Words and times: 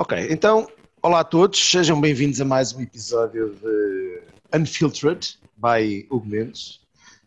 Ok, 0.00 0.16
então, 0.30 0.66
olá 1.02 1.20
a 1.20 1.24
todos, 1.24 1.70
sejam 1.70 2.00
bem-vindos 2.00 2.40
a 2.40 2.44
mais 2.46 2.72
um 2.72 2.80
episódio 2.80 3.54
de 3.56 4.22
Unfiltered 4.58 5.38
by 5.58 6.06
Hugo 6.08 6.26
Mendes. 6.26 6.80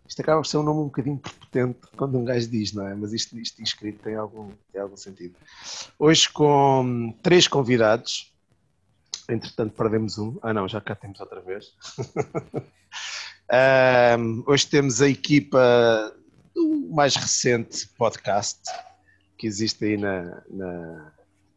Isto 0.07 0.23
acaba 0.23 0.41
por 0.41 0.47
ser 0.47 0.57
um 0.57 0.63
nome 0.63 0.79
um 0.79 0.85
bocadinho 0.85 1.19
prepotente 1.19 1.77
quando 1.95 2.17
um 2.17 2.25
gajo 2.25 2.47
diz, 2.47 2.73
não 2.73 2.87
é? 2.87 2.95
Mas 2.95 3.13
isto, 3.13 3.37
isto 3.37 3.61
inscrito 3.61 4.01
tem 4.01 4.15
algum, 4.15 4.49
tem 4.71 4.81
algum 4.81 4.97
sentido. 4.97 5.35
Hoje 5.99 6.27
com 6.31 7.15
três 7.21 7.47
convidados, 7.47 8.33
entretanto 9.29 9.75
perdemos 9.75 10.17
um. 10.17 10.39
Ah 10.41 10.51
não, 10.51 10.67
já 10.67 10.81
cá 10.81 10.95
temos 10.95 11.19
outra 11.19 11.41
vez. 11.41 11.75
um, 14.19 14.43
hoje 14.47 14.65
temos 14.65 14.99
a 14.99 15.07
equipa 15.07 16.11
do 16.55 16.89
mais 16.89 17.15
recente 17.15 17.87
podcast 17.89 18.61
que 19.37 19.45
existe 19.45 19.85
aí 19.85 19.95
na, 19.95 20.41
na 20.49 21.13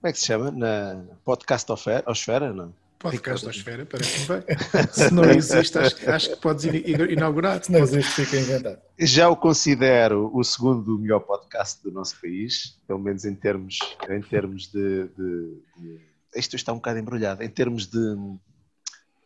como 0.07 0.11
é 0.11 0.13
que 0.13 0.19
se 0.21 0.27
chama? 0.27 0.51
Na 0.53 1.05
Podcast 1.25 1.73
Osfera, 2.07 2.53
não? 2.53 2.73
Podcast 2.97 3.45
Osfera, 3.49 3.85
parece-me 3.85 4.41
bem. 4.41 4.57
Se 4.93 5.13
não 5.13 5.25
existe, 5.25 5.77
acho, 5.79 6.11
acho, 6.11 6.31
que 6.31 6.37
podes 6.37 6.65
inaugurar. 6.65 7.63
Se 7.63 7.73
não 7.73 7.81
existe, 7.81 8.13
fica 8.13 8.37
inventado. 8.37 8.79
Já 8.97 9.29
o 9.29 9.37
considero 9.37 10.31
o 10.33 10.45
segundo 10.45 10.97
melhor 10.97 11.21
podcast 11.21 11.83
do 11.83 11.91
nosso 11.91 12.21
país, 12.21 12.79
pelo 12.87 13.01
menos 13.01 13.25
em 13.25 13.35
termos, 13.35 13.79
em 14.09 14.21
termos 14.23 14.69
de, 14.69 15.09
de, 15.09 15.63
de 15.77 16.01
Isto 16.37 16.55
está 16.55 16.73
um 16.73 16.77
bocado 16.77 17.01
embrulhado, 17.01 17.43
em 17.43 17.49
termos 17.49 17.89
de. 17.89 17.99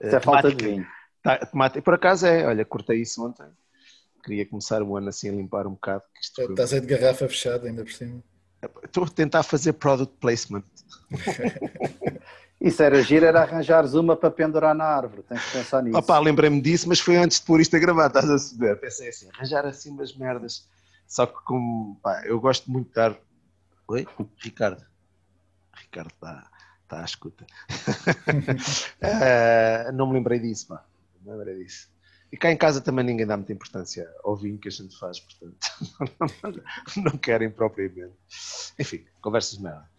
Isso 0.01 0.17
é 0.17 0.21
falta 0.21 0.51
de 0.51 0.65
vinho. 0.65 0.87
Tá, 1.23 1.39
por 1.85 1.93
acaso 1.93 2.27
é, 2.27 2.47
olha, 2.47 2.65
cortei 2.65 3.03
isso 3.03 3.23
ontem. 3.23 3.47
Queria 4.25 4.47
começar 4.47 4.83
o 4.83 4.97
ano 4.97 5.11
assim 5.11 5.29
a 5.29 5.33
limpar 5.33 5.67
um 5.67 5.73
bocado. 5.73 6.03
Estás 6.19 6.73
aí 6.73 6.81
de 6.81 6.87
garrafa 6.87 7.29
fechada 7.29 7.69
ainda 7.69 7.85
por 7.85 7.93
cima. 7.93 8.23
Estou 8.85 9.05
a 9.05 9.09
tentar 9.09 9.43
fazer 9.43 9.73
product 9.75 10.15
placement. 10.21 10.65
Isso 12.61 12.83
era 12.83 13.03
giro, 13.03 13.25
era 13.25 13.41
arranjares 13.41 13.95
uma 13.95 14.15
para 14.15 14.31
pendurar 14.31 14.75
na 14.75 14.85
árvore, 14.85 15.23
tens 15.23 15.43
que 15.43 15.53
pensar 15.53 15.83
nisso. 15.83 15.97
Opa, 15.97 16.19
lembrei-me 16.19 16.61
disso, 16.61 16.87
mas 16.87 17.01
foi 17.01 17.17
antes 17.17 17.41
de 17.41 17.47
pôr 17.47 17.59
isto 17.59 17.75
a 17.75 17.79
gravar, 17.79 18.09
estás 18.09 18.29
a 18.29 18.39
saber? 18.39 18.79
Pensei 18.79 19.09
assim, 19.09 19.31
arranjar 19.33 19.65
assim 19.65 19.91
umas 19.91 20.15
merdas. 20.15 20.69
Só 21.07 21.25
que 21.25 21.43
como, 21.45 21.99
pá, 22.03 22.23
eu 22.27 22.39
gosto 22.39 22.71
muito 22.71 22.89
de 22.89 22.95
dar... 22.95 23.17
Oi? 23.89 24.07
Ricardo. 24.37 24.85
Ricardo 25.75 26.11
está, 26.11 26.51
está 26.83 27.01
à 27.01 27.05
escuta. 27.05 27.47
uh, 29.89 29.91
não 29.97 30.07
me 30.07 30.13
lembrei 30.13 30.39
disso, 30.39 30.69
pá. 30.69 30.85
Não 31.25 31.33
me 31.33 31.39
lembrei 31.39 31.65
disso. 31.65 31.89
E 32.33 32.37
cá 32.37 32.53
em 32.53 32.57
casa 32.57 32.81
também 32.81 33.05
ninguém 33.05 33.27
dá 33.27 33.37
muita 33.37 33.53
importância 33.53 34.09
ao 34.23 34.37
vinho 34.37 34.59
que 34.59 34.69
a 34.69 34.71
gente 34.71 34.97
faz, 34.99 35.19
portanto, 35.19 36.63
não 36.97 37.19
querem 37.19 37.51
propriamente. 37.51 38.15
Enfim, 38.79 39.05
conversas 39.21 39.57
de 39.57 39.65
merda. 39.65 39.91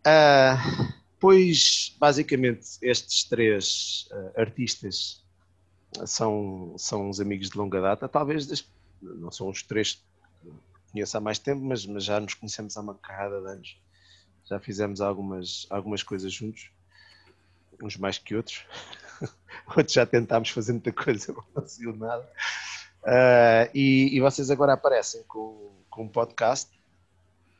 Uh, 0.00 0.92
pois, 1.18 1.96
basicamente, 1.98 2.78
estes 2.80 3.24
três 3.24 4.08
uh, 4.12 4.40
artistas 4.40 5.24
são, 6.06 6.74
são 6.78 7.08
uns 7.08 7.18
amigos 7.20 7.50
de 7.50 7.58
longa 7.58 7.80
data, 7.80 8.08
talvez 8.08 8.46
das, 8.46 8.64
não 9.02 9.30
são 9.30 9.48
os 9.48 9.62
três 9.62 9.94
que 9.94 10.50
conheço 10.92 11.16
há 11.16 11.20
mais 11.20 11.38
tempo, 11.38 11.62
mas, 11.62 11.84
mas 11.86 12.04
já 12.04 12.20
nos 12.20 12.34
conhecemos 12.34 12.76
há 12.76 12.80
uma 12.80 12.94
carrada 12.94 13.40
de 13.40 13.48
anos. 13.48 13.80
Já 14.44 14.58
fizemos 14.60 15.00
algumas, 15.00 15.66
algumas 15.70 16.02
coisas 16.02 16.32
juntos, 16.32 16.70
uns 17.82 17.96
mais 17.96 18.16
que 18.16 18.34
outros. 18.34 18.64
outros 19.76 19.92
já 19.92 20.06
tentámos 20.06 20.50
fazer 20.50 20.72
muita 20.72 20.92
coisa, 20.92 21.32
não 21.32 21.42
conseguiu 21.54 21.96
nada. 21.96 22.28
Uh, 23.02 23.70
e, 23.74 24.16
e, 24.16 24.20
vocês 24.20 24.50
agora 24.50 24.72
aparecem 24.72 25.22
com, 25.24 25.72
com 25.88 26.04
um 26.04 26.08
podcast 26.08 26.68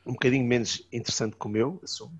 um 0.05 0.13
bocadinho 0.13 0.45
menos 0.45 0.85
interessante 0.91 1.35
que 1.35 1.45
o 1.45 1.49
meu, 1.49 1.79
assumo. 1.83 2.19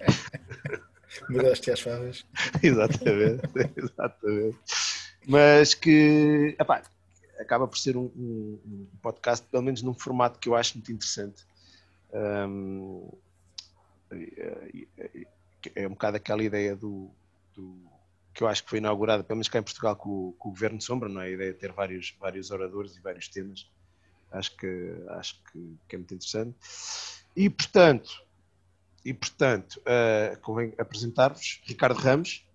Mudaste 1.28 1.70
as 1.70 1.80
favas. 1.80 2.24
exatamente, 2.62 3.42
exatamente. 3.76 4.58
Mas 5.26 5.74
que 5.74 6.54
epá, 6.58 6.82
acaba 7.38 7.66
por 7.66 7.78
ser 7.78 7.96
um, 7.96 8.10
um, 8.16 8.60
um, 8.64 8.86
podcast, 9.02 9.46
pelo 9.46 9.62
menos 9.62 9.82
num 9.82 9.94
formato 9.94 10.38
que 10.38 10.48
eu 10.48 10.54
acho 10.54 10.76
muito 10.76 10.92
interessante. 10.92 11.44
Um, 12.12 13.10
é, 14.12 15.26
é 15.74 15.86
um 15.86 15.90
bocado 15.90 16.16
aquela 16.16 16.42
ideia 16.42 16.76
do, 16.76 17.10
do 17.54 17.76
que 18.32 18.42
eu 18.42 18.48
acho 18.48 18.62
que 18.64 18.70
foi 18.70 18.78
inaugurada, 18.78 19.24
pelo 19.24 19.36
menos 19.36 19.48
cá 19.48 19.58
em 19.58 19.62
Portugal, 19.62 19.96
com, 19.96 20.32
com 20.38 20.48
o 20.48 20.52
Governo 20.52 20.80
Sombra, 20.80 21.08
não 21.08 21.20
é? 21.20 21.26
A 21.26 21.30
ideia 21.30 21.52
de 21.52 21.58
ter 21.58 21.72
vários, 21.72 22.14
vários 22.18 22.50
oradores 22.50 22.96
e 22.96 23.00
vários 23.00 23.28
temas. 23.28 23.68
Acho 24.30 24.56
que, 24.56 24.94
acho 25.10 25.42
que, 25.44 25.76
que 25.88 25.96
é 25.96 25.98
muito 25.98 26.14
interessante. 26.14 26.56
E, 27.34 27.50
portanto, 27.50 28.22
e, 29.04 29.12
portanto 29.12 29.80
uh, 29.80 30.38
convém 30.40 30.74
apresentar-vos 30.78 31.60
Ricardo 31.64 31.98
Ramos. 31.98 32.46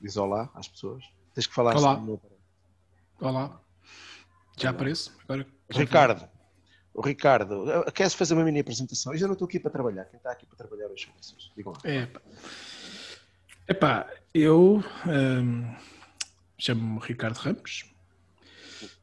Diz 0.00 0.16
olá 0.16 0.50
às 0.54 0.66
pessoas. 0.66 1.04
Tens 1.32 1.46
que 1.46 1.54
falar 1.54 1.76
olá. 1.76 1.94
Assim 1.94 2.18
olá. 3.20 3.60
Já 4.56 4.70
apareço? 4.70 5.16
Agora... 5.24 5.46
Ricardo. 5.70 6.28
O 6.94 7.00
Ricardo, 7.00 7.64
queres 7.94 8.12
fazer 8.12 8.34
uma 8.34 8.44
mini 8.44 8.60
apresentação? 8.60 9.14
Eu 9.14 9.18
já 9.18 9.26
não 9.26 9.32
estou 9.32 9.46
aqui 9.46 9.58
para 9.58 9.70
trabalhar. 9.70 10.04
Quem 10.04 10.18
está 10.18 10.30
aqui 10.30 10.44
para 10.44 10.58
trabalhar 10.58 10.88
hoje 10.88 11.06
são 11.06 11.14
vocês. 11.16 11.50
Digam 11.56 11.72
lá. 11.72 11.78
É, 11.84 12.06
Epá, 13.72 14.06
eu 14.34 14.84
um, 15.06 15.74
chamo-me 16.58 17.00
Ricardo 17.00 17.38
Ramos, 17.38 17.86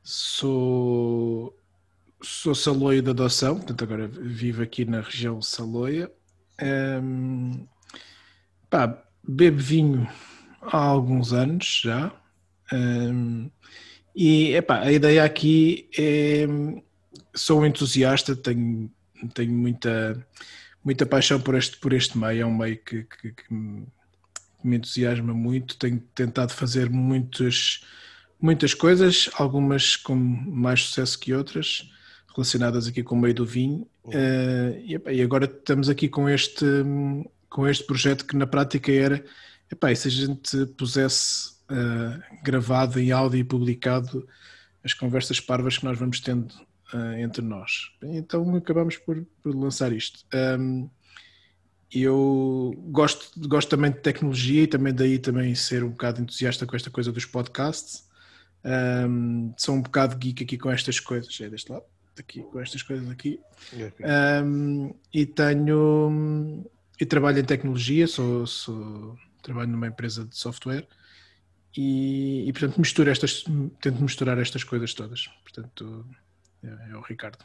sou, 0.03 1.57
sou 2.21 2.53
saloio 2.53 3.01
de 3.01 3.09
adoção, 3.09 3.55
portanto 3.55 3.83
agora 3.83 4.07
vivo 4.07 4.61
aqui 4.61 4.85
na 4.85 5.01
região 5.01 5.41
Saloia. 5.41 6.11
Um, 6.61 7.65
pá, 8.69 9.03
bebo 9.27 9.57
vinho 9.57 10.07
há 10.61 10.77
alguns 10.77 11.33
anos 11.33 11.81
já. 11.83 12.13
Um, 12.71 13.49
e 14.15 14.53
epá, 14.53 14.81
a 14.81 14.91
ideia 14.91 15.23
aqui 15.23 15.89
é. 15.97 16.45
Sou 17.33 17.61
um 17.61 17.65
entusiasta, 17.65 18.35
tenho, 18.35 18.91
tenho 19.33 19.51
muita, 19.51 20.27
muita 20.85 21.07
paixão 21.07 21.41
por 21.41 21.55
este, 21.55 21.75
por 21.77 21.91
este 21.91 22.15
meio. 22.19 22.43
É 22.43 22.45
um 22.45 22.55
meio 22.55 22.77
que, 22.77 23.01
que, 23.05 23.31
que 23.31 23.53
entusiasma 24.63 25.33
muito. 25.33 25.77
Tenho 25.77 25.99
tentado 26.13 26.53
fazer 26.53 26.89
muitas, 26.89 27.83
muitas 28.41 28.73
coisas, 28.73 29.29
algumas 29.33 29.95
com 29.95 30.15
mais 30.15 30.83
sucesso 30.83 31.19
que 31.19 31.33
outras, 31.33 31.89
relacionadas 32.35 32.87
aqui 32.87 33.03
com 33.03 33.15
o 33.15 33.19
meio 33.19 33.33
do 33.33 33.45
vinho. 33.45 33.87
Uh, 34.05 35.09
e, 35.11 35.21
agora 35.21 35.45
estamos 35.45 35.89
aqui 35.89 36.07
com 36.07 36.27
este, 36.27 36.65
com 37.49 37.67
este 37.67 37.85
projeto 37.85 38.25
que 38.25 38.35
na 38.35 38.47
prática 38.47 38.91
era, 38.91 39.23
epá, 39.71 39.93
se 39.93 40.07
a 40.07 40.11
gente 40.11 40.65
pusesse 40.77 41.51
uh, 41.69 42.43
gravado 42.43 42.99
em 42.99 43.11
áudio 43.11 43.39
e 43.39 43.43
publicado 43.43 44.27
as 44.83 44.93
conversas 44.93 45.39
parvas 45.39 45.77
que 45.77 45.85
nós 45.85 45.97
vamos 45.97 46.19
tendo 46.19 46.53
uh, 46.93 47.13
entre 47.19 47.41
nós. 47.41 47.91
Então 48.01 48.55
acabamos 48.55 48.97
por, 48.97 49.25
por 49.41 49.55
lançar 49.55 49.91
isto. 49.91 50.25
Um, 50.33 50.89
eu 51.93 52.73
gosto, 52.87 53.31
gosto 53.47 53.69
também 53.69 53.91
de 53.91 53.99
tecnologia 53.99 54.63
e 54.63 54.67
também 54.67 54.93
daí 54.93 55.17
também 55.17 55.55
ser 55.55 55.83
um 55.83 55.89
bocado 55.89 56.21
entusiasta 56.21 56.65
com 56.65 56.75
esta 56.75 56.89
coisa 56.91 57.11
dos 57.11 57.25
podcasts. 57.25 58.07
Um, 58.63 59.53
sou 59.57 59.75
um 59.75 59.81
bocado 59.81 60.15
geek 60.17 60.43
aqui 60.43 60.57
com 60.57 60.69
estas 60.69 60.99
coisas, 60.99 61.39
é 61.41 61.49
deste 61.49 61.71
lado, 61.71 61.85
aqui, 62.17 62.41
com 62.43 62.59
estas 62.59 62.83
coisas 62.83 63.09
aqui. 63.09 63.39
Um, 64.43 64.93
e 65.13 65.25
tenho 65.25 66.69
e 66.99 67.05
trabalho 67.05 67.39
em 67.39 67.45
tecnologia, 67.45 68.05
sou, 68.07 68.45
sou, 68.45 69.17
trabalho 69.41 69.71
numa 69.71 69.87
empresa 69.87 70.25
de 70.25 70.37
software 70.37 70.85
e, 71.75 72.43
e 72.47 72.51
portanto 72.51 72.77
misturo 72.77 73.09
estas, 73.09 73.45
tento 73.79 74.01
misturar 74.01 74.37
estas 74.37 74.63
coisas 74.63 74.93
todas. 74.93 75.27
Portanto, 75.43 76.05
é, 76.61 76.91
é 76.91 76.97
o 76.97 77.01
Ricardo. 77.01 77.39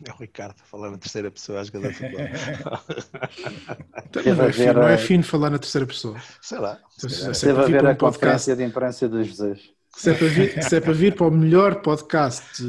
É 0.08 0.12
o 0.12 0.16
Ricardo, 0.16 0.56
falar 0.64 0.90
na 0.90 0.98
terceira 0.98 1.30
pessoa 1.30 1.60
a 1.60 1.64
jogador 1.64 1.88
de 1.88 1.94
futebol. 1.94 2.20
não, 4.34 4.44
é 4.44 4.52
fino, 4.52 4.72
não 4.72 4.88
é 4.88 4.98
fino 4.98 5.22
falar 5.22 5.50
na 5.50 5.58
terceira 5.58 5.86
pessoa. 5.86 6.16
Sei 6.40 6.58
lá. 6.58 6.78
Então, 6.96 7.34
se, 7.34 7.48
é 7.48 7.52
para 7.52 7.66
ver 7.66 7.86
a 7.86 7.90
um 7.90 7.96
conferência 7.96 8.56
de 8.56 8.64
imprensa 8.64 9.08
dos 9.08 9.28
José. 9.28 9.56
Se 9.94 10.10
é, 10.10 10.14
para 10.14 10.28
vir, 10.28 10.62
se 10.62 10.76
é 10.76 10.80
para 10.80 10.92
vir 10.92 11.14
para 11.14 11.26
o 11.26 11.30
melhor 11.30 11.82
podcast 11.82 12.62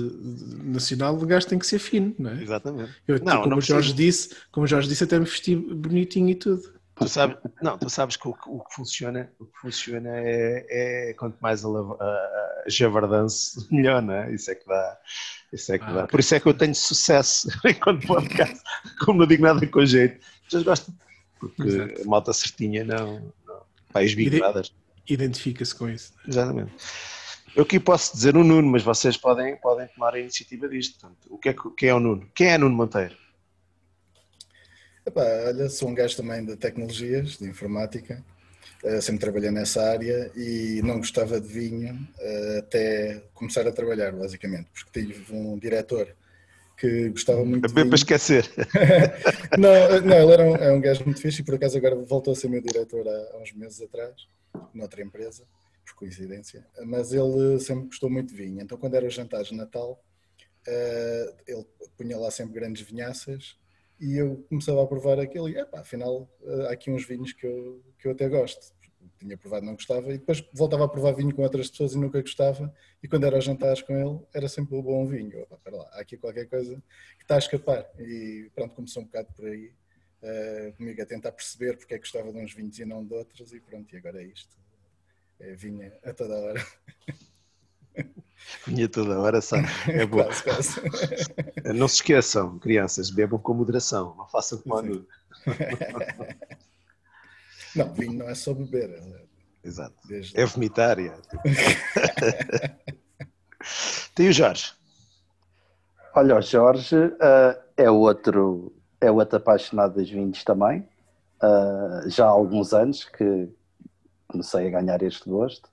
nacional, 0.63 1.15
o 1.15 1.25
gajo 1.25 1.47
tem 1.47 1.59
que 1.59 1.67
ser 1.67 1.77
fino, 1.77 2.15
não 2.17 2.31
é? 2.31 2.41
Exatamente. 2.41 2.91
Eu, 3.07 3.19
não, 3.19 3.37
como, 3.37 3.49
não 3.51 3.57
o 3.59 3.61
Jorge 3.61 3.93
disse, 3.93 4.35
como 4.51 4.65
o 4.65 4.67
Jorge 4.67 4.89
disse, 4.89 5.03
até 5.03 5.19
me 5.19 5.25
vesti 5.25 5.55
bonitinho 5.55 6.29
e 6.29 6.35
tudo. 6.35 6.80
Tu 7.01 7.09
sabes, 7.09 7.37
não, 7.59 7.77
tu 7.79 7.89
sabes 7.89 8.15
que 8.15 8.27
o, 8.27 8.31
o, 8.45 8.63
que 8.63 8.75
funciona, 8.75 9.31
o 9.39 9.45
que 9.45 9.59
funciona 9.59 10.09
é, 10.13 11.09
é 11.09 11.13
quanto 11.15 11.35
mais 11.41 11.65
a, 11.65 11.69
a, 11.69 12.63
javardance, 12.67 13.67
melhor, 13.73 14.03
não 14.03 14.13
é? 14.13 14.31
Isso 14.31 14.51
é 14.51 14.55
que 14.55 14.67
dá. 14.67 14.97
Isso 15.51 15.73
é 15.73 15.79
que 15.79 15.85
ah, 15.85 15.87
dá. 15.87 15.99
Okay. 16.01 16.07
Por 16.11 16.19
isso 16.19 16.35
é 16.35 16.39
que 16.39 16.47
eu 16.47 16.53
tenho 16.53 16.75
sucesso 16.75 17.49
enquanto 17.65 18.05
podcast, 18.05 18.61
como 19.03 19.19
não 19.19 19.25
digo 19.25 19.43
nada 19.43 19.65
com 19.65 19.83
jeito. 19.83 20.23
As 20.23 20.43
pessoas 20.43 20.63
gostam, 20.63 20.95
porque 21.39 21.63
Exato. 21.63 22.01
a 22.03 22.05
malta 22.05 22.33
certinha 22.33 22.83
não. 22.83 23.33
não 23.47 23.61
pais 23.91 24.13
bigodadas. 24.13 24.71
Identifica-se 25.09 25.73
com 25.73 25.89
isso. 25.89 26.13
Exatamente. 26.27 26.71
Eu 27.55 27.63
aqui 27.63 27.79
posso 27.79 28.13
dizer 28.13 28.37
o 28.37 28.43
Nuno, 28.43 28.69
mas 28.69 28.83
vocês 28.83 29.17
podem, 29.17 29.57
podem 29.57 29.87
tomar 29.87 30.13
a 30.13 30.19
iniciativa 30.19 30.69
disto. 30.69 30.99
Portanto, 30.99 31.27
o 31.29 31.37
que 31.37 31.49
é, 31.49 31.55
quem 31.75 31.89
é 31.89 31.93
o 31.93 31.99
Nuno? 31.99 32.29
Quem 32.33 32.47
é 32.47 32.57
Nuno 32.57 32.75
Monteiro? 32.75 33.15
Epá, 35.05 35.23
olha, 35.47 35.67
sou 35.67 35.89
um 35.89 35.95
gajo 35.95 36.15
também 36.15 36.45
de 36.45 36.55
tecnologias, 36.55 37.37
de 37.37 37.49
informática, 37.49 38.23
uh, 38.83 39.01
sempre 39.01 39.19
trabalhei 39.19 39.49
nessa 39.49 39.81
área 39.81 40.31
e 40.35 40.79
não 40.83 40.97
gostava 40.97 41.41
de 41.41 41.47
vinho 41.47 41.95
uh, 41.95 42.59
até 42.59 43.23
começar 43.33 43.67
a 43.67 43.71
trabalhar, 43.71 44.11
basicamente, 44.11 44.69
porque 44.71 45.01
tive 45.01 45.33
um 45.33 45.57
diretor 45.57 46.15
que 46.77 47.09
gostava 47.09 47.43
muito 47.43 47.67
de 47.67 47.73
vinho. 47.73 47.87
para 47.87 47.95
esquecer. 47.95 48.47
não, 49.57 50.01
não, 50.01 50.17
ele 50.17 50.33
era 50.33 50.43
um, 50.43 50.55
é 50.55 50.71
um 50.71 50.81
gajo 50.81 51.03
muito 51.03 51.19
fixe 51.19 51.41
e 51.41 51.45
por 51.45 51.55
acaso 51.55 51.77
agora 51.77 51.95
voltou 51.95 52.33
a 52.33 52.35
ser 52.35 52.47
meu 52.47 52.61
diretor 52.61 53.07
há, 53.07 53.35
há 53.35 53.41
uns 53.41 53.53
meses 53.53 53.81
atrás, 53.81 54.27
noutra 54.71 55.01
empresa, 55.01 55.45
por 55.83 55.95
coincidência, 55.95 56.63
mas 56.85 57.11
ele 57.11 57.59
sempre 57.59 57.87
gostou 57.87 58.09
muito 58.09 58.29
de 58.29 58.35
vinho, 58.35 58.61
então 58.61 58.77
quando 58.77 58.93
era 58.93 59.09
jantares 59.09 59.47
de 59.47 59.55
Natal, 59.55 59.99
uh, 60.67 61.35
ele 61.47 61.65
punha 61.97 62.19
lá 62.19 62.29
sempre 62.29 62.53
grandes 62.53 62.83
vinhaças 62.87 63.59
e 64.01 64.17
eu 64.17 64.43
começava 64.49 64.83
a 64.83 64.87
provar 64.87 65.19
aquilo 65.19 65.47
e, 65.47 65.55
epá, 65.55 65.81
afinal, 65.81 66.27
eh, 66.43 66.67
há 66.67 66.71
aqui 66.71 66.89
uns 66.89 67.05
vinhos 67.07 67.33
que 67.33 67.45
eu, 67.45 67.83
que 67.99 68.07
eu 68.07 68.13
até 68.13 68.27
gosto. 68.27 68.73
Tinha 69.19 69.37
provado, 69.37 69.63
não 69.63 69.75
gostava, 69.75 70.11
e 70.11 70.17
depois 70.17 70.43
voltava 70.51 70.85
a 70.85 70.87
provar 70.89 71.11
vinho 71.11 71.33
com 71.35 71.43
outras 71.43 71.69
pessoas 71.69 71.93
e 71.93 71.99
nunca 71.99 72.19
gostava, 72.19 72.73
e 73.03 73.07
quando 73.07 73.25
era 73.25 73.37
a 73.37 73.39
jantares 73.39 73.83
com 73.83 73.93
ele, 73.93 74.19
era 74.33 74.49
sempre 74.49 74.75
um 74.75 74.81
bom 74.81 75.05
vinho. 75.05 75.45
Opa, 75.51 75.69
lá, 75.69 75.87
há 75.93 76.01
aqui 76.01 76.17
qualquer 76.17 76.47
coisa 76.47 76.81
que 77.17 77.23
está 77.23 77.35
a 77.35 77.37
escapar. 77.37 77.87
E 77.99 78.49
pronto, 78.55 78.73
começou 78.73 79.03
um 79.03 79.05
bocado 79.05 79.31
por 79.35 79.45
aí, 79.45 79.71
uh, 80.23 80.73
comigo 80.75 80.99
a 80.99 81.05
tentar 81.05 81.31
perceber 81.31 81.77
porque 81.77 81.93
é 81.93 81.97
que 81.97 82.03
gostava 82.03 82.33
de 82.33 82.39
uns 82.39 82.53
vinhos 82.55 82.79
e 82.79 82.85
não 82.85 83.05
de 83.05 83.13
outros, 83.13 83.53
e 83.53 83.59
pronto, 83.59 83.93
e 83.93 83.97
agora 83.97 84.21
é 84.23 84.25
isto. 84.25 84.57
É 85.39 85.53
vinha 85.53 85.93
a 86.03 86.13
toda 86.13 86.35
hora. 86.35 86.65
Vinha 88.67 88.87
toda 88.87 89.19
hora, 89.19 89.41
sabe? 89.41 89.67
É 89.87 90.05
bom. 90.05 90.23
Quase, 90.23 90.43
quase. 90.43 90.81
Não 91.73 91.87
se 91.87 91.95
esqueçam, 91.95 92.59
crianças, 92.59 93.09
bebam 93.09 93.39
com 93.39 93.53
moderação, 93.53 94.15
não 94.17 94.27
façam 94.27 94.59
como 94.59 94.77
a 94.77 94.81
nu. 94.81 95.07
Não, 97.75 97.93
vinho 97.93 98.13
não 98.13 98.29
é 98.29 98.35
só 98.35 98.53
beber. 98.53 98.89
É... 98.89 99.23
Exato. 99.63 99.95
Desde... 100.07 100.37
É 100.39 100.45
vomitar. 100.45 100.99
É. 100.99 101.13
Tem 104.13 104.27
o 104.27 104.33
Jorge. 104.33 104.73
Olha, 106.13 106.37
o 106.37 106.41
Jorge 106.41 106.97
uh, 106.97 107.57
é, 107.77 107.89
outro, 107.89 108.75
é 108.99 109.09
outro 109.09 109.37
apaixonado 109.37 109.93
dos 109.93 110.09
vinhos 110.09 110.43
também. 110.43 110.85
Uh, 111.41 112.09
já 112.09 112.25
há 112.25 112.29
alguns 112.29 112.73
anos 112.73 113.05
que 113.05 113.49
comecei 114.27 114.67
a 114.67 114.81
ganhar 114.81 115.01
este 115.01 115.29
gosto. 115.29 115.70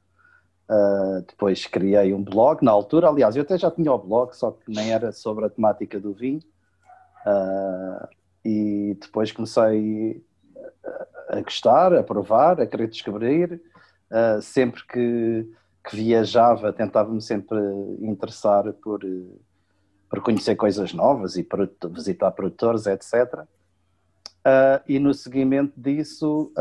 Uh, 0.69 1.23
depois 1.27 1.65
criei 1.67 2.13
um 2.13 2.23
blog 2.23 2.63
na 2.63 2.71
altura, 2.71 3.09
aliás, 3.09 3.35
eu 3.35 3.41
até 3.41 3.57
já 3.57 3.71
tinha 3.71 3.91
o 3.91 3.97
blog, 3.97 4.37
só 4.37 4.51
que 4.51 4.71
nem 4.71 4.93
era 4.93 5.13
sobre 5.13 5.47
a 5.47 5.49
temática 5.49 5.99
do 5.99 6.13
vinho. 6.13 6.43
Uh, 7.27 8.07
e 8.45 8.97
depois 9.01 9.33
comecei 9.33 10.23
a, 11.31 11.41
gostar, 11.41 11.95
a 11.95 12.03
provar, 12.03 12.61
a 12.61 12.67
querer 12.67 12.89
descobrir. 12.89 13.63
Uh, 14.11 14.43
sempre 14.43 14.87
que, 14.87 15.51
que, 15.89 15.97
viajava, 15.97 16.71
tentava-me 16.71 17.23
sempre 17.23 17.59
interessar 18.01 18.71
por, 18.75 19.01
por 20.11 20.21
conhecer 20.21 20.55
coisas 20.55 20.93
novas 20.93 21.37
e 21.37 21.43
por 21.43 21.71
visitar 21.91 22.31
produtores, 22.33 22.87
etc. 22.87 23.47
e 24.87 24.99
no 24.99 25.13
seguimento 25.13 25.79
disso, 25.79 26.53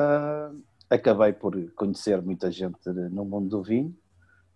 acabei 0.89 1.33
por 1.33 1.53
conhecer 1.71 2.21
muita 2.21 2.51
gente 2.51 2.89
no 2.89 3.25
mundo 3.25 3.49
do 3.49 3.63
vinho, 3.63 3.95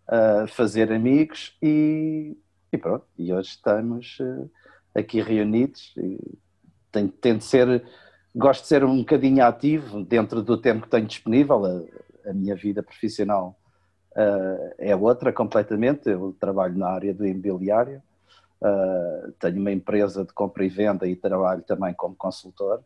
uh, 0.07 0.47
fazer 0.47 0.91
amigos 0.91 1.57
e, 1.61 2.37
e, 2.71 2.77
pronto. 2.77 3.05
E 3.17 3.33
hoje 3.33 3.49
estamos 3.49 4.17
uh, 4.19 4.49
aqui 4.95 5.21
reunidos. 5.21 5.93
E 5.97 6.19
tento 6.91 7.43
ser, 7.43 7.83
gosto 8.35 8.63
de 8.63 8.67
ser 8.67 8.83
um 8.83 8.99
bocadinho 8.99 9.43
ativo 9.43 10.03
dentro 10.03 10.41
do 10.41 10.57
tempo 10.57 10.83
que 10.83 10.89
tenho 10.89 11.05
disponível. 11.05 11.65
A, 11.65 12.29
a 12.29 12.33
minha 12.33 12.55
vida 12.55 12.81
profissional 12.81 13.57
uh, 14.11 14.73
é 14.77 14.95
outra 14.95 15.33
completamente. 15.33 16.09
Eu 16.09 16.35
trabalho 16.39 16.77
na 16.77 16.87
área 16.87 17.13
do 17.13 17.25
imobiliário. 17.25 18.01
Uh, 18.61 19.31
tenho 19.39 19.59
uma 19.59 19.71
empresa 19.71 20.23
de 20.23 20.31
compra 20.33 20.63
e 20.63 20.69
venda 20.69 21.07
e 21.07 21.15
trabalho 21.15 21.63
também 21.63 21.93
como 21.93 22.15
consultor 22.15 22.83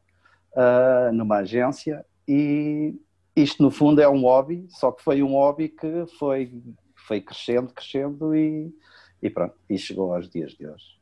numa 1.11 1.39
agência 1.39 2.05
e 2.25 2.97
isto 3.35 3.61
no 3.61 3.69
fundo 3.69 4.01
é 4.01 4.07
um 4.07 4.21
hobby, 4.21 4.65
só 4.69 4.91
que 4.91 5.03
foi 5.03 5.21
um 5.21 5.33
hobby 5.33 5.69
que 5.69 6.05
foi, 6.17 6.51
foi 6.95 7.21
crescendo, 7.21 7.73
crescendo 7.73 8.35
e, 8.35 8.73
e 9.21 9.29
pronto, 9.29 9.55
e 9.69 9.77
chegou 9.77 10.13
aos 10.13 10.29
dias 10.29 10.53
de 10.53 10.67
hoje. 10.67 10.95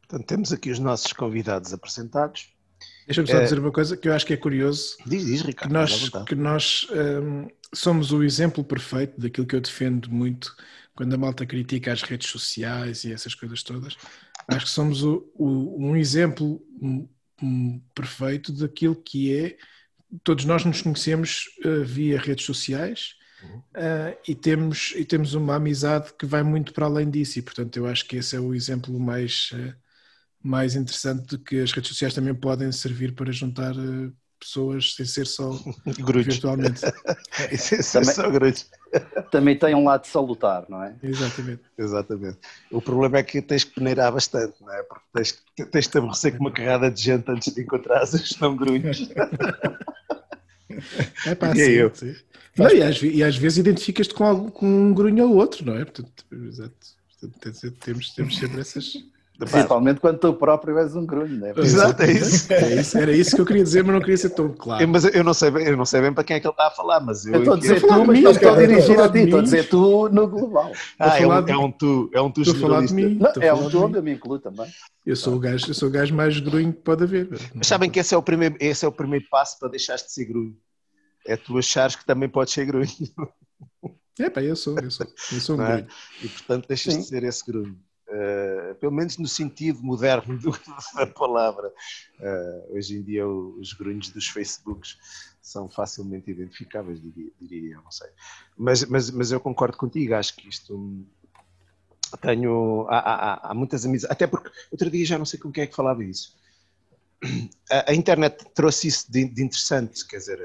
Portanto, 0.00 0.26
temos 0.26 0.52
aqui 0.52 0.70
os 0.70 0.78
nossos 0.78 1.12
convidados 1.12 1.72
apresentados. 1.72 2.50
Deixa-me 3.06 3.28
só 3.28 3.38
é... 3.38 3.42
dizer 3.44 3.58
uma 3.58 3.72
coisa 3.72 3.96
que 3.96 4.08
eu 4.08 4.14
acho 4.14 4.26
que 4.26 4.34
é 4.34 4.36
curioso. 4.36 4.96
Diz, 5.06 5.26
diz, 5.26 5.42
Ricardo. 5.42 5.68
Que 5.68 5.74
nós, 5.74 6.08
que 6.26 6.34
nós 6.34 6.88
um, 7.22 7.48
somos 7.74 8.12
o 8.12 8.22
exemplo 8.22 8.64
perfeito 8.64 9.20
daquilo 9.20 9.46
que 9.46 9.56
eu 9.56 9.60
defendo 9.60 10.10
muito 10.10 10.54
quando 10.94 11.14
a 11.14 11.18
malta 11.18 11.46
critica 11.46 11.92
as 11.92 12.02
redes 12.02 12.28
sociais 12.28 13.04
e 13.04 13.12
essas 13.12 13.34
coisas 13.34 13.62
todas. 13.62 13.96
Acho 14.48 14.66
que 14.66 14.70
somos 14.70 15.02
o, 15.02 15.30
o, 15.34 15.76
um 15.78 15.94
exemplo 15.94 16.60
um, 16.80 17.08
um 17.42 17.80
perfeito 17.94 18.52
daquilo 18.52 18.96
que 18.96 19.36
é 19.36 19.56
todos 20.22 20.44
nós 20.44 20.64
nos 20.64 20.82
conhecemos 20.82 21.44
uh, 21.64 21.84
via 21.84 22.18
redes 22.18 22.44
sociais 22.46 23.14
uhum. 23.42 23.58
uh, 23.58 24.18
e, 24.26 24.34
temos, 24.34 24.92
e 24.96 25.04
temos 25.04 25.34
uma 25.34 25.56
amizade 25.56 26.12
que 26.18 26.26
vai 26.26 26.42
muito 26.42 26.72
para 26.72 26.86
além 26.86 27.10
disso 27.10 27.38
e 27.38 27.42
portanto 27.42 27.76
eu 27.76 27.86
acho 27.86 28.06
que 28.06 28.16
esse 28.16 28.34
é 28.34 28.40
o 28.40 28.54
exemplo 28.54 28.98
mais, 28.98 29.50
uh, 29.52 29.74
mais 30.42 30.74
interessante 30.74 31.36
de 31.36 31.38
que 31.38 31.60
as 31.60 31.72
redes 31.72 31.90
sociais 31.90 32.14
também 32.14 32.34
podem 32.34 32.70
servir 32.72 33.14
para 33.14 33.32
juntar 33.32 33.74
pessoas 34.38 34.94
sem 34.94 35.04
ser 35.04 35.26
só 35.26 35.50
virtualmente. 35.86 36.80
sem 37.56 37.82
ser 37.82 38.00
também, 38.00 38.14
só 38.14 38.30
grudes. 38.30 38.70
Também 39.30 39.58
tem 39.58 39.74
um 39.74 39.84
lado 39.84 40.06
salutar, 40.06 40.64
não 40.68 40.82
é? 40.82 40.94
Exatamente. 41.02 41.62
Exatamente. 41.76 42.38
O 42.70 42.80
problema 42.80 43.18
é 43.18 43.22
que 43.22 43.42
tens 43.42 43.64
que 43.64 43.74
peneirar 43.74 44.12
bastante, 44.12 44.54
não 44.62 44.72
é? 44.72 44.82
Porque 44.84 45.04
tens, 45.12 45.44
tens 45.70 45.88
de 45.88 45.98
aborrecer 45.98 46.32
com 46.32 46.44
uma 46.44 46.52
carrada 46.52 46.90
de 46.90 47.02
gente 47.02 47.30
antes 47.30 47.52
de 47.52 47.60
encontrar 47.60 48.04
os 48.04 48.38
não 48.40 48.56
grunhos. 48.56 49.10
É 51.26 51.34
pá, 51.34 51.52
sim, 51.54 51.60
eu. 51.60 51.90
Sim. 51.94 52.14
Não, 52.56 52.70
e, 52.70 52.82
às, 52.82 53.02
e, 53.02 53.22
às, 53.22 53.36
vezes 53.36 53.58
identificas-te 53.58 54.14
com, 54.14 54.50
com 54.50 54.66
um 54.66 54.92
grunho 54.92 55.28
ou 55.28 55.36
outro, 55.36 55.64
não 55.64 55.74
é? 55.74 55.84
Portanto, 55.84 56.24
exato. 56.32 56.98
Temos, 57.80 58.10
temos 58.14 58.38
sempre 58.38 58.60
essas. 58.60 58.92
Principalmente 59.38 60.00
quando 60.00 60.18
tu 60.18 60.34
próprio 60.34 60.76
és 60.78 60.96
um 60.96 61.06
grunho, 61.06 61.38
não 61.38 61.46
é? 61.46 61.54
Exato, 61.56 62.02
é 62.02 62.10
isso. 62.10 62.52
é 62.52 62.74
isso. 62.74 62.98
Era 62.98 63.12
isso 63.12 63.36
que 63.36 63.40
eu 63.40 63.46
queria 63.46 63.62
dizer, 63.62 63.84
mas 63.84 63.94
não 63.94 64.00
queria 64.00 64.16
ser 64.16 64.30
tão 64.30 64.48
claro. 64.48 64.82
Eu, 64.82 64.88
mas 64.88 65.04
eu 65.04 65.22
não, 65.22 65.32
sei 65.32 65.50
bem, 65.52 65.64
eu 65.64 65.76
não 65.76 65.84
sei 65.84 66.00
bem 66.00 66.12
para 66.12 66.24
quem 66.24 66.36
é 66.36 66.40
que 66.40 66.46
ele 66.46 66.52
está 66.52 66.66
a 66.66 66.70
falar, 66.72 66.98
mas 66.98 67.24
eu. 67.24 67.34
Eu 67.34 67.38
estou 67.40 67.54
a 67.54 67.56
dizer 67.56 67.80
tu, 67.80 68.04
mas 68.04 68.20
não 68.20 68.30
estou 68.32 68.52
a 68.52 68.56
dirigir 68.56 69.00
a 69.00 69.08
ti, 69.08 69.18
estou 69.18 69.38
a 69.38 69.42
dizer 69.42 69.68
tu 69.68 70.08
no 70.08 70.26
global. 70.26 70.72
Ah, 70.98 71.20
é 71.20 71.26
um, 71.26 71.32
é 71.32 71.56
um 71.56 71.70
tu, 71.70 72.10
é 72.12 72.20
um 72.20 72.32
tu 72.32 72.42
Estou 72.42 72.56
a 72.56 72.60
falar 72.60 72.86
de 72.86 72.92
mim. 72.92 73.16
Não, 73.20 73.32
é 73.40 73.54
um 73.54 73.70
tu, 73.70 73.78
eu 73.94 74.02
me 74.02 74.12
incluo 74.12 74.40
também. 74.40 74.66
Eu 75.06 75.14
sou, 75.14 75.36
o 75.36 75.38
gajo, 75.38 75.70
eu 75.70 75.74
sou 75.74 75.88
o 75.88 75.92
gajo 75.92 76.12
mais 76.12 76.38
grunho 76.40 76.72
que 76.72 76.80
pode 76.80 77.04
haver. 77.04 77.28
Mas 77.54 77.68
sabem 77.68 77.88
que 77.88 78.00
esse 78.00 78.12
é 78.12 78.18
o 78.18 78.22
primeiro, 78.22 78.56
esse 78.58 78.84
é 78.84 78.88
o 78.88 78.92
primeiro 78.92 79.24
passo 79.30 79.56
para 79.60 79.68
deixares 79.68 80.02
de 80.02 80.12
ser 80.12 80.24
grunho. 80.24 80.56
É 81.28 81.36
tu 81.36 81.58
achares 81.58 81.94
que 81.94 82.06
também 82.06 82.28
podes 82.28 82.54
ser 82.54 82.64
grunho. 82.64 82.88
É 84.18 84.30
pá, 84.30 84.42
eu 84.42 84.56
sou, 84.56 84.78
eu 84.78 84.90
sou, 84.90 85.06
eu 85.30 85.40
sou 85.40 85.58
um 85.58 85.62
é? 85.62 85.76
grunho. 85.76 85.88
E 86.22 86.28
portanto 86.28 86.66
deixas 86.66 86.94
Sim. 86.94 87.00
de 87.00 87.06
ser 87.06 87.22
esse 87.22 87.44
grunho. 87.44 87.78
Uh, 88.08 88.74
pelo 88.76 88.92
menos 88.92 89.18
no 89.18 89.28
sentido 89.28 89.82
moderno 89.82 90.38
do, 90.38 90.50
da 90.96 91.06
palavra. 91.06 91.68
Uh, 92.18 92.74
hoje 92.74 92.96
em 92.96 93.02
dia 93.02 93.28
os 93.28 93.74
grunhos 93.74 94.08
dos 94.08 94.26
Facebooks 94.26 94.96
são 95.42 95.68
facilmente 95.68 96.30
identificáveis, 96.30 97.00
diria, 97.00 97.30
diria 97.38 97.76
não 97.76 97.90
sei. 97.90 98.08
Mas, 98.56 98.86
mas, 98.86 99.10
mas 99.10 99.30
eu 99.30 99.38
concordo 99.38 99.76
contigo, 99.76 100.14
acho 100.14 100.34
que 100.34 100.48
isto 100.48 101.06
tenho 102.22 102.86
há, 102.88 102.98
há, 102.98 103.50
há, 103.50 103.54
muitas 103.54 103.84
amizades, 103.84 104.10
até 104.10 104.26
porque 104.26 104.50
outro 104.70 104.90
dia 104.90 105.04
já 105.04 105.18
não 105.18 105.26
sei 105.26 105.38
com 105.38 105.52
quem 105.52 105.64
é 105.64 105.66
que 105.66 105.76
falava 105.76 106.02
isso. 106.02 106.34
A, 107.70 107.90
a 107.90 107.94
internet 107.94 108.44
trouxe 108.54 108.88
isso 108.88 109.10
de, 109.10 109.24
de 109.24 109.42
interessante, 109.42 110.06
quer 110.06 110.18
dizer, 110.18 110.38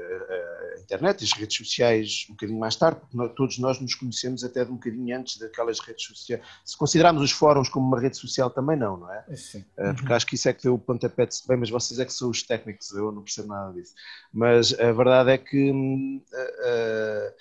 internet, 0.84 1.24
as 1.24 1.32
redes 1.32 1.56
sociais 1.56 2.26
um 2.28 2.34
bocadinho 2.34 2.58
mais 2.58 2.76
tarde, 2.76 3.00
porque 3.00 3.16
nós, 3.16 3.32
todos 3.34 3.58
nós 3.58 3.80
nos 3.80 3.94
conhecemos 3.94 4.44
até 4.44 4.64
de 4.64 4.70
um 4.70 4.74
bocadinho 4.74 5.18
antes 5.18 5.38
daquelas 5.38 5.80
redes 5.80 6.04
sociais. 6.06 6.42
Se 6.64 6.76
considerarmos 6.76 7.22
os 7.22 7.32
fóruns 7.32 7.68
como 7.68 7.86
uma 7.86 8.00
rede 8.00 8.16
social 8.16 8.50
também 8.50 8.76
não, 8.76 8.96
não 8.96 9.12
é? 9.12 9.24
Sim. 9.36 9.64
Uh, 9.78 9.94
porque 9.94 10.08
uhum. 10.08 10.14
acho 10.14 10.26
que 10.26 10.34
isso 10.36 10.48
é 10.48 10.52
que 10.52 10.62
deu 10.62 10.74
o 10.74 10.78
pontapé 10.78 11.26
de 11.26 11.36
bem, 11.48 11.56
mas 11.56 11.70
vocês 11.70 11.98
é 11.98 12.04
que 12.04 12.12
são 12.12 12.30
os 12.30 12.42
técnicos, 12.42 12.92
eu 12.92 13.10
não 13.10 13.22
percebo 13.22 13.48
nada 13.48 13.72
disso. 13.72 13.94
Mas 14.32 14.78
a 14.78 14.92
verdade 14.92 15.32
é 15.32 15.38
que 15.38 15.70
uh, 15.70 17.34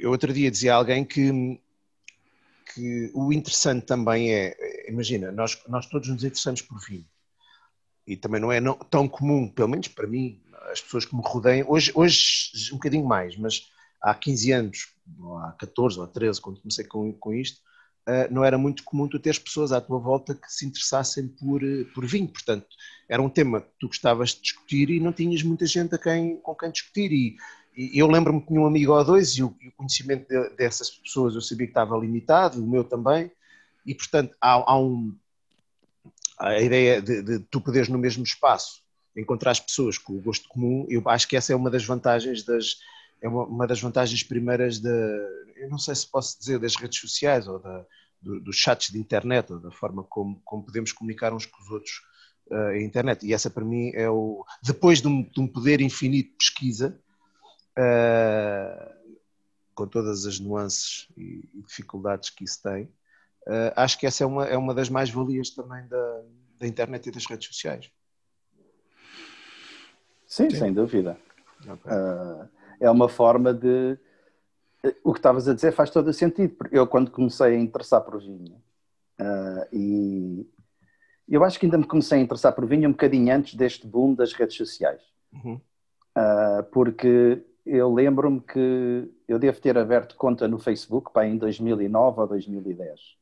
eu 0.00 0.10
outro 0.10 0.32
dia 0.32 0.50
dizia 0.50 0.74
a 0.74 0.76
alguém 0.76 1.04
que 1.04 1.60
que 2.74 3.10
o 3.14 3.32
interessante 3.32 3.86
também 3.86 4.30
é, 4.30 4.54
imagina, 4.90 5.32
nós, 5.32 5.58
nós 5.68 5.86
todos 5.86 6.10
nos 6.10 6.22
interessamos 6.22 6.60
por 6.60 6.78
vinho 6.86 7.06
e 8.08 8.16
também 8.16 8.40
não 8.40 8.50
é 8.50 8.60
não, 8.60 8.74
tão 8.74 9.06
comum, 9.06 9.48
pelo 9.48 9.68
menos 9.68 9.88
para 9.88 10.06
mim, 10.06 10.40
as 10.72 10.80
pessoas 10.80 11.04
que 11.04 11.14
me 11.14 11.22
rodeiam, 11.24 11.70
hoje, 11.70 11.92
hoje 11.94 12.70
um 12.72 12.76
bocadinho 12.76 13.06
mais, 13.06 13.36
mas 13.36 13.70
há 14.02 14.14
15 14.14 14.52
anos, 14.52 14.88
ou 15.20 15.36
há 15.36 15.52
14 15.52 16.00
ou 16.00 16.06
13, 16.06 16.40
quando 16.40 16.60
comecei 16.60 16.84
com, 16.84 17.12
com 17.12 17.34
isto, 17.34 17.60
não 18.30 18.44
era 18.44 18.56
muito 18.56 18.82
comum 18.84 19.06
tu 19.06 19.18
teres 19.18 19.38
pessoas 19.38 19.70
à 19.72 19.80
tua 19.80 19.98
volta 19.98 20.34
que 20.34 20.50
se 20.50 20.64
interessassem 20.64 21.28
por, 21.28 21.60
por 21.94 22.06
vinho. 22.06 22.28
Portanto, 22.28 22.66
era 23.08 23.20
um 23.20 23.28
tema 23.28 23.60
que 23.60 23.68
tu 23.78 23.88
gostavas 23.88 24.30
de 24.30 24.40
discutir 24.40 24.90
e 24.90 25.00
não 25.00 25.12
tinhas 25.12 25.42
muita 25.42 25.66
gente 25.66 25.94
a 25.94 25.98
quem, 25.98 26.36
com 26.38 26.54
quem 26.54 26.70
discutir. 26.70 27.12
E, 27.12 27.36
eu 27.76 28.08
lembro-me 28.08 28.40
que 28.40 28.48
tinha 28.48 28.60
um 28.60 28.66
amigo 28.66 28.92
ou 28.92 29.04
dois 29.04 29.36
e 29.36 29.42
o, 29.42 29.54
conhecimento 29.76 30.26
de, 30.26 30.56
dessas 30.56 30.90
pessoas 30.90 31.34
eu 31.34 31.40
sabia 31.40 31.66
que 31.66 31.70
estava 31.70 31.96
limitado, 31.98 32.62
o 32.62 32.66
meu 32.66 32.82
também. 32.82 33.30
E, 33.84 33.94
portanto, 33.94 34.34
há, 34.40 34.52
há 34.52 34.78
um, 34.78 35.14
a 36.38 36.60
ideia 36.60 37.02
de, 37.02 37.22
de, 37.22 37.38
tu 37.40 37.60
poderes 37.60 37.88
no 37.88 37.98
mesmo 37.98 38.22
espaço 38.22 38.82
encontrar 39.16 39.50
as 39.50 39.60
pessoas 39.60 39.98
com 39.98 40.12
o 40.12 40.20
gosto 40.20 40.48
comum, 40.48 40.86
eu 40.88 41.02
acho 41.06 41.26
que 41.26 41.36
essa 41.36 41.52
é 41.52 41.56
uma 41.56 41.70
das 41.70 41.84
vantagens 41.84 42.44
das 42.44 42.76
é 43.20 43.28
uma, 43.28 43.44
uma 43.44 43.66
das 43.66 43.80
vantagens 43.80 44.22
primeiras 44.22 44.78
da 44.78 44.90
eu 45.56 45.68
não 45.68 45.78
sei 45.78 45.94
se 45.94 46.08
posso 46.08 46.38
dizer 46.38 46.58
das 46.60 46.76
redes 46.76 47.00
sociais 47.00 47.48
ou 47.48 47.58
da, 47.58 47.84
do, 48.22 48.40
dos 48.40 48.56
chats 48.56 48.92
de 48.92 48.98
internet 48.98 49.52
ou 49.52 49.58
da 49.58 49.70
forma 49.70 50.04
como, 50.04 50.40
como 50.44 50.64
podemos 50.64 50.92
comunicar 50.92 51.32
uns 51.32 51.46
com 51.46 51.60
os 51.60 51.70
outros 51.70 52.00
uh, 52.50 52.70
em 52.72 52.84
internet. 52.84 53.26
E 53.26 53.32
essa 53.32 53.50
para 53.50 53.64
mim 53.64 53.90
é 53.94 54.08
o 54.08 54.44
depois 54.62 55.00
de 55.00 55.08
um, 55.08 55.22
de 55.22 55.40
um 55.40 55.48
poder 55.48 55.80
infinito 55.80 56.30
de 56.30 56.36
pesquisa 56.36 57.00
uh, 57.76 58.98
com 59.74 59.86
todas 59.86 60.26
as 60.26 60.38
nuances 60.38 61.08
e, 61.16 61.42
e 61.54 61.62
dificuldades 61.62 62.30
que 62.30 62.44
isso 62.44 62.62
tem 62.62 62.88
uh, 63.46 63.72
acho 63.76 63.98
que 63.98 64.06
essa 64.06 64.24
é 64.24 64.26
uma, 64.26 64.44
é 64.46 64.56
uma 64.56 64.74
das 64.74 64.88
mais-valias 64.88 65.50
também 65.50 65.86
da, 65.88 66.22
da 66.58 66.66
internet 66.66 67.06
e 67.06 67.12
das 67.12 67.26
redes 67.26 67.48
sociais. 67.48 67.90
Sim, 70.26 70.50
Sim. 70.50 70.56
sem 70.56 70.72
dúvida. 70.72 71.16
Okay. 71.60 71.92
Uh, 71.92 72.48
é 72.80 72.90
uma 72.90 73.08
forma 73.08 73.52
de. 73.52 73.98
O 75.02 75.12
que 75.12 75.18
estavas 75.18 75.48
a 75.48 75.54
dizer 75.54 75.72
faz 75.72 75.90
todo 75.90 76.08
o 76.08 76.12
sentido, 76.12 76.54
porque 76.54 76.78
eu, 76.78 76.86
quando 76.86 77.10
comecei 77.10 77.56
a 77.56 77.58
interessar 77.58 78.00
por 78.02 78.20
vinho, 78.20 78.62
uh, 79.20 79.66
e 79.72 80.46
eu 81.28 81.42
acho 81.44 81.58
que 81.58 81.66
ainda 81.66 81.78
me 81.78 81.86
comecei 81.86 82.18
a 82.18 82.22
interessar 82.22 82.54
por 82.54 82.64
vinho 82.64 82.88
um 82.88 82.92
bocadinho 82.92 83.34
antes 83.34 83.54
deste 83.54 83.86
boom 83.86 84.14
das 84.14 84.32
redes 84.32 84.56
sociais. 84.56 85.02
Uhum. 85.32 85.60
Uh, 86.16 86.62
porque 86.72 87.44
eu 87.66 87.92
lembro-me 87.92 88.40
que 88.40 89.10
eu 89.26 89.38
devo 89.38 89.60
ter 89.60 89.76
aberto 89.76 90.16
conta 90.16 90.48
no 90.48 90.58
Facebook 90.58 91.10
em 91.20 91.36
2009 91.36 92.20
ou 92.20 92.26
2010. 92.26 93.17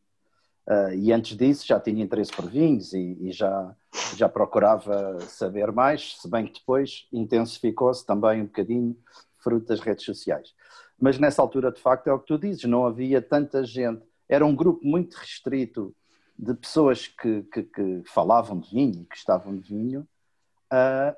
Uh, 0.67 0.93
e 0.95 1.13
antes 1.13 1.37
disso 1.37 1.65
já 1.65 1.79
tinha 1.79 2.03
interesse 2.03 2.33
por 2.33 2.51
vinhos 2.51 2.93
e, 2.93 3.17
e, 3.21 3.31
já, 3.31 3.75
já 4.17 4.29
procurava 4.29 5.21
saber 5.21 5.71
mais, 5.71 6.17
se 6.21 6.29
bem 6.29 6.45
que 6.45 6.59
depois 6.59 7.07
intensificou-se 7.13 8.05
também 8.05 8.43
um 8.43 8.47
bocadinho 8.47 8.97
fruto 9.39 9.67
das 9.67 9.79
redes 9.79 10.05
sociais. 10.05 10.53
Mas 11.01 11.19
nessa 11.19 11.41
altura, 11.41 11.71
de 11.71 11.81
facto, 11.81 12.09
é 12.09 12.13
o 12.13 12.19
que 12.19 12.27
tu 12.27 12.37
dizes, 12.37 12.65
não 12.65 12.85
havia 12.85 13.23
tanta 13.23 13.63
gente, 13.63 14.03
era 14.29 14.45
um 14.45 14.57
grupo 14.57 14.85
muito 14.85 15.15
restrito 15.15 15.95
de 16.37 16.53
pessoas 16.53 17.07
que, 17.07 17.43
que, 17.45 17.63
que 17.63 18.03
falavam 18.07 18.59
de 18.59 18.69
vinho, 18.69 19.07
que 19.09 19.17
estavam 19.17 19.57
de 19.57 19.69
vinho, 19.69 20.01
uh, 20.73 21.17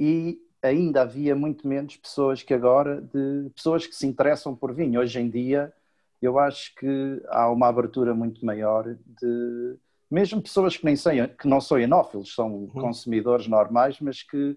e 0.00 0.40
ainda 0.62 1.02
havia 1.02 1.34
muito 1.36 1.68
menos 1.68 1.96
pessoas 1.96 2.42
que 2.42 2.54
agora, 2.54 3.00
de 3.00 3.50
pessoas 3.50 3.86
que 3.86 3.94
se 3.94 4.06
interessam 4.06 4.54
por 4.54 4.72
vinho. 4.72 5.00
Hoje 5.00 5.20
em 5.20 5.28
dia, 5.28 5.72
eu 6.20 6.38
acho 6.38 6.74
que 6.74 7.22
há 7.28 7.50
uma 7.50 7.68
abertura 7.68 8.14
muito 8.14 8.44
maior 8.44 8.84
de 8.84 9.76
mesmo 10.10 10.40
pessoas 10.40 10.76
que 10.76 10.84
nem 10.84 10.96
sei, 10.96 11.26
que 11.28 11.48
não 11.48 11.60
são 11.60 11.78
enófilos, 11.78 12.34
são 12.34 12.52
uhum. 12.52 12.68
consumidores 12.68 13.48
normais, 13.48 14.00
mas 14.00 14.22
que 14.22 14.56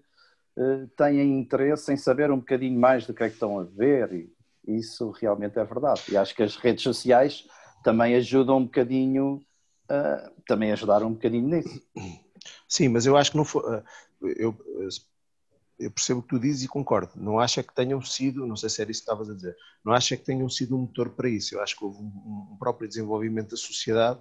uh, 0.56 0.86
têm 0.96 1.38
interesse 1.38 1.92
em 1.92 1.96
saber 1.96 2.30
um 2.30 2.38
bocadinho 2.38 2.78
mais 2.78 3.06
do 3.06 3.12
que 3.12 3.24
é 3.24 3.28
que 3.28 3.34
estão 3.34 3.58
a 3.58 3.64
ver 3.64 4.12
e 4.12 4.32
isso 4.66 5.10
realmente 5.10 5.58
é 5.58 5.64
verdade. 5.64 6.02
E 6.08 6.16
acho 6.16 6.34
que 6.34 6.42
as 6.42 6.56
redes 6.56 6.82
sociais 6.82 7.46
também 7.82 8.14
ajudam 8.14 8.58
um 8.58 8.64
bocadinho, 8.64 9.42
uh, 9.90 10.42
também 10.46 10.72
ajudaram 10.72 11.08
um 11.08 11.14
bocadinho 11.14 11.48
nisso. 11.48 11.82
Sim, 12.68 12.88
mas 12.88 13.06
eu 13.06 13.16
acho 13.16 13.32
que 13.32 13.36
não 13.36 13.44
foi. 13.44 13.62
Uh, 13.62 13.82
eu, 14.20 14.56
eu 15.80 15.90
percebo 15.90 16.20
o 16.20 16.22
que 16.22 16.28
tu 16.28 16.38
dizes 16.38 16.62
e 16.62 16.68
concordo. 16.68 17.12
Não 17.16 17.40
acho 17.40 17.58
é 17.58 17.62
que 17.62 17.74
tenham 17.74 18.00
sido, 18.02 18.46
não 18.46 18.54
sei 18.54 18.68
se 18.68 18.82
era 18.82 18.90
isso 18.90 19.00
que 19.00 19.04
estavas 19.04 19.30
a 19.30 19.34
dizer, 19.34 19.56
não 19.84 19.94
acho 19.94 20.12
é 20.12 20.16
que 20.16 20.24
tenham 20.24 20.48
sido 20.48 20.76
um 20.76 20.80
motor 20.80 21.08
para 21.10 21.28
isso. 21.28 21.54
Eu 21.54 21.62
acho 21.62 21.76
que 21.76 21.84
houve 21.84 21.98
um, 21.98 22.48
um 22.52 22.56
próprio 22.58 22.86
desenvolvimento 22.86 23.50
da 23.50 23.56
sociedade 23.56 24.20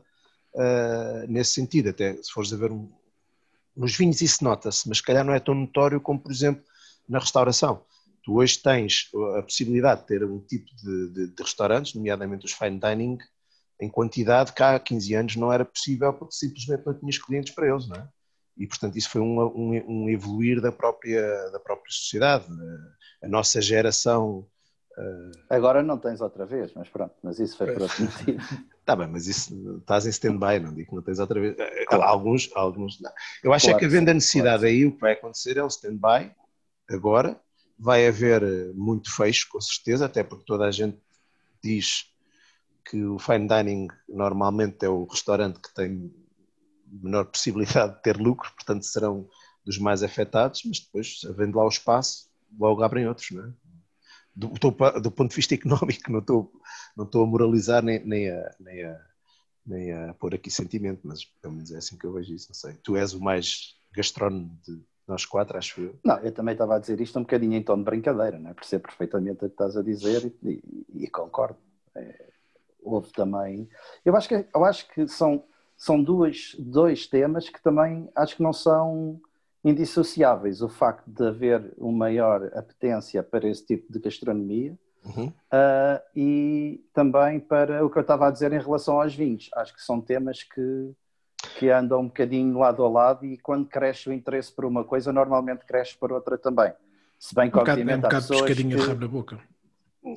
uh, 0.53 1.27
nesse 1.27 1.53
sentido. 1.53 1.89
Até 1.89 2.15
se 2.15 2.31
fores 2.31 2.53
a 2.53 2.57
ver 2.57 2.71
um, 2.71 2.89
nos 3.75 3.95
vinhos 3.95 4.21
isso 4.21 4.43
nota-se, 4.43 4.87
mas 4.87 4.97
se 4.99 5.03
calhar 5.03 5.25
não 5.25 5.33
é 5.33 5.39
tão 5.39 5.53
notório 5.53 5.99
como, 5.99 6.19
por 6.19 6.31
exemplo, 6.31 6.63
na 7.07 7.19
restauração. 7.19 7.83
Tu 8.23 8.33
hoje 8.33 8.57
tens 8.59 9.09
a 9.37 9.43
possibilidade 9.43 10.01
de 10.01 10.07
ter 10.07 10.23
um 10.23 10.39
tipo 10.39 10.73
de, 10.75 11.09
de, 11.09 11.27
de 11.27 11.43
restaurantes, 11.43 11.93
nomeadamente 11.93 12.45
os 12.45 12.53
fine 12.53 12.79
dining, 12.79 13.17
em 13.81 13.89
quantidade 13.89 14.53
que 14.53 14.61
há 14.63 14.79
15 14.79 15.13
anos 15.15 15.35
não 15.35 15.51
era 15.51 15.65
possível 15.65 16.13
porque 16.13 16.35
simplesmente 16.35 16.85
não 16.85 16.93
tinhas 16.93 17.17
clientes 17.17 17.53
para 17.53 17.67
eles, 17.69 17.87
não 17.87 17.95
é? 17.95 18.07
E 18.57 18.67
portanto 18.67 18.97
isso 18.97 19.09
foi 19.09 19.21
um, 19.21 19.39
um, 19.39 19.83
um, 19.87 20.09
evoluir 20.09 20.61
da 20.61 20.71
própria, 20.71 21.49
da 21.51 21.59
própria 21.59 21.91
sociedade. 21.91 22.45
A 23.23 23.27
nossa 23.27 23.61
geração. 23.61 24.45
Uh... 24.97 25.31
Agora 25.49 25.81
não 25.81 25.97
tens 25.97 26.19
outra 26.19 26.45
vez, 26.45 26.73
mas 26.73 26.89
pronto, 26.89 27.13
mas 27.23 27.39
isso 27.39 27.57
foi 27.57 27.71
por 27.71 27.83
outro 27.83 28.03
motivo. 28.03 28.39
Está 28.79 28.95
bem, 28.97 29.07
mas 29.07 29.27
isso 29.27 29.77
estás 29.79 30.05
em 30.05 30.09
stand-by, 30.09 30.59
não 30.59 30.73
digo 30.73 30.89
que 30.89 30.95
não 30.95 31.01
tens 31.01 31.19
outra 31.19 31.39
vez. 31.39 31.55
Claro. 31.87 32.03
Alguns, 32.03 32.49
alguns 32.53 32.99
não. 32.99 33.11
Eu 33.43 33.53
acho 33.53 33.65
claro, 33.65 33.77
é 33.77 33.79
que 33.79 33.85
havendo 33.85 34.09
a 34.09 34.13
necessidade 34.13 34.61
claro. 34.61 34.67
aí, 34.67 34.85
o 34.85 34.91
que 34.91 35.01
vai 35.01 35.13
acontecer 35.13 35.57
é 35.57 35.63
o 35.63 35.67
stand-by 35.67 36.31
agora. 36.89 37.39
Vai 37.81 38.05
haver 38.05 38.73
muito 38.73 39.15
fecho, 39.15 39.47
com 39.49 39.61
certeza, 39.61 40.05
até 40.05 40.21
porque 40.21 40.43
toda 40.45 40.65
a 40.65 40.71
gente 40.71 40.97
diz 41.63 42.09
que 42.89 43.05
o 43.05 43.17
fine 43.19 43.47
dining 43.47 43.87
normalmente 44.07 44.85
é 44.85 44.89
o 44.89 45.05
restaurante 45.05 45.61
que 45.61 45.73
tem 45.73 46.11
menor 46.91 47.25
possibilidade 47.25 47.95
de 47.95 48.01
ter 48.01 48.17
lucro, 48.17 48.51
portanto 48.53 48.83
serão 48.83 49.27
dos 49.65 49.77
mais 49.77 50.03
afetados, 50.03 50.63
mas 50.65 50.79
depois, 50.79 51.21
havendo 51.29 51.57
lá 51.57 51.65
o 51.65 51.69
espaço, 51.69 52.29
logo 52.57 52.83
abrem 52.83 53.07
outros, 53.07 53.31
não 53.31 53.45
é? 53.45 53.53
Do, 54.35 54.47
do, 54.47 55.11
ponto 55.11 55.29
de 55.29 55.35
vista 55.35 55.53
económico, 55.53 56.11
não 56.11 56.19
estou, 56.19 56.51
não 56.95 57.05
estou 57.05 57.23
a 57.23 57.27
moralizar 57.27 57.83
nem, 57.83 58.03
nem, 58.05 58.29
a, 58.29 58.55
nem, 58.59 58.83
a, 58.85 59.01
nem 59.65 59.91
a 59.91 60.13
pôr 60.13 60.33
aqui 60.33 60.49
sentimento, 60.49 61.01
mas 61.03 61.25
pelo 61.25 61.55
menos 61.55 61.71
é 61.71 61.77
assim 61.77 61.97
que 61.97 62.05
eu 62.05 62.13
vejo 62.13 62.33
isso, 62.33 62.47
não 62.49 62.55
sei. 62.55 62.75
Tu 62.81 62.95
és 62.95 63.13
o 63.13 63.19
mais 63.19 63.75
gastrónomo 63.93 64.57
de 64.65 64.81
nós 65.05 65.25
quatro, 65.25 65.57
acho 65.57 65.81
eu. 65.81 65.99
Não, 66.05 66.17
eu 66.19 66.31
também 66.31 66.53
estava 66.53 66.75
a 66.75 66.79
dizer 66.79 67.01
isto 67.01 67.19
um 67.19 67.23
bocadinho 67.23 67.55
em 67.55 67.63
tom 67.63 67.77
de 67.77 67.83
brincadeira, 67.83 68.39
não 68.39 68.51
é? 68.51 68.53
Percebo 68.53 68.83
perfeitamente 68.83 69.43
o 69.43 69.47
que 69.49 69.53
estás 69.53 69.75
a 69.75 69.83
dizer 69.83 70.33
e, 70.43 70.49
e, 70.49 71.03
e 71.03 71.07
concordo. 71.09 71.57
É, 71.95 72.29
houve 72.81 73.11
também. 73.11 73.67
Eu 74.05 74.15
acho 74.15 74.29
que, 74.29 74.47
eu 74.53 74.63
acho 74.63 74.87
que 74.87 75.07
são 75.07 75.43
são 75.79 76.03
dois, 76.03 76.57
dois 76.59 77.07
temas 77.07 77.47
que 77.47 77.63
também 77.63 78.09
acho 78.13 78.35
que 78.35 78.43
não 78.43 78.51
são 78.51 79.19
indissociáveis. 79.63 80.61
O 80.61 80.67
facto 80.67 81.09
de 81.09 81.25
haver 81.25 81.73
uma 81.77 81.99
maior 81.99 82.51
apetência 82.53 83.23
para 83.23 83.47
esse 83.47 83.65
tipo 83.65 83.91
de 83.91 83.97
gastronomia 83.97 84.77
uhum. 85.05 85.27
uh, 85.27 86.01
e 86.13 86.83
também 86.93 87.39
para 87.39 87.83
o 87.85 87.89
que 87.89 87.97
eu 87.97 88.01
estava 88.01 88.27
a 88.27 88.31
dizer 88.31 88.51
em 88.51 88.59
relação 88.59 89.01
aos 89.01 89.15
vinhos. 89.15 89.49
Acho 89.55 89.73
que 89.73 89.81
são 89.81 90.01
temas 90.01 90.43
que, 90.43 90.91
que 91.57 91.69
andam 91.69 92.01
um 92.01 92.07
bocadinho 92.07 92.59
lado 92.59 92.83
a 92.83 92.89
lado 92.89 93.25
e 93.25 93.37
quando 93.37 93.65
cresce 93.65 94.09
o 94.09 94.13
interesse 94.13 94.51
por 94.51 94.65
uma 94.65 94.83
coisa, 94.83 95.13
normalmente 95.13 95.65
cresce 95.65 95.97
para 95.97 96.13
outra 96.13 96.37
também. 96.37 96.73
Se 97.17 97.33
bem 97.33 97.49
que, 97.49 97.57
um 97.57 97.61
obviamente, 97.61 98.01
bocado, 98.01 98.25
um 98.25 98.27
bocado 98.27 98.45
pescadinha 98.45 98.75
que... 98.75 98.81
de 98.81 98.87
rabo 98.89 99.01
na 99.01 99.07
boca. 99.07 99.39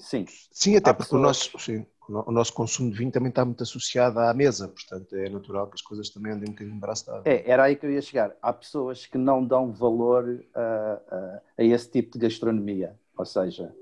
Sim. 0.00 0.24
Sim, 0.50 0.76
até 0.76 0.92
porque 0.92 1.10
pessoas... 1.14 1.20
o 1.20 1.22
nosso. 1.22 1.58
Sim 1.60 1.86
o 2.08 2.32
nosso 2.32 2.52
consumo 2.52 2.90
de 2.90 2.98
vinho 2.98 3.10
também 3.10 3.28
está 3.28 3.44
muito 3.44 3.62
associado 3.62 4.18
à 4.18 4.34
mesa, 4.34 4.68
portanto 4.68 5.14
é 5.14 5.28
natural 5.28 5.66
que 5.68 5.74
as 5.74 5.82
coisas 5.82 6.10
também 6.10 6.32
andem 6.32 6.48
um 6.48 6.52
bocadinho 6.52 6.78
braçadas. 6.78 7.22
É, 7.24 7.48
era 7.48 7.64
aí 7.64 7.76
que 7.76 7.86
eu 7.86 7.92
ia 7.92 8.02
chegar. 8.02 8.34
Há 8.42 8.52
pessoas 8.52 9.06
que 9.06 9.16
não 9.16 9.44
dão 9.44 9.72
valor 9.72 10.44
a, 10.54 11.00
a, 11.10 11.40
a 11.58 11.64
esse 11.64 11.90
tipo 11.90 12.12
de 12.12 12.18
gastronomia, 12.26 12.98
ou 13.16 13.24
seja, 13.24 13.74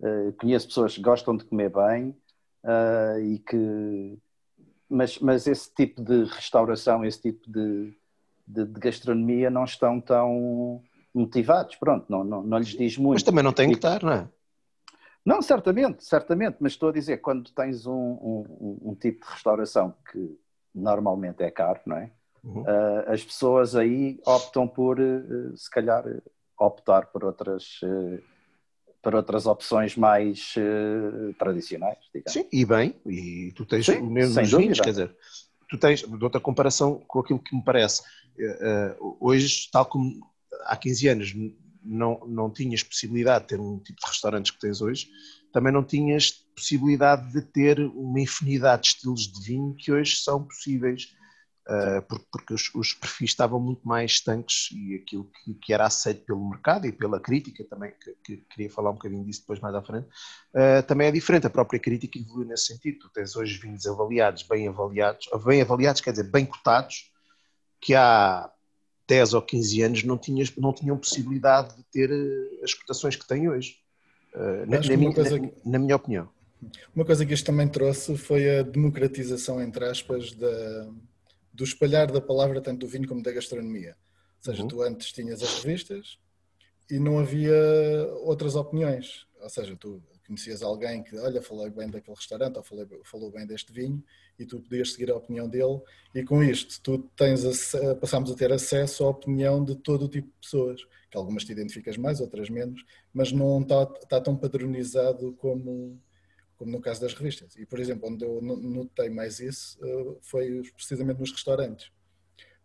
uh, 0.00 0.32
conheço 0.34 0.68
pessoas 0.68 0.94
que 0.94 1.02
gostam 1.02 1.36
de 1.36 1.44
comer 1.44 1.70
bem 1.70 2.16
uh, 2.64 3.20
e 3.20 3.38
que. 3.38 4.18
Mas, 4.88 5.18
mas 5.18 5.48
esse 5.48 5.68
tipo 5.74 6.00
de 6.00 6.24
restauração, 6.24 7.04
esse 7.04 7.20
tipo 7.20 7.50
de, 7.50 7.92
de, 8.46 8.64
de 8.64 8.80
gastronomia 8.80 9.50
não 9.50 9.64
estão 9.64 10.00
tão 10.00 10.80
motivados, 11.12 11.74
pronto, 11.74 12.06
não, 12.08 12.22
não, 12.22 12.42
não 12.42 12.58
lhes 12.58 12.68
diz 12.68 12.96
muito. 12.96 13.14
Mas 13.14 13.22
também 13.24 13.42
não 13.42 13.52
tem 13.52 13.68
que 13.68 13.74
estar, 13.74 14.02
não 14.02 14.12
é? 14.12 14.28
Não, 15.26 15.42
certamente, 15.42 16.04
certamente, 16.04 16.58
mas 16.60 16.72
estou 16.72 16.90
a 16.90 16.92
dizer, 16.92 17.16
quando 17.16 17.50
tens 17.50 17.84
um, 17.84 17.92
um, 17.92 18.78
um 18.90 18.94
tipo 18.94 19.26
de 19.26 19.32
restauração 19.32 19.92
que 20.12 20.38
normalmente 20.72 21.42
é 21.42 21.50
caro, 21.50 21.80
não 21.84 21.96
é? 21.96 22.12
Uhum. 22.44 22.62
Uh, 22.62 23.10
as 23.10 23.24
pessoas 23.24 23.74
aí 23.74 24.20
optam 24.24 24.68
por, 24.68 25.00
uh, 25.00 25.56
se 25.56 25.68
calhar, 25.68 26.04
optar 26.56 27.06
por 27.06 27.24
outras, 27.24 27.80
uh, 27.82 28.22
por 29.02 29.16
outras 29.16 29.46
opções 29.46 29.96
mais 29.96 30.54
tradicionais, 31.38 31.98
digamos. 32.14 32.32
Sim, 32.32 32.46
e 32.52 32.64
bem, 32.64 32.94
e 33.04 33.52
tu 33.56 33.66
tens 33.66 33.84
Sim, 33.84 34.02
mesmo 34.02 34.40
nos 34.40 34.52
vinhos, 34.52 34.80
quer 34.80 34.90
dizer, 34.90 35.16
tu 35.68 35.76
tens, 35.76 36.02
de 36.02 36.24
outra 36.24 36.40
comparação 36.40 37.02
com 37.06 37.18
aquilo 37.18 37.38
que 37.38 37.54
me 37.54 37.62
parece, 37.62 38.02
hoje, 39.20 39.68
tal 39.72 39.86
como 39.86 40.12
há 40.64 40.76
15 40.76 41.08
anos 41.08 41.34
não, 41.86 42.20
não 42.26 42.50
tinhas 42.50 42.82
possibilidade 42.82 43.44
de 43.44 43.48
ter 43.48 43.60
um 43.60 43.78
tipo 43.78 44.00
de 44.00 44.06
restaurantes 44.06 44.50
que 44.50 44.58
tens 44.58 44.80
hoje, 44.80 45.08
também 45.52 45.72
não 45.72 45.84
tinhas 45.84 46.44
possibilidade 46.54 47.32
de 47.32 47.42
ter 47.42 47.80
uma 47.80 48.20
infinidade 48.20 48.82
de 48.82 48.88
estilos 48.88 49.22
de 49.32 49.42
vinho 49.42 49.74
que 49.74 49.92
hoje 49.92 50.16
são 50.16 50.42
possíveis, 50.42 51.14
uh, 51.68 52.02
porque, 52.08 52.26
porque 52.30 52.54
os, 52.54 52.74
os, 52.74 52.92
perfis 52.94 53.30
estavam 53.30 53.60
muito 53.60 53.86
mais 53.86 54.12
estanques 54.12 54.68
e 54.72 54.96
aquilo 54.96 55.24
que, 55.24 55.54
que, 55.54 55.72
era 55.72 55.86
aceito 55.86 56.24
pelo 56.24 56.48
mercado 56.48 56.86
e 56.86 56.92
pela 56.92 57.20
crítica 57.20 57.64
também, 57.64 57.92
que, 58.02 58.14
que 58.24 58.36
queria 58.50 58.70
falar 58.70 58.90
um 58.90 58.94
bocadinho 58.94 59.24
disso 59.24 59.40
depois 59.40 59.60
mais 59.60 59.74
à 59.74 59.82
frente, 59.82 60.06
uh, 60.06 60.82
também 60.86 61.08
é 61.08 61.12
diferente. 61.12 61.46
A 61.46 61.50
própria 61.50 61.80
crítica 61.80 62.18
evoluiu 62.18 62.48
nesse 62.48 62.66
sentido. 62.66 62.98
Tu 63.00 63.08
tens 63.10 63.36
hoje 63.36 63.58
vinhos 63.58 63.86
avaliados, 63.86 64.42
bem 64.42 64.68
avaliados, 64.68 65.28
bem 65.44 65.62
avaliados, 65.62 66.00
quer 66.00 66.10
dizer, 66.10 66.30
bem 66.30 66.44
cotados, 66.44 67.12
que 67.80 67.94
há 67.94 68.50
10 69.08 69.34
ou 69.34 69.42
15 69.42 69.82
anos 69.82 70.02
não, 70.04 70.18
tinhas, 70.18 70.54
não 70.56 70.72
tinham 70.72 70.98
possibilidade 70.98 71.76
de 71.76 71.82
ter 71.84 72.10
eh, 72.10 72.64
as 72.64 72.74
cotações 72.74 73.16
que 73.16 73.26
têm 73.26 73.48
hoje. 73.48 73.76
Uh, 74.34 74.66
na, 74.66 74.80
na, 74.80 74.96
minha, 74.96 75.10
na, 75.10 75.50
na, 75.64 75.78
minha, 75.78 75.96
opinião. 75.96 76.28
Uma 76.94 77.06
coisa 77.06 77.24
que 77.24 77.32
isto 77.32 77.46
também 77.46 77.66
trouxe 77.66 78.18
foi 78.18 78.58
a 78.58 78.62
democratização, 78.62 79.62
entre 79.62 79.84
aspas, 79.86 80.32
da, 80.32 80.88
do 81.54 81.64
espalhar 81.64 82.12
da 82.12 82.20
palavra 82.20 82.60
tanto 82.60 82.80
do 82.80 82.86
vinho 82.86 83.08
como 83.08 83.22
da 83.22 83.32
gastronomia. 83.32 83.96
Ou 84.38 84.44
seja, 84.44 84.62
uhum. 84.62 84.68
tu 84.68 84.82
antes 84.82 85.12
tinhas 85.12 85.42
as 85.42 85.62
revistas 85.62 86.18
e 86.90 86.98
não 86.98 87.18
havia 87.18 87.56
outras 88.24 88.56
opiniões. 88.56 89.26
Ou 89.40 89.48
seja, 89.48 89.74
tu 89.74 90.02
conhecias 90.26 90.62
alguém 90.62 91.02
que, 91.02 91.16
olha, 91.18 91.40
falei 91.40 91.70
bem 91.70 91.88
daquele 91.88 92.16
restaurante 92.16 92.56
ou 92.56 92.62
falei, 92.62 92.86
falou 93.04 93.30
bem 93.30 93.46
deste 93.46 93.72
vinho 93.72 94.02
e 94.38 94.44
tu 94.44 94.60
podias 94.60 94.92
seguir 94.92 95.10
a 95.10 95.16
opinião 95.16 95.48
dele 95.48 95.80
e 96.14 96.24
com 96.24 96.42
isto 96.42 96.80
tu 96.82 96.98
tens 97.16 97.42
passamos 98.00 98.30
a 98.30 98.34
ter 98.34 98.52
acesso 98.52 99.04
à 99.04 99.08
opinião 99.08 99.64
de 99.64 99.76
todo 99.76 100.04
o 100.04 100.08
tipo 100.08 100.28
de 100.28 100.34
pessoas, 100.40 100.84
que 101.10 101.16
algumas 101.16 101.44
te 101.44 101.52
identificas 101.52 101.96
mais, 101.96 102.20
outras 102.20 102.50
menos, 102.50 102.84
mas 103.12 103.32
não 103.32 103.60
está, 103.62 103.82
está 104.02 104.20
tão 104.20 104.36
padronizado 104.36 105.32
como, 105.34 106.00
como 106.56 106.70
no 106.70 106.80
caso 106.80 107.00
das 107.00 107.14
revistas. 107.14 107.56
E, 107.56 107.64
por 107.64 107.78
exemplo, 107.78 108.08
onde 108.08 108.24
eu 108.24 108.40
notei 108.42 109.08
mais 109.08 109.40
isso 109.40 109.78
eh, 109.82 110.16
foi 110.22 110.62
precisamente 110.74 111.20
nos 111.20 111.32
restaurantes, 111.32 111.90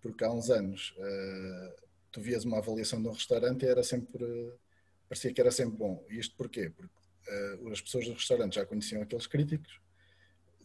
porque 0.01 0.23
há 0.23 0.31
uns 0.31 0.49
anos 0.49 0.95
eh, 0.97 1.75
tu 2.11 2.21
vias 2.21 2.43
uma 2.43 2.57
avaliação 2.57 3.01
de 3.01 3.07
um 3.07 3.13
restaurante 3.13 3.63
e 3.63 3.69
era 3.69 3.83
sempre, 3.83 4.53
parecia 5.07 5.33
que 5.33 5.41
era 5.41 5.51
sempre 5.51 5.77
bom. 5.77 6.03
E 6.09 6.19
isto 6.19 6.35
porquê? 6.35 6.69
Porque 6.69 7.00
as 7.71 7.81
pessoas 7.81 8.05
do 8.05 8.13
restaurante 8.13 8.55
já 8.55 8.65
conheciam 8.65 9.01
aqueles 9.01 9.27
críticos, 9.27 9.79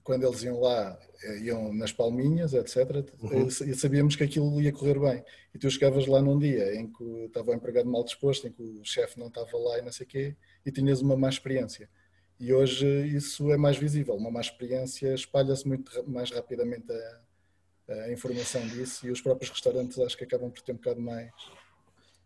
quando 0.06 0.24
eles 0.24 0.40
iam 0.44 0.60
lá, 0.60 0.96
eh, 1.24 1.38
iam 1.40 1.74
nas 1.74 1.90
palminhas, 1.90 2.54
etc., 2.54 3.04
uhum. 3.20 3.48
e 3.48 3.74
sabíamos 3.74 4.14
que 4.14 4.22
aquilo 4.22 4.62
ia 4.62 4.72
correr 4.72 5.00
bem. 5.00 5.24
E 5.52 5.58
tu 5.58 5.68
chegavas 5.68 6.06
lá 6.06 6.22
num 6.22 6.38
dia 6.38 6.76
em 6.76 6.86
que 6.86 7.04
estava 7.24 7.50
o 7.50 7.54
empregado 7.54 7.90
mal 7.90 8.04
disposto, 8.04 8.46
em 8.46 8.52
que 8.52 8.62
o 8.62 8.84
chefe 8.84 9.18
não 9.18 9.26
estava 9.26 9.58
lá 9.58 9.80
e 9.80 9.82
não 9.82 9.90
sei 9.90 10.06
o 10.06 10.08
quê, 10.08 10.36
e 10.64 10.70
tinhas 10.70 11.02
uma 11.02 11.16
má 11.16 11.28
experiência. 11.28 11.90
E 12.38 12.52
hoje 12.52 12.86
isso 13.08 13.50
é 13.50 13.56
mais 13.56 13.76
visível. 13.76 14.14
Uma 14.14 14.30
má 14.30 14.40
experiência 14.40 15.12
espalha-se 15.12 15.66
muito 15.66 15.90
mais 16.08 16.30
rapidamente 16.30 16.86
a, 17.88 17.92
a, 17.92 18.12
informação 18.12 18.64
disso 18.68 19.08
e 19.08 19.10
os 19.10 19.20
próprios 19.20 19.50
restaurantes 19.50 19.98
acho 19.98 20.16
que 20.16 20.22
acabam 20.22 20.50
por 20.52 20.62
ter 20.62 20.70
um 20.70 20.76
bocado 20.76 21.00
mais. 21.00 21.32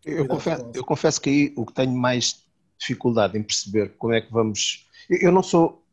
Eu 0.05 0.29
confesso, 0.29 0.71
eu 0.75 0.85
confesso 0.85 1.21
que 1.21 1.31
aí 1.31 1.55
o 1.57 1.65
que 1.65 1.73
tenho 1.73 1.93
mais 1.93 2.45
dificuldade 2.81 3.39
em 3.39 3.43
perceber 3.43 3.95
como 3.99 4.15
é 4.15 4.21
que 4.21 4.33
vamos. 4.33 4.89
Eu 5.09 5.31
não 5.31 5.43
sou, 5.43 5.85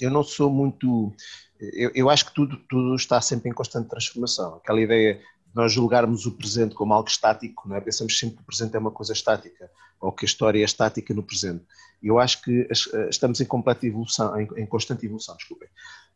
eu 0.00 0.10
não 0.10 0.22
sou 0.22 0.50
muito. 0.50 1.14
Eu, 1.58 1.90
eu 1.94 2.10
acho 2.10 2.26
que 2.26 2.34
tudo, 2.34 2.56
tudo 2.68 2.94
está 2.94 3.20
sempre 3.20 3.48
em 3.48 3.54
constante 3.54 3.88
transformação. 3.88 4.56
Aquela 4.56 4.80
ideia 4.80 5.14
de 5.14 5.54
nós 5.54 5.72
julgarmos 5.72 6.26
o 6.26 6.32
presente 6.32 6.74
como 6.74 6.92
algo 6.92 7.08
estático, 7.08 7.68
não 7.68 7.76
é? 7.76 7.80
pensamos 7.80 8.18
sempre 8.18 8.36
que 8.36 8.42
o 8.42 8.46
presente 8.46 8.76
é 8.76 8.78
uma 8.78 8.90
coisa 8.90 9.12
estática, 9.12 9.70
ou 10.00 10.12
que 10.12 10.24
a 10.24 10.28
história 10.28 10.60
é 10.60 10.64
estática 10.64 11.14
no 11.14 11.22
presente. 11.22 11.64
Eu 12.02 12.18
acho 12.18 12.42
que 12.42 12.68
estamos 13.08 13.40
em 13.40 13.44
completa 13.44 13.86
evolução, 13.86 14.38
em, 14.40 14.48
em 14.56 14.66
constante 14.66 15.06
evolução, 15.06 15.36
desculpem. 15.36 15.68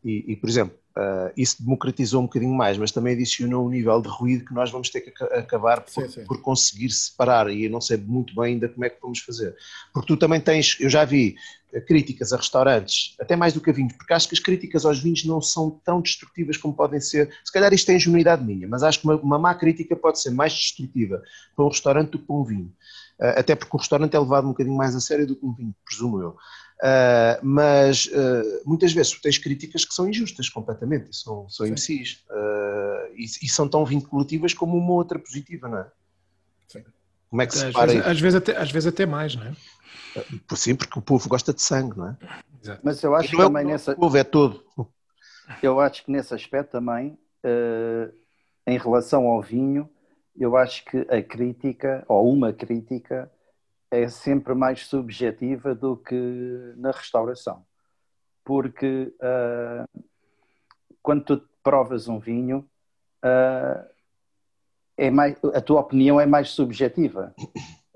E, 0.04 0.32
e, 0.32 0.36
por 0.36 0.48
exemplo, 0.48 0.76
uh, 0.96 1.32
isso 1.36 1.62
democratizou 1.62 2.20
um 2.20 2.24
bocadinho 2.24 2.54
mais, 2.54 2.76
mas 2.76 2.90
também 2.90 3.14
adicionou 3.14 3.66
um 3.66 3.70
nível 3.70 4.00
de 4.02 4.08
ruído 4.08 4.44
que 4.44 4.54
nós 4.54 4.70
vamos 4.70 4.90
ter 4.90 5.00
que 5.00 5.24
acabar 5.24 5.80
por, 5.80 5.90
sim, 5.90 6.08
sim. 6.08 6.24
por, 6.24 6.40
conseguir 6.40 6.90
separar, 6.90 7.48
e 7.50 7.64
eu 7.64 7.70
não 7.70 7.80
sei 7.80 7.96
muito 7.96 8.34
bem 8.34 8.54
ainda 8.54 8.68
como 8.68 8.84
é 8.84 8.90
que 8.90 9.00
vamos 9.00 9.20
fazer. 9.20 9.54
Porque 9.92 10.08
tu 10.08 10.16
também 10.16 10.40
tens, 10.40 10.76
eu 10.80 10.90
já 10.90 11.04
vi 11.04 11.36
eh, 11.72 11.80
críticas 11.80 12.32
a 12.32 12.36
restaurantes, 12.36 13.14
até 13.20 13.36
mais 13.36 13.52
do 13.52 13.60
que 13.60 13.70
a 13.70 13.72
vinhos, 13.72 13.92
porque 13.94 14.12
acho 14.12 14.28
que 14.28 14.34
as 14.34 14.40
críticas 14.40 14.84
aos 14.84 15.00
vinhos 15.00 15.24
não 15.24 15.40
são 15.40 15.70
tão 15.84 16.00
destrutivas 16.00 16.56
como 16.56 16.74
podem 16.74 17.00
ser. 17.00 17.30
Se 17.44 17.52
calhar 17.52 17.72
isto 17.72 17.90
é 17.90 17.94
ingenuidade 17.94 18.44
minha, 18.44 18.66
mas 18.68 18.82
acho 18.82 19.00
que 19.00 19.04
uma, 19.04 19.16
uma 19.16 19.38
má 19.38 19.54
crítica 19.54 19.96
pode 19.96 20.20
ser 20.20 20.30
mais 20.30 20.52
destrutiva 20.52 21.22
para 21.54 21.64
um 21.64 21.68
restaurante 21.68 22.10
do 22.10 22.18
que 22.18 22.26
para 22.26 22.36
um 22.36 22.44
vinho. 22.44 22.72
Uh, 23.18 23.38
até 23.38 23.54
porque 23.54 23.76
o 23.76 23.78
restaurante 23.78 24.14
é 24.14 24.18
levado 24.18 24.46
um 24.46 24.50
bocadinho 24.50 24.76
mais 24.76 24.96
a 24.96 25.00
sério 25.00 25.26
do 25.26 25.36
que 25.36 25.46
um 25.46 25.52
vinho, 25.52 25.74
presumo 25.84 26.20
eu. 26.20 26.36
Uh, 26.82 27.38
mas 27.44 28.06
uh, 28.06 28.62
muitas 28.66 28.92
vezes 28.92 29.12
tu 29.12 29.22
tens 29.22 29.38
críticas 29.38 29.84
que 29.84 29.94
são 29.94 30.08
injustas 30.08 30.48
completamente, 30.48 31.10
e 31.12 31.14
são, 31.14 31.48
são 31.48 31.64
imbecis, 31.64 32.24
uh, 32.28 33.14
e, 33.14 33.22
e, 33.22 33.48
são 33.48 33.68
tão 33.68 33.84
vinculativas 33.86 34.52
como 34.52 34.76
uma 34.76 34.94
outra 34.94 35.16
positiva, 35.16 35.68
não 35.68 35.78
é? 35.78 35.86
Sim. 36.66 36.84
Como 37.30 37.40
é 37.40 37.46
que 37.46 37.54
se 37.54 37.66
às 37.66 37.72
vezes, 37.72 38.06
às 38.06 38.20
vezes, 38.20 38.34
até, 38.34 38.56
às 38.56 38.72
vezes 38.72 38.86
até 38.88 39.06
mais, 39.06 39.36
não 39.36 39.46
é? 39.46 39.52
Por 40.48 40.58
sim, 40.58 40.74
porque 40.74 40.98
o 40.98 41.02
povo 41.02 41.28
gosta 41.28 41.54
de 41.54 41.62
sangue, 41.62 41.96
não 41.96 42.08
é? 42.08 42.16
Exato. 42.60 42.80
Mas 42.82 43.00
eu 43.00 43.14
acho 43.14 43.30
que 43.30 43.36
também 43.36 43.62
é 43.62 43.66
nessa. 43.66 43.92
O 43.92 43.96
povo 43.96 44.16
é 44.16 44.24
todo. 44.24 44.64
Eu 45.62 45.78
acho 45.78 46.04
que 46.04 46.10
nesse 46.10 46.34
aspecto 46.34 46.72
também, 46.72 47.16
em 48.66 48.76
relação 48.76 49.26
ao 49.26 49.40
vinho, 49.40 49.88
eu 50.36 50.56
acho 50.56 50.84
que 50.84 50.98
a 51.08 51.22
crítica, 51.22 52.04
ou 52.08 52.30
uma 52.32 52.52
crítica, 52.52 53.30
é 53.92 54.08
sempre 54.08 54.54
mais 54.54 54.86
subjetiva 54.86 55.74
do 55.74 55.98
que 55.98 56.72
na 56.76 56.90
restauração. 56.90 57.62
Porque 58.42 59.14
uh, 59.20 60.02
quando 61.02 61.24
tu 61.24 61.48
provas 61.62 62.08
um 62.08 62.18
vinho, 62.18 62.66
uh, 63.22 63.86
é 64.96 65.10
mais, 65.10 65.36
a 65.54 65.60
tua 65.60 65.80
opinião 65.80 66.18
é 66.18 66.24
mais 66.24 66.48
subjetiva. 66.50 67.34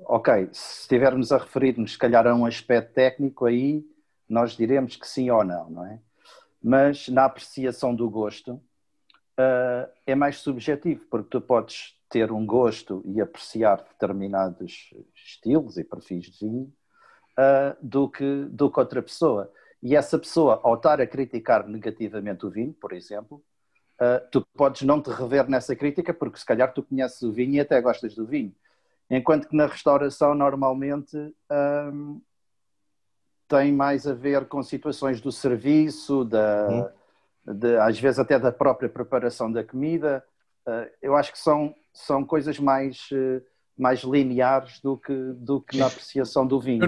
Ok, 0.08 0.50
se 0.52 0.82
estivermos 0.82 1.32
a 1.32 1.38
referir-nos, 1.38 1.92
se 1.92 1.98
calhar, 1.98 2.26
a 2.26 2.34
um 2.34 2.44
aspecto 2.44 2.92
técnico, 2.92 3.46
aí 3.46 3.84
nós 4.28 4.56
diremos 4.56 4.96
que 4.96 5.08
sim 5.08 5.30
ou 5.30 5.42
não, 5.42 5.70
não 5.70 5.86
é? 5.86 5.98
Mas 6.62 7.08
na 7.08 7.24
apreciação 7.24 7.94
do 7.94 8.08
gosto, 8.08 8.52
uh, 8.52 9.90
é 10.06 10.14
mais 10.14 10.38
subjetivo, 10.38 11.06
porque 11.10 11.30
tu 11.30 11.40
podes 11.40 11.95
ter 12.08 12.30
um 12.30 12.46
gosto 12.46 13.02
e 13.04 13.20
apreciar 13.20 13.76
determinados 13.82 14.90
estilos 15.14 15.76
e 15.76 15.84
perfis 15.84 16.26
de 16.26 16.46
vinho 16.46 16.72
uh, 17.38 17.76
do, 17.80 18.08
que, 18.08 18.44
do 18.50 18.70
que 18.70 18.80
outra 18.80 19.02
pessoa. 19.02 19.50
E 19.82 19.94
essa 19.94 20.18
pessoa, 20.18 20.60
ao 20.62 20.74
estar 20.74 21.00
a 21.00 21.06
criticar 21.06 21.66
negativamente 21.66 22.46
o 22.46 22.50
vinho, 22.50 22.72
por 22.72 22.92
exemplo, 22.92 23.42
uh, 24.00 24.28
tu 24.30 24.46
podes 24.54 24.82
não 24.82 25.02
te 25.02 25.10
rever 25.10 25.48
nessa 25.48 25.74
crítica 25.74 26.14
porque 26.14 26.38
se 26.38 26.46
calhar 26.46 26.72
tu 26.72 26.82
conheces 26.82 27.22
o 27.22 27.32
vinho 27.32 27.54
e 27.54 27.60
até 27.60 27.80
gostas 27.80 28.14
do 28.14 28.26
vinho. 28.26 28.54
Enquanto 29.08 29.48
que 29.48 29.56
na 29.56 29.66
restauração 29.66 30.34
normalmente 30.34 31.16
um, 31.92 32.20
tem 33.46 33.72
mais 33.72 34.06
a 34.06 34.14
ver 34.14 34.46
com 34.46 34.62
situações 34.62 35.20
do 35.20 35.30
serviço, 35.30 36.24
da, 36.24 36.68
hum. 36.68 37.54
de, 37.54 37.76
às 37.76 37.98
vezes 37.98 38.18
até 38.18 38.38
da 38.38 38.50
própria 38.50 38.88
preparação 38.88 39.50
da 39.50 39.62
comida. 39.62 40.24
Uh, 40.66 40.90
eu 41.00 41.14
acho 41.16 41.32
que 41.32 41.38
são 41.38 41.74
são 41.96 42.24
coisas 42.24 42.58
mais, 42.58 43.08
eh, 43.12 43.40
mais 43.76 44.00
lineares 44.02 44.80
do 44.80 44.96
que, 44.96 45.14
do 45.36 45.60
que 45.60 45.78
na 45.78 45.86
apreciação 45.86 46.46
do 46.46 46.60
vinho. 46.60 46.84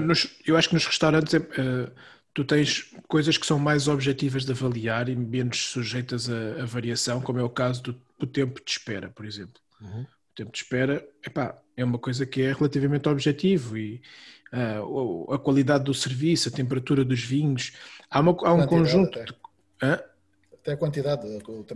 eu 0.46 0.56
acho 0.56 0.68
que 0.68 0.74
nos 0.74 0.86
restaurantes 0.86 1.34
é, 1.34 1.38
uh, 1.38 1.90
tu 2.34 2.44
tens 2.44 2.94
coisas 3.08 3.38
que 3.38 3.46
são 3.46 3.58
mais 3.58 3.88
objetivas 3.88 4.44
de 4.44 4.52
avaliar 4.52 5.08
e 5.08 5.16
menos 5.16 5.70
sujeitas 5.70 6.28
a, 6.28 6.62
a 6.62 6.66
variação, 6.66 7.20
como 7.20 7.38
é 7.38 7.42
o 7.42 7.48
caso 7.48 7.82
do, 7.82 8.02
do 8.18 8.26
tempo 8.26 8.62
de 8.62 8.70
espera, 8.70 9.08
por 9.08 9.24
exemplo. 9.24 9.60
Uhum. 9.80 10.02
O 10.02 10.34
tempo 10.34 10.52
de 10.52 10.58
espera 10.58 11.06
epá, 11.24 11.58
é 11.76 11.84
uma 11.84 11.98
coisa 11.98 12.26
que 12.26 12.42
é 12.42 12.52
relativamente 12.52 13.08
objetivo 13.08 13.78
e 13.78 14.02
uh, 14.52 15.32
a 15.32 15.38
qualidade 15.38 15.84
do 15.84 15.94
serviço, 15.94 16.48
a 16.48 16.52
temperatura 16.52 17.04
dos 17.04 17.20
vinhos, 17.20 17.72
há, 18.10 18.20
uma, 18.20 18.36
há 18.42 18.52
um 18.52 18.66
conjunto. 18.66 19.18
De, 19.24 19.34
até 20.68 20.72
a 20.72 20.76
quantidade. 20.76 21.26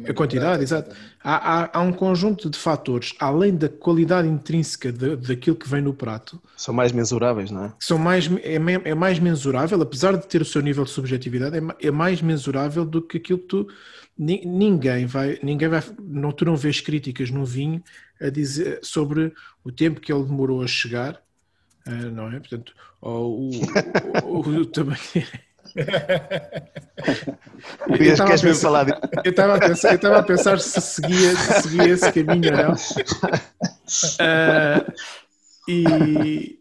A 0.09 0.15
quantidade, 0.15 0.63
exato. 0.63 0.95
Há, 1.23 1.63
há, 1.63 1.79
há, 1.79 1.81
um 1.81 1.93
conjunto 1.93 2.51
de 2.51 2.59
fatores, 2.59 3.15
além 3.19 3.57
da 3.57 3.69
qualidade 3.69 4.29
intrínseca 4.29 4.93
de, 4.93 5.17
daquilo 5.17 5.57
que 5.57 5.69
vem 5.69 5.81
no 5.81 5.95
prato. 5.95 6.41
São 6.57 6.75
mais 6.75 6.93
mensuráveis, 6.93 7.51
não 7.51 7.67
é? 7.67 7.73
São 7.81 7.97
mais, 7.97 8.31
é, 8.43 8.57
é 8.85 8.95
mais 8.95 9.19
mensurável, 9.19 9.81
apesar 9.81 10.17
de 10.17 10.27
ter 10.27 10.43
o 10.43 10.45
seu 10.45 10.61
nível 10.61 10.85
de 10.85 10.91
subjetividade, 10.91 11.57
é, 11.57 11.89
é 11.89 11.91
mais 11.91 12.21
mensurável 12.21 12.85
do 12.85 13.01
que 13.01 13.17
aquilo 13.17 13.39
que 13.39 13.47
tu. 13.47 13.69
Ninguém 14.19 15.07
vai, 15.07 15.39
ninguém 15.43 15.69
vai, 15.69 15.83
não, 15.99 16.33
tu 16.33 16.45
não 16.45 16.55
vês 16.55 16.81
críticas 16.81 17.31
no 17.31 17.47
vinho 17.47 17.83
a 18.21 18.29
dizer 18.29 18.79
sobre 18.83 19.33
o 19.65 19.73
tempo 19.73 20.01
que 20.01 20.13
ele 20.13 20.23
demorou 20.23 20.63
a 20.63 20.67
chegar, 20.67 21.21
eh, 21.87 22.11
não 22.11 22.31
é? 22.31 22.39
Portanto, 22.39 22.75
ou 23.01 23.41
o, 23.41 23.51
o, 24.25 24.37
o, 24.37 24.57
o 24.61 24.67
também 24.67 24.99
eu 27.89 28.25
queres 28.27 28.43
mesmo 28.43 28.63
falar 28.63 28.85
de... 28.85 28.93
Eu 29.25 29.31
estava 29.31 29.57
a 29.57 29.59
pensar, 29.59 29.89
eu 29.91 29.97
estava 29.97 30.19
a 30.19 30.23
pensar 30.23 30.59
se 30.59 30.81
seguia, 30.81 31.37
se 31.37 31.63
seguia 31.63 31.89
esse 31.89 32.13
caminho 32.13 32.53
ou 32.53 32.59
não. 32.59 32.73
Uh, 34.19 34.93
e 35.69 36.59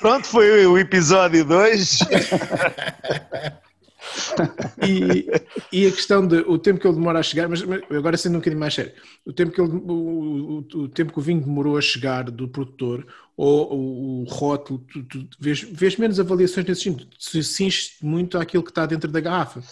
Pronto, 0.00 0.26
foi 0.26 0.66
o 0.66 0.78
episódio 0.78 1.44
2. 1.44 1.98
E, 4.82 5.30
e, 5.70 5.86
a 5.86 5.90
questão 5.90 6.26
de 6.26 6.38
o 6.38 6.58
tempo 6.58 6.80
que 6.80 6.86
ele 6.86 6.94
demora 6.94 7.18
a 7.18 7.22
chegar, 7.22 7.48
mas, 7.48 7.62
mas 7.62 7.82
agora 7.90 8.16
sendo 8.16 8.36
um 8.36 8.38
bocadinho 8.38 8.60
mais 8.60 8.74
sério, 8.74 8.92
o 9.26 9.32
tempo 9.32 9.52
que, 9.52 9.60
ele, 9.60 9.70
o, 9.70 9.92
o, 9.92 10.58
o, 10.58 10.88
tempo 10.88 11.12
que 11.12 11.18
o 11.18 11.22
vinho 11.22 11.40
demorou 11.40 11.76
a 11.76 11.80
chegar 11.80 12.24
do 12.24 12.48
produtor, 12.48 13.06
ou 13.36 14.22
o, 14.22 14.24
rótulo, 14.24 14.78
tu, 14.90 15.02
tu 15.04 15.28
vês, 15.38 15.60
vês, 15.62 15.96
menos 15.96 16.18
avaliações 16.18 16.66
nesse 16.66 16.82
sentido, 16.82 17.10
se 17.18 17.42
cinge 17.42 17.96
muito 18.02 18.38
àquilo 18.38 18.62
que 18.62 18.70
está 18.70 18.86
dentro 18.86 19.10
da 19.10 19.20
garrafa. 19.20 19.62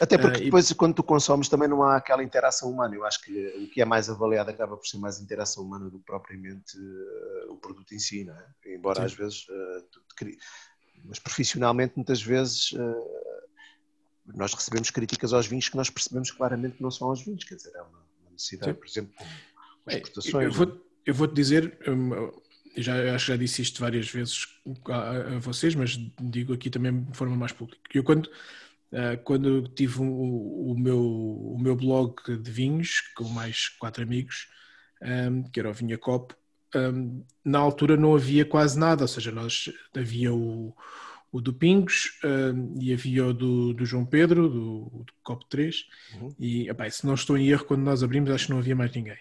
Até 0.00 0.18
porque 0.18 0.44
depois, 0.44 0.68
uh, 0.68 0.72
e... 0.72 0.76
quando 0.76 0.94
tu 0.94 1.02
consomes, 1.02 1.48
também 1.48 1.68
não 1.68 1.82
há 1.82 1.96
aquela 1.96 2.22
interação 2.22 2.70
humana. 2.70 2.94
Eu 2.94 3.04
acho 3.04 3.22
que 3.22 3.46
o 3.64 3.68
que 3.68 3.80
é 3.80 3.84
mais 3.84 4.10
avaliado 4.10 4.50
acaba 4.50 4.76
por 4.76 4.86
ser 4.86 4.98
mais 4.98 5.18
interação 5.18 5.64
humana 5.64 5.88
do 5.88 5.98
que 5.98 6.04
propriamente 6.04 6.76
uh, 6.76 7.52
o 7.52 7.56
produto 7.56 7.94
em 7.94 7.98
si, 7.98 8.24
não 8.24 8.34
é? 8.34 8.74
Embora 8.74 9.00
Sim. 9.00 9.06
às 9.06 9.14
vezes, 9.14 9.46
uh, 9.48 9.82
tu, 9.90 10.00
mas 11.04 11.18
profissionalmente, 11.18 11.94
muitas 11.96 12.22
vezes 12.22 12.74
nós 14.34 14.52
recebemos 14.54 14.90
críticas 14.90 15.32
aos 15.32 15.46
vinhos 15.46 15.68
que 15.68 15.76
nós 15.76 15.90
percebemos 15.90 16.30
claramente 16.30 16.76
que 16.76 16.82
não 16.82 16.90
são 16.90 17.08
aos 17.08 17.22
vinhos, 17.22 17.44
quer 17.44 17.54
dizer, 17.56 17.72
é 17.74 17.82
uma, 17.82 18.06
necessidade, 18.32 18.72
Sim. 18.72 18.78
por 18.78 18.86
exemplo, 18.86 19.12
com, 19.16 19.24
com 19.84 19.90
exportações. 19.90 20.44
Eu, 20.44 20.52
vou, 20.52 20.86
eu 21.06 21.14
vou-te 21.14 21.34
dizer, 21.34 21.78
hum, 21.88 22.30
já, 22.76 23.14
acho 23.14 23.26
que 23.26 23.32
já 23.32 23.36
disse 23.36 23.62
isto 23.62 23.80
várias 23.80 24.08
vezes 24.08 24.46
a, 24.88 25.10
a, 25.10 25.38
vocês, 25.38 25.74
mas 25.74 25.98
digo 26.20 26.52
aqui 26.52 26.70
também 26.70 27.02
de 27.02 27.16
forma 27.16 27.34
mais 27.36 27.52
pública. 27.52 27.80
Eu 27.92 28.04
quando, 28.04 28.26
uh, 28.26 29.16
quando 29.24 29.68
tive 29.68 30.00
o, 30.00 30.72
o, 30.72 30.78
meu, 30.78 31.00
o 31.00 31.58
meu 31.58 31.74
blog 31.74 32.14
de 32.26 32.50
vinhos, 32.50 33.00
com 33.14 33.24
mais 33.24 33.68
quatro 33.68 34.02
amigos, 34.02 34.48
um, 35.02 35.42
que 35.44 35.58
era 35.58 35.70
o 35.70 35.74
Vinha 35.74 35.96
Copo, 35.96 36.36
um, 36.74 37.24
na 37.44 37.58
altura 37.58 37.96
não 37.96 38.14
havia 38.14 38.44
quase 38.44 38.78
nada, 38.78 39.04
ou 39.04 39.08
seja, 39.08 39.30
nós 39.30 39.72
havia 39.94 40.32
o 40.34 40.74
o 41.32 41.40
do 41.40 41.52
Pingos 41.52 42.18
uh, 42.24 42.78
e 42.80 42.92
havia 42.92 43.26
o 43.26 43.32
do, 43.32 43.74
do 43.74 43.84
João 43.84 44.04
Pedro, 44.04 44.48
do, 44.48 45.04
do 45.04 45.12
Copo 45.22 45.44
3, 45.48 45.86
uhum. 46.14 46.34
e 46.38 46.68
epá, 46.68 46.88
se 46.88 47.06
não 47.06 47.14
estou 47.14 47.36
em 47.36 47.48
erro, 47.48 47.64
quando 47.64 47.82
nós 47.82 48.02
abrimos, 48.02 48.30
acho 48.30 48.46
que 48.46 48.52
não 48.52 48.58
havia 48.58 48.76
mais 48.76 48.94
ninguém. 48.94 49.18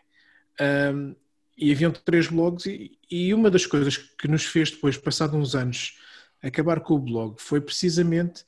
Um, 0.93 1.15
e 1.57 1.71
haviam 1.71 1.91
três 1.91 2.27
blogs, 2.27 2.65
e, 2.65 2.97
e, 3.09 3.33
uma 3.33 3.49
das 3.49 3.65
coisas 3.65 3.97
que 3.97 4.27
nos 4.27 4.45
fez 4.45 4.71
depois, 4.71 4.97
passado 4.97 5.37
uns 5.37 5.55
anos, 5.55 5.97
acabar 6.41 6.79
com 6.81 6.95
o 6.95 6.99
blog 6.99 7.35
foi 7.39 7.61
precisamente 7.61 8.43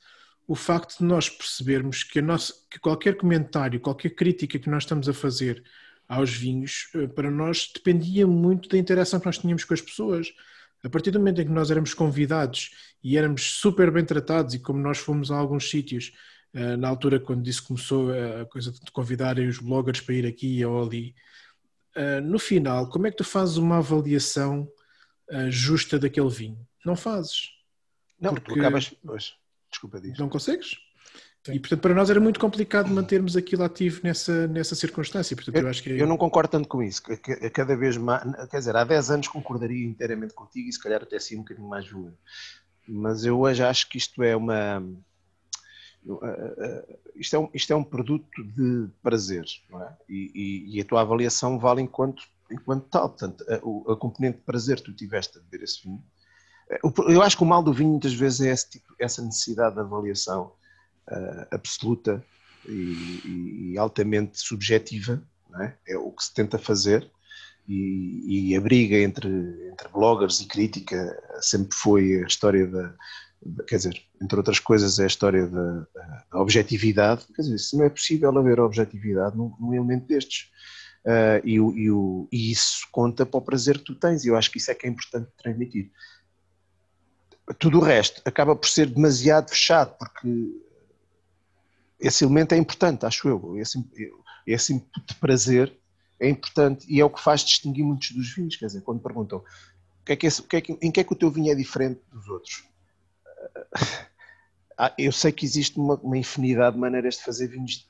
o 0.46 0.54
facto 0.54 0.98
de 0.98 1.04
nós 1.04 1.28
percebermos 1.28 2.02
que, 2.02 2.22
nossa, 2.22 2.54
que 2.70 2.78
qualquer 2.78 3.16
comentário, 3.16 3.80
qualquer 3.80 4.10
crítica 4.10 4.58
que 4.58 4.70
nós 4.70 4.84
estamos 4.84 5.08
a 5.08 5.12
fazer 5.12 5.62
aos 6.08 6.32
vinhos, 6.32 6.88
eh, 6.94 7.06
para 7.06 7.30
nós 7.30 7.70
dependia 7.72 8.26
muito 8.26 8.66
da 8.68 8.78
interação 8.78 9.20
que 9.20 9.26
nós 9.26 9.36
tínhamos 9.36 9.64
com 9.64 9.74
as 9.74 9.82
pessoas. 9.82 10.32
A 10.84 10.88
partir 10.88 11.10
do 11.10 11.18
momento 11.18 11.40
em 11.40 11.44
que 11.46 11.52
nós 11.52 11.70
éramos 11.70 11.92
convidados 11.92 12.70
e 13.02 13.16
éramos 13.16 13.54
super 13.58 13.90
bem 13.90 14.04
tratados, 14.04 14.54
e 14.54 14.58
como 14.58 14.78
nós 14.78 14.98
fomos 14.98 15.30
a 15.30 15.36
alguns 15.36 15.68
sítios, 15.68 16.12
eh, 16.52 16.76
na 16.76 16.88
altura 16.88 17.18
quando 17.18 17.46
isso 17.46 17.66
começou 17.66 18.10
a 18.12 18.46
coisa 18.46 18.72
de 18.72 18.90
convidarem 18.92 19.48
os 19.48 19.58
bloggers 19.58 20.00
para 20.00 20.14
ir 20.14 20.26
aqui 20.26 20.64
ou 20.64 20.82
ali, 20.82 21.14
eh, 21.94 22.20
no 22.20 22.38
final, 22.38 22.88
como 22.88 23.06
é 23.06 23.10
que 23.10 23.16
tu 23.16 23.24
fazes 23.24 23.56
uma 23.56 23.78
avaliação 23.78 24.70
eh, 25.30 25.50
justa 25.50 25.98
daquele 25.98 26.30
vinho? 26.30 26.66
Não 26.84 26.94
fazes. 26.94 27.50
Não, 28.20 28.34
porque 28.34 28.54
tu 28.54 28.58
acabas. 28.58 28.94
Pois, 29.04 29.34
desculpa 29.70 30.00
disso. 30.00 30.20
Não 30.20 30.28
consegues? 30.28 30.76
Sim. 31.44 31.54
E 31.54 31.60
portanto 31.60 31.80
para 31.80 31.94
nós 31.94 32.10
era 32.10 32.20
muito 32.20 32.40
complicado 32.40 32.88
mantermos 32.88 33.36
aquilo 33.36 33.64
ativo 33.64 34.00
nessa, 34.02 34.46
nessa 34.48 34.74
circunstância. 34.74 35.34
Portanto, 35.36 35.56
eu, 35.56 35.62
eu, 35.62 35.68
acho 35.68 35.82
que 35.82 35.90
eu 35.90 36.06
não 36.06 36.16
concordo 36.16 36.50
tanto 36.50 36.68
com 36.68 36.82
isso. 36.82 37.02
Cada 37.52 37.76
vez 37.76 37.96
mais, 37.96 38.22
quer 38.50 38.58
dizer, 38.58 38.76
há 38.76 38.84
10 38.84 39.10
anos 39.10 39.28
concordaria 39.28 39.86
inteiramente 39.86 40.34
contigo 40.34 40.68
e 40.68 40.72
se 40.72 40.82
calhar 40.82 41.02
até 41.02 41.16
assim 41.16 41.36
um 41.36 41.40
bocadinho 41.40 41.68
mais 41.68 41.86
violento. 41.86 42.18
Mas 42.86 43.24
eu 43.24 43.38
hoje 43.40 43.62
acho 43.62 43.88
que 43.88 43.98
isto 43.98 44.22
é 44.22 44.34
uma. 44.34 44.82
Isto 47.14 47.36
é 47.36 47.38
um, 47.38 47.50
isto 47.52 47.72
é 47.72 47.76
um 47.76 47.84
produto 47.84 48.42
de 48.42 48.88
prazer, 49.02 49.44
não 49.68 49.82
é? 49.82 49.96
E, 50.08 50.30
e, 50.34 50.76
e 50.76 50.80
a 50.80 50.84
tua 50.84 51.02
avaliação 51.02 51.58
vale 51.58 51.82
enquanto, 51.82 52.22
enquanto 52.50 52.88
tal. 52.88 53.10
Portanto, 53.10 53.44
a, 53.48 53.92
a 53.92 53.96
componente 53.96 54.38
de 54.38 54.44
prazer 54.44 54.76
que 54.76 54.84
tu 54.84 54.94
tiveste 54.94 55.38
a 55.38 55.42
beber 55.42 55.64
esse 55.64 55.82
vinho. 55.82 56.02
Eu 57.08 57.22
acho 57.22 57.36
que 57.36 57.42
o 57.42 57.46
mal 57.46 57.62
do 57.62 57.72
vinho 57.72 57.90
muitas 57.90 58.12
vezes 58.12 58.40
é 58.40 58.50
esse 58.50 58.70
tipo, 58.70 58.94
essa 58.98 59.22
necessidade 59.22 59.74
de 59.74 59.80
avaliação 59.80 60.52
uh, 61.10 61.46
absoluta 61.50 62.24
e, 62.66 63.72
e, 63.72 63.78
altamente 63.78 64.40
subjetiva, 64.40 65.22
é? 65.60 65.72
é? 65.88 65.96
o 65.96 66.10
que 66.12 66.24
se 66.24 66.34
tenta 66.34 66.58
fazer, 66.58 67.10
e, 67.68 68.52
e, 68.52 68.56
a 68.56 68.60
briga 68.60 68.96
entre, 68.96 69.28
entre 69.28 69.88
bloggers 69.92 70.40
e 70.40 70.46
crítica 70.46 71.16
sempre 71.40 71.76
foi 71.76 72.22
a 72.22 72.26
história 72.26 72.66
da, 72.66 72.94
quer 73.66 73.76
dizer, 73.76 74.02
entre 74.20 74.36
outras 74.36 74.58
coisas, 74.58 74.98
é 74.98 75.04
a 75.04 75.06
história 75.06 75.46
da, 75.46 75.86
da, 75.94 76.40
objetividade. 76.40 77.26
Quer 77.34 77.42
dizer, 77.42 77.58
se 77.58 77.76
não 77.76 77.84
é 77.84 77.90
possível 77.90 78.36
haver 78.36 78.60
objetividade 78.60 79.36
num, 79.36 79.54
num 79.60 79.74
elemento 79.74 80.06
destes. 80.06 80.50
Uh, 81.04 81.40
e, 81.44 81.54
e, 81.54 81.90
o, 81.90 82.28
e, 82.30 82.50
isso 82.50 82.86
conta 82.90 83.24
para 83.24 83.38
o 83.38 83.42
prazer 83.42 83.78
que 83.78 83.84
tu 83.84 83.94
tens, 83.94 84.24
e 84.24 84.28
eu 84.28 84.36
acho 84.36 84.50
que 84.50 84.58
isso 84.58 84.70
é 84.70 84.74
que 84.74 84.86
é 84.86 84.90
importante 84.90 85.28
transmitir. 85.36 85.90
Tudo 87.58 87.78
o 87.78 87.82
resto 87.82 88.20
acaba 88.24 88.54
por 88.54 88.68
ser 88.68 88.86
demasiado 88.86 89.48
fechado, 89.48 89.96
porque 89.98 90.28
esse 92.00 92.24
elemento 92.24 92.52
é 92.52 92.58
importante, 92.58 93.06
acho 93.06 93.28
eu. 93.28 93.56
Esse, 93.58 93.78
esse 94.46 94.72
input 94.72 95.06
de 95.06 95.14
prazer 95.16 95.76
é 96.20 96.28
importante 96.28 96.86
e 96.88 97.00
é 97.00 97.04
o 97.04 97.10
que 97.10 97.20
faz 97.20 97.42
distinguir 97.42 97.84
muitos 97.84 98.10
dos 98.12 98.32
vinhos. 98.34 98.56
Quer 98.56 98.66
dizer, 98.66 98.82
quando 98.82 99.00
perguntam 99.00 99.42
que 100.08 100.12
é 100.12 100.16
que 100.16 100.26
esse, 100.26 100.42
que 100.42 100.56
é 100.56 100.62
em 100.80 100.90
que 100.90 101.00
é 101.00 101.04
que 101.04 101.12
o 101.12 101.16
teu 101.16 101.30
vinho 101.30 101.52
é 101.52 101.54
diferente 101.54 102.00
dos 102.10 102.28
outros, 102.28 102.64
ah, 104.78 104.94
eu 104.96 105.12
sei 105.12 105.30
que 105.30 105.44
existe 105.44 105.78
uma, 105.78 105.96
uma 105.96 106.16
infinidade 106.16 106.76
de 106.76 106.80
maneiras 106.80 107.16
de 107.16 107.24
fazer 107.24 107.48
vinhos 107.48 107.86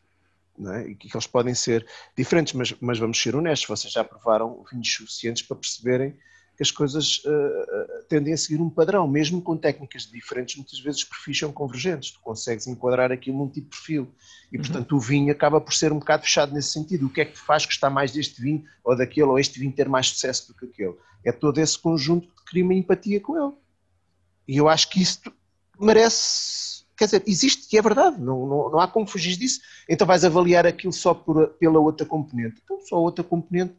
é? 0.75 0.88
e 0.88 0.97
que 0.97 1.09
eles 1.14 1.27
podem 1.27 1.55
ser 1.55 1.87
diferentes, 2.16 2.55
mas, 2.55 2.75
mas 2.81 2.99
vamos 2.99 3.21
ser 3.21 3.37
honestos, 3.37 3.68
vocês 3.68 3.92
já 3.92 4.03
provaram 4.03 4.64
vinhos 4.71 4.92
suficientes 4.92 5.44
para 5.44 5.57
perceberem 5.57 6.18
que 6.59 6.62
as 6.64 6.73
coisas 6.73 7.23
uh, 7.25 8.03
tendem 8.09 8.35
a 8.35 8.37
seguir 8.37 8.61
um 8.61 8.68
padrão, 8.68 9.07
mesmo 9.07 9.40
com 9.40 9.57
técnicas 9.57 10.03
diferentes, 10.03 10.57
muitas 10.57 10.81
vezes 10.81 11.05
perfis 11.05 11.38
são 11.38 11.53
convergentes, 11.53 12.11
tu 12.11 12.18
consegues 12.18 12.66
enquadrar 12.66 13.12
aquilo 13.12 13.38
num 13.38 13.49
tipo 13.49 13.71
de 13.71 13.77
perfil. 13.77 14.09
E 14.51 14.57
uhum. 14.57 14.64
portanto 14.64 14.97
o 14.97 14.99
vinho 14.99 15.31
acaba 15.31 15.61
por 15.61 15.73
ser 15.73 15.92
um 15.92 16.01
bocado 16.01 16.25
fechado 16.25 16.53
nesse 16.53 16.73
sentido, 16.73 17.07
o 17.07 17.11
que 17.11 17.21
é 17.21 17.25
que 17.27 17.38
faz 17.38 17.64
gostar 17.64 17.90
mais 17.90 18.11
deste 18.11 18.42
vinho 18.42 18.64
ou 18.83 18.97
daquele, 18.97 19.29
ou 19.29 19.38
este 19.38 19.61
vinho 19.61 19.71
ter 19.71 19.88
mais 19.88 20.09
sucesso 20.09 20.49
do 20.49 20.55
que 20.55 20.64
aquele, 20.66 20.97
é 21.25 21.31
todo 21.31 21.59
esse 21.59 21.79
conjunto 21.79 22.27
que 22.27 22.44
cria 22.47 22.64
uma 22.64 22.75
empatia 22.75 23.21
com 23.21 23.40
ele. 23.40 23.55
E 24.49 24.57
eu 24.57 24.68
acho 24.68 24.90
que 24.90 25.01
isso 25.01 25.21
merece, 25.79 26.83
quer 26.97 27.05
dizer, 27.05 27.23
existe 27.25 27.73
e 27.73 27.79
é 27.79 27.83
verdade, 27.83 28.21
não, 28.21 28.49
não, 28.49 28.71
não 28.73 28.81
há 28.81 28.88
como 28.88 29.07
fugir 29.07 29.37
disso, 29.37 29.61
então 29.88 30.05
vais 30.05 30.25
avaliar 30.25 30.66
aquilo 30.66 30.92
só 30.92 31.14
por, 31.14 31.51
pela 31.51 31.79
outra 31.79 32.05
componente, 32.05 32.61
então 32.64 32.81
só 32.81 32.97
a 32.97 33.01
outra 33.01 33.23
componente 33.23 33.77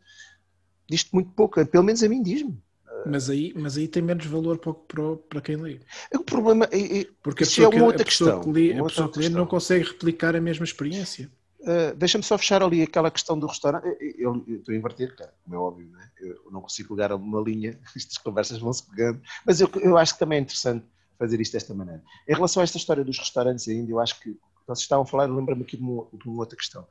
diz-te 0.90 1.14
muito 1.14 1.30
pouco, 1.32 1.66
pelo 1.66 1.84
menos 1.84 2.02
a 2.02 2.08
mim 2.08 2.24
diz-me 2.24 2.58
mas 3.06 3.30
aí, 3.30 3.54
mas 3.56 3.78
aí 3.78 3.88
tem 3.88 4.02
menos 4.02 4.26
valor 4.26 4.58
para, 4.58 4.74
para, 4.74 5.16
para 5.16 5.42
quem 5.42 5.56
lê. 5.56 5.80
O 6.14 6.24
problema 6.24 6.66
é, 6.72 7.02
é 7.02 7.08
porque 7.22 7.44
a 7.44 7.48
pessoa, 7.48 7.74
é 7.74 7.78
uma 7.78 7.86
outra 7.86 8.02
a 8.02 8.06
questão, 8.06 8.42
que 8.42 8.50
lê, 8.52 8.80
a 8.80 8.84
pessoa 8.84 9.12
que 9.12 9.20
lê 9.20 9.30
não 9.30 9.46
consegue 9.46 9.86
replicar 9.86 10.36
a 10.36 10.42
mesma 10.42 10.64
experiência. 10.64 11.32
Uh, 11.62 11.94
Deixa-me 11.98 12.24
só 12.24 12.38
fechar 12.38 12.64
ali 12.64 12.82
aquela 12.82 13.12
questão 13.12 13.38
do 13.38 13.46
restaurante. 13.46 13.86
Eu, 14.18 14.44
eu 14.48 14.58
estou 14.58 14.74
a 14.74 14.78
inverter, 14.78 15.16
claro, 15.16 15.32
como 15.44 15.56
é 15.56 15.60
óbvio, 15.60 15.90
não 15.92 16.00
é? 16.00 16.10
eu 16.22 16.52
não 16.52 16.62
consigo 16.62 16.96
pegar 16.96 17.14
uma 17.14 17.42
linha, 17.42 17.80
estas 17.96 18.18
conversas 18.18 18.60
vão-se 18.60 18.88
pegando, 18.90 19.22
mas 19.46 19.60
eu, 19.60 19.70
eu 19.82 19.98
acho 19.98 20.14
que 20.14 20.20
também 20.20 20.40
é 20.40 20.42
interessante 20.42 20.86
fazer 21.18 21.40
isto 21.42 21.54
desta 21.54 21.74
maneira. 21.74 22.02
Em 22.28 22.34
relação 22.34 22.62
a 22.62 22.64
esta 22.64 22.78
história 22.78 23.04
dos 23.04 23.20
restaurantes 23.20 23.68
ainda, 23.68 23.92
eu 23.92 24.00
acho 24.00 24.20
que 24.22 24.38
vocês 24.66 24.84
estavam 24.84 25.04
a 25.04 25.06
falar, 25.06 25.26
lembra-me 25.26 25.64
aqui 25.64 25.76
de 25.76 25.84
uma, 25.84 26.08
de 26.14 26.28
uma 26.30 26.40
outra 26.40 26.56
questão. 26.56 26.88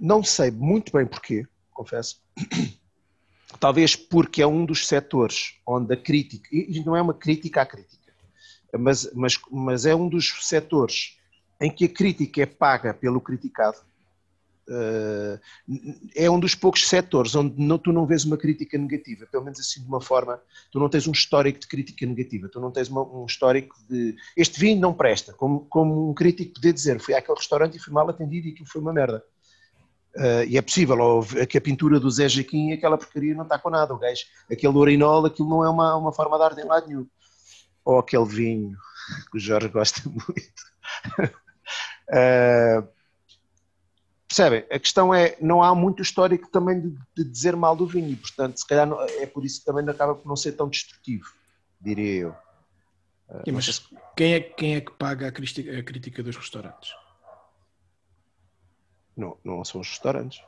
Não 0.00 0.24
sei 0.24 0.50
muito 0.50 0.92
bem 0.92 1.06
porquê, 1.06 1.46
confesso, 1.72 2.22
talvez 3.58 3.96
porque 3.96 4.42
é 4.42 4.46
um 4.46 4.64
dos 4.64 4.86
setores 4.86 5.56
onde 5.66 5.92
a 5.92 5.96
crítica, 5.96 6.48
e 6.52 6.82
não 6.84 6.96
é 6.96 7.02
uma 7.02 7.14
crítica 7.14 7.62
à 7.62 7.66
crítica, 7.66 8.12
mas, 8.78 9.10
mas, 9.14 9.38
mas 9.50 9.86
é 9.86 9.94
um 9.94 10.08
dos 10.08 10.46
setores 10.46 11.18
em 11.60 11.70
que 11.70 11.84
a 11.84 11.88
crítica 11.88 12.42
é 12.42 12.46
paga 12.46 12.92
pelo 12.92 13.20
criticado. 13.20 13.78
Uh, 14.68 15.40
é 16.14 16.30
um 16.30 16.38
dos 16.38 16.54
poucos 16.54 16.88
setores 16.88 17.34
onde 17.34 17.60
não, 17.60 17.76
tu 17.78 17.92
não 17.92 18.06
vês 18.06 18.24
uma 18.24 18.36
crítica 18.36 18.78
negativa, 18.78 19.26
pelo 19.26 19.44
menos 19.44 19.58
assim 19.58 19.80
de 19.80 19.88
uma 19.88 20.00
forma, 20.00 20.40
tu 20.70 20.78
não 20.78 20.88
tens 20.88 21.06
um 21.06 21.12
histórico 21.12 21.58
de 21.58 21.66
crítica 21.66 22.06
negativa, 22.06 22.48
tu 22.48 22.60
não 22.60 22.70
tens 22.70 22.88
uma, 22.88 23.02
um 23.02 23.26
histórico 23.26 23.76
de 23.90 24.16
este 24.36 24.60
vinho 24.60 24.80
não 24.80 24.94
presta, 24.94 25.32
como, 25.32 25.66
como 25.66 26.10
um 26.10 26.14
crítico 26.14 26.54
poder 26.54 26.72
dizer, 26.72 27.00
fui 27.00 27.12
àquele 27.12 27.36
restaurante 27.36 27.76
e 27.76 27.80
fui 27.80 27.92
mal 27.92 28.08
atendido 28.08 28.46
e 28.46 28.52
aquilo 28.52 28.68
foi 28.68 28.80
uma 28.80 28.92
merda. 28.92 29.22
Uh, 30.14 30.44
e 30.46 30.58
é 30.58 30.62
possível, 30.62 30.98
ou 30.98 31.24
que 31.48 31.56
a 31.56 31.60
pintura 31.60 31.98
do 31.98 32.10
Zé 32.10 32.28
Jaquim, 32.28 32.72
aquela 32.72 32.98
porcaria 32.98 33.34
não 33.34 33.44
está 33.44 33.58
com 33.58 33.70
nada, 33.70 33.94
o 33.94 33.98
gajo, 33.98 34.24
aquele 34.50 34.76
urinol, 34.76 35.24
aquilo 35.24 35.48
não 35.48 35.64
é 35.64 35.70
uma, 35.70 35.96
uma 35.96 36.12
forma 36.12 36.36
de 36.36 36.44
arte 36.44 36.60
em 36.60 36.66
lado 36.66 36.86
nenhum. 36.86 37.06
Ou 37.82 37.98
aquele 37.98 38.26
vinho, 38.26 38.76
que 39.30 39.38
o 39.38 39.40
Jorge 39.40 39.68
gosta 39.68 40.02
muito. 40.08 40.62
uh, 42.10 42.86
percebem? 44.28 44.66
A 44.70 44.78
questão 44.78 45.14
é, 45.14 45.34
não 45.40 45.62
há 45.62 45.74
muito 45.74 46.02
histórico 46.02 46.50
também 46.50 46.78
de, 46.78 46.94
de, 47.16 47.24
dizer 47.24 47.56
mal 47.56 47.74
do 47.74 47.86
vinho, 47.86 48.14
portanto, 48.18 48.58
se 48.58 48.66
calhar 48.66 48.86
não, 48.86 49.00
é 49.00 49.26
por 49.26 49.44
isso 49.46 49.60
que 49.60 49.64
também 49.64 49.88
acaba 49.88 50.14
por 50.14 50.28
não 50.28 50.36
ser 50.36 50.52
tão 50.52 50.68
destrutivo. 50.68 51.32
diria 51.80 52.20
eu. 52.20 52.30
Uh, 53.30 53.50
mas 53.50 53.64
se... 53.64 53.82
quem, 54.14 54.34
é, 54.34 54.40
quem 54.40 54.74
é 54.76 54.80
que 54.82 54.92
paga 54.92 55.28
a 55.28 55.32
crítica, 55.32 55.78
a 55.78 55.82
crítica 55.82 56.22
dos 56.22 56.36
restaurantes? 56.36 56.92
Não, 59.16 59.36
não 59.44 59.64
são 59.64 59.80
os 59.80 59.88
restaurantes. 59.88 60.42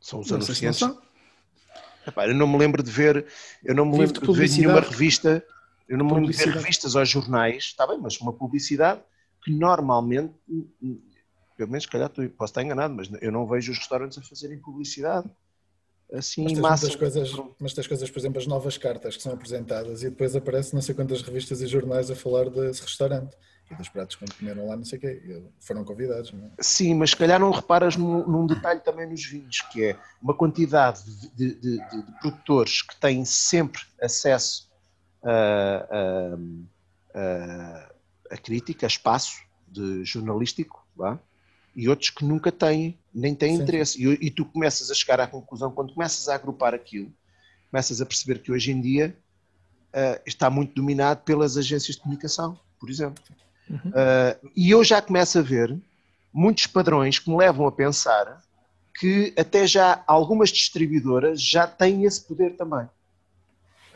São 0.00 0.20
os 0.20 0.30
não 0.30 0.36
anunciantes. 0.36 0.80
Não 0.80 0.98
Epá, 2.06 2.26
eu 2.26 2.34
não 2.34 2.46
me 2.46 2.58
lembro 2.58 2.82
de 2.82 2.90
ver, 2.90 3.26
eu 3.62 3.74
não 3.74 3.84
me 3.84 3.92
Vive 3.92 4.04
lembro 4.06 4.20
de, 4.20 4.32
de 4.32 4.38
ver 4.38 4.50
nenhuma 4.50 4.80
revista, 4.80 5.44
eu 5.88 5.98
não 5.98 6.06
me 6.06 6.14
lembro 6.14 6.32
de 6.32 6.36
ver 6.36 6.48
revistas 6.48 6.94
ou 6.94 7.04
jornais, 7.04 7.64
está 7.64 7.86
bem, 7.86 7.98
mas 7.98 8.18
uma 8.20 8.32
publicidade 8.32 9.02
que 9.44 9.52
normalmente, 9.52 10.34
pelo 11.56 11.70
menos, 11.70 11.84
se 11.84 11.90
calhar, 11.90 12.10
posso 12.10 12.50
estar 12.50 12.62
enganado, 12.62 12.94
mas 12.94 13.10
eu 13.20 13.30
não 13.30 13.46
vejo 13.46 13.72
os 13.72 13.78
restaurantes 13.78 14.16
a 14.16 14.22
fazerem 14.22 14.58
publicidade 14.58 15.28
assim 16.12 16.44
mas 16.44 16.58
massa. 16.58 16.96
Coisas, 16.96 17.30
mas 17.58 17.72
tens 17.72 17.86
coisas, 17.86 18.10
por 18.10 18.18
exemplo, 18.18 18.38
as 18.38 18.46
novas 18.46 18.76
cartas 18.76 19.16
que 19.16 19.22
são 19.22 19.32
apresentadas 19.32 20.02
e 20.02 20.10
depois 20.10 20.34
aparece 20.34 20.74
não 20.74 20.82
sei 20.82 20.94
quantas 20.94 21.22
revistas 21.22 21.60
e 21.60 21.66
jornais 21.66 22.10
a 22.10 22.16
falar 22.16 22.48
desse 22.50 22.82
restaurante 22.82 23.36
e 23.70 23.74
dos 23.74 23.88
pratos 23.88 24.16
que 24.16 24.26
comeram 24.38 24.66
lá, 24.66 24.76
não 24.76 24.84
sei 24.84 24.98
o 24.98 25.00
quê. 25.00 25.42
Foram 25.60 25.84
convidados, 25.84 26.32
não 26.32 26.46
é? 26.46 26.50
Sim, 26.60 26.94
mas 26.94 27.10
se 27.10 27.16
calhar 27.16 27.38
não 27.38 27.50
reparas 27.50 27.96
num, 27.96 28.26
num 28.26 28.46
detalhe 28.46 28.80
também 28.80 29.08
nos 29.08 29.24
vinhos, 29.24 29.60
que 29.72 29.84
é 29.84 29.96
uma 30.20 30.34
quantidade 30.34 31.02
de, 31.04 31.54
de, 31.54 31.54
de, 31.54 31.78
de 31.78 32.20
produtores 32.20 32.82
que 32.82 32.96
têm 32.96 33.24
sempre 33.24 33.82
acesso 34.02 34.68
a, 35.22 35.86
a, 37.14 37.18
a, 37.20 37.90
a 38.34 38.36
crítica, 38.38 38.86
a 38.86 38.88
espaço 38.88 39.42
de 39.68 40.04
jornalístico, 40.04 40.84
vá? 40.96 41.18
e 41.74 41.88
outros 41.88 42.10
que 42.10 42.24
nunca 42.24 42.50
têm, 42.50 42.98
nem 43.14 43.34
têm 43.34 43.56
Sim. 43.56 43.62
interesse. 43.62 44.02
E, 44.02 44.26
e, 44.26 44.30
tu 44.30 44.44
começas 44.44 44.90
a 44.90 44.94
chegar 44.94 45.20
à 45.20 45.26
conclusão, 45.26 45.70
quando 45.70 45.94
começas 45.94 46.28
a 46.28 46.34
agrupar 46.34 46.74
aquilo, 46.74 47.12
começas 47.70 48.00
a 48.00 48.06
perceber 48.06 48.40
que 48.40 48.50
hoje 48.50 48.72
em 48.72 48.80
dia 48.80 49.16
uh, 49.94 50.20
está 50.26 50.50
muito 50.50 50.74
dominado 50.74 51.22
pelas 51.22 51.56
agências 51.56 51.96
de 51.96 52.02
comunicação, 52.02 52.58
por 52.78 52.90
exemplo. 52.90 53.22
Uhum. 53.70 53.90
Uh, 53.90 54.50
e 54.56 54.70
eu 54.70 54.82
já 54.82 55.00
começo 55.00 55.38
a 55.38 55.42
ver 55.42 55.78
muitos 56.32 56.66
padrões 56.66 57.20
que 57.20 57.30
me 57.30 57.36
levam 57.36 57.66
a 57.66 57.72
pensar 57.72 58.42
que 58.98 59.32
até 59.38 59.66
já 59.66 60.02
algumas 60.06 60.50
distribuidoras 60.50 61.40
já 61.40 61.66
têm 61.66 62.04
esse 62.04 62.20
poder 62.22 62.56
também. 62.56 62.88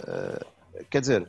Uh, 0.00 0.84
quer 0.88 1.00
dizer, 1.00 1.28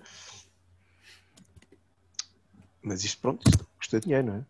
mas 2.81 3.03
isto 3.03 3.19
pronto, 3.19 3.43
custa 3.77 3.99
dinheiro, 3.99 4.27
não 4.27 4.35
é? 4.35 4.45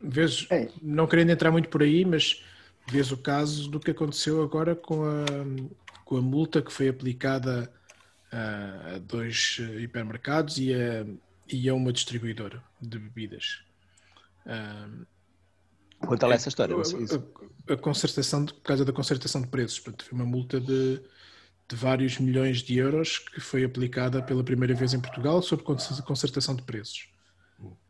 Vês, 0.00 0.48
é. 0.50 0.68
não 0.82 1.06
querendo 1.06 1.30
entrar 1.30 1.52
muito 1.52 1.68
por 1.68 1.82
aí, 1.82 2.04
mas 2.04 2.42
vês 2.90 3.12
o 3.12 3.16
caso 3.16 3.70
do 3.70 3.78
que 3.78 3.92
aconteceu 3.92 4.42
agora 4.42 4.74
com 4.74 5.04
a, 5.04 5.24
com 6.04 6.16
a 6.16 6.20
multa 6.20 6.60
que 6.60 6.72
foi 6.72 6.88
aplicada 6.88 7.72
a, 8.32 8.94
a 8.94 8.98
dois 8.98 9.58
hipermercados 9.80 10.58
e 10.58 10.74
a, 10.74 11.06
e 11.48 11.68
a 11.68 11.74
uma 11.74 11.92
distribuidora 11.92 12.62
de 12.80 12.98
bebidas. 12.98 13.62
Conta 15.98 16.26
lá 16.26 16.34
essa 16.34 16.48
história. 16.48 16.74
A, 16.76 17.72
a, 17.72 17.76
concertação, 17.76 18.44
de, 18.44 18.54
por 18.54 18.62
causa 18.62 18.84
da 18.84 18.92
concertação 18.92 19.40
de 19.40 19.48
preços, 19.48 19.78
portanto, 19.78 20.04
foi 20.04 20.18
uma 20.18 20.26
multa 20.26 20.60
de, 20.60 21.00
de 21.68 21.76
vários 21.76 22.18
milhões 22.18 22.58
de 22.58 22.76
euros 22.76 23.18
que 23.18 23.40
foi 23.40 23.64
aplicada 23.64 24.22
pela 24.22 24.42
primeira 24.42 24.74
vez 24.74 24.92
em 24.92 25.00
Portugal 25.00 25.40
sob 25.42 25.62
concertação 25.62 26.56
de 26.56 26.62
preços. 26.62 27.08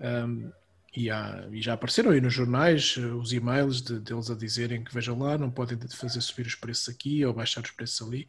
Um, 0.01 0.53
e, 0.95 1.11
há, 1.11 1.49
e, 1.51 1.63
já 1.63 1.73
apareceram 1.73 2.11
aí 2.11 2.21
nos 2.21 2.35
jornais 2.35 2.97
eh, 2.99 3.07
os 3.07 3.33
e-mails 3.33 3.81
de, 3.81 3.99
deles 3.99 4.31
a 4.31 4.35
dizerem 4.35 4.85
que 4.85 4.93
vejam 4.93 5.19
lá, 5.19 5.39
não 5.39 5.51
podem 5.51 5.79
fazer 5.89 6.21
subir 6.21 6.47
os 6.47 6.55
preços 6.55 6.87
aqui 6.91 7.25
ou 7.25 7.33
baixar 7.33 7.65
os 7.65 7.71
preços 7.71 8.07
ali. 8.07 8.29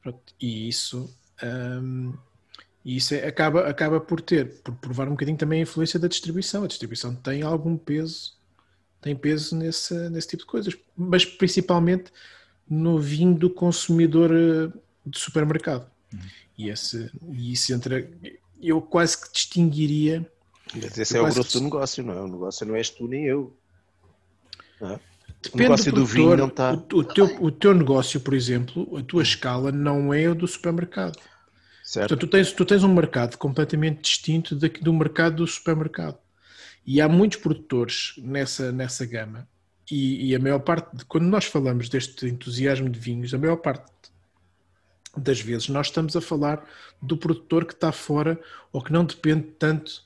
Pronto, 0.00 0.32
e 0.40 0.68
isso, 0.68 1.12
um, 1.42 2.14
isso 2.84 3.14
é, 3.14 3.26
acaba, 3.26 3.68
acaba 3.68 4.00
por 4.00 4.20
ter, 4.20 4.60
por 4.62 4.74
provar 4.74 5.06
um 5.08 5.12
bocadinho 5.12 5.36
também 5.36 5.60
a 5.60 5.62
influência 5.62 5.98
da 5.98 6.08
distribuição. 6.08 6.64
A 6.64 6.68
distribuição 6.68 7.14
tem 7.14 7.42
algum 7.42 7.76
peso, 7.76 8.34
tem 9.00 9.14
peso 9.14 9.56
nesse, 9.56 9.94
nesse 10.10 10.28
tipo 10.28 10.42
de 10.42 10.48
coisas, 10.48 10.76
mas 10.96 11.24
principalmente 11.24 12.12
no 12.68 12.98
vinho 12.98 13.34
do 13.34 13.50
consumidor 13.50 14.30
eh, 14.32 14.72
de 15.04 15.18
supermercado. 15.18 15.86
Uhum. 16.12 16.20
E, 16.58 16.68
esse, 16.68 17.10
e 17.30 17.52
isso 17.52 17.72
entra, 17.72 18.08
eu 18.60 18.80
quase 18.80 19.20
que 19.20 19.32
distinguiria 19.32 20.26
mas 20.74 20.96
esse 20.96 21.16
é 21.16 21.20
o 21.20 21.24
grosso 21.24 21.44
que... 21.44 21.58
do 21.58 21.64
negócio, 21.64 22.02
não 22.02 22.14
é? 22.14 22.20
O 22.20 22.28
negócio 22.28 22.66
não 22.66 22.74
és 22.74 22.88
tu 22.90 23.06
nem 23.06 23.26
eu. 23.26 23.54
É? 24.80 24.98
o 25.52 25.56
negócio 25.56 25.92
do, 25.92 26.00
do 26.00 26.06
vinho 26.06 26.36
não 26.36 26.48
está. 26.48 26.72
O, 26.72 26.98
o, 26.98 27.04
teu, 27.04 27.26
o 27.40 27.50
teu 27.50 27.74
negócio, 27.74 28.20
por 28.20 28.34
exemplo, 28.34 28.96
a 28.96 29.02
tua 29.02 29.22
escala 29.22 29.70
não 29.70 30.14
é 30.14 30.28
o 30.28 30.34
do 30.34 30.46
supermercado. 30.46 31.18
Certo. 31.92 32.08
Portanto, 32.08 32.26
tu 32.26 32.30
tens, 32.30 32.52
tu 32.52 32.64
tens 32.64 32.82
um 32.82 32.94
mercado 32.94 33.36
completamente 33.36 34.00
distinto 34.00 34.56
daqui 34.56 34.82
do 34.82 34.94
mercado 34.94 35.36
do 35.36 35.46
supermercado. 35.46 36.16
E 36.86 37.02
há 37.02 37.06
muitos 37.06 37.36
produtores 37.36 38.14
nessa, 38.16 38.72
nessa 38.72 39.04
gama. 39.04 39.46
E, 39.90 40.30
e 40.30 40.34
a 40.34 40.38
maior 40.38 40.60
parte, 40.60 41.04
quando 41.04 41.24
nós 41.24 41.44
falamos 41.44 41.90
deste 41.90 42.26
entusiasmo 42.26 42.88
de 42.88 42.98
vinhos, 42.98 43.34
a 43.34 43.38
maior 43.38 43.56
parte 43.56 43.92
das 45.14 45.42
vezes 45.42 45.68
nós 45.68 45.88
estamos 45.88 46.16
a 46.16 46.22
falar 46.22 46.64
do 47.02 47.14
produtor 47.14 47.66
que 47.66 47.74
está 47.74 47.92
fora 47.92 48.40
ou 48.72 48.82
que 48.82 48.90
não 48.90 49.04
depende 49.04 49.48
tanto 49.58 50.02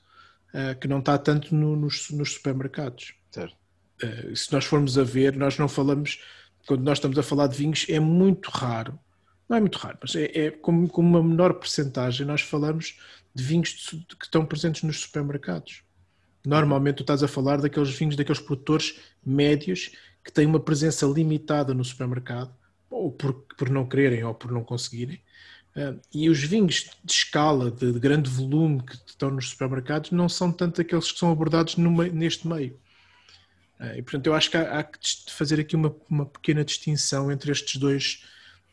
uh, 0.53 0.77
que 0.81 0.89
não 0.89 0.99
está 0.99 1.17
tanto 1.17 1.55
no, 1.55 1.73
nos, 1.77 2.11
nos, 2.11 2.33
supermercados. 2.33 3.13
Certo. 3.31 3.55
Uh, 4.03 4.35
se 4.35 4.51
nós 4.51 4.65
formos 4.65 4.97
a 4.97 5.05
ver, 5.05 5.37
nós 5.37 5.57
não 5.57 5.69
falamos, 5.69 6.21
quando 6.67 6.83
nós 6.83 6.97
estamos 6.97 7.17
a 7.17 7.23
falar 7.23 7.47
de 7.47 7.55
vinhos, 7.55 7.85
é 7.87 7.97
muito 7.97 8.51
raro, 8.51 8.99
não 9.47 9.57
é 9.57 9.59
muito 9.59 9.77
raro, 9.77 9.97
mas 10.01 10.15
é, 10.15 10.25
é 10.25 10.51
com, 10.51 10.87
com, 10.87 11.01
uma 11.01 11.23
menor 11.23 11.53
percentagem 11.53 12.25
nós 12.25 12.41
falamos 12.41 12.99
de 13.33 13.43
vinhos 13.43 13.69
de, 13.69 14.15
que 14.15 14.25
estão 14.25 14.45
presentes 14.45 14.83
nos 14.83 14.99
supermercados. 14.99 15.83
Normalmente 16.45 16.97
tu 16.97 17.03
estás 17.03 17.23
a 17.23 17.27
falar 17.27 17.57
daqueles 17.61 17.89
vinhos, 17.89 18.15
daqueles 18.15 18.41
produtores 18.41 18.99
médios 19.25 19.91
que 20.23 20.31
têm 20.31 20.45
uma 20.45 20.59
presença 20.59 21.05
limitada 21.05 21.73
no 21.73 21.83
supermercado, 21.83 22.53
ou 22.89 23.11
por, 23.11 23.33
por 23.33 23.69
não 23.69 23.85
quererem 23.85 24.23
ou 24.23 24.33
por 24.33 24.51
não 24.51 24.63
conseguirem, 24.63 25.21
Uh, 25.77 26.01
e 26.11 26.27
os 26.27 26.43
vinhos 26.43 26.89
de 27.03 27.13
escala, 27.13 27.69
de, 27.69 27.93
de, 27.93 27.99
grande 27.99 28.27
volume 28.27 28.81
que 28.81 28.95
estão 28.95 29.29
nos 29.29 29.49
supermercados, 29.49 30.09
não 30.09 30.27
são 30.27 30.51
tanto 30.51 30.81
aqueles 30.81 31.11
que 31.11 31.19
são 31.19 31.31
abordados 31.31 31.77
neste 31.77 32.47
meio. 32.47 32.79
Uh, 33.79 33.95
e 33.95 34.01
portanto, 34.01 34.25
eu 34.25 34.33
acho 34.33 34.49
que 34.49 34.57
há, 34.57 34.79
há 34.79 34.83
que 34.83 34.99
fazer 35.29 35.59
aqui 35.59 35.75
uma, 35.75 35.95
uma, 36.09 36.25
pequena 36.25 36.65
distinção 36.65 37.31
entre 37.31 37.51
estes 37.51 37.79
dois, 37.79 38.25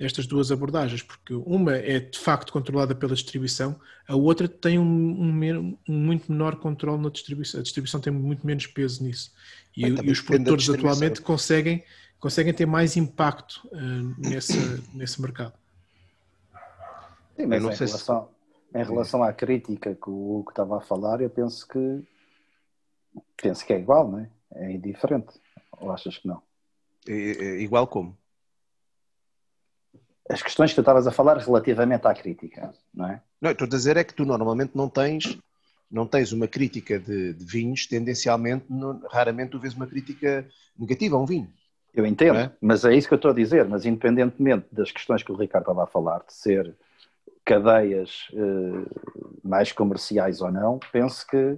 estas 0.04 0.26
duas 0.26 0.50
abordagens, 0.50 1.02
porque 1.02 1.34
uma 1.34 1.74
é 1.76 1.98
de 2.00 2.18
facto 2.18 2.52
controlada 2.52 2.94
pela 2.94 3.14
distribuição, 3.14 3.78
a 4.06 4.14
outra 4.14 4.48
tem 4.48 4.78
um, 4.78 4.82
um, 4.82 5.78
um 5.88 5.92
muito 5.92 6.30
menor 6.30 6.56
controle 6.56 7.02
na 7.02 7.10
distribuição. 7.10 7.60
A 7.60 7.62
distribuição 7.62 8.00
tem 8.00 8.12
muito 8.12 8.46
menos 8.46 8.66
peso 8.66 9.02
nisso. 9.02 9.32
E, 9.76 9.86
e 9.86 10.10
os 10.10 10.20
produtores 10.20 10.68
atualmente 10.68 11.20
conseguem, 11.20 11.84
conseguem 12.20 12.52
ter 12.52 12.66
mais 12.66 12.96
impacto 12.96 13.68
uh, 13.72 14.14
nesse, 14.18 14.58
nesse 14.94 15.20
mercado. 15.20 15.54
Sim, 17.36 17.46
mas 17.46 17.62
em 17.62 17.66
relação, 17.66 18.28
se... 18.72 18.78
em 18.78 18.84
relação 18.84 19.22
à 19.22 19.32
crítica 19.32 19.94
que 19.94 20.10
o 20.10 20.38
Hugo 20.38 20.50
estava 20.50 20.78
a 20.78 20.80
falar, 20.80 21.20
eu 21.20 21.30
penso 21.30 21.66
que 21.66 22.02
penso 23.36 23.64
que 23.64 23.72
é 23.72 23.78
igual, 23.78 24.10
não 24.10 24.20
é? 24.20 24.30
É 24.54 24.72
indiferente. 24.72 25.40
Ou 25.72 25.90
achas 25.90 26.18
que 26.18 26.26
não? 26.26 26.42
É, 27.06 27.12
é 27.12 27.60
igual 27.60 27.86
como? 27.86 28.16
As 30.28 30.42
questões 30.42 30.70
que 30.70 30.76
tu 30.76 30.80
estavas 30.80 31.06
a 31.06 31.12
falar 31.12 31.36
relativamente 31.38 32.06
à 32.06 32.14
crítica, 32.14 32.72
não 32.94 33.08
é? 33.08 33.20
Não, 33.40 33.50
estou 33.50 33.66
a 33.66 33.68
dizer 33.68 33.96
é 33.96 34.04
que 34.04 34.14
tu 34.14 34.24
normalmente 34.24 34.72
não 34.74 34.88
tens 34.88 35.38
não 35.90 36.06
tens 36.06 36.32
uma 36.32 36.48
crítica 36.48 36.98
de, 36.98 37.34
de 37.34 37.44
vinhos, 37.44 37.86
tendencialmente, 37.86 38.64
não, 38.68 39.00
raramente 39.10 39.50
tu 39.50 39.60
vês 39.60 39.74
uma 39.74 39.86
crítica 39.86 40.44
negativa 40.76 41.14
a 41.14 41.20
um 41.20 41.26
vinho. 41.26 41.48
Eu 41.94 42.04
entendo, 42.04 42.38
é? 42.38 42.50
mas 42.60 42.84
é 42.84 42.92
isso 42.94 43.06
que 43.06 43.14
eu 43.14 43.16
estou 43.16 43.30
a 43.30 43.34
dizer. 43.34 43.64
Mas 43.66 43.86
independentemente 43.86 44.66
das 44.72 44.90
questões 44.90 45.22
que 45.22 45.30
o 45.30 45.36
Ricardo 45.36 45.62
estava 45.62 45.84
a 45.84 45.86
falar, 45.86 46.24
de 46.26 46.32
ser 46.32 46.74
cadeias 47.44 48.28
uh, 48.32 49.38
mais 49.44 49.70
comerciais 49.70 50.40
ou 50.40 50.50
não, 50.50 50.80
penso 50.90 51.24
que 51.26 51.56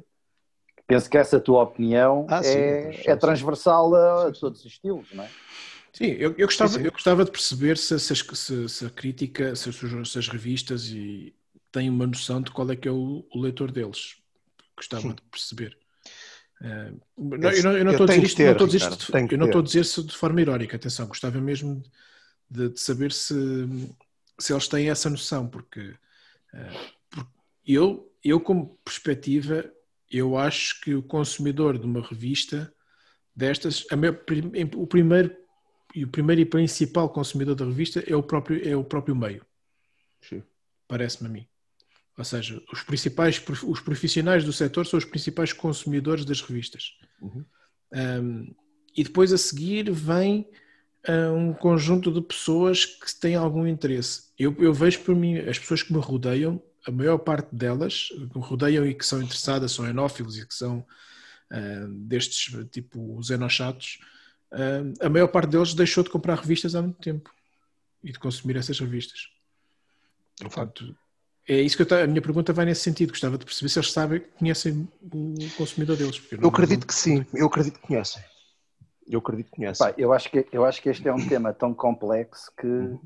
penso 0.87 1.09
que 1.09 1.17
essa 1.17 1.41
tua 1.41 1.63
opinião 1.63 2.27
ah, 2.29 2.39
é, 2.39 2.93
sim, 2.93 3.11
é, 3.11 3.17
transversal 3.17 3.95
a, 3.95 4.29
a, 4.29 4.33
todos 4.33 4.61
os 4.61 4.73
estilos, 4.73 5.09
não 5.13 5.25
é? 5.25 5.31
Sim, 5.97 6.09
eu, 6.19 6.35
eu 6.37 6.47
gostava, 6.47 6.73
sim, 6.73 6.81
sim. 6.81 6.85
eu 6.85 6.93
gostava 6.93 7.25
de 7.25 7.31
perceber 7.31 7.79
se, 7.79 7.99
se, 7.99 8.15
se, 8.15 8.69
se 8.69 8.85
a 8.85 8.91
crítica, 8.91 9.57
se, 9.57 9.71
as 9.71 10.29
revistas 10.29 10.89
e, 10.91 11.35
têm 11.73 11.89
uma 11.89 12.07
noção 12.07 12.43
de 12.43 12.51
qual 12.51 12.71
é 12.71 12.77
que 12.77 12.87
é 12.87 12.91
o, 12.91 13.27
o 13.33 13.41
leitor 13.41 13.73
deles. 13.73 14.17
Gostava 14.77 15.15
de 15.15 15.23
perceber. 15.31 15.79
Uh, 16.61 17.01
não, 17.17 17.51
eu, 17.51 17.63
não, 17.63 17.79
eu 17.79 17.85
não 17.85 17.93
estou 17.93 18.05
a 18.05 18.09
dizer 18.09 18.25
isto, 18.25 18.43
não 18.43 18.53
estou 18.53 18.67
isto, 18.67 19.17
eu 19.31 19.39
não 19.39 19.47
estou 19.47 19.61
a 19.63 19.65
dizer 19.65 19.81
isso 19.81 20.05
de 20.05 20.15
forma 20.15 20.41
irónica, 20.43 20.77
atenção, 20.77 21.07
gostava 21.07 21.41
mesmo 21.41 21.83
de, 22.51 22.69
de 22.69 22.81
saber 22.81 23.11
se, 23.11 23.35
se 24.39 24.53
eles 24.53 24.69
têm 24.69 24.91
essa 24.91 25.09
noção, 25.09 25.49
porque, 25.49 25.81
uh, 25.81 26.91
porque 27.09 27.31
eu, 27.67 28.13
eu, 28.23 28.39
como 28.39 28.79
perspectiva, 28.85 29.65
eu 30.11 30.37
acho 30.37 30.79
que 30.83 30.95
o 30.95 31.03
consumidor 31.03 31.79
de 31.79 31.87
uma 31.87 32.07
revista 32.07 32.71
destas, 33.35 33.87
o 34.75 34.87
primeiro 34.87 35.46
e 35.97 36.05
o 36.05 36.09
primeiro 36.09 36.43
e 36.43 36.45
principal 36.45 37.09
consumidor 37.09 37.55
da 37.55 37.65
revista 37.65 38.05
é 38.07 38.15
o 38.15 38.23
próprio, 38.23 38.69
é 38.69 38.77
o 38.77 38.85
próprio 38.85 39.17
meio. 39.17 39.43
Sim. 40.21 40.43
Parece-me 40.87 41.27
a 41.27 41.33
mim. 41.33 41.47
Ou 42.19 42.25
seja, 42.25 42.63
os 42.71 42.83
principais, 42.83 43.43
os 43.67 43.81
profissionais 43.81 44.45
do 44.45 44.53
setor 44.53 44.87
são 44.87 44.99
os 44.99 45.07
principais 45.07 45.55
consumidores 45.55 46.27
das 46.27 46.43
revistas. 46.43 46.99
Uhum. 47.23 47.45
Um, 47.95 48.55
e 48.95 49.03
depois 49.05 49.33
a 49.33 49.39
seguir 49.39 49.91
vem 49.91 50.47
uh, 51.09 51.33
um 51.35 51.55
conjunto 51.55 52.13
de 52.13 52.21
pessoas 52.21 52.85
que 52.85 53.19
têm 53.19 53.35
algum 53.35 53.67
interesse. 53.67 54.25
Eu, 54.39 54.55
eu, 54.59 54.75
vejo 54.75 55.01
por 55.01 55.15
mim, 55.15 55.39
as 55.39 55.59
pessoas 55.59 55.83
que 55.83 55.95
me 55.95 55.99
rodeiam, 55.99 56.63
a 56.87 56.91
maior 56.91 57.17
parte 57.17 57.55
delas, 57.55 58.09
que 58.09 58.39
me 58.39 58.45
rodeiam 58.45 58.87
e 58.87 58.93
que 58.93 59.05
são 59.05 59.23
interessadas, 59.23 59.73
são 59.73 59.89
enófilos 59.89 60.37
e 60.37 60.47
que 60.47 60.55
são 60.55 60.81
uh, 61.51 61.89
destes 61.89 62.55
tipo 62.71 63.17
os 63.17 63.31
enochatos, 63.31 63.99
a 65.01 65.09
maior 65.09 65.29
parte 65.29 65.51
deles 65.51 65.75
deixou 65.75 66.05
de 66.05 66.11
comprar 66.11 66.37
revistas 66.37 66.75
há 66.75 66.83
muito 66.83 67.01
tempo 67.01 67.31
e 68.03 68.13
de 68.13 68.19
consumir 68.19 68.57
essas 68.57 68.79
revistas. 68.79 69.29
Portanto, 70.41 70.97
é 71.49 71.61
isso 71.61 71.77
que 71.77 71.93
eu, 71.93 71.99
a 72.03 72.07
minha 72.07 72.21
pergunta 72.21 72.53
vai 72.53 72.65
nesse 72.65 72.83
sentido. 72.83 73.11
Gostava 73.11 73.39
de 73.39 73.45
perceber 73.45 73.69
se 73.69 73.79
eles 73.79 73.93
sabem, 73.93 74.21
conhecem 74.39 74.89
o 75.03 75.51
consumidor 75.57 75.97
deles. 75.97 76.21
Eu, 76.31 76.41
eu 76.41 76.49
acredito 76.49 76.81
não... 76.81 76.87
que 76.87 76.95
sim, 76.95 77.25
eu 77.33 77.47
acredito 77.47 77.79
que 77.81 77.87
conhecem. 77.87 78.23
Eu 79.09 79.21
acredito 79.21 79.51
que 79.51 79.57
conhecem. 79.57 79.87
Pá, 79.87 79.95
eu, 79.97 80.13
acho 80.13 80.29
que, 80.29 80.47
eu 80.53 80.65
acho 80.65 80.83
que 80.83 80.89
este 80.89 81.07
é 81.07 81.13
um 81.13 81.25
tema 81.29 81.53
tão 81.53 81.73
complexo 81.73 82.51
que 82.59 82.67
uhum. 82.67 83.01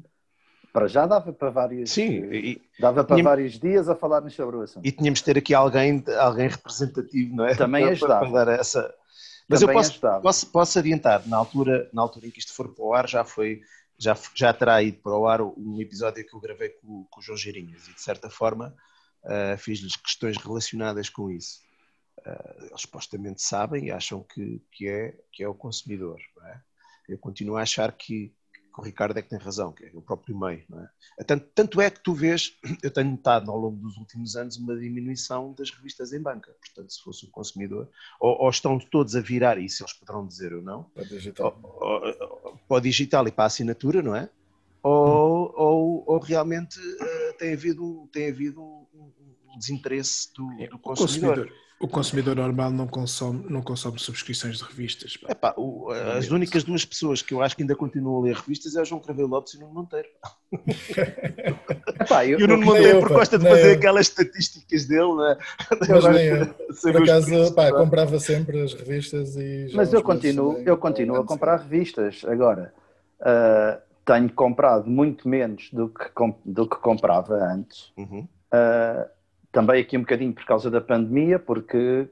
para 0.72 0.88
já 0.88 1.06
dava 1.06 1.32
para 1.32 1.50
vários, 1.50 1.90
sim, 1.90 2.24
e, 2.32 2.62
dava 2.78 3.04
para 3.04 3.16
tínhamos, 3.16 3.30
vários 3.30 3.58
dias 3.58 3.88
a 3.88 3.94
falarmos 3.94 4.34
sobre 4.34 4.56
o 4.56 4.62
assunto. 4.62 4.86
E 4.86 4.90
tínhamos 4.90 5.18
de 5.18 5.24
ter 5.26 5.36
aqui 5.36 5.52
alguém, 5.52 6.02
alguém 6.18 6.48
representativo, 6.48 7.36
não 7.36 7.44
é? 7.44 7.54
Também 7.54 7.84
ajudava. 7.90 8.20
Para, 8.20 8.30
para 8.30 8.44
dar 8.44 8.60
essa... 8.60 8.94
Mas 9.50 9.60
Também 9.60 9.74
eu 9.74 9.82
posso, 9.82 10.00
posso, 10.22 10.46
posso 10.46 10.78
adiantar, 10.78 11.26
na 11.26 11.36
altura, 11.36 11.90
na 11.92 12.02
altura 12.02 12.28
em 12.28 12.30
que 12.30 12.38
isto 12.38 12.54
for 12.54 12.72
para 12.72 12.84
o 12.84 12.94
ar, 12.94 13.08
já 13.08 13.24
foi 13.24 13.60
já, 13.98 14.16
já 14.32 14.54
terá 14.54 14.80
ido 14.80 14.98
para 14.98 15.18
o 15.18 15.26
ar 15.26 15.42
um 15.42 15.80
episódio 15.80 16.24
que 16.24 16.34
eu 16.34 16.40
gravei 16.40 16.68
com, 16.70 17.04
com 17.10 17.20
o 17.20 17.22
João 17.22 17.36
Geirinhas 17.36 17.88
e 17.88 17.92
de 17.92 18.00
certa 18.00 18.30
forma 18.30 18.72
uh, 19.24 19.58
fiz-lhes 19.58 19.96
questões 19.96 20.36
relacionadas 20.38 21.10
com 21.10 21.28
isso. 21.28 21.60
Uh, 22.20 22.66
eles 22.66 22.80
supostamente 22.80 23.42
sabem 23.42 23.86
e 23.86 23.90
acham 23.90 24.22
que, 24.22 24.62
que, 24.70 24.88
é, 24.88 25.18
que 25.32 25.42
é 25.42 25.48
o 25.48 25.54
consumidor. 25.54 26.20
É? 26.44 26.60
Eu 27.08 27.18
continuo 27.18 27.56
a 27.56 27.62
achar 27.62 27.90
que, 27.90 28.32
que 28.72 28.80
o 28.80 28.82
Ricardo 28.82 29.18
é 29.18 29.22
que 29.22 29.28
tem 29.28 29.38
razão, 29.38 29.72
que 29.72 29.84
é 29.84 29.90
o 29.94 30.00
próprio 30.00 30.38
meio. 30.38 30.64
É? 31.18 31.24
Tanto, 31.24 31.46
tanto, 31.54 31.80
é 31.80 31.90
que 31.90 32.00
tu 32.00 32.14
vês, 32.14 32.56
eu 32.82 32.90
tenho 32.90 33.10
notado 33.10 33.50
ao 33.50 33.58
longo 33.58 33.76
dos 33.76 33.96
últimos 33.96 34.36
anos 34.36 34.56
uma 34.56 34.76
diminuição 34.76 35.52
das 35.52 35.70
revistas 35.70 36.12
em 36.12 36.20
banca. 36.20 36.54
Portanto, 36.60 36.92
se 36.92 37.02
fosse 37.02 37.24
o 37.26 37.30
consumidor, 37.30 37.88
ou, 38.20 38.42
ou 38.42 38.50
estão 38.50 38.78
todos 38.78 39.16
a 39.16 39.20
virar, 39.20 39.58
isso 39.58 39.82
eles 39.82 39.92
poderão 39.92 40.26
dizer 40.26 40.52
ou 40.52 40.62
não, 40.62 40.84
para 40.84 41.02
o 41.02 41.06
digital, 41.06 41.58
ou, 41.62 42.02
ou, 42.42 42.58
para 42.68 42.76
o 42.76 42.80
digital 42.80 43.26
e 43.26 43.32
para 43.32 43.44
a 43.44 43.46
assinatura, 43.46 44.02
não 44.02 44.14
é? 44.14 44.28
Ou, 44.82 45.48
hum. 45.48 46.04
ou, 46.06 46.18
realmente 46.20 46.78
uh, 46.78 47.36
tem 47.38 47.52
havido, 47.52 48.08
tem 48.12 48.30
havido 48.30 48.79
desinteresse 49.58 50.32
do, 50.34 50.46
do 50.68 50.78
consumidor. 50.78 51.36
consumidor 51.36 51.52
o 51.80 51.88
consumidor 51.88 52.36
normal 52.36 52.70
não 52.70 52.86
consome, 52.86 53.46
não 53.48 53.62
consome 53.62 53.98
subscrições 53.98 54.58
de 54.58 54.64
revistas. 54.64 55.16
Epá, 55.26 55.54
o, 55.56 55.90
as 55.90 56.30
únicas 56.30 56.62
duas 56.62 56.84
pessoas 56.84 57.22
que 57.22 57.32
eu 57.32 57.40
acho 57.40 57.56
que 57.56 57.62
ainda 57.62 57.74
continuam 57.74 58.18
a 58.18 58.24
ler 58.24 58.34
revistas 58.34 58.76
é 58.76 58.82
o 58.82 58.84
João 58.84 59.00
Cravelo 59.00 59.28
Lopes 59.28 59.54
e 59.54 59.56
o 59.56 59.60
Nuno 59.60 59.72
Monteiro. 59.72 60.08
Epá, 62.02 62.26
eu, 62.26 62.38
e 62.38 62.44
o 62.44 62.48
Nuno 62.48 62.66
Monteiro 62.66 63.00
por 63.00 63.08
gosta 63.08 63.38
de 63.38 63.48
fazer 63.48 63.70
eu. 63.70 63.78
aquelas 63.78 64.08
estatísticas 64.08 64.84
dele, 64.84 65.14
né? 65.14 65.38
Mas 65.88 66.04
nem 66.04 66.26
eu. 66.26 66.54
Por 66.82 67.02
acaso, 67.02 67.54
pá, 67.54 67.72
comprava 67.72 68.20
sempre 68.20 68.60
as 68.60 68.74
revistas 68.74 69.36
e... 69.36 69.70
Mas 69.72 69.90
eu 69.90 70.02
continuo, 70.02 70.58
eu 70.58 70.76
continuo 70.76 71.16
a 71.16 71.24
comprar 71.24 71.56
revistas. 71.60 72.26
Agora, 72.26 72.74
uh, 73.22 73.80
tenho 74.04 74.30
comprado 74.34 74.86
muito 74.86 75.26
menos 75.26 75.70
do 75.72 75.88
que, 75.88 76.04
do 76.44 76.68
que 76.68 76.76
comprava 76.76 77.36
antes. 77.36 77.90
Uhum. 77.96 78.28
Uh, 78.52 79.19
também 79.52 79.80
aqui 79.80 79.96
um 79.96 80.00
bocadinho 80.00 80.32
por 80.32 80.44
causa 80.44 80.70
da 80.70 80.80
pandemia, 80.80 81.38
porque 81.38 82.08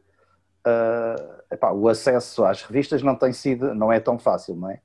uh, 0.66 1.42
epá, 1.50 1.72
o 1.72 1.88
acesso 1.88 2.44
às 2.44 2.62
revistas 2.62 3.02
não 3.02 3.14
tem 3.14 3.32
sido, 3.32 3.74
não 3.74 3.92
é 3.92 4.00
tão 4.00 4.18
fácil, 4.18 4.56
não 4.56 4.70
é? 4.70 4.80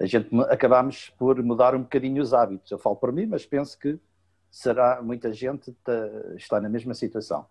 A 0.00 0.06
gente 0.06 0.28
acabamos 0.48 1.10
por 1.18 1.42
mudar 1.42 1.74
um 1.74 1.82
bocadinho 1.82 2.22
os 2.22 2.32
hábitos. 2.32 2.70
Eu 2.70 2.78
falo 2.78 2.96
por 2.96 3.12
mim, 3.12 3.26
mas 3.26 3.44
penso 3.44 3.76
que 3.78 3.98
será 4.50 5.02
muita 5.02 5.32
gente 5.32 5.76
está 6.36 6.60
na 6.60 6.68
mesma 6.68 6.94
situação. 6.94 7.46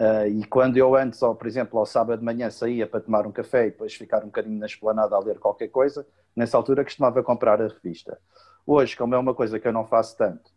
Uh, 0.00 0.26
e 0.26 0.44
quando 0.46 0.76
eu 0.76 0.96
antes, 0.96 1.22
ou, 1.22 1.34
por 1.34 1.46
exemplo, 1.46 1.78
ao 1.78 1.86
sábado 1.86 2.18
de 2.18 2.24
manhã 2.24 2.50
saía 2.50 2.86
para 2.86 3.00
tomar 3.00 3.26
um 3.26 3.32
café 3.32 3.66
e 3.66 3.70
depois 3.70 3.94
ficar 3.94 4.22
um 4.22 4.26
bocadinho 4.26 4.58
na 4.58 4.66
esplanada 4.66 5.14
a 5.14 5.20
ler 5.20 5.38
qualquer 5.38 5.68
coisa, 5.68 6.06
nessa 6.34 6.56
altura 6.56 6.84
costumava 6.84 7.22
comprar 7.22 7.60
a 7.60 7.68
revista. 7.68 8.18
Hoje, 8.66 8.96
como 8.96 9.14
é 9.14 9.18
uma 9.18 9.34
coisa 9.34 9.60
que 9.60 9.68
eu 9.68 9.72
não 9.72 9.86
faço 9.86 10.16
tanto, 10.16 10.50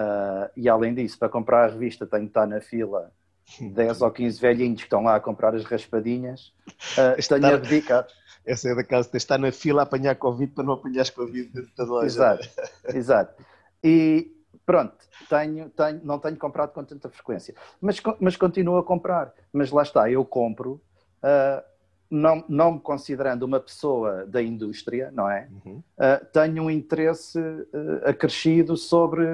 Uh, 0.00 0.50
e 0.56 0.68
além 0.68 0.94
disso, 0.94 1.18
para 1.18 1.28
comprar 1.28 1.64
a 1.64 1.72
revista, 1.72 2.06
tenho 2.06 2.22
que 2.22 2.30
estar 2.30 2.46
na 2.46 2.60
fila 2.60 3.12
10 3.60 4.00
ou 4.00 4.10
15 4.10 4.40
velhinhos 4.40 4.80
que 4.80 4.86
estão 4.86 5.02
lá 5.02 5.16
a 5.16 5.20
comprar 5.20 5.54
as 5.54 5.64
raspadinhas. 5.64 6.52
Uh, 6.96 7.28
tenho 7.28 7.54
a 7.54 7.56
dedicar. 7.56 8.06
Essa 8.46 8.70
é 8.70 8.74
da 8.74 8.82
casa 8.82 9.10
de 9.10 9.18
estar 9.18 9.36
na 9.36 9.52
fila 9.52 9.82
a 9.82 9.84
apanhar 9.84 10.14
Covid 10.16 10.54
para 10.54 10.64
não 10.64 10.72
apanhar 10.72 11.10
Covid 11.10 11.50
dentro 11.52 11.70
da 11.76 11.84
loja. 11.84 12.06
Exato, 12.06 12.48
exato. 12.96 13.44
E 13.84 14.32
pronto, 14.64 14.96
tenho, 15.28 15.68
tenho, 15.68 16.00
não 16.02 16.18
tenho 16.18 16.36
comprado 16.36 16.72
com 16.72 16.82
tanta 16.82 17.10
frequência, 17.10 17.54
mas, 17.80 18.00
mas 18.18 18.36
continuo 18.36 18.78
a 18.78 18.84
comprar. 18.84 19.34
Mas 19.52 19.70
lá 19.70 19.82
está, 19.82 20.10
eu 20.10 20.24
compro, 20.24 20.80
uh, 21.22 21.62
não, 22.10 22.44
não 22.48 22.72
me 22.72 22.80
considerando 22.80 23.44
uma 23.44 23.60
pessoa 23.60 24.26
da 24.26 24.42
indústria, 24.42 25.10
não 25.12 25.30
é? 25.30 25.48
Uhum. 25.64 25.76
Uh, 25.76 26.26
tenho 26.32 26.64
um 26.64 26.70
interesse 26.70 27.38
uh, 27.38 28.08
acrescido 28.08 28.76
sobre 28.76 29.24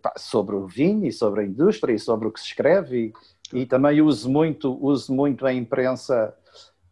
pá, 0.00 0.14
sobre 0.16 0.54
o 0.54 0.66
vinho 0.66 1.06
e 1.06 1.12
sobre 1.12 1.40
a 1.40 1.44
indústria 1.44 1.92
e 1.92 1.98
sobre 1.98 2.28
o 2.28 2.32
que 2.32 2.38
se 2.38 2.46
escreve 2.46 3.12
e, 3.52 3.60
e 3.60 3.66
também 3.66 4.00
uso 4.00 4.30
muito, 4.30 4.78
uso 4.80 5.12
muito 5.12 5.44
a 5.44 5.52
imprensa 5.52 6.34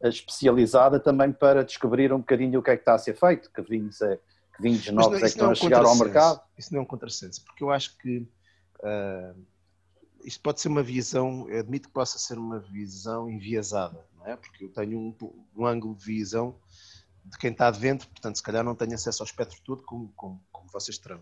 especializada 0.03 0.99
também 0.99 1.33
para 1.33 1.65
descobrir 1.65 2.13
um 2.13 2.19
bocadinho 2.19 2.59
o 2.59 2.63
que 2.63 2.71
é 2.71 2.77
que 2.77 2.83
está 2.83 2.95
a 2.95 2.99
ser 2.99 3.15
feito, 3.15 3.51
que 3.51 3.63
vinhos, 3.63 4.01
é, 4.03 4.19
que 4.57 4.63
vinhos 4.63 4.87
novos 4.91 5.13
não, 5.13 5.17
é 5.19 5.21
que 5.21 5.27
estão 5.27 5.47
é 5.47 5.49
um 5.49 5.53
a 5.53 5.55
chegar 5.55 5.85
ao 5.85 5.97
mercado. 5.97 6.41
Isso 6.59 6.73
não 6.73 6.81
é 6.81 6.83
um 6.83 6.87
contrassenso, 6.87 7.45
porque 7.45 7.63
eu 7.63 7.71
acho 7.71 7.97
que 7.99 8.19
uh, 8.81 9.35
isto 10.27 10.41
pode 10.41 10.61
ser 10.61 10.67
uma 10.67 10.83
visão, 10.83 11.47
admito 11.47 11.89
que 11.89 11.95
possa 11.95 12.19
ser 12.19 12.37
uma 12.37 12.59
visão 12.59 13.31
enviesada, 13.31 14.05
não 14.19 14.27
é? 14.27 14.37
Porque 14.37 14.65
eu 14.65 14.69
tenho 14.69 14.99
um, 14.99 15.15
um 15.57 15.65
ângulo 15.65 15.95
de 15.95 16.05
visão 16.05 16.59
de 17.25 17.39
quem 17.39 17.53
está 17.53 17.71
de 17.71 17.79
vento, 17.79 18.09
portanto, 18.09 18.35
se 18.35 18.43
calhar 18.43 18.65
não 18.65 18.75
tenho 18.75 18.95
acesso 18.95 19.23
ao 19.23 19.27
espectro 19.27 19.61
todo 19.65 19.83
como, 19.85 20.13
como, 20.17 20.45
como 20.51 20.69
vocês 20.71 20.99
terão, 20.99 21.19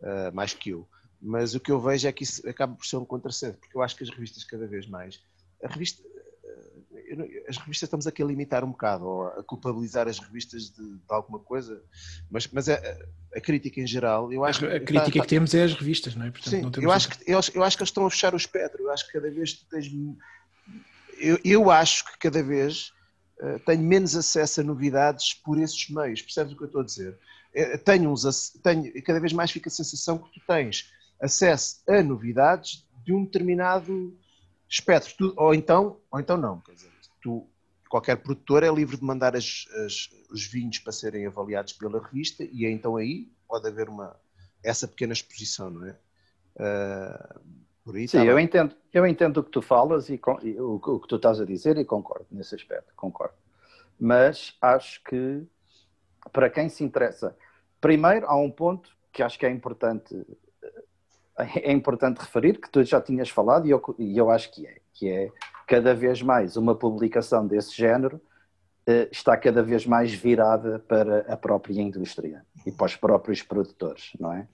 uh, 0.00 0.34
mais 0.34 0.54
que 0.54 0.70
eu. 0.70 0.88
Mas 1.20 1.54
o 1.54 1.60
que 1.60 1.70
eu 1.70 1.78
vejo 1.78 2.08
é 2.08 2.12
que 2.12 2.22
isso 2.22 2.48
acaba 2.48 2.74
por 2.74 2.86
ser 2.86 2.96
um 2.96 3.04
contrassenso, 3.04 3.58
porque 3.58 3.76
eu 3.76 3.82
acho 3.82 3.94
que 3.96 4.04
as 4.04 4.10
revistas 4.10 4.44
cada 4.44 4.66
vez 4.66 4.86
mais. 4.86 5.22
A 5.62 5.68
revista, 5.68 6.02
eh, 6.44 6.70
as 7.48 7.56
revistas 7.56 7.86
estamos 7.86 8.06
aqui 8.06 8.22
a 8.22 8.26
limitar 8.26 8.64
um 8.64 8.70
bocado, 8.70 9.04
ou 9.06 9.26
a 9.26 9.42
culpabilizar 9.42 10.08
as 10.08 10.18
revistas 10.18 10.70
de, 10.70 10.82
de 10.82 11.00
alguma 11.08 11.38
coisa, 11.38 11.82
mas, 12.30 12.48
mas 12.48 12.68
a, 12.68 12.74
a, 13.34 13.40
crítica 13.40 13.80
em 13.80 13.86
geral, 13.86 14.32
eu 14.32 14.44
acho 14.44 14.64
a, 14.66 14.76
a 14.76 14.80
crítica 14.80 15.08
está, 15.08 15.22
que 15.22 15.28
temos 15.28 15.54
é 15.54 15.64
as 15.64 15.74
revistas, 15.74 16.14
não 16.14 16.26
é? 16.26 16.30
Portanto, 16.30 16.50
sim, 16.50 16.62
não 16.62 16.82
eu, 16.82 16.92
acho 16.92 17.08
que, 17.08 17.30
eu, 17.30 17.40
eu, 17.54 17.64
acho 17.64 17.76
que 17.76 17.82
eles 17.82 17.90
estão 17.90 18.06
a 18.06 18.10
fechar 18.10 18.34
o 18.34 18.36
espectro, 18.36 18.82
eu 18.82 18.90
acho 18.90 19.06
que 19.06 19.12
cada 19.12 19.30
vez 19.30 19.52
tu 19.54 19.66
tens. 19.68 19.90
Eu, 21.18 21.38
eu 21.44 21.70
acho 21.70 22.04
que 22.04 22.18
cada 22.18 22.42
vez 22.42 22.92
uh, 23.40 23.58
tenho 23.66 23.82
menos 23.82 24.14
acesso 24.14 24.60
a 24.60 24.64
novidades 24.64 25.34
por 25.34 25.58
esses 25.58 25.88
meios, 25.90 26.22
percebes 26.22 26.52
o 26.52 26.56
que 26.56 26.62
eu 26.62 26.66
estou 26.66 26.80
a 26.82 26.84
dizer? 26.84 27.18
Eh, 27.54 27.76
tenho, 27.78 28.10
uns, 28.10 28.50
tenho, 28.62 28.92
cada 29.02 29.20
vez 29.20 29.32
mais 29.32 29.50
fica 29.50 29.68
a 29.68 29.72
sensação 29.72 30.18
que 30.18 30.32
tu 30.32 30.40
tens 30.46 30.92
acesso 31.20 31.82
a 31.88 32.02
novidades 32.02 32.86
de 33.04 33.12
um 33.12 33.24
determinado 33.24 34.16
espectro. 34.68 35.34
Ou 35.36 35.54
então, 35.54 35.98
ou 36.10 36.20
então 36.20 36.36
não. 36.36 36.60
Quer 36.60 36.72
dizer, 36.72 36.90
tu, 37.20 37.48
qualquer 37.88 38.16
produtor 38.16 38.62
é 38.62 38.70
livre 38.70 38.96
de 38.96 39.04
mandar 39.04 39.36
as, 39.36 39.66
as, 39.84 40.08
os 40.30 40.46
vinhos 40.46 40.78
para 40.78 40.92
serem 40.92 41.26
avaliados 41.26 41.72
pela 41.72 42.00
revista 42.00 42.44
e 42.44 42.64
é 42.64 42.70
então 42.70 42.96
aí 42.96 43.30
pode 43.46 43.66
haver 43.66 43.88
uma, 43.88 44.14
essa 44.62 44.86
pequena 44.86 45.12
exposição, 45.12 45.70
não 45.70 45.86
é? 45.86 45.96
Uh, 46.56 47.40
por 47.84 47.96
aí 47.96 48.06
Sim, 48.06 48.24
eu 48.24 48.38
entendo, 48.38 48.74
eu 48.92 49.06
entendo 49.06 49.38
o 49.38 49.44
que 49.44 49.50
tu 49.50 49.62
falas 49.62 50.10
e, 50.10 50.20
e 50.42 50.60
o, 50.60 50.74
o, 50.74 51.00
que 51.00 51.08
tu 51.08 51.16
estás 51.16 51.40
a 51.40 51.44
dizer 51.44 51.78
e 51.78 51.84
concordo 51.84 52.26
nesse 52.30 52.54
aspecto, 52.54 52.92
concordo. 52.94 53.34
Mas 53.98 54.54
acho 54.60 55.02
que 55.04 55.46
para 56.32 56.50
quem 56.50 56.68
se 56.68 56.84
interessa, 56.84 57.34
primeiro 57.80 58.26
há 58.26 58.36
um 58.36 58.50
ponto 58.50 58.90
que 59.12 59.22
acho 59.22 59.38
que 59.38 59.46
é 59.46 59.50
importante 59.50 60.14
é 61.38 61.72
importante 61.72 62.18
referir 62.18 62.60
que 62.60 62.68
tu 62.68 62.82
já 62.82 63.00
tinhas 63.00 63.30
falado 63.30 63.66
e 63.66 63.70
eu, 63.70 63.82
e 63.98 64.18
eu 64.18 64.30
acho 64.30 64.52
que 64.52 64.66
é, 64.66 64.80
que 64.92 65.08
é 65.08 65.32
cada 65.68 65.94
vez 65.94 66.22
mais 66.22 66.56
uma 66.56 66.74
publicação 66.74 67.46
desse 67.46 67.76
género 67.76 68.20
eh, 68.86 69.06
está 69.12 69.36
cada 69.36 69.62
vez 69.62 69.84
mais 69.84 70.12
virada 70.12 70.78
para 70.80 71.20
a 71.32 71.36
própria 71.36 71.80
indústria 71.80 72.44
e 72.66 72.72
para 72.72 72.86
os 72.86 72.96
próprios 72.96 73.42
produtores, 73.42 74.12
não 74.18 74.32
é? 74.32 74.48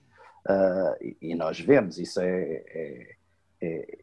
E, 1.01 1.17
e, 1.21 1.35
nós 1.35 1.59
vemos, 1.59 1.97
isso 1.97 2.19
é, 2.19 2.27
é, 2.27 3.15
é, 3.61 3.97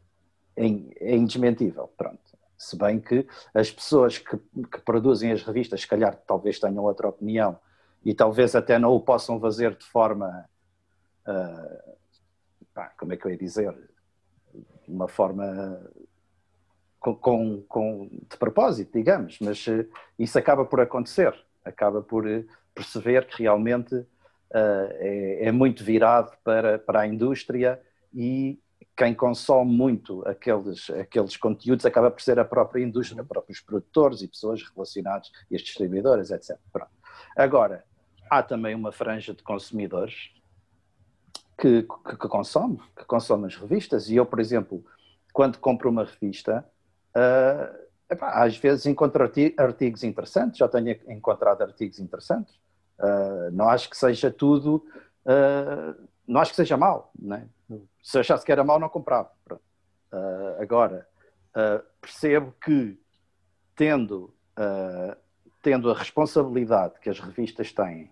é, 0.57 0.65
é 0.99 1.15
indesmentível, 1.15 1.87
pronto. 1.95 2.19
Se 2.57 2.75
bem 2.75 2.99
que 2.99 3.25
as 3.53 3.71
pessoas 3.71 4.17
que, 4.17 4.37
que, 4.37 4.81
produzem 4.83 5.31
as 5.31 5.43
revistas, 5.43 5.81
se 5.81 5.87
calhar, 5.87 6.15
talvez 6.27 6.59
tenham 6.59 6.83
outra 6.83 7.07
opinião 7.07 7.57
e 8.03 8.13
talvez 8.13 8.55
até 8.55 8.77
não 8.77 8.91
o 8.91 8.99
possam 8.99 9.39
fazer 9.39 9.77
de 9.77 9.85
forma 9.85 10.49
uh, 11.27 11.93
pá, 12.73 12.91
como 12.97 13.13
é 13.13 13.17
que 13.17 13.25
eu 13.25 13.31
ia 13.31 13.37
dizer, 13.37 13.73
de 14.53 14.91
uma 14.91 15.07
forma 15.07 15.79
com, 17.03 17.15
com, 17.15 17.61
com, 17.67 18.09
de 18.31 18.37
propósito, 18.37 18.97
digamos, 18.97 19.37
mas 19.41 19.67
uh, 19.67 19.85
isso 20.17 20.39
acaba 20.39 20.63
por 20.63 20.79
acontecer, 20.79 21.35
acaba 21.65 22.01
por 22.01 22.25
uh, 22.25 22.45
perceber 22.73 23.27
que 23.27 23.43
realmente 23.43 23.93
uh, 23.93 24.07
é, 24.53 25.47
é, 25.47 25.51
muito 25.51 25.83
virado 25.83 26.31
para, 26.45 26.79
para 26.79 27.01
a 27.01 27.07
indústria 27.07 27.81
e 28.13 28.57
quem 28.95 29.13
consome 29.13 29.75
muito 29.75 30.25
aqueles, 30.25 30.89
aqueles 30.91 31.35
conteúdos 31.35 31.85
acaba 31.85 32.09
por 32.09 32.21
ser 32.21 32.39
a 32.39 32.45
própria 32.45 32.81
indústria, 32.81 33.21
os 33.21 33.27
próprios 33.27 33.59
produtores 33.59 34.21
e 34.21 34.27
pessoas 34.27 34.63
relacionadas, 34.73 35.29
e 35.51 35.55
as 35.55 35.61
distribuidoras, 35.61 36.31
etc. 36.31 36.57
Pronto. 36.71 36.91
Agora, 37.35 37.83
há 38.29 38.41
também 38.41 38.75
uma 38.75 38.93
franja 38.93 39.33
de 39.33 39.43
consumidores 39.43 40.31
que, 41.57 41.81
que, 41.81 42.17
que, 42.17 42.27
consome, 42.29 42.79
que 42.95 43.03
consome 43.05 43.47
as 43.47 43.57
revistas, 43.57 44.09
e 44.09 44.15
eu, 44.15 44.25
por 44.25 44.39
exemplo, 44.39 44.85
quando 45.33 45.57
compro 45.57 45.89
uma 45.89 46.05
revista, 46.05 46.63
uh, 47.15 47.83
epá, 48.09 48.43
às 48.43 48.57
vezes 48.57 48.85
encontro 48.85 49.23
artigos 49.57 50.03
interessantes, 50.03 50.57
já 50.57 50.67
tenho 50.67 50.89
encontrado 51.07 51.61
artigos 51.61 51.99
interessantes, 51.99 52.55
uh, 52.99 53.51
não 53.51 53.69
acho 53.69 53.89
que 53.89 53.97
seja 53.97 54.31
tudo, 54.31 54.85
uh, 55.25 56.07
não 56.27 56.41
acho 56.41 56.51
que 56.51 56.57
seja 56.57 56.77
mau, 56.77 57.11
né? 57.17 57.47
se 58.01 58.19
achasse 58.19 58.45
que 58.45 58.51
era 58.51 58.63
mau, 58.63 58.79
não 58.79 58.89
comprava. 58.89 59.31
Agora, 60.59 61.07
percebo 61.99 62.53
que, 62.63 62.99
tendo, 63.75 64.31
tendo 65.61 65.89
a 65.89 65.97
responsabilidade 65.97 66.99
que 66.99 67.09
as 67.09 67.19
revistas 67.19 67.71
têm, 67.71 68.11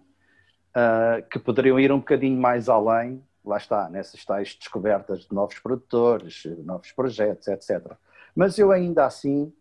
que 1.30 1.38
poderiam 1.38 1.80
ir 1.80 1.92
um 1.92 2.00
bocadinho 2.00 2.40
mais 2.40 2.70
além, 2.70 3.24
lá 3.46 3.58
está, 3.58 3.90
nessas 3.90 4.24
tais 4.26 4.56
descobertas 4.56 5.28
de 5.28 5.34
novos 5.34 5.60
produtores, 5.60 6.44
novos 6.64 6.92
projetos, 6.92 7.48
etc. 7.48 7.96
Mas 8.36 8.58
eu 8.58 8.72
ainda 8.72 9.06
assim 9.06 9.52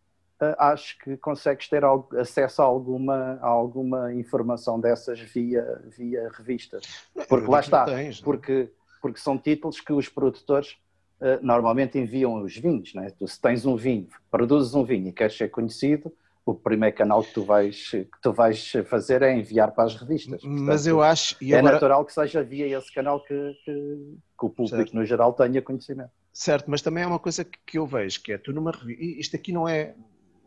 acho 0.58 0.98
que 1.00 1.18
consegues 1.18 1.68
ter 1.68 1.82
acesso 2.18 2.62
a 2.62 2.64
alguma, 2.64 3.38
a 3.42 3.46
alguma 3.46 4.14
informação 4.14 4.80
dessas 4.80 5.20
via, 5.20 5.82
via 5.96 6.30
revistas. 6.32 6.82
Porque 7.28 7.50
lá 7.50 7.60
está, 7.60 7.84
tens, 7.84 8.20
porque 8.20 8.70
porque 9.00 9.18
são 9.18 9.38
títulos 9.38 9.80
que 9.80 9.92
os 9.92 10.08
produtores 10.08 10.76
uh, 11.20 11.42
normalmente 11.42 11.98
enviam 11.98 12.42
os 12.42 12.56
vinhos. 12.56 12.94
Né? 12.94 13.10
Tu, 13.18 13.26
se 13.26 13.40
tens 13.40 13.64
um 13.64 13.76
vinho, 13.76 14.08
produzes 14.30 14.74
um 14.74 14.84
vinho 14.84 15.08
e 15.08 15.12
queres 15.12 15.36
ser 15.36 15.48
conhecido, 15.48 16.12
o 16.44 16.54
primeiro 16.54 16.96
canal 16.96 17.22
que 17.22 17.32
tu 17.32 17.44
vais, 17.44 17.90
que 17.90 18.20
tu 18.22 18.32
vais 18.32 18.72
fazer 18.88 19.22
é 19.22 19.36
enviar 19.36 19.72
para 19.72 19.84
as 19.84 19.94
revistas. 19.94 20.40
Portanto, 20.40 20.62
Mas 20.62 20.86
eu 20.86 21.02
acho. 21.02 21.36
é 21.42 21.58
agora... 21.58 21.74
natural 21.74 22.04
que 22.04 22.12
seja 22.12 22.42
via 22.42 22.78
esse 22.78 22.92
canal 22.92 23.22
que, 23.22 23.54
que, 23.64 24.16
que 24.38 24.46
o 24.46 24.50
público 24.50 24.76
certo. 24.76 24.94
no 24.94 25.04
geral 25.04 25.32
tenha 25.32 25.62
conhecimento. 25.62 26.10
Certo, 26.32 26.70
mas 26.70 26.80
também 26.80 27.04
é 27.04 27.06
uma 27.06 27.18
coisa 27.18 27.44
que, 27.44 27.78
eu 27.78 27.86
vejo, 27.86 28.22
que 28.22 28.32
é 28.32 28.38
tu 28.38 28.52
numa 28.52 28.70
revista. 28.70 29.02
Isto 29.02 29.36
aqui 29.36 29.52
não 29.52 29.68
é. 29.68 29.94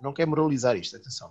Não 0.01 0.13
quer 0.13 0.25
moralizar 0.25 0.75
isto, 0.75 0.97
atenção. 0.97 1.29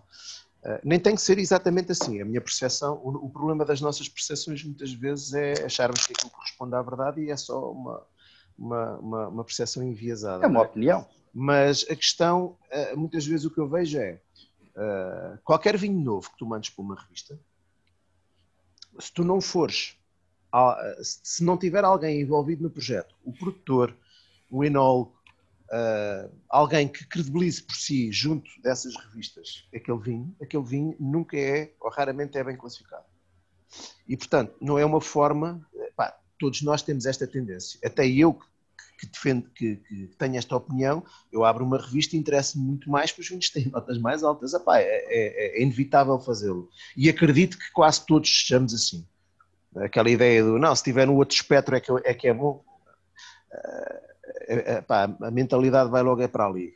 Uh, 0.64 0.78
nem 0.84 0.98
tem 0.98 1.14
que 1.14 1.20
ser 1.20 1.38
exatamente 1.38 1.92
assim. 1.92 2.20
A 2.20 2.24
minha 2.24 2.40
percepção, 2.40 3.00
o, 3.02 3.26
o, 3.26 3.30
problema 3.30 3.64
das 3.64 3.80
nossas 3.80 4.08
percepções 4.08 4.64
muitas 4.64 4.92
vezes 4.92 5.34
é 5.34 5.64
acharmos 5.64 6.06
que 6.06 6.12
aquilo 6.12 6.30
corresponde 6.30 6.74
à 6.74 6.80
verdade 6.80 7.20
e 7.20 7.30
é 7.30 7.36
só 7.36 7.70
uma, 7.70 8.06
uma, 8.56 8.98
uma, 8.98 9.28
uma 9.28 9.44
percepção 9.44 9.82
enviesada. 9.82 10.44
É 10.44 10.48
uma 10.48 10.60
é? 10.60 10.62
opinião. 10.62 11.06
Mas 11.34 11.84
a 11.90 11.96
questão, 11.96 12.56
uh, 12.72 12.96
muitas 12.96 13.26
vezes 13.26 13.44
o 13.44 13.50
que 13.50 13.58
eu 13.58 13.68
vejo 13.68 13.98
é 13.98 14.20
uh, 14.76 15.38
qualquer 15.44 15.76
vinho 15.76 16.00
novo 16.00 16.30
que 16.30 16.38
tu 16.38 16.46
mandes 16.46 16.70
para 16.70 16.84
uma 16.84 17.00
revista, 17.00 17.38
se 18.98 19.12
tu 19.12 19.24
não 19.24 19.40
fores, 19.40 19.96
se 21.02 21.42
não 21.42 21.56
tiver 21.56 21.84
alguém 21.84 22.20
envolvido 22.20 22.62
no 22.62 22.70
projeto, 22.70 23.14
o 23.24 23.32
produtor, 23.32 23.96
o 24.50 24.62
enólogo, 24.62 25.16
uh, 25.68 26.30
alguém 26.48 26.86
que 26.88 27.06
credibilize 27.06 27.62
por 27.62 27.74
si, 27.74 28.12
junto 28.12 28.50
dessas 28.62 28.94
revistas, 28.96 29.66
aquele 29.74 29.98
vinho, 29.98 30.36
aquele 30.40 30.64
vinho 30.64 30.96
nunca 31.00 31.38
é, 31.38 31.72
ou 31.80 31.90
raramente 31.90 32.36
é 32.36 32.44
bem 32.44 32.56
classificado. 32.56 33.04
E, 34.06 34.16
portanto, 34.16 34.54
não 34.60 34.78
é 34.78 34.84
uma 34.84 35.00
forma. 35.00 35.66
Pá, 35.96 36.14
todos 36.38 36.60
nós 36.62 36.82
temos 36.82 37.06
esta 37.06 37.26
tendência. 37.26 37.80
Até 37.82 38.06
eu 38.06 38.38
que 39.02 39.06
defendo, 39.06 39.50
que, 39.50 39.76
que 39.76 40.06
tenho 40.16 40.36
esta 40.36 40.54
opinião, 40.54 41.02
eu 41.32 41.44
abro 41.44 41.64
uma 41.64 41.76
revista 41.76 42.14
e 42.14 42.18
interesso-me 42.20 42.64
muito 42.64 42.88
mais 42.88 43.10
para 43.10 43.20
os 43.20 43.28
vinhos 43.28 43.50
têm 43.50 43.66
notas 43.68 43.98
mais 43.98 44.22
altas. 44.22 44.54
Epá, 44.54 44.78
é, 44.78 44.84
é, 44.84 45.58
é 45.58 45.62
inevitável 45.62 46.20
fazê-lo. 46.20 46.68
E 46.96 47.08
acredito 47.08 47.58
que 47.58 47.72
quase 47.72 48.06
todos 48.06 48.30
sejamos 48.30 48.72
assim. 48.72 49.04
Aquela 49.76 50.08
ideia 50.08 50.44
do, 50.44 50.56
não, 50.56 50.74
se 50.76 50.84
tiver 50.84 51.06
no 51.06 51.16
outro 51.16 51.34
espectro 51.34 51.74
é 51.74 51.80
que 51.80 51.90
é, 52.04 52.14
que 52.14 52.28
é 52.28 52.34
bom. 52.34 52.64
Uh, 53.52 54.12
é, 54.46 54.74
é, 54.74 54.80
pá, 54.80 55.04
a 55.20 55.30
mentalidade 55.30 55.90
vai 55.90 56.02
logo 56.02 56.22
é 56.22 56.28
para 56.28 56.46
ali. 56.46 56.74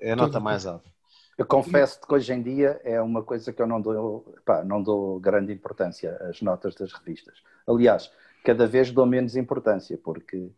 É 0.00 0.12
a 0.12 0.16
nota 0.16 0.40
mais 0.40 0.64
alta. 0.64 0.88
Eu 1.36 1.44
confesso 1.44 2.00
que 2.00 2.14
hoje 2.14 2.32
em 2.32 2.42
dia 2.42 2.80
é 2.82 3.00
uma 3.00 3.22
coisa 3.22 3.52
que 3.52 3.60
eu 3.60 3.66
não 3.66 3.80
dou, 3.80 4.34
pá, 4.46 4.64
não 4.64 4.82
dou 4.82 5.20
grande 5.20 5.52
importância 5.52 6.16
às 6.22 6.40
notas 6.40 6.74
das 6.74 6.92
revistas. 6.92 7.42
Aliás, 7.66 8.10
cada 8.42 8.66
vez 8.66 8.90
dou 8.90 9.04
menos 9.04 9.36
importância, 9.36 9.98
porque 10.02 10.50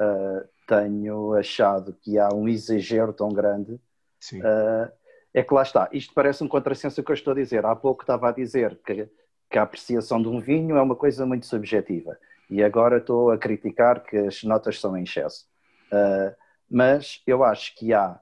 uh, 0.00 0.48
tenho 0.66 1.34
achado 1.34 1.92
que 2.00 2.18
há 2.18 2.28
um 2.32 2.48
exagero 2.48 3.12
tão 3.12 3.28
grande. 3.28 3.80
Uh, 4.32 4.90
é 5.34 5.42
que 5.42 5.54
lá 5.54 5.62
está, 5.62 5.88
isto 5.92 6.12
parece 6.14 6.44
um 6.44 6.48
contrassenso 6.48 7.02
que 7.02 7.10
eu 7.10 7.14
estou 7.14 7.32
a 7.32 7.36
dizer. 7.36 7.64
Há 7.64 7.74
pouco 7.74 8.02
estava 8.02 8.28
a 8.28 8.32
dizer 8.32 8.78
que, 8.84 9.08
que 9.50 9.58
a 9.58 9.62
apreciação 9.62 10.20
de 10.20 10.28
um 10.28 10.40
vinho 10.40 10.76
é 10.76 10.82
uma 10.82 10.94
coisa 10.94 11.24
muito 11.24 11.46
subjetiva 11.46 12.18
e 12.50 12.62
agora 12.62 12.98
estou 12.98 13.30
a 13.30 13.38
criticar 13.38 14.02
que 14.02 14.16
as 14.16 14.42
notas 14.42 14.78
são 14.78 14.96
em 14.96 15.04
excesso. 15.04 15.46
Uh, 15.90 16.34
mas 16.70 17.22
eu 17.26 17.42
acho 17.42 17.74
que 17.76 17.94
há 17.94 18.20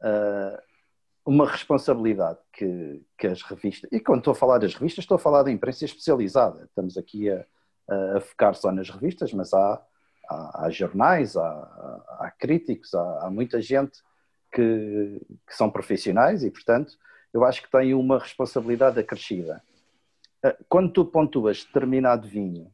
uh, 0.00 0.62
uma 1.24 1.48
responsabilidade 1.48 2.38
que, 2.52 3.02
que, 3.18 3.26
as 3.26 3.42
revistas, 3.42 3.90
e 3.92 3.98
quando 3.98 4.18
estou 4.18 4.32
a 4.32 4.36
falar 4.36 4.58
das 4.58 4.74
revistas, 4.74 5.02
estou 5.02 5.16
a 5.16 5.20
falar 5.20 5.42
da 5.42 5.50
imprensa 5.50 5.84
especializada. 5.84 6.64
Estamos 6.64 6.96
aqui 6.96 7.28
a, 7.30 7.44
a 8.16 8.20
focar 8.20 8.54
só 8.54 8.70
nas 8.70 8.88
revistas, 8.88 9.32
mas 9.32 9.52
há, 9.52 9.84
há, 10.32 10.64
há 10.64 10.70
jornais, 10.70 11.36
há, 11.36 11.42
há 12.20 12.32
críticos, 12.38 12.94
há, 12.94 13.26
há, 13.26 13.30
muita 13.30 13.60
gente 13.60 14.00
que, 14.52 15.20
que, 15.46 15.54
são 15.54 15.70
profissionais 15.70 16.42
e, 16.42 16.50
portanto, 16.50 16.94
eu 17.32 17.44
acho 17.44 17.62
que 17.62 17.70
têm 17.70 17.94
uma 17.94 18.18
responsabilidade 18.18 18.98
acrescida. 18.98 19.62
Uh, 20.44 20.64
quando 20.68 20.92
tu 20.92 21.04
pontuas 21.04 21.64
determinado 21.64 22.26
vinho 22.26 22.72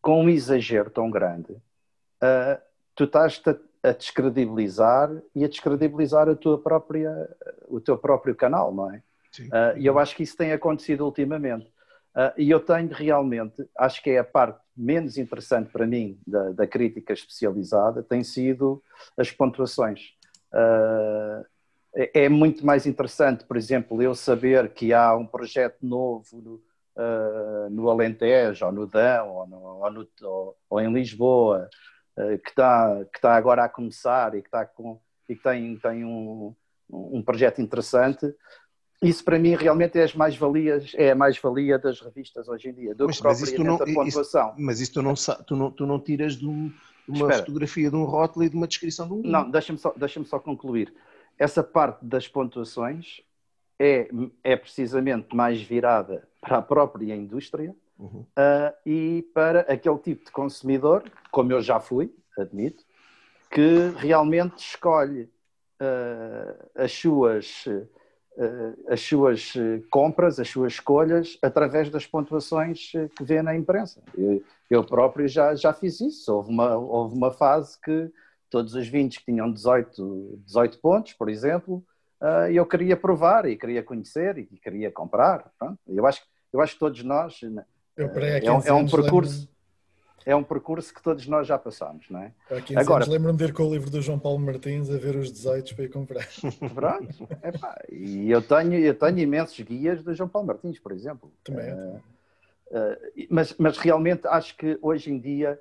com 0.00 0.22
um 0.22 0.28
exagero 0.28 0.88
tão 0.88 1.10
grande, 1.10 1.52
uh, 1.52 2.60
tu 2.94 3.04
estás 3.04 3.42
a, 3.44 3.88
a 3.88 3.92
descredibilizar 3.92 5.10
e 5.34 5.44
a 5.44 5.48
descredibilizar 5.48 6.28
a 6.28 6.36
tua 6.36 6.60
própria, 6.60 7.28
o 7.66 7.80
teu 7.80 7.98
próprio 7.98 8.34
canal, 8.34 8.72
não 8.72 8.92
é? 8.92 9.02
Uh, 9.40 9.78
e 9.78 9.86
eu 9.86 9.98
acho 9.98 10.16
que 10.16 10.22
isso 10.22 10.36
tem 10.36 10.52
acontecido 10.52 11.04
ultimamente. 11.04 11.66
Uh, 12.14 12.32
e 12.38 12.50
eu 12.50 12.60
tenho 12.60 12.88
realmente, 12.92 13.68
acho 13.76 14.02
que 14.02 14.10
é 14.10 14.18
a 14.18 14.24
parte 14.24 14.60
menos 14.76 15.16
interessante 15.16 15.70
para 15.70 15.86
mim 15.86 16.18
da, 16.26 16.50
da 16.50 16.66
crítica 16.66 17.12
especializada, 17.12 18.02
tem 18.02 18.22
sido 18.22 18.82
as 19.16 19.30
pontuações. 19.30 20.12
Uh, 20.52 21.44
é 22.12 22.28
muito 22.28 22.64
mais 22.64 22.84
interessante, 22.84 23.44
por 23.44 23.56
exemplo, 23.56 24.02
eu 24.02 24.14
saber 24.14 24.68
que 24.74 24.92
há 24.92 25.16
um 25.16 25.26
projeto 25.26 25.78
novo 25.80 26.60
uh, 26.96 27.70
no 27.70 27.88
Alentejo, 27.88 28.66
ou 28.66 28.72
no 28.72 28.86
Dão, 28.86 29.30
ou, 29.30 29.46
no, 29.46 29.56
ou, 29.56 29.90
no, 29.90 30.08
ou, 30.22 30.56
ou 30.68 30.80
em 30.80 30.92
Lisboa, 30.92 31.68
uh, 32.18 32.38
que 32.38 32.50
está 32.50 33.04
que 33.12 33.20
tá 33.20 33.34
agora 33.34 33.64
a 33.64 33.68
começar 33.68 34.34
e 34.34 34.42
que, 34.42 34.50
tá 34.50 34.66
com, 34.66 35.00
e 35.28 35.34
que 35.34 35.42
tem, 35.42 35.78
tem 35.78 36.04
um, 36.04 36.54
um 36.90 37.22
projeto 37.22 37.62
interessante, 37.62 38.26
isso 39.02 39.24
para 39.24 39.38
mim 39.38 39.54
realmente 39.54 39.98
é 39.98 40.02
as 40.02 40.14
mais-valias, 40.14 40.92
é 40.94 41.10
a 41.10 41.14
mais-valia 41.14 41.78
das 41.78 42.00
revistas 42.00 42.48
hoje 42.48 42.70
em 42.70 42.72
dia, 42.72 42.94
do 42.94 43.06
mas, 43.06 43.18
que 43.18 43.24
mas 43.24 43.40
isso 43.40 43.64
não, 43.64 43.78
pontuação. 43.78 44.48
Isso, 44.50 44.54
mas 44.58 44.80
isso 44.80 44.92
tu 44.94 45.02
não, 45.02 45.14
tu 45.14 45.56
não, 45.56 45.70
tu 45.70 45.86
não 45.86 46.00
tiras 46.00 46.34
de, 46.34 46.46
um, 46.46 46.72
uma 47.06 47.26
Espera. 47.26 47.38
fotografia 47.38 47.90
de 47.90 47.96
um 47.96 48.04
rótulo 48.04 48.44
e 48.44 48.48
de 48.48 48.56
uma 48.56 48.66
descrição 48.66 49.06
de 49.06 49.12
um 49.12 49.22
Não, 49.22 49.50
deixa-me 49.50 49.78
só, 49.78 49.92
deixa 49.96 50.22
só 50.24 50.38
concluir. 50.38 50.94
Essa 51.38 51.62
parte 51.62 52.04
das 52.04 52.26
pontuações 52.26 53.20
é, 53.78 54.08
é 54.42 54.56
precisamente 54.56 55.36
mais 55.36 55.60
virada 55.60 56.26
para 56.40 56.58
a 56.58 56.62
própria 56.62 57.14
indústria 57.14 57.74
uhum. 57.98 58.20
uh, 58.20 58.74
e 58.86 59.22
para 59.34 59.60
aquele 59.60 59.98
tipo 59.98 60.24
de 60.24 60.30
consumidor, 60.30 61.04
como 61.30 61.52
eu 61.52 61.60
já 61.60 61.78
fui, 61.78 62.14
admito, 62.38 62.82
que 63.50 63.92
realmente 63.98 64.58
escolhe 64.58 65.22
uh, 65.80 66.70
as 66.74 66.92
suas 66.92 67.66
as 68.88 69.00
suas 69.00 69.54
compras, 69.90 70.38
as 70.38 70.48
suas 70.48 70.74
escolhas 70.74 71.38
através 71.40 71.88
das 71.88 72.06
pontuações 72.06 72.92
que 73.16 73.24
vê 73.24 73.42
na 73.42 73.56
imprensa. 73.56 74.02
Eu, 74.70 74.84
próprio 74.84 75.26
já, 75.26 75.54
já 75.54 75.72
fiz 75.72 76.00
isso. 76.00 76.34
Houve 76.34 76.50
uma, 76.50 76.76
houve 76.76 77.16
uma 77.16 77.30
fase 77.30 77.80
que 77.80 78.10
todos 78.50 78.74
os 78.74 78.86
vinhos 78.86 79.16
que 79.16 79.24
tinham 79.24 79.50
18, 79.50 80.40
18 80.44 80.78
pontos, 80.78 81.12
por 81.14 81.28
exemplo, 81.28 81.82
eu 82.52 82.66
queria 82.66 82.96
provar 82.96 83.46
e 83.46 83.56
queria 83.56 83.82
conhecer 83.82 84.38
e 84.38 84.44
queria 84.44 84.90
comprar. 84.90 85.50
Pronto. 85.58 85.78
Eu, 85.88 86.06
acho, 86.06 86.22
eu 86.52 86.60
acho 86.60 86.74
que 86.74 86.80
todos 86.80 87.02
nós. 87.02 87.40
Eu, 87.96 88.08
é, 88.16 88.44
é, 88.44 88.52
um, 88.52 88.60
é 88.60 88.72
um 88.72 88.86
percurso. 88.86 89.48
É 90.26 90.34
um 90.34 90.42
percurso 90.42 90.92
que 90.92 91.00
todos 91.00 91.24
nós 91.28 91.46
já 91.46 91.56
passamos, 91.56 92.10
não 92.10 92.20
é? 92.20 92.32
Há 92.50 92.60
15 92.60 92.76
Agora, 92.80 93.08
lembro-me 93.08 93.38
de 93.38 93.44
ir 93.44 93.52
com 93.52 93.62
o 93.62 93.72
livro 93.72 93.88
do 93.88 94.02
João 94.02 94.18
Paulo 94.18 94.40
Martins 94.40 94.90
a 94.90 94.98
ver 94.98 95.14
os 95.14 95.30
18 95.30 95.76
para 95.76 95.84
ir 95.84 95.88
comprar. 95.88 96.26
Pronto, 96.74 97.28
epá, 97.44 97.80
e 97.88 98.28
eu 98.28 98.42
tenho, 98.42 98.74
eu 98.74 98.92
tenho 98.92 99.20
imensos 99.20 99.58
guias 99.60 100.02
do 100.02 100.12
João 100.12 100.28
Paulo 100.28 100.48
Martins, 100.48 100.80
por 100.80 100.90
exemplo. 100.90 101.32
Também 101.44 101.66
é. 101.66 101.74
Uh, 101.74 101.96
uh, 102.72 103.26
mas, 103.30 103.54
mas 103.56 103.78
realmente 103.78 104.26
acho 104.26 104.56
que 104.56 104.76
hoje 104.82 105.12
em 105.12 105.20
dia, 105.20 105.60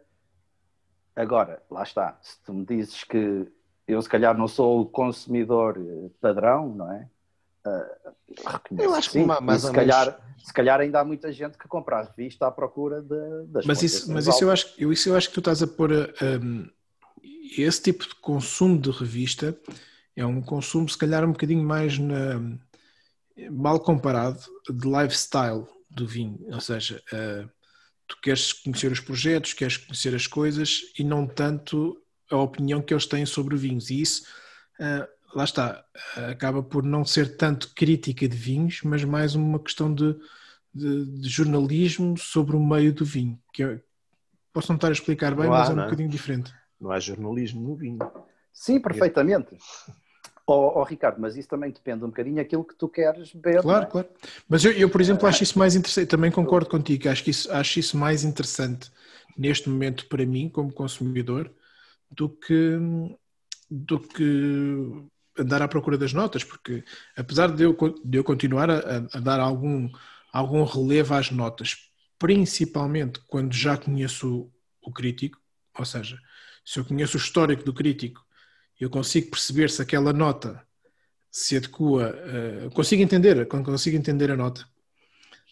agora, 1.15 1.61
lá 1.69 1.83
está, 1.83 2.17
se 2.19 2.41
tu 2.43 2.51
me 2.51 2.65
dizes 2.65 3.03
que 3.03 3.47
eu 3.87 4.01
se 4.01 4.09
calhar 4.09 4.35
não 4.35 4.47
sou 4.47 4.81
o 4.81 4.85
consumidor 4.87 5.77
padrão, 6.19 6.69
não 6.69 6.91
é? 6.91 7.07
Uh, 7.65 8.13
eu 8.77 8.93
acho 8.93 9.09
que 9.09 9.19
sim, 9.19 9.25
mais 9.25 9.61
se, 9.61 9.71
calhar, 9.71 10.19
se 10.37 10.53
calhar 10.53 10.79
ainda 10.79 10.99
há 10.99 11.05
muita 11.05 11.31
gente 11.31 11.57
que 11.57 11.67
compra 11.67 11.97
a 11.97 12.03
revista 12.03 12.47
à 12.47 12.51
procura 12.51 13.01
de, 13.01 13.47
das 13.47 13.65
Mas 13.65 13.81
isso, 13.81 14.11
mas 14.11 14.27
isso 14.27 14.43
eu, 14.43 14.51
acho, 14.51 14.73
eu, 14.77 14.93
isso 14.93 15.09
eu 15.09 15.15
acho 15.15 15.29
que 15.29 15.33
tu 15.33 15.39
estás 15.39 15.63
a 15.63 15.67
pôr 15.67 15.91
um, 15.91 16.69
esse 17.57 17.81
tipo 17.81 18.07
de 18.07 18.15
consumo 18.15 18.79
de 18.79 18.91
revista 18.91 19.57
é 20.15 20.25
um 20.25 20.41
consumo 20.41 20.87
se 20.87 20.97
calhar 20.97 21.23
um 21.23 21.31
bocadinho 21.31 21.63
mais 21.63 21.97
na, 21.97 22.39
mal 23.51 23.79
comparado 23.79 24.39
de 24.69 24.87
lifestyle 24.87 25.67
do 25.89 26.07
vinho, 26.07 26.39
ou 26.51 26.61
seja, 26.61 27.01
uh, 27.11 27.49
tu 28.07 28.17
queres 28.21 28.53
conhecer 28.53 28.91
os 28.91 28.99
projetos, 28.99 29.53
queres 29.53 29.77
conhecer 29.77 30.13
as 30.15 30.27
coisas 30.27 30.81
e 30.97 31.03
não 31.03 31.27
tanto 31.27 32.01
a 32.29 32.37
opinião 32.37 32.81
que 32.81 32.93
eles 32.93 33.05
têm 33.05 33.25
sobre 33.25 33.55
vinhos. 33.55 33.89
E 33.89 34.01
isso 34.01 34.23
uh, 34.79 35.07
lá 35.33 35.43
está, 35.43 35.85
acaba 36.29 36.61
por 36.61 36.83
não 36.83 37.05
ser 37.05 37.37
tanto 37.37 37.73
crítica 37.73 38.27
de 38.27 38.35
vinhos, 38.35 38.81
mas 38.83 39.03
mais 39.03 39.35
uma 39.35 39.59
questão 39.59 39.93
de, 39.93 40.15
de, 40.73 41.05
de 41.05 41.29
jornalismo 41.29 42.17
sobre 42.17 42.55
o 42.55 42.59
meio 42.59 42.93
do 42.93 43.05
vinho. 43.05 43.39
Que 43.53 43.63
eu, 43.63 43.81
posso 44.53 44.71
não 44.71 44.75
estar 44.75 44.89
a 44.89 44.91
explicar 44.91 45.35
bem, 45.35 45.47
há, 45.47 45.49
mas 45.49 45.69
é 45.69 45.73
um 45.73 45.79
é? 45.79 45.83
bocadinho 45.83 46.09
diferente. 46.09 46.53
Não 46.79 46.91
há 46.91 46.99
jornalismo 46.99 47.61
no 47.61 47.75
vinho. 47.75 47.99
Sim, 48.53 48.79
perfeitamente. 48.79 49.57
Oh, 50.47 50.79
oh, 50.79 50.83
Ricardo, 50.83 51.19
mas 51.19 51.35
isso 51.35 51.49
também 51.49 51.71
depende 51.71 52.03
um 52.03 52.09
bocadinho 52.09 52.35
daquilo 52.35 52.63
que 52.63 52.75
tu 52.75 52.87
queres 52.87 53.33
beber. 53.33 53.61
Claro, 53.63 53.85
é? 53.85 53.89
claro. 53.89 54.07
Mas 54.47 54.63
eu, 54.63 54.71
eu, 54.73 54.89
por 54.89 55.01
exemplo, 55.01 55.27
acho 55.27 55.41
isso 55.41 55.57
mais 55.57 55.75
interessante, 55.75 56.07
também 56.07 56.31
concordo 56.31 56.69
contigo, 56.69 57.09
acho, 57.09 57.23
que 57.23 57.31
isso, 57.31 57.51
acho 57.51 57.79
isso 57.79 57.97
mais 57.97 58.23
interessante 58.23 58.91
neste 59.35 59.67
momento 59.69 60.07
para 60.07 60.25
mim, 60.25 60.47
como 60.47 60.71
consumidor, 60.71 61.51
do 62.09 62.29
que, 62.29 62.77
do 63.69 63.99
que 63.99 65.03
andar 65.37 65.61
à 65.61 65.67
procura 65.67 65.97
das 65.97 66.13
notas, 66.13 66.43
porque 66.43 66.83
apesar 67.15 67.51
de 67.51 67.63
eu, 67.63 67.75
de 68.03 68.17
eu 68.17 68.23
continuar 68.23 68.69
a, 68.69 68.97
a 69.13 69.19
dar 69.19 69.39
algum, 69.39 69.89
algum 70.31 70.63
relevo 70.63 71.13
às 71.13 71.31
notas, 71.31 71.77
principalmente 72.17 73.19
quando 73.27 73.53
já 73.53 73.77
conheço 73.77 74.51
o, 74.81 74.91
crítico, 74.91 75.39
ou 75.77 75.85
seja, 75.85 76.17
se 76.63 76.79
eu 76.79 76.85
conheço 76.85 77.17
o 77.17 77.19
histórico 77.19 77.63
do 77.63 77.73
crítico, 77.73 78.23
eu 78.79 78.89
consigo 78.89 79.31
perceber 79.31 79.69
se 79.69 79.81
aquela 79.81 80.13
nota 80.13 80.65
se 81.31 81.57
adequa, 81.57 82.15
uh, 82.65 82.71
consigo 82.71 83.01
entender, 83.03 83.45
consigo 83.47 83.97
entender 83.97 84.31
a 84.31 84.37
nota. 84.37 84.65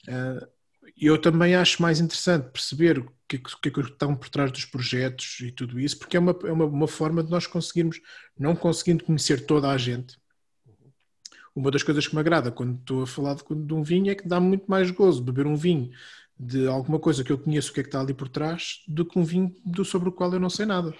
Uh, 0.07 0.52
eu 0.97 1.19
também 1.19 1.55
acho 1.55 1.81
mais 1.81 1.99
interessante 1.99 2.51
perceber 2.51 2.99
o 2.99 3.11
que, 3.27 3.37
que, 3.37 3.71
que 3.71 3.79
estão 3.81 4.15
por 4.15 4.29
trás 4.29 4.51
dos 4.51 4.65
projetos 4.65 5.39
e 5.41 5.51
tudo 5.51 5.79
isso, 5.79 5.97
porque 5.97 6.17
é 6.17 6.19
uma, 6.19 6.37
é 6.43 6.51
uma, 6.51 6.65
uma 6.65 6.87
forma 6.87 7.23
de 7.23 7.31
nós 7.31 7.47
conseguirmos, 7.47 7.99
não 8.37 8.55
conseguindo 8.55 9.03
conhecer 9.03 9.45
toda 9.45 9.69
a 9.69 9.77
gente. 9.77 10.17
Uma 11.55 11.69
das 11.69 11.83
coisas 11.83 12.07
que 12.07 12.15
me 12.15 12.19
agrada 12.19 12.51
quando 12.51 12.79
estou 12.79 13.03
a 13.03 13.07
falar 13.07 13.35
de, 13.35 13.43
de 13.43 13.73
um 13.73 13.83
vinho 13.83 14.11
é 14.11 14.15
que 14.15 14.27
dá 14.27 14.39
muito 14.39 14.65
mais 14.69 14.89
gozo 14.91 15.21
beber 15.21 15.45
um 15.45 15.55
vinho 15.55 15.91
de 16.39 16.67
alguma 16.67 16.99
coisa 16.99 17.23
que 17.23 17.31
eu 17.31 17.37
conheço 17.37 17.71
o 17.71 17.73
que 17.73 17.79
é 17.79 17.83
que 17.83 17.89
está 17.89 18.01
ali 18.01 18.13
por 18.13 18.27
trás 18.27 18.83
do 18.87 19.05
que 19.05 19.17
um 19.17 19.23
vinho 19.23 19.53
do, 19.63 19.85
sobre 19.85 20.09
o 20.09 20.11
qual 20.11 20.33
eu 20.33 20.39
não 20.39 20.49
sei 20.49 20.65
nada. 20.65 20.93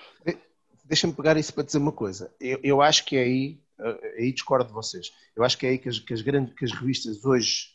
Deixa-me 0.85 1.13
pegar 1.13 1.37
isso 1.37 1.53
para 1.53 1.63
dizer 1.63 1.79
uma 1.79 1.91
coisa. 1.91 2.33
Eu, 2.39 2.59
eu 2.63 2.81
acho 2.81 3.05
que 3.05 3.15
é 3.15 3.23
aí, 3.23 3.59
eh, 3.79 4.15
aí 4.19 4.31
discordo 4.31 4.67
de 4.67 4.73
vocês. 4.73 5.11
Eu 5.35 5.43
acho 5.43 5.57
que 5.57 5.65
é 5.65 5.69
aí 5.69 5.77
que 5.79 5.89
as, 5.89 5.99
que 5.99 6.13
as, 6.13 6.21
grandes, 6.21 6.53
que 6.53 6.65
as 6.65 6.71
revistas 6.71 7.23
hoje 7.25 7.72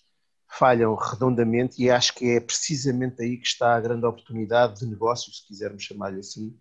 falham 0.50 0.94
redondamente 0.94 1.82
e 1.82 1.90
acho 1.90 2.14
que 2.14 2.30
é 2.30 2.40
precisamente 2.40 3.22
aí 3.22 3.36
que 3.36 3.46
está 3.46 3.74
a 3.74 3.80
grande 3.80 4.06
oportunidade 4.06 4.80
de 4.80 4.86
negócio, 4.86 5.32
se 5.32 5.46
quisermos 5.46 5.82
chamar-lhe 5.82 6.20
assim, 6.20 6.56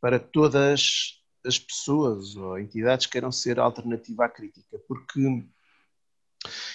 para 0.00 0.18
todas 0.18 1.20
as 1.44 1.58
pessoas 1.58 2.36
ou 2.36 2.58
entidades 2.58 3.06
que 3.06 3.12
queiram 3.12 3.32
ser 3.32 3.58
alternativa 3.58 4.26
à 4.26 4.28
crítica, 4.28 4.78
porque 4.86 5.44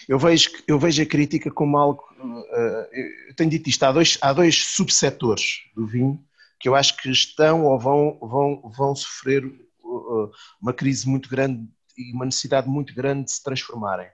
eu 0.07 0.19
vejo, 0.19 0.51
eu 0.67 0.77
vejo 0.79 1.01
a 1.01 1.05
crítica 1.05 1.51
como 1.51 1.77
algo. 1.77 2.03
Eh, 2.51 3.29
eu 3.29 3.35
tenho 3.35 3.49
dito 3.49 3.69
isto, 3.69 3.83
há 3.83 3.91
dois, 3.91 4.17
há 4.21 4.33
dois 4.33 4.63
subsetores 4.63 5.61
do 5.75 5.85
vinho 5.85 6.23
que 6.59 6.69
eu 6.69 6.75
acho 6.75 6.95
que 6.97 7.09
estão 7.09 7.65
ou 7.65 7.79
vão, 7.79 8.17
vão, 8.19 8.71
vão 8.75 8.95
sofrer 8.95 9.43
eh, 9.43 10.29
uma 10.61 10.73
crise 10.73 11.07
muito 11.07 11.29
grande 11.29 11.67
e 11.97 12.13
uma 12.13 12.25
necessidade 12.25 12.67
muito 12.67 12.93
grande 12.93 13.25
de 13.25 13.31
se 13.31 13.43
transformarem. 13.43 14.07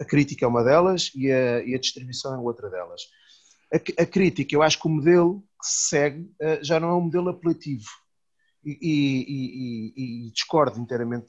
A 0.00 0.04
crítica 0.04 0.44
é 0.44 0.48
uma 0.48 0.64
delas 0.64 1.10
e 1.14 1.30
a, 1.30 1.62
e 1.64 1.74
a 1.74 1.78
distribuição 1.78 2.34
é 2.34 2.38
outra 2.38 2.68
delas. 2.70 3.02
A, 3.72 4.02
a, 4.02 4.06
crítica, 4.06 4.54
eu 4.54 4.62
acho 4.62 4.78
que 4.78 4.86
o 4.86 4.90
modelo 4.90 5.42
que 5.60 5.66
se 5.66 5.88
segue 5.88 6.22
uh, 6.22 6.62
já 6.62 6.78
não 6.78 6.88
é 6.88 6.94
um 6.94 7.02
modelo 7.02 7.30
apelativo 7.30 7.88
e, 8.64 8.78
e, 8.80 10.26
e, 10.26 10.30
discordo 10.30 10.78
inteiramente 10.78 11.26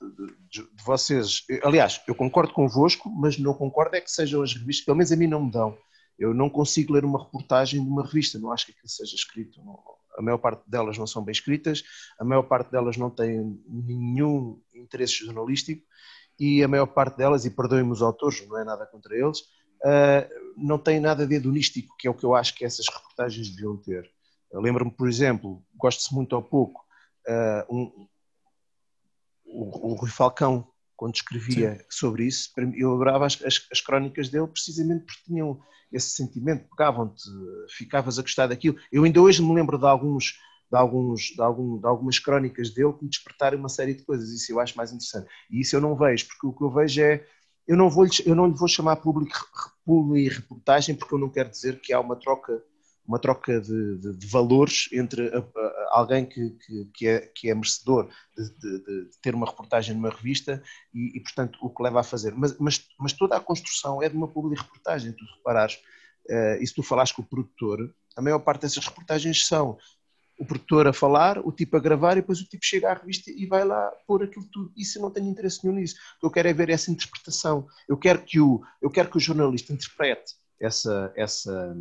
de, 0.00 0.62
de, 0.62 0.74
de, 0.74 0.84
vocês. 0.84 1.44
Aliás, 1.62 2.00
eu 2.06 2.14
concordo 2.14 2.52
convosco, 2.52 3.10
mas 3.10 3.38
não 3.38 3.54
concordo 3.54 3.96
é 3.96 4.00
que 4.00 4.10
sejam 4.10 4.42
as 4.42 4.54
revistas, 4.54 4.84
pelo 4.84 4.96
menos 4.96 5.12
a 5.12 5.16
mim 5.16 5.26
não 5.26 5.44
me 5.44 5.50
dão. 5.50 5.76
Eu 6.18 6.32
não 6.32 6.48
consigo 6.48 6.92
ler 6.92 7.04
uma 7.04 7.22
reportagem 7.22 7.82
de 7.82 7.88
uma 7.88 8.04
revista, 8.04 8.38
não 8.38 8.52
acho 8.52 8.66
que 8.66 8.72
aquilo 8.72 8.88
seja 8.88 9.14
escrito. 9.14 9.62
Não, 9.62 9.78
a 10.16 10.22
maior 10.22 10.38
parte 10.38 10.62
delas 10.68 10.98
não 10.98 11.06
são 11.06 11.24
bem 11.24 11.32
escritas, 11.32 11.82
a 12.18 12.24
maior 12.24 12.42
parte 12.42 12.70
delas 12.70 12.96
não 12.96 13.10
tem 13.10 13.60
nenhum 13.66 14.60
interesse 14.74 15.24
jornalístico 15.24 15.86
e 16.42 16.60
a 16.60 16.66
maior 16.66 16.86
parte 16.86 17.18
delas, 17.18 17.44
e 17.44 17.50
perdoem-me 17.50 17.92
os 17.92 18.02
autores, 18.02 18.44
não 18.48 18.58
é 18.58 18.64
nada 18.64 18.84
contra 18.84 19.16
eles, 19.16 19.38
uh, 19.84 20.28
não 20.56 20.76
tem 20.76 20.98
nada 20.98 21.24
de 21.24 21.36
hedonístico, 21.36 21.94
que 21.96 22.08
é 22.08 22.10
o 22.10 22.14
que 22.14 22.24
eu 22.24 22.34
acho 22.34 22.56
que 22.56 22.64
essas 22.64 22.84
reportagens 22.92 23.48
deviam 23.50 23.76
ter. 23.76 24.10
Lembro-me, 24.52 24.90
por 24.90 25.08
exemplo, 25.08 25.64
gosto-se 25.76 26.12
muito 26.12 26.32
ou 26.32 26.42
pouco, 26.42 26.84
uh, 27.28 27.72
um, 27.72 28.08
o, 29.44 29.92
o 29.92 29.94
Rui 29.94 30.10
Falcão, 30.10 30.66
quando 30.96 31.14
escrevia 31.14 31.76
Sim. 31.76 31.84
sobre 31.88 32.24
isso, 32.24 32.50
eu 32.74 32.92
adorava 32.92 33.24
as, 33.24 33.40
as, 33.44 33.64
as, 33.70 33.80
crónicas 33.80 34.28
dele 34.28 34.48
precisamente 34.48 35.04
porque 35.04 35.22
tinham 35.24 35.60
esse 35.92 36.10
sentimento, 36.10 36.68
pegavam-te, 36.70 37.22
ficavas 37.68 38.18
a 38.18 38.22
gostar 38.22 38.48
daquilo. 38.48 38.76
Eu 38.90 39.04
ainda 39.04 39.20
hoje 39.20 39.40
me 39.42 39.54
lembro 39.54 39.78
de 39.78 39.86
alguns 39.86 40.40
de, 40.72 40.78
alguns, 40.78 41.20
de, 41.20 41.42
algum, 41.42 41.78
de 41.78 41.86
algumas 41.86 42.18
crónicas 42.18 42.70
dele 42.70 42.94
que 42.94 43.04
me 43.04 43.10
despertarem 43.10 43.58
uma 43.58 43.68
série 43.68 43.92
de 43.92 44.02
coisas. 44.04 44.30
Isso 44.30 44.50
eu 44.50 44.58
acho 44.58 44.74
mais 44.74 44.90
interessante. 44.90 45.28
E 45.50 45.60
isso 45.60 45.76
eu 45.76 45.80
não 45.82 45.94
vejo, 45.94 46.26
porque 46.28 46.46
o 46.46 46.52
que 46.52 46.64
eu 46.64 46.70
vejo 46.70 47.02
é. 47.02 47.26
Eu 47.68 47.76
não, 47.76 47.88
vou, 47.88 48.06
eu 48.26 48.34
não 48.34 48.46
lhe 48.46 48.54
vou 48.54 48.66
chamar 48.66 48.96
público 48.96 49.36
e 50.16 50.28
reportagem 50.28 50.96
porque 50.96 51.14
eu 51.14 51.18
não 51.18 51.28
quero 51.28 51.48
dizer 51.48 51.80
que 51.80 51.92
há 51.92 52.00
uma 52.00 52.16
troca, 52.16 52.60
uma 53.06 53.20
troca 53.20 53.60
de, 53.60 53.98
de, 53.98 54.16
de 54.16 54.26
valores 54.26 54.88
entre 54.92 55.28
a, 55.28 55.38
a, 55.38 55.88
alguém 55.92 56.26
que, 56.26 56.50
que, 56.50 56.84
que, 56.92 57.06
é, 57.06 57.20
que 57.20 57.50
é 57.50 57.54
merecedor 57.54 58.10
de, 58.36 58.82
de, 58.82 59.10
ter 59.22 59.32
uma 59.32 59.46
reportagem 59.46 59.94
numa 59.94 60.10
revista 60.10 60.60
e, 60.92 61.16
e, 61.16 61.20
portanto, 61.20 61.56
o 61.62 61.70
que 61.70 61.82
leva 61.82 62.00
a 62.00 62.04
fazer. 62.04 62.34
Mas, 62.34 62.58
mas, 62.58 62.84
mas 62.98 63.12
toda 63.12 63.36
a 63.36 63.40
construção 63.40 64.02
é 64.02 64.08
de 64.08 64.16
uma 64.16 64.26
publi 64.26 64.56
reportagem, 64.56 65.12
tu 65.12 65.24
reparares. 65.36 65.76
Uh, 66.28 66.60
e 66.60 66.66
se 66.66 66.74
tu 66.74 66.82
falares 66.82 67.12
com 67.12 67.22
o 67.22 67.26
produtor, 67.26 67.94
a 68.16 68.22
maior 68.22 68.40
parte 68.40 68.62
dessas 68.62 68.84
reportagens 68.84 69.46
são 69.46 69.78
o 70.38 70.44
produtor 70.44 70.86
a 70.86 70.92
falar, 70.92 71.38
o 71.38 71.52
tipo 71.52 71.76
a 71.76 71.80
gravar 71.80 72.12
e 72.12 72.20
depois 72.20 72.40
o 72.40 72.44
tipo 72.44 72.64
chega 72.64 72.90
à 72.90 72.94
revista 72.94 73.30
e 73.30 73.46
vai 73.46 73.64
lá 73.64 73.90
pôr 74.06 74.24
aquilo 74.24 74.46
tudo. 74.50 74.72
Isso 74.76 74.98
eu 74.98 75.02
não 75.02 75.10
tenho 75.10 75.28
interesse 75.28 75.60
nenhum 75.62 75.76
nisso. 75.76 75.96
O 76.16 76.20
que 76.20 76.26
eu 76.26 76.30
quero 76.30 76.48
é 76.48 76.52
ver 76.52 76.70
essa 76.70 76.90
interpretação. 76.90 77.66
Eu 77.88 77.96
quero 77.96 78.22
que 78.22 78.40
o, 78.40 78.62
eu 78.80 78.90
quero 78.90 79.10
que 79.10 79.16
o 79.16 79.20
jornalista 79.20 79.72
interprete 79.72 80.34
essa, 80.60 81.12
essa, 81.16 81.76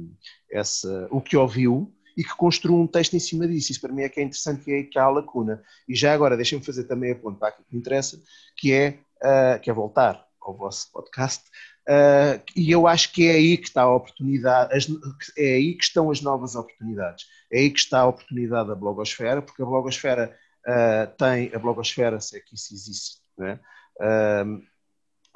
essa, 0.51 1.07
o 1.11 1.21
que 1.21 1.37
ouviu 1.37 1.93
e 2.17 2.23
que 2.23 2.35
construa 2.35 2.79
um 2.79 2.87
texto 2.87 3.15
em 3.15 3.19
cima 3.19 3.47
disso. 3.47 3.71
Isso 3.71 3.81
para 3.81 3.93
mim 3.93 4.03
é 4.03 4.09
que 4.09 4.19
é 4.19 4.23
interessante, 4.23 4.63
que 4.63 4.71
é 4.71 4.83
que 4.83 4.99
há 4.99 5.03
a 5.03 5.09
lacuna. 5.09 5.63
E 5.87 5.95
já 5.95 6.13
agora, 6.13 6.35
deixem-me 6.35 6.65
fazer 6.65 6.83
também 6.85 7.11
a 7.11 7.15
aquilo 7.15 7.65
que 7.67 7.73
me 7.73 7.79
interessa, 7.79 8.21
que 8.57 8.73
é, 8.73 8.99
uh, 9.23 9.59
que 9.61 9.69
é 9.69 9.73
voltar 9.73 10.25
ao 10.41 10.55
vosso 10.55 10.91
podcast, 10.91 11.43
Uh, 11.87 12.37
e 12.55 12.69
eu 12.69 12.85
acho 12.85 13.11
que 13.11 13.27
é 13.27 13.31
aí 13.31 13.57
que 13.57 13.67
está 13.67 13.81
a 13.81 13.95
oportunidade, 13.95 14.75
as, 14.75 14.87
é 15.35 15.55
aí 15.55 15.73
que 15.75 15.83
estão 15.83 16.11
as 16.11 16.21
novas 16.21 16.55
oportunidades, 16.55 17.25
é 17.51 17.59
aí 17.59 17.71
que 17.71 17.79
está 17.79 18.01
a 18.01 18.07
oportunidade 18.07 18.69
da 18.69 18.75
blogosfera, 18.75 19.41
porque 19.41 19.63
a 19.63 19.65
blogosfera 19.65 20.37
uh, 20.67 21.17
tem, 21.17 21.53
a 21.53 21.57
blogosfera, 21.57 22.19
se 22.19 22.37
é 22.37 22.39
que 22.39 22.53
isso 22.53 22.73
existe, 22.73 23.17
né? 23.35 23.59
uh, 23.99 24.61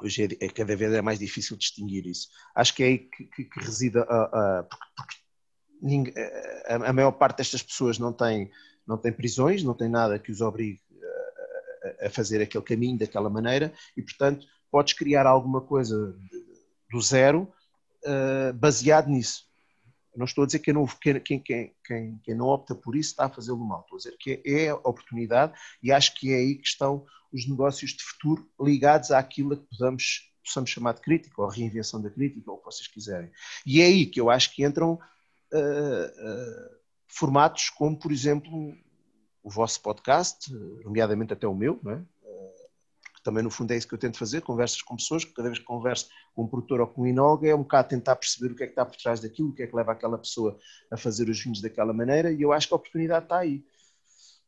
hoje 0.00 0.24
é, 0.40 0.46
é, 0.46 0.48
cada 0.48 0.76
vez 0.76 0.92
é 0.92 1.02
mais 1.02 1.18
difícil 1.18 1.56
distinguir 1.56 2.06
isso. 2.06 2.28
Acho 2.54 2.74
que 2.74 2.82
é 2.84 2.86
aí 2.86 2.98
que, 2.98 3.24
que, 3.24 3.44
que 3.44 3.60
reside, 3.60 3.98
a, 3.98 4.64
porque, 4.70 4.86
porque 4.96 5.16
ninguém, 5.82 6.14
a, 6.68 6.74
a, 6.76 6.92
maior 6.92 7.12
parte 7.12 7.38
destas 7.38 7.62
pessoas 7.62 7.98
não 7.98 8.12
tem, 8.12 8.52
não 8.86 8.96
tem 8.96 9.12
prisões, 9.12 9.64
não 9.64 9.74
tem 9.74 9.88
nada 9.88 10.18
que 10.18 10.30
os 10.30 10.40
obrigue 10.40 10.80
a 12.00 12.10
fazer 12.10 12.42
aquele 12.42 12.64
caminho 12.64 12.98
daquela 12.98 13.30
maneira 13.30 13.72
e, 13.96 14.02
portanto, 14.02 14.46
podes 14.70 14.94
criar 14.94 15.26
alguma 15.26 15.60
coisa 15.60 16.16
do 16.90 17.00
zero 17.00 17.52
uh, 18.04 18.52
baseado 18.54 19.08
nisso. 19.08 19.46
Não 20.16 20.24
estou 20.24 20.44
a 20.44 20.46
dizer 20.46 20.60
que 20.60 20.72
não, 20.72 20.86
quem, 20.86 21.20
quem, 21.20 21.40
quem, 21.40 22.20
quem 22.22 22.34
não 22.34 22.46
opta 22.46 22.74
por 22.74 22.96
isso 22.96 23.10
está 23.10 23.26
a 23.26 23.30
fazê-lo 23.30 23.58
mal. 23.58 23.80
Estou 23.82 23.96
a 23.96 23.98
dizer 23.98 24.16
que 24.18 24.42
é 24.46 24.70
a 24.70 24.74
oportunidade 24.76 25.52
e 25.82 25.92
acho 25.92 26.14
que 26.14 26.32
é 26.32 26.36
aí 26.36 26.54
que 26.56 26.66
estão 26.66 27.04
os 27.32 27.46
negócios 27.46 27.90
de 27.90 28.02
futuro 28.02 28.48
ligados 28.58 29.10
àquilo 29.10 29.56
que 29.56 29.66
podamos, 29.76 30.32
possamos 30.42 30.70
chamar 30.70 30.94
de 30.94 31.02
crítica, 31.02 31.42
ou 31.42 31.48
reinvenção 31.48 32.00
da 32.00 32.08
crítica, 32.08 32.50
ou 32.50 32.56
o 32.56 32.60
que 32.60 32.64
vocês 32.64 32.88
quiserem. 32.88 33.30
E 33.66 33.82
é 33.82 33.84
aí 33.84 34.06
que 34.06 34.20
eu 34.20 34.30
acho 34.30 34.54
que 34.54 34.64
entram 34.64 34.94
uh, 34.94 35.56
uh, 35.56 36.76
formatos 37.06 37.68
como, 37.70 37.98
por 37.98 38.10
exemplo, 38.10 38.74
o 39.42 39.50
vosso 39.50 39.80
podcast, 39.82 40.52
nomeadamente 40.82 41.32
até 41.32 41.46
o 41.46 41.54
meu, 41.54 41.78
não 41.82 41.92
é? 41.92 42.02
Também 43.26 43.42
no 43.42 43.50
fundo 43.50 43.72
é 43.72 43.76
isso 43.76 43.88
que 43.88 43.94
eu 43.94 43.98
tento 43.98 44.16
fazer, 44.16 44.40
conversas 44.40 44.80
com 44.82 44.94
pessoas, 44.94 45.24
cada 45.24 45.48
vez 45.48 45.58
que 45.58 45.64
converso 45.64 46.08
com 46.32 46.44
um 46.44 46.46
produtor 46.46 46.80
ou 46.80 46.86
com 46.86 47.02
um 47.02 47.06
inólogo 47.08 47.44
é 47.44 47.52
um 47.52 47.62
bocado 47.62 47.88
tentar 47.88 48.14
perceber 48.14 48.52
o 48.52 48.56
que 48.56 48.62
é 48.62 48.66
que 48.66 48.72
está 48.72 48.84
por 48.84 48.96
trás 48.96 49.18
daquilo, 49.18 49.48
o 49.48 49.52
que 49.52 49.64
é 49.64 49.66
que 49.66 49.74
leva 49.74 49.90
aquela 49.90 50.16
pessoa 50.16 50.56
a 50.92 50.96
fazer 50.96 51.28
os 51.28 51.40
vinhos 51.40 51.60
daquela 51.60 51.92
maneira 51.92 52.30
e 52.30 52.40
eu 52.40 52.52
acho 52.52 52.68
que 52.68 52.74
a 52.74 52.76
oportunidade 52.76 53.24
está 53.24 53.38
aí. 53.38 53.64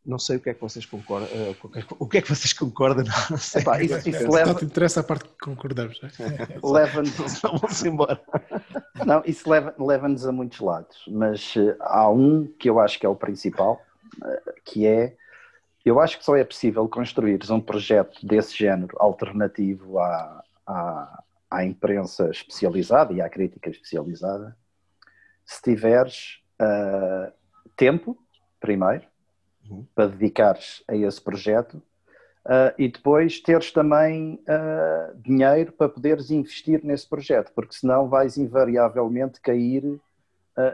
Não 0.06 0.18
sei 0.18 0.36
o 0.36 0.40
que 0.40 0.48
é 0.48 0.54
que 0.54 0.60
vocês 0.60 0.86
concordam, 0.86 1.28
uh, 1.28 1.56
o 1.98 2.08
que 2.08 2.18
é 2.18 2.22
que 2.22 2.28
vocês 2.28 2.52
concordam, 2.52 3.04
não, 3.30 3.36
sei. 3.36 3.62
Epá, 3.62 3.82
isso, 3.82 4.08
isso 4.08 4.30
leva... 4.30 4.52
Não 4.52 4.54
te 4.54 4.64
interessa 4.64 5.00
a 5.00 5.02
parte 5.02 5.24
que 5.24 5.38
concordamos, 5.38 6.00
não 6.00 6.26
é? 6.26 6.58
Leva-nos... 6.62 7.40
Vamos 7.42 7.84
embora. 7.84 8.22
Não, 9.04 9.22
isso 9.26 9.50
leva-nos 9.50 9.80
leva 9.80 10.06
a 10.06 10.32
muitos 10.32 10.60
lados, 10.60 10.96
mas 11.08 11.56
uh, 11.56 11.74
há 11.80 12.08
um 12.08 12.46
que 12.46 12.70
eu 12.70 12.78
acho 12.78 12.96
que 12.96 13.04
é 13.04 13.08
o 13.08 13.16
principal, 13.16 13.82
uh, 14.22 14.52
que 14.64 14.86
é 14.86 15.16
eu 15.84 16.00
acho 16.00 16.18
que 16.18 16.24
só 16.24 16.36
é 16.36 16.44
possível 16.44 16.88
construir 16.88 17.40
um 17.50 17.60
projeto 17.60 18.26
desse 18.26 18.56
género 18.56 18.96
alternativo 18.98 19.98
à, 19.98 20.42
à, 20.66 21.22
à 21.50 21.64
imprensa 21.64 22.30
especializada 22.30 23.12
e 23.12 23.20
à 23.20 23.28
crítica 23.28 23.70
especializada 23.70 24.56
se 25.48 25.62
tiveres 25.62 26.42
uh, 26.60 27.32
tempo, 27.74 28.18
primeiro, 28.60 29.06
uhum. 29.68 29.86
para 29.94 30.08
dedicares 30.08 30.84
a 30.86 30.94
esse 30.94 31.18
projeto 31.18 31.82
uh, 32.44 32.74
e 32.76 32.86
depois 32.86 33.40
teres 33.40 33.72
também 33.72 34.42
uh, 34.44 35.16
dinheiro 35.16 35.72
para 35.72 35.88
poderes 35.88 36.30
investir 36.30 36.84
nesse 36.84 37.08
projeto, 37.08 37.50
porque 37.54 37.74
senão 37.74 38.10
vais 38.10 38.36
invariavelmente 38.36 39.40
cair 39.40 39.98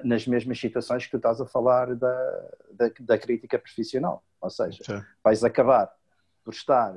nas 0.03 0.26
mesmas 0.26 0.59
situações 0.59 1.05
que 1.05 1.11
tu 1.11 1.16
estás 1.18 1.41
a 1.41 1.47
falar 1.47 1.95
da, 1.95 2.51
da, 2.72 2.91
da 3.01 3.18
crítica 3.18 3.59
profissional. 3.59 4.24
Ou 4.41 4.51
seja, 4.51 4.82
Sim. 4.85 5.03
vais 5.22 5.45
acabar 5.45 5.93
por 6.45 6.53
estar 6.53 6.97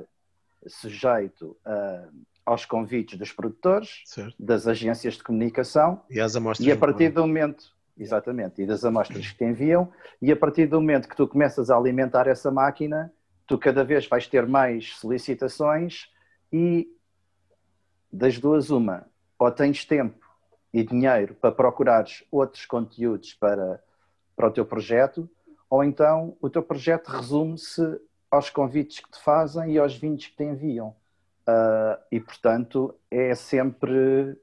sujeito 0.66 1.56
uh, 1.66 2.12
aos 2.44 2.64
convites 2.64 3.18
dos 3.18 3.32
produtores, 3.32 4.02
certo. 4.06 4.34
das 4.38 4.66
agências 4.66 5.14
de 5.14 5.22
comunicação 5.22 6.02
e, 6.10 6.20
às 6.20 6.34
amostras 6.34 6.66
e 6.66 6.72
a 6.72 6.76
partir 6.76 7.10
do 7.10 7.20
momento, 7.20 7.72
exatamente, 7.96 8.62
e 8.62 8.66
das 8.66 8.84
amostras 8.84 9.28
que 9.28 9.36
te 9.36 9.44
enviam, 9.44 9.92
e 10.20 10.32
a 10.32 10.36
partir 10.36 10.66
do 10.66 10.80
momento 10.80 11.08
que 11.08 11.16
tu 11.16 11.28
começas 11.28 11.70
a 11.70 11.76
alimentar 11.76 12.26
essa 12.26 12.50
máquina, 12.50 13.12
tu 13.46 13.58
cada 13.58 13.84
vez 13.84 14.06
vais 14.06 14.26
ter 14.26 14.46
mais 14.46 14.96
solicitações 14.96 16.10
e 16.52 16.88
das 18.12 18.38
duas 18.38 18.70
uma, 18.70 19.06
ou 19.38 19.50
tens 19.50 19.84
tempo 19.84 20.27
e 20.72 20.82
dinheiro 20.82 21.34
para 21.34 21.52
procurares 21.52 22.24
outros 22.30 22.66
conteúdos 22.66 23.34
para, 23.34 23.82
para 24.36 24.48
o 24.48 24.50
teu 24.50 24.64
projeto, 24.64 25.28
ou 25.70 25.82
então 25.82 26.36
o 26.40 26.48
teu 26.48 26.62
projeto 26.62 27.08
resume-se 27.08 28.00
aos 28.30 28.50
convites 28.50 29.00
que 29.00 29.10
te 29.10 29.22
fazem 29.22 29.72
e 29.72 29.78
aos 29.78 29.96
vinhos 29.96 30.26
que 30.26 30.36
te 30.36 30.44
enviam. 30.44 30.94
Uh, 31.48 31.98
e, 32.12 32.20
portanto, 32.20 32.94
é 33.10 33.34
sempre. 33.34 34.36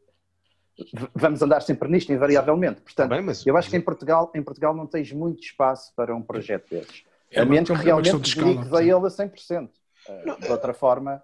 Vamos 1.13 1.41
andar 1.41 1.61
sempre 1.61 1.87
nisto, 1.87 2.11
invariavelmente. 2.11 2.81
Portanto, 2.81 3.09
bem, 3.09 3.21
mas... 3.21 3.45
eu 3.45 3.55
acho 3.55 3.69
que 3.69 3.77
em 3.77 3.81
Portugal, 3.81 4.31
em 4.33 4.41
Portugal 4.41 4.75
não 4.75 4.87
tens 4.87 5.11
muito 5.11 5.43
espaço 5.43 5.93
para 5.95 6.15
um 6.15 6.21
projeto 6.21 6.69
desses. 6.69 7.05
É 7.31 7.41
a 7.41 7.45
menos 7.45 7.69
que 7.69 7.75
realmente 7.75 8.17
dediques 8.17 8.73
a 8.73 8.81
ele 8.81 8.91
a 8.91 9.09
100%. 9.09 9.69
Uh, 9.69 10.25
não, 10.25 10.39
de 10.39 10.51
outra 10.51 10.73
forma. 10.73 11.23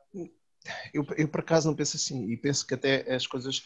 Eu, 0.94 1.06
eu, 1.18 1.28
por 1.28 1.40
acaso, 1.40 1.68
não 1.68 1.76
penso 1.76 1.98
assim. 1.98 2.30
E 2.30 2.38
penso 2.38 2.66
que 2.66 2.76
até 2.76 3.12
as 3.14 3.26
coisas. 3.26 3.66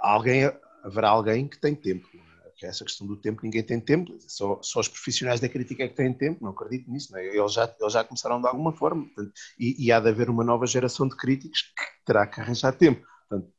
Alguém, 0.00 0.50
haverá 0.82 1.08
alguém 1.08 1.48
que 1.48 1.58
tem 1.58 1.74
tempo 1.74 2.08
que 2.56 2.64
é 2.64 2.68
essa 2.68 2.84
questão 2.84 3.06
do 3.06 3.16
tempo, 3.16 3.40
ninguém 3.42 3.62
tem 3.62 3.80
tempo, 3.80 4.16
só, 4.20 4.60
só 4.62 4.80
os 4.80 4.88
profissionais 4.88 5.40
da 5.40 5.48
crítica 5.48 5.84
é 5.84 5.88
que 5.88 5.94
têm 5.94 6.12
tempo, 6.12 6.42
não 6.42 6.50
acredito 6.50 6.90
nisso, 6.90 7.12
não 7.12 7.18
é? 7.18 7.26
eles, 7.26 7.52
já, 7.52 7.74
eles 7.80 7.92
já 7.92 8.04
começaram 8.04 8.40
de 8.40 8.46
alguma 8.46 8.72
forma, 8.72 9.04
portanto, 9.04 9.32
e, 9.58 9.84
e, 9.84 9.92
há 9.92 10.00
de 10.00 10.08
haver 10.08 10.30
uma 10.30 10.44
nova 10.44 10.66
geração 10.66 11.08
de 11.08 11.16
críticos 11.16 11.62
que 11.62 12.04
terá 12.04 12.26
que 12.26 12.40
arranjar 12.40 12.72
tempo. 12.72 13.04
Portanto, 13.28 13.52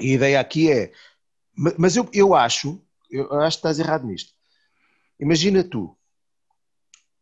a 0.00 0.04
ideia 0.04 0.40
aqui 0.40 0.70
é, 0.70 0.92
mas 1.56 1.96
eu, 1.96 2.08
eu 2.12 2.34
acho, 2.34 2.84
eu 3.10 3.32
acho 3.40 3.56
que 3.56 3.60
estás 3.60 3.78
errado 3.78 4.06
nisto. 4.06 4.32
Imagina 5.20 5.62
tu, 5.62 5.96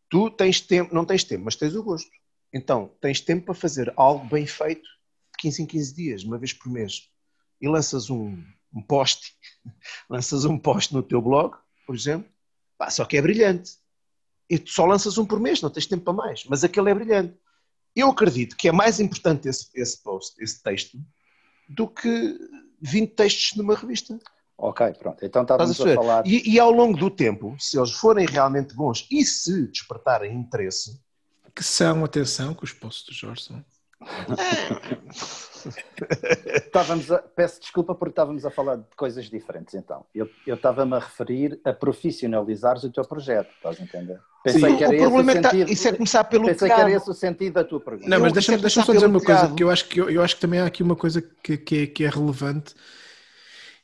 tu 0.09 0.31
tens 0.31 0.61
tempo, 0.61 0.95
não 0.95 1.05
tens 1.05 1.25
tempo, 1.25 1.45
mas 1.45 1.57
tens 1.57 1.75
o 1.75 1.83
gosto. 1.83 2.11
Então, 2.53 2.97
tens 3.01 3.21
tempo 3.21 3.47
para 3.47 3.55
fazer 3.55 3.93
algo 3.97 4.27
bem 4.27 4.47
feito 4.47 4.83
de 4.83 5.39
15 5.39 5.63
em 5.63 5.67
15 5.67 5.95
dias, 5.95 6.25
uma 6.25 6.39
vez 6.39 6.53
por 6.53 6.71
mês, 6.71 7.12
e 7.63 7.69
lanças 7.69 8.11
um, 8.11 8.37
um 8.75 8.83
post, 8.83 9.33
lanças 10.11 10.45
um 10.45 10.59
post 10.59 10.93
no 10.93 11.03
teu 11.03 11.23
blog, 11.23 11.57
por 11.87 11.95
exemplo, 11.95 12.29
pá, 12.77 12.91
só 12.91 13.05
que 13.05 13.17
é 13.17 13.23
brilhante. 13.23 13.81
E 14.51 14.59
tu 14.59 14.71
só 14.71 14.85
lanças 14.85 15.17
um 15.17 15.25
por 15.25 15.41
mês, 15.41 15.63
não 15.63 15.71
tens 15.71 15.87
tempo 15.87 16.05
para 16.05 16.13
mais, 16.13 16.45
mas 16.45 16.65
aquele 16.65 16.91
é 16.91 16.95
brilhante. 16.95 17.39
Eu 17.95 18.11
acredito 18.11 18.57
que 18.57 18.69
é 18.69 18.73
mais 18.73 18.99
importante 19.01 19.49
esse, 19.49 19.69
esse 19.75 20.03
post, 20.03 20.43
esse 20.43 20.63
texto, 20.63 20.99
do 21.69 21.87
que 21.87 22.39
20 22.81 23.15
textos 23.15 23.57
numa 23.57 23.77
revista. 23.77 24.19
Ok, 24.59 24.93
pronto. 24.95 25.25
Então 25.25 25.43
estávamos 25.43 25.81
a, 25.81 25.93
a, 25.93 25.95
falar. 25.95 26.27
E, 26.27 26.55
e, 26.55 26.59
ao 26.59 26.71
longo 26.71 26.97
do 26.97 27.11
tempo, 27.11 27.57
se 27.59 27.79
eles 27.79 27.93
forem 27.93 28.27
realmente 28.27 28.75
bons 28.75 29.07
e 29.11 29.25
se 29.25 29.67
despertarem 29.69 30.35
interesse. 30.35 31.01
Que 31.55 31.63
são, 31.63 32.05
atenção, 32.05 32.55
que 32.55 32.65
os 32.65 32.73
posts 32.73 33.07
do 33.07 33.13
Jorge 33.13 33.43
são. 33.43 33.65
estávamos 36.67 37.11
a, 37.11 37.19
peço 37.19 37.61
desculpa 37.61 37.95
porque 37.95 38.13
estávamos 38.13 38.45
a 38.45 38.51
falar 38.51 38.77
de 38.77 38.85
coisas 38.97 39.29
diferentes 39.29 39.75
então. 39.75 40.05
Eu, 40.15 40.29
eu 40.47 40.55
estava-me 40.55 40.95
a 40.95 40.99
referir 40.99 41.61
a 41.65 41.73
profissionalizares 41.73 42.85
o 42.85 42.91
teu 42.91 43.05
projeto, 43.05 43.51
estás 43.57 43.81
a 43.81 43.83
entender? 43.83 44.21
Pensei 44.43 44.61
Sim, 44.61 44.77
que 44.77 44.85
era 44.85 44.95
o 44.95 44.99
problema 44.99 45.33
esse 45.33 45.41
o 45.41 45.43
sentido, 45.43 45.71
isso 45.71 45.89
é 45.89 45.93
começar 45.93 46.25
pelo 46.25 46.47
Pensei 46.47 46.69
que 46.69 46.81
era 46.81 46.91
esse 46.91 47.11
o 47.11 47.15
sentido 47.15 47.53
da 47.55 47.65
tua 47.65 47.81
pergunta. 47.81 48.09
Não, 48.09 48.21
mas 48.21 48.33
deixa-me 48.33 48.59
deixa 48.59 48.83
só 48.83 48.93
dizer 48.93 49.07
uma 49.07 49.21
coisa, 49.21 49.55
que 49.55 49.63
eu 49.63 49.71
acho 49.71 49.89
que, 49.89 50.01
eu, 50.01 50.11
eu, 50.11 50.23
acho 50.23 50.35
que 50.35 50.41
também 50.41 50.61
há 50.61 50.67
aqui 50.67 50.83
uma 50.83 50.97
coisa 50.97 51.23
que, 51.23 51.57
que, 51.57 51.77
é, 51.77 51.87
que 51.87 52.05
é 52.05 52.09
relevante 52.09 52.75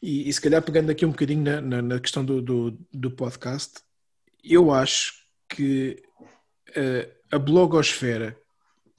e, 0.03 0.29
e, 0.29 0.33
se 0.33 0.41
calhar 0.41 0.63
pegando 0.63 0.91
aqui 0.91 1.05
um 1.05 1.11
bocadinho 1.11 1.43
na, 1.43 1.61
na, 1.61 1.83
na 1.83 2.01
questão 2.01 2.25
do, 2.25 2.41
do, 2.41 2.79
do, 2.93 3.11
podcast, 3.11 3.81
eu 4.45 4.73
acho 4.73 5.15
que 5.49 6.03
uh, 6.71 7.13
a 7.33 7.39
blogosfera 7.39 8.39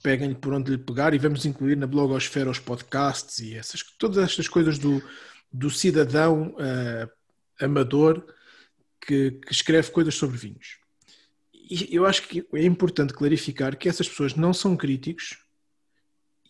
peguem-lhe 0.02 0.34
por 0.34 0.52
onde 0.52 0.70
lhe 0.70 0.78
pegar 0.78 1.14
e 1.14 1.18
vamos 1.18 1.44
incluir 1.44 1.76
na 1.76 1.86
blogosfera 1.86 2.50
os 2.50 2.58
podcasts 2.58 3.38
e 3.38 3.54
essas, 3.54 3.82
todas 3.98 4.18
estas 4.18 4.48
coisas 4.48 4.78
do, 4.78 5.02
do 5.52 5.70
cidadão 5.70 6.54
uh, 6.54 7.64
amador 7.64 8.24
que, 9.00 9.32
que, 9.32 9.52
escreve 9.52 9.90
coisas 9.90 10.14
sobre 10.14 10.36
vinhos. 10.36 10.78
E 11.52 11.94
eu 11.94 12.06
acho 12.06 12.26
que 12.26 12.46
é 12.54 12.64
importante 12.64 13.12
clarificar 13.12 13.76
que 13.76 13.88
essas 13.88 14.08
pessoas 14.08 14.34
não 14.34 14.52
são 14.52 14.76
críticos 14.76 15.38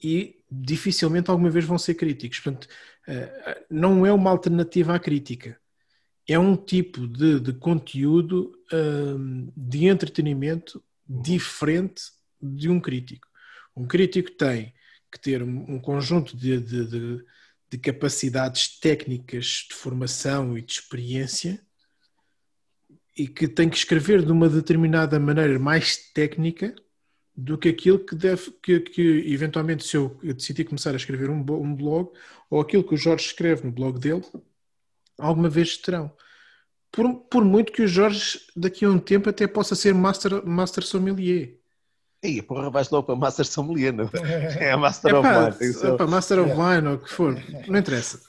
e 0.03 0.43
dificilmente 0.51 1.31
alguma 1.31 1.51
vez 1.51 1.65
vão 1.65 1.79
ser 1.79 1.95
críticos. 1.95 2.41
Portanto, 2.41 2.67
uh, 3.09 3.65
não 3.69 4.07
é 4.07 4.13
uma 4.13 4.31
alternativa 4.31 4.95
à 4.95 4.99
crítica. 4.99 5.59
É 6.27 6.39
um 6.39 6.57
tipo 6.57 7.09
de, 7.09 7.41
de 7.41 7.53
conteúdo 7.55 8.53
uh, 8.73 9.53
de 9.57 9.87
entretenimento 9.87 10.83
diferente 11.09 12.03
de 12.41 12.69
um 12.69 12.81
crítico. 12.81 13.30
Um 13.81 13.87
crítico 13.87 14.31
tem 14.33 14.75
que 15.11 15.19
ter 15.19 15.43
um, 15.43 15.81
conjunto 15.81 16.37
de, 16.37 16.61
de, 16.61 16.87
de, 16.87 17.25
de 17.71 17.79
capacidades 17.79 18.79
técnicas 18.79 19.67
de 19.69 19.75
formação 19.75 20.57
e 20.57 20.61
de 20.61 20.73
experiência 20.73 21.65
e 23.17 23.27
que 23.27 23.49
tem 23.49 23.71
que 23.71 23.77
escrever 23.77 24.23
de 24.23 24.31
uma 24.31 24.51
determinada 24.51 25.19
maneira 25.19 25.59
mais 25.59 25.97
técnica 26.13 26.75
do 27.35 27.57
que 27.57 27.71
aquilo 27.71 27.99
que 28.05 28.15
deve, 28.15 28.51
que, 28.63 28.81
que 28.81 29.03
eventualmente 29.33 29.85
se 29.85 29.97
eu 29.97 30.21
decidir 30.23 30.65
começar 30.65 30.93
a 30.93 30.97
escrever 30.97 31.31
um, 31.31 31.39
um, 31.39 31.75
blog, 31.75 32.11
ou 32.51 32.61
aquilo 32.61 32.85
que 32.85 32.95
o 32.95 32.99
Jorge 32.99 33.25
escreve 33.25 33.65
no 33.65 33.73
blog 33.73 33.99
dele, 33.99 34.25
alguma 35.19 35.49
vez 35.49 35.79
terão. 35.79 36.15
Por, 36.93 37.15
por 37.31 37.45
muito 37.47 37.73
que 37.73 37.83
o 37.83 37.89
Jorge 37.89 38.41
daqui 38.55 38.85
a 38.85 38.91
um 38.91 38.99
tempo 38.99 39.31
até 39.31 39.47
possa 39.47 39.75
ser 39.75 39.95
master, 39.95 40.45
master 40.45 40.85
sommelier. 40.85 41.60
Aí, 42.23 42.43
porra, 42.43 42.69
vais 42.69 42.91
logo 42.91 43.07
para 43.07 43.17
Master 43.17 43.47
Sommelier, 43.47 43.93
não 43.93 44.05
é? 44.05 44.11
É 44.69 44.73
a 44.73 44.77
Master 44.77 45.15
of 45.15 45.29
Wine. 45.29 45.75
É 45.83 45.97
para 45.97 46.07
Master 46.07 46.39
of 46.41 46.53
Wine 46.53 46.89
ou 46.89 46.95
o 46.95 46.99
que 46.99 47.11
for, 47.11 47.35
não 47.67 47.79
interessa. 47.79 48.21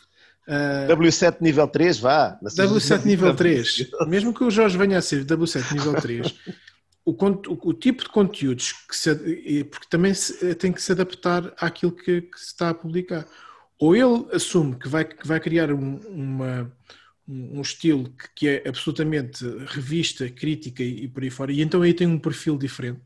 Uh, 0.47 0.95
W7 0.95 1.37
nível 1.41 1.67
3, 1.67 1.99
vá. 1.99 2.39
W7 2.43 3.03
nível 3.05 3.35
3. 3.35 3.91
Mesmo 4.07 4.33
que 4.33 4.43
o 4.43 4.49
Jorge 4.49 4.77
venha 4.77 4.97
a 4.97 5.01
ser 5.01 5.25
W7 5.25 5.73
nível 5.73 5.93
3, 5.93 6.33
o, 7.05 7.11
o, 7.11 7.69
o, 7.69 7.73
tipo 7.73 8.03
de 8.03 8.09
conteúdos 8.09 8.71
que 8.71 8.95
se, 8.95 9.63
porque 9.65 9.87
também 9.89 10.13
se, 10.13 10.55
tem 10.55 10.71
que 10.71 10.81
se 10.81 10.93
adaptar 10.93 11.53
àquilo 11.57 11.91
que, 11.91 12.21
que, 12.21 12.39
se 12.39 12.47
está 12.47 12.69
a 12.69 12.73
publicar. 12.73 13.25
Ou 13.77 13.95
ele 13.95 14.25
assume 14.31 14.75
que 14.75 14.87
vai, 14.87 15.03
que 15.03 15.27
vai 15.27 15.39
criar 15.39 15.71
um, 15.71 15.97
uma, 16.07 16.71
um, 17.27 17.57
um 17.57 17.61
estilo 17.61 18.09
que, 18.09 18.29
que, 18.35 18.47
é 18.47 18.63
absolutamente 18.67 19.45
revista, 19.67 20.29
crítica 20.29 20.81
e, 20.81 21.03
e 21.03 21.07
por 21.07 21.23
aí 21.23 21.29
fora, 21.29 21.51
e 21.51 21.61
então 21.61 21.81
aí 21.81 21.93
tem 21.93 22.07
um 22.07 22.19
perfil 22.19 22.57
diferente. 22.57 23.01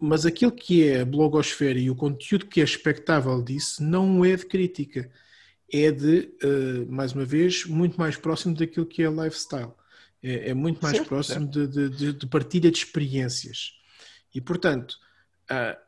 Mas 0.00 0.24
aquilo 0.24 0.52
que 0.52 0.88
é 0.88 1.00
a 1.00 1.04
blogosfera 1.04 1.78
e 1.78 1.90
o 1.90 1.94
conteúdo 1.94 2.46
que 2.46 2.60
é 2.60 2.64
expectável 2.64 3.42
disso 3.42 3.82
não 3.82 4.24
é 4.24 4.34
de 4.34 4.46
crítica, 4.46 5.10
é 5.72 5.90
de, 5.90 6.30
uh, 6.42 6.90
mais 6.90 7.12
uma 7.12 7.24
vez, 7.24 7.64
muito 7.66 7.98
mais 7.98 8.16
próximo 8.16 8.54
daquilo 8.54 8.86
que 8.86 9.02
é 9.02 9.10
lifestyle. 9.10 9.72
É, 10.22 10.50
é 10.50 10.54
muito 10.54 10.80
mais 10.80 10.98
próximo. 11.00 11.46
De, 11.46 11.66
de, 11.66 12.12
de, 12.12 12.26
partilha 12.26 12.70
de 12.70 12.78
experiências. 12.78 13.74
E, 14.34 14.40
portanto, 14.40 14.96
uh, 15.50 15.78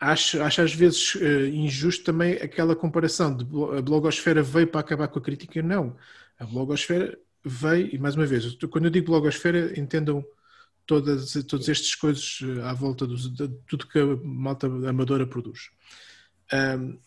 acho, 0.00 0.40
acho 0.42 0.62
às 0.62 0.74
vezes 0.74 1.14
uh, 1.16 1.46
injusto 1.46 2.04
também 2.04 2.34
aquela 2.34 2.76
comparação 2.76 3.36
de 3.36 3.44
a 3.76 3.82
blogosfera 3.82 4.42
veio 4.42 4.66
para 4.66 4.80
acabar 4.80 5.08
com 5.08 5.18
a 5.18 5.22
crítica. 5.22 5.62
Não. 5.62 5.96
A 6.38 6.44
blogosfera 6.44 7.18
veio, 7.44 7.94
e 7.94 7.98
mais 7.98 8.14
uma 8.14 8.26
vez, 8.26 8.54
quando 8.70 8.84
eu 8.86 8.90
digo 8.90 9.06
blogosfera, 9.06 9.78
entendam 9.78 10.24
todas, 10.86 11.32
todas 11.48 11.68
estas 11.68 11.94
coisas 11.94 12.40
eh, 12.42 12.62
à 12.62 12.72
volta 12.72 13.06
do, 13.06 13.16
de 13.16 13.48
tudo 13.66 13.86
que 13.86 13.98
a 13.98 14.16
malta 14.22 14.66
amadora 14.66 15.26
produz. 15.26 15.70
Um, 16.52 16.98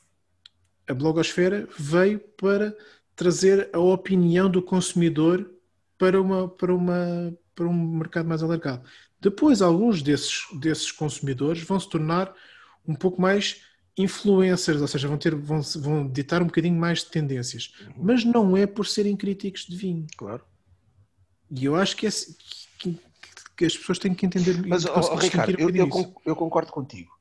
a 0.87 0.93
blogosfera 0.93 1.67
veio 1.77 2.19
para 2.19 2.75
trazer 3.15 3.69
a 3.73 3.79
opinião 3.79 4.49
do 4.49 4.61
consumidor 4.61 5.49
para, 5.97 6.21
uma, 6.21 6.47
para, 6.47 6.73
uma, 6.73 7.33
para 7.53 7.67
um 7.67 7.97
mercado 7.97 8.27
mais 8.27 8.41
alargado. 8.41 8.83
Depois, 9.19 9.61
alguns 9.61 10.01
desses, 10.01 10.43
desses 10.59 10.91
consumidores 10.91 11.61
vão 11.63 11.79
se 11.79 11.89
tornar 11.89 12.33
um 12.87 12.95
pouco 12.95 13.21
mais 13.21 13.61
influencers, 13.97 14.79
ou 14.79 14.87
seja, 14.87 15.07
vão, 15.07 15.17
ter, 15.17 15.33
vão, 15.33 15.61
vão 15.61 16.07
ditar 16.07 16.41
um 16.41 16.45
bocadinho 16.45 16.79
mais 16.79 16.99
de 16.99 17.09
tendências. 17.09 17.73
Uhum. 17.81 18.03
Mas 18.03 18.23
não 18.23 18.55
é 18.55 18.67
por 18.67 18.85
serem 18.85 19.17
críticos 19.17 19.65
de 19.65 19.75
vinho. 19.75 20.05
Claro. 20.15 20.43
E 21.49 21.65
eu 21.65 21.75
acho 21.75 21.97
que, 21.97 22.05
é, 22.05 22.09
que, 23.57 23.65
que 23.65 23.65
as 23.65 23.75
pessoas 23.75 23.99
têm 23.99 24.13
que 24.13 24.25
entender. 24.25 24.65
Mas, 24.65 24.85
oh, 24.85 25.15
Ricardo, 25.15 25.59
eu, 25.59 25.69
eu, 25.69 26.15
eu, 26.25 26.35
concordo 26.35 26.71
contigo. 26.71 27.11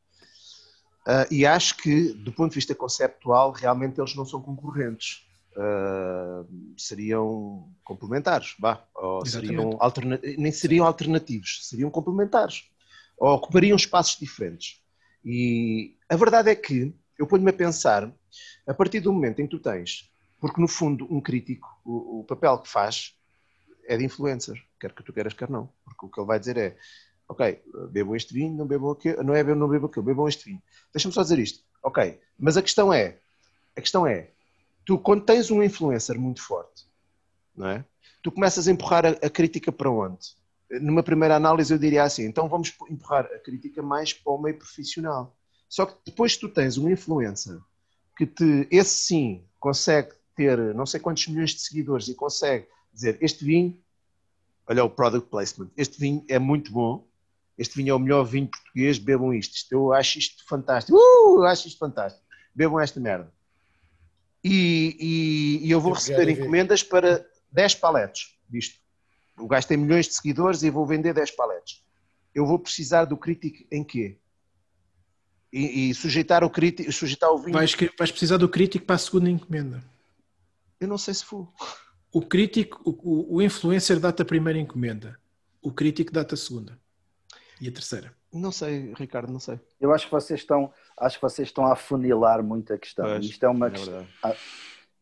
Uh, 1.06 1.26
e 1.30 1.46
acho 1.46 1.76
que, 1.78 2.12
do 2.12 2.32
ponto 2.32 2.50
de 2.50 2.56
vista 2.56 2.74
conceptual, 2.74 3.52
realmente 3.52 4.00
eles 4.00 4.14
não 4.14 4.26
são 4.26 4.40
concorrentes. 4.42 5.24
Uh, 5.56 6.46
seriam 6.76 7.72
complementares, 7.82 8.54
vá, 8.60 8.84
ou 8.94 9.24
seriam 9.24 9.78
nem 10.36 10.52
seriam 10.52 10.86
alternativos, 10.86 11.60
seriam 11.62 11.90
complementares, 11.90 12.64
ou 13.16 13.30
ocupariam 13.30 13.74
espaços 13.74 14.18
diferentes. 14.18 14.82
E 15.24 15.96
a 16.10 16.16
verdade 16.16 16.50
é 16.50 16.54
que 16.54 16.94
eu 17.18 17.26
ponho-me 17.26 17.48
a 17.48 17.54
pensar, 17.54 18.12
a 18.66 18.74
partir 18.74 19.00
do 19.00 19.10
momento 19.10 19.40
em 19.40 19.46
que 19.46 19.56
tu 19.56 19.58
tens, 19.58 20.10
porque 20.38 20.60
no 20.60 20.68
fundo 20.68 21.06
um 21.10 21.22
crítico, 21.22 21.66
o, 21.86 22.20
o 22.20 22.24
papel 22.24 22.58
que 22.58 22.68
faz 22.68 23.14
é 23.88 23.96
de 23.96 24.04
influencer, 24.04 24.62
quer 24.88 24.94
que 24.94 25.02
tu 25.02 25.12
queiras, 25.12 25.34
quer 25.34 25.50
não. 25.50 25.68
Porque 25.84 26.06
o 26.06 26.08
que 26.08 26.20
ele 26.20 26.26
vai 26.26 26.38
dizer 26.38 26.56
é, 26.56 26.76
ok, 27.28 27.62
bebam 27.90 28.16
este 28.16 28.32
vinho, 28.32 28.56
não 28.56 28.66
bebam 28.66 28.90
aquilo, 28.90 29.22
não 29.22 29.34
é 29.34 29.42
bebam, 29.42 29.60
não 29.60 29.68
bebam 29.68 29.88
aquilo, 29.88 30.04
bebam 30.04 30.28
este 30.28 30.44
vinho. 30.44 30.62
Deixa-me 30.92 31.14
só 31.14 31.22
dizer 31.22 31.38
isto. 31.38 31.64
Ok, 31.82 32.20
mas 32.38 32.56
a 32.56 32.62
questão 32.62 32.92
é, 32.92 33.18
a 33.76 33.80
questão 33.80 34.06
é, 34.06 34.30
tu 34.84 34.98
quando 34.98 35.24
tens 35.24 35.50
um 35.50 35.62
influencer 35.62 36.18
muito 36.18 36.42
forte, 36.42 36.84
não 37.54 37.68
é? 37.68 37.84
Tu 38.22 38.32
começas 38.32 38.66
a 38.66 38.72
empurrar 38.72 39.06
a, 39.06 39.10
a 39.10 39.30
crítica 39.30 39.70
para 39.70 39.90
onde? 39.90 40.36
numa 40.80 41.02
primeira 41.02 41.36
análise 41.36 41.72
eu 41.72 41.78
diria 41.78 42.02
assim, 42.02 42.24
então 42.24 42.48
vamos 42.48 42.74
empurrar 42.90 43.26
a 43.26 43.38
crítica 43.38 43.82
mais 43.82 44.12
para 44.12 44.32
o 44.32 44.38
meio 44.38 44.58
profissional. 44.58 45.36
Só 45.68 45.86
que 45.86 45.96
depois 46.04 46.36
tu 46.36 46.48
tens 46.48 46.76
uma 46.76 46.90
influencer 46.90 47.58
que 48.16 48.26
te, 48.26 48.66
esse 48.70 48.96
sim, 48.96 49.44
consegue 49.58 50.12
ter 50.34 50.58
não 50.74 50.86
sei 50.86 51.00
quantos 51.00 51.26
milhões 51.28 51.50
de 51.50 51.60
seguidores 51.60 52.08
e 52.08 52.14
consegue 52.14 52.66
dizer 52.92 53.18
este 53.20 53.44
vinho, 53.44 53.78
olha 54.66 54.84
o 54.84 54.90
product 54.90 55.30
placement, 55.30 55.70
este 55.76 55.98
vinho 55.98 56.24
é 56.28 56.38
muito 56.38 56.72
bom, 56.72 57.06
este 57.56 57.76
vinho 57.76 57.92
é 57.92 57.94
o 57.94 57.98
melhor 57.98 58.24
vinho 58.24 58.48
português, 58.48 58.98
bebam 58.98 59.32
isto, 59.32 59.54
isto 59.54 59.72
eu 59.72 59.92
acho 59.92 60.18
isto 60.18 60.46
fantástico, 60.46 60.96
uh, 60.96 61.38
eu 61.38 61.44
acho 61.44 61.68
isto 61.68 61.78
fantástico, 61.78 62.24
bebam 62.54 62.80
esta 62.80 63.00
merda. 63.00 63.32
E, 64.44 64.96
e, 65.00 65.66
e 65.66 65.70
eu 65.70 65.80
vou 65.80 65.92
receber 65.92 66.28
encomendas 66.28 66.82
para 66.82 67.26
10 67.52 67.74
paletes 67.76 68.36
disto 68.48 68.78
o 69.38 69.46
gajo 69.46 69.66
tem 69.66 69.76
milhões 69.76 70.06
de 70.06 70.14
seguidores 70.14 70.62
e 70.62 70.70
vou 70.70 70.86
vender 70.86 71.12
10 71.12 71.32
paletes. 71.32 71.82
Eu 72.34 72.46
vou 72.46 72.58
precisar 72.58 73.04
do 73.04 73.16
crítico 73.16 73.66
em 73.70 73.84
quê? 73.84 74.18
E, 75.52 75.90
e 75.90 75.94
sujeitar 75.94 76.42
o 76.42 76.50
crítico, 76.50 76.90
sujeitar 76.92 77.30
o 77.30 77.38
vinho. 77.38 77.52
Vais, 77.52 77.74
vais, 77.98 78.10
precisar 78.10 78.36
do 78.36 78.48
crítico 78.48 78.84
para 78.84 78.96
a 78.96 78.98
segunda 78.98 79.30
encomenda. 79.30 79.82
Eu 80.80 80.88
não 80.88 80.98
sei 80.98 81.14
se 81.14 81.24
vou. 81.30 81.52
O 82.16 82.22
crítico, 82.22 82.80
o, 82.82 83.36
o 83.36 83.42
influencer 83.42 84.00
dá-te 84.00 84.22
a 84.22 84.24
primeira 84.24 84.58
encomenda. 84.58 85.20
O 85.60 85.70
crítico 85.70 86.10
dá-te 86.10 86.32
a 86.32 86.36
segunda. 86.38 86.80
E 87.60 87.68
a 87.68 87.70
terceira. 87.70 88.10
Não 88.32 88.50
sei, 88.50 88.94
Ricardo, 88.94 89.30
não 89.30 89.38
sei. 89.38 89.60
Eu 89.78 89.92
acho 89.92 90.06
que 90.06 90.12
vocês 90.12 90.40
estão, 90.40 90.72
acho 90.96 91.16
que 91.18 91.22
vocês 91.22 91.48
estão 91.48 91.66
a 91.66 91.76
funilar 91.76 92.42
muito 92.42 92.72
a 92.72 92.78
questão. 92.78 93.04
Pois, 93.04 93.26
Isto 93.26 93.44
é 93.44 93.48
uma, 93.50 93.66
é, 93.66 93.70
questão, 93.70 94.06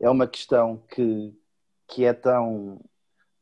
é 0.01 0.11
uma 0.11 0.27
questão 0.27 0.83
que, 0.93 1.33
que 1.87 2.05
é 2.05 2.12
tão 2.12 2.81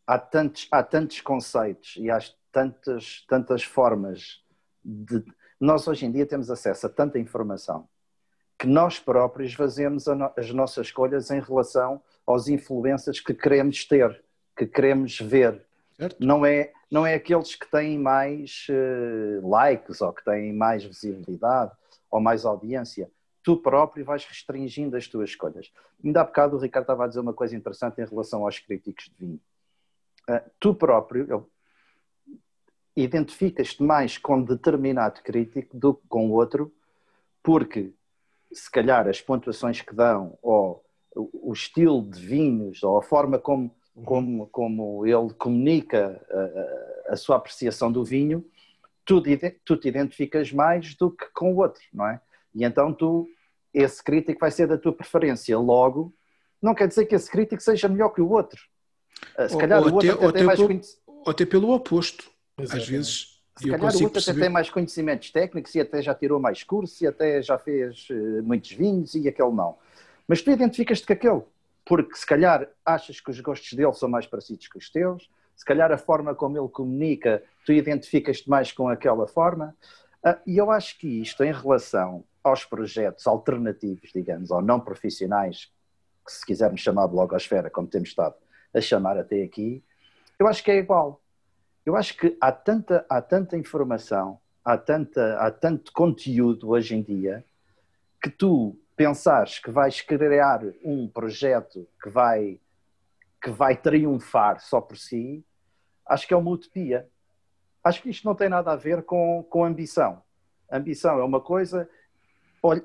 há 0.07 0.19
tantos, 0.19 0.69
há 0.71 0.83
tantos 0.83 1.23
conceitos 1.23 1.95
e 1.97 2.11
há 2.11 2.19
tantas, 2.53 3.25
tantas 3.27 3.63
formas 3.63 4.43
de. 4.85 5.25
Nós 5.59 5.89
hoje 5.89 6.05
em 6.05 6.13
dia 6.13 6.27
temos 6.27 6.51
acesso 6.51 6.85
a 6.85 6.91
tanta 6.91 7.19
informação 7.19 7.89
que 8.59 8.67
nós 8.67 8.99
próprios 8.99 9.55
fazemos 9.55 10.05
as 10.37 10.51
nossas 10.53 10.89
escolhas 10.89 11.31
em 11.31 11.41
relação 11.41 12.03
aos 12.27 12.49
influências 12.49 13.21
que 13.21 13.35
queremos 13.35 13.85
ter, 13.85 14.23
que 14.57 14.67
queremos 14.67 15.19
ver. 15.19 15.65
Não 16.19 16.45
é, 16.45 16.73
não 16.91 17.07
é 17.07 17.15
aqueles 17.15 17.55
que 17.55 17.71
têm 17.71 17.99
mais 17.99 18.67
uh, 18.71 19.49
likes 19.49 20.01
ou 20.01 20.13
que 20.13 20.25
têm 20.25 20.53
mais 20.53 20.85
visibilidade 20.85 21.73
ou 22.11 22.21
mais 22.21 22.45
audiência. 22.45 23.11
Tu 23.43 23.57
próprio 23.57 24.05
vais 24.05 24.25
restringindo 24.25 24.97
as 24.97 25.07
tuas 25.07 25.31
escolhas. 25.31 25.73
Ainda 26.05 26.21
há 26.21 26.25
bocado 26.25 26.57
o 26.57 26.61
Ricardo 26.61 26.85
estava 26.85 27.05
a 27.05 27.09
dizer 27.09 27.21
uma 27.21 27.33
coisa 27.33 27.57
interessante 27.57 28.01
em 28.01 28.05
relação 28.05 28.45
aos 28.45 28.59
críticos 28.59 29.05
de 29.07 29.15
vinho. 29.19 29.41
Ah, 30.29 30.43
tu 30.59 30.75
próprio 30.75 31.49
identificas-te 32.95 33.83
mais 33.83 34.19
com 34.19 34.43
determinado 34.43 35.23
crítico 35.23 35.77
do 35.77 35.95
que 35.95 36.07
com 36.09 36.31
outro, 36.31 36.73
porque 37.43 37.93
se 38.53 38.71
calhar 38.71 39.09
as 39.09 39.21
pontuações 39.21 39.81
que 39.81 39.95
dão, 39.95 40.39
ou 40.43 40.85
o 41.15 41.53
estilo 41.53 42.03
de 42.03 42.21
vinhos, 42.21 42.83
ou 42.83 42.99
a 42.99 43.03
forma 43.03 43.39
como, 43.39 43.75
uhum. 43.95 44.05
como, 44.05 44.47
como 44.49 45.07
ele 45.07 45.33
comunica 45.35 46.21
a, 47.09 47.13
a, 47.13 47.17
sua 47.17 47.37
apreciação 47.37 47.91
do 47.93 48.05
vinho, 48.05 48.45
tu, 49.05 49.23
tu 49.65 49.77
te 49.77 49.89
identificas 49.89 50.53
mais 50.53 50.95
do 50.95 51.11
que 51.11 51.27
com 51.35 51.53
o 51.53 51.59
outro, 51.59 51.83
não 51.93 52.07
é? 52.07 52.21
E 52.55 52.65
então 52.65 52.93
tu, 52.93 53.29
esse 53.73 54.03
crítico 54.03 54.41
vai 54.41 54.51
ser 54.51 54.67
da 54.67 54.79
tua 54.79 54.93
preferência. 54.93 55.59
Logo, 55.59 56.15
não 56.61 56.75
quer 56.75 56.89
dizer 56.89 57.07
que 57.07 57.15
esse 57.15 57.31
crítico 57.31 57.63
seja 57.63 57.89
melhor 57.89 58.11
que 58.11 58.21
o 58.21 58.31
outro. 58.31 58.61
Ah, 59.37 59.49
se 59.49 59.57
calhar 59.57 59.81
ou, 59.81 59.91
o 59.91 59.95
outro 59.95 60.13
até, 60.13 60.25
até 60.25 60.33
tem 60.39 60.45
mais 60.45 60.61
conhecimento. 60.61 61.03
Ou 61.07 61.31
até 61.31 61.47
pelo 61.47 61.71
oposto. 61.73 62.31
Às 62.59 62.87
vezes. 62.87 63.33
Se 63.59 63.69
calhar 63.69 63.81
o 63.83 63.95
outro 63.95 64.11
perceber... 64.11 64.39
até 64.39 64.47
tem 64.47 64.53
mais 64.53 64.71
conhecimentos 64.71 65.31
técnicos 65.31 65.75
e 65.75 65.81
até 65.81 66.03
já 66.03 66.15
tirou 66.15 66.41
mais 66.41 66.63
curso 66.63 67.05
e 67.05 67.07
até 67.07 67.43
já 67.43 67.59
fez 67.59 68.09
uh, 68.11 68.43
muitos 68.43 68.73
vinhos 68.73 69.15
e 69.15 69.29
aquele 69.29 69.53
não. 69.53 69.77
Mas 70.33 70.41
tu 70.41 70.51
identificas-te 70.51 71.07
com 71.07 71.13
aquele, 71.13 71.43
porque 71.85 72.15
se 72.15 72.25
calhar 72.25 72.67
achas 72.87 73.21
que 73.21 73.31
os 73.31 73.39
gostos 73.41 73.71
dele 73.75 73.93
são 73.93 74.09
mais 74.09 74.27
parecidos 74.27 74.67
que 74.67 74.79
os 74.79 74.89
teus, 74.89 75.29
se 75.55 75.63
calhar 75.63 75.93
a 75.93 75.99
forma 75.99 76.35
como 76.35 76.57
ele 76.57 76.71
comunica, 76.71 77.43
tu 77.67 77.73
identificas-te 77.75 78.49
mais 78.49 78.73
com 78.73 78.89
aquela 78.89 79.27
forma. 79.27 79.77
Uh, 80.25 80.41
e 80.47 80.57
eu 80.57 80.71
acho 80.71 80.99
que 80.99 81.21
isto, 81.21 81.45
em 81.45 81.53
relação 81.53 82.25
aos 82.43 82.65
projetos 82.65 83.27
alternativos, 83.27 84.11
digamos, 84.11 84.51
ou 84.51 84.63
não 84.63 84.81
profissionais, 84.81 85.71
que 86.25 86.33
se 86.33 86.47
quisermos 86.47 86.81
chamar 86.81 87.09
blogosfera, 87.09 87.69
como 87.69 87.87
temos 87.87 88.09
estado 88.09 88.35
a 88.73 88.81
chamar 88.81 89.19
até 89.19 89.43
aqui, 89.43 89.85
eu 90.39 90.49
acho 90.49 90.65
que 90.65 90.71
é 90.71 90.79
igual. 90.79 91.21
Eu 91.85 91.95
acho 91.95 92.17
que 92.17 92.39
há 92.41 92.51
tanta, 92.51 93.05
há 93.07 93.21
tanta 93.21 93.55
informação, 93.55 94.41
há, 94.65 94.79
tanta, 94.79 95.37
há 95.37 95.51
tanto 95.51 95.93
conteúdo 95.93 96.71
hoje 96.71 96.97
em 96.97 97.03
dia, 97.03 97.45
que 98.23 98.31
tu 98.31 98.79
pensares 99.03 99.59
que 99.59 99.69
vais 99.69 100.01
criar 100.01 100.61
um 100.85 101.09
projeto 101.09 101.89
que 102.01 102.09
vai, 102.09 102.61
que 103.43 103.51
vai 103.51 103.77
triunfar 103.77 104.61
só 104.61 104.81
por 104.81 104.97
si, 104.97 105.45
acho 106.07 106.27
que 106.27 106.33
é 106.33 106.37
uma 106.37 106.53
utopia. 106.53 107.09
Acho 107.83 108.01
que 108.01 108.11
isto 108.11 108.25
não 108.25 108.37
tem 108.37 108.49
nada 108.49 108.71
a 108.71 108.77
ver 108.77 109.03
com, 109.03 109.45
com 109.51 109.65
ambição. 109.65 110.23
Ambição 110.71 111.19
é 111.19 111.25
uma 111.25 111.41
coisa, 111.41 111.91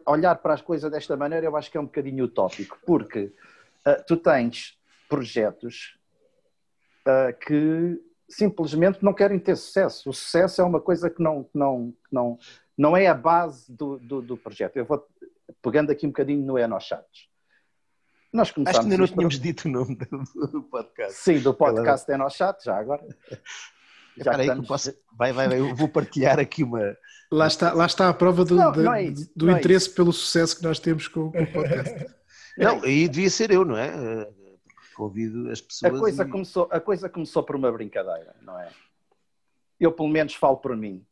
olhar 0.07 0.36
para 0.38 0.55
as 0.55 0.61
coisas 0.61 0.89
desta 0.89 1.15
maneira 1.15 1.45
eu 1.45 1.55
acho 1.55 1.70
que 1.70 1.78
é 1.78 1.80
um 1.80 1.86
bocadinho 1.86 2.26
utópico, 2.26 2.80
porque 2.84 3.32
uh, 3.86 4.03
tu 4.07 4.18
tens 4.18 4.76
projetos 5.07 5.99
uh, 7.07 7.38
que 7.45 8.01
simplesmente 8.28 9.03
não 9.03 9.13
querem 9.13 9.38
ter 9.38 9.55
sucesso. 9.55 10.09
O 10.09 10.13
sucesso 10.13 10.61
é 10.61 10.65
uma 10.65 10.82
coisa 10.82 11.11
que 11.11 11.22
não, 11.22 11.47
não, 11.53 11.93
não, 12.11 12.39
não 12.76 12.97
é 12.97 13.05
a 13.05 13.13
base 13.13 13.72
do, 13.72 13.99
do, 13.99 14.20
do 14.20 14.36
projeto. 14.36 14.78
Eu 14.78 14.86
vou 14.86 15.07
pegando 15.62 15.91
aqui 15.91 16.06
um 16.06 16.10
bocadinho 16.10 16.45
no 16.45 16.58
Enochatos. 16.58 17.30
Nós 18.34 18.52
começámos 18.52 18.80
Acho 18.80 18.88
que 18.88 18.93
ainda 18.93 19.08
não 19.08 19.14
tínhamos 19.14 19.39
dito 19.39 19.68
o 19.68 19.72
nome 19.72 19.95
do, 19.95 20.64
podcast. 20.64 21.14
Sim, 21.14 21.39
do 21.39 21.54
podcast 21.54 22.12
é 22.12 22.18
no 22.18 22.30
chat, 22.30 22.64
já 22.64 22.78
agora. 22.78 23.06
Já 23.30 23.38
Espera 24.18 24.38
aí 24.38 24.43
que 24.45 24.50
eu 24.50 24.62
estamos- 24.62 24.68
posso... 24.68 24.93
Vai, 25.18 25.32
vai, 25.32 25.48
vai, 25.48 25.60
eu 25.60 25.76
vou 25.76 25.88
partilhar 25.88 26.39
aqui 26.39 26.64
uma... 26.64 26.98
Lá 27.32 27.48
está, 27.48 27.74
lá 27.74 27.86
está 27.86 28.10
a 28.10 28.14
prova 28.14 28.43
do, 28.45 28.56
Não, 28.56 28.72
da- 28.72 28.82
não 28.82 28.93
é 28.93 29.04
isso, 29.04 29.32
do 29.36 29.48
não 29.48 29.56
é 29.56 29.60
interesse 29.60 29.89
pelo 29.93 30.12
sucesso 30.14 30.58
que 30.58 30.64
nós 30.64 30.80
temos 30.80 31.08
com, 31.08 31.32
com 31.32 31.43
o 31.43 31.52
podcast. 31.54 32.16
Não, 32.58 32.82
aí 32.84 33.08
devia 33.08 33.30
ser 33.30 33.52
eu, 33.52 33.64
não 33.64 33.78
é? 33.78 34.28
Convido 34.95 35.52
as 35.52 35.60
A 35.60 35.64
pessoas 35.64 36.00
coisa, 36.00 36.24
e- 36.24 36.28
começou, 36.28 36.68
a 36.72 36.80
coisa 36.80 37.08
começou 37.08 37.43
por 37.43 37.56
uma 37.56 37.72
brincadeira, 37.72 38.36
não 38.41 38.60
é? 38.60 38.70
Eu, 39.80 39.91
pelo 39.91 40.10
menos, 40.10 40.34
falo 40.34 40.58
por 40.58 40.76
mim. 40.76 41.06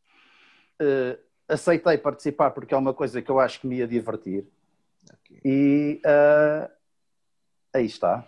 Eh, 0.81 1.19
aceitei 1.47 1.97
participar 1.97 2.51
porque 2.51 2.73
é 2.73 2.77
uma 2.77 2.93
coisa 2.93 3.21
que 3.21 3.29
eu 3.29 3.39
acho 3.39 3.59
que 3.59 3.67
me 3.67 3.77
ia 3.77 3.87
divertir. 3.87 4.45
Ok. 5.11 5.41
E 5.43 6.01
eh, 6.03 6.71
aí 7.73 7.85
está. 7.85 8.27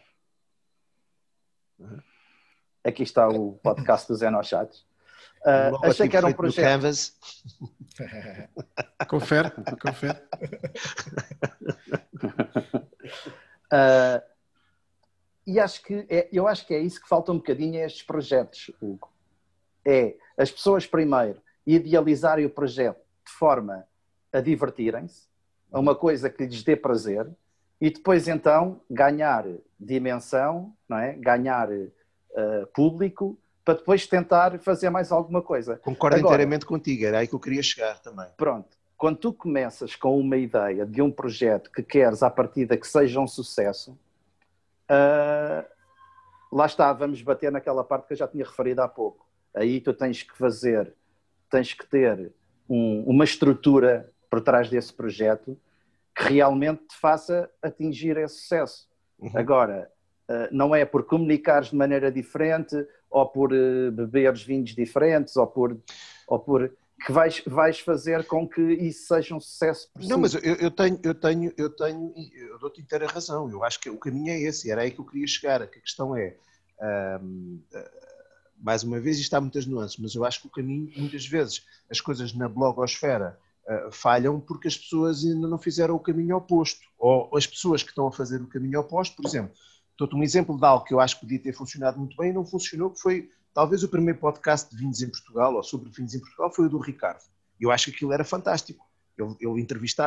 Uhum. 1.79 2.01
Aqui 2.83 3.03
está 3.03 3.27
o 3.27 3.53
podcast 3.53 4.07
do 4.07 4.15
Zé 4.15 4.29
no 4.29 4.43
Chat. 4.43 4.85
Logotipo 5.45 5.85
achei 5.85 6.09
que 6.09 6.17
era 6.17 6.27
um 6.27 6.33
projeto. 6.33 6.65
Canvas. 6.65 7.17
Confere, 9.07 9.51
confere. 9.81 10.19
Uh, 13.71 14.21
e 15.47 15.59
acho 15.59 15.81
que 15.83 16.05
é, 16.09 16.27
eu 16.31 16.47
acho 16.47 16.67
que 16.67 16.73
é 16.73 16.79
isso 16.79 17.01
que 17.01 17.07
falta 17.07 17.31
um 17.31 17.37
bocadinho 17.37 17.81
a 17.81 17.85
estes 17.85 18.03
projetos, 18.03 18.69
Hugo. 18.81 19.11
É 19.85 20.15
as 20.37 20.51
pessoas 20.51 20.85
primeiro 20.85 21.41
idealizarem 21.65 22.45
o 22.45 22.49
projeto 22.49 23.06
de 23.27 23.33
forma 23.33 23.85
a 24.31 24.39
divertirem-se, 24.39 25.27
a 25.71 25.79
uma 25.79 25.95
coisa 25.95 26.29
que 26.29 26.45
lhes 26.45 26.63
dê 26.63 26.75
prazer, 26.75 27.27
e 27.79 27.89
depois 27.89 28.27
então 28.27 28.81
ganhar 28.89 29.45
dimensão, 29.79 30.73
não 30.89 30.97
é? 30.97 31.13
ganhar 31.13 31.69
uh, 31.69 32.67
público, 32.73 33.37
para 33.63 33.75
depois 33.75 34.07
tentar 34.07 34.57
fazer 34.59 34.89
mais 34.89 35.11
alguma 35.11 35.41
coisa. 35.41 35.77
Concordo 35.77 36.17
Agora- 36.17 36.35
inteiramente 36.35 36.65
contigo, 36.65 37.05
era 37.05 37.19
aí 37.19 37.27
que 37.27 37.35
eu 37.35 37.39
queria 37.39 37.61
chegar 37.61 37.99
também. 37.99 38.27
Pronto, 38.37 38.77
quando 38.97 39.17
tu 39.17 39.33
começas 39.33 39.95
com 39.95 40.17
uma 40.17 40.37
ideia 40.37 40.85
de 40.85 41.01
um 41.01 41.11
projeto 41.11 41.69
que 41.71 41.83
queres 41.83 42.23
à 42.23 42.29
partida 42.29 42.77
que 42.77 42.87
seja 42.87 43.19
um 43.19 43.27
sucesso, 43.27 43.97
ah, 44.89 45.65
lá 46.51 46.65
está, 46.65 46.91
vamos 46.93 47.21
bater 47.21 47.51
naquela 47.51 47.83
parte 47.83 48.07
que 48.07 48.13
eu 48.13 48.17
já 48.17 48.27
tinha 48.27 48.45
referido 48.45 48.81
há 48.81 48.87
pouco. 48.87 49.27
Aí 49.53 49.81
tu 49.81 49.93
tens 49.93 50.23
que 50.23 50.35
fazer, 50.37 50.93
tens 51.49 51.73
que 51.73 51.85
ter 51.85 52.31
um- 52.69 53.03
uma 53.05 53.23
estrutura 53.23 54.11
por 54.29 54.41
trás 54.41 54.69
desse 54.69 54.93
projeto 54.93 55.57
que 56.15 56.33
realmente 56.33 56.81
te 56.87 56.95
faça 56.99 57.49
atingir 57.61 58.17
esse 58.17 58.41
sucesso. 58.41 58.87
Uhum. 59.19 59.31
Agora, 59.35 59.91
eh, 60.27 60.49
não 60.51 60.75
é 60.75 60.83
por 60.83 61.03
comunicares 61.03 61.69
de 61.69 61.75
maneira 61.75 62.11
diferente, 62.11 62.75
ou 63.09 63.25
por 63.25 63.53
eh, 63.53 63.91
beberes 63.91 64.43
vinhos 64.43 64.75
diferentes, 64.75 65.35
ou 65.37 65.47
por, 65.47 65.77
ou 66.27 66.39
por 66.39 66.71
que 67.05 67.11
vais, 67.11 67.43
vais 67.45 67.79
fazer 67.79 68.25
com 68.25 68.47
que 68.47 68.61
isso 68.61 69.07
seja 69.07 69.35
um 69.35 69.39
sucesso 69.39 69.87
por 69.93 70.03
Não, 70.07 70.17
mas 70.17 70.33
eu, 70.33 70.41
eu 70.55 70.71
tenho, 70.71 70.99
eu 71.03 71.13
tenho, 71.13 71.53
eu 71.55 71.69
tenho, 71.69 72.13
eu 72.33 72.57
dou-te 72.57 72.81
inteira 72.81 73.05
razão. 73.05 73.49
Eu 73.51 73.63
acho 73.63 73.79
que 73.79 73.89
o 73.89 73.97
caminho 73.97 74.31
é 74.31 74.39
esse, 74.41 74.71
era 74.71 74.81
aí 74.81 74.89
que 74.91 74.99
eu 74.99 75.05
queria 75.05 75.27
chegar. 75.27 75.61
A 75.61 75.67
questão 75.67 76.15
é, 76.15 76.35
ah, 76.81 77.21
mais 78.59 78.83
uma 78.83 78.99
vez, 78.99 79.19
isto 79.19 79.33
há 79.33 79.41
muitas 79.41 79.65
nuances, 79.65 79.97
mas 79.97 80.15
eu 80.15 80.25
acho 80.25 80.41
que 80.41 80.47
o 80.47 80.51
caminho, 80.51 80.91
muitas 80.97 81.25
vezes, 81.25 81.63
as 81.89 82.01
coisas 82.01 82.33
na 82.33 82.49
blogosfera 82.49 83.37
ah, 83.67 83.89
falham 83.91 84.39
porque 84.39 84.67
as 84.67 84.77
pessoas 84.77 85.23
ainda 85.23 85.47
não 85.47 85.57
fizeram 85.57 85.95
o 85.95 85.99
caminho 85.99 86.37
oposto. 86.37 86.81
Ou 86.97 87.35
as 87.35 87.45
pessoas 87.45 87.83
que 87.83 87.89
estão 87.89 88.07
a 88.07 88.11
fazer 88.11 88.41
o 88.41 88.47
caminho 88.47 88.79
oposto, 88.79 89.15
por 89.15 89.25
exemplo, 89.25 89.53
dou-te 89.97 90.15
um 90.15 90.23
exemplo 90.23 90.57
de 90.57 90.65
algo 90.65 90.85
que 90.85 90.93
eu 90.93 90.99
acho 90.99 91.15
que 91.15 91.21
podia 91.21 91.39
ter 91.39 91.53
funcionado 91.53 91.99
muito 91.99 92.15
bem 92.15 92.29
e 92.29 92.33
não 92.33 92.45
funcionou, 92.45 92.91
que 92.91 92.99
foi 92.99 93.29
talvez 93.53 93.83
o 93.83 93.89
primeiro 93.89 94.19
podcast 94.19 94.69
de 94.69 94.77
vinhos 94.77 95.01
em 95.01 95.09
Portugal, 95.09 95.53
ou 95.55 95.63
sobre 95.63 95.89
vinhos 95.89 96.13
em 96.13 96.19
Portugal, 96.19 96.51
foi 96.53 96.65
o 96.67 96.69
do 96.69 96.77
Ricardo. 96.77 97.23
Eu 97.59 97.71
acho 97.71 97.85
que 97.85 97.91
aquilo 97.97 98.13
era 98.13 98.23
fantástico. 98.23 98.86
Ele, 99.17 99.35
ele 99.39 99.61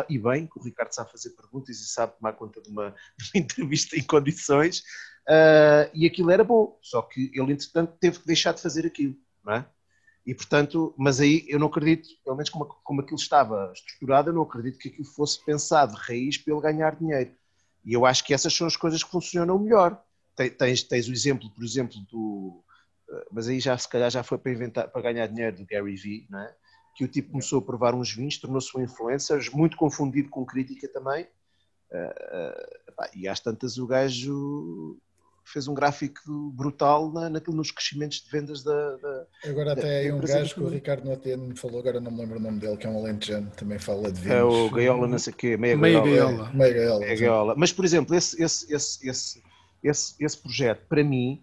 e 0.08 0.18
bem, 0.18 0.46
que 0.46 0.58
o 0.58 0.62
Ricardo 0.62 0.92
sabe 0.92 1.10
fazer 1.10 1.30
perguntas 1.30 1.78
e 1.80 1.88
sabe 1.88 2.16
tomar 2.16 2.32
conta 2.34 2.60
de 2.60 2.68
uma, 2.70 2.90
de 3.18 3.30
uma 3.34 3.42
entrevista 3.42 3.96
em 3.96 4.02
condições, 4.02 4.82
ah, 5.28 5.90
e 5.94 6.06
aquilo 6.06 6.30
era 6.30 6.44
bom, 6.44 6.78
só 6.82 7.02
que 7.02 7.30
ele, 7.34 7.52
entretanto, 7.52 7.94
teve 8.00 8.18
que 8.20 8.26
deixar 8.26 8.52
de 8.52 8.62
fazer 8.62 8.86
aquilo, 8.86 9.16
não 9.44 9.54
é? 9.54 9.66
E, 10.26 10.34
portanto, 10.34 10.94
mas 10.98 11.18
aí 11.20 11.44
eu 11.48 11.58
não 11.58 11.66
acredito, 11.68 12.08
pelo 12.24 12.36
menos 12.36 12.50
como, 12.50 12.66
como 12.66 13.00
aquilo 13.00 13.16
estava 13.18 13.72
estruturado, 13.74 14.30
eu 14.30 14.34
não 14.34 14.42
acredito 14.42 14.78
que 14.78 14.88
aquilo 14.88 15.04
fosse 15.04 15.42
pensado 15.44 15.94
de 15.94 16.00
raiz 16.00 16.36
ele 16.46 16.60
ganhar 16.60 16.94
dinheiro. 16.96 17.32
E 17.84 17.92
eu 17.94 18.04
acho 18.04 18.22
que 18.24 18.34
essas 18.34 18.54
são 18.54 18.66
as 18.66 18.76
coisas 18.76 19.02
que 19.02 19.10
funcionam 19.10 19.58
melhor. 19.58 20.00
Te- 20.36 20.50
Tens, 20.50 20.82
tens 20.82 21.08
o 21.08 21.12
exemplo, 21.12 21.50
por 21.50 21.64
exemplo, 21.64 21.96
do. 22.10 22.62
eh, 23.10 23.26
Mas 23.32 23.48
aí 23.48 23.60
já 23.60 23.76
se 23.78 23.88
calhar 23.88 24.10
já 24.10 24.22
foi 24.22 24.38
para, 24.38 24.52
inventar, 24.52 24.88
para 24.88 25.02
ganhar 25.02 25.26
dinheiro 25.26 25.56
do 25.56 25.66
Gary 25.66 25.96
Vee, 25.96 26.26
não 26.30 26.38
é? 26.40 26.54
Que 27.00 27.04
o 27.04 27.08
tipo 27.08 27.30
começou 27.30 27.60
a 27.60 27.62
provar 27.62 27.94
uns 27.94 28.12
vinhos, 28.12 28.36
tornou-se 28.36 28.76
um 28.76 28.82
influencer, 28.82 29.40
muito 29.54 29.74
confundido 29.74 30.28
com 30.28 30.44
crítica 30.44 30.86
também. 30.86 31.26
Eh, 31.90 32.80
pá, 32.94 33.08
e 33.16 33.26
às 33.26 33.40
tantas 33.40 33.78
o 33.78 33.86
gajo 33.86 34.98
fez 35.42 35.66
um 35.66 35.72
gráfico 35.72 36.20
brutal 36.52 37.10
na, 37.10 37.30
naquilo, 37.30 37.56
nos 37.56 37.70
crescimentos 37.70 38.20
de 38.20 38.30
vendas 38.30 38.62
da. 38.62 38.96
da- 38.98 39.26
Agora 39.46 39.72
até 39.72 40.00
aí 40.00 40.12
um 40.12 40.20
gajo 40.20 40.54
que 40.54 40.60
o 40.60 40.64
do- 40.64 40.68
Ricardo 40.68 41.06
no 41.06 41.12
ATN 41.12 41.38
me 41.48 41.56
falou, 41.56 41.80
agora 41.80 42.00
não 42.02 42.10
me 42.10 42.18
lembro 42.20 42.36
o 42.38 42.42
nome 42.42 42.58
dele, 42.60 42.76
que 42.76 42.86
é 42.86 42.90
um 42.90 42.98
alentejano, 42.98 43.50
também 43.56 43.78
fala 43.78 44.12
de 44.12 44.20
vinhos. 44.20 44.36
é 44.36 44.44
o 44.44 44.70
Gaiola, 44.70 45.08
não 45.08 45.18
sei 45.18 45.32
o 45.32 45.36
quê, 45.36 45.56
meia, 45.56 45.78
Meia 45.78 46.00
gaiola. 46.02 46.26
gaiola. 46.32 46.50
Meia 46.52 46.72
gaiola. 46.74 47.04
É 47.06 47.16
sim. 47.16 47.22
gaiola. 47.22 47.54
Mas, 47.56 47.72
por 47.72 47.84
exemplo, 47.86 48.14
esse, 48.14 48.40
esse, 48.42 48.70
esse, 48.74 49.08
esse, 49.08 49.42
esse, 49.82 50.14
esse 50.22 50.36
projeto, 50.36 50.86
para 50.86 51.02
mim, 51.02 51.42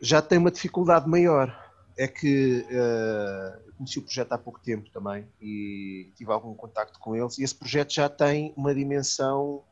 já 0.00 0.22
tem 0.22 0.38
uma 0.38 0.52
dificuldade 0.52 1.08
maior. 1.08 1.61
É 1.96 2.08
que 2.08 2.64
eu 2.70 3.72
conheci 3.74 3.98
o 3.98 4.02
projeto 4.02 4.32
há 4.32 4.38
pouco 4.38 4.60
tempo 4.60 4.88
também 4.90 5.26
e 5.40 6.10
tive 6.16 6.32
algum 6.32 6.54
contacto 6.54 6.98
com 6.98 7.14
eles 7.14 7.38
e 7.38 7.44
esse 7.44 7.54
projeto 7.54 7.92
já 7.92 8.08
tem 8.08 8.52
uma 8.56 8.74
dimensão, 8.74 9.62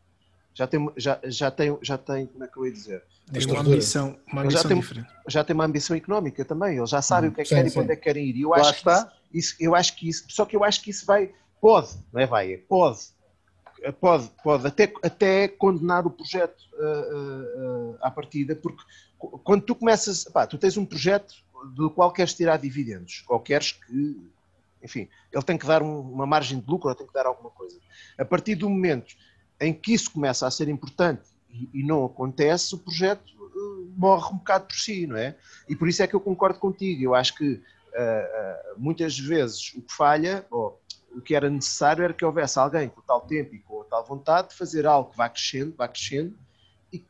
já 0.54 0.66
tem, 0.66 0.90
já, 0.96 1.18
já 1.24 1.50
tem, 1.50 1.78
já 1.82 1.96
tem, 1.96 2.26
como 2.26 2.44
é 2.44 2.48
que 2.48 2.56
eu 2.58 2.66
ia 2.66 2.72
dizer? 2.72 3.02
Tem 3.32 3.46
uma 3.46 3.60
ambição, 3.60 4.18
uma 4.26 4.44
Eu 4.44 4.50
já 4.50 4.60
ambição 4.60 4.68
tenho- 4.68 4.80
diferente. 4.82 5.08
Já 5.28 5.44
tem 5.44 5.54
uma 5.54 5.64
ambição 5.64 5.96
económica 5.96 6.44
também, 6.44 6.76
eles 6.76 6.90
já 6.90 7.00
sabem 7.00 7.28
Hum, 7.28 7.32
o 7.32 7.34
que 7.34 7.40
é 7.40 7.44
que 7.44 7.48
sim, 7.50 7.54
querem 7.54 7.68
e 7.68 7.72
sim. 7.72 7.80
onde 7.80 7.92
é 7.92 7.96
que 7.96 8.02
querem 8.02 8.26
ir. 8.26 8.36
E 8.36 8.42
eu 8.42 8.50
Lá 8.50 8.56
acho 8.60 8.72
que 8.72 8.78
está. 8.78 9.12
isso, 9.32 9.56
eu 9.60 9.74
acho 9.74 9.96
que 9.96 10.08
isso, 10.08 10.24
só 10.28 10.44
que 10.44 10.56
eu 10.56 10.64
acho 10.64 10.82
que 10.82 10.90
isso 10.90 11.06
vai, 11.06 11.32
pode, 11.60 11.90
não 12.12 12.20
é 12.20 12.26
vai, 12.26 12.52
é 12.54 12.56
pode, 12.58 12.98
pode, 14.00 14.30
pode 14.42 14.66
até, 14.66 14.92
até 15.02 15.48
condenar 15.48 16.06
o 16.06 16.10
projeto 16.10 16.62
ah, 16.74 16.84
ah, 16.84 17.96
ah, 18.02 18.08
à 18.08 18.10
partida, 18.10 18.56
porque 18.56 18.82
qu- 19.18 19.38
quando 19.38 19.62
tu 19.62 19.74
começas, 19.74 20.24
pá, 20.24 20.46
tu 20.46 20.58
tens 20.58 20.76
um 20.76 20.84
projeto 20.84 21.34
do 21.74 21.90
qual 21.90 22.12
queres 22.12 22.34
tirar 22.34 22.56
dividendos, 22.58 23.24
ou 23.28 23.40
queres 23.40 23.72
que, 23.72 24.30
enfim, 24.82 25.08
ele 25.32 25.42
tem 25.42 25.58
que 25.58 25.66
dar 25.66 25.82
um- 25.82 26.00
uma 26.00 26.26
margem 26.26 26.60
de 26.60 26.66
lucro, 26.68 26.88
ou 26.88 26.94
tem 26.94 27.06
que 27.06 27.12
dar 27.12 27.26
alguma 27.26 27.50
coisa. 27.50 27.78
A 28.18 28.24
partir 28.24 28.54
do 28.54 28.68
momento 28.68 29.14
em 29.60 29.72
que 29.72 29.92
isso 29.92 30.10
começa 30.10 30.46
a 30.46 30.50
ser 30.50 30.68
importante 30.68 31.28
e, 31.74 31.82
não 31.82 32.04
acontece, 32.04 32.74
o 32.74 32.78
projeto 32.78 33.22
ah, 33.38 33.84
morre 33.96 34.32
um 34.32 34.38
bocado 34.38 34.66
por 34.66 34.76
si, 34.76 35.06
não 35.06 35.16
é? 35.16 35.36
E 35.68 35.76
por 35.76 35.88
isso 35.88 36.02
é 36.02 36.06
que 36.06 36.14
eu 36.14 36.20
concordo 36.20 36.58
contigo, 36.58 37.02
eu 37.02 37.14
acho 37.14 37.34
que 37.36 37.62
Uh, 37.90 38.76
uh, 38.76 38.80
muitas 38.80 39.18
vezes 39.18 39.74
o 39.74 39.82
que 39.82 39.92
falha, 39.92 40.46
ou 40.48 40.80
o 41.12 41.20
que 41.20 41.34
era 41.34 41.50
necessário 41.50 42.04
era 42.04 42.14
que 42.14 42.24
houvesse 42.24 42.56
alguém 42.56 42.88
com 42.88 43.00
tal 43.00 43.20
tempo 43.22 43.52
e 43.52 43.58
com 43.58 43.82
tal 43.82 44.04
vontade 44.04 44.50
de 44.50 44.54
fazer 44.54 44.86
algo 44.86 45.10
que 45.10 45.16
vá 45.16 45.28
crescendo, 45.28 45.74
vá 45.76 45.88
crescendo 45.88 46.38
e, 46.92 47.04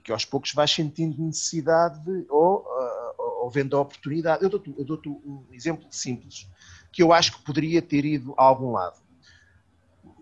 que 0.00 0.12
aos 0.12 0.24
poucos 0.24 0.52
vais 0.52 0.70
sentindo 0.70 1.22
necessidade 1.22 2.00
de, 2.04 2.26
ou, 2.28 2.66
ou 3.44 3.50
vendo 3.50 3.76
a 3.76 3.80
oportunidade. 3.82 4.42
Eu 4.42 4.48
dou-te 4.48 4.70
dou-te 4.84 5.08
um 5.08 5.44
exemplo 5.52 5.86
simples 5.90 6.48
que 6.90 7.02
eu 7.02 7.12
acho 7.12 7.36
que 7.36 7.42
poderia 7.44 7.82
ter 7.82 8.04
ido 8.04 8.32
a 8.38 8.42
algum 8.42 8.72
lado. 8.72 8.98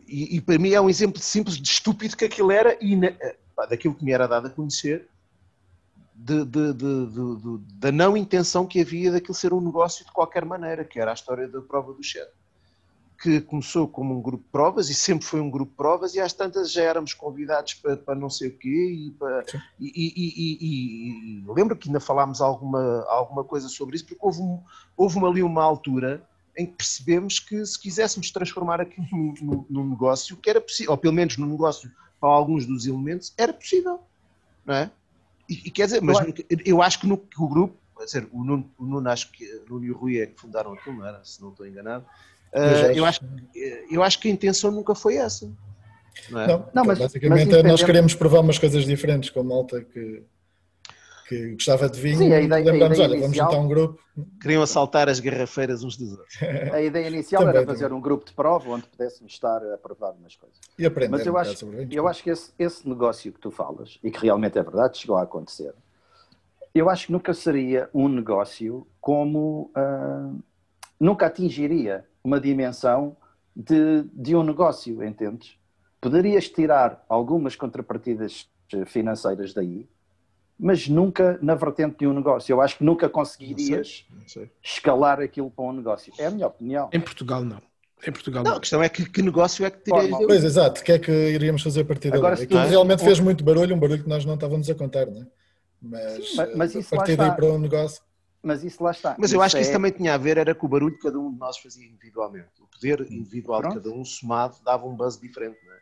E, 0.08 0.36
e 0.36 0.40
para 0.40 0.58
mim 0.58 0.72
é 0.72 0.80
um 0.80 0.90
exemplo 0.90 1.20
simples 1.20 1.56
de 1.56 1.68
estúpido 1.68 2.16
que 2.16 2.24
aquilo 2.24 2.50
era 2.50 2.76
e 2.84 2.96
na, 2.96 3.12
pá, 3.54 3.66
daquilo 3.66 3.94
que 3.94 4.04
me 4.04 4.10
era 4.10 4.26
dado 4.26 4.48
a 4.48 4.50
conhecer 4.50 5.08
de, 6.12 6.44
de, 6.44 6.72
de, 6.72 7.58
da 7.74 7.92
não 7.92 8.16
intenção 8.16 8.66
que 8.66 8.80
havia 8.80 9.12
daquilo 9.12 9.34
ser 9.34 9.52
um 9.52 9.60
negócio 9.60 10.04
de 10.04 10.10
qualquer 10.10 10.44
maneira, 10.44 10.84
que 10.84 10.98
era 10.98 11.12
a 11.12 11.14
história 11.14 11.46
da 11.46 11.60
prova 11.60 11.92
do 11.92 12.02
chat. 12.02 12.28
Que 13.22 13.40
começou 13.40 13.86
como 13.86 14.18
um 14.18 14.20
grupo 14.20 14.42
de 14.42 14.50
provas 14.50 14.90
e 14.90 14.94
sempre 14.94 15.24
foi 15.24 15.40
um 15.40 15.48
grupo 15.48 15.70
de 15.70 15.76
provas, 15.76 16.14
e 16.14 16.20
às 16.20 16.32
tantas 16.32 16.72
já 16.72 16.82
éramos 16.82 17.14
convidados 17.14 17.74
para, 17.74 17.96
para 17.96 18.14
não 18.16 18.28
sei 18.28 18.48
o 18.48 18.58
quê. 18.58 18.68
E, 18.68 19.10
para, 19.12 19.44
e, 19.78 19.86
e- 19.94 20.58
e- 20.60 21.44
lembro 21.46 21.76
que 21.76 21.88
ainda 21.88 22.00
falámos 22.00 22.40
alguma, 22.40 23.04
alguma 23.08 23.44
coisa 23.44 23.68
sobre 23.68 23.94
isso, 23.96 24.04
porque 24.06 24.18
houve, 24.20 24.40
um- 24.42 24.60
houve 24.96 25.16
uma- 25.18 25.28
ali 25.28 25.40
uma 25.42 25.62
altura 25.62 26.26
em 26.58 26.66
que 26.66 26.72
percebemos 26.72 27.38
que 27.38 27.64
se 27.64 27.78
quiséssemos 27.78 28.30
transformar 28.32 28.80
aquilo 28.80 29.06
num, 29.40 29.64
num- 29.70 29.88
negócio, 29.90 30.36
que 30.36 30.50
era 30.50 30.60
possível, 30.60 30.90
ou 30.92 30.98
pelo 30.98 31.14
menos 31.14 31.36
num 31.38 31.46
negócio 31.46 31.90
para 32.20 32.28
alguns 32.28 32.66
dos 32.66 32.86
elementos, 32.86 33.32
era 33.38 33.52
possível, 33.52 34.00
não 34.66 34.74
é? 34.74 34.90
E, 35.48 35.70
quer 35.70 35.84
dizer, 35.86 36.02
mas 36.02 36.16
Claro. 36.18 36.34
eu 36.64 36.82
acho 36.82 36.98
que, 37.00 37.06
no, 37.06 37.16
que 37.18 37.40
o 37.40 37.48
grupo, 37.48 37.76
quer 37.96 38.04
dizer, 38.04 38.28
o 38.32 38.42
Nuno, 38.44 38.68
o 38.76 38.84
Nuno 38.84 39.08
acho 39.08 39.30
que 39.30 39.44
o 39.44 39.64
Nuno 39.74 39.84
e 39.84 39.90
o 39.92 39.96
Rui 39.96 40.18
é 40.20 40.26
que 40.26 40.40
fundaram 40.40 40.72
aquilo, 40.72 40.96
não 40.96 41.06
era? 41.06 41.24
Se 41.24 41.40
não 41.40 41.50
estou 41.50 41.66
enganado. 41.66 42.04
Eu 42.52 42.60
Ah, 42.62 42.92
eu, 42.94 43.04
acho- 43.06 43.24
acho, 43.24 43.84
eu 43.90 44.02
acho 44.02 44.20
que 44.20 44.28
a 44.28 44.30
intenção 44.30 44.70
nunca 44.70 44.94
foi 44.94 45.16
essa. 45.16 45.50
Não 46.30 46.40
é? 46.40 46.46
Não, 46.46 46.66
Não, 46.74 46.84
mas- 46.84 46.98
basicamente 46.98 47.46
mas 47.48 47.54
é 47.58 47.62
nós 47.62 47.82
queremos 47.82 48.14
provar 48.14 48.40
umas 48.40 48.58
coisas 48.58 48.84
diferentes 48.84 49.30
com 49.30 49.42
malta 49.42 49.82
que, 49.82 50.22
que 51.26 51.52
gostava 51.54 51.88
de 51.88 51.98
vinho. 51.98 52.18
Sim, 52.18 52.32
a 52.34 52.40
ideia- 52.40 52.56
a 52.56 52.60
ideia 52.76 52.84
olha, 52.84 53.08
vamos 53.08 53.24
inicial- 53.24 53.50
juntar 53.50 53.62
um 53.62 53.68
grupo. 53.68 53.98
Queriam 54.40 54.62
assaltar 54.62 55.08
as 55.08 55.18
garrafeiras 55.18 55.82
uns 55.82 55.96
dos 55.96 56.10
outros. 56.12 56.36
A 56.70 56.82
ideia 56.82 57.08
inicial 57.08 57.40
Também, 57.42 57.56
era 57.56 57.66
fazer 57.66 57.84
também. 57.84 57.96
um 57.98 58.00
grupo 58.02 58.26
de 58.26 58.32
prova 58.34 58.68
onde 58.68 58.86
pudéssemos 58.86 59.32
estar 59.32 59.56
a 59.72 59.78
provar 59.78 60.10
umas 60.12 60.36
coisas. 60.36 60.58
E 60.78 60.84
aprender 60.84 61.10
Mas 61.10 61.26
eu 61.26 61.32
um 61.32 61.36
acho, 61.38 61.56
sobre 61.56 61.76
vinhos. 61.78 61.94
eu 61.94 62.06
acho 62.06 62.22
que 62.22 62.28
esse, 62.28 62.52
esse 62.58 62.86
negócio 62.86 63.32
que 63.32 63.40
tu 63.40 63.50
falas, 63.50 63.98
e 64.04 64.10
que 64.10 64.20
realmente 64.20 64.58
é 64.58 64.62
verdade, 64.62 64.98
chegou 64.98 65.16
a 65.16 65.22
acontecer, 65.22 65.72
eu 66.74 66.90
acho 66.90 67.06
que 67.06 67.12
nunca 67.12 67.32
seria 67.32 67.88
um 67.94 68.08
negócio 68.08 68.86
como. 69.00 69.70
ah, 69.74 70.30
nunca 71.00 71.26
atingiria 71.26 72.04
uma 72.24 72.40
dimensão 72.40 73.16
de, 73.54 74.02
de 74.12 74.34
um 74.36 74.42
negócio, 74.42 75.02
entendes? 75.04 75.56
Poderias 76.00 76.48
tirar 76.48 77.04
algumas 77.08 77.54
contrapartidas 77.56 78.48
eh, 78.72 78.84
financeiras 78.84 79.52
daí, 79.54 79.88
mas 80.58 80.88
nunca 80.88 81.38
na 81.42 81.54
vertente 81.54 81.98
de 82.00 82.06
um 82.06 82.12
negócio. 82.12 82.52
Eu 82.52 82.60
acho 82.60 82.78
que 82.78 82.84
nunca 82.84 83.08
conseguirias 83.08 84.04
Não 84.10 84.26
sei. 84.28 84.50
escalar 84.62 85.20
aquilo 85.20 85.50
para 85.50 85.64
um 85.64 85.72
negócio. 85.72 86.12
É 86.18 86.26
a 86.26 86.30
minha 86.30 86.46
opinião. 86.46 86.88
Em 86.92 87.00
Portugal, 87.00 87.44
não. 87.44 87.60
Em 88.06 88.10
Portugal, 88.10 88.42
Não, 88.42 88.50
não. 88.52 88.58
a 88.58 88.60
questão 88.60 88.82
é 88.82 88.88
que, 88.88 89.08
que 89.08 89.22
negócio 89.22 89.64
é 89.64 89.70
que 89.70 89.78
terias. 89.78 90.10
Pois, 90.10 90.42
exato, 90.42 90.80
o 90.80 90.84
que 90.84 90.90
é 90.92 90.98
que 90.98 91.12
iríamos 91.12 91.62
fazer 91.62 91.82
a 91.82 91.84
partir? 91.84 92.12
Agora, 92.12 92.36
se 92.36 92.44
Aquilo 92.44 92.60
tu- 92.62 92.68
realmente 92.68 93.04
fez 93.04 93.20
muito 93.20 93.44
barulho, 93.44 93.76
um 93.76 93.78
barulho 93.78 94.02
que 94.02 94.08
nós 94.08 94.24
não 94.24 94.34
estávamos 94.34 94.68
a 94.68 94.74
contar, 94.74 95.06
não 95.06 95.22
é? 95.22 95.26
Mas, 95.80 96.28
Sim, 96.30 96.36
mas- 96.36 96.56
mas 96.56 96.76
eh, 96.76 96.78
isso 96.80 96.94
a 96.94 96.98
partir 96.98 97.16
daí 97.16 97.26
está. 97.28 97.36
para 97.36 97.46
um 97.46 97.58
negócio. 97.60 98.02
Mas 98.42 98.64
isso 98.64 98.82
lá 98.82 98.90
está. 98.90 99.14
Mas 99.18 99.32
eu 99.32 99.40
acho 99.40 99.54
que 99.54 99.62
isso 99.62 99.70
é- 99.70 99.74
também 99.74 99.92
tinha 99.92 100.14
a 100.14 100.18
ver 100.18 100.36
era 100.36 100.54
com 100.54 100.66
o 100.66 100.68
barulho 100.68 100.96
que 100.96 101.02
cada 101.02 101.18
um 101.18 101.32
de 101.32 101.38
nós 101.38 101.58
fazia 101.58 101.86
individualmente. 101.86 102.48
O 102.60 102.66
poder 102.66 103.00
individual 103.12 103.60
Pronto. 103.60 103.78
de 103.78 103.82
cada 103.84 103.94
um 103.96 104.04
somado 104.04 104.56
dava 104.64 104.84
um 104.86 104.96
buzz 104.96 105.18
diferente. 105.18 105.58
Não 105.64 105.72
é? 105.72 105.76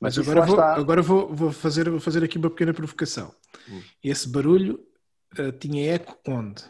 Mas 0.00 0.16
Mas 0.16 0.16
isso 0.16 0.30
agora, 0.30 0.46
vou, 0.46 0.60
agora 0.60 1.02
vou, 1.02 1.34
vou 1.34 1.52
fazer, 1.52 1.88
vou 1.90 2.00
fazer 2.00 2.22
aqui 2.22 2.38
uma 2.38 2.50
pequena 2.50 2.72
provocação. 2.74 3.34
Hum. 3.68 3.80
Esse 4.02 4.28
barulho 4.28 4.84
eh, 5.36 5.50
tinha 5.52 5.94
eco 5.94 6.16
onde? 6.28 6.62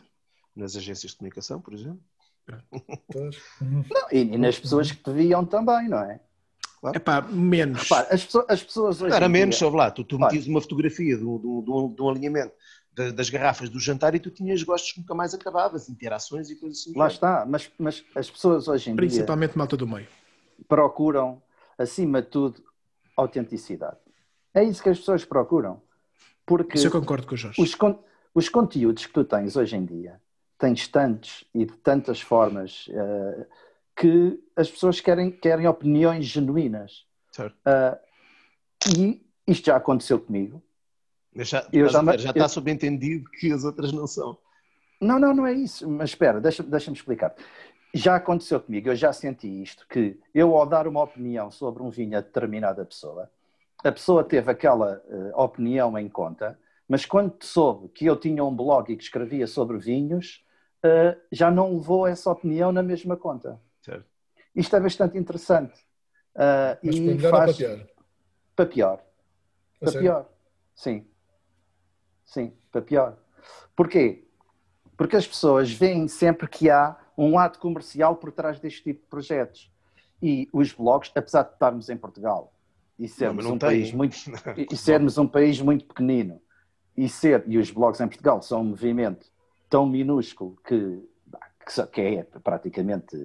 Nas 0.56 0.76
agências 0.76 1.12
de 1.12 1.18
comunicação, 1.18 1.60
por 1.60 1.74
exemplo. 1.74 2.00
Pois. 3.10 3.36
Não, 3.60 4.08
e, 4.10 4.18
e 4.20 4.38
nas 4.38 4.58
pessoas 4.58 4.90
que 4.90 5.02
te 5.02 5.12
viam 5.12 5.44
também, 5.44 5.88
não 5.88 5.98
é? 5.98 6.20
É 6.94 6.98
pá, 6.98 7.22
menos. 7.22 7.82
Repara, 7.82 8.08
as 8.12 8.24
pessoas, 8.24 8.44
as 8.48 8.62
pessoas 8.62 9.00
hoje. 9.00 9.14
Era 9.14 9.28
menos, 9.28 9.56
dia- 9.56 9.68
lá, 9.70 9.90
tu, 9.90 10.02
tu 10.04 10.16
Olha. 10.16 10.24
metias 10.26 10.46
uma 10.48 10.60
fotografia 10.60 11.16
de 11.16 11.24
um, 11.24 11.38
de 11.38 11.46
um- 11.70 11.94
de 11.94 12.02
um- 12.02 12.08
alinhamento 12.10 12.52
das 12.94 13.30
garrafas 13.30 13.68
do 13.70 13.80
jantar 13.80 14.14
e 14.14 14.20
tu 14.20 14.30
tinhas 14.30 14.62
gostos 14.62 14.92
que 14.92 15.00
nunca 15.00 15.14
mais 15.14 15.32
acabavas, 15.34 15.88
interações 15.88 16.50
e 16.50 16.56
coisas 16.56 16.80
assim. 16.80 16.92
Lá 16.96 17.06
está, 17.08 17.46
mas, 17.46 17.70
mas 17.78 18.04
as 18.14 18.30
pessoas 18.30 18.68
hoje 18.68 18.90
em 18.90 18.92
dia 18.92 18.96
Principalmente 18.96 19.56
malta 19.56 19.76
do 19.76 19.86
meio. 19.86 20.06
procuram, 20.68 21.42
acima 21.78 22.20
de 22.22 22.28
tudo, 22.28 22.62
autenticidade. 23.16 23.96
É 24.54 24.62
isso 24.62 24.82
que 24.82 24.88
as 24.90 24.98
pessoas 24.98 25.24
procuram. 25.24 25.80
Porque 26.44 26.76
Isso 26.76 26.88
eu 26.88 26.90
concordo 26.90 27.26
com 27.26 27.34
o 27.34 27.36
Jorge. 27.36 27.60
os, 27.62 27.74
con- 27.74 27.98
os 28.34 28.48
conteúdos 28.48 29.06
que 29.06 29.12
tu 29.12 29.24
tens 29.24 29.56
hoje 29.56 29.76
em 29.76 29.84
dia 29.84 30.20
tens 30.58 30.86
tantos 30.86 31.44
e 31.54 31.64
de 31.64 31.72
tantas 31.78 32.20
formas 32.20 32.86
eh, 32.90 33.46
que 33.96 34.40
as 34.54 34.70
pessoas 34.70 35.00
querem, 35.00 35.30
querem 35.30 35.66
opiniões 35.66 36.26
genuínas. 36.26 37.04
Certo. 37.30 37.56
Ah, 37.64 37.98
e 38.96 39.24
isto 39.46 39.66
já 39.66 39.76
aconteceu 39.76 40.20
comigo. 40.20 40.62
Mas 41.34 41.48
já, 41.48 41.66
Eu 41.72 41.88
já 41.88 42.02
ver, 42.02 42.18
já 42.18 42.28
eu- 42.28 42.32
está 42.32 42.48
subentendido 42.48 43.28
que 43.30 43.52
as 43.52 43.64
outras 43.64 43.92
não 43.92 44.06
são. 44.06 44.36
Não, 45.00 45.18
não, 45.18 45.34
não 45.34 45.46
é 45.46 45.52
isso. 45.52 45.88
Mas 45.88 46.10
espera, 46.10 46.40
deixa- 46.40 46.62
deixa-me 46.62 46.96
explicar. 46.96 47.34
Já 47.94 48.16
aconteceu 48.16 48.60
comigo, 48.60 48.88
eu 48.88 48.96
já 48.96 49.12
senti 49.12 49.48
isto, 49.62 49.86
que 49.88 50.18
eu 50.34 50.56
ao 50.56 50.66
dar 50.66 50.86
uma 50.86 51.02
opinião 51.02 51.50
sobre 51.50 51.82
um 51.82 51.90
vinho 51.90 52.16
a 52.16 52.20
determinada 52.20 52.84
pessoa, 52.84 53.30
a 53.84 53.92
pessoa 53.92 54.24
teve 54.24 54.50
aquela 54.50 55.02
eh, 55.10 55.32
opinião 55.34 55.98
em 55.98 56.08
conta, 56.08 56.58
mas 56.88 57.04
quando 57.04 57.34
soube 57.42 57.88
que 57.88 58.06
eu 58.06 58.16
tinha 58.16 58.42
um 58.44 58.54
blog 58.54 58.90
e 58.90 58.96
que 58.96 59.02
escrevia 59.02 59.46
sobre 59.46 59.76
vinhos, 59.78 60.42
eh, 60.82 61.18
já 61.30 61.50
não 61.50 61.74
levou 61.74 62.06
essa 62.06 62.30
opinião 62.30 62.72
na 62.72 62.82
mesma 62.82 63.16
conta. 63.16 63.60
Certo. 63.82 64.06
Isto 64.54 64.76
é 64.76 64.80
bastante 64.80 65.18
interessante. 65.18 65.74
Ah, 66.34 66.78
Mas 66.82 66.96
e 66.96 67.00
para 67.04 67.14
melhor 67.14 67.30
faz 67.30 67.50
ou 67.50 67.54
para 67.56 67.76
pior? 67.76 67.86
para 68.56 68.66
pior. 68.66 69.04
Para 69.80 69.92
pior. 69.92 70.28
Sim. 70.74 71.06
Sim, 72.32 72.52
para 72.70 72.80
pior. 72.80 73.18
Porquê? 73.76 74.24
Porque 74.96 75.16
as 75.16 75.26
pessoas 75.26 75.70
veem 75.70 76.08
sempre 76.08 76.48
que 76.48 76.70
há 76.70 76.96
um 77.16 77.34
lado 77.34 77.58
comercial 77.58 78.16
por 78.16 78.32
trás 78.32 78.58
deste 78.58 78.82
tipo 78.82 79.02
de 79.02 79.06
projetos. 79.08 79.70
E 80.22 80.48
os 80.50 80.72
blogs, 80.72 81.10
apesar 81.14 81.42
de 81.42 81.52
estarmos 81.52 81.90
em 81.90 81.96
Portugal 81.96 82.54
e 82.98 83.06
sermos 83.06 83.44
não 83.44 83.54
um 83.54 83.58
tem. 83.58 83.68
país 83.68 83.92
muito 83.92 84.16
e 84.70 84.76
sermos 84.76 85.18
um 85.18 85.26
país 85.26 85.60
muito 85.60 85.84
pequenino 85.84 86.40
e 86.96 87.06
ser 87.08 87.44
e 87.46 87.58
os 87.58 87.70
blogs 87.70 88.00
em 88.00 88.08
Portugal 88.08 88.40
são 88.40 88.60
um 88.62 88.64
movimento 88.64 89.30
tão 89.68 89.86
minúsculo 89.86 90.56
que 90.64 91.02
que, 91.92 92.00
é 92.00 92.24
praticamente 92.42 93.16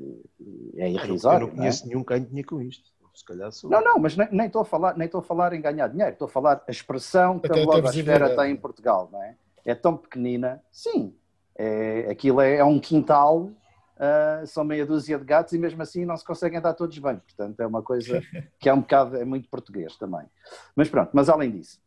é 0.76 0.89
Eu 0.93 1.08
não, 1.08 1.08
irrisório. 1.08 1.47
eu 1.47 1.49
não 1.49 1.55
não 1.55 1.64
é? 1.66 1.70
conheço 1.70 1.88
nenhum 1.88 2.03
que 2.03 2.14
ganhe 2.14 2.26
dinheiro 2.26 2.47
com 2.49 2.62
isto. 2.62 2.91
Se 3.18 3.26
calhar 3.26 3.51
sou. 3.51 3.68
Não, 3.68 3.84
não, 3.84 3.97
mas 3.97 4.15
nem 4.15 4.45
estou 4.45 4.61
a 4.61 4.65
falar, 4.65 4.95
nem 4.95 5.07
estou 5.07 5.22
a 5.22 5.24
falar 5.24 5.51
em 5.51 5.59
ganhar 5.59 5.88
dinheiro, 5.88 6.13
estou 6.13 6.28
a 6.28 6.30
falar 6.30 6.63
a 6.68 6.72
expressão 6.72 7.39
que 7.39 7.47
Até 7.47 7.63
a 7.63 7.65
blogosfera 7.65 8.36
tem 8.36 8.51
em 8.51 8.55
Portugal, 8.55 9.09
não 9.11 9.24
é? 9.24 9.36
É 9.65 9.74
tão 9.74 9.97
pequenina, 9.97 10.63
sim. 10.72 11.15
É, 11.55 12.07
aquilo 12.11 12.39
é, 12.39 12.57
é 12.57 12.63
um 12.63 12.80
quintal, 12.80 13.49
ah, 13.97 14.43
são 14.45 14.63
meia 14.63 14.86
dúzia 14.86 15.18
de 15.18 15.26
gatos 15.26 15.51
e 15.53 15.57
mesmo 15.57 15.82
assim 15.82 16.05
não 16.05 16.15
se 16.15 16.24
conseguem 16.24 16.61
dar 16.61 16.76
todos 16.76 16.95
bem. 16.99 17.18
Portanto, 17.18 17.59
é 17.59 17.65
uma 17.65 17.82
coisa 17.82 18.22
que 18.59 18.70
é 18.70 18.74
um 18.74 18.82
bocado, 18.82 19.18
é 19.18 19.26
muito 19.26 19.49
português 19.49 19.97
também. 19.97 20.28
Mas 20.76 20.88
pronto, 20.88 21.09
mas 21.11 21.28
além 21.28 21.49
disso, 21.49 21.82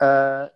ah, 0.00 0.52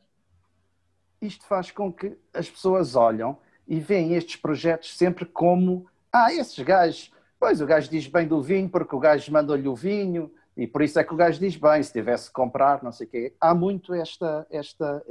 isto 1.20 1.44
faz 1.44 1.72
com 1.72 1.92
que 1.92 2.16
as 2.32 2.48
pessoas 2.48 2.94
olham 2.94 3.36
e 3.66 3.80
veem 3.80 4.14
estes 4.14 4.36
projetos 4.36 4.96
sempre 4.96 5.24
como, 5.24 5.88
ah, 6.12 6.32
esses 6.32 6.56
gajos, 6.60 7.12
pois 7.40 7.60
o 7.62 7.66
gajo 7.66 7.90
diz 7.90 8.06
bem 8.06 8.28
do 8.28 8.42
vinho 8.42 8.68
porque 8.68 8.94
o 8.94 9.00
gajo 9.00 9.32
mandou-lhe 9.32 9.66
o 9.66 9.74
vinho 9.74 10.30
e 10.54 10.66
por 10.66 10.82
isso 10.82 10.98
é 11.00 11.04
que 11.04 11.14
o 11.14 11.16
gajo 11.16 11.40
diz 11.40 11.56
bem, 11.56 11.82
se 11.82 11.90
tivesse 11.90 12.28
que 12.28 12.34
comprar, 12.34 12.82
não 12.82 12.92
sei 12.92 13.06
o 13.06 13.10
quê. 13.10 13.34
Há 13.40 13.54
muito 13.54 13.94
esta, 13.94 14.46
esta, 14.50 15.02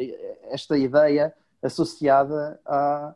esta 0.43 0.77
ideia 0.77 1.33
associada 1.63 2.59
a, 2.63 3.15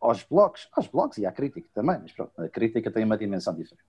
aos 0.00 0.22
blogs, 0.22 0.68
aos 0.72 0.86
blogs 0.86 1.18
e 1.18 1.26
à 1.26 1.32
crítica 1.32 1.68
também, 1.74 1.98
mas 2.00 2.12
pronto, 2.12 2.32
a 2.40 2.48
crítica 2.48 2.90
tem 2.90 3.04
uma 3.04 3.18
dimensão 3.18 3.54
diferente. 3.54 3.84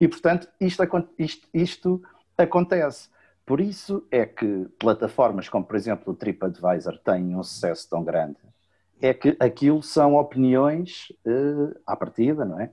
E 0.00 0.06
portanto, 0.06 0.48
isto, 0.60 0.86
isto, 1.18 1.48
isto 1.52 2.02
acontece. 2.38 3.08
Por 3.44 3.60
isso 3.60 4.06
é 4.10 4.24
que 4.24 4.68
plataformas 4.78 5.48
como, 5.48 5.64
por 5.64 5.74
exemplo, 5.74 6.12
o 6.12 6.16
TripAdvisor 6.16 6.96
têm 6.98 7.34
um 7.34 7.42
sucesso 7.42 7.90
tão 7.90 8.04
grande. 8.04 8.38
É 9.02 9.12
que 9.12 9.36
aquilo 9.40 9.82
são 9.82 10.14
opiniões 10.14 11.12
eh, 11.26 11.80
à 11.84 11.96
partida, 11.96 12.44
não 12.44 12.60
é? 12.60 12.70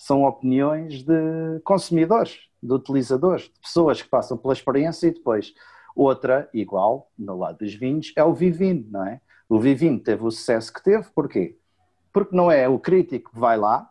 São 0.00 0.24
opiniões 0.24 1.02
de 1.02 1.60
consumidores, 1.62 2.48
de 2.62 2.72
utilizadores, 2.72 3.42
de 3.42 3.60
pessoas 3.60 4.00
que 4.00 4.08
passam 4.08 4.34
pela 4.34 4.54
experiência 4.54 5.06
e 5.06 5.10
depois. 5.10 5.52
Outra, 5.94 6.48
igual, 6.54 7.10
no 7.18 7.36
lado 7.36 7.58
dos 7.58 7.74
vinhos, 7.74 8.10
é 8.16 8.24
o 8.24 8.32
Vivino, 8.32 8.86
não 8.90 9.06
é? 9.06 9.20
O 9.46 9.60
Vivino 9.60 10.00
teve 10.00 10.24
o 10.24 10.30
sucesso 10.30 10.72
que 10.72 10.82
teve, 10.82 11.06
porquê? 11.14 11.58
Porque 12.14 12.34
não 12.34 12.50
é 12.50 12.66
o 12.66 12.78
crítico 12.78 13.30
que 13.30 13.38
vai 13.38 13.58
lá, 13.58 13.90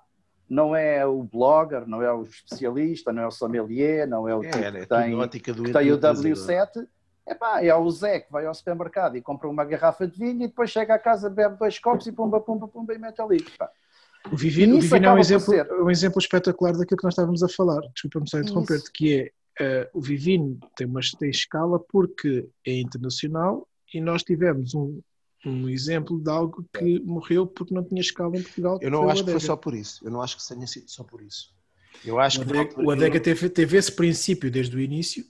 não 0.49 0.76
é 0.76 1.05
o 1.05 1.22
blogger, 1.22 1.88
não 1.88 2.01
é 2.01 2.12
o 2.12 2.24
especialista, 2.24 3.14
não 3.14 3.22
é 3.22 3.28
o 3.28 3.32
sommelier, 3.32 4.07
não 4.07 4.28
é 4.28 4.36
o 4.36 4.43
É, 4.43 4.49
tipo 4.49 4.66
é, 4.66 4.72
que 4.80 4.88
tem 4.88 5.16
ótica 5.16 5.53
do 5.53 5.64
que 5.64 5.72
tem 5.72 5.91
o 5.91 5.95
utilizador. 5.95 6.26
W7, 6.26 6.88
epá, 7.28 7.64
é 7.64 7.76
o 7.76 7.88
Zé 7.91 8.22
que 8.22 8.32
vai 8.32 8.47
ao 8.47 8.55
supermercado 8.55 9.16
e 9.16 9.22
compra 9.22 9.47
uma 9.47 9.64
garrafa 9.64 10.07
de 10.07 10.18
vinho 10.18 10.41
e 10.41 10.47
depois 10.47 10.72
chega 10.72 10.95
a 10.95 10.99
casa, 10.99 11.30
bebe 11.30 11.55
dois 11.55 11.78
copos 11.78 12.07
e 12.07 12.12
pumba, 12.12 12.41
pumba, 12.41 12.68
pumba 12.68 12.95
e 12.95 12.97
mete 12.97 13.22
ali. 13.22 13.45
pá. 13.60 13.70
O 14.32 14.36
Vivino, 14.36 14.76
o 14.76 14.95
é, 14.95 15.13
um 15.13 15.17
exemplo, 15.17 15.53
um 15.84 15.89
exemplo 15.89 16.20
espetacular 16.20 16.74
daquilo 16.74 16.97
que 16.97 17.03
nós 17.03 17.13
estávamos 17.13 17.41
a 17.41 17.49
falar. 17.49 17.82
Desculpa-me 17.93 18.30
só 18.30 18.39
interromper-te, 18.39 18.91
que 18.91 19.13
é 19.15 19.32
eh, 19.59 19.89
o 19.93 20.01
Vivino 20.01 20.59
tem, 20.76 20.88
uma, 20.88 20.99
tem 21.17 21.30
escala 21.30 21.80
porque 21.80 22.47
é 22.65 22.80
internacional 22.80 23.67
e 23.93 23.99
nós 23.99 24.24
tivemos 24.24 24.74
um, 24.76 25.01
um 25.45 25.67
exemplo 25.70 26.22
de 26.22 26.30
algo 26.30 26.65
que 26.78 26.99
morreu 26.99 27.47
porque 27.47 27.74
não 27.74 27.84
tinha 27.84 28.01
escala 28.01 28.38
em 28.38 28.41
Portugal. 28.43 28.80
Eu 28.82 28.91
não 28.91 29.09
acho 29.09 29.24
que 29.24 29.32
foi 29.32 29.39
só 29.39 29.55
por 29.55 29.74
isso. 29.74 30.05
Eu 30.05 30.11
não 30.11 30.22
acho 30.22 30.38
que 30.38 30.47
tenha 30.47 30.67
sido 30.67 30.89
só 30.89 31.03
por 31.03 31.22
isso. 31.22 31.53
Eu 32.05 32.20
acho 32.20 32.41
O 32.41 32.45
que 32.45 32.57
Adega, 32.57 32.82
o 32.82 32.91
Adega 32.91 33.20
teve, 33.20 33.49
teve 33.49 33.78
esse 33.78 33.91
princípio 33.91 34.49
desde 34.49 34.76
o 34.76 34.80
início, 34.80 35.26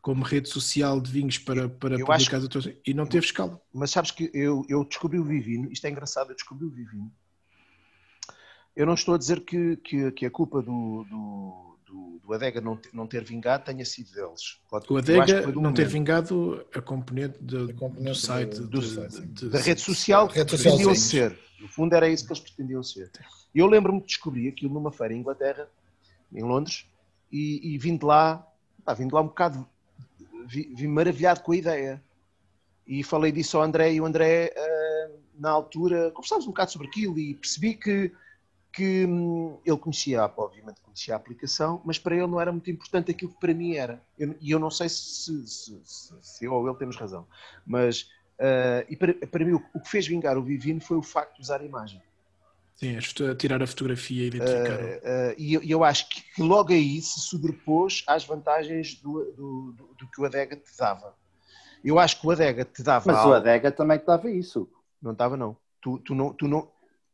como 0.00 0.24
rede 0.24 0.48
social 0.48 1.00
de 1.00 1.10
vinhos 1.10 1.38
para, 1.38 1.68
para 1.68 1.98
Eu 1.98 2.06
publicar 2.06 2.38
as 2.38 2.42
outras- 2.44 2.70
e 2.86 2.94
não 2.94 3.06
teve 3.06 3.26
escala. 3.26 3.60
Mas 3.72 3.90
sabes 3.90 4.10
que 4.10 4.30
eu, 4.32 4.64
eu 4.68 4.84
descobri 4.84 5.18
o 5.18 5.24
Vivino, 5.24 5.70
isto 5.70 5.86
é 5.86 5.90
engraçado, 5.90 6.30
eu 6.30 6.34
descobri 6.34 6.64
o 6.64 6.70
Vivino. 6.70 7.12
Eu 8.80 8.86
não 8.86 8.94
estou 8.94 9.14
a 9.14 9.18
dizer 9.18 9.40
que, 9.44 9.76
que, 9.76 10.10
que 10.12 10.24
a 10.24 10.30
culpa 10.30 10.62
do, 10.62 11.04
do, 11.04 11.76
do, 11.86 12.20
do 12.24 12.32
Adega 12.32 12.60
não, 12.62 12.76
ter- 12.76 12.90
não 12.94 13.06
ter 13.06 13.22
vingado 13.22 13.62
tenha 13.64 13.84
sido 13.84 14.10
deles. 14.12 14.58
Pode- 14.70 14.86
O 14.90 14.96
Adega 14.96 15.42
não 15.42 15.52
ter 15.52 15.54
momento. 15.82 15.84
vingado 15.88 16.66
a 16.74 16.80
componente, 16.80 17.38
de- 17.42 17.70
A 17.72 17.74
componente 17.74 18.08
do 18.10 18.14
site, 18.14 18.54
do- 18.60 18.68
do- 18.68 18.80
do 18.80 18.82
site, 18.82 19.12
sim. 19.16 19.26
de- 19.26 19.48
da 19.50 19.58
rede 19.60 19.80
social 19.82 20.28
que 20.28 20.38
Rede 20.38 20.50
social, 20.52 20.72
pretendiam 20.76 20.94
sim. 20.94 21.08
ser. 21.10 21.38
No 21.60 21.68
fundo 21.68 21.94
era 21.94 22.08
isso 22.08 22.24
que 22.24 22.32
eles 22.32 22.42
pretendiam 22.42 22.82
ser. 22.82 23.10
Eu 23.54 23.66
lembro-me 23.66 24.00
de 24.00 24.06
descobrir 24.06 24.48
aquilo 24.48 24.72
numa 24.72 24.90
feira 24.90 25.12
em 25.12 25.18
Inglaterra, 25.18 25.68
em 26.32 26.42
Londres, 26.42 26.86
e, 27.30 27.74
e 27.74 27.76
vim 27.76 27.98
de 27.98 28.04
lá, 28.06 28.46
pá, 28.82 28.94
vim 28.94 29.06
de 29.08 29.12
lá 29.12 29.20
um 29.20 29.26
bocado 29.26 29.68
vi, 30.46 30.72
vi 30.74 30.88
maravilhado 30.88 31.42
com 31.42 31.52
a 31.52 31.56
ideia. 31.56 32.02
E 32.86 33.04
falei 33.04 33.30
disso 33.30 33.58
ao 33.58 33.62
André 33.62 33.92
e 33.92 34.00
o 34.00 34.06
André, 34.06 34.54
uh, 34.56 35.18
na 35.38 35.50
altura, 35.50 36.10
conversámos 36.12 36.44
um 36.46 36.48
bocado 36.48 36.72
sobre 36.72 36.88
aquilo 36.88 37.18
e 37.18 37.34
percebi 37.34 37.74
que, 37.74 38.10
que 38.72 39.04
hum, 39.04 39.58
ele 39.64 39.76
conhecia, 39.76 40.22
obviamente 40.36 40.80
conhecia 40.80 41.14
a 41.14 41.16
aplicação, 41.16 41.80
mas 41.84 41.98
para 41.98 42.14
ele 42.14 42.26
não 42.26 42.40
era 42.40 42.52
muito 42.52 42.70
importante 42.70 43.10
aquilo 43.10 43.32
que 43.32 43.40
para 43.40 43.54
mim 43.54 43.74
era. 43.74 44.00
E 44.18 44.22
eu, 44.22 44.36
eu, 44.40 44.58
não 44.58 44.70
sei 44.70 44.88
se, 44.88 45.46
se, 45.46 45.80
se, 45.84 46.14
se, 46.20 46.44
eu 46.44 46.52
ou 46.52 46.68
ele 46.68 46.78
temos 46.78 46.96
razão, 46.96 47.26
mas 47.66 48.02
uh, 48.38 48.86
e 48.88 48.96
para, 48.96 49.14
para 49.14 49.44
mim 49.44 49.52
o, 49.52 49.62
o, 49.74 49.80
que 49.80 49.88
fez 49.88 50.06
vingar 50.06 50.38
o 50.38 50.42
Vivino 50.42 50.80
foi 50.80 50.96
o 50.96 51.02
facto 51.02 51.36
de 51.36 51.42
usar 51.42 51.60
a 51.60 51.64
imagem. 51.64 52.00
Sim, 52.76 52.96
a 52.96 53.34
tirar 53.34 53.62
a 53.62 53.66
fotografia 53.66 54.24
e 54.24 54.26
identificar. 54.28 54.80
Uh, 54.80 54.86
uh, 54.86 55.34
e 55.36 55.52
eu, 55.52 55.62
eu, 55.62 55.84
acho 55.84 56.08
que 56.08 56.42
logo 56.42 56.72
aí 56.72 57.00
se 57.02 57.20
sobrepôs 57.20 58.02
às 58.06 58.24
vantagens 58.24 58.94
do, 58.94 59.22
do, 59.32 59.72
do, 59.72 59.94
do, 59.98 60.08
que 60.08 60.18
o 60.18 60.24
Adega 60.24 60.56
te 60.56 60.74
dava. 60.78 61.14
Eu 61.84 61.98
acho 61.98 62.18
que 62.18 62.26
o 62.26 62.30
Adega 62.30 62.64
te 62.64 62.82
dava. 62.82 63.04
Mas 63.06 63.16
algo... 63.16 63.32
o 63.32 63.34
Adega 63.34 63.70
também 63.70 63.98
te 63.98 64.06
dava 64.06 64.30
isso. 64.30 64.66
Não 65.02 65.12
estava, 65.12 65.36
não. 65.36 65.54
Tu, 65.82 65.98
tu 65.98 66.14
não, 66.14 66.32
tu 66.32 66.48
não. 66.48 66.68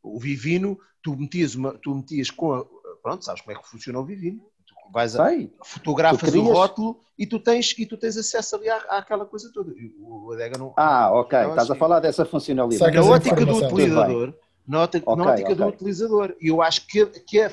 O 0.07 0.19
Vivino, 0.19 0.79
tu 1.01 1.15
metias, 1.15 1.55
uma, 1.55 1.73
tu 1.73 1.93
metias 1.95 2.29
com 2.29 2.53
a. 2.53 2.65
Pronto, 3.01 3.23
sabes 3.23 3.41
como 3.41 3.57
é 3.57 3.61
que 3.61 3.67
funciona 3.67 3.99
o 3.99 4.05
Vivino. 4.05 4.39
Tu 4.65 4.73
vais 4.91 5.15
a, 5.15 5.27
Sei. 5.27 5.53
fotografas 5.63 6.33
o 6.33 6.41
rótulo 6.41 6.99
e 7.17 7.25
tu 7.25 7.39
tens, 7.39 7.73
e 7.77 7.85
tu 7.85 7.97
tens 7.97 8.17
acesso 8.17 8.55
ali 8.55 8.69
à, 8.69 8.77
àquela 8.89 9.25
coisa 9.25 9.51
toda. 9.53 9.73
O 9.99 10.31
Adega 10.33 10.57
não. 10.57 10.73
Ah, 10.75 11.11
ok. 11.11 11.39
Estás 11.39 11.59
assim. 11.59 11.71
a 11.73 11.75
falar 11.75 11.99
dessa 11.99 12.25
funcionalidade. 12.25 12.95
Na 12.95 13.03
ótica 13.03 13.45
do 13.45 13.65
utilizador 13.65 14.33
na 14.67 14.81
ótica, 14.81 15.09
okay, 15.09 15.23
na 15.23 15.31
ótica 15.31 15.53
okay. 15.53 15.55
do 15.55 15.67
utilizador. 15.67 16.35
E 16.41 16.47
eu 16.49 16.61
acho 16.61 16.85
que, 16.85 17.05
que 17.05 17.39
é, 17.39 17.49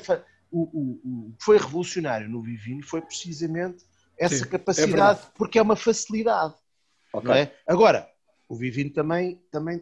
o, 0.51 0.63
o, 0.63 0.99
o 1.03 1.33
que 1.37 1.45
foi 1.45 1.57
revolucionário 1.57 2.27
no 2.27 2.41
Vivino 2.41 2.83
foi 2.83 3.01
precisamente 3.01 3.85
essa 4.17 4.35
Sim, 4.35 4.43
é 4.43 4.47
capacidade, 4.47 5.19
é 5.19 5.31
porque 5.37 5.57
é 5.57 5.61
uma 5.61 5.75
facilidade. 5.75 6.53
Okay. 7.13 7.27
Não 7.27 7.35
é? 7.35 7.51
Agora, 7.65 8.09
o 8.49 8.55
Vivino 8.55 8.89
também, 8.89 9.41
também, 9.49 9.81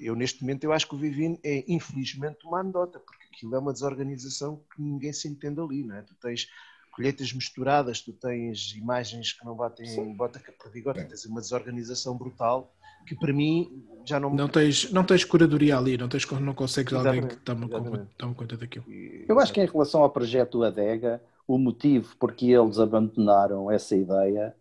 eu 0.00 0.14
neste 0.14 0.42
momento 0.42 0.64
eu 0.64 0.72
acho 0.72 0.88
que 0.88 0.94
o 0.94 0.98
Vivino 0.98 1.38
é 1.44 1.64
infelizmente 1.68 2.38
uma 2.44 2.60
anedota, 2.60 2.98
porque 2.98 3.26
aquilo 3.32 3.54
é 3.54 3.58
uma 3.58 3.72
desorganização 3.72 4.62
que 4.74 4.82
ninguém 4.82 5.12
se 5.12 5.28
entende 5.28 5.60
ali, 5.60 5.84
não 5.84 5.96
é? 5.96 6.02
Tu 6.02 6.14
tens 6.14 6.48
colheitas 6.92 7.32
misturadas, 7.32 8.00
tu 8.00 8.12
tens 8.12 8.74
imagens 8.74 9.32
que 9.32 9.44
não 9.44 9.54
batem 9.54 9.86
Sim. 9.86 10.14
bota 10.14 10.38
a 10.38 10.62
perdigota, 10.62 11.04
tens 11.04 11.24
uma 11.24 11.40
desorganização 11.40 12.16
brutal 12.16 12.74
que 13.06 13.14
para 13.14 13.32
mim 13.32 13.84
já 14.04 14.20
não 14.20 14.30
não 14.30 14.48
tens 14.48 14.90
não 14.92 15.04
tens 15.04 15.24
curadoria 15.24 15.76
ali 15.76 15.96
não 15.96 16.08
tens 16.08 16.28
não 16.30 16.54
consegues 16.54 16.92
alguém 16.92 17.26
que 17.26 17.36
tome, 17.36 17.68
tome 18.16 18.34
conta 18.34 18.56
daquilo 18.56 18.84
eu 19.28 19.38
acho 19.38 19.52
que 19.52 19.60
em 19.60 19.66
relação 19.66 20.02
ao 20.02 20.10
projeto 20.10 20.62
Adega 20.62 21.20
o 21.46 21.58
motivo 21.58 22.14
porque 22.18 22.46
eles 22.46 22.78
abandonaram 22.78 23.70
essa 23.70 23.96
ideia 23.96 24.54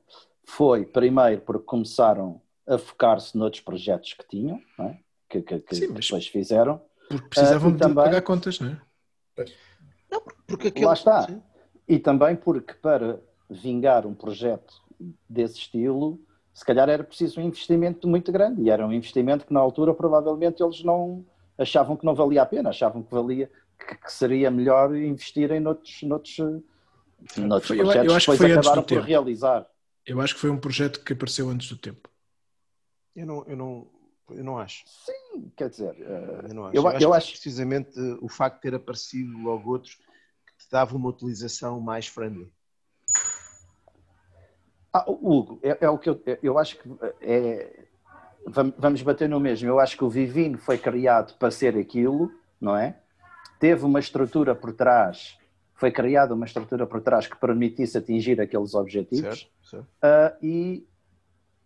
foi 0.43 0.85
primeiro 0.85 1.41
porque 1.41 1.65
começaram 1.65 2.41
a 2.67 2.77
focar-se 2.77 3.37
noutros 3.37 3.61
projetos 3.61 4.13
que 4.13 4.27
tinham 4.27 4.61
é? 4.79 4.97
Que, 5.30 5.41
que, 5.41 5.59
que 5.59 5.75
Sim, 5.75 5.93
depois 5.93 6.27
fizeram 6.27 6.82
porque 7.07 7.27
precisavam 7.30 7.69
uh, 7.69 7.73
de 7.73 7.80
também, 7.80 8.03
pagar 8.03 8.21
contas 8.21 8.59
não 8.59 8.69
é 8.69 9.45
não, 10.11 10.21
porque 10.47 10.67
aquele... 10.67 10.86
lá 10.86 10.93
está 10.93 11.27
Sim. 11.27 11.41
e 11.88 11.99
também 11.99 12.36
porque 12.36 12.73
para 12.73 13.21
vingar 13.49 14.05
um 14.05 14.13
projeto 14.13 14.73
desse 15.30 15.59
estilo 15.59 16.19
se 16.53 16.65
calhar 16.65 16.89
era 16.89 17.03
preciso 17.03 17.39
um 17.39 17.43
investimento 17.43 18.07
muito 18.07 18.32
grande 18.32 18.63
e 18.63 18.69
era 18.69 18.86
um 18.86 18.91
investimento 18.91 19.45
que 19.45 19.53
na 19.53 19.59
altura 19.59 19.93
provavelmente 19.93 20.61
eles 20.61 20.84
não 20.84 21.25
achavam 21.57 21.95
que 21.95 22.05
não 22.05 22.15
valia 22.15 22.41
a 22.41 22.45
pena, 22.45 22.69
achavam 22.69 23.03
que 23.03 23.13
valia 23.13 23.49
que, 23.77 23.95
que 23.95 24.11
seria 24.11 24.49
melhor 24.51 24.95
investirem 24.95 25.59
noutros, 25.59 26.01
noutros, 26.03 26.38
noutros 27.38 27.67
foi, 27.67 27.77
projetos 27.77 28.05
eu, 28.05 28.11
eu 28.11 28.15
acho 28.15 28.25
que, 28.25 28.32
depois 28.38 28.51
acabaram 28.51 28.84
por 28.84 28.89
tempo. 28.89 29.01
realizar. 29.01 29.67
Eu 30.05 30.21
acho 30.21 30.36
que 30.36 30.41
foi 30.41 30.49
um 30.49 30.57
projeto 30.57 31.03
que 31.03 31.13
apareceu 31.13 31.49
antes 31.49 31.69
do 31.69 31.77
tempo. 31.77 32.09
Eu 33.15 33.25
não, 33.25 33.45
eu 33.45 33.55
não, 33.55 33.88
eu 34.32 34.43
não 34.43 34.57
acho. 34.57 34.84
Sim, 34.88 35.51
quer 35.55 35.69
dizer, 35.69 35.95
eu, 35.99 36.53
não 36.53 36.65
acho. 36.65 36.77
eu, 36.77 36.84
eu 36.84 36.88
acho, 36.88 37.03
eu 37.03 37.13
acho 37.13 37.32
precisamente 37.32 37.99
o 38.21 38.30
facto 38.30 38.55
de 38.55 38.61
ter 38.61 38.75
aparecido 38.75 39.38
logo 39.39 39.71
outros 39.71 39.95
que 39.95 40.57
te 40.57 40.71
dava 40.71 40.95
uma 40.95 41.09
utilização 41.09 41.80
mais 41.80 42.07
friendly. 42.07 42.51
Ah, 44.91 45.05
Hugo, 45.07 45.59
é, 45.61 45.77
é, 45.82 45.89
o 45.89 45.97
que 45.97 46.09
eu, 46.09 46.21
eu 46.41 46.57
acho 46.57 46.77
que 46.77 46.89
é, 47.21 47.86
vamos 48.77 49.01
bater 49.01 49.30
no 49.30 49.39
mesmo. 49.39 49.67
Eu 49.67 49.80
acho 49.80 49.95
que 49.95 50.03
o 50.03 50.09
Vivino 50.09 50.57
foi 50.57 50.77
criado 50.77 51.38
para 51.38 51.51
ser 51.51 51.77
aquilo, 51.77 52.32
não 52.59 52.75
é? 52.75 52.97
Teve 53.59 53.86
uma 53.86 53.99
estrutura 53.99 54.55
por 54.55 54.73
trás, 54.73 55.38
foi 55.75 55.91
criada 55.91 56.34
uma 56.34 56.45
estrutura 56.45 56.88
por 56.88 57.01
trás 57.01 57.27
que 57.27 57.38
permitisse 57.38 57.97
atingir 57.97 58.39
aqueles 58.41 58.73
objetivos 58.73 59.39
certo, 59.41 59.51
certo. 59.63 59.88
Uh, 60.03 60.45
e, 60.45 60.88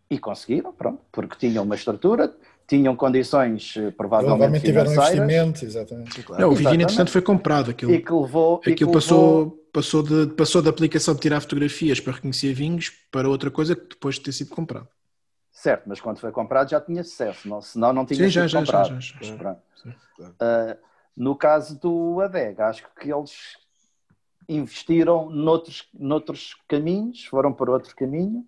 e 0.09 0.20
conseguiram, 0.20 0.74
pronto, 0.74 1.01
porque 1.11 1.38
tinham 1.38 1.64
uma 1.64 1.76
estrutura, 1.76 2.36
tinham 2.68 2.95
condições 2.95 3.76
eh, 3.78 3.91
provavelmente 3.91 4.66
tiveram 4.66 4.91
investimento, 4.91 5.66
exatamente. 5.66 6.24
Claro. 6.24 6.41
Não, 6.41 6.49
o 6.49 6.55
Vivino, 6.55 6.84
entretanto, 6.84 7.11
foi 7.11 7.22
comprado. 7.22 7.72
Aquilo, 7.72 7.91
e 7.91 8.01
que 8.01 8.11
levou, 8.11 8.57
aquilo 8.57 8.76
que 8.76 8.86
passou, 8.86 9.38
levou... 9.38 9.66
passou, 9.72 10.03
de, 10.03 10.28
passou 10.34 10.61
da 10.61 10.70
aplicação 10.70 11.14
de 11.14 11.20
tirar 11.20 11.41
fotografias 11.41 11.99
para 11.99 12.14
reconhecer 12.14 12.53
vinhos 12.53 12.91
para 13.11 13.28
outra 13.28 13.51
coisa 13.51 13.76
que 13.76 13.89
depois 13.89 14.16
de 14.16 14.22
ter 14.22 14.32
sido 14.32 14.49
comprado. 14.49 14.88
Certo, 15.51 15.84
mas 15.86 16.01
quando 16.01 16.18
foi 16.20 16.32
comprado 16.32 16.70
já 16.70 16.82
tinha 16.82 17.03
sucesso, 17.03 17.47
não, 17.47 17.61
senão 17.61 17.93
não 17.93 18.05
tinha 18.05 18.26
Sim, 18.26 18.30
já, 18.30 18.41
sido 18.41 18.49
já, 18.49 18.59
comprado. 18.59 18.88
Já, 18.88 18.99
já, 18.99 19.20
já, 19.20 19.28
Sim, 19.28 19.38
claro. 19.38 20.34
uh, 20.34 20.78
no 21.16 21.36
caso 21.36 21.80
do 21.80 22.20
ADEG, 22.22 22.59
acho 22.61 22.84
que 22.99 23.14
eles 23.14 23.57
investiram 24.49 25.30
noutros, 25.30 25.88
noutros 25.93 26.55
caminhos, 26.68 27.26
foram 27.26 27.53
por 27.53 27.70
outro 27.70 27.95
caminho, 27.95 28.45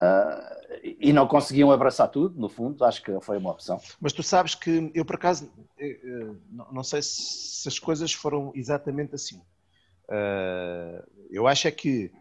Uh, 0.00 0.58
e 1.00 1.12
não 1.12 1.26
conseguiam 1.26 1.72
abraçar 1.72 2.08
tudo, 2.08 2.38
no 2.38 2.48
fundo, 2.48 2.84
acho 2.84 3.02
que 3.02 3.20
foi 3.20 3.36
uma 3.36 3.50
opção. 3.50 3.80
Mas 4.00 4.12
tu 4.12 4.22
sabes 4.22 4.54
que 4.54 4.90
eu, 4.94 5.04
por 5.04 5.16
acaso, 5.16 5.50
eh, 5.78 5.98
eh, 6.02 6.34
não 6.70 6.84
sei 6.84 7.02
se 7.02 7.66
as 7.66 7.78
coisas 7.78 8.12
foram 8.12 8.52
exatamente 8.54 9.14
assim. 9.14 9.38
Uh, 10.08 11.04
eu 11.30 11.46
acho 11.46 11.66
é 11.66 11.70
que, 11.70 12.12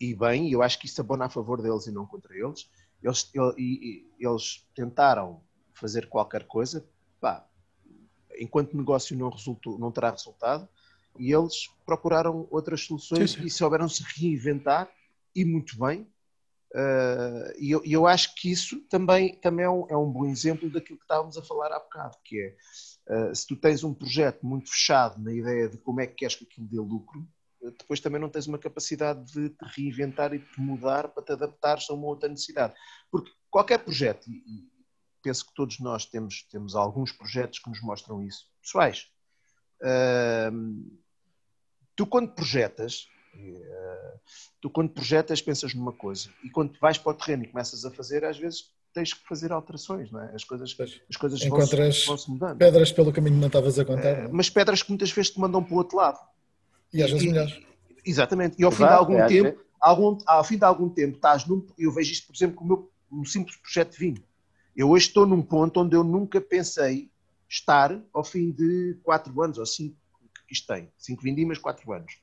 e 0.00 0.14
bem, 0.14 0.50
eu 0.50 0.62
acho 0.62 0.78
que 0.78 0.86
isso 0.86 1.00
abona 1.00 1.26
a 1.26 1.28
favor 1.28 1.60
deles 1.60 1.86
e 1.86 1.92
não 1.92 2.06
contra 2.06 2.34
eles. 2.34 2.70
Eles, 3.02 3.30
eles 4.18 4.66
tentaram 4.74 5.40
fazer 5.74 6.08
qualquer 6.08 6.44
coisa, 6.44 6.84
pá, 7.20 7.46
enquanto 8.38 8.76
negócio 8.76 9.16
não, 9.16 9.30
resultou, 9.30 9.78
não 9.78 9.90
terá 9.90 10.10
resultado, 10.10 10.68
e 11.18 11.32
eles 11.32 11.68
procuraram 11.84 12.46
outras 12.50 12.82
soluções 12.82 13.32
sim, 13.32 13.40
sim. 13.40 13.46
e 13.46 13.50
souberam 13.50 13.88
se 13.88 14.02
reinventar, 14.16 14.88
e 15.34 15.44
muito 15.44 15.78
bem, 15.78 16.06
Uh, 16.72 17.50
e 17.58 17.72
eu, 17.72 17.82
eu, 17.84 18.06
acho 18.06 18.32
que 18.36 18.50
isso 18.50 18.80
também, 18.88 19.34
também 19.40 19.64
é, 19.64 19.70
um, 19.70 19.86
é, 19.90 19.96
um, 19.96 20.10
bom 20.10 20.26
exemplo 20.26 20.70
daquilo 20.70 20.98
que 20.98 21.04
estávamos 21.04 21.36
a 21.36 21.42
falar 21.42 21.72
há 21.72 21.80
bocado, 21.80 22.16
que 22.24 22.40
é 22.40 22.56
uh, 23.12 23.34
se 23.34 23.44
tu 23.44 23.56
tens 23.56 23.82
um 23.82 23.92
projeto 23.92 24.46
muito 24.46 24.70
fechado 24.70 25.20
na 25.20 25.32
ideia 25.32 25.68
de 25.68 25.78
como 25.78 26.00
é 26.00 26.06
que 26.06 26.14
queres 26.14 26.36
que 26.36 26.44
aquilo 26.44 26.68
dê 26.68 26.78
lucro, 26.78 27.26
depois 27.60 28.00
também 28.00 28.20
não 28.20 28.28
tens 28.28 28.46
uma 28.46 28.58
capacidade 28.58 29.32
de 29.32 29.50
te 29.50 29.64
reinventar 29.76 30.32
e 30.32 30.38
de 30.38 30.46
te 30.46 30.60
mudar 30.60 31.08
para 31.08 31.22
te 31.22 31.32
adaptares 31.32 31.90
a 31.90 31.94
uma 31.94 32.06
outra 32.06 32.28
necessidade. 32.28 32.72
Porque 33.10 33.30
qualquer 33.50 33.78
projeto, 33.78 34.30
e 34.30 34.70
penso 35.22 35.46
que 35.46 35.54
todos 35.54 35.78
nós 35.80 36.06
temos, 36.06 36.44
temos 36.50 36.74
alguns 36.74 37.12
projetos 37.12 37.58
que 37.58 37.68
nos 37.68 37.82
mostram 37.82 38.22
isso, 38.22 38.46
pessoais, 38.62 39.10
uh, 39.82 41.00
tu 41.94 42.06
quando 42.06 42.32
projetas, 42.32 43.08
eh, 43.34 44.14
tu, 44.60 44.70
quando 44.70 44.90
projetas, 44.90 45.40
pensas 45.40 45.74
numa 45.74 45.92
coisa 45.92 46.28
e 46.44 46.50
quando 46.50 46.78
vais 46.80 46.98
para 46.98 47.12
o 47.12 47.14
terreno 47.14 47.44
e 47.44 47.48
começas 47.48 47.84
a 47.84 47.90
fazer, 47.90 48.24
às 48.24 48.38
vezes 48.38 48.70
tens 48.92 49.12
que 49.14 49.26
fazer 49.26 49.52
alterações, 49.52 50.10
não 50.10 50.20
é? 50.20 50.34
As 50.34 50.44
coisas, 50.44 50.76
as 51.08 51.16
coisas 51.16 51.42
Encontras 51.42 52.04
vão, 52.06 52.18
-se, 52.18 52.30
mudando. 52.30 52.58
pedras 52.58 52.92
pelo 52.92 53.12
caminho 53.12 53.36
que 53.36 53.40
não 53.40 53.46
estavas 53.46 53.78
a 53.78 53.84
contar. 53.84 54.08
É, 54.08 54.28
mas 54.28 54.50
pedras 54.50 54.82
que 54.82 54.90
muitas 54.90 55.10
vezes 55.12 55.30
te 55.30 55.40
mandam 55.40 55.62
para 55.62 55.74
o 55.74 55.76
outro 55.76 55.96
lado. 55.96 56.18
E 56.92 57.02
às 57.02 57.10
vezes 57.10 57.26
melhores. 57.26 57.60
Exatamente. 58.04 58.56
E 58.58 58.64
ao 58.64 58.72
fim 58.72 58.84
de 58.84 58.90
algum 58.90 59.18
é, 59.18 59.26
tempo, 59.26 59.60
algum, 59.80 60.18
ao 60.26 60.44
fim 60.44 60.58
de 60.58 60.64
algum 60.64 60.88
tempo, 60.88 61.16
estás 61.16 61.46
num. 61.46 61.64
Eu 61.78 61.92
vejo 61.92 62.10
isto, 62.10 62.26
por 62.26 62.34
exemplo, 62.34 62.56
com 62.56 62.64
o 62.64 62.66
meu 62.66 62.90
um 63.12 63.24
simples 63.24 63.56
projeto 63.56 63.92
de 63.92 63.98
vinho. 63.98 64.24
Eu 64.76 64.90
hoje 64.90 65.08
estou 65.08 65.26
num 65.26 65.42
ponto 65.42 65.80
onde 65.80 65.96
eu 65.96 66.04
nunca 66.04 66.40
pensei 66.40 67.10
estar 67.48 68.00
ao 68.12 68.22
fim 68.22 68.52
de 68.52 68.96
4 69.02 69.42
anos, 69.42 69.58
ou 69.58 69.66
5 69.66 69.96
que 70.46 70.54
isto 70.54 70.66
tem. 70.72 70.90
5 70.96 71.22
vindimas, 71.22 71.58
4 71.58 71.92
anos. 71.92 72.18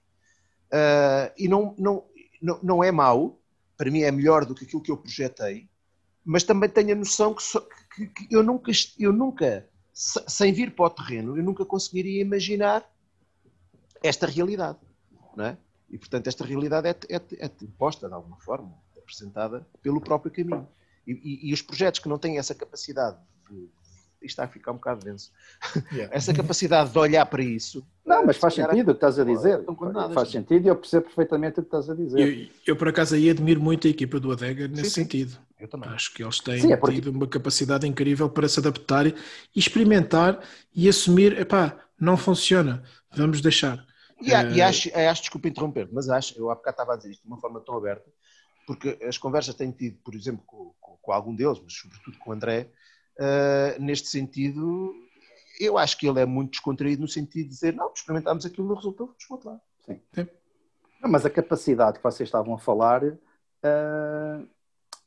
Uh, 0.67 1.31
e 1.37 1.47
não, 1.47 1.73
não, 1.77 2.03
não, 2.41 2.59
não 2.61 2.83
é 2.83 2.91
mau, 2.91 3.39
para 3.77 3.91
mim 3.91 4.01
é 4.01 4.11
melhor 4.11 4.45
do 4.45 4.53
que 4.53 4.65
aquilo 4.65 4.81
que 4.81 4.91
eu 4.91 4.97
projetei, 4.97 5.67
mas 6.25 6.43
também 6.43 6.69
tenho 6.69 6.91
a 6.91 6.95
noção 6.95 7.33
que, 7.33 7.43
que, 7.95 8.07
que 8.07 8.35
eu 8.35 8.43
nunca, 8.43 8.71
eu 8.99 9.13
nunca, 9.13 9.67
sem 9.93 10.51
vir 10.51 10.75
para 10.75 10.85
o 10.85 10.89
terreno, 10.89 11.37
eu 11.37 11.43
nunca 11.43 11.65
conseguiria 11.65 12.21
imaginar 12.21 12.83
esta 14.03 14.27
realidade, 14.27 14.77
não 15.35 15.45
é? 15.45 15.57
E 15.89 15.97
portanto 15.97 16.27
esta 16.27 16.43
realidade 16.43 16.87
é, 16.87 16.91
é, 17.09 17.45
é 17.45 17.51
imposta 17.61 18.07
de 18.07 18.13
alguma 18.13 18.37
forma, 18.37 18.73
apresentada 18.97 19.65
pelo 19.81 20.01
próprio 20.01 20.31
caminho. 20.31 20.67
E, 21.05 21.13
e, 21.13 21.49
e, 21.49 21.53
os 21.53 21.61
projetos 21.61 22.01
que 22.01 22.09
não 22.09 22.19
têm 22.19 22.37
essa 22.37 22.53
capacidade 22.53 23.17
de, 23.49 23.69
está 24.25 24.43
a 24.45 24.47
ficar 24.47 24.71
um 24.71 24.75
bocado 24.75 25.05
denso. 25.05 25.31
Yeah. 25.91 26.13
Essa 26.15 26.33
capacidade 26.33 26.91
de 26.91 26.97
olhar 26.97 27.25
para 27.25 27.43
isso 27.43 27.85
Não, 28.05 28.25
mas 28.25 28.37
faz 28.37 28.55
sentido 28.55 28.89
o 28.89 28.93
que 28.93 28.97
estás 28.97 29.19
a 29.19 29.23
dizer. 29.23 29.63
condenadas. 29.65 30.13
Faz 30.13 30.29
sentido 30.29 30.65
e 30.65 30.69
eu 30.69 30.75
percebo 30.75 31.05
perfeitamente 31.05 31.59
o 31.59 31.63
que 31.63 31.67
estás 31.67 31.89
a 31.89 31.93
dizer. 31.95 32.19
Eu, 32.19 32.47
eu, 32.67 32.75
por 32.75 32.87
acaso, 32.87 33.15
aí 33.15 33.29
admiro 33.29 33.61
muito 33.61 33.87
a 33.87 33.89
equipa 33.89 34.19
do 34.19 34.31
Adega 34.31 34.67
nesse 34.67 34.83
Sim, 34.83 34.89
sim. 34.89 35.01
sentido. 35.03 35.37
Eu 35.59 35.67
também. 35.67 35.89
Acho 35.89 36.13
que 36.13 36.23
eles 36.23 36.39
têm 36.39 36.59
Sim, 36.61 36.73
é 36.73 36.77
porque- 36.77 36.95
tido 36.95 37.07
uma 37.11 37.27
capacidade 37.27 37.87
incrível 37.87 38.29
para 38.29 38.47
se 38.47 38.59
adaptar 38.59 39.07
e 39.07 39.15
experimentar 39.55 40.39
e 40.73 40.87
assumir, 40.87 41.39
epá, 41.39 41.75
não 41.99 42.15
funciona, 42.17 42.83
vamos 43.15 43.41
deixar. 43.41 43.85
E, 44.21 44.29
e 44.29 44.33
Eh, 44.33 44.61
acho, 44.63 44.89
eh, 44.93 45.07
acho, 45.07 45.21
desculpa 45.23 45.47
interromper, 45.47 45.87
mas 45.91 46.09
acho, 46.09 46.37
eu 46.37 46.49
há 46.51 46.55
bocado 46.55 46.73
estava 46.75 46.93
a 46.93 46.97
dizer 46.97 47.11
isto 47.11 47.21
de 47.21 47.27
uma 47.27 47.37
forma 47.39 47.59
tão 47.59 47.75
aberta, 47.77 48.05
porque 48.65 48.97
as 49.07 49.17
conversas 49.17 49.53
que 49.53 49.59
tenho 49.59 49.71
tido, 49.71 49.97
por 50.03 50.13
exemplo, 50.15 50.43
com, 50.45 50.73
com- 50.79 50.97
com 51.01 51.11
algum 51.11 51.33
deles, 51.35 51.59
mas 51.63 51.73
sobretudo 51.73 52.17
com 52.19 52.29
o 52.29 52.33
André, 52.33 52.67
eh, 53.19 53.77
neste 53.79 54.09
sentido, 54.09 54.93
eu 55.59 55.77
acho 55.77 55.97
que 55.97 56.07
ele 56.07 56.19
é 56.19 56.25
muito 56.25 56.51
descontraído 56.51 57.01
no 57.01 57.07
sentido 57.07 57.45
de 57.45 57.53
dizer, 57.53 57.73
não, 57.73 57.91
experimentámos 57.93 58.45
aquilo, 58.45 58.67
não 58.67 58.75
resultou, 58.75 59.07
vamos 59.07 59.43
para 59.43 59.51
lá. 59.51 59.61
Não, 61.01 61.09
mas 61.09 61.25
a 61.25 61.29
capacidade 61.29 61.97
que 61.97 62.03
vocês 62.03 62.27
estavam 62.27 62.53
a 62.55 62.59
falar 62.59 63.01
ah, 63.63 64.41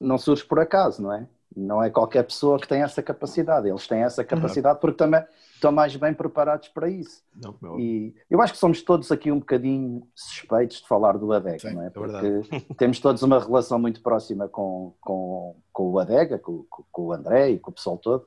não 0.01 0.19
surge 0.19 0.45
por 0.45 0.59
acaso, 0.59 1.03
não 1.03 1.13
é? 1.13 1.29
Não 1.57 1.83
é 1.83 1.91
qualquer 1.91 2.23
pessoa 2.23 2.59
que 2.59 2.69
tem 2.69 2.83
essa 2.83 3.03
capacidade. 3.03 3.69
Eles 3.69 3.87
têm 3.89 4.03
essa 4.03 4.23
capacidade 4.25 4.79
porque 4.81 4.97
também 4.97 5.25
estão 5.55 5.73
mais 5.73 5.95
bem 5.97 6.15
preparados 6.15 6.69
para 6.69 6.89
isso. 6.89 7.23
Não, 7.35 7.53
como 7.53 7.77
é. 7.79 7.83
E 7.83 8.15
eu 8.31 8.41
acho 8.41 8.53
que 8.53 8.59
somos 8.59 8.83
todos 8.83 9.11
aqui 9.11 9.31
um 9.33 9.41
bocadinho 9.41 10.07
suspeitos 10.15 10.81
de 10.81 10.87
falar 10.89 11.19
do 11.19 11.33
ADEGA, 11.33 11.69
Sim, 11.71 11.75
não 11.75 11.83
é? 11.83 11.87
é 11.87 11.91
Porque 11.91 12.13
verdade. 12.13 12.67
temos 12.79 13.01
todos 13.01 13.23
uma 13.23 13.39
relação 13.41 13.79
muito 13.79 14.01
próxima 14.01 14.49
com, 14.49 14.95
com, 15.01 15.57
com 15.73 15.91
o 15.91 15.99
ADEGA, 15.99 16.39
com, 16.39 16.65
com- 16.71 17.03
o 17.03 17.13
André 17.13 17.51
e 17.51 17.59
com 17.59 17.71
o 17.71 17.75
pessoal 17.75 17.99
todo, 17.99 18.27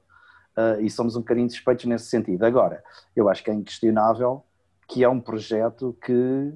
ah, 0.55 0.77
e 0.79 0.89
somos 0.89 1.15
um 1.15 1.19
bocadinho 1.21 1.49
suspeitos 1.49 1.85
nesse 1.85 2.05
sentido. 2.05 2.43
Agora, 2.43 2.83
eu 3.15 3.29
acho 3.29 3.43
que 3.43 3.49
é 3.49 3.53
inquestionável 3.53 4.43
que 4.87 5.03
é 5.03 5.09
um 5.09 5.19
projeto 5.19 5.97
que 6.05 6.53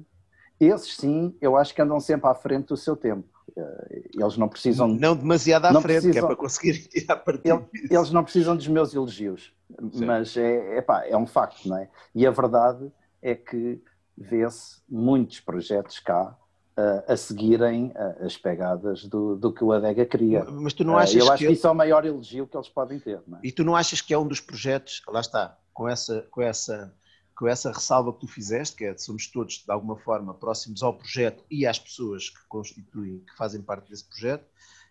esses 0.60 0.96
sim, 0.96 1.34
eu 1.40 1.56
acho 1.56 1.74
que 1.74 1.80
andam 1.80 1.98
sempre 1.98 2.28
à 2.28 2.34
frente 2.34 2.66
do 2.68 2.76
seu 2.76 2.94
tempo. 2.94 3.26
Eh, 3.56 4.02
Eles 4.14 4.36
não 4.36 4.48
precisam, 4.48 4.88
não 4.88 5.16
demasiado 5.16 5.64
à 5.66 5.72
não 5.72 5.80
frente, 5.80 6.00
que 6.02 6.06
é 6.06 6.10
precisam- 6.10 6.26
para 6.28 6.36
conseguir 6.36 6.72
tirar 6.88 7.16
partido. 7.16 7.66
ele- 7.74 7.88
eles 7.94 8.10
não 8.10 8.22
precisam 8.24 8.56
dos 8.56 8.68
meus 8.68 8.94
elogios, 8.94 9.52
Sim. 9.92 10.04
mas 10.04 10.36
é, 10.36 10.78
epá, 10.78 11.04
é 11.06 11.16
um 11.16 11.26
facto, 11.26 11.68
não 11.68 11.78
é? 11.78 11.88
E 12.14 12.26
a 12.26 12.30
verdade 12.30 12.90
é 13.22 13.34
que 13.34 13.82
vê-se 14.16 14.80
muitos 14.88 15.40
projetos 15.40 15.98
cá 16.00 16.36
ah, 16.76 17.04
a 17.08 17.16
seguirem 17.16 17.92
ah, 17.96 18.16
as 18.24 18.36
pegadas 18.36 19.04
do, 19.04 19.36
do 19.36 19.52
que 19.52 19.62
o 19.64 19.72
Adega 19.72 20.04
queria. 20.06 20.44
Mas 20.44 20.72
tu 20.72 20.84
não 20.84 20.96
achas 20.96 21.14
eu 21.16 21.32
acho 21.32 21.38
que... 21.38 21.46
que 21.46 21.52
isso 21.52 21.66
é 21.66 21.70
o 21.70 21.74
maior 21.74 22.04
elogio 22.04 22.46
que 22.46 22.56
eles 22.56 22.68
podem 22.68 22.98
ter, 23.00 23.20
não 23.26 23.38
é? 23.38 23.40
E 23.44 23.50
tu 23.52 23.64
não 23.64 23.74
achas 23.74 24.00
que 24.00 24.12
é 24.14 24.18
um 24.18 24.26
dos 24.26 24.40
projetos, 24.40 25.02
lá 25.08 25.20
está, 25.20 25.56
com 25.74 25.88
essa, 25.88 26.26
com 26.30 26.40
essa, 26.42 26.92
com 27.38 27.46
essa 27.46 27.70
ressalva 27.70 28.12
que 28.12 28.20
tu 28.20 28.26
fizeste, 28.26 28.76
que 28.76 28.84
é 28.84 28.92
de 28.92 29.00
somos 29.00 29.28
todos 29.28 29.64
de 29.64 29.70
alguma 29.70 29.96
forma 29.96 30.34
próximos 30.34 30.82
ao 30.82 30.92
projeto 30.92 31.44
e 31.48 31.64
às 31.64 31.78
pessoas 31.78 32.30
que 32.30 32.48
constituem, 32.48 33.20
que 33.20 33.36
fazem 33.36 33.62
parte 33.62 33.88
desse 33.88 34.04
projeto, 34.04 34.44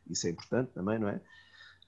isso 0.09 0.25
é 0.27 0.29
importante 0.29 0.71
também, 0.73 0.97
não 0.97 1.09
é? 1.09 1.19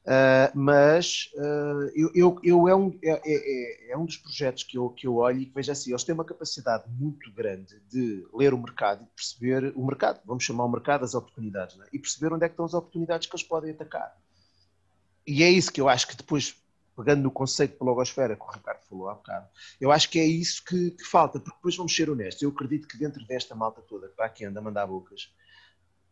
Ah, 0.05 0.51
mas 0.55 1.29
ah, 1.37 1.89
eu, 1.93 2.11
eu, 2.15 2.39
eu 2.43 2.67
é, 2.67 2.75
um, 2.75 2.97
é, 3.03 3.21
é- 3.23 3.91
é 3.91 3.97
um 3.97 4.05
dos 4.05 4.17
projetos 4.17 4.63
que 4.63 4.77
eu, 4.77 4.89
que 4.89 5.05
eu 5.05 5.15
olho 5.15 5.39
e 5.39 5.45
que 5.45 5.53
vejo 5.53 5.71
assim, 5.71 5.91
eles 5.91 6.03
têm 6.03 6.15
uma 6.15 6.25
capacidade 6.25 6.89
muito 6.89 7.31
grande 7.31 7.79
de 7.89 8.27
ler 8.33 8.53
o 8.53 8.57
mercado 8.57 9.03
e 9.03 9.05
perceber 9.15 9.71
o 9.75 9.85
mercado, 9.85 10.19
vamos 10.25 10.43
chamar 10.43 10.65
o 10.65 10.69
mercado 10.69 11.05
as 11.05 11.13
oportunidades, 11.13 11.79
é? 11.79 11.85
e 11.93 11.99
perceber 11.99 12.33
onde 12.33 12.43
é 12.45 12.49
que 12.49 12.53
estão 12.53 12.65
as 12.65 12.73
oportunidades 12.73 13.27
que 13.27 13.35
eles 13.35 13.45
podem 13.45 13.71
atacar. 13.71 14.17
E 15.27 15.43
é 15.43 15.49
isso 15.49 15.71
que 15.71 15.79
eu 15.79 15.87
acho 15.87 16.07
que 16.07 16.17
depois, 16.17 16.55
pegando 16.99 17.23
no 17.23 17.31
conceito 17.31 17.71
de 17.73 17.79
blogosfera 17.79 18.35
que 18.35 18.43
o 18.43 18.51
Ricardo 18.51 18.81
falou 18.89 19.07
há 19.07 19.13
bocado, 19.13 19.47
eu 19.79 19.89
acho 19.89 20.09
que 20.09 20.19
é 20.19 20.25
isso 20.25 20.61
que, 20.65 20.91
que 20.91 21.05
falta, 21.05 21.39
porque 21.39 21.55
depois 21.55 21.77
vamos 21.77 21.95
ser 21.95 22.09
honestos. 22.09 22.41
Eu 22.43 22.49
acredito 22.49 22.89
que 22.89 22.97
dentro 22.97 23.25
desta 23.25 23.55
malta 23.55 23.81
toda 23.81 24.07
que 24.07 24.13
está 24.13 24.25
aqui 24.25 24.43
anda 24.43 24.59
a 24.59 24.63
mandar 24.63 24.85
bocas, 24.85 25.33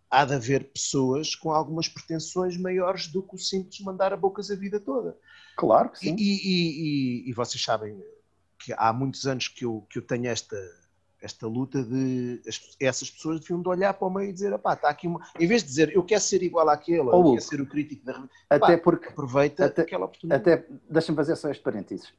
há 0.09 0.23
de 0.23 0.35
haver 0.35 0.71
pessoas 0.71 1.35
com 1.35 1.51
algumas 1.51 1.89
pretensões 1.89 2.55
maiores 2.57 3.07
do 3.07 3.21
que 3.21 3.35
o 3.35 3.37
simples 3.37 3.81
mandar 3.81 4.13
a 4.13 4.17
bocas 4.17 4.49
a 4.49 4.55
vida 4.55 4.79
toda. 4.79 5.17
Claro 5.57 5.89
que 5.89 5.99
sim. 5.99 6.15
e- 6.17 6.21
e- 6.21 7.25
e- 7.25 7.29
e 7.29 7.33
vocês 7.33 7.61
sabem 7.61 8.01
que 8.57 8.73
há 8.77 8.93
muitos 8.93 9.27
anos 9.27 9.49
que 9.49 9.65
eu, 9.65 9.85
que 9.89 9.99
eu 9.99 10.01
tenho 10.01 10.27
esta, 10.27 10.55
esta 11.21 11.47
luta 11.47 11.83
de 11.83 12.41
as- 12.47 12.75
essas 12.79 13.09
pessoas 13.09 13.39
deviam 13.39 13.61
de 13.61 13.67
olhar 13.69 13.93
para 13.93 14.07
o 14.07 14.11
meio 14.11 14.29
e 14.29 14.33
dizer, 14.33 14.57
pá, 14.59 14.73
está 14.73 14.89
aqui 14.89 15.07
uma. 15.07 15.19
Em 15.39 15.47
vez 15.47 15.61
de 15.63 15.69
dizer 15.69 15.95
eu 15.95 16.03
quero 16.03 16.21
ser 16.21 16.43
igual 16.43 16.69
àquele, 16.69 16.99
ou 16.99 17.13
Ô, 17.13 17.27
eu 17.29 17.33
quero 17.33 17.45
ser 17.45 17.61
o 17.61 17.65
crítico 17.65 18.05
da 18.05 18.23
Até 18.49 18.77
pá, 18.77 18.83
porque 18.83 19.07
aproveita 19.09 19.65
até- 19.65 19.81
aquela 19.81 20.05
oportunidade. 20.05 20.41
Até, 20.49 20.65
deixa-me 20.89 21.15
fazer 21.15 21.35
só 21.35 21.49
este 21.49 21.63
parênteses. 21.63 22.13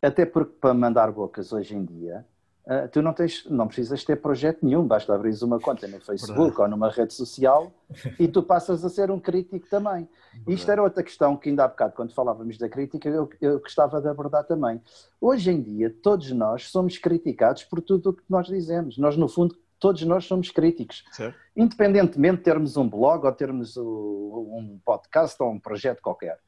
Até 0.00 0.24
porque 0.26 0.52
para 0.60 0.74
mandar 0.74 1.10
bocas 1.10 1.52
hoje 1.52 1.74
em 1.74 1.84
dia, 1.84 2.26
ah, 2.66 2.88
tu 2.88 3.02
não, 3.02 3.12
tens, 3.12 3.44
não 3.50 3.66
precisas 3.66 4.02
ter 4.04 4.16
projeto 4.16 4.64
nenhum, 4.64 4.86
basta 4.86 5.14
abrir 5.14 5.34
uma 5.42 5.60
conta 5.60 5.86
no 5.86 6.00
Facebook 6.00 6.38
Verdade. 6.38 6.62
ou 6.62 6.68
numa 6.68 6.90
rede 6.90 7.12
social 7.12 7.70
e 8.18 8.26
tu 8.26 8.42
passas 8.42 8.82
a 8.84 8.88
ser 8.88 9.10
um 9.10 9.20
crítico 9.20 9.68
também. 9.68 10.08
Isto 10.48 10.70
era 10.70 10.82
outra 10.82 11.02
questão 11.02 11.36
que 11.36 11.50
ainda 11.50 11.64
há 11.64 11.68
bocado, 11.68 11.94
quando 11.94 12.14
falávamos 12.14 12.56
da 12.56 12.68
crítica, 12.68 13.06
eu, 13.08 13.28
eu 13.40 13.60
gostava 13.60 14.00
de 14.00 14.08
abordar 14.08 14.44
também. 14.44 14.80
Hoje 15.20 15.50
em 15.50 15.60
dia, 15.60 15.94
todos 16.02 16.30
nós 16.30 16.70
somos 16.70 16.96
criticados 16.96 17.64
por 17.64 17.82
tudo 17.82 18.10
o 18.10 18.12
que 18.14 18.22
nós 18.30 18.46
dizemos. 18.46 18.96
Nós, 18.96 19.14
no 19.14 19.28
fundo, 19.28 19.54
todos 19.78 20.02
nós 20.04 20.24
somos 20.24 20.50
críticos 20.50 21.04
Certo? 21.12 21.36
independentemente 21.54 22.38
de 22.38 22.44
termos 22.44 22.78
um 22.78 22.88
blog 22.88 23.26
ou 23.26 23.32
termos 23.32 23.76
um 23.76 24.80
podcast 24.82 25.40
ou 25.42 25.50
um 25.50 25.60
projeto 25.60 26.00
qualquer. 26.00 26.38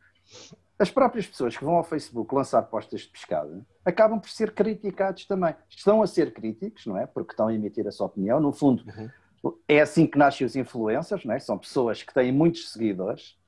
As 0.78 0.90
próprias 0.90 1.26
pessoas 1.26 1.56
que 1.56 1.64
vão 1.64 1.76
ao 1.76 1.84
Facebook 1.84 2.34
lançar 2.34 2.62
postas 2.62 3.02
de 3.02 3.08
pescada 3.08 3.64
acabam 3.84 4.20
por 4.20 4.28
ser 4.28 4.52
criticados 4.52 5.24
também. 5.24 5.54
Estão 5.70 6.02
a 6.02 6.06
ser 6.06 6.34
críticos, 6.34 6.84
não 6.86 6.98
é? 6.98 7.06
Porque 7.06 7.32
estão 7.32 7.48
a 7.48 7.54
emitir 7.54 7.86
a 7.86 7.90
sua 7.90 8.06
opinião. 8.06 8.38
No 8.38 8.52
fundo, 8.52 8.84
é 9.66 9.80
assim 9.80 10.06
que 10.06 10.18
nascem 10.18 10.46
os 10.46 10.54
influencers, 10.54 11.24
não 11.24 11.34
é? 11.34 11.38
São 11.38 11.56
pessoas 11.56 12.02
que 12.02 12.12
têm 12.12 12.30
muitos 12.30 12.72
seguidores, 12.72 13.38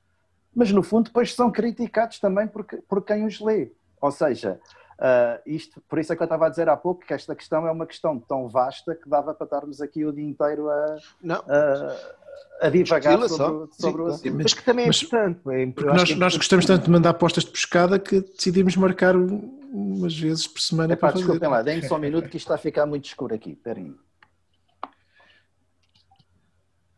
mas 0.55 0.71
no 0.71 0.81
fundo 0.81 1.05
depois 1.05 1.33
são 1.33 1.51
criticados 1.51 2.19
também 2.19 2.47
por, 2.47 2.65
por 2.65 3.03
quem 3.03 3.25
os 3.25 3.39
lê. 3.39 3.71
Ou 4.01 4.11
seja, 4.11 4.59
ah, 4.99 5.39
isto, 5.45 5.81
por 5.87 5.97
isso 5.99 6.11
é 6.11 6.15
que 6.15 6.21
eu 6.21 6.25
estava 6.25 6.47
a 6.47 6.49
dizer 6.49 6.67
há 6.69 6.75
pouco 6.77 7.05
que 7.05 7.13
esta 7.13 7.35
questão 7.35 7.65
é 7.67 7.71
uma 7.71 7.85
questão 7.85 8.19
tão 8.19 8.47
vasta 8.47 8.93
que 8.95 9.07
dava 9.09 9.33
para 9.33 9.45
estarmos 9.45 9.81
aqui 9.81 10.05
o 10.05 10.11
dia 10.11 10.25
inteiro 10.27 10.69
a, 10.69 10.97
Não, 11.21 11.37
a, 11.47 12.67
a 12.67 12.69
divagar 12.69 13.13
sobre, 13.27 13.27
só. 13.35 13.49
o- 13.51 13.67
Sim, 13.67 13.81
sobre 13.81 14.01
o 14.01 14.05
assunto. 14.07 14.33
Mas 14.35 14.53
que 14.53 14.63
também 14.63 14.85
é 14.85 14.87
Mas- 14.87 15.01
importante. 15.01 15.39
é, 15.49 15.65
nós, 15.85 16.11
é 16.11 16.15
nós 16.15 16.37
gostamos 16.37 16.65
tanto 16.65 16.83
de 16.85 16.91
mandar 16.91 17.13
postas 17.13 17.45
de 17.45 17.51
pescada 17.51 17.97
que 17.97 18.21
decidimos 18.21 18.75
marcar 18.75 19.15
um- 19.15 19.57
umas 19.71 20.17
vezes 20.17 20.47
por 20.47 20.59
semana 20.59 20.93
Epá, 20.93 20.99
para 21.07 21.11
fazer. 21.11 21.23
desculpem 21.25 21.49
lá, 21.49 21.61
deem-me 21.61 21.87
só 21.87 21.95
um 21.95 21.99
minuto 21.99 22.27
que 22.27 22.37
isto 22.37 22.45
está 22.47 22.55
a 22.55 22.57
ficar 22.57 22.85
muito 22.85 23.05
escuro 23.05 23.33
aqui. 23.35 23.51
Espera 23.51 23.79
aí. 23.79 23.93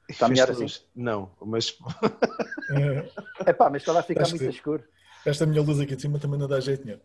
Está 0.10 0.28
melhor 0.28 0.50
assim? 0.52 0.66
Não, 0.96 1.32
mas 1.42 1.78
Eh, 2.74 3.10
Epá, 3.48 3.70
mas 3.70 3.82
está 3.82 3.98
a 3.98 4.04
ficar 4.04 4.22
Acho 4.24 4.32
muito 4.32 4.44
que- 4.44 4.50
escuro. 4.56 4.84
Esta 5.26 5.46
minha 5.46 5.62
luz 5.62 5.80
aqui 5.80 5.96
de 5.96 6.02
cima 6.02 6.18
também 6.20 6.40
não 6.40 6.48
dá 6.48 6.60
jeito 6.60 6.84
nenhum. 6.86 7.00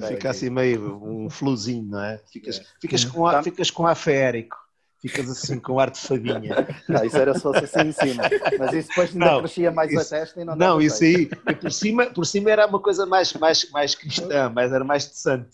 Aí. 0.00 0.14
fica 0.14 0.30
assim 0.30 0.50
meio 0.50 1.02
um 1.04 1.28
fluzinho, 1.30 1.84
não 1.84 2.00
é? 2.02 2.18
Ficas, 2.30 2.58
É. 2.58 2.62
ficas, 2.80 3.04
com, 3.04 3.26
ar, 3.26 3.34
Tá. 3.34 3.42
ficas 3.42 3.70
com 3.70 3.86
ar 3.86 3.96
feérico. 3.96 4.56
Ficas 5.00 5.28
assim 5.28 5.58
com 5.58 5.80
ar 5.80 5.90
de 5.90 5.98
fadinha. 5.98 6.64
Não, 6.88 7.04
isso 7.04 7.16
era 7.16 7.34
se 7.34 7.40
fosse 7.40 7.64
assim 7.64 7.88
em 7.88 7.90
cima. 7.92 8.22
Mas 8.56 8.72
isso 8.72 8.88
depois 8.90 9.10
ainda 9.12 9.26
Não, 9.32 9.38
crescia 9.40 9.72
mais 9.72 9.90
isso- 9.90 10.00
a 10.14 10.18
testa 10.18 10.40
e 10.40 10.44
não 10.44 10.54
Não, 10.54 10.80
isso 10.80 11.02
aí, 11.02 11.28
e 11.48 11.54
por 11.56 11.72
cima, 11.72 12.06
por 12.06 12.24
cima 12.24 12.52
era 12.52 12.68
uma 12.68 12.78
coisa 12.78 13.04
mais, 13.04 13.32
mais, 13.32 13.68
mais 13.72 13.96
cristã, 13.96 14.48
mas 14.54 14.72
era 14.72 14.84
mais 14.84 15.08
de 15.08 15.18
santo. 15.18 15.48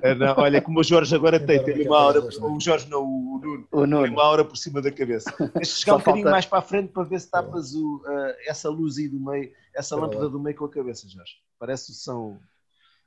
Era, 0.00 0.34
olha, 0.40 0.62
como 0.62 0.80
o 0.80 0.82
Jorge 0.82 1.14
agora 1.14 1.38
tem, 1.38 1.62
tem 1.62 1.86
uma 1.86 1.98
aura, 2.00 2.22
o 2.24 2.58
Jorge 2.58 2.88
não, 2.88 3.02
o 3.04 3.38
Nuno, 3.44 3.68
O 3.70 3.80
tem 3.82 3.86
Nuno. 3.90 4.12
uma 4.14 4.24
aura 4.24 4.42
por 4.46 4.56
cima 4.56 4.80
da 4.80 4.90
cabeça. 4.90 5.30
Tens 5.30 5.68
de 5.68 5.74
chegar 5.74 5.92
Só 5.92 5.96
um 5.96 5.98
bocadinho 5.98 6.24
falta- 6.24 6.30
mais 6.30 6.46
para 6.46 6.58
a 6.60 6.62
frente 6.62 6.88
para 6.90 7.02
ver 7.02 7.20
se 7.20 7.30
tapas 7.30 7.74
o, 7.74 8.02
ah, 8.06 8.34
essa 8.46 8.70
luz 8.70 8.96
aí 8.96 9.08
do 9.10 9.20
meio, 9.20 9.50
essa 9.74 9.94
Espera 9.94 10.00
lâmpada 10.00 10.30
do 10.30 10.40
meio 10.40 10.56
com 10.56 10.64
a 10.64 10.70
cabeça, 10.70 11.06
Jorge. 11.06 11.32
Parece 11.58 11.88
que 11.92 11.98
são. 11.98 12.38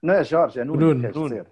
Não 0.02 0.14
é 0.14 0.24
Jorge, 0.24 0.60
é 0.60 0.64
Nuno. 0.64 0.80
Nuno, 0.80 1.02
queres 1.02 1.16
Nuno. 1.16 1.30
dizer. 1.30 1.48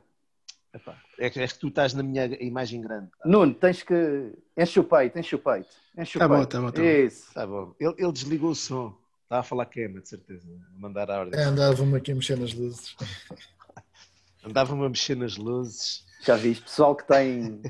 É, 1.18 1.30
que, 1.30 1.40
é 1.40 1.48
que 1.48 1.58
tu 1.60 1.70
estás 1.70 1.94
na 1.94 2.04
minha 2.04 2.26
imagem 2.44 2.82
grande. 2.82 3.08
tá? 3.12 3.18
Nuno, 3.28 3.54
tens 3.54 3.82
que. 3.84 4.32
Enche 4.56 4.80
o 4.80 4.84
peito, 4.84 5.18
enche 5.18 5.36
o 5.36 5.40
peito. 5.40 5.70
Enche 5.98 6.18
o 6.18 6.20
Tá 6.20 6.28
bom, 6.28 6.36
peito. 6.38 6.50
tá 6.50 6.62
bom, 6.62 6.72
tá 6.72 6.82
bom. 6.82 6.88
Isso. 6.88 7.34
Tá 7.34 7.48
bom. 7.48 7.76
Ele, 7.80 7.96
ele 7.98 8.12
desligou 8.12 8.52
o 8.52 8.56
som. 8.56 8.96
Está 9.24 9.40
a 9.40 9.44
falar 9.44 9.66
queima, 9.66 10.00
de 10.00 10.08
certeza. 10.08 10.48
A 10.48 10.80
mandar 10.80 11.10
a 11.12 11.20
ordem. 11.20 11.40
É, 11.40 11.44
Andava-me 11.44 11.98
aqui 11.98 12.12
a 12.12 12.16
mexer 12.16 12.38
nas 12.38 12.54
luzes. 12.54 12.96
Andava-me 14.46 14.86
a 14.86 14.90
mexer 14.90 15.16
nas 15.18 15.36
luzes. 15.36 16.06
Já 16.24 16.36
viste, 16.36 16.64
pessoal 16.64 16.96
que 16.96 17.06
tem. 17.08 17.62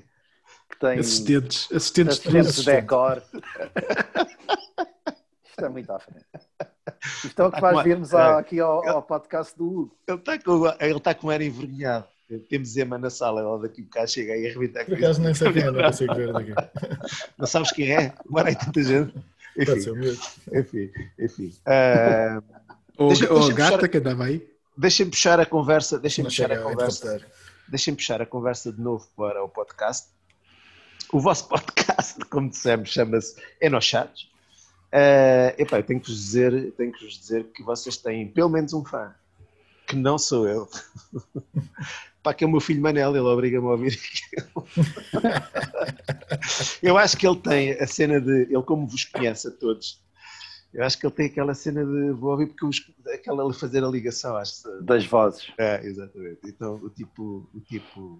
Que 0.70 0.80
tem 0.80 1.00
Assistentes, 1.00 1.68
assistentes 1.72 2.20
de 2.20 2.28
assistentes 2.38 2.58
luzes. 2.58 2.66
de 2.66 2.72
decor. 2.72 3.24
Isto 5.50 5.66
é 5.66 5.70
muito 5.70 5.92
à 5.92 6.00
frente. 6.00 6.26
Isto 7.24 7.42
é 7.42 7.46
o 7.46 7.52
que 7.52 7.60
faz 7.60 7.84
virmos 7.84 8.14
ao- 8.14 8.38
aqui 8.38 8.60
ao, 8.60 8.88
ao 8.88 9.02
podcast 9.04 9.58
do 9.58 9.66
Hugo. 9.66 9.98
Ele 10.08 10.18
está 10.18 10.40
com, 10.40 10.66
ele 10.80 10.98
está 10.98 11.14
com 11.14 11.28
um 11.28 11.30
ar 11.30 11.42
envergonhado. 11.42 12.06
Temos 12.50 12.76
Ema 12.76 12.98
na 12.98 13.10
sala, 13.10 13.40
ela 13.42 13.58
daqui 13.60 13.82
a 13.82 13.84
bocado 13.86 14.08
chega 14.12 14.34
aí 14.34 14.48
a 14.48 14.50
arrebentar 14.50 14.86
Por 14.86 14.96
acaso 14.96 15.22
nem 15.22 15.34
sei 15.34 15.54
quem 15.54 15.62
é, 15.64 15.72
não 15.72 15.82
consigo 15.84 16.14
ver 16.16 16.34
daqui. 16.34 16.54
Não 17.38 17.48
sabes 17.48 17.72
quem 17.72 17.92
é? 17.96 18.14
Mora 18.30 18.50
aí 18.50 18.56
tanta 18.56 18.84
gente. 18.84 19.14
Pode 19.66 19.82
ser 19.82 19.90
Enfim, 19.90 19.90
o 19.92 19.96
meu. 19.96 20.14
enfim, 20.62 20.92
enfim. 21.18 21.54
Ah, 21.66 22.44
Ou, 22.98 23.08
Deixa- 23.10 23.32
ou 23.32 23.40
deixa 23.40 23.54
a 23.54 23.56
gata 23.56 23.72
puxar- 23.78 23.88
que 23.90 23.98
andava 23.98 24.26
aí. 24.26 24.46
deixem 24.78 25.10
puxar 25.10 25.40
a 25.40 25.46
conversa, 25.46 25.98
deixem 26.00 26.26
puxar 26.26 26.52
a 26.52 26.56
a 26.56 26.62
conversa. 26.62 27.22
deixem 27.70 27.96
puxar 27.96 28.22
a 28.22 28.26
conversa 28.26 28.74
de 28.74 28.82
novo 28.82 29.08
para 29.16 29.42
o 29.44 29.48
podcast. 29.48 30.10
O 31.14 31.20
vosso 31.22 31.48
podcast, 31.50 32.20
como 32.26 32.50
dissemos, 32.50 32.90
chama-se 32.90 33.42
Enochados. 33.62 34.30
Uh, 34.98 35.54
epá, 35.60 35.80
tenho 35.84 36.00
que, 36.00 36.10
vos 36.10 36.18
dizer, 36.18 36.72
tenho 36.72 36.92
que 36.92 37.06
vos 37.06 37.20
dizer 37.20 37.44
que 37.54 37.62
vocês 37.62 37.98
têm 37.98 38.28
pelo 38.28 38.50
menos 38.50 38.74
um 38.74 38.84
fã, 38.84 39.14
que 39.86 39.96
não 39.96 40.18
sou 40.18 40.48
eu. 40.48 40.68
Pá, 42.24 42.34
que 42.34 42.44
é 42.44 42.48
o 42.48 42.50
meu 42.50 42.60
filho 42.60 42.82
Manel, 42.82 43.12
ele 43.12 43.20
obriga-me 43.20 43.68
a 43.68 43.70
ouvir 43.70 43.94
aquilo. 43.94 44.68
eu 46.82 46.98
acho 46.98 47.16
que 47.16 47.28
ele 47.28 47.40
tem 47.40 47.74
a 47.74 47.86
cena 47.86 48.20
de. 48.20 48.52
Ele, 48.52 48.64
como 48.64 48.88
vos 48.88 49.06
conhece 49.06 49.50
a 49.50 49.52
todos, 49.52 50.02
eu 50.74 50.84
acho 50.84 50.98
que 50.98 51.06
ele 51.06 51.14
tem 51.14 51.28
aquela 51.28 51.54
cena 51.54 51.86
de 51.86 52.12
vou 52.14 52.32
ouvir 52.32 52.48
porque 52.48 52.66
os, 52.66 52.92
aquela 53.14 53.54
fazer 53.54 53.84
a 53.84 53.88
ligação, 53.88 54.36
acho 54.36 54.64
Das 54.82 55.06
vozes. 55.06 55.54
É, 55.60 55.80
exatamente. 55.86 56.40
Então 56.44 56.74
o 56.76 56.90
tipo, 56.90 57.48
o 57.54 57.60
tipo. 57.60 58.20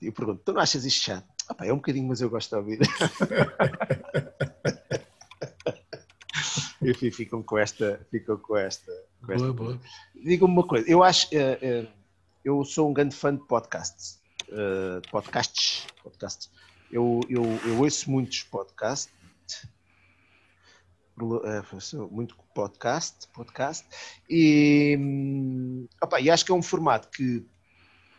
Eu 0.00 0.12
pergunto, 0.12 0.42
tu 0.44 0.52
não 0.52 0.60
achas 0.60 0.84
isto 0.84 1.04
chato? 1.04 1.26
Ah, 1.48 1.54
pá, 1.54 1.66
é 1.66 1.72
um 1.72 1.76
bocadinho, 1.76 2.06
mas 2.06 2.20
eu 2.20 2.30
gosto 2.30 2.50
de 2.50 2.56
ouvir. 2.56 2.78
Enfim, 6.82 7.10
ficam 7.10 7.42
com 7.42 7.58
esta. 7.58 8.06
Ficam 8.10 8.36
com 8.36 8.56
esta, 8.56 8.92
com 9.24 9.32
esta. 9.32 9.52
Boa, 9.52 9.72
boa. 9.72 9.80
Diga-me 10.14 10.52
uma 10.52 10.66
coisa, 10.66 10.88
eu 10.88 11.02
acho. 11.02 11.28
Uh, 11.28 11.84
uh, 11.84 11.88
eu 12.44 12.64
sou 12.64 12.90
um 12.90 12.92
grande 12.92 13.14
fã 13.14 13.34
de 13.34 13.44
podcasts. 13.46 14.20
Uh, 14.48 15.00
podcasts. 15.10 15.86
podcasts. 16.02 16.50
Eu, 16.90 17.20
eu, 17.28 17.42
eu 17.64 17.80
ouço 17.80 18.10
muitos 18.10 18.44
podcasts 18.44 19.10
muito 22.10 22.36
podcast, 22.54 23.26
podcast 23.28 23.86
e, 24.28 25.88
opa, 26.02 26.20
e 26.20 26.30
acho 26.30 26.44
que 26.44 26.52
é 26.52 26.54
um 26.54 26.62
formato 26.62 27.08
que 27.08 27.44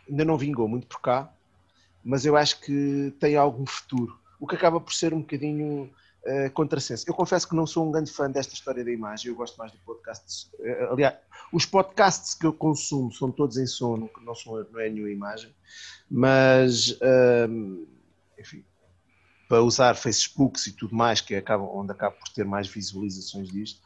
ainda 0.08 0.24
não 0.24 0.36
vingou 0.36 0.66
muito 0.66 0.86
por 0.88 1.00
cá, 1.00 1.32
mas 2.04 2.26
eu 2.26 2.36
acho 2.36 2.60
que 2.60 3.14
tem 3.20 3.36
algum 3.36 3.64
futuro, 3.64 4.18
o 4.40 4.46
que 4.46 4.56
acaba 4.56 4.80
por 4.80 4.92
ser 4.92 5.14
um 5.14 5.20
bocadinho 5.20 5.90
uh, 6.28 6.50
contrassenso. 6.52 7.04
Eu 7.08 7.14
confesso 7.14 7.48
que 7.48 7.56
não 7.56 7.66
sou 7.66 7.86
um 7.86 7.90
grande 7.90 8.12
fã 8.12 8.30
desta 8.30 8.54
história 8.54 8.84
da 8.84 8.92
imagem, 8.92 9.30
eu 9.30 9.36
gosto 9.36 9.56
mais 9.56 9.72
de 9.72 9.78
podcasts. 9.78 10.50
Uh, 10.58 10.92
aliás, 10.92 11.16
os 11.52 11.64
podcasts 11.64 12.34
que 12.34 12.46
eu 12.46 12.52
consumo 12.52 13.12
são 13.12 13.30
todos 13.30 13.56
em 13.56 13.66
som, 13.66 14.08
não, 14.22 14.34
são, 14.34 14.66
não 14.70 14.80
é 14.80 14.88
nenhuma 14.88 15.10
imagem, 15.10 15.54
mas, 16.10 16.90
uh, 16.90 17.88
enfim, 18.38 18.64
para 19.48 19.62
usar 19.62 19.94
Facebooks 19.94 20.66
e 20.66 20.72
tudo 20.72 20.94
mais, 20.94 21.20
que 21.20 21.34
acaba, 21.34 21.64
onde 21.64 21.90
acaba 21.90 22.14
por 22.14 22.28
ter 22.28 22.44
mais 22.44 22.68
visualizações 22.68 23.48
disto, 23.48 23.80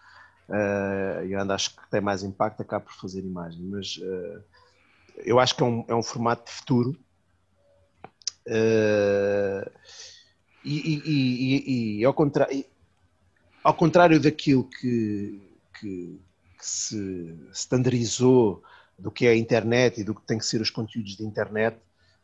uh, 0.48 1.24
e 1.24 1.36
onde 1.36 1.52
acho 1.52 1.76
que 1.76 1.90
tem 1.90 2.00
mais 2.00 2.22
impacto, 2.22 2.60
acaba 2.60 2.84
por 2.84 2.94
fazer 2.94 3.20
imagem. 3.20 3.62
Mas 3.62 3.96
uh, 3.98 4.42
eu 5.18 5.38
acho 5.38 5.54
que 5.54 5.62
é 5.62 5.66
um, 5.66 5.84
é 5.88 5.94
um 5.94 6.02
formato 6.02 6.46
de 6.46 6.50
futuro. 6.50 6.98
Uh, 8.46 9.70
e, 10.64 11.02
e, 11.04 11.98
e, 12.00 12.04
ao, 12.04 12.14
contrário, 12.14 12.64
ao 13.62 13.74
contrário 13.74 14.20
daquilo 14.20 14.64
que, 14.64 15.40
que, 15.78 16.20
que 16.58 16.66
se 16.66 17.34
standardizou 17.52 18.62
do 18.98 19.10
que 19.10 19.26
é 19.26 19.30
a 19.30 19.36
internet 19.36 20.00
e 20.00 20.04
do 20.04 20.14
que 20.14 20.22
tem 20.22 20.38
que 20.38 20.46
ser 20.46 20.60
os 20.60 20.70
conteúdos 20.70 21.16
de 21.16 21.24
internet, 21.24 21.76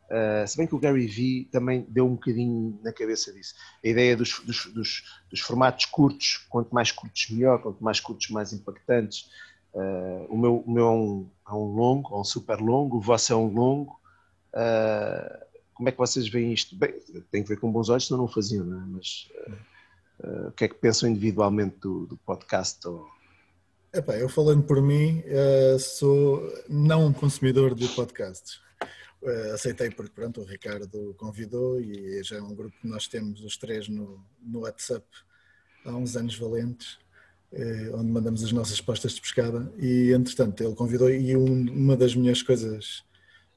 Uh, 0.09 0.47
se 0.47 0.57
bem 0.57 0.65
que 0.65 0.73
o 0.73 0.79
Gary 0.79 1.05
Vee 1.05 1.45
também 1.51 1.85
deu 1.87 2.07
um 2.07 2.15
bocadinho 2.15 2.79
na 2.83 2.91
cabeça 2.91 3.31
disso. 3.31 3.53
A 3.83 3.87
ideia 3.87 4.17
dos, 4.17 4.39
dos, 4.39 4.65
dos, 4.73 5.03
dos 5.29 5.39
formatos 5.39 5.85
curtos, 5.85 6.47
quanto 6.49 6.73
mais 6.73 6.91
curtos 6.91 7.29
melhor, 7.29 7.61
quanto 7.61 7.83
mais 7.83 7.99
curtos 7.99 8.27
mais 8.29 8.51
impactantes. 8.51 9.29
Uh, 9.71 10.25
o, 10.27 10.35
meu, 10.35 10.63
o 10.65 10.71
meu 10.71 10.85
é 10.85 10.91
um, 10.91 11.29
é 11.47 11.53
um 11.53 11.75
longo, 11.75 12.15
é 12.15 12.19
um 12.19 12.23
super 12.23 12.59
longo, 12.59 12.97
o 12.97 13.01
vosso 13.01 13.31
é 13.31 13.35
um 13.35 13.53
longo. 13.53 13.99
Uh, 14.51 15.45
como 15.79 15.89
é 15.89 15.91
que 15.91 15.97
vocês 15.97 16.27
veem 16.27 16.51
isto? 16.51 16.75
Bem, 16.75 16.93
tem 17.31 17.41
que 17.41 17.47
ver 17.49 17.57
com 17.57 17.71
bons 17.71 17.87
olhos, 17.87 18.05
senão 18.05 18.19
não 18.19 18.27
faziam, 18.27 18.65
não 18.65 18.81
é? 18.81 18.85
Mas 18.85 19.31
o 20.47 20.51
que 20.51 20.65
é 20.65 20.67
que 20.67 20.75
pensam 20.75 21.09
individualmente 21.09 21.77
do, 21.79 22.05
do 22.05 22.17
podcast? 22.17 22.85
Ou... 22.85 23.07
Epá, 23.93 24.17
eu 24.17 24.27
falando 24.27 24.63
por 24.63 24.81
mim, 24.81 25.23
sou 25.79 26.53
não 26.67 27.05
um 27.05 27.13
consumidor 27.13 27.73
de 27.73 27.87
podcasts 27.87 28.59
Uh, 29.21 29.53
aceitei 29.53 29.89
porque 29.89 30.13
pronto, 30.13 30.39
o 30.39 30.45
Ricardo 30.45 31.13
convidou 31.17 31.79
e 31.79 32.23
já 32.23 32.37
é 32.37 32.41
um 32.41 32.55
grupo 32.55 32.73
que 32.79 32.87
nós 32.87 33.05
temos 33.05 33.43
os 33.43 33.57
três 33.57 33.89
no, 33.89 34.23
no 34.41 34.61
WhatsApp 34.61 35.05
há 35.83 35.93
uns 35.93 36.15
anos 36.15 36.37
valentes, 36.37 36.93
uh, 37.51 37.97
onde 37.97 38.09
mandamos 38.09 38.41
as 38.45 38.53
nossas 38.53 38.79
postas 38.79 39.13
de 39.13 39.21
pescada 39.21 39.73
e 39.77 40.13
entretanto 40.13 40.63
ele 40.63 40.73
convidou 40.73 41.09
e 41.09 41.35
um, 41.35 41.69
uma 41.69 41.97
das 41.97 42.15
minhas 42.15 42.41
coisas, 42.41 43.03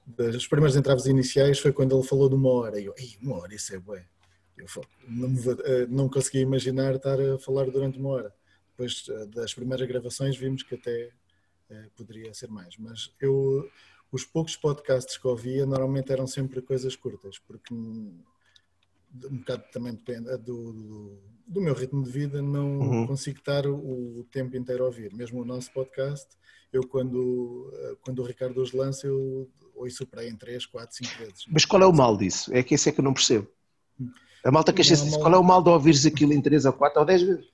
das 0.07 0.47
primeiras 0.47 0.77
entraves 0.77 1.07
iniciais 1.07 1.59
foi 1.59 1.73
quando 1.73 1.97
ele 1.97 2.07
falou 2.07 2.29
de 2.29 2.35
uma 2.35 2.51
hora 2.51 2.81
e 2.81 2.87
eu, 2.87 2.95
Ei, 2.97 3.17
uma 3.23 3.39
hora, 3.39 3.55
isso 3.55 3.75
é 3.75 3.79
bué. 3.79 4.07
Eu 4.57 4.67
não, 5.09 5.29
uh, 5.29 5.89
não 5.89 6.09
conseguia 6.09 6.43
imaginar 6.43 6.95
estar 6.95 7.21
a 7.21 7.39
falar 7.39 7.71
durante 7.71 7.99
uma 7.99 8.11
hora. 8.11 8.35
Depois 8.71 9.05
das 9.35 9.55
primeiras 9.55 9.87
gravações 9.87 10.37
vimos 10.37 10.63
que 10.63 10.75
até 10.75 11.11
poderia 11.97 12.35
ser 12.35 12.49
mais, 12.49 12.77
mas 12.77 13.15
eu 13.21 13.69
os 14.13 14.25
poucos 14.27 14.55
podcasts 14.55 15.17
que 15.17 15.27
ouvia 15.27 15.65
normalmente 15.65 16.13
eram 16.13 16.27
sempre 16.27 16.61
coisas 16.61 16.95
curtas, 16.95 17.39
porque 17.39 17.75
um 19.15 19.39
bocado 19.39 19.65
também 19.73 19.95
depende 19.95 20.31
é 20.31 20.39
do, 20.39 20.73
do, 20.73 21.19
do 21.47 21.61
meu 21.61 21.75
ritmo 21.75 22.03
de 22.03 22.11
vida, 22.11 22.41
não 22.41 22.79
uhum. 22.79 23.07
consigo 23.07 23.39
estar 23.39 23.67
o, 23.67 24.21
o, 24.21 24.27
tempo 24.31 24.57
inteiro 24.57 24.85
a 24.85 24.87
ouvir. 24.87 25.15
Mesmo 25.15 25.41
o 25.41 25.45
nosso 25.45 25.73
podcast, 25.73 26.27
eu 26.73 26.87
quando, 26.87 27.71
quando 28.03 28.21
o 28.21 28.25
Ricardo 28.25 28.61
os 28.61 28.73
lança, 28.73 29.07
eu 29.07 29.51
ouço 29.75 30.07
para 30.07 30.23
aí 30.23 30.29
em 30.29 30.37
3, 30.37 30.65
4, 30.67 30.97
5 30.97 31.19
vezes. 31.19 31.45
Mas 31.49 31.65
qual 31.65 31.83
é 31.83 31.87
o 31.87 31.93
mal 31.93 32.17
disso? 32.17 32.53
É 32.55 32.63
que 32.63 32.75
esse 32.75 32.89
é 32.89 32.93
que 32.93 33.01
eu 33.01 33.05
não 33.05 33.15
percebo. 33.15 33.49
A 34.45 34.51
malta 34.51 34.73
queixa-se 34.73 35.05
disso. 35.05 35.21
Qual 35.21 35.33
é 35.33 35.39
o 35.39 35.45
mal 35.45 35.63
de 35.63 35.71
ouvires 35.71 36.05
aquilo 36.05 36.33
em 36.33 36.41
3 36.41 36.65
ou 36.65 36.73
4 36.73 37.01
ou 37.01 37.07
10 37.07 37.23
vezes? 37.23 37.47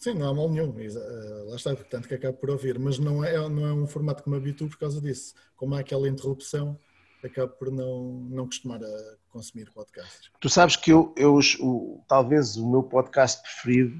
Sim, 0.00 0.14
não 0.14 0.30
há 0.30 0.34
mal 0.34 0.48
nenhum. 0.48 0.70
Uh, 0.70 1.50
lá 1.50 1.56
está, 1.56 1.74
portanto, 1.76 2.08
que 2.08 2.14
acabo 2.14 2.38
por 2.38 2.48
ouvir. 2.48 2.78
Mas 2.78 2.98
não 2.98 3.22
é, 3.22 3.36
não 3.50 3.66
é 3.66 3.72
um 3.72 3.86
formato 3.86 4.22
que 4.22 4.30
me 4.30 4.36
habituo 4.36 4.66
por 4.66 4.78
causa 4.78 4.98
disso. 4.98 5.34
Como 5.54 5.74
há 5.74 5.80
aquela 5.80 6.08
interrupção, 6.08 6.78
acabo 7.26 7.52
por 7.52 7.70
não, 7.70 8.26
não 8.30 8.46
costumar 8.46 8.82
a 8.82 9.16
consumir 9.28 9.70
podcasts. 9.72 10.30
Tu 10.40 10.48
sabes 10.48 10.76
que 10.76 10.92
eu, 10.92 11.14
eu 11.16 11.38
o, 11.60 12.04
talvez 12.08 12.56
o 12.56 12.68
meu 12.68 12.82
podcast 12.82 13.42
preferido, 13.42 13.96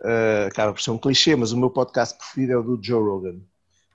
uh, 0.00 0.46
acaba 0.48 0.72
por 0.72 0.80
ser 0.80 0.90
um 0.90 0.98
clichê, 0.98 1.36
mas 1.36 1.52
o 1.52 1.58
meu 1.58 1.70
podcast 1.70 2.16
preferido 2.16 2.52
é 2.52 2.56
o 2.56 2.62
do 2.62 2.82
Joe 2.82 3.02
Rogan. 3.02 3.40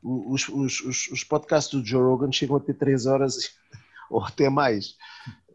Os, 0.03 0.48
os, 0.49 0.82
os, 0.82 1.07
os 1.07 1.23
podcasts 1.23 1.72
do 1.72 1.86
Joe 1.86 2.02
Rogan 2.02 2.32
chegam 2.32 2.56
a 2.56 2.60
ter 2.60 2.73
3 2.73 3.06
horas 3.06 3.56
ou 4.10 4.23
até 4.23 4.49
mais. 4.49 4.95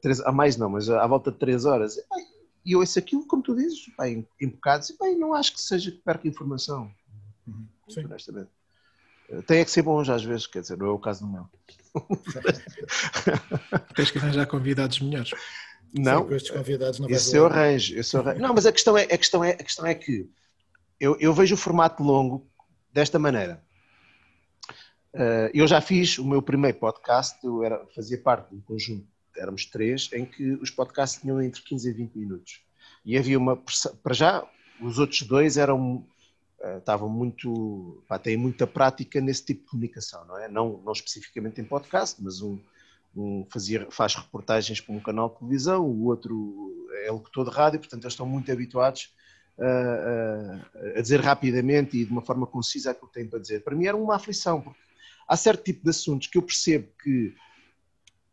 3, 0.03 0.21
a 0.21 0.33
mais 0.33 0.57
não, 0.57 0.71
mas 0.71 0.89
à 0.89 1.07
volta 1.07 1.33
de 1.33 1.39
3 1.39 1.65
horas. 1.65 1.97
E 2.65 2.73
eu 2.73 2.81
ouço 2.81 2.99
aquilo, 2.99 3.27
como 3.27 3.43
tu 3.43 3.55
dizes, 3.55 3.87
bem, 3.99 4.27
em 4.41 4.49
bocados, 4.49 4.91
e 4.91 4.99
bem, 4.99 5.17
não 5.17 5.35
acho 5.35 5.53
que 5.53 5.61
seja 5.61 5.91
que 5.91 5.99
perca 5.99 6.27
informação. 6.27 6.91
Uhum. 7.47 7.67
Sim. 7.89 8.05
Honestamente. 8.05 8.51
Eh, 9.29 9.43
tem 9.43 9.61
é 9.61 9.65
que 9.65 9.71
ser 9.71 9.83
bons 9.83 10.09
às 10.09 10.25
vezes, 10.25 10.47
quer 10.47 10.61
dizer, 10.61 10.77
não 10.77 10.87
é 10.87 10.91
o 10.91 10.99
caso 10.99 11.27
do 11.27 11.33
meu. 11.33 11.47
Tens 13.95 14.11
que 14.11 14.19
arranjar 14.19 14.47
convidados 14.47 15.01
melhores. 15.01 15.31
Não, 15.95 16.23
Sim, 16.23 16.29
com 16.29 16.35
estes 16.35 16.51
convidados 16.51 16.99
não 16.99 17.09
esse 17.09 17.37
eu 17.37 17.47
arranjo, 17.47 17.97
esse 17.97 18.17
eu 18.17 18.21
arranjo. 18.21 18.41
Não, 18.41 18.55
mas 18.55 18.67
a 18.67 18.73
questão 18.73 18.99
é, 18.99 19.05
a 19.05 19.19
questão 19.19 19.43
é, 19.43 19.53
a 19.53 19.65
questão 19.65 19.87
é 19.87 19.95
que 19.95 20.29
eu, 21.01 21.17
eu 21.19 21.33
vejo 21.33 21.55
o 21.55 21.59
formato 21.59 22.03
longo 22.03 22.47
desta 22.93 23.19
maneira. 23.19 23.65
Uh, 25.15 25.49
eu 25.55 25.67
já 25.67 25.81
fiz 25.81 26.19
o 26.19 26.27
meu 26.27 26.43
primeiro 26.43 26.79
podcast, 26.79 27.39
eu 27.43 27.65
era, 27.65 27.83
fazia 27.95 28.21
parte 28.21 28.51
de 28.51 28.57
um 28.57 28.61
conjunto 28.61 29.07
éramos 29.39 29.67
três, 29.67 30.11
em 30.13 30.25
que 30.25 30.53
os 30.55 30.71
podcasts 30.71 31.21
tinham 31.21 31.41
entre 31.43 31.63
15 31.63 31.89
e 31.89 31.93
20 31.93 32.15
minutos. 32.17 32.61
E 33.05 33.17
havia 33.17 33.39
uma. 33.39 33.57
Para 34.03 34.15
já, 34.15 34.45
os 34.81 34.99
outros 34.99 35.23
dois 35.23 35.57
eram. 35.57 36.07
Estavam 36.79 37.09
muito. 37.09 38.03
Pá, 38.09 38.19
têm 38.19 38.37
muita 38.37 38.67
prática 38.67 39.21
nesse 39.21 39.45
tipo 39.45 39.63
de 39.63 39.71
comunicação, 39.71 40.25
não 40.27 40.39
é? 40.39 40.49
Não, 40.49 40.81
não 40.85 40.93
especificamente 40.93 41.61
em 41.61 41.65
podcast, 41.65 42.23
mas 42.23 42.41
um, 42.41 42.59
um 43.15 43.47
fazia, 43.51 43.87
faz 43.91 44.15
reportagens 44.15 44.81
para 44.81 44.95
um 44.95 45.01
canal 45.01 45.29
de 45.31 45.39
televisão, 45.39 45.85
o 45.85 46.07
outro 46.07 46.89
é 47.05 47.11
locutor 47.11 47.49
de 47.49 47.55
rádio, 47.55 47.79
portanto, 47.81 48.05
eles 48.05 48.13
estão 48.13 48.27
muito 48.27 48.51
habituados 48.51 49.15
a, 49.59 50.99
a, 50.99 51.01
dizer 51.01 51.21
rapidamente 51.21 51.97
e 51.97 52.05
de 52.05 52.11
uma 52.11 52.23
forma 52.23 52.47
concisa 52.47 52.91
aquilo 52.91 53.09
que 53.09 53.15
têm 53.15 53.29
para 53.29 53.39
dizer. 53.39 53.63
Para 53.63 53.75
mim 53.75 53.87
era 53.87 53.97
uma 53.97 54.17
aflição, 54.17 54.61
porque 54.61 54.79
há 55.27 55.37
certo 55.37 55.65
tipo 55.65 55.83
de 55.83 55.91
assuntos 55.91 56.27
que 56.27 56.39
eu 56.39 56.43
percebo 56.43 56.89
que 57.03 57.35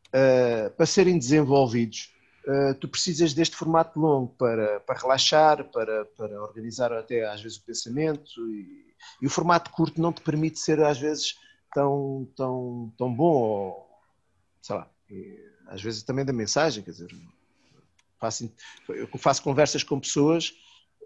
uh, 0.09 0.69
para 0.75 0.85
serem 0.85 1.17
desenvolvidos, 1.17 2.13
uh, 2.47 2.73
tu 2.79 2.87
precisas 2.87 3.33
deste 3.33 3.55
formato 3.55 3.99
longo 3.99 4.33
para, 4.37 4.79
para 4.81 4.99
relaxar, 4.99 5.63
para, 5.71 6.05
para 6.05 6.41
organizar 6.41 6.91
até 6.93 7.25
às 7.25 7.41
vezes 7.41 7.57
o 7.57 7.65
pensamento 7.65 8.41
e, 8.51 8.93
e, 9.21 9.27
o 9.27 9.29
formato 9.29 9.71
curto 9.71 10.01
não 10.01 10.13
te 10.13 10.21
permite 10.21 10.59
ser 10.59 10.81
às 10.81 10.99
vezes 10.99 11.35
tão, 11.73 12.27
tão, 12.35 12.93
tão 12.97 13.13
bom, 13.13 13.33
ou, 13.33 13.89
sei 14.61 14.75
lá, 14.75 14.89
e, 15.09 15.39
às 15.67 15.81
vezes 15.81 16.03
também 16.03 16.25
da 16.25 16.33
mensagem, 16.33 16.83
quer 16.83 16.91
dizer, 16.91 17.09
faço, 18.19 18.51
eu 18.89 19.07
faço 19.17 19.41
conversas 19.41 19.83
com 19.83 19.99
pessoas 19.99 20.53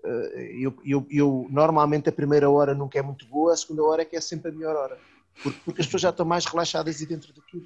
eh, 0.04 0.56
eu, 0.60 0.74
eu, 0.86 1.08
eu, 1.10 1.48
normalmente 1.50 2.10
a 2.10 2.12
primeira 2.12 2.50
hora 2.50 2.74
nunca 2.74 2.98
é 2.98 3.02
muito 3.02 3.26
boa, 3.28 3.54
a 3.54 3.58
segunda 3.58 3.84
hora 3.84 4.02
é 4.02 4.06
que 4.06 4.16
é 4.16 4.22
sempre 4.22 4.50
a 4.50 4.54
melhor 4.54 4.76
hora. 4.76 4.98
Porque, 5.44 5.60
porque 5.66 5.82
as 5.82 5.88
pessoas 5.88 6.02
já 6.02 6.10
estão 6.10 6.26
mais 6.26 6.46
relaxadas 6.46 7.00
e 7.02 7.06
dentro 7.06 7.32
daquilo. 7.34 7.64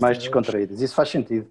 Mais 0.00 0.18
descontraídas. 0.18 0.80
Isso 0.80 0.94
faz 0.94 1.08
sentido. 1.08 1.48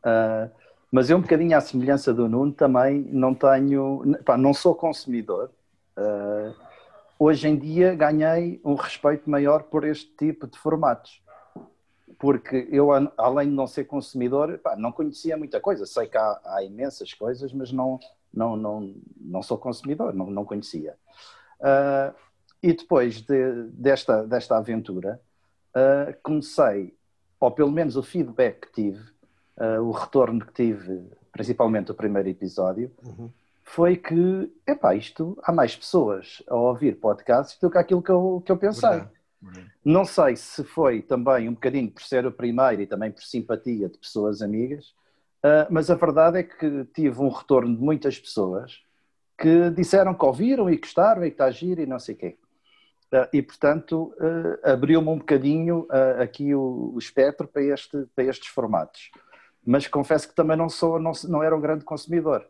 Uh, 0.00 0.50
mas 0.90 1.10
eu, 1.10 1.18
um 1.18 1.20
bocadinho 1.20 1.56
à 1.56 1.60
semelhança 1.60 2.14
do 2.14 2.28
Nuno, 2.28 2.52
também 2.52 3.00
não 3.10 3.34
tenho. 3.34 4.02
Pá, 4.24 4.38
não 4.38 4.54
sou 4.54 4.74
consumidor. 4.74 5.50
Uh, 5.96 6.54
hoje 7.18 7.48
em 7.48 7.56
dia 7.56 7.94
ganhei 7.94 8.60
um 8.64 8.74
respeito 8.74 9.28
maior 9.28 9.64
por 9.64 9.84
este 9.84 10.10
tipo 10.16 10.46
de 10.46 10.58
formatos. 10.58 11.22
Porque 12.18 12.66
eu, 12.70 12.88
além 13.16 13.50
de 13.50 13.54
não 13.54 13.66
ser 13.66 13.84
consumidor, 13.84 14.58
pá, 14.58 14.76
não 14.76 14.90
conhecia 14.90 15.36
muita 15.36 15.60
coisa. 15.60 15.84
Sei 15.84 16.06
que 16.06 16.16
há, 16.16 16.40
há, 16.44 16.64
imensas 16.64 17.12
coisas, 17.12 17.52
mas 17.52 17.70
não, 17.70 18.00
não, 18.32 18.56
não, 18.56 18.94
não 19.20 19.42
sou 19.42 19.58
consumidor, 19.58 20.14
não, 20.14 20.30
não 20.30 20.44
conhecia. 20.44 20.96
Uh, 21.60 22.14
e 22.62 22.72
depois 22.72 23.20
de, 23.20 23.64
desta, 23.72 24.26
desta 24.26 24.56
aventura, 24.56 25.20
uh, 25.76 26.16
comecei, 26.22 26.96
ou 27.38 27.50
pelo 27.50 27.70
menos 27.70 27.94
o 27.94 28.02
feedback 28.02 28.66
que 28.66 28.72
tive, 28.72 29.17
uh, 29.58 29.82
o 29.82 29.90
retorno 29.90 30.44
que 30.44 30.52
tive, 30.52 31.02
principalmente 31.32 31.90
o 31.90 31.94
primeiro 31.94 32.28
episódio, 32.28 32.90
uhum. 33.02 33.30
foi 33.64 33.96
que, 33.96 34.50
epá, 34.66 34.94
isto, 34.94 35.36
há 35.42 35.52
mais 35.52 35.76
pessoas 35.76 36.42
a 36.48 36.54
ouvir 36.54 36.96
podcasts 36.96 37.58
do 37.60 37.70
que 37.70 37.78
aquilo 37.78 38.02
que 38.02 38.10
eu, 38.10 38.42
que 38.44 38.52
eu 38.52 38.56
pensei. 38.56 38.88
Verdade. 38.88 39.10
Verdade. 39.40 39.70
Não 39.84 40.04
sei 40.04 40.34
se 40.34 40.64
foi 40.64 41.00
também 41.00 41.48
um 41.48 41.54
bocadinho 41.54 41.90
por 41.90 42.02
ser 42.02 42.26
o 42.26 42.32
primeiro 42.32 42.82
e 42.82 42.86
também 42.86 43.12
por 43.12 43.22
simpatia 43.22 43.88
de 43.88 43.96
pessoas 43.98 44.42
amigas, 44.42 44.88
uh, 45.44 45.66
mas 45.70 45.90
a 45.90 45.94
verdade 45.94 46.38
é 46.38 46.42
que 46.42 46.84
tive 46.86 47.20
um 47.20 47.28
retorno 47.28 47.74
de 47.76 47.82
muitas 47.82 48.18
pessoas 48.18 48.82
que 49.36 49.70
disseram 49.70 50.14
que 50.14 50.24
ouviram 50.24 50.68
e 50.68 50.76
gostaram 50.76 51.24
e 51.24 51.30
que 51.30 51.34
está 51.34 51.44
a 51.44 51.50
giro 51.52 51.80
e 51.80 51.86
não 51.86 52.00
sei 52.00 52.14
o 52.14 52.18
quê. 52.18 52.36
Uh, 53.12 53.28
e, 53.32 53.40
portanto, 53.40 54.12
abriu-me 54.62 55.08
um 55.08 55.18
bocadinho 55.18 55.86
aqui 56.20 56.54
o, 56.54 56.92
o, 56.94 56.98
espectro 56.98 57.48
para, 57.48 57.62
este, 57.62 58.06
para 58.14 58.24
estes 58.24 58.48
formatos. 58.48 59.10
Mas 59.64 59.86
confesso 59.86 60.28
que 60.28 60.34
também 60.34 60.56
não, 60.56 60.68
sou, 60.68 60.98
não, 60.98 61.12
não 61.28 61.42
era 61.42 61.56
um 61.56 61.60
grande 61.60 61.84
consumidor. 61.84 62.46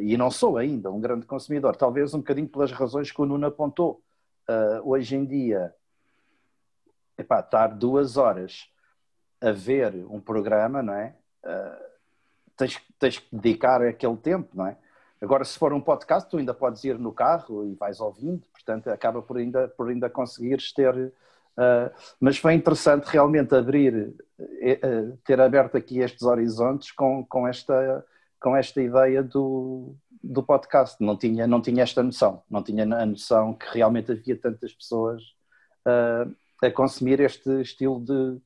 e 0.00 0.16
não 0.16 0.30
sou 0.30 0.56
ainda 0.56 0.90
um 0.90 1.00
grande 1.00 1.26
consumidor. 1.26 1.76
Talvez 1.76 2.12
um 2.14 2.18
bocadinho 2.18 2.48
pelas 2.48 2.72
razões 2.72 3.10
que 3.10 3.20
o 3.20 3.26
Nuno 3.26 3.46
apontou. 3.46 4.02
hoje 4.84 5.16
em 5.16 5.24
dia, 5.24 5.74
epá, 7.16 7.40
estar 7.40 7.68
duas 7.68 8.16
horas 8.16 8.68
a 9.40 9.52
ver 9.52 9.94
um 10.08 10.20
programa, 10.20 10.82
não 10.82 10.94
é? 10.94 11.14
tens, 12.56 12.80
tens 12.98 13.18
que 13.18 13.26
dedicar 13.34 13.82
aquele 13.82 14.16
tempo, 14.16 14.48
não 14.54 14.66
é? 14.66 14.76
Agora, 15.20 15.44
se 15.44 15.58
for 15.58 15.72
um 15.72 15.80
podcast, 15.80 16.28
tu 16.28 16.36
ainda 16.36 16.52
podes 16.52 16.84
ir 16.84 16.98
no 16.98 17.12
carro 17.12 17.66
e 17.66 17.74
vais 17.74 18.00
ouvindo, 18.00 18.42
portanto, 18.52 18.88
acaba 18.88 19.22
por 19.22 19.38
ainda, 19.38 19.68
por 19.68 19.88
ainda 19.88 20.10
conseguires 20.10 20.72
ter. 20.72 21.12
Uh, 21.56 21.88
mas 22.18 22.36
foi 22.36 22.54
interessante 22.54 23.04
realmente 23.04 23.54
abrir, 23.54 24.14
uh, 24.38 25.16
ter 25.24 25.40
aberto 25.40 25.76
aqui 25.76 26.00
estes 26.00 26.22
horizontes 26.22 26.90
com, 26.90 27.24
com, 27.24 27.46
esta, 27.46 28.04
com 28.40 28.56
esta 28.56 28.82
ideia 28.82 29.22
do, 29.22 29.94
do 30.22 30.42
podcast. 30.42 30.96
Não 31.00 31.16
tinha, 31.16 31.46
não 31.46 31.60
tinha 31.60 31.82
esta 31.82 32.02
noção, 32.02 32.42
não 32.50 32.62
tinha 32.62 32.82
a 32.82 33.06
noção 33.06 33.54
que 33.54 33.66
realmente 33.72 34.12
havia 34.12 34.36
tantas 34.36 34.72
pessoas 34.72 35.22
uh, 35.86 36.34
a 36.62 36.70
consumir 36.70 37.20
este 37.20 37.60
estilo 37.60 38.00
de, 38.00 38.40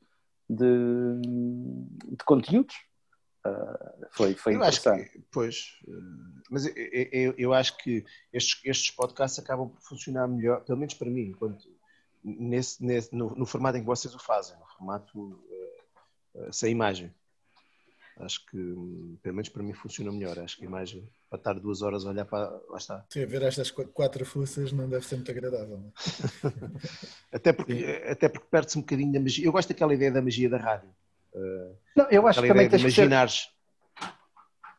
de, 0.51 1.21
de 2.17 2.25
conteúdos. 2.25 2.75
Uh, 3.47 4.07
foi, 4.11 4.35
foi 4.35 4.55
eu 4.55 4.59
interessante. 4.59 5.09
Que, 5.11 5.25
pois, 5.31 5.79
mas 6.51 6.67
eu, 6.67 6.75
eu, 7.13 7.35
eu, 7.39 7.55
acho 7.55 7.79
que 7.79 8.05
estes, 8.33 8.61
estes 8.65 8.91
podcasts 8.91 9.39
acabam 9.39 9.71
por 9.71 9.81
funcionar 9.81 10.29
melhor, 10.29 10.63
pelo 10.65 10.79
menos 10.79 10.93
para 10.93 11.09
mim, 11.09 11.29
enquanto, 11.29 11.67
nesse, 12.23 12.85
nesse, 12.85 13.15
no, 13.15 13.35
no, 13.35 13.47
formato 13.47 13.79
em 13.79 13.81
que 13.81 13.87
vocês 13.87 14.15
o 14.15 14.19
fazem, 14.19 14.57
no 14.59 14.67
formato 14.67 15.19
uh, 16.35 16.53
sem 16.53 16.73
imagem. 16.73 17.13
Acho 18.19 18.45
que, 18.47 18.57
pelo 19.23 19.37
menos 19.37 19.49
para 19.49 19.63
mim, 19.63 19.73
funciona 19.73 20.11
melhor. 20.11 20.39
Acho 20.41 20.57
que 20.57 20.65
a 20.65 20.67
imagem, 20.69 21.09
para 21.31 21.39
estar 21.39 21.53
duas 21.55 21.83
horas 21.83 22.05
a 22.05 22.11
olhar 22.11 22.25
para. 22.25 22.51
Lá 22.69 22.79
está. 22.79 23.07
Sim, 23.09 23.27
ver 23.27 23.43
estas 23.43 23.71
quatro 23.71 24.27
fuças 24.27 24.73
não 24.73 24.89
deve 24.89 25.07
ser 25.07 25.17
muito 25.17 25.31
agradável. 25.31 25.93
até 27.33 27.53
porque, 27.53 28.03
até 28.11 28.29
porque 28.29 28.49
perde-se 28.51 28.77
um 28.77 28.81
bocadinho 28.81 29.13
da 29.13 29.21
magia. 29.21 29.47
Eu 29.47 29.53
gosto 29.53 29.69
daquela 29.69 29.95
ideia 29.95 30.11
da 30.11 30.21
magia 30.21 30.49
da 30.49 30.59
rádio 30.59 30.91
não, 31.97 32.07
eu 32.11 32.27
acho 32.27 32.41
que 32.41 32.49
também 32.49 32.69
tens 32.69 32.81
imaginares... 32.81 33.35
que 33.35 33.41
ser... 33.43 33.58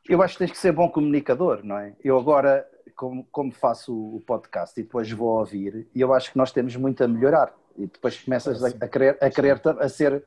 Eu 0.10 0.22
acho 0.24 0.34
que 0.34 0.40
tens 0.40 0.52
que 0.52 0.58
ser 0.58 0.72
bom 0.72 0.90
comunicador, 0.90 1.62
não 1.64 1.78
é? 1.78 1.94
Eu 2.04 2.18
agora, 2.18 2.68
como, 2.96 3.26
como 3.32 3.52
faço 3.52 3.94
o 3.94 4.20
podcast 4.26 4.80
e 4.80 4.84
depois 4.84 5.10
vou 5.12 5.40
ouvir, 5.40 5.88
e 5.94 6.02
eu 6.02 6.14
acho 6.14 6.32
que 6.32 6.38
nós 6.38 6.52
temos 6.52 6.76
muito 6.76 7.04
a 7.04 7.08
melhorar. 7.08 7.54
E 7.78 7.86
depois 7.86 8.20
começas 8.20 8.64
a, 8.64 8.68
a, 8.68 8.88
querer, 8.88 9.18
a 9.22 9.30
querer 9.30 9.62
a 9.80 9.88
ser 9.88 10.26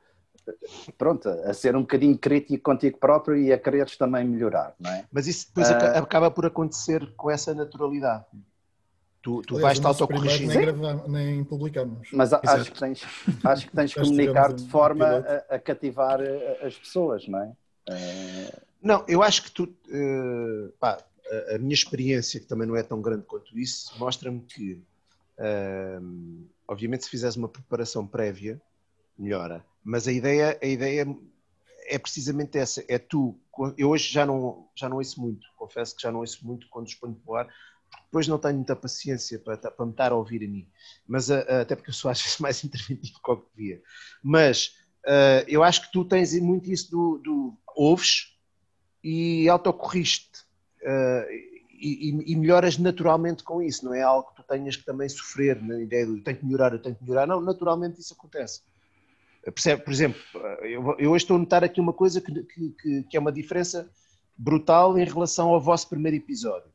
pronto, 0.96 1.28
a 1.28 1.52
ser 1.52 1.76
um 1.76 1.82
bocadinho 1.82 2.16
crítico 2.16 2.62
contigo 2.62 2.98
próprio 2.98 3.36
e 3.36 3.52
a 3.52 3.58
quereres 3.58 3.96
também 3.96 4.24
melhorar, 4.24 4.74
não 4.78 4.90
é? 4.90 5.04
Mas 5.12 5.26
isso 5.26 5.48
depois 5.48 5.70
uh, 5.70 5.98
acaba 5.98 6.30
por 6.30 6.46
acontecer 6.46 7.12
com 7.16 7.30
essa 7.30 7.54
naturalidade. 7.54 8.24
Tu, 9.22 9.40
tu 9.42 9.60
vais 9.60 9.78
te 9.78 9.86
autocorrigir. 9.86 10.48
Nem, 10.48 11.08
nem 11.08 11.44
publicamos. 11.44 12.08
Mas 12.12 12.32
acho 12.32 12.72
que 12.72 12.78
tens, 12.80 13.04
acho 13.44 13.68
que 13.68 13.76
tens 13.76 13.94
que 13.94 14.00
comunicar 14.00 14.52
de 14.52 14.66
forma 14.68 15.06
a, 15.06 15.54
a, 15.54 15.58
cativar 15.60 16.20
eh, 16.20 16.58
as 16.66 16.76
pessoas, 16.76 17.28
não 17.28 17.40
é? 17.40 17.52
Uh... 17.88 18.71
Não, 18.82 19.04
eu 19.06 19.22
acho 19.22 19.44
que 19.44 19.50
tu. 19.50 19.64
Uh, 19.64 20.72
pá, 20.80 20.98
a, 21.30 21.54
a, 21.54 21.58
minha 21.58 21.72
experiência, 21.72 22.40
que 22.40 22.46
também 22.46 22.66
não 22.66 22.76
é 22.76 22.82
tão 22.82 23.00
grande 23.00 23.24
quanto 23.24 23.56
isso, 23.58 23.96
mostra-me 23.98 24.40
que, 24.40 24.74
uh, 25.38 26.48
obviamente, 26.66 27.04
se 27.04 27.10
fizeres 27.10 27.36
uma 27.36 27.48
preparação 27.48 28.06
prévia, 28.06 28.60
melhora. 29.16 29.64
Mas 29.84 30.08
a 30.08 30.12
ideia, 30.12 30.58
a 30.60 30.66
ideia 30.66 31.06
é 31.86 31.98
precisamente 31.98 32.58
essa: 32.58 32.84
é 32.88 32.98
tu. 32.98 33.38
Eu 33.78 33.90
hoje 33.90 34.12
já 34.12 34.26
não, 34.26 34.68
já 34.74 34.88
não 34.88 34.96
ouço 34.96 35.20
muito, 35.20 35.46
confesso 35.56 35.94
que 35.94 36.02
já 36.02 36.10
não 36.10 36.20
ouço 36.20 36.44
muito 36.44 36.68
quando 36.68 36.88
exponho 36.88 37.14
para 37.14 37.32
o 37.32 37.36
ar, 37.36 37.48
depois 38.06 38.26
não 38.26 38.38
tenho 38.38 38.56
muita 38.56 38.74
paciência 38.74 39.38
para, 39.38 39.56
para 39.56 39.86
me 39.86 39.92
estar 39.92 40.10
a 40.10 40.16
ouvir 40.16 40.42
a 40.44 40.48
mim, 40.48 40.66
mas 41.06 41.28
uh, 41.28 41.44
até 41.60 41.76
porque 41.76 41.90
eu 41.90 41.94
sou 41.94 42.10
às 42.10 42.20
vezes 42.20 42.38
mais 42.38 42.64
interventivo 42.64 43.20
que 43.22 43.30
o 43.30 43.36
que 43.36 43.56
devia. 43.56 43.82
Mas 44.22 44.74
eu 45.48 45.64
acho 45.64 45.82
que 45.82 45.92
tu 45.92 46.04
tens 46.04 46.32
muito 46.40 46.70
isso 46.70 46.88
do, 46.88 47.18
do 47.18 47.58
ouves 47.74 48.31
e 49.02 49.48
autocorriste 49.48 50.40
uh, 50.82 51.52
e, 51.72 52.10
e, 52.32 52.36
melhoras 52.36 52.78
naturalmente 52.78 53.42
com 53.42 53.60
isso, 53.60 53.84
não 53.84 53.92
é 53.92 54.02
algo 54.02 54.28
que 54.28 54.36
tu 54.36 54.42
tenhas 54.44 54.76
que 54.76 54.84
também 54.84 55.08
sofrer 55.08 55.60
na 55.60 55.80
ideia 55.80 56.06
de 56.06 56.20
tenho 56.20 56.36
que 56.36 56.44
melhorar, 56.44 56.72
eu 56.72 56.78
tenho 56.78 56.94
que 56.94 57.02
melhorar, 57.02 57.26
não, 57.26 57.40
naturalmente 57.40 58.00
isso 58.00 58.14
acontece. 58.14 58.62
Percebe? 59.42 59.82
Por 59.82 59.92
exemplo, 59.92 60.20
eu, 60.62 60.96
eu 60.96 61.10
hoje 61.10 61.24
estou 61.24 61.36
a 61.36 61.40
notar 61.40 61.64
aqui 61.64 61.80
uma 61.80 61.92
coisa 61.92 62.20
que, 62.20 62.44
que, 62.44 63.02
que 63.02 63.16
é 63.16 63.18
uma 63.18 63.32
diferença 63.32 63.90
brutal 64.38 64.96
em 64.96 65.04
relação 65.04 65.48
ao 65.48 65.60
vosso 65.60 65.88
primeiro 65.88 66.16
episódio 66.16 66.70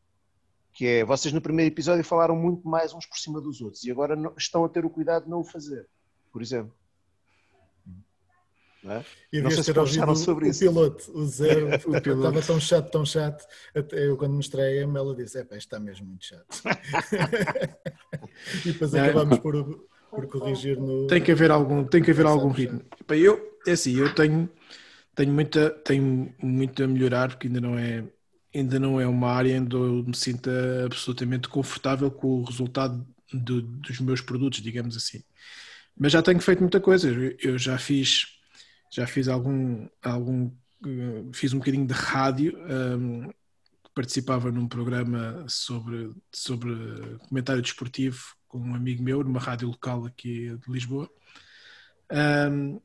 que 0.78 0.86
é, 0.86 1.04
vocês 1.04 1.34
no 1.34 1.42
primeiro 1.42 1.74
episódio 1.74 2.04
falaram 2.04 2.36
muito 2.36 2.68
mais 2.70 2.94
uns 2.94 3.08
por 3.08 3.18
cima 3.18 3.42
dos 3.42 3.62
outros 3.62 3.84
e 3.84 3.90
agora 3.90 4.16
estão 4.38 4.64
a 4.64 4.70
ter 4.70 4.86
o 4.86 4.90
cuidado 4.92 5.24
de 5.24 5.30
não 5.30 5.40
o 5.40 5.44
fazer, 5.44 5.88
por 6.32 6.40
exemplo. 6.40 6.72
É? 8.90 9.04
E 9.32 9.42
não 9.42 9.52
sei 9.52 9.64
se 9.64 9.74
sobre 10.16 10.46
o, 10.46 10.50
isso. 10.50 10.66
O 10.66 10.70
piloto, 10.70 11.18
o 11.18 11.26
zero, 11.26 11.68
o 11.88 12.02
piloto. 12.02 12.10
estava 12.10 12.42
tão 12.42 12.60
chato, 12.60 12.92
tão 12.92 13.06
chato. 13.06 13.46
Até 13.76 14.08
eu, 14.08 14.18
quando 14.18 14.34
mostrei 14.34 14.80
a 14.80 14.84
Emma, 14.84 15.00
ela 15.00 15.16
disse: 15.16 15.40
É 15.40 15.44
pá, 15.44 15.58
está 15.58 15.80
mesmo 15.80 16.08
muito 16.08 16.26
chato. 16.26 16.64
e 18.66 18.72
depois 18.72 18.92
não, 18.92 19.04
acabámos 19.04 19.40
por, 19.40 19.88
por 20.10 20.28
corrigir 20.28 20.80
no. 20.80 21.08
Tem 21.08 21.22
que 21.22 21.32
haver 21.32 21.52
algum, 21.52 21.84
tem 21.84 22.02
que 22.02 22.12
haver 22.12 22.26
algum 22.26 22.50
ritmo. 22.50 22.82
Eu, 23.10 23.60
é 23.66 23.72
assim, 23.72 23.98
eu 23.98 24.14
tenho, 24.14 24.50
tenho, 25.16 25.34
muita, 25.34 25.70
tenho 25.70 26.34
muito 26.42 26.84
a 26.84 26.88
melhorar, 26.88 27.30
porque 27.30 27.48
ainda 27.48 27.62
não 27.62 27.78
é 27.78 28.04
ainda 28.56 28.80
não 28.80 29.00
é 29.00 29.08
uma 29.08 29.32
área 29.32 29.62
onde 29.62 29.76
eu 29.76 30.04
me 30.04 30.16
sinta 30.16 30.52
absolutamente 30.86 31.48
confortável 31.48 32.10
com 32.10 32.40
o 32.40 32.44
resultado 32.44 33.06
de, 33.32 33.62
dos 33.62 34.00
meus 34.00 34.22
produtos, 34.22 34.62
digamos 34.62 34.96
assim. 34.96 35.22
Mas 35.98 36.12
já 36.12 36.22
tenho 36.22 36.40
feito 36.40 36.62
muita 36.62 36.80
coisa. 36.80 37.10
Eu 37.42 37.58
já 37.58 37.78
fiz, 37.78 38.37
já 38.92 39.06
fiz 39.08 39.28
algum, 39.28 39.88
algum 40.02 40.52
fiz 41.34 41.54
um 41.54 41.60
bocadinho 41.60 41.86
de 41.86 41.94
rádio. 41.94 42.58
Um, 42.70 43.30
participava 43.94 44.52
num 44.52 44.68
programa 44.68 45.44
sobre, 45.48 46.12
sobre 46.32 46.72
comentário 47.28 47.62
desportivo 47.64 48.36
com 48.48 48.60
um 48.60 48.76
amigo 48.76 49.02
meu, 49.02 49.24
numa 49.24 49.40
rádio 49.40 49.68
local 49.68 50.06
aqui 50.06 50.56
de 50.56 50.72
Lisboa. 50.72 51.10
Um, 52.52 52.80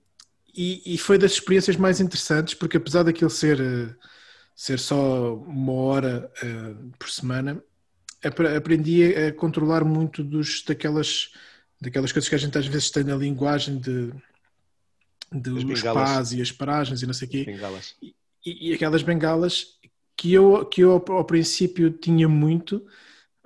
e, 0.55 0.95
e, 0.95 0.99
foi 0.99 1.19
das 1.19 1.33
experiências 1.33 1.77
mais 1.77 2.01
interessantes, 2.01 2.55
porque 2.55 2.77
apesar 2.77 3.03
daquilo 3.03 3.31
ser 3.31 3.97
ser 4.55 4.79
só 4.79 5.35
uma 5.35 5.73
hora 5.73 6.31
uh, 6.43 6.93
por 6.99 7.09
semana, 7.11 7.63
aprendi 8.57 9.15
a 9.15 9.33
controlar 9.33 9.85
muito 9.85 10.23
dos, 10.23 10.63
daquelas, 10.63 11.33
daquelas 11.81 12.13
coisas 12.13 12.29
que 12.29 12.35
a 12.35 12.39
gente 12.39 12.57
às 12.57 12.67
vezes 12.67 12.91
tem 12.91 13.03
na 13.03 13.17
linguagem 13.17 13.79
de, 13.79 14.13
de 15.33 15.51
os 15.51 15.83
pás 15.83 16.33
e 16.33 16.43
as 16.43 16.53
paragens 16.53 17.03
e 17.03 17.07
não 17.07 17.15
sei 17.15 17.29
o 17.29 17.31
quê. 17.31 17.45
E, 18.45 18.71
e, 18.71 18.75
aquelas 18.75 19.03
bengalas 19.03 19.79
que 20.17 20.33
eu, 20.33 20.65
que 20.67 20.83
eu 20.83 20.93
ao, 20.93 21.25
princípio 21.25 21.91
tinha 21.91 22.29
muito 22.29 22.77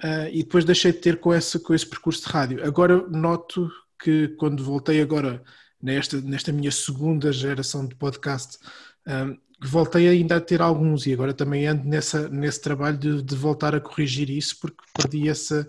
uh, 0.03 0.29
e 0.33 0.43
depois 0.43 0.65
deixei 0.65 0.93
de 0.93 0.99
ter 0.99 1.21
com 1.21 1.33
esse, 1.33 1.59
com 1.59 1.75
esse 1.75 1.87
percurso 1.87 2.27
de 2.27 2.33
rádio. 2.33 2.67
Agora 2.67 3.07
noto 3.09 3.71
que 4.03 4.29
quando 4.39 4.65
voltei 4.65 5.01
agora 5.01 5.43
nesta, 5.83 6.21
nesta 6.21 6.53
minha 6.53 6.71
segunda 6.71 7.33
geração 7.33 7.87
de 7.87 7.95
podcast, 7.95 8.59
um, 9.07 9.37
voltei 9.63 10.09
ainda 10.09 10.37
a 10.37 10.41
ter 10.41 10.61
alguns 10.61 11.07
e 11.07 11.13
agora 11.13 11.33
também 11.33 11.67
ando 11.67 11.85
nessa, 11.85 12.29
nesse 12.29 12.61
trabalho 12.61 12.99
de, 12.99 13.23
de 13.23 13.37
voltar 13.37 13.75
a 13.75 13.81
corrigir 13.81 14.29
isso 14.31 14.59
porque 14.61 14.83
perdi 14.95 15.29
essa, 15.29 15.69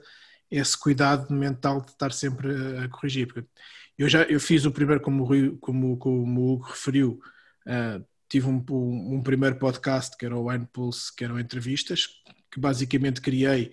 esse 0.50 0.78
cuidado 0.78 1.34
mental 1.34 1.82
de 1.82 1.92
estar 1.92 2.12
sempre 2.12 2.50
a, 2.80 2.88
corrigir. 2.90 3.28
Porque 3.28 3.48
eu 3.98 4.08
já 4.08 4.24
eu 4.24 4.40
fiz 4.40 4.66
o 4.66 4.72
primeiro, 4.72 5.02
como 5.02 5.24
o, 5.24 5.26
Rui, 5.26 5.58
como, 5.60 5.98
como 5.98 6.42
o 6.42 6.54
Hugo 6.54 6.66
referiu, 6.66 7.20
uh, 7.66 8.06
tive 8.30 8.48
um, 8.48 8.64
um, 8.70 9.16
um, 9.16 9.22
primeiro 9.22 9.58
podcast 9.58 10.16
que 10.18 10.26
era 10.26 10.36
o 10.36 10.50
Wine 10.50 10.68
Pulse, 10.72 11.16
que 11.16 11.24
eram 11.24 11.40
entrevistas, 11.40 12.08
que 12.52 12.60
basicamente 12.60 13.22
criei 13.22 13.72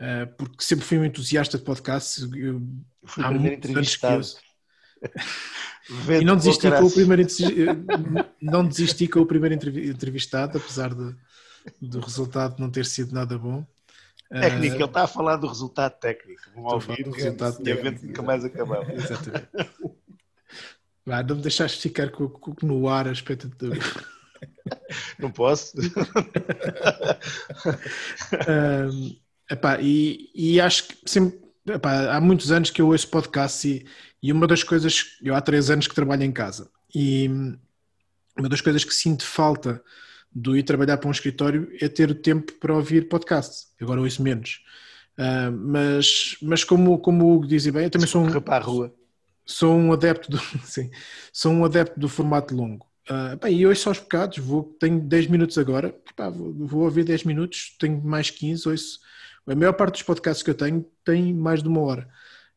uh, 0.00 0.34
porque 0.36 0.64
sempre 0.64 0.84
fui 0.84 0.98
um 0.98 1.04
entusiasta 1.04 1.58
de 1.58 1.64
podcasts. 1.64 2.28
Eu, 2.32 2.62
fui 3.04 3.24
há 3.24 3.30
muitos 3.30 3.70
anos 3.70 3.96
que 3.96 4.06
eu, 4.06 4.20
e 6.20 6.24
não 6.24 6.36
desisti, 6.36 6.70
com 6.70 6.84
o 6.84 6.90
primeiro, 6.90 7.26
não 8.40 8.66
desisti 8.66 9.08
com 9.08 9.20
o 9.20 9.26
primeiro 9.26 9.54
entrevistado, 9.54 10.58
apesar 10.58 10.94
de, 10.94 11.14
do 11.80 12.00
resultado 12.00 12.58
não 12.58 12.70
ter 12.70 12.86
sido 12.86 13.12
nada 13.12 13.38
bom. 13.38 13.66
Técnico, 14.30 14.74
uh, 14.74 14.78
ele 14.78 14.84
está 14.84 15.02
a 15.02 15.06
falar 15.08 15.36
do 15.36 15.48
resultado 15.48 15.98
técnico. 15.98 16.42
Vão 16.54 16.64
ouvir 16.64 17.02
do 17.02 17.10
resultado 17.10 17.54
e 17.54 17.64
técnico. 17.64 17.86
evento 17.86 18.06
nunca 18.06 18.22
mais 18.22 18.44
acabava. 18.44 18.90
Exatamente. 18.94 19.48
Vai, 21.04 21.24
não 21.24 21.36
me 21.36 21.42
deixaste 21.42 21.80
ficar 21.80 22.10
com, 22.10 22.28
com, 22.28 22.54
no 22.64 22.88
ar 22.88 23.08
a 23.08 23.12
expectativa. 23.12 23.74
Não 25.18 25.30
posso. 25.30 25.76
um, 28.48 29.16
epá, 29.50 29.80
e, 29.80 30.30
e 30.34 30.60
acho 30.60 30.88
que 30.88 30.96
sempre, 31.04 31.38
epá, 31.66 32.14
há 32.14 32.20
muitos 32.20 32.52
anos 32.52 32.70
que 32.70 32.80
eu 32.80 32.88
ouço 32.88 33.08
podcasts 33.08 33.64
e, 33.64 33.84
e 34.22 34.32
uma 34.32 34.46
das 34.46 34.62
coisas, 34.62 35.18
eu 35.20 35.34
há 35.34 35.40
três 35.40 35.68
anos 35.70 35.86
que 35.86 35.94
trabalho 35.94 36.22
em 36.22 36.32
casa 36.32 36.70
e 36.94 37.28
uma 38.38 38.48
das 38.48 38.60
coisas 38.60 38.84
que 38.84 38.94
sinto 38.94 39.24
falta 39.24 39.82
do 40.32 40.56
ir 40.56 40.62
trabalhar 40.62 40.96
para 40.96 41.08
um 41.08 41.12
escritório 41.12 41.70
é 41.80 41.88
ter 41.88 42.10
o 42.10 42.14
tempo 42.14 42.52
para 42.54 42.74
ouvir 42.74 43.08
podcasts. 43.08 43.68
Agora 43.80 44.00
ouço 44.00 44.22
menos. 44.22 44.62
Uh, 45.18 45.52
mas, 45.52 46.36
mas 46.40 46.64
como, 46.64 46.98
como 46.98 47.24
o 47.26 47.36
Hugo 47.36 47.46
dizia 47.46 47.72
bem, 47.72 47.84
eu 47.84 47.90
também 47.90 48.06
sou 48.06 48.22
um, 48.22 48.28
rua. 48.28 48.94
sou 49.44 49.76
um 49.76 49.92
adepto 49.92 50.30
do, 50.30 50.38
sim, 50.64 50.90
sou 51.32 51.52
um 51.52 51.64
adepto 51.64 51.98
do 51.98 52.08
formato 52.08 52.54
longo. 52.54 52.86
Uh, 53.08 53.36
bem, 53.42 53.58
e 53.58 53.66
ouço 53.66 53.88
aos 53.88 53.98
bocados, 53.98 54.38
vou, 54.38 54.62
tenho 54.78 55.00
10 55.00 55.26
minutos 55.26 55.58
agora, 55.58 55.94
pá, 56.14 56.30
vou, 56.30 56.54
vou, 56.54 56.82
ouvir 56.84 57.04
10 57.04 57.24
minutos, 57.24 57.76
tenho 57.78 58.00
mais 58.02 58.30
15, 58.30 58.68
ouço. 58.68 59.00
A 59.46 59.54
maior 59.54 59.72
parte 59.72 59.94
dos 59.94 60.02
podcasts 60.04 60.42
que 60.44 60.50
eu 60.50 60.54
tenho 60.54 60.86
tem 61.04 61.34
mais 61.34 61.62
de 61.62 61.68
uma 61.68 61.80
hora 61.80 62.08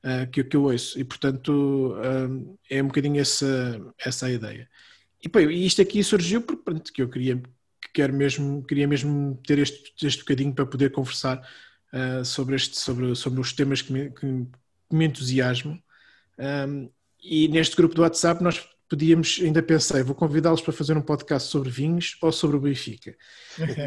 uh, 0.04 0.30
que, 0.30 0.44
que 0.44 0.56
eu 0.56 0.64
ouço, 0.66 1.00
e 1.00 1.04
portanto 1.04 1.96
uh, 1.98 2.58
é 2.70 2.84
um 2.84 2.88
bocadinho 2.88 3.20
essa, 3.20 3.82
essa 3.98 4.28
a 4.28 4.32
ideia. 4.32 4.70
E 5.24 5.28
bem, 5.28 5.66
isto 5.66 5.82
aqui 5.82 6.04
surgiu 6.04 6.42
porque 6.42 6.64
pronto, 6.64 6.94
que 6.94 7.02
eu 7.02 7.10
queria 7.10 7.42
quero 7.94 8.14
mesmo, 8.14 8.64
queria 8.64 8.88
mesmo 8.88 9.40
ter 9.46 9.60
este, 9.60 9.94
este 10.06 10.20
bocadinho 10.20 10.54
para 10.54 10.66
poder 10.66 10.92
conversar 10.92 11.40
uh, 11.94 12.26
sobre, 12.26 12.56
este, 12.56 12.80
sobre, 12.80 13.16
sobre 13.16 13.40
os 13.40 13.54
temas 13.54 13.82
que 13.82 13.94
me, 13.94 14.10
que 14.10 14.26
me 14.92 15.06
entusiasmam. 15.06 15.80
Um, 16.38 16.90
e 17.22 17.48
neste 17.48 17.76
grupo 17.76 17.96
do 17.96 18.02
WhatsApp 18.02 18.44
nós 18.44 18.68
podíamos, 18.90 19.40
ainda 19.42 19.64
pensei, 19.64 20.04
vou 20.04 20.16
convidá-los 20.16 20.62
para 20.62 20.74
fazer 20.74 20.98
um 20.98 21.02
podcast 21.02 21.50
sobre 21.50 21.70
vinhos 21.70 22.18
ou 22.22 22.32
sobre 22.32 22.58
o 22.58 22.60
Benfica. 22.60 23.16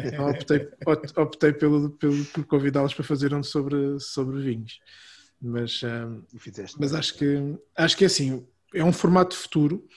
Então, 0.05 0.29
optei, 0.29 0.67
optei 1.15 1.53
pelo, 1.53 1.91
pelo, 1.91 2.25
por 2.25 2.45
convidá-los 2.45 2.93
para 2.93 3.03
fazer 3.03 3.33
um 3.33 3.43
sobre, 3.43 3.99
sobre 3.99 4.41
vinhos. 4.41 4.79
Mas, 5.41 5.81
um, 5.83 6.23
mas 6.79 6.93
acho 6.93 7.13
que 7.15 7.57
acho 7.75 7.95
que 7.95 8.03
é 8.03 8.07
assim, 8.07 8.45
é 8.73 8.83
um 8.83 8.91
formato 8.91 9.35
futuro. 9.35 9.87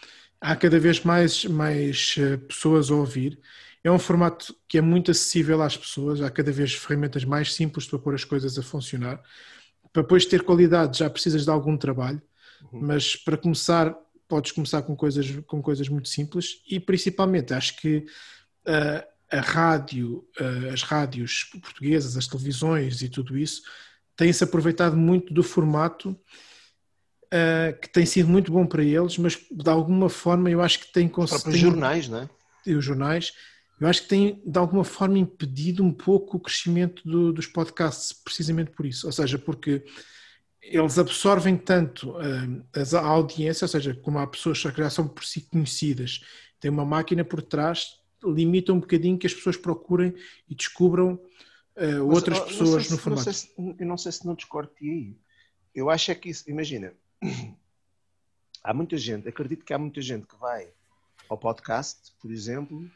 Há 0.41 0.55
cada 0.55 0.79
vez 0.79 1.03
mais, 1.03 1.45
mais 1.45 2.15
uh, 2.19 2.39
pessoas 2.47 2.91
a 2.91 2.95
ouvir 2.95 3.39
é 3.83 3.91
um 3.91 3.99
formato 3.99 4.55
que 4.69 4.79
é 4.79 4.81
muito 4.81 5.11
acessível 5.11 5.63
às 5.63 5.77
pessoas, 5.77 6.21
há 6.21 6.31
cada 6.31 6.53
vez 6.53 6.75
ferramentas 6.75 7.25
mais 7.25 7.55
simples 7.55 7.87
para 7.87 7.99
pôr 7.99 8.15
as 8.15 8.25
coisas 8.25 8.59
a 8.59 8.63
funcionar. 8.63 9.21
Para 9.93 10.03
depois 10.03 10.27
ter 10.27 10.43
qualidade 10.43 10.99
já 10.99 11.09
precisas 11.09 11.45
de 11.45 11.51
algum 11.51 11.77
trabalho, 11.77 12.21
uhum. 12.73 12.81
mas 12.83 13.17
para 13.17 13.37
começar 13.37 13.97
podes 14.29 14.53
começar 14.53 14.83
com 14.83 14.95
coisas, 14.95 15.29
com 15.45 15.61
coisas 15.61 15.89
muito 15.89 16.09
simples 16.09 16.63
e 16.71 16.79
principalmente 16.79 17.53
acho 17.53 17.77
que 17.79 18.07
uh, 18.69 19.05
a 19.29 19.41
rádio, 19.41 20.25
uh, 20.41 20.73
as 20.73 20.83
rádios 20.83 21.51
portuguesas, 21.61 22.17
as 22.17 22.29
televisões 22.29 23.03
e 23.03 23.09
tudo 23.09 23.37
isso 23.37 23.63
têm-se 24.17 24.45
aproveitado 24.45 24.97
muito 24.97 25.35
do 25.35 25.43
formato 25.43 26.11
uh, 26.11 27.81
que 27.81 27.89
tem 27.89 28.07
sido 28.07 28.29
muito 28.29 28.53
bom 28.53 28.65
para 28.65 28.85
eles, 28.85 29.19
mas 29.19 29.37
de 29.51 29.69
alguma 29.69 30.09
forma 30.09 30.49
eu 30.49 30.61
acho 30.61 30.79
que 30.79 30.93
tem 30.93 31.09
conseguido. 31.09 31.51
Os 31.51 31.59
jornais, 31.59 32.09
não 32.09 32.23
é? 32.23 32.31
E 32.65 32.75
os 32.75 32.85
jornais 32.85 33.33
eu 33.81 33.89
acho 33.89 34.03
que 34.03 34.09
tem 34.09 34.43
de 34.45 34.59
alguma 34.59 34.85
forma 34.85 35.19
impedido 35.19 35.83
um 35.83 35.93
pouco 35.93 36.37
o 36.37 36.41
crescimento 36.41 37.03
do, 37.09 37.33
dos 37.33 37.47
podcasts, 37.47 38.13
precisamente 38.13 38.71
por 38.73 38.85
isso. 38.85 39.07
Ou 39.07 39.13
seja, 39.13 39.39
porque 39.39 39.83
eles 40.61 40.99
absorvem 40.99 41.57
tanto 41.57 42.11
uh, 42.11 42.97
a 42.99 43.07
audiência, 43.07 43.65
ou 43.65 43.69
seja, 43.69 43.95
como 43.95 44.19
há 44.19 44.27
pessoas 44.27 44.63
que 44.63 44.71
já 44.77 44.91
são 44.91 45.09
por 45.09 45.25
si 45.25 45.41
conhecidas, 45.41 46.21
tem 46.61 46.71
uma 46.71 46.85
máquina 46.85 47.25
por 47.25 47.41
trás, 47.41 47.99
limita 48.23 48.71
um 48.71 48.81
bocadinho 48.81 49.19
que 49.19 49.27
as 49.27 49.33
pessoas 49.33 49.57
procurem 49.57 50.15
e 50.47 50.55
descubram 50.55 51.19
uh, 51.75 52.07
outras 52.07 52.39
Mas, 52.39 52.49
pessoas 52.49 52.87
se, 52.87 52.93
no 52.93 52.99
formato. 52.99 53.27
Não 53.27 53.33
se, 53.33 53.51
eu 53.57 53.87
não 53.87 53.97
sei 53.97 54.13
se 54.13 54.27
não 54.27 54.35
discordo 54.35 54.73
aí. 54.83 55.17
Eu 55.75 55.89
acho 55.89 56.11
é 56.11 56.15
que 56.15 56.29
isso, 56.29 56.45
imagina, 56.51 56.93
há 58.63 58.75
muita 58.75 58.99
gente, 58.99 59.27
acredito 59.27 59.65
que 59.65 59.73
há 59.73 59.79
muita 59.79 60.03
gente 60.03 60.27
que 60.27 60.37
vai 60.37 60.69
ao 61.31 61.39
podcast, 61.39 62.13
por 62.21 62.31
exemplo, 62.31 62.91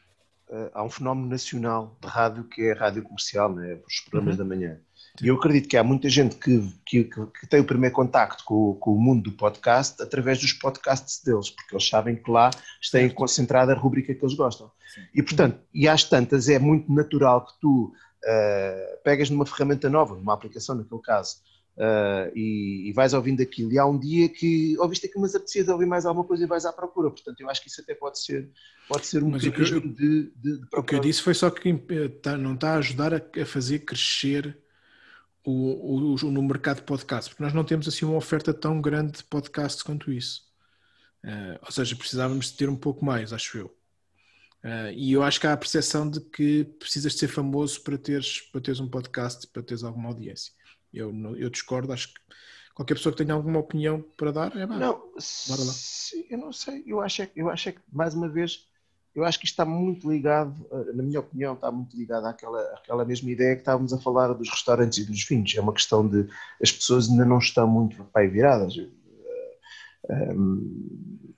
há 0.73 0.83
um 0.83 0.91
fenómeno 0.91 1.29
nacional 1.29 1.97
de 2.01 2.09
rádio 2.09 2.45
que 2.45 2.63
é 2.63 2.73
a 2.73 2.79
rádio 2.79 3.03
comercial, 3.03 3.53
né? 3.53 3.79
os 3.87 4.01
programas 4.01 4.39
uhum. 4.39 4.39
da 4.39 4.45
manhã. 4.45 4.79
E 5.23 5.29
eu 5.29 5.37
acredito 5.37 5.69
que 5.69 5.77
há 5.77 5.85
muita 5.85 6.09
gente 6.09 6.35
que, 6.37 6.73
que, 6.85 7.05
que 7.05 7.47
tem 7.49 7.61
o 7.61 7.65
primeiro 7.65 7.95
contacto 7.95 8.43
com, 8.45 8.75
com, 8.75 8.93
o 8.93 9.01
mundo 9.01 9.31
do 9.31 9.37
podcast 9.37 10.03
através 10.03 10.41
dos 10.41 10.53
podcasts 10.53 11.23
deles, 11.23 11.51
porque 11.51 11.75
eles 11.75 11.89
sabem 11.89 12.17
que 12.17 12.29
lá 12.29 12.51
está 12.83 12.99
concentrada 13.11 13.73
a 13.73 13.77
rubrica 13.77 14.13
que 14.13 14.25
eles 14.25 14.35
gostam. 14.35 14.71
Sim. 14.93 15.03
E 15.15 15.23
portanto, 15.23 15.61
e 15.73 15.87
às 15.89 16.03
tantas 16.03 16.49
é 16.49 16.59
muito 16.59 16.93
natural 16.93 17.47
que 17.47 17.53
tu 17.61 17.93
uh, 18.25 19.03
pegas 19.05 19.31
numa 19.31 19.47
ferramenta 19.47 19.89
nova, 19.89 20.17
numa 20.17 20.35
aplicação 20.35 20.75
naquele 20.75 21.01
caso, 21.01 21.37
Uh, 21.77 22.31
e, 22.37 22.89
e, 22.89 22.93
vais 22.93 23.15
ouvindo 23.15 23.43
aquilo. 23.43 23.73
E 23.73 23.79
há 23.79 23.85
um 23.85 23.99
dia 23.99 24.29
que 24.29 24.79
ouviste 24.79 25.07
aquilo, 25.07 25.23
mas 25.23 25.35
apetecias 25.35 25.69
ouvir 25.69 25.87
mais 25.87 26.07
alguma 26.07 26.25
coisa 26.25 26.45
e 26.45 26.47
vais 26.47 26.65
à 26.65 26.73
procura. 26.73 27.11
Portanto, 27.11 27.41
eu 27.41 27.51
acho 27.51 27.61
que 27.61 27.69
isso 27.69 27.81
até 27.81 27.95
pode 27.95 28.21
ser, 28.21 28.49
pode 28.89 29.07
ser 29.07 29.25
um 29.25 29.31
mecanismo 29.31 29.81
de, 29.81 30.31
de, 30.37 30.59
de 30.59 30.67
O 30.73 30.85
que 30.85 30.95
eu 30.95 31.01
disse 31.01 31.21
foi 31.21 31.35
só 31.35 31.51
que 31.51 31.75
tá, 32.23 32.37
não 32.37 32.55
está 32.55 32.75
a 32.75 32.79
ajudar 32.79 33.13
a, 33.13 33.45
fazer 33.45 33.81
crescer 33.81 34.57
o, 35.45 36.15
o, 36.15 36.31
no 36.31 36.43
mercado 36.43 36.77
de 36.77 36.85
podcast, 36.85 37.31
porque 37.31 37.43
nós 37.43 37.53
não 37.53 37.65
temos 37.65 37.89
assim 37.89 38.05
uma 38.05 38.17
oferta 38.17 38.55
tão 38.55 38.81
grande 38.81 39.19
de 39.19 39.25
podcasts 39.25 39.83
quanto 39.83 40.13
isso. 40.13 40.43
Uh, 41.25 41.59
ou 41.63 41.73
seja, 41.73 41.97
precisávamos 41.97 42.53
de 42.53 42.57
ter 42.57 42.69
um 42.69 42.77
pouco 42.77 43.05
mais, 43.05 43.33
acho 43.33 43.59
eu. 43.59 43.67
Uh, 44.65 44.93
e 44.95 45.13
eu 45.13 45.23
acho 45.23 45.41
que 45.41 45.47
há 45.47 45.53
a 45.53 45.57
percepção 45.57 46.09
de 46.09 46.21
que 46.21 46.65
precisas 46.79 47.13
de 47.15 47.19
ser 47.19 47.29
famoso 47.29 47.83
para 47.83 47.99
teres, 47.99 48.41
para 48.41 48.61
teres 48.61 48.79
um 48.79 48.89
podcast, 48.89 49.47
para 49.49 49.63
teres 49.63 49.83
alguma 49.83 50.09
audiência. 50.09 50.53
Eu, 50.95 51.13
eu 51.37 51.51
discordo, 51.51 51.93
acho 51.93 52.09
que 52.09 52.21
qualquer 52.75 52.95
pessoa 52.95 53.13
que 53.13 53.23
tenha 53.23 53.35
alguma 53.35 53.59
opinião 53.59 54.05
para 54.17 54.33
dar 54.33 54.57
é 54.57 54.67
bom. 54.67 54.75
Não, 54.75 55.03
se, 55.19 56.27
eu 56.31 56.39
não 56.39 56.53
sei, 56.53 56.83
eu 56.87 57.01
acho, 57.01 57.23
é, 57.23 57.31
eu 57.35 57.51
acho 57.51 57.69
é 57.69 57.73
que, 57.73 57.81
mais 57.93 58.15
uma 58.15 58.29
vez, 58.29 58.67
eu 59.15 59.25
acho 59.25 59.39
que 59.39 59.47
isto 59.47 59.55
está 59.55 59.65
muito 59.65 60.11
ligado, 60.11 60.55
eh, 60.73 60.93
na 60.93 61.03
minha 61.03 61.21
opinião, 61.21 61.55
está 61.55 61.71
muito 61.71 61.97
ligado 61.97 62.27
àquela, 62.27 62.61
àquela 62.75 63.05
mesma 63.05 63.31
ideia 63.31 63.55
que 63.55 63.63
estávamos 63.63 63.93
a 63.93 64.01
falar 64.01 64.33
dos 64.35 64.51
restaurantes 64.51 64.99
e 64.99 65.05
dos 65.05 65.25
vinhos. 65.25 65.55
É 65.57 65.61
uma 65.61 65.73
questão 65.73 66.07
de 66.07 66.29
as 66.61 66.73
pessoas 66.73 67.09
ainda 67.09 67.25
não 67.25 67.39
estão 67.39 67.67
muito 67.67 68.03
pai 68.07 68.27
viradas. 68.29 68.75
Eh, 68.77 70.35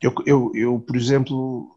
eu, 0.01 0.15
eu, 0.27 0.53
eu, 0.55 0.81
por 0.81 0.97
exemplo, 0.97 1.77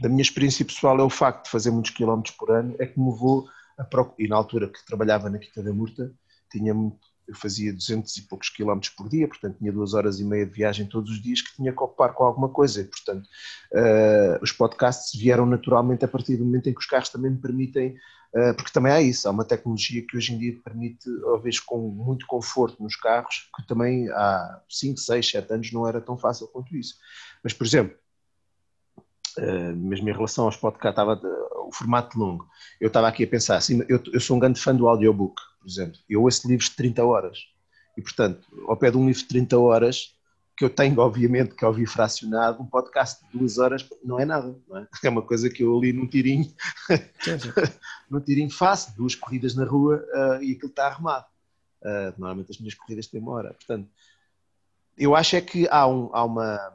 da 0.00 0.08
minha 0.08 0.22
experiência 0.22 0.64
pessoal, 0.64 0.98
é 1.00 1.02
o 1.02 1.10
facto 1.10 1.44
de 1.44 1.50
fazer 1.50 1.70
muitos 1.70 1.90
quilómetros 1.90 2.36
por 2.36 2.50
ano, 2.50 2.76
é 2.78 2.86
que 2.86 2.98
me 2.98 3.10
vou 3.10 3.48
a 3.76 3.84
procurar, 3.84 4.24
e 4.24 4.28
na 4.28 4.36
altura 4.36 4.68
que 4.68 4.84
trabalhava 4.84 5.28
na 5.28 5.38
Quinta 5.38 5.62
da 5.62 5.72
Murta, 5.72 6.12
tinha 6.50 6.74
eu 7.28 7.34
fazia 7.34 7.72
200 7.72 8.16
e 8.16 8.22
poucos 8.22 8.48
quilómetros 8.48 8.92
por 8.94 9.08
dia, 9.08 9.28
portanto 9.28 9.58
tinha 9.58 9.70
duas 9.70 9.92
horas 9.92 10.18
e 10.18 10.24
meia 10.24 10.46
de 10.46 10.52
viagem 10.52 10.86
todos 10.86 11.10
os 11.10 11.22
dias 11.22 11.42
que 11.42 11.54
tinha 11.54 11.72
que 11.72 11.82
ocupar 11.82 12.14
com 12.14 12.24
alguma 12.24 12.48
coisa 12.48 12.80
e 12.80 12.84
portanto 12.84 13.26
uh, 13.74 14.42
os 14.42 14.50
podcasts 14.50 15.18
vieram 15.20 15.44
naturalmente 15.44 16.04
a 16.04 16.08
partir 16.08 16.36
do 16.36 16.44
momento 16.44 16.70
em 16.70 16.72
que 16.72 16.80
os 16.80 16.86
carros 16.86 17.10
também 17.10 17.30
me 17.30 17.36
permitem, 17.36 17.96
uh, 18.34 18.54
porque 18.56 18.72
também 18.72 18.90
há 18.90 19.02
isso, 19.02 19.28
há 19.28 19.30
uma 19.30 19.44
tecnologia 19.44 20.02
que 20.08 20.16
hoje 20.16 20.32
em 20.32 20.38
dia 20.38 20.58
permite, 20.64 21.04
talvez 21.20 21.60
com 21.60 21.90
muito 21.90 22.26
conforto 22.26 22.82
nos 22.82 22.96
carros, 22.96 23.50
que 23.54 23.66
também 23.66 24.08
há 24.10 24.62
5, 24.66 24.98
6, 24.98 25.30
7 25.30 25.52
anos 25.52 25.72
não 25.72 25.86
era 25.86 26.00
tão 26.00 26.16
fácil 26.16 26.48
quanto 26.48 26.74
isso. 26.74 26.94
Mas 27.44 27.52
por 27.52 27.66
exemplo, 27.66 27.94
Uh, 29.36 29.76
mesmo 29.76 30.08
em 30.08 30.12
relação 30.12 30.44
aos 30.44 30.56
podcasts, 30.56 30.90
estava, 30.90 31.20
o 31.66 31.72
formato 31.72 32.18
longo, 32.18 32.48
eu 32.80 32.88
estava 32.88 33.08
aqui 33.08 33.24
a 33.24 33.26
pensar, 33.26 33.56
assim, 33.56 33.82
eu, 33.88 34.02
eu 34.12 34.20
sou 34.20 34.36
um 34.36 34.40
grande 34.40 34.60
fã 34.60 34.74
do 34.74 34.88
audiobook, 34.88 35.40
por 35.60 35.68
exemplo. 35.68 35.98
Eu 36.08 36.22
ouço 36.22 36.48
livros 36.48 36.70
de 36.70 36.76
30 36.76 37.04
horas. 37.04 37.38
E, 37.96 38.02
portanto, 38.02 38.46
ao 38.66 38.76
pé 38.76 38.90
de 38.90 38.96
um 38.96 39.06
livro 39.06 39.20
de 39.20 39.28
30 39.28 39.58
horas, 39.58 40.14
que 40.56 40.64
eu 40.64 40.70
tenho, 40.70 40.98
obviamente, 41.00 41.54
que 41.54 41.64
ouvir 41.64 41.86
fracionado, 41.86 42.62
um 42.62 42.66
podcast 42.66 43.24
de 43.24 43.38
duas 43.38 43.58
horas 43.58 43.88
não 44.04 44.18
é 44.18 44.24
nada, 44.24 44.56
não 44.68 44.78
é? 44.78 44.88
É 45.04 45.08
uma 45.08 45.22
coisa 45.22 45.48
que 45.48 45.62
eu 45.62 45.78
li 45.78 45.92
num 45.92 46.06
tirinho, 46.06 46.52
num 48.10 48.20
tirinho 48.20 48.50
fácil, 48.50 48.94
duas 48.96 49.14
corridas 49.14 49.54
na 49.54 49.64
rua 49.64 50.04
uh, 50.14 50.42
e 50.42 50.52
aquilo 50.52 50.70
está 50.70 50.86
arrumado. 50.86 51.26
Uh, 51.80 52.12
normalmente 52.18 52.50
as 52.50 52.58
minhas 52.58 52.74
corridas 52.74 53.06
têm 53.06 53.20
uma 53.20 53.32
hora. 53.32 53.54
Portanto, 53.54 53.88
eu 54.98 55.14
acho 55.14 55.36
é 55.36 55.40
que 55.40 55.68
há, 55.68 55.86
um, 55.86 56.10
há 56.12 56.24
uma. 56.24 56.74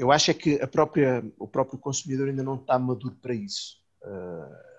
Eu 0.00 0.10
acho 0.10 0.30
é 0.30 0.34
que 0.34 0.54
a 0.62 0.66
própria, 0.66 1.22
o 1.38 1.46
próprio 1.46 1.78
consumidor 1.78 2.28
ainda 2.28 2.42
não 2.42 2.54
está 2.54 2.78
maduro 2.78 3.14
para 3.20 3.34
isso. 3.34 3.76
Uh, 4.02 4.70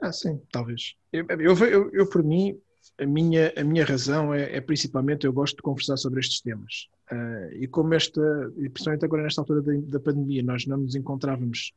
Ah, 0.00 0.12
sim, 0.12 0.40
talvez. 0.52 0.94
Eu, 1.12 1.26
eu, 1.28 1.56
eu, 1.66 1.90
eu, 1.92 2.08
por 2.08 2.22
mim, 2.22 2.56
a 3.00 3.04
minha, 3.04 3.52
a 3.56 3.64
minha 3.64 3.84
razão 3.84 4.32
é, 4.32 4.54
é 4.54 4.60
principalmente 4.60 5.26
eu 5.26 5.32
gosto 5.32 5.56
de 5.56 5.62
conversar 5.62 5.96
sobre 5.96 6.20
estes 6.20 6.40
temas. 6.40 6.88
Uh, 7.10 7.52
e 7.54 7.66
como 7.66 7.94
esta, 7.94 8.20
e 8.58 8.68
principalmente 8.68 9.04
agora 9.04 9.24
nesta 9.24 9.40
altura 9.40 9.60
da, 9.60 9.72
da, 9.74 9.98
pandemia, 9.98 10.40
nós 10.40 10.66
não 10.66 10.76
nos 10.76 10.94
encontrávamos 10.94 11.72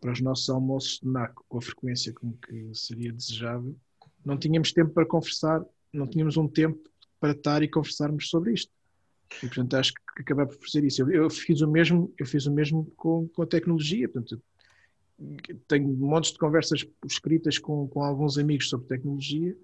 para 0.00 0.12
os 0.12 0.20
nossos 0.22 0.48
almoços 0.48 1.00
de 1.02 1.08
NAC 1.08 1.34
com 1.46 1.58
a 1.58 1.62
frequência 1.62 2.10
com 2.14 2.32
que 2.32 2.70
seria 2.72 3.12
desejável, 3.12 3.76
não 4.24 4.38
tínhamos 4.38 4.72
tempo 4.72 4.94
para 4.94 5.04
conversar, 5.04 5.62
não 5.92 6.06
tínhamos 6.06 6.38
um 6.38 6.48
tempo 6.48 6.88
para 7.20 7.32
estar 7.32 7.62
e 7.62 7.68
conversarmos 7.68 8.30
sobre 8.30 8.54
isto. 8.54 8.72
E 9.42 9.46
portanto 9.46 9.74
acho 9.74 9.92
que 9.92 10.22
acabei 10.22 10.46
por 10.46 10.56
fazer 10.64 10.84
isso. 10.84 11.02
Eu, 11.02 11.10
eu, 11.10 11.30
fiz 11.30 11.60
o 11.60 11.68
mesmo, 11.70 12.12
eu 12.18 12.26
fiz 12.26 12.46
o 12.46 12.52
mesmo 12.52 12.90
com, 12.96 13.28
com 13.28 13.42
a 13.42 13.46
tecnologia. 13.46 14.08
Portanto, 14.08 14.42
tenho 15.66 15.88
montes 15.88 16.32
de 16.32 16.38
conversas 16.38 16.86
escritas 17.04 17.58
com, 17.58 17.88
com 17.88 18.02
alguns 18.02 18.38
amigos 18.38 18.68
sobre 18.68 18.86
tecnologia. 18.86 19.56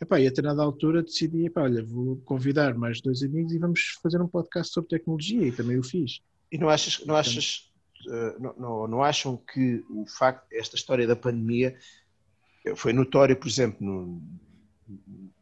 Epá, 0.00 0.20
e 0.20 0.26
até 0.26 0.42
nada 0.42 0.62
altura 0.62 1.02
decidi, 1.02 1.46
epá, 1.46 1.62
olha, 1.62 1.84
vou 1.84 2.16
convidar 2.24 2.74
mais 2.74 3.00
dois 3.00 3.22
amigos 3.22 3.52
e 3.52 3.58
vamos 3.58 3.98
fazer 4.02 4.20
um 4.20 4.28
podcast 4.28 4.72
sobre 4.72 4.90
tecnologia 4.90 5.46
e 5.46 5.52
também 5.52 5.78
o 5.78 5.82
fiz. 5.82 6.20
E 6.50 6.58
não 6.58 6.68
achas, 6.68 7.04
não 7.06 7.14
achas, 7.14 7.70
uh, 8.06 8.42
não, 8.42 8.54
não, 8.58 8.88
não, 8.88 9.02
acham 9.02 9.36
que 9.36 9.84
o 9.88 10.04
facto, 10.06 10.46
esta 10.52 10.76
história 10.76 11.06
da 11.06 11.16
pandemia 11.16 11.76
foi 12.76 12.92
notório, 12.92 13.36
por 13.36 13.48
exemplo, 13.48 13.78
no, 13.80 14.22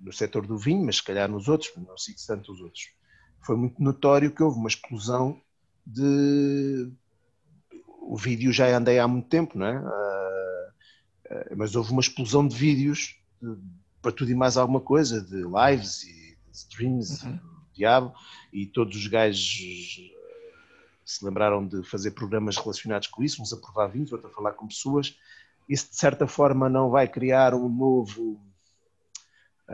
no 0.01 0.13
setor 0.13 0.47
do 0.47 0.59
vinho, 0.59 0.85
mas 0.85 0.97
se 0.97 1.05
calhar 1.05 1.31
nos 1.31 1.49
outros, 1.49 1.73
não 1.77 1.97
sigo 1.97 2.19
tanto 2.27 2.53
os 2.53 2.61
outros, 2.61 2.91
foi 3.43 3.57
muito 3.57 3.83
notório 3.83 4.31
que 4.31 4.43
houve 4.43 4.59
uma 4.59 4.69
explosão 4.69 5.41
de. 5.87 6.91
O 8.01 8.17
vídeo 8.17 8.53
já 8.53 8.67
andei 8.77 8.99
há 8.99 9.07
muito 9.07 9.29
tempo, 9.29 9.59
não 9.59 9.67
é? 9.67 9.79
Uh, 9.79 10.71
uh, 11.31 11.57
mas 11.57 11.75
houve 11.75 11.93
uma 11.93 12.01
explosão 12.01 12.47
de 12.47 12.57
vídeos 12.57 13.17
de, 13.41 13.57
para 14.01 14.13
tudo 14.13 14.31
e 14.31 14.35
mais 14.35 14.57
alguma 14.57 14.81
coisa, 14.81 15.21
de 15.21 15.43
lives 15.43 16.03
e 16.05 16.37
de 16.51 16.57
streams, 16.57 17.25
uhum. 17.25 17.39
diabo, 17.73 18.15
e 18.53 18.67
todos 18.67 18.97
os 18.97 19.07
gajos 19.07 20.01
se 21.05 21.25
lembraram 21.25 21.67
de 21.67 21.83
fazer 21.83 22.13
programas 22.13 22.57
relacionados 22.57 23.09
com 23.09 23.23
isso, 23.23 23.43
uns 23.43 23.53
a 23.53 23.57
provar 23.57 23.89
vinhos, 23.89 24.13
outros 24.13 24.31
a 24.33 24.35
falar 24.35 24.53
com 24.53 24.67
pessoas. 24.67 25.17
Isso, 25.69 25.91
de 25.91 25.97
certa 25.97 26.27
forma, 26.27 26.69
não 26.69 26.91
vai 26.91 27.09
criar 27.09 27.55
um 27.55 27.69
novo 27.69 28.41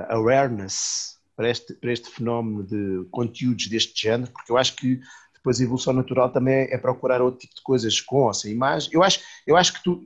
awareness 0.09 1.18
para 1.39 1.49
este, 1.49 1.73
para 1.75 1.93
este 1.93 2.11
fenómeno 2.11 2.65
de 2.65 3.09
conteúdos 3.13 3.69
deste 3.69 4.03
género, 4.03 4.33
porque 4.33 4.51
eu 4.51 4.59
acho 4.59 4.75
que 4.75 5.01
depois 5.33 5.61
a 5.61 5.63
evolução 5.63 5.93
natural 5.93 6.33
também 6.33 6.67
é 6.69 6.77
procurar 6.77 7.23
outro 7.23 7.39
tipo 7.39 7.55
de 7.55 7.63
coisas 7.63 8.01
com 8.01 8.25
ou 8.25 8.35
sem 8.35 8.51
imagem. 8.51 8.91
Eu 8.93 9.05
acho, 9.05 9.21
eu 9.47 9.57
acho 9.57 9.75
que 9.75 9.85
tu, 9.85 10.05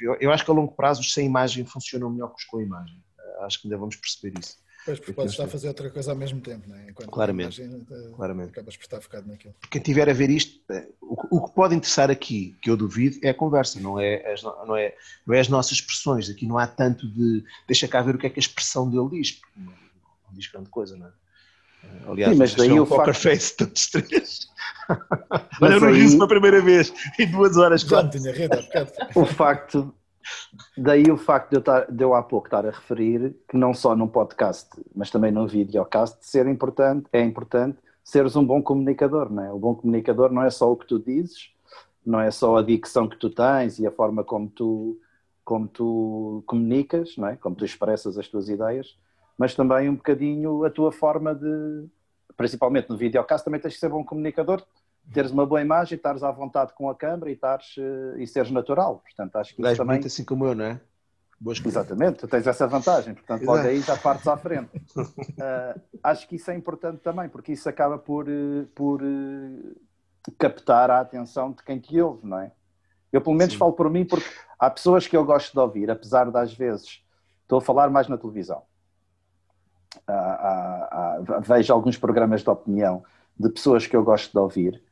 eu, 0.00 0.16
eu 0.20 0.32
acho 0.32 0.44
que 0.44 0.50
a 0.50 0.54
longo 0.54 0.72
prazo 0.72 1.00
os 1.00 1.12
sem 1.12 1.26
imagem 1.26 1.64
funcionam 1.64 2.10
melhor 2.10 2.30
que 2.30 2.42
os 2.42 2.44
com 2.46 2.60
imagem. 2.60 3.00
Acho 3.42 3.60
que 3.60 3.68
ainda 3.68 3.78
vamos 3.78 3.94
perceber 3.94 4.36
isso. 4.36 4.56
Pois, 4.84 4.98
porque 4.98 5.12
podes 5.12 5.32
estar 5.32 5.44
a 5.44 5.48
fazer 5.48 5.68
outra 5.68 5.88
coisa 5.88 6.10
ao 6.10 6.16
mesmo 6.16 6.40
tempo, 6.40 6.68
não 6.68 6.76
é? 6.76 6.90
Enquanto 6.90 7.08
claramente, 7.08 7.62
imagem, 7.62 7.86
claramente. 8.16 8.50
acabas 8.50 8.76
por 8.76 8.82
estar 8.82 9.00
focado 9.00 9.28
naquilo. 9.28 9.54
Quem 9.70 9.80
tiver 9.80 10.10
a 10.10 10.12
ver 10.12 10.28
isto, 10.28 10.60
o, 11.00 11.38
o, 11.38 11.48
que 11.48 11.54
pode 11.54 11.74
interessar 11.76 12.10
aqui, 12.10 12.56
que 12.60 12.68
eu 12.68 12.76
duvido, 12.76 13.16
é 13.22 13.30
a 13.30 13.34
conversa, 13.34 13.78
não 13.78 13.98
é, 13.98 14.32
as, 14.32 14.42
não, 14.42 14.76
é, 14.76 14.92
não 15.24 15.34
é 15.34 15.40
as 15.40 15.48
nossas 15.48 15.74
expressões. 15.74 16.28
Aqui 16.28 16.46
não 16.46 16.58
há 16.58 16.66
tanto 16.66 17.08
de. 17.08 17.44
Deixa 17.68 17.86
cá 17.86 18.02
ver 18.02 18.16
o 18.16 18.18
que 18.18 18.26
é 18.26 18.30
que 18.30 18.40
a 18.40 18.42
expressão 18.42 18.90
dele 18.90 19.08
diz. 19.22 19.40
Não 19.56 19.83
diz 20.34 20.46
grande 20.48 20.70
coisa, 20.70 20.96
não 20.96 21.06
é? 21.06 21.10
Aliás, 22.08 22.32
Sim, 22.32 22.38
mas 22.38 22.54
daí 22.54 22.72
um 22.72 22.82
o 22.82 22.86
poker 22.86 23.14
facto... 23.14 23.22
face 23.22 23.56
todos 23.56 23.90
três. 23.90 24.48
Olha, 25.60 25.74
eu 25.74 25.80
não 25.80 25.90
isso 25.90 26.16
pela 26.16 26.28
primeira 26.28 26.60
vez 26.60 26.92
em 27.18 27.30
duas 27.30 27.56
horas. 27.56 27.84
Não 27.84 28.10
tinha 28.10 28.32
rede. 28.32 28.56
O 29.14 29.24
facto, 29.24 29.94
daí 30.76 31.10
o 31.10 31.16
facto 31.16 31.50
de 31.50 31.56
eu, 31.56 31.60
estar, 31.60 31.90
de 31.90 32.02
eu 32.02 32.14
há 32.14 32.22
pouco 32.22 32.46
estar 32.46 32.66
a 32.66 32.70
referir 32.70 33.36
que 33.48 33.56
não 33.56 33.74
só 33.74 33.94
num 33.94 34.08
podcast, 34.08 34.70
mas 34.94 35.10
também 35.10 35.30
num 35.30 35.46
videocast, 35.46 36.18
ser 36.20 36.46
importante, 36.46 37.06
é 37.12 37.22
importante 37.22 37.78
seres 38.02 38.36
um 38.36 38.44
bom 38.44 38.62
comunicador, 38.62 39.32
não 39.32 39.42
é? 39.42 39.50
O 39.50 39.58
bom 39.58 39.74
comunicador 39.74 40.30
não 40.30 40.42
é 40.42 40.50
só 40.50 40.70
o 40.70 40.76
que 40.76 40.86
tu 40.86 40.98
dizes, 40.98 41.50
não 42.04 42.20
é 42.20 42.30
só 42.30 42.58
a 42.58 42.62
dicção 42.62 43.08
que 43.08 43.16
tu 43.16 43.30
tens 43.30 43.78
e 43.78 43.86
a 43.86 43.90
forma 43.90 44.22
como 44.22 44.48
tu, 44.48 45.00
como 45.42 45.66
tu 45.66 46.44
comunicas, 46.46 47.16
não 47.16 47.28
é? 47.28 47.36
Como 47.36 47.56
tu 47.56 47.64
expressas 47.64 48.18
as 48.18 48.28
tuas 48.28 48.50
ideias, 48.50 48.98
mas 49.38 49.54
também 49.54 49.88
um 49.88 49.94
bocadinho 49.94 50.64
a 50.64 50.70
tua 50.70 50.92
forma 50.92 51.34
de, 51.34 51.86
principalmente 52.36 52.88
no 52.88 52.96
videocast, 52.96 53.44
também 53.44 53.60
tens 53.60 53.74
de 53.74 53.80
ser 53.80 53.88
bom 53.88 54.04
comunicador, 54.04 54.64
teres 55.12 55.30
uma 55.30 55.44
boa 55.44 55.60
imagem, 55.60 55.96
estares 55.96 56.22
à 56.22 56.30
vontade 56.30 56.72
com 56.74 56.88
a 56.88 56.94
câmera 56.94 57.30
e, 57.30 57.34
estares, 57.34 57.74
e 58.16 58.26
seres 58.26 58.50
natural. 58.50 59.02
Portanto, 59.04 59.36
acho 59.36 59.54
que 59.54 59.62
isso 59.62 59.76
também... 59.76 59.96
muito 59.96 60.06
assim 60.06 60.24
como 60.24 60.46
eu, 60.46 60.54
não 60.54 60.64
é? 60.64 60.80
Boas 61.40 61.60
Exatamente, 61.64 62.20
tu 62.20 62.28
tens 62.28 62.46
essa 62.46 62.66
vantagem, 62.66 63.12
portanto, 63.12 63.44
logo 63.44 63.58
aí 63.58 63.80
já 63.80 63.96
partes 63.96 64.26
à 64.26 64.36
frente. 64.36 64.70
Uh, 64.96 65.80
acho 66.02 66.28
que 66.28 66.36
isso 66.36 66.50
é 66.50 66.54
importante 66.54 67.00
também, 67.00 67.28
porque 67.28 67.52
isso 67.52 67.68
acaba 67.68 67.98
por, 67.98 68.26
por 68.74 69.02
uh, 69.02 69.76
captar 70.38 70.90
a 70.90 71.00
atenção 71.00 71.52
de 71.52 71.62
quem 71.62 71.78
te 71.78 72.00
ouve, 72.00 72.26
não 72.26 72.38
é? 72.38 72.52
Eu, 73.12 73.20
pelo 73.20 73.36
menos, 73.36 73.52
Sim. 73.52 73.58
falo 73.58 73.72
por 73.72 73.90
mim, 73.90 74.04
porque 74.04 74.28
há 74.58 74.70
pessoas 74.70 75.06
que 75.06 75.16
eu 75.16 75.24
gosto 75.24 75.52
de 75.52 75.58
ouvir, 75.58 75.90
apesar 75.90 76.30
de 76.30 76.38
às 76.38 76.54
vezes 76.54 77.02
estou 77.42 77.58
a 77.58 77.62
falar 77.62 77.90
mais 77.90 78.08
na 78.08 78.16
televisão. 78.16 78.62
Há, 80.06 80.12
há, 80.12 81.40
vejo 81.40 81.72
alguns 81.72 81.96
programas 81.96 82.42
de 82.42 82.50
opinião 82.50 83.04
de 83.38 83.48
pessoas 83.48 83.86
que 83.86 83.96
eu 83.96 84.04
gosto 84.04 84.32
de 84.32 84.38
ouvir. 84.38 84.82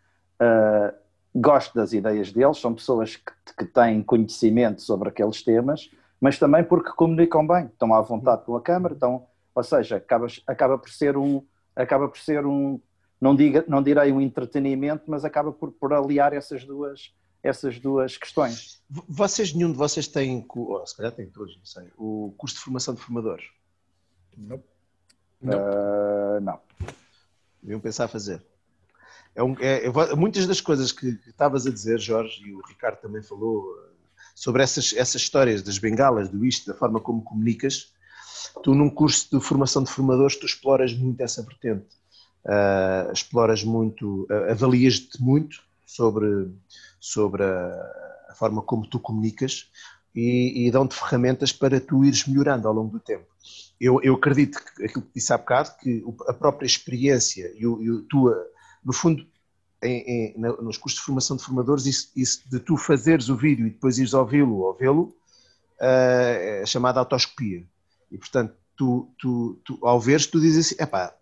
Uh, 0.41 0.93
gosto 1.35 1.75
das 1.75 1.93
ideias 1.93 2.33
deles, 2.33 2.59
são 2.59 2.75
pessoas 2.75 3.17
que, 3.17 3.33
que, 3.57 3.65
têm 3.65 4.03
conhecimento 4.03 4.83
sobre 4.83 5.09
aqueles 5.09 5.43
temas, 5.43 5.91
mas 6.21 6.39
também 6.39 6.63
porque 6.63 6.91
comunicam 6.93 7.47
bem, 7.47 7.67
estão 7.67 7.95
à 7.95 8.01
vontade 8.01 8.45
com 8.45 8.57
a 8.57 8.61
câmara, 8.61 8.95
estão, 8.95 9.27
ou 9.55 9.63
seja, 9.63 9.97
acaba, 9.97 10.27
acaba 10.47 10.79
por 10.79 10.91
ser 10.91 11.17
um, 11.17 11.43
acaba 11.75 12.09
por 12.09 12.19
ser 12.19 12.45
um, 12.45 12.81
não, 13.21 13.35
diga, 13.35 13.65
não 13.67 13.83
direi 13.83 14.13
um 14.13 14.21
entretenimento, 14.21 15.05
mas 15.07 15.25
acaba 15.25 15.53
por, 15.53 15.73
por 15.73 15.93
aliar 15.93 16.33
essas 16.35 16.65
duas, 16.65 17.15
essas 17.43 17.79
duas 17.79 18.17
questões. 18.17 18.83
Vocês, 19.09 19.55
nenhum 19.55 19.73
de 19.73 19.79
vocês 19.79 20.07
tem, 20.07 20.45
oh, 20.55 20.85
se 20.85 20.97
calhar 20.97 21.13
tem 21.13 21.27
todos, 21.27 21.57
não 21.57 21.65
sei, 21.65 21.89
o 21.97 22.35
curso 22.37 22.57
de 22.57 22.63
formação 22.63 22.95
de 22.95 23.01
formadores? 23.01 23.47
Não. 24.37 24.63
Não. 25.43 25.59
Uh, 25.59 26.41
não. 26.41 26.61
Deviam 27.63 27.81
pensar 27.81 28.05
a 28.05 28.09
fazer. 28.09 28.43
É 29.35 29.43
um, 29.43 29.57
é, 29.59 29.87
é, 29.87 30.15
muitas 30.15 30.47
das 30.47 30.61
coisas 30.61 30.93
que, 30.93 31.19
estavas 31.27 31.67
a 31.67 31.71
dizer, 31.71 31.99
Jorge, 31.99 32.43
e 32.45 32.53
o 32.53 32.61
Ricardo 32.67 33.01
também 33.01 33.23
falou, 33.23 33.65
sobre 34.35 34.63
essas, 34.63 34.93
essas 34.93 35.23
histórias 35.23 35.63
das 35.63 35.79
bengalas, 35.79 36.29
do 36.29 36.45
isto, 36.45 36.71
da 36.71 36.79
forma 36.79 37.01
como 37.01 37.23
comunicas, 37.23 37.93
tu 38.63 38.75
num 38.75 38.91
curso 38.91 39.29
de 39.31 39.45
formação 39.45 39.83
de 39.83 39.91
formadores, 39.91 40.37
tu 40.37 40.47
exploras 40.47 40.93
muito 40.93 41.21
essa 41.21 41.43
vertente. 41.43 41.87
Uh, 42.45 43.13
exploras 43.13 43.63
muito, 43.63 44.27
uh, 44.29 44.51
avalias-te 44.51 45.23
muito 45.23 45.63
sobre, 45.87 46.51
sobre 46.99 47.45
a, 47.45 48.29
a, 48.31 48.35
forma 48.35 48.61
como 48.63 48.87
tu 48.87 48.99
comunicas 48.99 49.71
e, 50.15 50.67
e 50.67 50.71
dão-te 50.71 50.95
ferramentas 50.95 51.53
para 51.53 51.81
tu 51.81 52.05
ires 52.05 52.27
melhorando 52.27 52.69
ao 52.69 52.75
longo 52.75 52.93
do 52.93 53.01
tempo. 53.01 53.27
Eu, 53.81 54.01
eu 54.03 54.15
acredito 54.15 54.59
que 54.59 54.85
aquilo 54.85 55.03
que 55.03 55.15
disse 55.15 55.33
há 55.33 55.39
bocado, 55.39 55.77
que 55.81 56.05
a 56.29 56.33
própria 56.33 56.67
experiência 56.67 57.53
e, 57.57 57.67
o, 57.67 57.83
e 57.83 57.99
a 57.99 58.09
tua, 58.09 58.47
no 58.85 58.93
fundo, 58.93 59.27
em, 59.83 60.35
em, 60.37 60.39
nos 60.39 60.79
cursos 60.79 61.01
de 61.01 61.05
formação 61.05 61.37
de 61.37 61.43
formadores, 61.43 61.87
isso, 61.87 62.13
isso, 62.15 62.49
de 62.49 62.61
tu 62.61 62.77
fazeres 62.77 63.29
o 63.29 63.37
vídeo 63.37 63.67
e 63.67 63.71
depois 63.71 63.99
ires 63.99 64.15
ouvi-lo 64.15 64.59
ou 64.59 64.75
vê-lo, 64.75 65.03
uh, 65.81 66.63
é 66.63 66.65
chamada 66.67 67.01
autoscopia. 67.01 67.67
E, 68.11 68.19
portanto, 68.19 68.55
tu, 68.77 69.13
tu, 69.19 69.61
tu, 69.65 69.79
ao 69.83 70.01
veres, 70.01 70.27
tu 70.27 70.41
dizes 70.41 70.67
assim, 70.67 70.83
epá, 70.83 71.15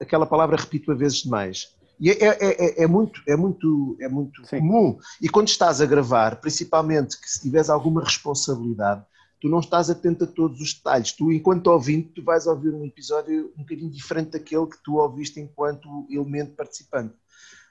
aquela 0.00 0.26
palavra 0.26 0.56
repito-a 0.56 0.94
vezes 0.94 1.22
demais. 1.22 1.74
E 2.04 2.10
é, 2.10 2.18
é, 2.22 2.36
é, 2.42 2.82
é, 2.82 2.86
muito, 2.86 3.22
é 3.26 3.34
muito, 3.34 3.96
é 3.98 4.08
muito 4.08 4.42
comum. 4.42 4.98
E 5.22 5.26
quando 5.26 5.48
estás 5.48 5.80
a 5.80 5.86
gravar, 5.86 6.36
principalmente 6.36 7.18
que 7.18 7.26
se 7.26 7.40
tiveres 7.40 7.70
alguma 7.70 8.04
responsabilidade, 8.04 9.02
tu 9.40 9.48
não 9.48 9.60
estás 9.60 9.88
atento 9.88 10.24
a 10.24 10.26
todos 10.26 10.60
os 10.60 10.74
detalhes. 10.74 11.12
Tu, 11.12 11.32
enquanto 11.32 11.68
ouvinte, 11.68 12.10
tu 12.14 12.22
vais 12.22 12.46
ouvir 12.46 12.74
um 12.74 12.84
episódio 12.84 13.50
um 13.56 13.62
bocadinho 13.62 13.90
diferente 13.90 14.32
daquele 14.32 14.66
que 14.66 14.76
tu 14.84 14.96
ouviste 14.96 15.40
enquanto 15.40 16.06
elemento 16.10 16.54
participante. 16.54 17.14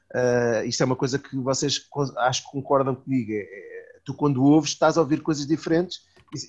Uh, 0.10 0.65
isto 0.65 0.81
é 0.81 0.85
uma 0.88 0.95
coisa 0.95 1.19
que 1.19 1.38
vocês 1.38 1.88
acho 2.18 2.43
que 2.43 2.51
concordam 2.51 2.95
comigo. 2.95 3.31
É, 3.34 3.35
é, 3.35 3.99
tu 4.03 4.15
quando 4.15 4.43
ouves 4.43 4.72
estás 4.72 4.97
a 4.97 5.01
ouvir 5.01 5.22
coisas 5.22 5.45
diferentes 5.45 5.99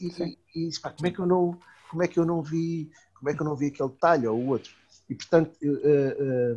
e, 0.00 0.38
e, 0.54 0.68
e 0.68 0.80
pá, 0.80 0.88
como 0.88 1.06
é 1.06 1.10
que 1.10 1.18
eu 1.18 1.26
não 1.26 1.58
como 1.90 2.02
é 2.02 2.08
que 2.08 2.18
eu 2.18 2.24
não 2.24 2.42
vi 2.42 2.90
como 3.12 3.28
é 3.28 3.34
que 3.34 3.42
eu 3.42 3.44
não 3.44 3.54
vi 3.54 3.66
aquele 3.66 3.90
detalhe 3.90 4.26
ou 4.26 4.38
o 4.38 4.48
outro. 4.48 4.72
E, 5.08 5.14
portanto, 5.14 5.54
eh, 5.62 6.16
eh, 6.18 6.56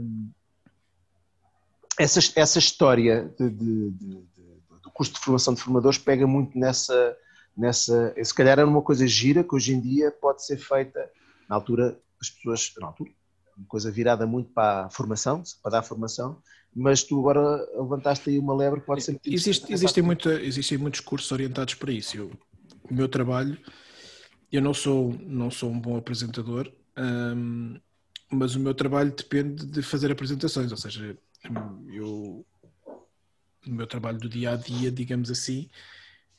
essa, 1.97 2.19
essa 2.35 2.59
história 2.59 3.33
de, 3.37 3.49
de, 3.49 3.91
de, 3.91 4.27
do 4.83 4.91
curso 4.93 5.13
de 5.13 5.19
formação 5.19 5.53
de 5.53 5.61
formadores 5.61 5.97
pega 5.97 6.27
muito 6.27 6.57
nessa, 6.57 7.17
nessa. 7.55 8.13
Se 8.23 8.33
calhar 8.33 8.59
era 8.59 8.67
uma 8.67 8.81
coisa 8.81 9.07
gira 9.07 9.43
que 9.43 9.55
hoje 9.55 9.73
em 9.73 9.81
dia 9.81 10.11
pode 10.11 10.45
ser 10.45 10.57
feita. 10.57 11.09
Na 11.49 11.55
altura, 11.55 11.99
as 12.21 12.29
pessoas. 12.29 12.73
Na 12.79 12.87
altura, 12.87 13.11
uma 13.57 13.67
coisa 13.67 13.91
virada 13.91 14.27
muito 14.27 14.51
para 14.51 14.85
a 14.85 14.89
formação, 14.89 15.41
para 15.63 15.71
dar 15.71 15.83
formação, 15.83 16.41
mas 16.75 17.03
tu 17.03 17.19
agora 17.19 17.67
levantaste 17.75 18.29
aí 18.29 18.37
uma 18.37 18.55
lebre 18.55 18.81
que 18.81 18.85
pode 18.85 19.03
ser 19.03 19.13
muito 19.13 19.27
Existe, 19.27 19.73
existem, 19.73 20.03
muito, 20.03 20.29
existem 20.29 20.77
muitos 20.77 20.99
cursos 20.99 21.31
orientados 21.31 21.73
para 21.73 21.91
isso. 21.91 22.17
Eu, 22.17 22.31
o 22.89 22.93
meu 22.93 23.09
trabalho, 23.09 23.57
eu 24.51 24.61
não 24.61 24.75
sou, 24.75 25.15
não 25.21 25.49
sou 25.49 25.71
um 25.71 25.79
bom 25.79 25.97
apresentador, 25.97 26.71
hum, 26.95 27.79
mas 28.31 28.55
o 28.55 28.59
meu 28.59 28.75
trabalho 28.75 29.11
depende 29.11 29.65
de 29.65 29.81
fazer 29.81 30.11
apresentações, 30.11 30.71
ou 30.71 30.77
seja, 30.77 31.17
eu, 31.89 32.45
no 33.65 33.75
meu 33.75 33.87
trabalho 33.87 34.17
do 34.17 34.29
dia 34.29 34.51
a 34.51 34.55
dia, 34.55 34.91
digamos 34.91 35.31
assim, 35.31 35.69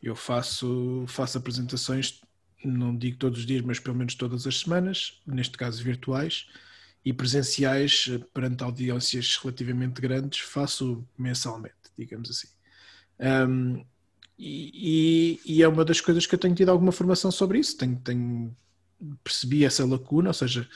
eu 0.02 0.14
faço, 0.14 1.04
faço 1.08 1.38
apresentações, 1.38 2.20
não 2.64 2.96
digo 2.96 3.16
todos 3.16 3.40
os 3.40 3.46
dias, 3.46 3.62
mas 3.62 3.78
pelo 3.78 3.96
menos 3.96 4.14
todas 4.14 4.46
as 4.46 4.60
semanas, 4.60 5.20
neste 5.26 5.56
caso 5.56 5.82
virtuais, 5.82 6.46
e 7.04 7.12
presenciais 7.12 8.10
perante 8.34 8.62
audiências 8.62 9.36
relativamente 9.36 10.00
grandes 10.00 10.40
faço 10.40 11.06
mensalmente, 11.16 11.74
digamos 11.96 12.30
assim. 12.30 12.48
Um, 13.18 13.84
e, 14.38 15.40
e, 15.44 15.62
é 15.62 15.68
uma 15.68 15.84
das 15.84 16.00
coisas 16.00 16.26
que 16.26 16.34
eu 16.34 16.38
tenho 16.38 16.54
tido 16.54 16.68
alguma 16.68 16.92
formação 16.92 17.30
sobre 17.30 17.58
isso. 17.58 17.76
Tenho, 17.76 17.96
tenho 17.96 18.56
percebi 19.24 19.64
essa 19.64 19.84
lacuna, 19.84 20.30
ou 20.30 20.34
seja, 20.34 20.68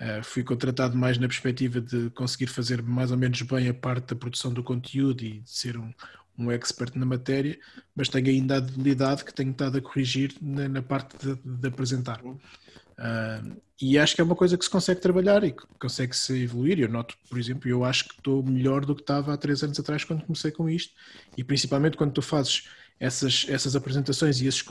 uh, 0.00 0.22
fui 0.22 0.42
contratado 0.42 0.96
mais 0.96 1.18
na 1.18 1.26
perspectiva 1.26 1.80
de 1.80 2.10
conseguir 2.10 2.46
fazer 2.46 2.82
mais 2.82 3.10
ou 3.10 3.16
menos 3.16 3.40
bem 3.42 3.68
a 3.68 3.74
parte 3.74 4.08
da 4.08 4.16
produção 4.16 4.52
do 4.52 4.62
conteúdo 4.62 5.24
e 5.24 5.40
de 5.40 5.50
ser 5.50 5.76
um, 5.76 5.92
um 6.38 6.50
expert 6.50 6.96
na 6.96 7.06
matéria, 7.06 7.58
mas 7.94 8.08
tenho 8.08 8.28
ainda 8.28 8.56
a 8.56 8.60
debilidade 8.60 9.24
que 9.24 9.32
tenho 9.32 9.50
estado 9.50 9.78
a 9.78 9.80
corrigir 9.80 10.34
na, 10.40 10.68
na 10.68 10.82
parte 10.82 11.16
de, 11.18 11.34
de 11.42 11.68
apresentar. 11.68 12.20
Uh, 12.24 13.56
e 13.80 13.98
acho 13.98 14.14
que 14.14 14.22
é 14.22 14.24
uma 14.24 14.34
coisa 14.34 14.56
que 14.56 14.64
se 14.64 14.70
consegue 14.70 15.00
trabalhar 15.00 15.44
e 15.44 15.52
que 15.52 15.62
consegue-se 15.78 16.42
evoluir. 16.42 16.80
Eu 16.80 16.88
noto, 16.88 17.14
por 17.28 17.38
exemplo, 17.38 17.68
eu 17.68 17.84
acho 17.84 18.08
que 18.08 18.14
estou 18.14 18.42
melhor 18.42 18.86
do 18.86 18.94
que 18.94 19.02
estava 19.02 19.34
há 19.34 19.36
três 19.36 19.62
anos 19.62 19.78
atrás 19.78 20.02
quando 20.02 20.24
comecei 20.24 20.50
com 20.50 20.68
isto. 20.68 20.94
E 21.36 21.44
principalmente 21.44 21.96
quando 21.96 22.12
tu 22.12 22.22
fazes 22.22 22.68
essas, 22.98 23.46
essas 23.48 23.76
apresentações 23.76 24.40
e 24.40 24.46
esses, 24.46 24.64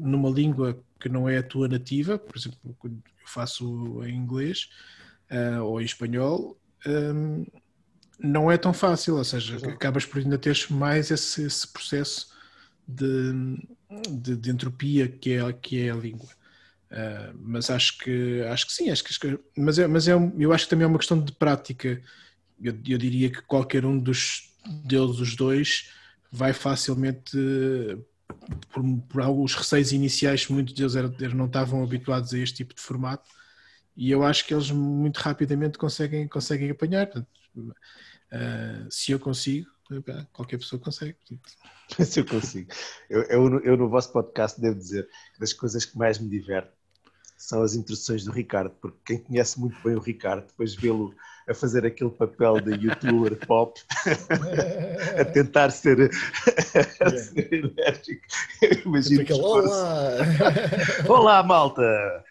numa 0.00 0.30
língua 0.30 0.78
que 1.00 1.08
não 1.08 1.28
é 1.28 1.38
a 1.38 1.42
tua 1.42 1.68
nativa, 1.68 2.18
por 2.18 2.36
exemplo, 2.36 2.58
quando 2.78 2.94
eu 2.94 3.26
faço 3.26 4.02
em 4.04 4.14
inglês 4.14 4.68
uh, 5.30 5.62
ou 5.62 5.80
em 5.80 5.84
espanhol, 5.84 6.58
um, 6.86 7.44
não 8.18 8.50
é 8.50 8.56
tão 8.56 8.72
fácil. 8.72 9.16
Ou 9.16 9.24
seja, 9.24 9.56
Exato. 9.56 9.72
acabas 9.72 10.06
por 10.06 10.18
ainda 10.18 10.38
teres 10.38 10.68
mais 10.68 11.10
esse, 11.10 11.42
esse 11.42 11.66
processo 11.68 12.28
de, 12.86 13.58
de, 14.10 14.36
de 14.36 14.50
entropia 14.50 15.08
que 15.08 15.32
é, 15.32 15.52
que 15.52 15.80
é 15.80 15.90
a 15.90 15.96
língua. 15.96 16.30
Uh, 16.90 17.36
mas 17.40 17.70
acho 17.70 17.98
que 17.98 18.42
acho 18.42 18.66
que 18.66 18.72
sim, 18.72 18.88
acho 18.88 19.02
que, 19.02 19.38
mas, 19.56 19.80
é, 19.80 19.86
mas 19.88 20.06
é, 20.06 20.12
eu 20.12 20.52
acho 20.52 20.64
que 20.64 20.70
também 20.70 20.84
é 20.84 20.88
uma 20.88 20.98
questão 20.98 21.20
de 21.20 21.32
prática. 21.32 22.00
Eu, 22.62 22.72
eu 22.86 22.98
diria 22.98 23.30
que 23.30 23.42
qualquer 23.42 23.84
um 23.84 23.98
dos 23.98 24.54
deles, 24.84 25.18
os 25.18 25.34
dois, 25.34 25.90
vai 26.34 26.52
facilmente 26.52 27.38
por, 28.72 28.82
por 29.08 29.22
alguns 29.22 29.54
receios 29.54 29.92
iniciais, 29.92 30.48
muitos 30.48 30.74
deles 30.74 31.32
não 31.32 31.46
estavam 31.46 31.82
habituados 31.82 32.34
a 32.34 32.38
este 32.38 32.56
tipo 32.56 32.74
de 32.74 32.80
formato, 32.80 33.30
e 33.96 34.10
eu 34.10 34.24
acho 34.24 34.44
que 34.44 34.52
eles 34.52 34.70
muito 34.72 35.18
rapidamente 35.18 35.78
conseguem, 35.78 36.26
conseguem 36.26 36.70
apanhar. 36.70 37.08
uh, 37.56 37.70
se 38.90 39.12
eu 39.12 39.20
consigo, 39.20 39.70
qualquer 40.32 40.58
pessoa 40.58 40.80
consegue. 40.80 41.16
Se 42.04 42.18
eu 42.18 42.26
consigo. 42.26 42.72
Eu, 43.08 43.22
eu, 43.24 43.60
eu, 43.60 43.76
no 43.76 43.88
vosso 43.88 44.10
podcast 44.10 44.60
devo 44.60 44.76
dizer 44.76 45.06
que 45.34 45.38
das 45.38 45.52
coisas 45.52 45.84
que 45.84 45.96
mais 45.96 46.18
me 46.18 46.28
divertem 46.28 46.72
são 47.36 47.62
as 47.62 47.74
introduções 47.74 48.24
do 48.24 48.32
Ricardo, 48.32 48.74
porque 48.80 48.98
quem 49.04 49.18
conhece 49.18 49.60
muito 49.60 49.76
bem 49.84 49.94
o 49.94 50.00
Ricardo, 50.00 50.46
depois 50.46 50.74
vê-lo 50.74 51.14
a 51.48 51.54
fazer 51.54 51.84
aquele 51.84 52.10
papel 52.10 52.60
de 52.60 52.86
youtuber 52.86 53.36
pop, 53.46 53.80
a 55.20 55.24
tentar 55.24 55.70
ser, 55.70 56.10
a 57.00 57.10
ser 57.10 57.52
enérgico. 57.52 58.22
Imagino 58.84 59.22
Aquele, 59.22 59.40
Olá! 59.40 60.16
Olá, 61.08 61.42
malta! 61.42 61.82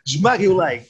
Esmague 0.06 0.48
o 0.48 0.56
like! 0.56 0.90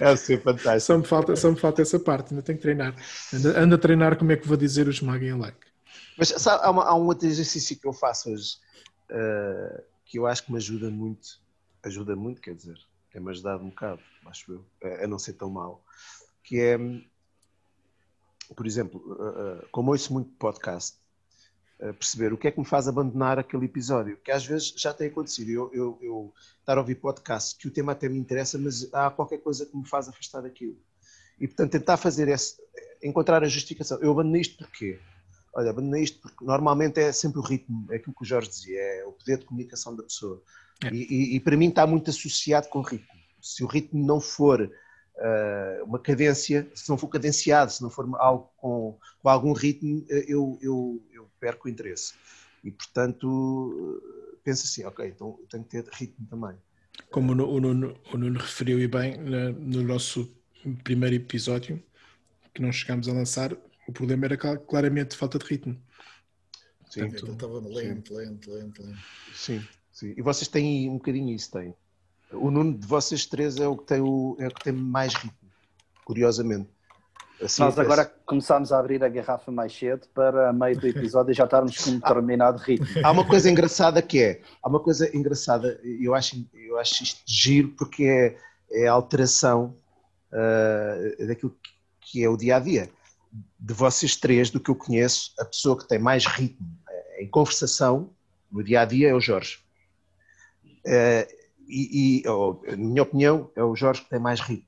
É 0.00 0.16
ser 0.16 0.42
fantástico. 0.42 0.80
Só 0.80 0.98
me, 0.98 1.04
falta, 1.04 1.36
só 1.36 1.50
me 1.50 1.56
falta 1.56 1.82
essa 1.82 1.98
parte, 1.98 2.32
ainda 2.32 2.42
tenho 2.42 2.58
que 2.58 2.62
treinar. 2.62 2.94
Anda, 3.32 3.60
anda 3.60 3.74
a 3.74 3.78
treinar 3.78 4.16
como 4.16 4.32
é 4.32 4.36
que 4.36 4.46
vou 4.46 4.56
dizer 4.56 4.86
o 4.86 4.90
esmaguem 4.90 5.32
o 5.32 5.38
like. 5.38 5.66
Mas 6.16 6.28
sabe, 6.28 6.64
há, 6.64 6.70
uma, 6.70 6.84
há, 6.84 6.94
um 6.94 7.06
outro 7.06 7.26
exercício 7.26 7.78
que 7.78 7.86
eu 7.86 7.92
faço 7.92 8.30
hoje 8.30 8.56
uh, 9.10 9.82
que 10.04 10.18
eu 10.18 10.26
acho 10.26 10.44
que 10.44 10.52
me 10.52 10.58
ajuda 10.58 10.90
muito 10.90 11.38
ajuda 11.82 12.16
muito, 12.16 12.40
quer 12.40 12.54
dizer, 12.54 12.78
tem-me 13.18 13.30
ajudado 13.30 13.64
um 13.64 13.70
bocado, 13.70 14.00
acho 14.26 14.52
eu, 14.52 14.64
a 15.02 15.06
não 15.06 15.18
ser 15.18 15.32
tão 15.32 15.50
mal, 15.50 15.84
que 16.44 16.60
é, 16.60 16.78
por 18.54 18.66
exemplo, 18.66 19.02
como 19.72 19.90
ouço 19.90 20.12
muito 20.12 20.30
podcast, 20.38 20.96
perceber 21.78 22.32
o 22.32 22.38
que 22.38 22.48
é 22.48 22.50
que 22.50 22.58
me 22.58 22.64
faz 22.64 22.88
abandonar 22.88 23.38
aquele 23.38 23.66
episódio, 23.66 24.16
que 24.18 24.30
às 24.30 24.46
vezes 24.46 24.72
já 24.76 24.94
tem 24.94 25.08
acontecido, 25.08 25.50
eu, 25.50 25.70
eu, 25.74 25.98
eu 26.00 26.34
estar 26.60 26.78
a 26.78 26.80
ouvir 26.80 26.94
podcast, 26.96 27.56
que 27.56 27.68
o 27.68 27.70
tema 27.70 27.92
até 27.92 28.08
me 28.08 28.18
interessa, 28.18 28.56
mas 28.56 28.92
há 28.94 29.10
qualquer 29.10 29.38
coisa 29.38 29.66
que 29.66 29.76
me 29.76 29.86
faz 29.86 30.08
afastar 30.08 30.42
daquilo. 30.42 30.78
E, 31.40 31.46
portanto, 31.46 31.72
tentar 31.72 31.96
fazer 31.96 32.28
esse, 32.28 32.56
encontrar 33.02 33.44
a 33.44 33.48
justificação. 33.48 33.98
Eu 34.00 34.10
abandonei 34.10 34.40
isto 34.40 34.58
porquê? 34.58 34.98
Olha, 35.54 35.70
abandonei 35.70 36.02
isto 36.02 36.20
porque 36.20 36.44
normalmente 36.44 36.98
é 36.98 37.12
sempre 37.12 37.38
o 37.38 37.42
ritmo, 37.42 37.86
é 37.92 37.96
aquilo 37.96 38.14
que 38.14 38.22
o 38.22 38.26
Jorge 38.26 38.48
dizia, 38.48 38.80
é 38.80 39.04
o 39.04 39.12
poder 39.12 39.38
de 39.38 39.44
comunicação 39.44 39.94
da 39.94 40.02
pessoa. 40.02 40.42
É. 40.84 40.88
E, 40.92 41.06
e, 41.10 41.36
e, 41.36 41.40
para 41.40 41.56
mim 41.56 41.68
está 41.68 41.86
muito 41.86 42.10
associado 42.10 42.68
com 42.68 42.78
o 42.78 42.82
ritmo. 42.82 43.08
Se 43.40 43.64
o 43.64 43.66
ritmo 43.66 44.04
não 44.04 44.20
for 44.20 44.62
uh, 44.62 45.84
uma 45.84 45.98
cadência, 45.98 46.70
se 46.74 46.88
não 46.88 46.96
for 46.96 47.08
cadenciado, 47.08 47.72
se 47.72 47.82
não 47.82 47.90
for 47.90 48.08
algo 48.18 48.50
com, 48.56 48.98
com 49.20 49.28
algum 49.28 49.52
ritmo, 49.52 50.04
eh, 50.08 50.24
eu, 50.28 50.58
eu, 50.62 51.02
eu, 51.12 51.30
perco 51.40 51.66
o 51.66 51.70
interesse. 51.70 52.14
E 52.62 52.70
portanto 52.70 54.02
penso 54.44 54.64
assim, 54.64 54.84
ok, 54.84 55.06
então 55.06 55.38
tenho 55.50 55.64
que 55.64 55.70
ter 55.70 55.88
ritmo 55.92 56.26
também. 56.26 56.56
Como 57.10 57.32
o 57.32 57.60
Nuno, 57.60 57.96
o 58.12 58.16
Nuno 58.16 58.38
referiu 58.38 58.80
e 58.80 58.88
bem 58.88 59.16
no 59.18 59.82
nosso 59.82 60.32
primeiro 60.82 61.14
episódio, 61.16 61.82
que 62.54 62.62
nós 62.62 62.76
chegámos 62.76 63.08
a 63.08 63.12
lançar, 63.12 63.56
o 63.86 63.92
problema 63.92 64.26
era 64.26 64.36
claramente 64.36 65.16
falta 65.16 65.38
de 65.38 65.44
ritmo. 65.44 65.80
Sim, 66.90 67.10
Portanto, 67.10 67.32
estava 67.32 67.58
lento, 67.60 68.14
lento, 68.14 68.50
lento, 68.50 68.82
lento. 68.82 68.98
Sim. 69.34 69.62
Sim. 69.98 70.14
E 70.16 70.22
vocês 70.22 70.46
têm 70.46 70.88
um 70.88 70.94
bocadinho 70.94 71.34
isso, 71.34 71.50
têm. 71.50 71.74
O 72.30 72.52
Nuno 72.52 72.78
de 72.78 72.86
vocês 72.86 73.26
três 73.26 73.56
é 73.56 73.66
o 73.66 73.76
que 73.76 73.84
tem, 73.84 74.00
o, 74.00 74.36
é 74.38 74.46
o 74.46 74.50
que 74.54 74.62
tem 74.62 74.72
mais 74.72 75.12
ritmo, 75.12 75.50
curiosamente. 76.04 76.70
Assim, 77.42 77.62
Nós 77.62 77.76
agora 77.76 78.02
é... 78.02 78.12
começámos 78.24 78.70
a 78.70 78.78
abrir 78.78 79.02
a 79.02 79.08
garrafa 79.08 79.50
mais 79.50 79.76
cedo 79.76 80.06
para 80.14 80.52
meio 80.52 80.78
do 80.78 80.86
episódio 80.86 81.34
já 81.34 81.46
estarmos 81.46 81.76
com 81.78 81.90
um 81.90 81.98
determinado 81.98 82.58
ritmo. 82.58 82.86
Há 83.04 83.10
uma 83.10 83.26
coisa 83.26 83.50
engraçada 83.50 84.00
que 84.00 84.22
é, 84.22 84.40
há 84.62 84.68
uma 84.68 84.78
coisa 84.78 85.16
engraçada, 85.16 85.80
eu 85.82 86.14
acho, 86.14 86.46
eu 86.54 86.78
acho 86.78 87.02
isto 87.02 87.20
giro 87.26 87.70
porque 87.76 88.04
é, 88.04 88.84
é 88.84 88.86
a 88.86 88.92
alteração 88.92 89.76
uh, 90.32 91.26
daquilo 91.26 91.56
que 92.00 92.22
é 92.22 92.28
o 92.28 92.36
dia 92.36 92.56
a 92.56 92.60
dia. 92.60 92.88
De 93.58 93.74
vocês 93.74 94.14
três, 94.14 94.48
do 94.48 94.60
que 94.60 94.70
eu 94.70 94.76
conheço, 94.76 95.32
a 95.40 95.44
pessoa 95.44 95.76
que 95.76 95.88
tem 95.88 95.98
mais 95.98 96.24
ritmo 96.24 96.66
eh, 96.88 97.24
em 97.24 97.28
conversação 97.28 98.10
no 98.50 98.62
dia 98.62 98.82
a 98.82 98.84
dia 98.84 99.08
é 99.10 99.14
o 99.14 99.20
Jorge. 99.20 99.58
Uh, 100.86 101.38
e, 101.68 102.22
e 102.22 102.28
oh, 102.28 102.60
na 102.66 102.76
minha 102.76 103.02
opinião, 103.02 103.50
é 103.54 103.62
o 103.62 103.76
Jorge 103.76 104.02
que 104.02 104.10
tem 104.10 104.18
mais 104.18 104.40
ritmo. 104.40 104.66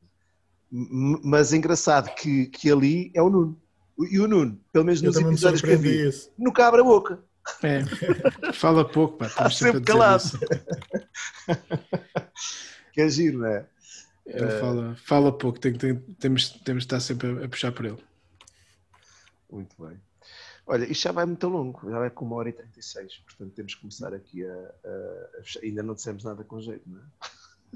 Mas 0.71 1.53
é 1.53 1.57
engraçado 1.57 2.15
que, 2.15 2.47
que 2.47 2.71
ali 2.71 3.11
é 3.15 3.23
o 3.23 3.31
Nuno. 3.31 3.61
E 3.99 4.21
o 4.21 4.29
Nuno, 4.29 4.61
pelo 4.73 4.85
menos 4.85 5.03
nos 5.03 5.17
episódios 5.17 5.63
que 5.63 5.71
eu 5.71 5.79
vi, 5.79 6.09
isso. 6.09 6.31
nunca 6.39 6.67
abre 6.67 6.81
a 6.81 6.85
boca. 6.85 7.19
É, 7.63 7.83
fala 8.53 8.87
pouco, 8.87 9.19
pá. 9.19 9.27
Está 9.27 9.51
sempre 9.51 9.81
calado. 9.81 10.39
que 12.93 13.01
é 13.01 13.09
giro, 13.09 13.39
não 13.39 13.47
é? 13.47 13.67
Ele 14.27 14.45
uh, 14.45 14.61
fala, 14.61 14.97
fala 15.05 15.37
pouco, 15.37 15.59
tem, 15.59 15.73
tem, 15.73 15.97
temos, 16.19 16.51
temos 16.51 16.85
de 16.85 16.87
estar 16.87 17.01
sempre 17.01 17.43
a, 17.43 17.47
a 17.47 17.49
puxar 17.49 17.73
por 17.73 17.85
ele. 17.85 17.99
Muito 19.51 19.75
bem. 19.83 20.01
Olha, 20.71 20.85
isto 20.85 21.03
já 21.03 21.11
vai 21.11 21.27
muito 21.27 21.49
longo, 21.49 21.91
já 21.91 21.99
vai 21.99 22.11
com 22.11 22.25
uma 22.25 22.37
hora 22.37 22.49
e 22.49 22.53
36, 22.53 23.19
portanto 23.27 23.53
temos 23.55 23.75
que 23.75 23.81
começar 23.81 24.15
aqui 24.15 24.47
a, 24.47 24.55
a, 24.55 24.89
a 24.89 25.65
Ainda 25.65 25.83
não 25.83 25.95
dissemos 25.95 26.23
nada 26.23 26.45
com 26.45 26.61
jeito, 26.61 26.89
não 26.89 27.01
é? 27.01 27.03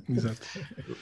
Exato. 0.08 0.40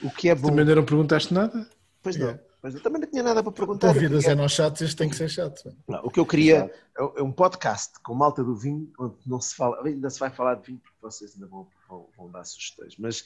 O 0.01 0.09
que 0.09 0.27
é 0.27 0.33
bom. 0.33 0.47
Também 0.47 0.61
ainda 0.61 0.75
não 0.75 0.85
perguntaste 0.85 1.31
nada? 1.31 1.69
Pois 2.01 2.17
não. 2.17 2.39
Mas 2.63 2.73
eu 2.73 2.81
também 2.81 2.99
não 2.99 3.07
tinha 3.07 3.21
nada 3.21 3.43
para 3.43 3.51
perguntar. 3.51 3.93
Convidas 3.93 4.25
é 4.25 4.33
nós 4.33 4.53
chatos, 4.53 4.81
isto 4.81 4.97
tem 4.97 5.07
que 5.07 5.15
ser 5.15 5.29
chato. 5.29 5.71
Não, 5.87 5.99
o 6.03 6.09
que 6.09 6.19
eu 6.19 6.25
queria 6.25 6.71
é, 6.97 7.19
é 7.19 7.21
um 7.21 7.31
podcast 7.31 7.99
com 7.99 8.15
malta 8.15 8.43
do 8.43 8.55
vinho, 8.55 8.91
onde 8.97 9.15
não 9.27 9.39
se 9.39 9.53
fala, 9.53 9.85
ainda 9.85 10.09
se 10.09 10.19
vai 10.19 10.31
falar 10.31 10.55
de 10.55 10.65
vinho, 10.65 10.79
porque 10.79 10.97
vocês 10.99 11.35
ainda 11.35 11.45
vão, 11.45 11.67
vão, 11.87 12.09
vão 12.17 12.31
dar 12.31 12.43
sugestões. 12.43 12.95
Mas 12.97 13.21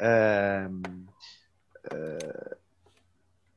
uh, 0.00 0.70
uh, 1.92 2.56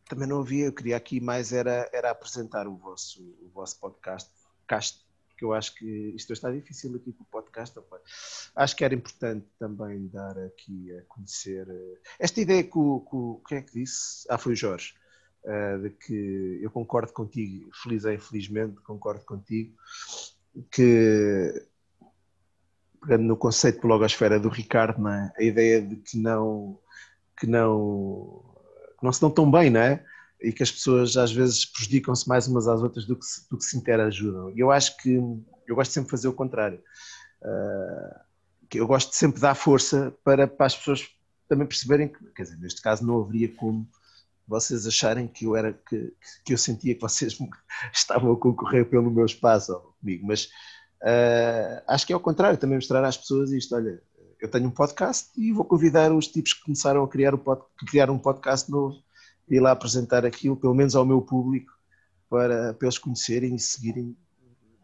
também 0.07 0.27
não 0.27 0.39
havia, 0.39 0.65
eu 0.65 0.73
queria 0.73 0.97
aqui 0.97 1.19
mais 1.19 1.51
era, 1.51 1.89
era 1.93 2.09
apresentar 2.09 2.67
o 2.67 2.75
vosso, 2.75 3.21
o 3.41 3.49
vosso 3.53 3.79
podcast, 3.79 4.31
cast, 4.67 5.05
porque 5.27 5.45
eu 5.45 5.53
acho 5.53 5.75
que 5.75 5.85
isto 6.15 6.33
está 6.33 6.51
difícil 6.51 6.95
aqui 6.95 7.13
com 7.13 7.23
o 7.23 7.27
podcast. 7.27 7.79
Acho 8.55 8.75
que 8.75 8.83
era 8.83 8.95
importante 8.95 9.45
também 9.59 10.07
dar 10.07 10.37
aqui 10.39 10.91
a 10.97 11.03
conhecer 11.03 11.67
eh, 11.69 11.99
esta 12.19 12.41
ideia 12.41 12.63
que 12.63 12.77
o, 12.77 13.01
que 13.01 13.15
o 13.15 13.41
quem 13.47 13.59
é 13.59 13.61
que 13.61 13.73
disse? 13.73 14.25
Ah, 14.29 14.37
foi 14.37 14.53
o 14.53 14.55
Jorge. 14.55 14.95
Uh, 15.43 15.81
de 15.81 15.89
que 15.91 16.59
eu 16.61 16.69
concordo 16.71 17.13
contigo, 17.13 17.69
feliz 17.83 18.03
ou 18.03 18.11
infelizmente, 18.11 18.81
concordo 18.81 19.23
contigo, 19.23 19.77
que 20.71 21.53
pegando 22.99 23.23
no 23.23 23.37
conceito 23.37 23.81
de 23.81 23.87
logosfera 23.87 24.39
do 24.39 24.49
Ricardo, 24.49 25.07
é? 25.07 25.31
a 25.37 25.43
ideia 25.43 25.81
de 25.81 25.95
que 25.97 26.17
não, 26.17 26.79
que 27.39 27.47
não, 27.47 28.43
que 28.99 29.05
não 29.05 29.13
se 29.13 29.21
dão 29.21 29.29
tão 29.29 29.49
bem, 29.49 29.69
não 29.69 29.79
é? 29.79 30.03
E 30.41 30.51
que 30.51 30.61
as 30.63 30.71
pessoas 30.71 31.17
às 31.17 31.31
vezes 31.31 31.65
prejudicam-se 31.65 32.27
mais 32.27 32.47
umas 32.47 32.67
às 32.67 32.81
outras 32.81 33.05
do 33.05 33.15
que 33.15 33.25
se, 33.25 33.49
do 33.49 33.57
que 33.57 33.63
se 33.63 33.77
interajudam. 33.77 34.51
E 34.51 34.59
eu 34.59 34.71
acho 34.71 34.95
que 34.97 35.15
eu 35.67 35.75
gosto 35.75 35.91
sempre 35.91 36.07
de 36.07 36.11
fazer 36.11 36.27
o 36.27 36.33
contrário. 36.33 36.79
Uh, 37.41 38.27
que 38.69 38.79
eu 38.79 38.87
gosto 38.87 39.11
de 39.11 39.15
sempre 39.15 39.41
dar 39.41 39.55
força 39.55 40.13
para, 40.23 40.47
para 40.47 40.65
as 40.65 40.75
pessoas 40.75 41.07
também 41.47 41.65
perceberem 41.65 42.09
que, 42.09 42.23
quer 42.35 42.43
dizer, 42.43 42.57
neste 42.57 42.81
caso 42.81 43.05
não 43.05 43.21
haveria 43.21 43.53
como 43.55 43.87
vocês 44.47 44.87
acharem 44.87 45.27
que 45.27 45.45
eu 45.45 45.55
era 45.55 45.73
que, 45.73 46.13
que 46.45 46.53
eu 46.53 46.57
sentia 46.57 46.95
que 46.95 47.01
vocês 47.01 47.37
estavam 47.93 48.31
a 48.31 48.37
concorrer 48.37 48.89
pelo 48.89 49.11
meu 49.11 49.25
espaço 49.25 49.77
comigo, 49.99 50.25
mas 50.25 50.45
uh, 51.03 51.83
acho 51.87 52.05
que 52.05 52.13
é 52.13 52.15
ao 52.15 52.19
contrário, 52.19 52.57
também 52.57 52.77
mostrar 52.77 53.03
às 53.03 53.17
pessoas 53.17 53.51
isto, 53.51 53.75
olha, 53.75 54.01
eu 54.39 54.49
tenho 54.49 54.67
um 54.67 54.71
podcast 54.71 55.29
e 55.35 55.51
vou 55.51 55.65
convidar 55.65 56.11
os 56.11 56.27
tipos 56.27 56.53
que 56.53 56.63
começaram 56.63 57.03
a 57.03 57.07
criar, 57.07 57.33
o 57.33 57.37
pod, 57.37 57.61
criar 57.87 58.09
um 58.09 58.19
podcast 58.19 58.69
novo 58.69 58.95
ir 59.49 59.59
lá 59.59 59.71
apresentar 59.71 60.25
aquilo, 60.25 60.57
pelo 60.57 60.75
menos 60.75 60.95
ao 60.95 61.05
meu 61.05 61.21
público, 61.21 61.71
para, 62.29 62.73
para 62.73 62.85
eles 62.85 62.97
conhecerem 62.97 63.55
e 63.55 63.59
seguirem 63.59 64.15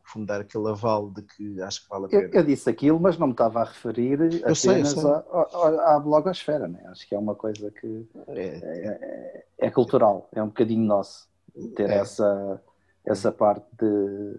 fundar 0.03 0.41
aquele 0.41 0.69
aval 0.69 1.10
de 1.10 1.23
que 1.23 1.61
acho 1.61 1.84
que 1.84 1.90
vale 1.90 2.06
a 2.06 2.10
pena. 2.10 2.23
Eu, 2.23 2.30
eu 2.30 2.44
disse 2.44 2.69
aquilo, 2.69 2.99
mas 2.99 3.18
não 3.18 3.27
me 3.27 3.34
estava 3.34 3.61
a 3.61 3.64
referir 3.64 4.19
eu 4.19 4.27
apenas 4.27 4.60
sei, 4.60 4.85
sei. 4.85 5.06
À, 5.06 5.48
à, 5.53 5.95
à, 5.95 5.99
blogosfera, 5.99 6.68
né? 6.68 6.84
acho 6.88 7.07
que 7.07 7.15
é 7.15 7.18
uma 7.19 7.35
coisa 7.35 7.72
que 7.72 8.07
é, 8.27 8.40
é, 8.40 8.88
é, 8.88 9.45
é 9.57 9.72
cultural, 9.72 10.30
é 10.31 10.44
um 10.44 10.48
bocadinho 10.48 10.85
nosso 10.85 11.27
ter 11.76 11.90
é. 11.90 11.98
essa, 11.98 12.61
essa 13.06 13.31
parte 13.31 13.65
de 13.77 14.38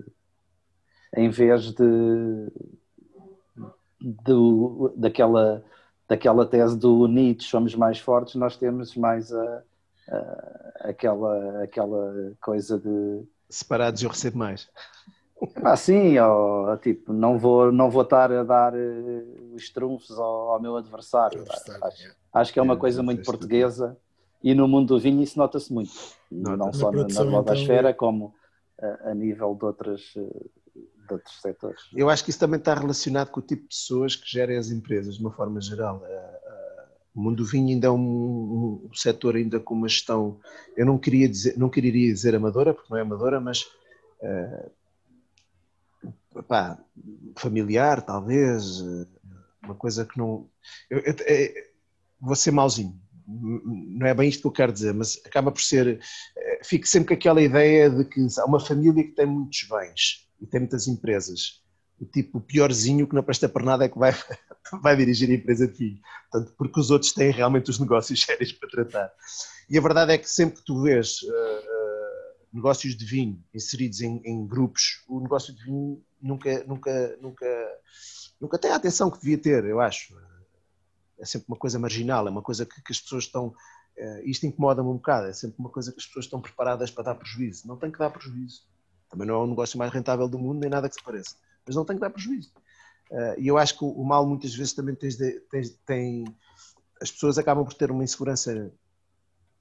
em 1.16 1.30
vez 1.30 1.72
de, 1.72 2.52
de 4.00 4.34
daquela, 4.96 5.64
daquela 6.08 6.46
tese 6.46 6.76
do 6.76 7.06
Nietzsche 7.06 7.48
somos 7.48 7.74
mais 7.74 7.98
fortes, 7.98 8.34
nós 8.34 8.56
temos 8.56 8.96
mais 8.96 9.32
a, 9.32 9.62
a, 10.08 10.88
aquela, 10.88 11.62
aquela 11.62 12.32
coisa 12.40 12.78
de 12.78 13.24
separados 13.48 14.02
eu 14.02 14.10
recebo 14.10 14.38
mais. 14.38 14.68
Ah, 15.62 15.76
sim, 15.76 16.18
ó, 16.18 16.76
tipo, 16.76 17.12
não 17.12 17.38
vou, 17.38 17.70
não 17.70 17.90
vou 17.90 18.02
estar 18.02 18.32
a 18.32 18.42
dar 18.44 18.72
uh, 18.74 19.54
os 19.54 19.68
trunfos 19.70 20.18
ao, 20.18 20.52
ao 20.52 20.60
meu 20.60 20.76
adversário. 20.76 21.40
adversário 21.40 21.84
acho, 21.84 22.06
é. 22.06 22.12
acho, 22.32 22.52
que 22.52 22.58
é 22.58 22.62
uma 22.62 22.74
é, 22.74 22.78
coisa 22.78 23.02
muito 23.02 23.24
portuguesa 23.24 23.96
e 24.42 24.54
no 24.54 24.68
mundo 24.68 24.94
do 24.94 25.00
vinho 25.00 25.22
isso 25.22 25.38
nota-se 25.38 25.72
muito. 25.72 25.92
Não, 26.30 26.56
não 26.56 26.72
só 26.72 26.90
na, 26.90 27.06
na 27.06 27.24
blogosfera, 27.24 27.90
então... 27.90 27.98
como 27.98 28.34
a, 28.80 29.10
a, 29.10 29.14
nível 29.14 29.54
de 29.54 29.64
outras, 29.64 30.00
de 30.00 31.12
outros 31.14 31.40
setores. 31.40 31.80
Eu 31.94 32.08
acho 32.08 32.24
que 32.24 32.30
isso 32.30 32.38
também 32.38 32.58
está 32.58 32.74
relacionado 32.74 33.30
com 33.30 33.40
o 33.40 33.42
tipo 33.42 33.62
de 33.62 33.68
pessoas 33.68 34.16
que 34.16 34.30
gerem 34.30 34.56
as 34.56 34.70
empresas, 34.70 35.16
de 35.16 35.20
uma 35.20 35.32
forma 35.32 35.60
geral. 35.60 36.02
O 37.14 37.20
mundo 37.20 37.36
do 37.36 37.44
vinho 37.44 37.68
ainda 37.68 37.86
é 37.86 37.90
um, 37.90 38.88
um 38.90 38.94
setor 38.94 39.36
ainda 39.36 39.60
com 39.60 39.74
uma 39.74 39.88
gestão, 39.88 40.40
eu 40.76 40.84
não 40.84 40.98
queria 40.98 41.28
dizer, 41.28 41.56
não 41.56 41.68
queria 41.68 42.12
dizer 42.12 42.34
amadora, 42.34 42.74
porque 42.74 42.88
não 42.90 42.98
é 42.98 43.02
amadora, 43.02 43.40
mas 43.40 43.62
uh, 44.20 44.70
pá, 46.42 46.78
familiar, 47.36 48.02
talvez, 48.02 48.82
uma 49.62 49.74
coisa 49.74 50.04
que 50.04 50.18
não. 50.18 50.48
Eu, 50.90 50.98
eu, 50.98 51.14
eu, 51.14 51.16
é, 51.26 51.68
vou 52.20 52.34
ser 52.34 52.50
mauzinho, 52.50 52.98
não 53.26 54.06
é 54.06 54.14
bem 54.14 54.28
isto 54.28 54.42
que 54.42 54.46
eu 54.46 54.52
quero 54.52 54.72
dizer, 54.72 54.92
mas 54.92 55.20
acaba 55.24 55.50
por 55.50 55.60
ser. 55.60 56.00
Eh, 56.36 56.60
fico 56.64 56.86
sempre 56.86 57.08
com 57.08 57.14
aquela 57.14 57.40
ideia 57.40 57.90
de 57.90 58.04
que 58.04 58.20
há 58.38 58.44
uma 58.44 58.60
família 58.60 59.04
que 59.04 59.12
tem 59.12 59.26
muitos 59.26 59.66
bens 59.68 60.28
e 60.40 60.46
tem 60.46 60.60
muitas 60.60 60.86
empresas. 60.86 61.62
O 62.00 62.04
tipo 62.04 62.40
piorzinho 62.40 63.06
que 63.06 63.14
não 63.14 63.22
presta 63.22 63.48
para 63.48 63.64
nada 63.64 63.84
é 63.84 63.88
que 63.88 63.98
vai, 63.98 64.12
vai 64.82 64.96
dirigir 64.96 65.30
a 65.30 65.34
empresa 65.34 65.66
de 65.68 65.74
vinho. 65.74 66.00
Portanto, 66.30 66.54
porque 66.58 66.80
os 66.80 66.90
outros 66.90 67.12
têm 67.12 67.30
realmente 67.30 67.70
os 67.70 67.78
negócios 67.78 68.20
sérios 68.24 68.52
para 68.52 68.68
tratar. 68.68 69.12
E 69.68 69.78
a 69.78 69.80
verdade 69.80 70.12
é 70.12 70.18
que 70.18 70.28
sempre 70.28 70.58
que 70.58 70.64
tu 70.64 70.82
vês 70.82 71.22
uh, 71.22 71.28
uh, 71.28 72.46
negócios 72.52 72.96
de 72.96 73.04
vinho 73.04 73.42
inseridos 73.54 74.00
em, 74.00 74.20
em 74.24 74.46
grupos, 74.46 75.04
o 75.08 75.20
negócio 75.20 75.54
de 75.54 75.64
vinho 75.64 76.02
nunca, 76.20 76.64
nunca, 76.64 77.18
nunca, 77.20 77.46
nunca 78.40 78.58
tem 78.58 78.70
a 78.70 78.76
atenção 78.76 79.10
que 79.10 79.20
devia 79.20 79.38
ter, 79.38 79.64
eu 79.64 79.80
acho. 79.80 80.16
É 81.18 81.24
sempre 81.24 81.46
uma 81.48 81.56
coisa 81.56 81.78
marginal, 81.78 82.26
é 82.26 82.30
uma 82.30 82.42
coisa 82.42 82.66
que, 82.66 82.82
que 82.82 82.92
as 82.92 83.00
pessoas 83.00 83.24
estão. 83.24 83.48
Uh, 83.96 84.20
isto 84.24 84.44
incomoda-me 84.44 84.88
um 84.88 84.94
bocado, 84.94 85.28
é 85.28 85.32
sempre 85.32 85.56
uma 85.58 85.70
coisa 85.70 85.92
que 85.92 85.98
as 85.98 86.06
pessoas 86.06 86.24
estão 86.24 86.40
preparadas 86.40 86.90
para 86.90 87.04
dar 87.04 87.14
prejuízo. 87.14 87.68
Não 87.68 87.76
tem 87.76 87.90
que 87.92 87.98
dar 87.98 88.10
prejuízo. 88.10 88.62
Também 89.08 89.28
não 89.28 89.34
é 89.34 89.38
o 89.38 89.46
negócio 89.46 89.78
mais 89.78 89.92
rentável 89.92 90.28
do 90.28 90.38
mundo, 90.38 90.60
nem 90.60 90.68
nada 90.68 90.88
que 90.88 90.96
se 90.96 91.02
pareça. 91.02 91.36
Mas 91.66 91.76
não 91.76 91.84
tem 91.84 91.96
que 91.96 92.00
dar 92.00 92.10
prejuízo. 92.10 92.52
Uh, 93.10 93.38
e 93.38 93.48
eu 93.48 93.58
acho 93.58 93.78
que 93.78 93.84
o, 93.84 93.88
o, 93.88 94.04
mal 94.04 94.26
muitas 94.26 94.54
vezes 94.54 94.72
também 94.72 94.94
tem, 94.94 95.10
tem, 95.50 95.62
tem, 95.86 96.24
As 97.00 97.10
pessoas 97.10 97.38
acabam 97.38 97.64
por 97.64 97.74
ter 97.74 97.90
uma 97.90 98.04
insegurança 98.04 98.72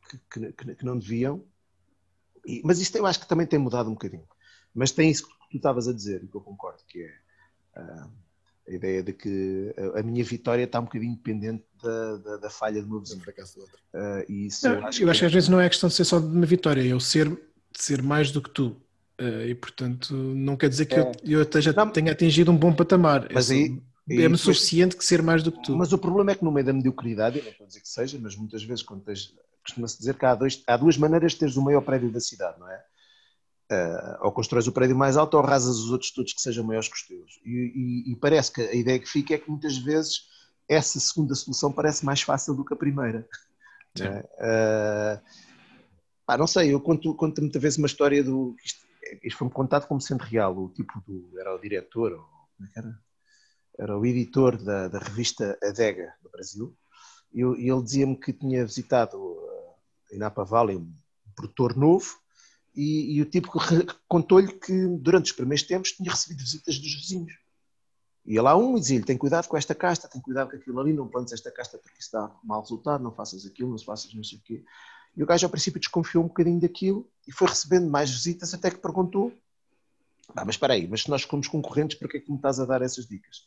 que, 0.09 0.51
que, 0.51 0.75
que 0.75 0.85
não 0.85 0.97
deviam. 0.97 1.43
E, 2.45 2.61
mas 2.63 2.79
isto 2.79 2.97
eu 2.97 3.05
acho 3.05 3.19
que 3.19 3.27
também 3.27 3.47
tem 3.47 3.59
mudado 3.59 3.89
um 3.89 3.93
bocadinho. 3.93 4.27
Mas 4.73 4.91
tem 4.91 5.11
isso 5.11 5.27
tu 5.53 5.57
estavas 5.57 5.87
a 5.87 5.93
dizer, 5.93 6.23
e 6.23 6.27
que 6.27 6.35
eu 6.35 6.41
concordo, 6.41 6.79
que 6.87 7.03
é 7.03 7.79
uh, 7.79 8.09
a 8.67 8.71
ideia 8.71 9.03
de 9.03 9.13
que 9.13 9.73
a, 9.77 9.99
a, 9.99 10.03
minha 10.03 10.23
vitória 10.23 10.63
está 10.63 10.79
um 10.79 10.85
bocadinho 10.85 11.15
dependente 11.15 11.63
da, 11.81 12.17
da, 12.17 12.37
da 12.37 12.49
falha 12.49 12.81
do 12.81 12.89
meu 12.89 12.99
vizinho. 12.99 13.21
Do 13.21 13.61
outro. 13.61 13.77
Uh, 13.93 14.31
e 14.31 14.47
isso 14.47 14.67
não, 14.67 14.75
eu 14.75 14.87
acho, 14.87 15.01
eu 15.01 15.05
que, 15.05 15.11
acho 15.11 15.19
que 15.19 15.25
às 15.25 15.33
vezes 15.33 15.49
não 15.49 15.61
é 15.61 15.69
questão 15.69 15.89
de 15.89 15.95
ser 15.95 16.05
só 16.05 16.19
de 16.19 16.25
uma 16.25 16.45
vitória, 16.45 16.81
é 16.81 16.87
eu 16.87 16.99
ser, 16.99 17.39
ser 17.71 18.01
mais 18.01 18.31
do 18.31 18.41
que 18.41 18.49
tu. 18.49 18.81
Uh, 19.19 19.45
e 19.47 19.55
portanto, 19.55 20.13
não 20.13 20.57
quer 20.57 20.69
dizer 20.69 20.85
que 20.85 20.95
é. 20.95 20.99
eu, 20.99 21.11
eu 21.23 21.41
esteja, 21.43 21.71
não, 21.73 21.89
tenha 21.89 22.11
atingido 22.11 22.51
um 22.51 22.57
bom 22.57 22.73
patamar. 22.73 23.27
Mas 23.31 23.51
é 23.51 23.55
aí. 23.55 23.81
É-me 24.09 24.37
suficiente 24.37 24.97
que 24.97 25.05
ser 25.05 25.21
mais 25.21 25.41
do 25.41 25.51
que 25.51 25.61
tu. 25.63 25.77
Mas 25.77 25.93
o 25.93 25.97
problema 25.97 26.31
é 26.31 26.35
que 26.35 26.43
no 26.43 26.51
meio 26.51 26.65
da 26.65 26.73
mediocridade, 26.73 27.37
eu 27.37 27.43
não 27.43 27.51
estou 27.51 27.63
a 27.63 27.67
dizer 27.67 27.79
que 27.79 27.87
seja, 27.87 28.19
mas 28.21 28.35
muitas 28.35 28.63
vezes 28.63 28.83
quando 28.83 29.01
tens, 29.01 29.33
costuma-se 29.63 29.97
dizer 29.97 30.15
que 30.15 30.25
há, 30.25 30.35
dois, 30.35 30.61
há 30.67 30.75
duas 30.75 30.97
maneiras 30.97 31.31
de 31.31 31.39
teres 31.39 31.55
o 31.55 31.61
maior 31.61 31.81
prédio 31.81 32.11
da 32.11 32.19
cidade, 32.19 32.59
não 32.59 32.69
é? 32.69 32.83
Uh, 33.71 34.25
ou 34.25 34.31
constróis 34.33 34.67
o 34.67 34.73
prédio 34.73 34.95
mais 34.95 35.15
alto 35.15 35.35
ou 35.35 35.43
arrasas 35.43 35.77
os 35.77 35.89
outros 35.89 36.11
todos 36.11 36.33
que 36.33 36.41
sejam 36.41 36.65
maiores 36.65 36.89
que 36.89 36.95
os 36.95 37.07
teus. 37.07 37.39
E, 37.45 38.03
e, 38.07 38.11
e, 38.11 38.15
parece 38.17 38.51
que 38.51 38.61
a 38.61 38.75
ideia 38.75 38.99
que 38.99 39.07
fica 39.07 39.35
é 39.35 39.37
que 39.37 39.49
muitas 39.49 39.77
vezes 39.77 40.27
essa 40.67 40.99
segunda 40.99 41.33
solução 41.33 41.71
parece 41.71 42.05
mais 42.05 42.21
fácil 42.21 42.53
do 42.53 42.65
que 42.65 42.73
a 42.73 42.77
primeira. 42.77 43.25
Uh, 43.99 45.21
pá, 46.25 46.37
não 46.37 46.47
sei, 46.47 46.73
eu 46.73 46.81
conto, 46.81 47.15
conto 47.15 47.41
muitas 47.41 47.61
vezes 47.61 47.77
uma 47.77 47.87
história 47.87 48.21
do. 48.21 48.55
Isto, 48.63 48.81
isto 49.23 49.37
foi-me 49.37 49.53
contado 49.53 49.87
como 49.87 50.01
sendo 50.01 50.21
real. 50.21 50.57
O 50.57 50.69
tipo 50.69 51.01
do. 51.05 51.39
Era 51.39 51.55
o 51.55 51.59
diretor, 51.59 52.13
ou, 52.13 52.25
como 52.57 52.69
é 52.69 52.71
que 52.71 52.79
era? 52.79 52.99
Era 53.77 53.97
o 53.97 54.05
editor 54.05 54.61
da, 54.61 54.87
da 54.87 54.99
revista 54.99 55.57
Adega 55.63 56.13
do 56.21 56.29
Brasil. 56.29 56.77
E, 57.33 57.41
e 57.41 57.69
ele 57.69 57.83
dizia-me 57.83 58.15
que 58.15 58.31
tinha 58.31 58.65
visitado 58.65 59.17
uh, 59.17 59.75
em 60.11 60.17
Napa 60.17 60.43
Valley 60.43 60.77
um 60.77 60.93
produtor 61.35 61.75
novo 61.75 62.19
e, 62.75 63.15
e 63.15 63.21
o 63.21 63.25
tipo 63.25 63.51
contou-lhe 64.07 64.53
que 64.53 64.87
durante 64.99 65.25
os 65.25 65.31
primeiros 65.31 65.63
tempos 65.63 65.91
tinha 65.91 66.11
recebido 66.11 66.39
visitas 66.39 66.77
dos 66.79 66.93
vizinhos. 66.95 67.33
Ia 68.25 68.41
lá 68.41 68.55
um 68.55 68.77
e 68.77 68.79
dizia-lhe: 68.79 69.05
tem 69.05 69.17
cuidado 69.17 69.47
com 69.47 69.57
esta 69.57 69.75
casta, 69.75 70.07
tem 70.07 70.21
cuidado 70.21 70.49
com 70.49 70.55
aquilo 70.55 70.79
ali, 70.79 70.93
não 70.93 71.07
plantes 71.07 71.33
esta 71.33 71.51
casta 71.51 71.77
porque 71.77 71.99
isso 71.99 72.11
dá 72.11 72.33
mau 72.43 72.61
resultado, 72.61 73.03
não 73.03 73.13
faças 73.13 73.45
aquilo, 73.45 73.69
não 73.69 73.77
faças 73.77 74.13
não 74.13 74.23
sei 74.23 74.37
o 74.37 74.41
quê. 74.41 74.63
E 75.15 75.23
o 75.23 75.25
gajo 75.25 75.45
ao 75.45 75.49
princípio 75.49 75.79
desconfiou 75.79 76.23
um 76.23 76.27
bocadinho 76.27 76.59
daquilo 76.59 77.07
e 77.27 77.31
foi 77.31 77.47
recebendo 77.47 77.89
mais 77.89 78.09
visitas 78.09 78.53
até 78.53 78.71
que 78.71 78.77
perguntou: 78.77 79.31
ah, 80.35 80.45
mas 80.45 80.55
espera 80.55 80.73
aí, 80.73 80.87
mas 80.87 81.03
se 81.03 81.09
nós 81.09 81.23
fomos 81.23 81.47
concorrentes, 81.47 81.97
por 81.97 82.09
que 82.09 82.17
é 82.17 82.19
que 82.19 82.31
me 82.31 82.37
estás 82.37 82.59
a 82.59 82.65
dar 82.65 82.81
essas 82.81 83.05
dicas? 83.05 83.43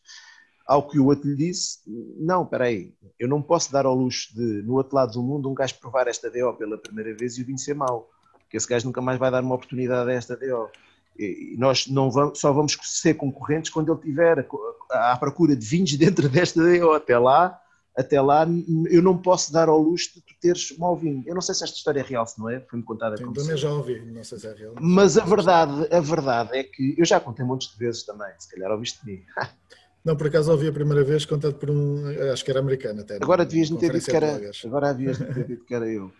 Ao 0.66 0.86
que 0.86 0.98
o 0.98 1.06
outro 1.06 1.28
lhe 1.28 1.36
disse: 1.36 1.78
Não, 2.18 2.43
espera 2.43 2.64
aí, 2.64 2.94
eu 3.18 3.28
não 3.28 3.43
posso 3.43 3.72
dar 3.72 3.86
ao 3.86 3.94
luxo 3.94 4.34
de, 4.34 4.62
no 4.62 4.74
outro 4.74 4.94
lado 4.94 5.12
do 5.12 5.22
mundo, 5.22 5.51
um 5.51 5.55
gajo 5.55 5.78
provar 5.80 6.06
esta 6.09 6.30
DO 6.30 6.55
pela 6.55 6.78
primeira 6.78 7.14
vez 7.14 7.36
e 7.36 7.43
o 7.43 7.47
vinho 7.47 7.59
ser 7.59 7.74
mau 7.74 8.10
que 8.48 8.56
esse 8.56 8.68
gajo 8.68 8.86
nunca 8.86 9.01
mais 9.01 9.18
vai 9.18 9.30
dar 9.30 9.43
uma 9.43 9.55
oportunidade 9.55 10.10
a 10.10 10.14
esta 10.14 10.36
DO. 10.36 10.70
E 11.18 11.56
nós 11.59 11.86
não 11.86 12.10
vamos, 12.10 12.38
só 12.38 12.52
vamos 12.52 12.76
ser 12.82 13.14
concorrentes 13.14 13.70
quando 13.70 13.93
ele 13.93 14.01
tiver 14.02 14.47
à 14.90 15.16
procura 15.16 15.56
de 15.56 15.66
vinhos 15.66 15.94
dentro 15.97 16.28
desta 16.28 16.62
DO. 16.62 16.93
Até 16.93 17.18
lá, 17.18 17.60
até 17.97 18.20
lá 18.20 18.47
eu 18.90 19.02
não 19.02 19.16
posso 19.16 19.52
dar 19.52 19.68
ao 19.68 19.81
luxo 19.81 20.14
de 20.14 20.20
tu 20.20 20.35
teres 20.40 20.77
mau 20.78 20.94
vinho. 20.97 21.24
Eu 21.27 21.35
não 21.35 21.40
sei 21.40 21.55
se 21.55 21.64
esta 21.64 21.77
história 21.77 22.01
é 22.01 22.02
real, 22.02 22.27
se 22.27 22.39
não 22.39 22.51
é, 22.51 22.60
foi-me 22.60 22.85
contada 22.85 23.16
como 23.16 23.32
Também 23.32 23.56
já 23.56 23.70
ouvi, 23.70 24.01
não 24.01 24.23
sei 24.23 24.39
se 24.39 24.47
é 24.47 24.52
real. 24.52 24.74
Mas 24.81 25.16
a 25.16 25.24
verdade, 25.24 25.94
a 25.94 26.01
verdade 26.01 26.59
é 26.59 26.62
que 26.62 26.94
eu 26.98 27.05
já 27.05 27.18
contei 27.18 27.44
montes 27.44 27.73
de 27.73 27.78
vezes 27.78 28.05
também, 28.05 28.28
se 28.39 28.51
calhar 28.51 28.70
ouviste 28.70 29.05
de 29.05 29.12
mim. 29.12 29.23
Não, 30.05 30.14
por 30.16 30.28
acaso 30.28 30.52
ouvi 30.52 30.68
a 30.68 30.73
primeira 30.73 31.02
vez 31.02 31.24
contado 31.24 31.55
por 31.55 31.68
um, 31.68 32.05
acho 32.32 32.44
que 32.44 32.51
era 32.52 32.60
americano 32.60 33.01
até. 33.01 33.16
Agora 33.16 33.44
devias-me 33.44 33.77
ter 33.77 33.90
dito 33.93 34.05
que 34.05 34.16
era, 34.16 34.40
agora 34.64 34.94
devias 34.94 35.18
ter 35.18 35.44
dito 35.48 35.64
que 35.64 35.74
era 35.74 35.89
eu. 35.89 36.12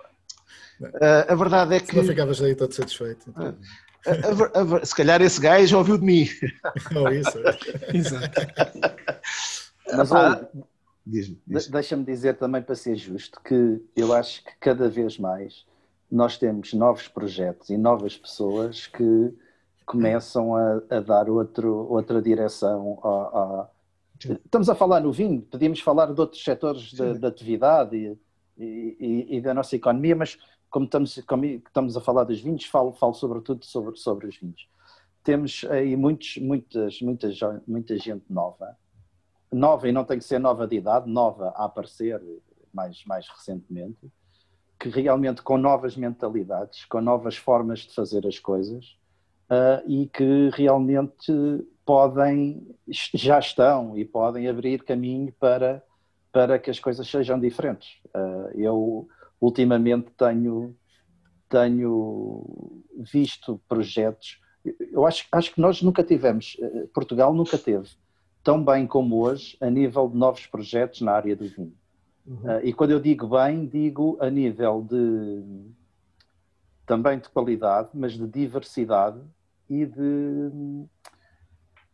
Uh, 0.81 1.25
a 1.29 1.35
verdade 1.37 1.77
é 1.77 1.79
que. 1.79 1.87
Se 1.87 1.97
não 1.97 2.03
ficavas 2.03 2.43
aí 2.43 2.57
todo 2.57 2.75
satisfeito. 2.75 3.31
Então. 3.31 3.57
A, 4.07 4.11
a, 4.11 4.83
a, 4.83 4.85
se 4.85 4.95
calhar 4.95 5.23
esse 5.23 5.41
gajo 5.41 5.67
já 5.69 5.79
ouviu 5.79 5.99
de 5.99 6.05
mim. 6.05 6.29
Ou 6.97 7.13
isso. 7.13 7.39
Exato. 7.95 8.41
Mas 9.97 10.11
olha, 10.11 10.49
diz 11.07 11.35
diz 11.47 11.69
deixa-me 11.69 12.05
dizer 12.05 12.37
também 12.37 12.63
para 12.63 12.75
ser 12.75 12.97
justo 12.97 13.41
que 13.43 13.81
eu 13.95 14.13
acho 14.13 14.45
que 14.45 14.53
cada 14.59 14.89
vez 14.89 15.19
mais 15.19 15.65
nós 16.11 16.37
temos 16.37 16.73
novos 16.73 17.09
projetos 17.09 17.71
e 17.71 17.77
novas 17.77 18.17
pessoas 18.17 18.87
que 18.87 19.33
começam 19.85 20.57
a, 20.57 20.83
a 20.91 21.01
dar 21.01 21.31
outro, 21.31 21.87
outra 21.89 22.21
direção 22.21 22.99
a, 23.03 23.09
a, 23.09 23.69
Estamos 24.19 24.69
a 24.71 24.75
falar 24.75 25.01
no 25.01 25.13
vinho, 25.13 25.43
podíamos 25.43 25.81
falar 25.81 26.13
de 26.13 26.21
outros 26.21 26.43
setores 26.43 26.93
da 26.95 27.29
atividade 27.29 27.97
e, 28.57 28.97
e, 28.99 29.37
e, 29.37 29.41
da 29.41 29.53
nossa 29.53 29.77
economia, 29.77 30.17
mas 30.17 30.39
como 30.71 30.87
estamos, 30.87 31.21
como 31.27 31.45
estamos 31.45 31.97
a 31.97 32.01
falar 32.01 32.25
dos 32.25 32.41
vinhos, 32.41 32.65
falo, 32.65 32.93
falo 32.93 33.13
sobretudo 33.13 33.65
sobre, 33.65 33.97
sobre 33.97 34.27
os 34.27 34.37
vinhos. 34.37 34.69
Temos 35.23 35.67
aí 35.71 35.97
muitos, 35.97 36.39
muitas, 36.39 37.01
muitas, 37.03 37.39
muita 37.67 37.99
gente 37.99 38.25
nova, 38.31 38.77
nova 39.53 39.89
e 39.89 39.93
não 39.93 40.05
tem 40.05 40.19
que 40.19 40.25
ser 40.25 40.39
nova 40.39 40.67
de 40.67 40.77
idade, 40.77 41.11
nova 41.11 41.49
a 41.57 41.65
aparecer 41.65 42.21
mais, 42.73 43.05
mais 43.05 43.29
recentemente, 43.29 44.11
que 44.79 44.89
realmente 44.89 45.43
com 45.43 45.57
novas 45.57 45.97
mentalidades, 45.97 46.85
com 46.85 47.01
novas 47.01 47.37
formas 47.37 47.81
de 47.81 47.95
fazer 47.95 48.27
as 48.27 48.39
coisas 48.39 48.99
uh, 49.51 49.83
e 49.89 50.07
que 50.07 50.51
realmente 50.53 51.33
podem, 51.85 52.77
já 53.15 53.39
estão 53.39 53.97
e 53.97 54.05
podem 54.05 54.49
abrir 54.49 54.83
caminho 54.85 55.33
para, 55.39 55.83
para 56.31 56.59
que 56.59 56.71
as 56.71 56.79
coisas 56.79 57.09
sejam 57.09 57.41
diferentes. 57.41 57.99
Uh, 58.09 58.51
eu 58.55 59.09
ultimamente 59.41 60.11
tenho, 60.17 60.77
tenho 61.49 62.83
visto 62.97 63.61
projetos, 63.69 64.41
eu 64.93 65.07
acho, 65.07 65.27
acho 65.31 65.55
que 65.55 65.61
nós 65.61 65.81
nunca 65.81 66.03
tivemos, 66.03 66.57
ah, 66.61 66.87
Portugal 66.93 67.33
nunca 67.33 67.57
teve 67.57 67.89
tão 68.47 68.63
bem 68.65 68.87
como 68.87 69.25
hoje 69.25 69.57
a 69.61 69.69
nível 69.69 70.09
de 70.09 70.17
novos 70.17 70.47
projetos 70.47 71.01
na 71.01 71.11
área 71.11 71.35
do 71.35 71.49
vinho. 71.49 71.75
Uhum. 72.25 72.37
Uh, 72.45 72.61
e 72.63 72.73
quando 72.73 72.93
eu 72.93 73.01
digo 73.01 73.27
bem, 73.27 73.67
digo 73.67 74.17
a 74.21 74.31
nível 74.31 74.87
de 74.89 75.43
também 76.87 77.19
de 77.19 77.29
qualidade, 77.29 77.89
mas 77.93 78.13
de 78.13 78.25
diversidade 78.25 79.21
e 79.69 79.85
de 79.85 80.53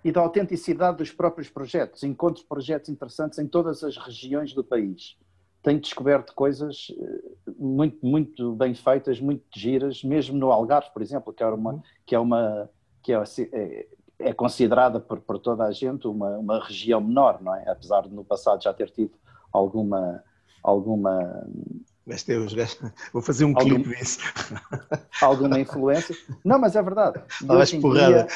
e 0.05 0.13
da 0.13 0.21
autenticidade 0.21 0.99
dos 0.99 1.11
próprios 1.11 1.49
projetos. 1.49 2.03
Encontro 2.03 2.45
projetos 2.45 2.91
interessantes 2.91 3.39
em 3.39 3.47
todas 3.47 3.83
as 3.83 3.97
regiões 3.97 4.53
do 4.53 4.63
país. 4.63 5.17
Tenho 5.63 5.81
descoberto 5.81 6.35
coisas 6.35 6.89
eh, 6.91 7.53
muito, 7.57 8.05
muito 8.05 8.55
bem 8.57 8.75
feitas, 8.75 9.19
muito 9.21 9.45
giras, 9.57 10.05
mesmo 10.05 10.37
no 10.37 10.53
Algarve, 10.53 10.91
por 10.93 11.01
exemplo, 11.01 11.33
que 11.33 11.43
é 11.43 11.47
uma, 11.47 11.83
que 12.05 12.15
é, 12.15 12.19
uma, 12.19 12.69
que 13.03 13.13
é, 13.13 13.87
é, 14.19 14.33
considerada 14.33 15.01
por, 15.01 15.21
por 15.21 15.39
toda 15.39 15.65
a 15.65 15.73
gente 15.73 16.07
uma, 16.07 16.39
uma 16.39 16.65
região 16.65 17.01
menor, 17.01 17.41
não 17.43 17.55
é? 17.55 17.69
Apesar 17.69 18.03
de 18.03 18.11
no 18.11 18.25
passado 18.25 18.63
já 18.63 18.73
ter 18.73 18.91
tido 18.91 19.13
alguma, 19.53 20.23
alguma 20.63 21.47
mas 22.05 22.27
vou 23.13 23.23
fazer 23.23 23.45
um 23.45 23.57
Algum, 23.57 23.83
clipe 23.83 23.97
disso. 23.97 24.19
Alguma 25.23 25.61
influência. 25.61 26.17
Não, 26.45 26.59
mas 26.59 26.75
é 26.75 26.83
verdade. 26.83 27.23
Hoje, 27.49 27.77
em 27.77 27.81
dia, 27.81 28.27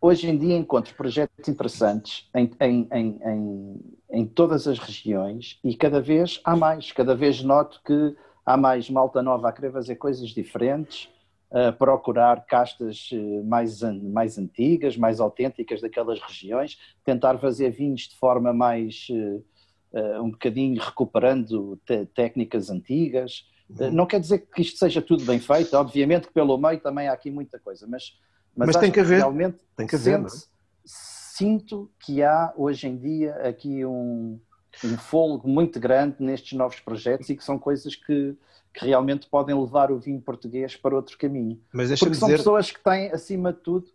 hoje 0.00 0.30
em 0.30 0.38
dia 0.38 0.56
encontro 0.56 0.94
projetos 0.94 1.46
interessantes 1.46 2.28
em, 2.34 2.50
em, 2.58 2.88
em, 2.90 3.20
em, 3.22 3.80
em 4.10 4.26
todas 4.26 4.66
as 4.66 4.78
regiões 4.78 5.58
e 5.62 5.76
cada 5.76 6.00
vez 6.00 6.40
há 6.42 6.56
mais, 6.56 6.90
cada 6.90 7.14
vez 7.14 7.42
noto 7.42 7.80
que 7.84 8.16
há 8.46 8.56
mais 8.56 8.88
malta 8.88 9.22
nova 9.22 9.50
a 9.50 9.52
querer 9.52 9.72
fazer 9.72 9.96
coisas 9.96 10.30
diferentes, 10.30 11.10
a 11.50 11.72
procurar 11.72 12.44
castas 12.46 13.10
eh, 13.12 13.42
mais, 13.42 13.80
mais 13.82 14.38
antigas, 14.38 14.96
mais 14.96 15.20
autênticas 15.20 15.80
daquelas 15.80 16.20
regiões, 16.20 16.78
tentar 17.04 17.38
fazer 17.38 17.70
vinhos 17.70 18.02
de 18.02 18.16
forma 18.16 18.52
mais 18.52 19.08
uh, 19.10 20.22
um 20.22 20.30
bocadinho 20.30 20.80
recuperando 20.80 21.80
técnicas 22.14 22.70
antigas. 22.70 23.48
Uhum. 23.68 23.90
não 23.92 24.06
quer 24.06 24.18
dizer 24.18 24.38
que 24.52 24.62
isto 24.62 24.78
seja 24.78 25.00
tudo 25.00 25.24
bem 25.24 25.38
feito, 25.38 25.74
obviamente 25.74 26.26
que 26.26 26.34
pelo 26.34 26.58
meio 26.58 26.80
também 26.80 27.08
há 27.08 27.12
aqui 27.12 27.30
muita 27.30 27.58
coisa, 27.58 27.86
mas 27.86 28.14
mas, 28.56 28.68
Mas 28.68 28.76
tem 28.76 28.90
que 28.90 29.00
haver. 29.00 29.18
Realmente 29.18 29.58
tem 29.76 29.86
que 29.86 29.94
haver, 29.94 30.28
sente, 30.28 30.34
é? 30.34 30.48
sinto 30.84 31.90
que 32.00 32.22
há 32.22 32.52
hoje 32.56 32.88
em 32.88 32.96
dia 32.96 33.34
aqui 33.36 33.84
um, 33.84 34.40
um 34.84 34.98
folgo 34.98 35.48
muito 35.48 35.78
grande 35.78 36.16
nestes 36.20 36.52
novos 36.52 36.80
projetos 36.80 37.28
e 37.30 37.36
que 37.36 37.44
são 37.44 37.58
coisas 37.58 37.94
que, 37.94 38.36
que 38.72 38.86
realmente 38.86 39.28
podem 39.28 39.58
levar 39.58 39.90
o 39.90 39.98
vinho 39.98 40.20
português 40.20 40.76
para 40.76 40.94
outro 40.94 41.16
caminho. 41.18 41.60
Mas 41.72 41.88
Porque 41.98 42.14
são 42.14 42.28
dizer... 42.28 42.38
pessoas 42.38 42.70
que 42.70 42.82
têm, 42.82 43.10
acima 43.10 43.52
de 43.52 43.60
tudo, 43.60 43.88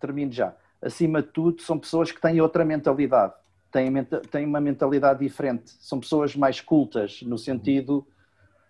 termino 0.00 0.32
já, 0.32 0.54
acima 0.80 1.22
de 1.22 1.28
tudo, 1.28 1.60
são 1.62 1.78
pessoas 1.78 2.10
que 2.10 2.20
têm 2.20 2.40
outra 2.40 2.64
mentalidade, 2.64 3.34
têm, 3.70 3.92
têm 4.30 4.46
uma 4.46 4.60
mentalidade 4.60 5.20
diferente, 5.20 5.70
são 5.80 6.00
pessoas 6.00 6.34
mais 6.34 6.60
cultas, 6.60 7.20
no 7.22 7.36
sentido, 7.36 8.06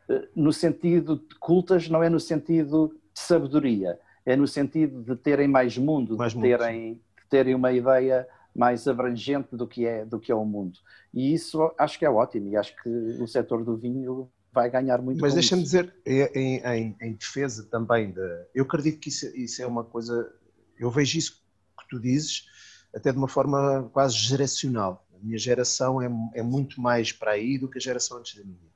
eh, 0.08 0.28
no 0.34 0.52
sentido 0.52 1.16
de 1.16 1.34
cultas, 1.36 1.88
não 1.88 2.02
é 2.02 2.08
no 2.08 2.18
sentido 2.18 2.88
de 3.14 3.20
sabedoria, 3.20 3.98
é 4.26 4.34
no 4.34 4.46
sentido 4.46 5.02
de 5.02 5.16
terem 5.16 5.48
mais 5.48 5.78
mundo, 5.78 6.16
mais 6.16 6.34
de, 6.34 6.40
terem, 6.40 6.94
de 6.94 7.26
terem 7.30 7.54
uma 7.54 7.72
ideia 7.72 8.26
mais 8.54 8.88
abrangente 8.88 9.54
do 9.54 9.68
que, 9.68 9.86
é, 9.86 10.04
do 10.04 10.18
que 10.18 10.32
é 10.32 10.34
o 10.34 10.44
mundo. 10.44 10.80
E 11.14 11.32
isso 11.32 11.72
acho 11.78 11.98
que 11.98 12.04
é 12.04 12.10
ótimo 12.10 12.48
e 12.48 12.56
acho 12.56 12.74
que 12.82 12.88
o 12.88 13.26
setor 13.26 13.64
do 13.64 13.76
vinho 13.76 14.28
vai 14.58 14.68
ganhar 14.68 15.00
muito 15.00 15.20
Mas 15.20 15.34
deixa-me 15.34 15.62
dizer, 15.62 15.94
em, 16.04 16.56
em, 16.56 16.96
em, 17.00 17.12
defesa 17.12 17.64
também, 17.70 18.10
de, 18.10 18.46
eu 18.52 18.64
acredito 18.64 18.98
que 18.98 19.08
isso, 19.08 19.26
isso 19.36 19.62
é 19.62 19.66
uma 19.66 19.84
coisa, 19.84 20.32
eu 20.76 20.90
vejo 20.90 21.16
isso 21.16 21.32
que 21.78 21.88
tu 21.88 22.00
dizes 22.00 22.46
até 22.92 23.12
de 23.12 23.18
uma 23.18 23.28
forma 23.28 23.88
quase 23.92 24.16
geracional. 24.16 25.06
A 25.14 25.24
minha 25.24 25.38
geração 25.38 26.02
é, 26.02 26.10
é 26.34 26.42
muito 26.42 26.80
mais 26.80 27.12
para 27.12 27.32
aí 27.32 27.56
do 27.56 27.68
que 27.68 27.78
a 27.78 27.80
geração 27.80 28.18
antes 28.18 28.34
da 28.34 28.44
minha. 28.44 28.68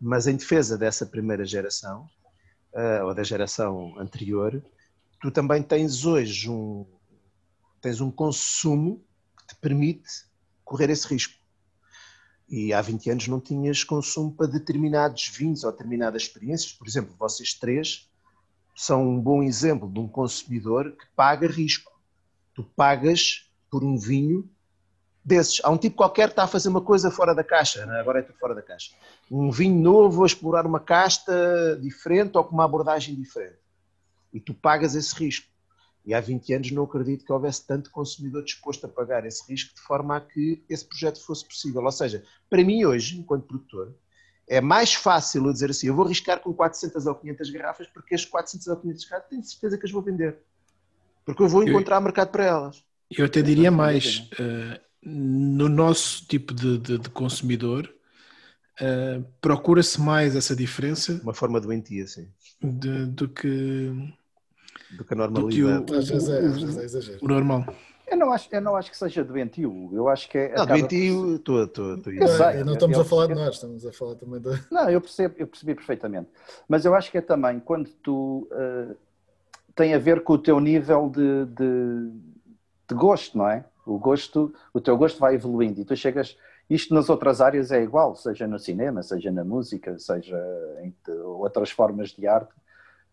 Mas 0.00 0.26
em 0.26 0.36
defesa 0.36 0.76
dessa 0.76 1.06
primeira 1.06 1.44
geração, 1.44 2.08
uh, 2.74 3.04
ou 3.04 3.14
da 3.14 3.22
geração 3.22 3.96
anterior, 3.98 4.60
tu 5.20 5.30
também 5.30 5.62
tens 5.62 6.04
hoje 6.04 6.50
um, 6.50 6.84
tens 7.80 8.00
um 8.00 8.10
consumo 8.10 9.04
que 9.38 9.54
te 9.54 9.60
permite 9.60 10.08
correr 10.64 10.90
esse 10.90 11.06
risco. 11.06 11.37
E 12.48 12.72
há 12.72 12.80
20 12.80 13.10
anos 13.10 13.28
não 13.28 13.40
tinhas 13.40 13.84
consumo 13.84 14.32
para 14.32 14.46
determinados 14.46 15.28
vinhos 15.28 15.64
ou 15.64 15.72
determinadas 15.72 16.22
experiências. 16.22 16.72
Por 16.72 16.86
exemplo, 16.86 17.14
vocês 17.18 17.52
três 17.52 18.08
são 18.74 19.06
um 19.06 19.20
bom 19.20 19.42
exemplo 19.42 19.90
de 19.90 19.98
um 19.98 20.08
consumidor 20.08 20.92
que 20.92 21.06
paga 21.14 21.46
risco. 21.46 21.92
Tu 22.54 22.62
pagas 22.76 23.50
por 23.70 23.84
um 23.84 23.98
vinho 23.98 24.48
desses. 25.22 25.60
Há 25.62 25.70
um 25.70 25.76
tipo 25.76 25.96
qualquer 25.96 26.28
que 26.28 26.32
está 26.32 26.44
a 26.44 26.48
fazer 26.48 26.68
uma 26.70 26.80
coisa 26.80 27.10
fora 27.10 27.34
da 27.34 27.44
caixa, 27.44 27.84
né? 27.84 28.00
agora 28.00 28.20
é 28.20 28.22
tudo 28.22 28.38
fora 28.38 28.54
da 28.54 28.62
caixa. 28.62 28.94
Um 29.30 29.50
vinho 29.50 29.80
novo 29.80 30.22
a 30.22 30.26
explorar 30.26 30.64
uma 30.64 30.80
casta 30.80 31.78
diferente 31.82 32.36
ou 32.38 32.44
com 32.44 32.54
uma 32.54 32.64
abordagem 32.64 33.14
diferente 33.14 33.58
e 34.32 34.40
tu 34.40 34.54
pagas 34.54 34.94
esse 34.94 35.14
risco. 35.14 35.48
E 36.08 36.14
há 36.14 36.22
20 36.22 36.54
anos 36.54 36.70
não 36.70 36.84
acredito 36.84 37.22
que 37.22 37.30
houvesse 37.30 37.66
tanto 37.66 37.90
consumidor 37.90 38.42
disposto 38.42 38.86
a 38.86 38.88
pagar 38.88 39.26
esse 39.26 39.46
risco 39.46 39.74
de 39.74 39.82
forma 39.82 40.16
a 40.16 40.20
que 40.22 40.64
esse 40.66 40.82
projeto 40.82 41.22
fosse 41.22 41.44
possível. 41.44 41.84
Ou 41.84 41.92
seja, 41.92 42.24
para 42.48 42.64
mim 42.64 42.82
hoje, 42.86 43.18
enquanto 43.18 43.46
produtor, 43.46 43.94
é 44.48 44.58
mais 44.58 44.94
fácil 44.94 45.44
eu 45.44 45.52
dizer 45.52 45.68
assim, 45.68 45.88
eu 45.88 45.94
vou 45.94 46.06
arriscar 46.06 46.40
com 46.40 46.54
400 46.54 47.04
ou 47.04 47.14
500 47.14 47.50
garrafas 47.50 47.86
porque 47.88 48.14
as 48.14 48.24
400 48.24 48.68
ou 48.68 48.76
500 48.78 49.04
garrafas 49.04 49.28
tenho 49.28 49.44
certeza 49.44 49.76
que 49.76 49.84
as 49.84 49.92
vou 49.92 50.00
vender. 50.00 50.38
Porque 51.26 51.42
eu 51.42 51.48
vou 51.48 51.62
encontrar 51.62 51.96
eu, 51.96 52.00
mercado 52.00 52.30
para 52.30 52.44
elas. 52.46 52.82
Eu 53.10 53.26
até 53.26 53.42
diria 53.42 53.70
mais, 53.70 54.30
uh, 54.40 54.80
no 55.02 55.68
nosso 55.68 56.26
tipo 56.26 56.54
de, 56.54 56.78
de, 56.78 56.96
de 56.96 57.10
consumidor, 57.10 57.86
uh, 58.80 59.22
procura-se 59.42 60.00
mais 60.00 60.34
essa 60.34 60.56
diferença. 60.56 61.20
Uma 61.22 61.34
forma 61.34 61.60
doentia, 61.60 62.06
sim. 62.06 62.30
Do 62.62 63.28
que 63.28 63.92
do 64.96 65.04
que 65.04 65.14
a 65.14 65.16
normalidade. 65.16 65.84
Do 65.84 65.84
que 65.84 65.92
o, 65.92 67.18
o, 67.20 67.24
o, 67.24 67.28
normal. 67.28 67.64
Eu 68.06 68.16
não, 68.16 68.32
acho, 68.32 68.48
eu 68.50 68.60
não 68.60 68.74
acho 68.74 68.90
que 68.90 68.96
seja 68.96 69.22
doentio. 69.22 69.90
Eu 69.92 70.08
acho 70.08 70.28
que 70.30 70.38
é. 70.38 70.54
Não, 70.54 70.66
doentio, 70.66 71.36
estou. 71.36 71.66
Não, 71.76 72.64
não 72.64 72.72
estamos 72.72 72.96
eu, 72.96 73.02
a 73.02 73.04
falar 73.04 73.26
de 73.26 73.34
nós, 73.34 73.54
estamos 73.54 73.86
a 73.86 73.92
falar 73.92 74.14
também 74.14 74.40
da. 74.40 74.58
Não, 74.70 74.88
eu, 74.88 75.00
percebo, 75.00 75.34
eu 75.38 75.46
percebi 75.46 75.74
perfeitamente. 75.74 76.28
Mas 76.66 76.84
eu 76.84 76.94
acho 76.94 77.10
que 77.10 77.18
é 77.18 77.20
também 77.20 77.60
quando 77.60 77.90
tu. 78.02 78.48
Uh, 78.50 78.96
tem 79.74 79.94
a 79.94 79.98
ver 79.98 80.24
com 80.24 80.32
o 80.32 80.38
teu 80.38 80.58
nível 80.58 81.08
de, 81.08 81.44
de, 81.46 82.10
de, 82.88 82.94
gosto, 82.94 83.38
não 83.38 83.48
é? 83.48 83.64
O 83.86 83.96
gosto, 83.96 84.52
o 84.74 84.80
teu 84.80 84.96
gosto 84.96 85.20
vai 85.20 85.34
evoluindo 85.34 85.80
e 85.80 85.84
tu 85.84 85.94
chegas. 85.94 86.36
Isto 86.68 86.92
nas 86.92 87.08
outras 87.08 87.40
áreas 87.40 87.70
é 87.70 87.80
igual, 87.80 88.16
seja 88.16 88.46
no 88.46 88.58
cinema, 88.58 89.02
seja 89.02 89.30
na 89.30 89.44
música, 89.44 89.98
seja 89.98 90.36
em 90.82 90.92
outras 91.22 91.70
formas 91.70 92.10
de 92.10 92.26
arte 92.26 92.52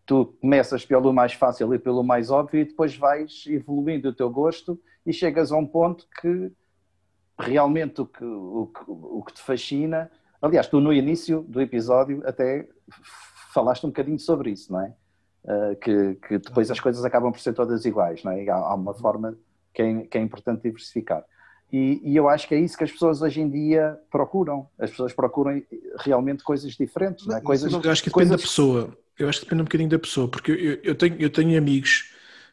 tu 0.06 0.36
começas 0.40 0.86
pelo 0.86 1.12
mais 1.12 1.32
fácil 1.32 1.74
e 1.74 1.78
pelo 1.78 2.02
mais 2.04 2.30
óbvio 2.30 2.60
e 2.60 2.64
depois 2.64 2.96
vais 2.96 3.44
evoluindo 3.48 4.08
o 4.08 4.12
teu 4.12 4.30
gosto 4.30 4.80
e 5.04 5.12
chegas 5.12 5.50
a 5.50 5.56
um 5.56 5.66
ponto 5.66 6.06
que 6.20 6.52
realmente 7.38 8.00
o 8.00 8.06
que, 8.06 8.24
o 8.24 8.70
que, 8.72 8.84
o 8.86 9.22
que 9.24 9.34
te 9.34 9.42
fascina. 9.42 10.10
Aliás, 10.40 10.68
tu 10.68 10.80
no 10.80 10.92
início 10.92 11.42
do 11.48 11.60
episódio 11.60 12.22
até 12.24 12.66
falaste 13.52 13.84
um 13.84 13.88
bocadinho 13.88 14.18
sobre 14.18 14.50
isso, 14.50 14.72
não 14.72 14.80
é? 14.80 14.94
Uh, 15.44 15.76
que, 15.76 16.14
que, 16.26 16.38
depois 16.38 16.70
as 16.70 16.80
coisas 16.80 17.04
acabam 17.04 17.30
por 17.30 17.40
ser 17.40 17.52
todas 17.52 17.84
iguais, 17.84 18.22
não 18.22 18.32
é? 18.32 18.48
Há, 18.48 18.56
há 18.56 18.74
uma 18.74 18.94
forma 18.94 19.36
que 19.74 19.82
é, 19.82 20.00
que 20.02 20.18
é 20.18 20.20
importante 20.20 20.62
diversificar. 20.62 21.24
E, 21.72 22.00
e, 22.04 22.16
eu 22.16 22.28
acho 22.28 22.46
que 22.46 22.54
é 22.54 22.58
isso 22.58 22.76
que 22.78 22.84
as 22.84 22.92
pessoas 22.92 23.22
hoje 23.22 23.40
em 23.40 23.50
dia 23.50 23.98
procuram. 24.10 24.68
As 24.78 24.90
pessoas 24.90 25.12
procuram 25.12 25.60
realmente 25.98 26.44
coisas 26.44 26.72
diferentes, 26.72 27.26
não 27.26 27.36
é? 27.36 27.40
Coisas, 27.40 27.72
eu 27.72 27.90
acho 27.90 28.02
que 28.02 28.08
depende 28.08 28.30
da 28.30 28.38
pessoa. 28.38 28.96
Eu 29.18 29.28
acho 29.28 29.40
que 29.40 29.46
depende 29.46 29.62
um 29.62 29.64
bocadinho 29.64 29.90
da 29.90 29.98
pessoa, 29.98 30.28
porque 30.28 30.52
eu, 30.52 30.80
eu 30.82 30.94
tenho, 30.94 31.16
eu 31.18 31.30
tenho 31.30 31.58
amigos, 31.58 32.10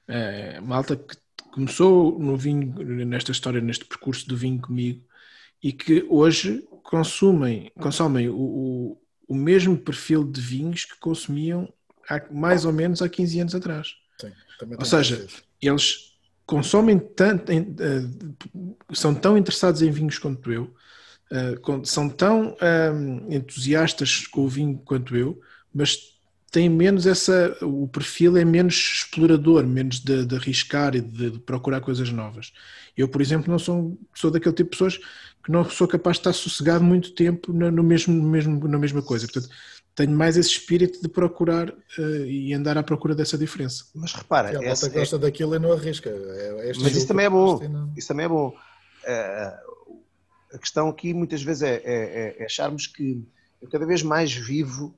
é, 0.08 0.60
malta 0.62 0.96
que 0.96 1.16
começou 1.52 2.18
no 2.18 2.36
vinho, 2.38 2.74
nesta 3.06 3.32
história, 3.32 3.62
neste 3.62 3.86
percurso 3.86 4.28
do 4.28 4.36
vinho 4.36 4.60
comigo, 4.62 5.04
e 5.62 5.72
que 5.72 6.06
hoje 6.10 6.64
consumem, 6.84 7.72
consomem 7.76 8.30
o, 8.30 8.36
o, 8.36 9.02
o 9.28 9.36
mesmo 9.36 9.78
perfil 9.78 10.24
de 10.24 10.42
vinhos 10.42 10.86
que 10.86 10.98
consumiam 11.00 11.72
há, 12.10 12.22
mais 12.32 12.66
ou 12.66 12.74
menos 12.74 13.02
há 13.02 13.10
15 13.10 13.40
anos 13.40 13.56
atrás. 13.56 13.96
Sim, 14.20 14.32
ou 14.78 14.86
seja, 14.86 15.26
eles 15.62 16.14
consomem 16.46 17.00
tanto, 17.00 17.52
eh, 17.52 17.64
são 18.94 19.16
tão 19.16 19.38
interessados 19.38 19.82
em 19.82 19.92
vinhos 19.92 20.18
quanto 20.18 20.52
eu, 20.52 20.74
eh, 21.32 21.56
são 21.84 22.10
tão 22.10 22.56
ehm, 22.62 23.34
entusiastas 23.34 24.28
com 24.28 24.42
o 24.42 24.48
vinho 24.48 24.78
quanto 24.86 25.16
eu, 25.16 25.40
mas 25.74 26.13
têm 26.54 26.70
menos 26.70 27.08
essa, 27.08 27.58
o 27.64 27.88
perfil 27.88 28.38
é 28.38 28.46
menos 28.46 28.76
explorador, 28.76 29.66
menos 29.66 30.00
de, 30.00 30.24
de 30.24 30.36
arriscar 30.36 30.96
e 30.96 31.02
de, 31.02 31.32
de, 31.32 31.40
procurar 31.40 31.82
coisas 31.82 32.12
novas. 32.12 32.54
Eu, 32.96 33.10
por 33.10 33.22
exemplo, 33.22 33.52
não 33.52 33.58
sou, 33.58 33.98
sou 34.14 34.30
daquele 34.30 34.54
tipo 34.54 34.70
de 34.70 34.78
pessoas 34.78 34.98
que 35.44 35.52
não 35.52 35.68
sou 35.68 35.88
capaz 35.88 36.18
de 36.18 36.20
estar 36.20 36.34
sossegado 36.34 36.84
muito 36.84 37.12
tempo 37.16 37.52
no, 37.52 37.72
no 37.72 37.84
mesmo, 37.84 38.14
mesmo, 38.22 38.68
na 38.68 38.78
mesma 38.78 39.02
coisa. 39.02 39.26
Portanto, 39.26 39.52
tenho 39.96 40.12
mais 40.12 40.38
esse 40.38 40.52
espírito 40.52 41.02
de 41.02 41.08
procurar 41.08 41.70
uh, 41.70 42.26
e 42.28 42.54
andar 42.54 42.78
à 42.78 42.84
procura 42.84 43.16
dessa 43.16 43.36
diferença. 43.36 43.86
Mas 43.96 44.14
repara, 44.14 44.60
a 44.60 44.64
essa 44.64 44.88
gosta 44.90 45.16
é... 45.16 45.20
daquilo 45.20 45.56
e 45.56 45.60
não 45.60 45.74
arrisca. 45.74 46.10
É, 46.12 46.70
é 46.70 46.74
Mas 46.80 46.96
isso 46.96 47.08
também 47.08 47.26
é 47.26 47.30
bom. 47.32 47.60
Isso 47.98 48.08
também 48.08 48.28
é 48.28 48.30
bom. 48.30 48.50
Uh, 48.50 50.04
a 50.54 50.58
questão 50.60 50.88
aqui 50.88 51.16
muitas 51.16 51.42
vezes 51.42 51.64
é, 51.64 51.82
é, 51.84 52.36
é, 52.40 52.46
acharmos 52.46 52.86
que 52.86 53.26
eu 53.60 53.68
cada 53.68 53.88
vez 53.88 54.04
mais 54.04 54.32
vivo 54.32 54.94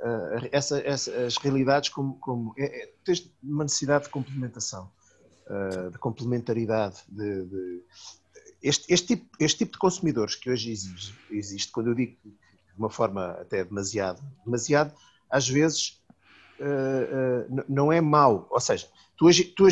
uh, 0.00 0.48
essa, 0.52 0.80
essa, 0.80 1.10
as 1.24 1.36
realidades 1.36 1.90
como, 1.90 2.14
como 2.18 2.54
é, 2.58 2.82
é, 2.82 2.92
tens 3.04 3.30
uma 3.42 3.64
necessidade 3.64 4.04
de 4.04 4.10
complementação, 4.10 4.90
uh, 5.46 5.90
de 5.90 5.98
complementaridade, 5.98 6.96
de, 7.08 7.44
de 7.44 7.82
este, 8.62 8.92
este, 8.92 9.06
tipo, 9.08 9.28
este 9.38 9.58
tipo 9.58 9.72
de 9.72 9.78
consumidores 9.78 10.34
que 10.34 10.50
hoje 10.50 10.72
existe, 11.30 11.72
quando 11.72 11.88
eu 11.88 11.94
digo 11.94 12.16
de 12.24 12.78
uma 12.78 12.90
forma 12.90 13.32
até 13.32 13.64
demasiado, 13.64 14.22
demasiado, 14.44 14.94
às 15.30 15.48
vezes 15.48 16.02
uh, 16.60 17.64
não 17.68 17.92
é 17.92 18.00
mau, 18.00 18.46
ou 18.50 18.60
seja, 18.60 18.88
tu 19.16 19.28
tu 19.56 19.66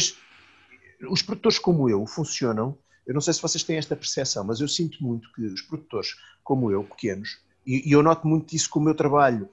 os 1.10 1.22
produtores 1.22 1.58
como 1.58 1.88
eu 1.88 2.04
funcionam, 2.06 2.76
eu 3.06 3.14
não 3.14 3.20
sei 3.20 3.32
se 3.32 3.40
vocês 3.40 3.62
têm 3.62 3.76
esta 3.76 3.96
percepção, 3.96 4.44
mas 4.44 4.60
eu 4.60 4.68
sinto 4.68 5.02
muito 5.02 5.32
que 5.32 5.42
os 5.42 5.62
produtores 5.62 6.16
como 6.42 6.70
eu, 6.70 6.82
pequenos, 6.82 7.38
e, 7.66 7.88
e 7.88 7.92
eu 7.92 8.02
noto 8.02 8.26
muito 8.26 8.54
isso 8.54 8.68
com 8.68 8.80
o 8.80 8.82
meu 8.82 8.94
trabalho 8.94 9.48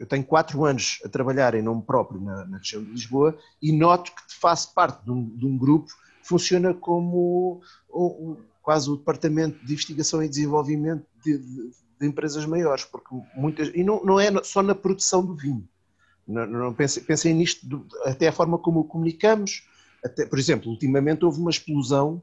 eu 0.00 0.06
tenho 0.06 0.24
quatro 0.24 0.64
anos 0.64 0.98
a 1.04 1.08
trabalhar 1.10 1.54
em 1.54 1.60
nome 1.60 1.82
próprio 1.82 2.18
na, 2.22 2.46
na 2.46 2.56
região 2.56 2.82
de 2.82 2.90
Lisboa 2.90 3.38
e 3.60 3.70
noto 3.70 4.10
que 4.12 4.34
faço 4.40 4.72
parte 4.72 5.04
de 5.04 5.10
um, 5.10 5.28
de 5.36 5.44
um 5.44 5.58
grupo 5.58 5.88
que 6.22 6.26
funciona 6.26 6.72
como 6.72 7.60
quase 8.62 8.88
o 8.88 8.96
departamento 8.96 9.58
de 9.58 9.72
investigação 9.74 10.22
e 10.22 10.28
desenvolvimento 10.28 11.04
de, 11.22 11.36
de, 11.36 11.70
de 12.00 12.06
empresas 12.06 12.46
maiores, 12.46 12.82
porque 12.82 13.14
muitas 13.36 13.70
e 13.74 13.84
não, 13.84 14.02
não 14.02 14.18
é 14.18 14.42
só 14.42 14.62
na 14.62 14.74
produção 14.74 15.22
do 15.24 15.36
vinho. 15.36 15.68
Não, 16.26 16.46
não 16.46 16.72
pensem, 16.72 17.34
nisto 17.34 17.66
do, 17.68 17.86
até 18.04 18.28
a 18.28 18.32
forma 18.32 18.56
como 18.56 18.84
comunicamos. 18.84 19.68
Até, 20.02 20.24
por 20.24 20.38
exemplo, 20.38 20.70
ultimamente 20.70 21.26
houve 21.26 21.40
uma 21.40 21.50
explosão, 21.50 22.22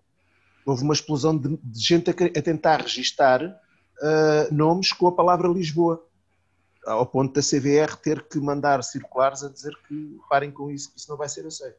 houve 0.66 0.82
uma 0.82 0.94
explosão 0.95 1.38
de, 1.38 1.58
de 1.58 1.80
gente 1.80 2.10
a, 2.10 2.14
a, 2.14 2.41
tentar 2.41 2.82
registar 2.82 3.44
uh, 3.44 4.54
nomes 4.54 4.91
com 4.94 5.06
a 5.06 5.12
palavra 5.12 5.48
Lisboa 5.48 6.04
ao 6.88 7.05
ponto 7.05 7.34
da 7.34 7.41
CVR 7.41 7.95
ter 7.97 8.23
que 8.27 8.39
mandar 8.39 8.84
circulares 8.84 9.43
a 9.43 9.49
dizer 9.49 9.77
que 9.88 10.19
parem 10.30 10.51
com 10.51 10.72
isso, 10.72 10.91
que 10.91 10.99
isso 10.99 11.09
não 11.09 11.18
vai 11.18 11.27
ser 11.27 11.45
aceito. 11.45 11.77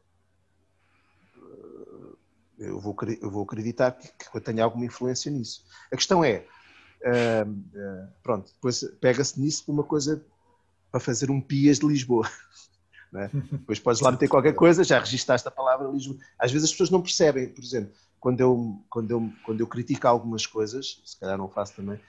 Eh, 1.37 2.15
eu 2.59 2.79
vou, 2.79 2.95
eu 3.21 3.31
vou 3.31 3.43
acreditar 3.43 3.91
que, 3.91 4.07
que 4.07 4.37
eu 4.37 4.41
tenha 4.41 4.63
alguma 4.63 4.85
influência 4.85 5.31
nisso. 5.31 5.65
A 5.91 5.95
questão 5.95 6.23
é, 6.23 6.45
uh, 7.01 8.07
pronto, 8.21 8.51
depois 8.53 8.83
pega-se 9.01 9.39
nisso 9.39 9.63
uma 9.67 9.83
coisa 9.83 10.23
para 10.91 10.99
fazer 10.99 11.31
um 11.31 11.41
PIAs 11.41 11.79
de 11.79 11.87
Lisboa. 11.87 12.29
É? 13.11 13.27
Depois 13.27 13.79
podes 13.79 14.01
lá 14.01 14.11
meter 14.11 14.27
qualquer 14.27 14.53
coisa, 14.53 14.83
já 14.83 14.99
registaste 14.99 15.47
a 15.47 15.49
palavra 15.49 15.87
Lisboa. 15.87 16.19
Às 16.37 16.51
vezes 16.51 16.65
as 16.65 16.71
pessoas 16.71 16.91
não 16.91 17.01
percebem, 17.01 17.49
por 17.49 17.63
exemplo, 17.63 17.91
quando 18.19 18.39
eu, 18.39 18.85
quando 18.87 19.09
eu, 19.09 19.33
quando 19.43 19.61
eu 19.61 19.65
critico 19.65 20.07
algumas 20.07 20.45
coisas, 20.45 21.01
se 21.03 21.19
calhar 21.19 21.35
não 21.35 21.49
faço 21.49 21.75
também, 21.75 21.99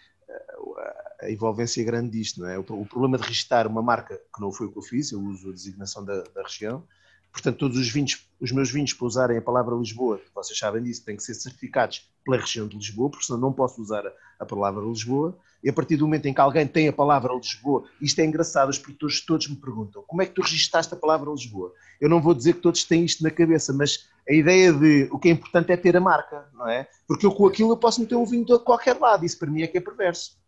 a 1.22 1.30
envolvência 1.30 1.84
grande 1.84 2.10
disto, 2.10 2.40
não 2.40 2.48
é? 2.48 2.58
O, 2.58 2.62
o, 2.62 2.86
problema 2.86 3.18
de 3.18 3.24
registrar 3.24 3.66
uma 3.66 3.82
marca, 3.82 4.16
que 4.16 4.40
não 4.40 4.52
foi 4.52 4.66
o 4.66 4.72
que 4.72 4.78
eu 4.78 4.82
fiz, 4.82 5.12
eu 5.12 5.20
uso 5.20 5.50
a 5.50 5.52
designação 5.52 6.04
da, 6.04 6.22
da 6.22 6.42
região, 6.42 6.84
portanto 7.32 7.58
todos 7.58 7.78
os 7.78 7.88
vinhos, 7.88 8.26
os 8.40 8.52
meus 8.52 8.70
vinhos 8.70 8.92
para 8.92 9.06
usarem 9.06 9.38
a 9.38 9.42
palavra 9.42 9.74
Lisboa, 9.76 10.20
vocês 10.34 10.58
sabem 10.58 10.82
disso, 10.82 11.04
têm 11.04 11.16
que 11.16 11.22
ser 11.22 11.34
certificados 11.34 12.10
pela 12.24 12.38
região 12.38 12.66
de 12.66 12.76
Lisboa, 12.76 13.10
porque 13.10 13.24
senão 13.24 13.38
não 13.38 13.52
posso 13.52 13.80
usar 13.80 14.06
a, 14.06 14.12
a 14.40 14.46
palavra 14.46 14.84
Lisboa, 14.84 15.36
e 15.62 15.68
a 15.68 15.72
partir 15.72 15.96
do 15.96 16.06
momento 16.06 16.26
em 16.26 16.32
que 16.32 16.40
alguém 16.40 16.66
tem 16.66 16.88
a 16.88 16.92
palavra 16.92 17.34
Lisboa, 17.34 17.84
isto 18.00 18.18
é 18.20 18.24
engraçado, 18.24 18.70
os 18.70 18.78
produtores 18.78 19.24
todos 19.24 19.46
me 19.48 19.56
perguntam, 19.56 20.02
como 20.06 20.22
é 20.22 20.26
que 20.26 20.32
tu 20.32 20.42
registaste 20.42 20.94
a 20.94 20.96
palavra 20.96 21.30
Lisboa? 21.30 21.72
Eu 22.00 22.08
não 22.08 22.20
vou 22.20 22.34
dizer 22.34 22.54
que 22.54 22.60
todos 22.60 22.82
têm 22.84 23.04
isto 23.04 23.22
na 23.22 23.30
cabeça, 23.30 23.72
mas 23.72 24.08
a 24.28 24.32
ideia 24.32 24.72
de 24.72 25.08
o 25.12 25.18
que 25.18 25.28
é 25.28 25.32
importante 25.32 25.70
é 25.70 25.76
ter 25.76 25.96
a 25.96 26.00
marca, 26.00 26.48
não 26.54 26.66
é? 26.68 26.88
Porque 27.06 27.26
eu 27.26 27.32
com 27.32 27.46
aquilo 27.46 27.72
eu 27.72 27.76
posso 27.76 28.00
meter 28.00 28.16
um 28.16 28.24
vinho 28.24 28.44
de 28.44 28.58
qualquer 28.60 28.98
lado, 28.98 29.24
isso 29.24 29.38
para 29.38 29.50
mim 29.50 29.62
é 29.62 29.66
que 29.66 29.76
é 29.76 29.80
perverso. 29.80 30.39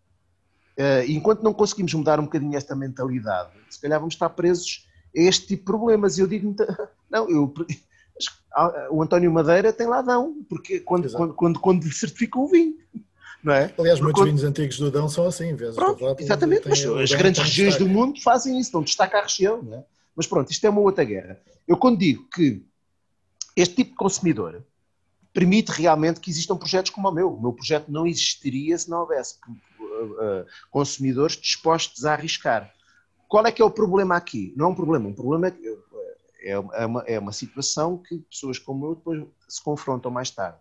Uh, 0.78 1.04
enquanto 1.08 1.42
não 1.42 1.52
conseguimos 1.52 1.92
mudar 1.94 2.18
um 2.18 2.24
bocadinho 2.24 2.56
esta 2.56 2.74
mentalidade, 2.74 3.50
se 3.68 3.80
calhar 3.80 3.98
vamos 3.98 4.14
estar 4.14 4.30
presos 4.30 4.88
a 5.16 5.20
este 5.20 5.48
tipo 5.48 5.60
de 5.60 5.64
problemas. 5.64 6.16
E 6.16 6.22
eu 6.22 6.26
digo, 6.26 6.54
não, 7.10 7.28
eu, 7.28 7.52
o 8.90 9.02
António 9.02 9.30
Madeira 9.30 9.72
tem 9.72 9.86
ladão, 9.86 10.44
porque 10.48 10.80
quando, 10.80 11.10
quando, 11.12 11.34
quando, 11.34 11.60
quando 11.60 11.84
lhe 11.84 11.92
certificam 11.92 12.44
o 12.44 12.48
vinho. 12.48 12.76
Não 13.42 13.52
é? 13.52 13.74
Aliás, 13.76 14.00
muitos 14.00 14.20
quando... 14.20 14.28
vinhos 14.28 14.44
antigos 14.44 14.78
do 14.78 14.90
Dão 14.90 15.08
são 15.08 15.26
assim, 15.26 15.54
vezes 15.56 15.74
pronto, 15.74 16.16
Exatamente, 16.18 16.68
mas 16.68 16.84
as 16.84 17.12
grandes 17.12 17.42
regiões 17.42 17.76
do 17.76 17.88
mundo 17.88 18.20
fazem 18.22 18.58
isso, 18.60 18.72
não 18.72 18.82
destaca 18.82 19.18
a 19.18 19.22
região. 19.22 19.60
Não 19.60 19.78
é? 19.78 19.84
Mas 20.14 20.26
pronto, 20.26 20.50
isto 20.50 20.64
é 20.64 20.70
uma 20.70 20.80
outra 20.80 21.02
guerra. 21.02 21.40
Eu 21.66 21.76
quando 21.76 21.98
digo 21.98 22.28
que 22.28 22.64
este 23.56 23.76
tipo 23.76 23.90
de 23.90 23.96
consumidor 23.96 24.62
permite 25.32 25.70
realmente 25.70 26.20
que 26.20 26.30
existam 26.30 26.56
projetos 26.56 26.90
como 26.90 27.08
o 27.08 27.12
meu. 27.12 27.32
O 27.34 27.40
meu 27.40 27.52
projeto 27.52 27.90
não 27.90 28.06
existiria 28.06 28.76
se 28.78 28.88
não 28.88 29.00
houvesse 29.00 29.38
consumidores 30.70 31.36
dispostos 31.36 32.04
a 32.04 32.12
arriscar. 32.12 32.72
Qual 33.28 33.46
é 33.46 33.52
que 33.52 33.62
é 33.62 33.64
o 33.64 33.70
problema 33.70 34.16
aqui? 34.16 34.52
Não 34.56 34.66
é 34.66 34.68
um 34.68 34.74
problema, 34.74 35.08
um 35.08 35.14
problema 35.14 35.48
é, 35.48 35.54
é, 36.42 36.52
é, 36.52 36.86
uma, 36.86 37.00
é 37.06 37.18
uma 37.18 37.32
situação 37.32 37.98
que 37.98 38.18
pessoas 38.18 38.58
como 38.58 38.86
eu 38.86 38.94
depois 38.94 39.24
se 39.48 39.62
confrontam 39.62 40.10
mais 40.10 40.30
tarde. 40.30 40.58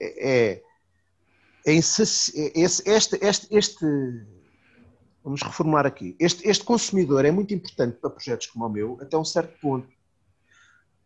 É, 0.00 0.30
é, 0.30 0.62
é 1.64 1.72
este, 1.74 3.18
este, 3.22 3.48
este, 3.50 3.86
vamos 5.22 5.42
reformular 5.42 5.86
aqui, 5.86 6.16
este, 6.18 6.48
este 6.48 6.64
consumidor 6.64 7.24
é 7.24 7.30
muito 7.30 7.54
importante 7.54 7.98
para 7.98 8.10
projetos 8.10 8.48
como 8.48 8.66
o 8.66 8.68
meu 8.68 8.98
até 9.00 9.16
um 9.16 9.24
certo 9.24 9.58
ponto. 9.60 9.88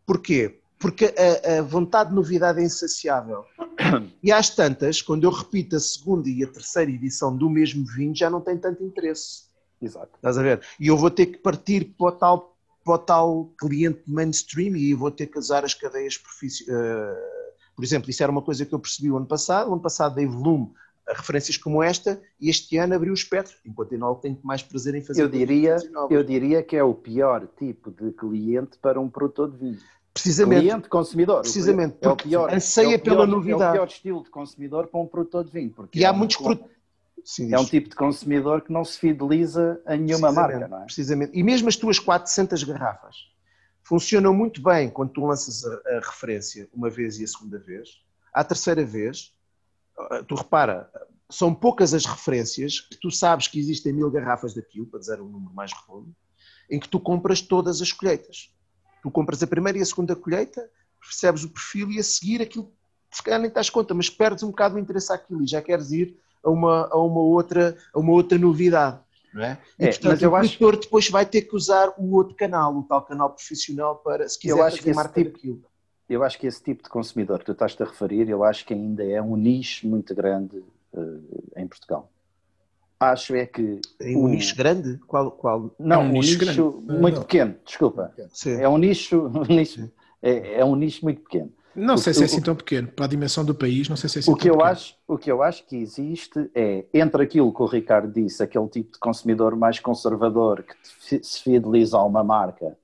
Porquê? 0.05 0.59
Porque 0.79 1.05
a, 1.05 1.57
a, 1.57 1.61
vontade 1.61 2.09
de 2.09 2.15
novidade 2.15 2.59
é 2.59 2.63
insaciável. 2.63 3.45
E 4.23 4.31
às 4.31 4.49
tantas, 4.49 5.01
quando 5.01 5.23
eu 5.23 5.29
repito 5.29 5.75
a 5.75 5.79
segunda 5.79 6.27
e 6.27 6.43
a 6.43 6.47
terceira 6.47 6.91
edição 6.91 7.35
do 7.35 7.49
mesmo 7.49 7.85
vinho, 7.85 8.13
já 8.13 8.29
não 8.29 8.41
tem 8.41 8.57
tanto 8.57 8.83
interesse. 8.83 9.43
Exato. 9.81 10.09
Estás 10.15 10.37
a 10.37 10.41
ver? 10.41 10.61
E 10.79 10.87
eu 10.87 10.97
vou 10.97 11.09
ter 11.09 11.27
que 11.27 11.37
partir 11.37 11.93
para 11.97 12.07
o 12.07 12.11
tal, 12.11 12.57
para 12.83 12.93
o 12.93 12.97
tal 12.97 13.53
cliente 13.57 14.01
mainstream 14.07 14.75
e 14.75 14.93
vou 14.93 15.11
ter 15.11 15.27
que 15.27 15.37
usar 15.37 15.63
as 15.63 15.73
cadeias 15.73 16.17
profissionais. 16.17 16.75
Uh, 16.75 17.37
por 17.75 17.83
exemplo, 17.85 18.09
isso 18.09 18.23
era 18.23 18.31
uma 18.31 18.41
coisa 18.41 18.65
que 18.65 18.73
eu 18.73 18.79
percebi 18.79 19.11
o 19.11 19.17
ano 19.17 19.27
passado. 19.27 19.69
O 19.69 19.73
ano 19.73 19.81
passado 19.81 20.15
dei 20.15 20.25
volume 20.25 20.73
a 21.07 21.13
referências 21.13 21.55
como 21.55 21.81
esta 21.81 22.21
e 22.41 22.49
este 22.49 22.75
ano 22.77 22.95
abriu 22.95 23.11
o 23.11 23.15
espectro. 23.15 23.55
Enquanto 23.65 23.93
eu 23.93 24.15
tenho 24.15 24.37
mais 24.43 24.61
prazer 24.61 24.95
em 24.95 25.01
fazer. 25.01 25.21
Eu 25.21 25.29
diria, 25.29 25.77
eu 26.09 26.23
diria 26.23 26.61
que 26.61 26.75
é 26.75 26.83
o 26.83 26.93
pior 26.93 27.47
tipo 27.57 27.91
de 27.91 28.11
cliente 28.11 28.77
para 28.79 28.99
um 28.99 29.07
produtor 29.07 29.51
de 29.51 29.57
vinho. 29.57 29.79
Precisamente. 30.21 30.61
Cliente, 30.61 30.89
consumidor. 30.89 31.41
Precisamente. 31.41 31.97
É 32.01 32.09
o 32.09 32.15
pior. 32.15 32.53
Anseia 32.53 32.93
é 32.93 32.97
o 32.97 32.99
pior, 32.99 33.13
pela 33.13 33.27
novidade. 33.27 33.63
É 33.63 33.69
o 33.69 33.73
pior 33.73 33.87
estilo 33.87 34.23
de 34.23 34.29
consumidor 34.29 34.87
para 34.87 34.99
um 34.99 35.07
produtor 35.07 35.43
de 35.43 35.51
vinho. 35.51 35.71
Porque 35.71 35.99
e 35.99 36.05
há 36.05 36.09
é 36.09 36.11
muitos 36.11 36.37
produtos. 36.37 36.77
É 37.51 37.59
um 37.59 37.65
tipo 37.65 37.89
de 37.89 37.95
consumidor 37.95 38.61
que 38.61 38.71
não 38.71 38.85
se 38.85 38.97
fideliza 38.97 39.81
a 39.85 39.97
nenhuma 39.97 40.31
marca, 40.31 40.67
não 40.67 40.81
é? 40.81 40.85
Precisamente. 40.85 41.37
E 41.37 41.43
mesmo 41.43 41.67
as 41.67 41.75
tuas 41.75 41.99
400 41.99 42.63
garrafas 42.63 43.15
funcionam 43.83 44.33
muito 44.33 44.61
bem 44.61 44.89
quando 44.89 45.11
tu 45.11 45.25
lanças 45.25 45.65
a, 45.65 45.97
a 45.97 45.99
referência 45.99 46.69
uma 46.73 46.89
vez 46.89 47.19
e 47.19 47.23
a 47.23 47.27
segunda 47.27 47.59
vez. 47.59 48.01
À 48.33 48.43
terceira 48.43 48.85
vez, 48.85 49.33
ah, 49.97 50.23
tu 50.25 50.35
repara, 50.35 50.89
são 51.29 51.53
poucas 51.53 51.93
as 51.93 52.05
referências 52.05 52.79
que 52.79 52.97
tu 52.97 53.11
sabes 53.11 53.47
que 53.47 53.59
existem 53.59 53.91
mil 53.91 54.09
garrafas 54.09 54.53
daquilo, 54.53 54.85
para 54.85 54.99
dizer 54.99 55.21
um 55.21 55.27
número 55.27 55.53
mais 55.53 55.71
redondo, 55.73 56.15
em 56.69 56.79
que 56.79 56.87
tu 56.87 56.99
compras 56.99 57.41
todas 57.41 57.81
as 57.81 57.91
colheitas. 57.91 58.53
Tu 59.07 59.11
compras 59.11 59.41
a 59.41 59.47
primeira 59.47 59.77
e 59.77 59.81
a 59.81 59.85
segunda 59.85 60.15
colheita, 60.17 60.69
percebes 60.99 61.45
o 61.45 61.49
perfil 61.49 61.89
e 61.91 61.99
a 61.99 62.03
seguir 62.03 62.41
aquilo, 62.41 62.69
se 63.09 63.23
calhar 63.23 63.39
nem 63.39 63.47
estás 63.47 63.69
conta, 63.69 63.93
mas 63.93 64.09
perdes 64.09 64.43
um 64.43 64.49
bocado 64.49 64.75
o 64.75 64.79
interesse 64.79 65.13
àquilo 65.13 65.41
e 65.41 65.47
já 65.47 65.61
queres 65.61 65.91
ir 65.91 66.17
a 66.43 66.49
uma, 66.49 66.89
a 66.91 66.97
uma, 66.97 67.21
outra, 67.21 67.77
a 67.93 67.99
uma 67.99 68.11
outra 68.11 68.37
novidade. 68.37 68.99
Não 69.33 69.43
é? 69.43 69.57
E, 69.79 69.85
É, 69.85 69.87
portanto, 69.87 70.11
mas 70.11 70.21
eu 70.21 70.31
o 70.31 70.35
acho- 70.35 70.57
produtor 70.57 70.77
depois 70.83 71.09
vai 71.09 71.25
ter 71.25 71.43
que 71.43 71.55
usar 71.55 71.93
o 71.97 72.15
outro 72.15 72.35
canal, 72.35 72.75
o 72.75 72.83
tal 72.83 73.01
canal 73.01 73.29
profissional, 73.29 73.95
para 73.95 74.27
se 74.27 74.37
quiser 74.37 74.53
Eu 74.57 74.61
acho 74.63 74.77
fazer 74.77 74.93
marca 74.93 75.23
tipo-. 75.23 75.65
Eu 76.09 76.23
acho 76.23 76.37
que 76.37 76.47
esse 76.47 76.61
tipo 76.61 76.83
de 76.83 76.89
consumidor 76.89 77.39
que 77.39 77.45
tu 77.45 77.51
estás-te 77.53 77.81
a 77.81 77.85
referir, 77.85 78.27
eu 78.27 78.43
acho 78.43 78.65
que 78.65 78.73
ainda 78.73 79.05
é 79.05 79.21
um 79.21 79.37
nicho 79.37 79.87
muito 79.87 80.13
grande 80.13 80.61
eh, 80.93 81.61
em 81.61 81.67
Portugal. 81.67 82.11
Acho 82.99 83.35
é 83.35 83.45
que. 83.45 83.79
Em 84.01 84.15
um 84.15 84.23
o- 84.23 84.27
nicho 84.27 84.55
grande? 84.55 84.97
Qual? 85.07 85.31
qual? 85.31 85.75
Não, 85.79 86.01
É 86.01 86.03
um 86.03 86.09
um 86.09 86.11
nicho 86.11 86.39
nicho, 86.39 86.83
muito 86.87 87.15
Não. 87.15 87.21
pequeno, 87.21 87.55
desculpa. 87.65 88.13
Sim. 88.33 88.61
É 88.61 88.67
um 88.67 88.77
nicho, 88.77 89.27
um 89.33 89.43
nicho 89.45 89.91
é, 90.21 90.59
é 90.61 90.65
um 90.65 90.75
nicho 90.75 91.03
muito 91.03 91.21
pequeno. 91.21 91.51
Não 91.75 91.95
O 91.95 91.99
sei 91.99 92.13
se 92.13 92.23
é 92.23 92.25
assim 92.25 92.41
tão 92.41 92.55
pequeno. 92.55 92.87
Para 92.91 93.05
a 93.05 93.07
dimensão 93.07 93.45
do 93.45 93.55
país, 93.55 93.87
não 93.87 93.95
sei 93.95 94.09
se 94.09 94.17
é 94.17 94.21
assim 94.21 94.31
O 94.31 94.35
tão 94.35 94.39
que, 94.41 94.49
eu 94.49 94.55
pequeno. 94.55 94.63
acho, 94.63 94.95
o 95.07 95.17
que 95.17 95.31
eu 95.31 95.41
acho 95.41 95.65
que 95.65 95.75
existe 95.77 96.49
é, 96.53 96.85
entre 96.93 97.23
aquilo 97.23 97.53
que 97.53 97.61
o 97.61 97.65
Ricardo 97.65 98.11
disse, 98.11 98.43
aquele 98.43 98.67
tipo 98.67 98.91
de 98.91 98.99
consumidor 98.99 99.55
mais 99.55 99.79
conservador 99.79 100.63
que 100.63 100.75
se 101.23 101.41
fideliza 101.41 101.97
a 101.97 102.03
uma 102.03 102.23
marca 102.23 102.77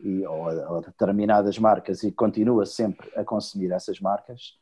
e, 0.00 0.26
ou, 0.26 0.48
a, 0.48 0.70
ou 0.72 0.78
a 0.78 0.80
determinadas 0.82 1.58
marcas 1.58 2.02
e 2.04 2.12
continua 2.12 2.66
sempre 2.66 3.10
a 3.16 3.24
consumir 3.24 3.72
essas 3.72 4.00
marcas, 4.00 4.58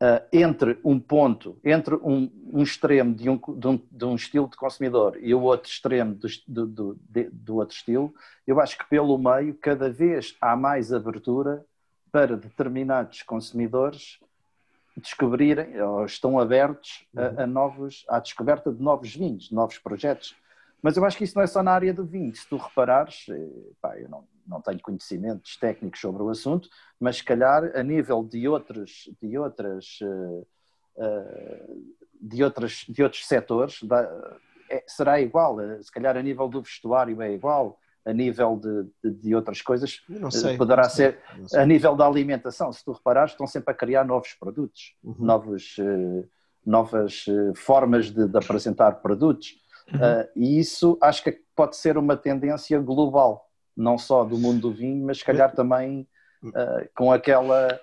ah, 0.00 0.22
entre 0.32 0.78
um 0.84 0.98
ponto, 1.00 1.58
entre 1.64 1.94
um, 1.96 2.30
um 2.52 2.62
extremo 2.62 3.14
de 3.14 3.28
um, 3.30 3.36
de, 3.36 3.66
um, 3.68 3.80
de 3.90 4.04
um 4.04 4.14
estilo 4.14 4.48
de 4.48 4.56
consumidor 4.56 5.16
e 5.20 5.34
o 5.34 5.40
outro 5.42 5.70
extremo 5.70 6.14
do, 6.14 6.28
do, 6.46 6.66
do, 6.66 6.98
de- 7.08 7.30
do 7.30 7.56
outro 7.56 7.74
estilo, 7.74 8.14
eu 8.46 8.60
acho 8.60 8.76
que 8.78 8.86
pelo 8.88 9.16
meio 9.18 9.54
cada 9.54 9.88
vez 9.90 10.36
há 10.40 10.54
mais 10.56 10.92
abertura 10.92 11.64
para 12.12 12.36
determinados 12.36 13.22
consumidores 13.22 14.18
descobrirem 14.96 15.80
ou 15.82 16.04
estão 16.06 16.38
abertos 16.38 17.06
a, 17.16 17.42
a 17.42 17.46
novos, 17.46 18.04
à 18.08 18.18
descoberta 18.18 18.72
de 18.72 18.82
novos 18.82 19.14
vinhos, 19.14 19.44
de 19.48 19.54
novos 19.54 19.78
projetos. 19.78 20.34
Mas 20.82 20.96
eu 20.96 21.04
acho 21.04 21.18
que 21.18 21.24
isso 21.24 21.36
não 21.36 21.42
é 21.42 21.46
só 21.46 21.62
na 21.62 21.72
área 21.72 21.92
do 21.92 22.04
vinho. 22.04 22.34
Se 22.34 22.48
tu 22.48 22.56
reparares, 22.56 23.26
eh, 23.28 23.48
pá, 23.80 23.98
eu 23.98 24.08
não, 24.08 24.24
não 24.46 24.60
tenho 24.60 24.80
conhecimentos 24.80 25.56
técnicos 25.56 26.00
sobre 26.00 26.22
o 26.22 26.28
assunto, 26.30 26.68
mas 27.00 27.16
se 27.16 27.24
calhar 27.24 27.72
a 27.76 27.82
nível 27.82 28.22
de 28.24 28.48
outros, 28.48 29.10
de 29.20 29.36
outras, 29.38 29.98
eh, 30.02 30.42
eh, 30.98 31.66
de 32.20 32.42
outras, 32.44 32.84
de 32.88 33.02
outros 33.02 33.26
setores, 33.26 33.82
da- 33.82 34.36
é- 34.70 34.84
será 34.86 35.20
igual. 35.20 35.60
Eh, 35.60 35.82
Se 35.82 35.90
calhar 35.92 36.16
a 36.16 36.22
nível 36.22 36.48
do 36.48 36.62
vestuário 36.62 37.20
é 37.22 37.32
igual, 37.32 37.78
a 38.04 38.12
nível 38.12 38.56
de, 38.56 38.84
de, 39.10 39.20
de 39.20 39.34
outras 39.34 39.60
coisas 39.60 40.00
sei. 40.30 40.56
poderá 40.56 40.84
ser- 40.88 41.18
sei. 41.48 41.60
a 41.60 41.66
nível 41.66 41.96
da 41.96 42.06
alimentação, 42.06 42.72
se 42.72 42.84
tu 42.84 42.92
reparares, 42.92 43.32
estão 43.32 43.46
sempre 43.48 43.72
a 43.72 43.76
criar 43.76 44.04
novos 44.04 44.32
produtos, 44.34 44.94
Uhum. 45.02 45.16
novos, 45.18 45.76
novas 46.64 47.24
formas 47.56 48.10
de, 48.10 48.26
de 48.28 48.38
apresentar 48.38 48.92
produtos. 49.02 49.56
Uhum. 49.92 50.02
Eh, 50.04 50.30
e 50.36 50.58
isso 50.58 50.96
acho 51.00 51.22
que 51.22 51.32
pode 51.54 51.76
ser 51.76 51.96
uma 51.98 52.16
tendência 52.16 52.78
global, 52.80 53.48
não 53.76 53.98
só 53.98 54.24
do 54.24 54.38
mundo 54.38 54.60
do 54.62 54.72
vinho, 54.72 55.04
mas 55.06 55.18
se 55.18 55.24
calhar 55.24 55.54
também 55.54 56.06
eh, 56.54 56.88
com, 56.96 57.12
aquela, 57.12 57.78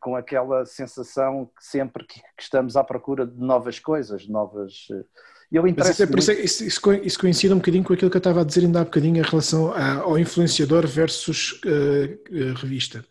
com 0.00 0.16
aquela 0.16 0.64
sensação 0.66 1.50
que 1.56 1.64
sempre 1.64 2.04
que, 2.04 2.20
que 2.20 2.42
estamos 2.42 2.76
à 2.76 2.82
procura 2.84 3.26
de 3.26 3.38
novas 3.38 3.78
coisas, 3.78 4.26
novas. 4.28 4.86
eh, 4.90 5.04
eu 5.52 5.62
Mas 5.62 6.00
é, 6.00 6.06
por 6.06 6.18
isso, 6.18 6.30
é- 6.32 6.34
isso, 6.34 6.64
isso 6.64 6.92
isso 7.04 7.18
coincide 7.20 7.54
um 7.54 7.58
bocadinho 7.58 7.84
com 7.84 7.92
aquilo 7.92 8.10
que 8.10 8.16
eu 8.16 8.18
estava 8.18 8.40
a 8.40 8.44
dizer 8.44 8.62
ainda 8.62 8.80
há 8.80 8.84
bocadinho 8.84 9.18
em 9.18 9.22
relação 9.22 9.72
a- 9.72 10.00
ao 10.00 10.18
influenciador 10.18 10.86
versus 10.86 11.60
eh, 11.64 12.18
eh, 12.32 12.52
revista. 12.56 13.04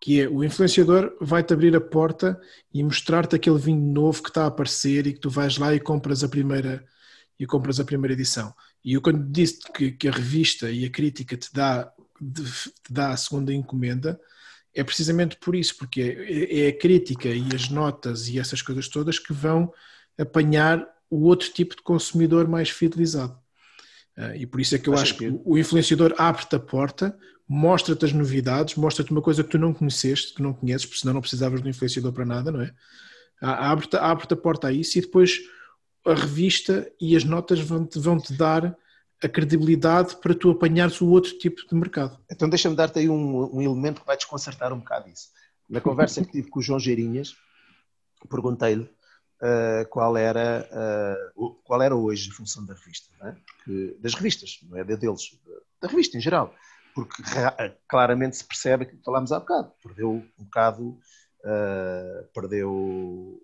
Que 0.00 0.22
é, 0.22 0.28
o 0.28 0.44
influenciador 0.44 1.16
vai-te 1.20 1.52
abrir 1.52 1.74
a 1.76 1.80
porta 1.80 2.40
e 2.72 2.82
mostrar-te 2.84 3.34
aquele 3.36 3.58
vinho 3.58 3.80
novo 3.92 4.22
que 4.22 4.30
está 4.30 4.44
a 4.44 4.46
aparecer 4.46 5.06
e 5.06 5.12
que 5.12 5.20
tu 5.20 5.28
vais 5.28 5.58
lá 5.58 5.74
e 5.74 5.80
compras 5.80 6.22
a 6.22 6.28
primeira, 6.28 6.84
e 7.38 7.44
compras 7.46 7.80
a 7.80 7.84
primeira 7.84 8.14
edição. 8.14 8.54
E 8.84 8.94
eu 8.94 9.02
quando 9.02 9.24
disse 9.30 9.60
que, 9.74 9.92
que 9.92 10.08
a 10.08 10.12
revista 10.12 10.70
e 10.70 10.84
a 10.84 10.90
crítica 10.90 11.36
te 11.36 11.52
dá, 11.52 11.92
de- 12.20 12.42
te 12.44 12.92
dá 12.92 13.10
a 13.10 13.16
segunda 13.16 13.52
encomenda, 13.52 14.20
é 14.74 14.84
precisamente 14.84 15.36
por 15.36 15.56
isso, 15.56 15.76
porque 15.76 16.00
é, 16.02 16.66
é 16.66 16.68
a 16.68 16.78
crítica 16.78 17.28
e 17.28 17.54
as 17.54 17.68
notas 17.68 18.28
e 18.28 18.38
essas 18.38 18.62
coisas 18.62 18.88
todas 18.88 19.18
que 19.18 19.32
vão 19.32 19.72
apanhar 20.18 20.86
o 21.10 21.24
outro 21.24 21.50
tipo 21.52 21.76
de 21.76 21.82
consumidor 21.82 22.46
mais 22.48 22.70
fidelizado. 22.70 23.38
Ah, 24.16 24.36
E 24.36 24.46
por 24.46 24.60
isso 24.60 24.74
é 24.74 24.78
que 24.78 24.88
eu 24.88 24.96
Faz 24.96 25.02
acho 25.02 25.14
sentido. 25.14 25.38
que 25.38 25.42
o 25.44 25.56
influenciador 25.58 26.14
abre-te 26.18 26.56
a 26.56 26.60
porta, 26.60 27.16
mostra-te 27.48 28.04
as 28.04 28.12
novidades, 28.12 28.74
mostra-te 28.74 29.10
uma 29.10 29.22
coisa 29.22 29.42
que 29.44 29.50
tu 29.50 29.58
não 29.58 29.72
conheceste, 29.72 30.34
que 30.34 30.42
não 30.42 30.52
conheces, 30.52 30.86
porque 30.86 31.00
senão 31.00 31.14
não 31.14 31.20
precisavas 31.20 31.60
do 31.60 31.68
influenciador 31.68 32.12
para 32.12 32.24
nada, 32.26 32.50
não 32.52 32.60
é? 32.62 32.70
Ah, 33.40 33.70
Abre-te 33.70 33.96
abre 33.96 34.26
a 34.30 34.36
porta 34.36 34.68
a 34.68 34.72
isso 34.72 34.98
e 34.98 35.02
depois 35.02 35.40
a 36.06 36.14
revista 36.14 36.90
e 37.00 37.16
as 37.16 37.24
notas 37.24 37.60
vão-te 37.60 37.98
vão 37.98 38.18
-te 38.18 38.32
dar 38.32 38.76
a 39.22 39.28
credibilidade 39.28 40.16
para 40.16 40.34
tu 40.34 40.50
apanhares 40.50 41.00
o 41.00 41.08
outro 41.08 41.36
tipo 41.38 41.66
de 41.66 41.74
mercado. 41.74 42.18
Então 42.30 42.48
deixa-me 42.48 42.76
dar-te 42.76 43.00
aí 43.00 43.08
um, 43.08 43.56
um 43.56 43.60
elemento 43.60 44.00
que 44.00 44.06
vai 44.06 44.16
desconcertar 44.16 44.72
um 44.72 44.78
bocado 44.78 45.08
isso. 45.08 45.28
Na 45.68 45.80
conversa 45.80 46.24
que 46.24 46.30
tive 46.32 46.48
com 46.48 46.60
o 46.60 46.62
João 46.62 46.78
Geirinhas, 46.78 47.36
perguntei-lhe 48.30 48.88
ah, 49.40 49.84
qual, 49.90 50.16
era, 50.16 50.68
o- 51.36 51.50
qual 51.64 51.82
era 51.82 51.94
hoje 51.94 52.30
a 52.30 52.34
função 52.34 52.64
da 52.64 52.74
revista, 52.74 53.08
é? 53.22 53.34
Das 54.00 54.14
revistas, 54.14 54.60
não 54.62 54.78
é 54.78 54.84
da 54.84 54.94
deles, 54.96 55.38
da 55.80 55.88
revista 55.88 56.16
em 56.16 56.20
geral, 56.20 56.54
porque 56.94 57.22
ra- 57.22 57.74
claramente 57.88 58.36
se 58.36 58.44
percebe 58.44 58.86
que 58.86 58.96
falámos 59.04 59.30
há 59.32 59.40
bocado, 59.40 59.72
perdeu 59.82 60.10
um 60.38 60.44
bocado, 60.44 60.98
ah, 61.44 62.24
perdeu 62.32 63.40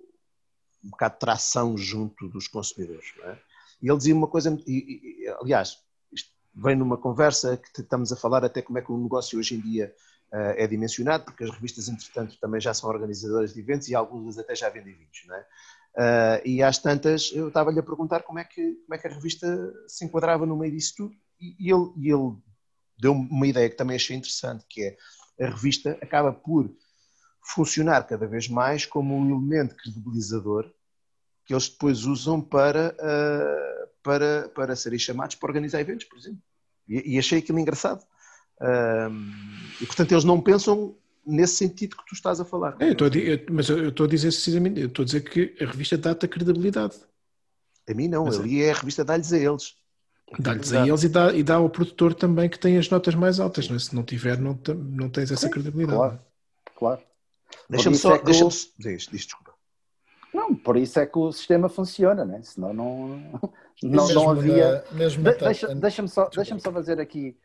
um 0.85 0.91
bocado 0.91 1.15
de 1.15 1.21
tração 1.21 1.77
junto 1.77 2.29
dos 2.29 2.47
consumidores, 2.47 3.07
é? 3.25 3.39
E 3.83 3.89
ele 3.89 3.97
dizia 3.99 4.15
uma 4.15 4.29
coisa, 4.29 4.57
e, 4.67 5.25
e, 5.25 5.29
aliás, 5.41 5.79
isto 6.13 6.31
vem 6.55 6.77
numa 6.77 6.97
conversa 6.97 7.57
que 7.57 7.81
estamos 7.81 8.13
a 8.13 8.17
falar 8.17 8.45
até 8.45 8.63
como 8.63 8.79
é 8.79 8.83
que 8.83 8.93
o 8.93 8.97
negócio 8.97 9.39
hoje 9.39 9.57
em 9.57 9.61
dia 9.61 9.95
uh, 10.33 10.55
é 10.57 10.67
dimensionado, 10.67 11.25
porque 11.25 11.45
as 11.45 11.51
revistas, 11.51 11.89
entretanto, 11.89 12.39
também 12.41 12.61
já 12.61 12.73
são 12.73 12.89
organizadoras 12.89 13.53
de 13.53 13.61
eventos 13.61 13.89
e 13.89 13.95
algumas 13.95 14.39
até 14.39 14.55
já 14.55 14.69
vendem 14.69 14.97
não 15.27 15.35
é? 15.35 15.47
Uh, 15.97 16.49
e 16.49 16.63
às 16.63 16.79
tantas, 16.79 17.31
eu 17.33 17.49
estava-lhe 17.49 17.79
a 17.79 17.83
perguntar 17.83 18.23
como 18.23 18.39
é, 18.39 18.45
que, 18.45 18.75
como 18.85 18.95
é 18.95 18.99
que 18.99 19.07
a 19.07 19.13
revista 19.13 19.73
se 19.87 20.05
enquadrava 20.05 20.45
no 20.45 20.57
meio 20.57 20.73
disso 20.73 20.95
tudo, 20.97 21.15
e, 21.41 21.55
e 21.59 21.71
ele, 21.71 21.91
ele 21.99 22.37
deu-me 22.99 23.29
uma 23.31 23.47
ideia 23.47 23.69
que 23.69 23.77
também 23.77 23.97
achei 23.97 24.17
interessante, 24.17 24.65
que 24.69 24.83
é 24.83 24.97
a 25.47 25.51
revista 25.51 25.99
acaba 26.01 26.33
por 26.33 26.71
funcionar 27.45 28.03
cada 28.07 28.27
vez 28.27 28.49
mais 28.49 28.87
como 28.87 29.17
um 29.17 29.29
elemento 29.31 29.77
credibilizador 29.77 30.71
que 31.47 31.53
eles 31.53 31.69
depois 31.69 32.05
usam 32.07 32.41
para, 32.41 32.97
uh, 32.99 33.89
para, 34.03 34.49
para 34.55 34.75
serem 34.75 34.99
chamados 34.99 35.37
para 35.37 35.49
organizar 35.49 35.81
eventos, 35.81 36.07
por 36.07 36.19
exemplo. 36.19 36.41
E, 36.89 37.15
e 37.15 37.19
achei 37.19 37.39
aquilo 37.39 37.59
engraçado. 37.59 38.03
Um, 38.61 39.33
e 39.81 39.87
portanto 39.87 40.13
eles 40.13 40.25
não 40.25 40.41
pensam 40.41 40.97
nesse 41.27 41.57
sentido 41.57 41.97
que 41.97 42.07
tu 42.07 42.15
estás 42.15 42.41
a 42.41 42.45
falar. 42.45 42.77
É, 42.81 42.89
eu 42.89 42.93
estou 42.93 43.07
a 43.07 43.11
di- 43.11 43.29
eu- 43.29 43.41
mas 43.51 43.69
eu 43.69 43.89
estou 43.89 44.07
a 44.07 44.09
dizer 44.09 44.29
precisamente, 44.29 44.81
eu 44.81 44.87
estou 44.87 45.03
a 45.03 45.07
dizer 45.07 45.21
que 45.23 45.55
a 45.61 45.67
revista 45.67 45.99
dá-te 45.99 46.25
a 46.25 46.29
credibilidade. 46.29 46.97
A 47.89 47.93
mim 47.95 48.09
não, 48.09 48.25
Mas 48.25 48.39
é- 48.39 48.41
ali 48.41 48.63
é 48.63 48.71
a 48.71 48.75
revista 48.75 49.05
dá-lhes 49.05 49.33
a 49.33 49.39
eles. 49.39 49.75
Dá-lhes 50.39 50.73
a 50.73 50.87
eles 50.87 51.03
e 51.03 51.09
dá, 51.09 51.33
e 51.35 51.43
dá 51.43 51.57
ao 51.57 51.69
produtor 51.69 52.15
também 52.15 52.49
que 52.49 52.59
tem 52.59 52.79
as 52.79 52.89
notas 52.89 53.15
mais 53.15 53.39
altas. 53.39 53.69
Não 53.69 53.77
é? 53.77 53.79
Se 53.79 53.95
não 53.95 54.03
tiver, 54.03 54.39
não, 54.39 54.59
não 54.75 55.11
tens 55.11 55.31
essa 55.31 55.47
Sim, 55.47 55.51
credibilidade. 55.51 55.99
Claro, 55.99 56.21
claro. 56.75 57.03
Deixa-me 57.69 57.97
só. 57.97 58.15
é 58.15 58.19
que 58.19 58.25
deixa 58.25 58.45
o- 58.45 58.49
diz, 58.49 58.73
diz, 58.79 59.09
desculpa. 59.11 59.53
Não, 60.33 60.55
por 60.55 60.77
isso 60.77 60.99
é 60.99 61.07
que 61.07 61.17
o 61.19 61.31
sistema 61.33 61.69
funciona, 61.69 62.25
né? 62.25 62.41
senão 62.43 62.73
não, 62.73 63.09
não, 63.83 64.07
Mesmo 64.07 64.15
não 64.15 64.31
havia. 64.31 64.85
mesmo 64.93 65.23
De- 65.25 65.35
deixa- 65.37 65.75
Deixa-me 65.75 66.09
só, 66.09 66.29
deixa 66.29 66.59
só 66.59 66.73
fazer 66.73 67.01
aqui 67.01 67.37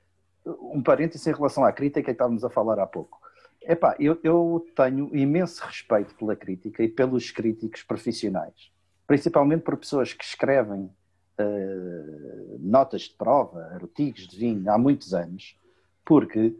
um 0.46 0.82
parênteses 0.82 1.26
em 1.28 1.32
relação 1.34 1.64
à 1.64 1.72
crítica 1.72 2.04
que 2.06 2.12
estávamos 2.12 2.44
a 2.44 2.50
falar 2.50 2.80
há 2.80 2.88
pouco. 2.88 3.20
Epá, 3.62 3.96
eu, 4.00 4.18
eu 4.24 4.66
tenho 4.76 5.16
imenso 5.16 5.64
respeito 5.64 6.16
pela 6.16 6.36
crítica 6.36 6.82
e 6.82 6.88
pelos 6.88 7.30
críticos 7.30 7.84
profissionais, 7.84 8.72
principalmente 9.06 9.62
por 9.62 9.78
pessoas 9.78 10.14
que 10.14 10.24
escrevem 10.24 10.90
eh, 11.38 12.56
notas 12.60 13.02
de 13.04 13.14
prova, 13.14 13.62
artigos 13.74 14.28
de 14.28 14.38
vinho 14.38 14.72
há 14.72 14.78
muitos 14.78 15.14
anos, 15.14 15.56
porque 16.04 16.56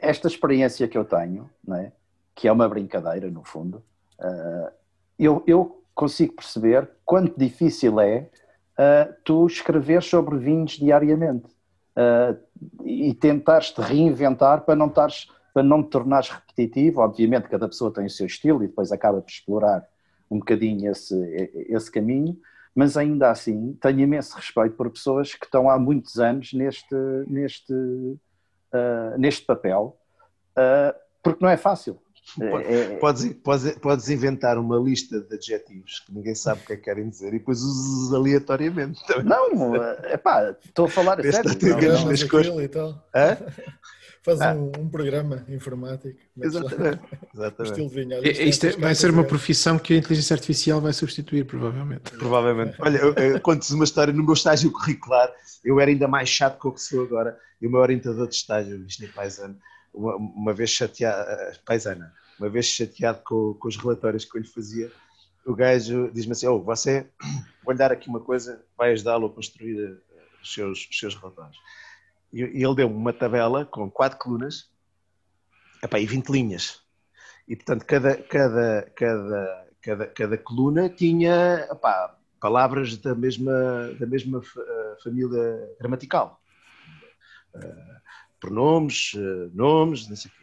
esta 0.00 0.28
experiência 0.28 0.86
que 0.88 0.96
eu 0.96 1.04
tenho, 1.04 1.50
não 1.66 1.76
é? 1.76 1.92
Que 2.38 2.46
é 2.46 2.52
uma 2.52 2.68
brincadeira 2.68 3.28
no 3.28 3.42
fundo, 3.42 3.82
eh, 4.20 4.72
eu, 5.18 5.42
eu 5.44 5.82
consigo 5.92 6.34
perceber 6.34 6.88
quanto 7.04 7.36
difícil 7.36 7.98
é 7.98 8.30
uh, 8.78 9.12
tu 9.24 9.44
escrever 9.48 10.04
sobre 10.04 10.38
vinhos 10.38 10.74
diariamente 10.74 11.48
uh, 11.96 12.38
e 12.84 13.12
tentares 13.14 13.72
te 13.72 13.80
reinventar 13.80 14.60
para 14.60 14.76
não, 14.76 14.86
estares, 14.86 15.28
para 15.52 15.64
não 15.64 15.82
te 15.82 15.90
tornares 15.90 16.28
repetitivo. 16.28 17.00
Obviamente, 17.00 17.48
cada 17.48 17.66
pessoa 17.66 17.92
tem 17.92 18.06
o 18.06 18.10
seu 18.10 18.26
estilo 18.26 18.62
e 18.62 18.68
depois 18.68 18.92
acaba 18.92 19.20
por 19.20 19.28
explorar 19.28 19.84
um 20.30 20.38
bocadinho 20.38 20.92
esse, 20.92 21.16
esse 21.68 21.90
caminho, 21.90 22.38
mas 22.72 22.96
ainda 22.96 23.32
assim 23.32 23.76
tenho 23.80 23.98
imenso 23.98 24.36
respeito 24.36 24.76
por 24.76 24.88
pessoas 24.88 25.34
que 25.34 25.44
estão 25.44 25.68
há 25.68 25.76
muitos 25.76 26.20
anos 26.20 26.52
neste, 26.52 26.94
neste, 27.26 27.72
uh, 27.72 29.18
neste 29.18 29.44
papel, 29.44 29.98
uh, 30.52 30.96
porque 31.20 31.44
não 31.44 31.50
é 31.50 31.56
fácil. 31.56 32.00
É, 32.40 32.74
é, 32.74 32.96
podes, 32.96 33.32
podes, 33.42 33.72
podes, 33.78 34.10
inventar 34.10 34.58
uma 34.58 34.78
lista 34.78 35.20
de 35.20 35.34
adjetivos 35.34 36.00
que 36.00 36.12
ninguém 36.12 36.34
sabe 36.34 36.62
o 36.62 36.66
que 36.66 36.72
é 36.74 36.76
que 36.76 36.82
querem 36.82 37.08
dizer 37.08 37.28
e 37.28 37.38
depois 37.38 37.60
usas 37.60 38.12
aleatoriamente. 38.12 39.00
Não, 39.24 39.74
é 40.04 40.16
pá, 40.16 40.54
estou 40.64 40.86
a 40.86 40.88
falar 40.88 41.20
a 41.20 41.22
sério. 41.32 41.50
Não, 41.62 42.04
não, 42.04 42.54
não, 42.54 42.62
e 42.62 42.68
tal. 42.68 43.08
Hã? 43.14 43.36
Faz 44.28 44.40
ah. 44.42 44.52
um, 44.52 44.72
um, 44.78 44.88
programa 44.90 45.44
informático. 45.48 46.18
Exatamente. 46.38 47.00
Exatamente. 47.34 47.88
Vinho, 47.88 48.16
olha, 48.18 48.48
isto, 48.48 48.66
é, 48.66 48.70
vai 48.72 48.94
ser 48.94 49.10
uma 49.10 49.24
profissão 49.24 49.78
que 49.78 49.94
a 49.94 49.96
inteligência 49.96 50.34
artificial 50.34 50.82
vai 50.82 50.92
substituir, 50.92 51.46
provavelmente. 51.46 52.10
Provavelmente. 52.12 52.76
Olha, 52.80 53.40
conto-vos 53.40 53.70
uma 53.70 53.84
história. 53.84 54.12
No 54.12 54.22
meu 54.22 54.34
estágio 54.34 54.70
curricular, 54.70 55.32
eu 55.64 55.80
era 55.80 55.90
ainda 55.90 56.06
mais 56.06 56.28
chato 56.28 56.60
que 56.60 56.68
o 56.68 56.72
que 56.72 56.82
sou 56.82 57.04
agora. 57.04 57.38
E 57.60 57.66
o 57.66 57.70
meu 57.70 57.80
orientador 57.80 58.28
de 58.28 58.34
estágio, 58.34 58.78
Vishnu 58.84 59.08
Paisano, 59.14 59.56
uma, 59.98 60.16
uma 60.16 60.52
vez 60.52 60.70
chateado, 60.70 61.28
eh, 61.28 61.58
paisana, 61.64 62.14
uma 62.38 62.48
vez 62.48 62.66
chateado 62.66 63.20
com, 63.24 63.54
com 63.54 63.68
os 63.68 63.76
relatórios 63.76 64.24
que 64.24 64.36
eu 64.36 64.42
lhe 64.42 64.48
fazia, 64.48 64.90
o 65.44 65.54
gajo 65.54 66.10
diz-me 66.12 66.32
assim: 66.32 66.46
Oh, 66.46 66.62
você, 66.62 67.08
vou-lhe 67.64 67.78
dar 67.78 67.90
aqui 67.90 68.08
uma 68.08 68.20
coisa, 68.20 68.64
vai 68.76 68.92
ajudá-lo 68.92 69.26
a 69.26 69.32
construir 69.32 69.78
eh, 69.78 70.22
os 70.42 70.54
seus, 70.54 70.88
os 70.88 70.98
seus 70.98 71.14
relatórios. 71.14 71.58
E, 72.32 72.40
e 72.40 72.64
ele 72.64 72.74
deu-me 72.74 72.94
uma 72.94 73.12
tabela 73.12 73.64
com 73.64 73.90
quatro 73.90 74.18
colunas 74.18 74.70
epá, 75.82 75.98
e 75.98 76.06
20 76.06 76.28
linhas. 76.28 76.80
E, 77.48 77.56
portanto, 77.56 77.84
cada, 77.86 78.16
cada, 78.16 78.92
cada, 78.94 79.68
cada, 79.80 80.06
cada 80.06 80.38
coluna 80.38 80.88
tinha 80.88 81.66
epá, 81.70 82.16
palavras 82.40 82.96
da 82.98 83.14
mesma, 83.14 83.52
da 83.98 84.06
mesma 84.06 84.40
eh, 84.40 84.96
família 85.02 85.76
gramatical. 85.80 86.40
Uh, 87.54 87.98
pronomes, 88.40 89.12
uh, 89.14 89.50
nomes, 89.54 90.08
não 90.08 90.16
sei 90.16 90.30
o 90.30 90.34
quê. 90.34 90.38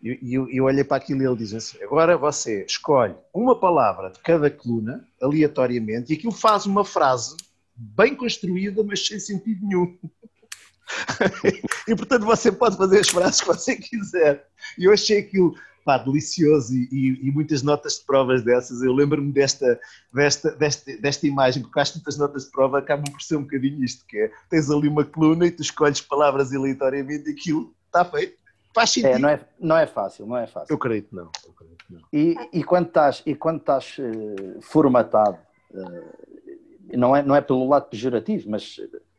E 0.00 0.34
eu, 0.34 0.48
eu 0.48 0.64
olhei 0.64 0.84
para 0.84 0.96
aquilo 0.96 1.22
e 1.22 1.26
ele 1.26 1.36
diz 1.36 1.52
assim: 1.52 1.82
agora 1.82 2.16
você 2.16 2.64
escolhe 2.64 3.14
uma 3.34 3.58
palavra 3.58 4.10
de 4.10 4.20
cada 4.20 4.50
coluna, 4.50 5.04
aleatoriamente, 5.20 6.12
e 6.12 6.16
aquilo 6.16 6.32
faz 6.32 6.66
uma 6.66 6.84
frase 6.84 7.36
bem 7.74 8.14
construída, 8.14 8.82
mas 8.84 9.06
sem 9.06 9.18
sentido 9.18 9.66
nenhum. 9.66 9.98
e 11.86 11.94
portanto 11.94 12.24
você 12.24 12.50
pode 12.50 12.76
fazer 12.76 13.00
as 13.00 13.08
frases 13.08 13.40
que 13.40 13.46
você 13.46 13.76
quiser. 13.76 14.46
E 14.78 14.84
eu 14.84 14.92
achei 14.92 15.18
aquilo 15.18 15.54
pá, 15.88 15.96
delicioso 15.96 16.74
e, 16.74 16.88
e, 16.92 17.28
e, 17.28 17.32
muitas 17.32 17.62
notas 17.62 17.94
de 17.94 18.04
provas 18.04 18.42
dessas. 18.42 18.82
Eu 18.82 18.92
lembro-me 18.92 19.32
desta, 19.32 19.80
desta, 20.12 20.50
desta, 20.50 20.96
desta 20.98 21.26
imagem, 21.26 21.62
porque 21.62 21.80
acho 21.80 21.92
que 21.92 21.98
muitas 21.98 22.18
notas 22.18 22.44
de 22.44 22.50
prova 22.50 22.78
acabam 22.78 23.10
por 23.10 23.22
ser 23.22 23.36
um 23.36 23.42
bocadinho 23.42 23.82
isto, 23.82 24.04
que 24.06 24.18
é, 24.18 24.30
tens 24.50 24.70
ali 24.70 24.86
uma 24.86 25.02
coluna 25.02 25.46
e 25.46 25.50
tu 25.50 25.62
escolhes 25.62 26.02
palavras 26.02 26.52
aleatoriamente 26.52 27.30
e 27.30 27.32
aquilo 27.32 27.74
está 27.86 28.04
feito. 28.04 28.36
Faz 28.74 28.90
sentido. 28.90 29.14
É, 29.14 29.18
não, 29.18 29.28
é, 29.30 29.40
não 29.58 29.76
é 29.78 29.86
fácil, 29.86 30.26
não 30.26 30.36
é 30.36 30.46
fácil. 30.46 30.70
Eu 30.72 30.76
acredito 30.76 31.14
não. 31.16 31.30
Eu 31.44 31.52
acredito, 31.52 31.84
não. 31.88 32.00
E, 32.12 32.36
e 32.52 32.62
quando 32.62 32.88
estás, 32.88 33.22
e 33.24 33.34
quando 33.34 33.60
estás 33.60 33.96
uh, 33.98 34.60
formatado, 34.60 35.38
uh, 35.70 36.96
não, 36.96 37.16
é, 37.16 37.22
não 37.22 37.34
é 37.34 37.40
pelo 37.40 37.66
lado 37.66 37.88
pejorativo, 37.88 38.50
mas 38.50 38.78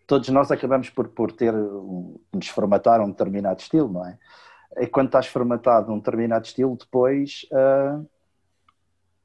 todos 0.09 0.27
nós 0.29 0.49
acabamos 0.49 0.89
por, 0.89 1.07
por 1.07 1.31
ter, 1.31 1.53
um, 1.53 2.19
nos 2.33 2.47
formatar 2.47 2.99
um 2.99 3.11
determinado 3.11 3.61
estilo, 3.61 3.93
não 3.93 4.03
é? 4.03 4.17
E 4.77 4.87
quando 4.87 5.05
estás 5.05 5.27
formatado 5.27 5.93
um 5.93 5.99
determinado 5.99 6.47
estilo, 6.47 6.75
depois 6.75 7.45
uh, 7.51 8.03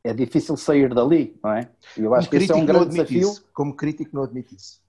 é 0.05 0.13
difícil 0.13 0.59
sair 0.59 0.93
dali, 0.93 1.41
não 1.43 1.53
é? 1.53 1.71
Eu 1.97 2.15
acho 2.15 2.29
que 2.29 2.37
esse 2.37 2.53
é 2.53 2.55
um 2.55 2.67
grande 2.67 2.91
desafio. 2.91 3.31
Isso. 3.31 3.49
Como 3.55 3.75
crítico 3.75 4.15
não 4.15 4.25
admite 4.25 4.55
isso. 4.55 4.83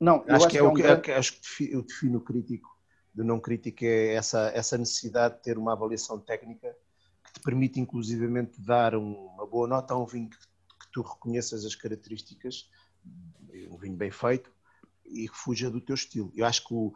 Não, 0.00 0.24
acho, 0.26 0.46
acho 0.46 0.48
que 0.48 0.56
é, 0.56 0.60
é, 0.60 0.62
o 0.62 0.72
que, 0.72 0.82
grande... 0.82 1.10
é, 1.10 1.16
acho 1.18 1.38
que 1.38 1.70
eu 1.70 1.82
defino 1.82 2.18
o 2.18 2.20
crítico 2.22 2.74
do 3.14 3.22
não 3.22 3.38
crítico 3.38 3.84
é 3.84 4.14
essa, 4.14 4.50
essa 4.54 4.78
necessidade 4.78 5.36
de 5.36 5.42
ter 5.42 5.58
uma 5.58 5.74
avaliação 5.74 6.18
técnica 6.18 6.74
que 7.22 7.32
te 7.34 7.40
permite 7.40 7.78
inclusivamente 7.78 8.58
dar 8.58 8.94
uma 8.94 9.46
boa 9.46 9.68
nota 9.68 9.92
a 9.92 9.98
um 9.98 10.06
vinho 10.06 10.30
que, 10.30 10.38
que 10.38 10.90
tu 10.90 11.02
reconheças 11.02 11.66
as 11.66 11.74
características, 11.74 12.68
um 13.70 13.76
vinho 13.76 13.94
bem 13.94 14.10
feito, 14.10 14.53
e 15.06 15.28
fuja 15.28 15.70
do 15.70 15.80
teu 15.80 15.94
estilo. 15.94 16.32
Eu 16.34 16.46
acho 16.46 16.66
que, 16.66 16.74
o, 16.74 16.92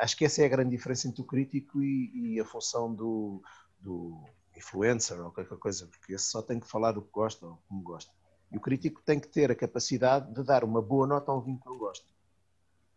acho 0.00 0.16
que 0.16 0.24
essa 0.24 0.42
é 0.42 0.46
a 0.46 0.48
grande 0.48 0.70
diferença 0.70 1.08
entre 1.08 1.22
o 1.22 1.26
crítico 1.26 1.82
e, 1.82 2.34
e 2.34 2.40
a 2.40 2.44
função 2.44 2.94
do, 2.94 3.42
do, 3.80 4.22
influencer 4.56 5.18
ou 5.18 5.30
qualquer 5.30 5.58
coisa, 5.58 5.86
porque 5.86 6.14
esse 6.14 6.26
só 6.26 6.42
tem 6.42 6.60
que 6.60 6.68
falar 6.68 6.92
do 6.92 7.02
que 7.02 7.10
gosta 7.10 7.46
ou 7.46 7.58
como 7.68 7.82
gosta. 7.82 8.12
E 8.50 8.56
o 8.56 8.60
crítico 8.60 9.02
tem 9.02 9.18
que 9.18 9.28
ter 9.28 9.50
a 9.50 9.54
capacidade 9.54 10.32
de 10.32 10.42
dar 10.42 10.62
uma 10.62 10.82
boa 10.82 11.06
nota 11.06 11.32
a 11.32 11.36
um 11.36 11.40
vinho 11.40 11.58
que 11.58 11.66
não 11.66 11.78
gosta. 11.78 12.06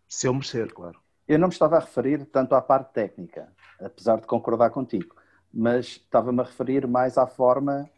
Se 0.07 0.27
eu 0.27 0.33
merecer, 0.33 0.73
claro. 0.73 0.99
Eu 1.27 1.39
não 1.39 1.47
me 1.47 1.53
estava 1.53 1.77
a 1.77 1.79
referir 1.79 2.25
tanto 2.25 2.53
à 2.53 2.61
parte 2.61 2.93
técnica, 2.93 3.51
apesar 3.79 4.19
de 4.19 4.27
concordar 4.27 4.69
contigo, 4.69 5.15
mas 5.51 5.87
estava-me 5.87 6.41
a 6.41 6.43
referir 6.43 6.85
mais 6.87 7.17
à 7.17 7.25
forma. 7.25 7.89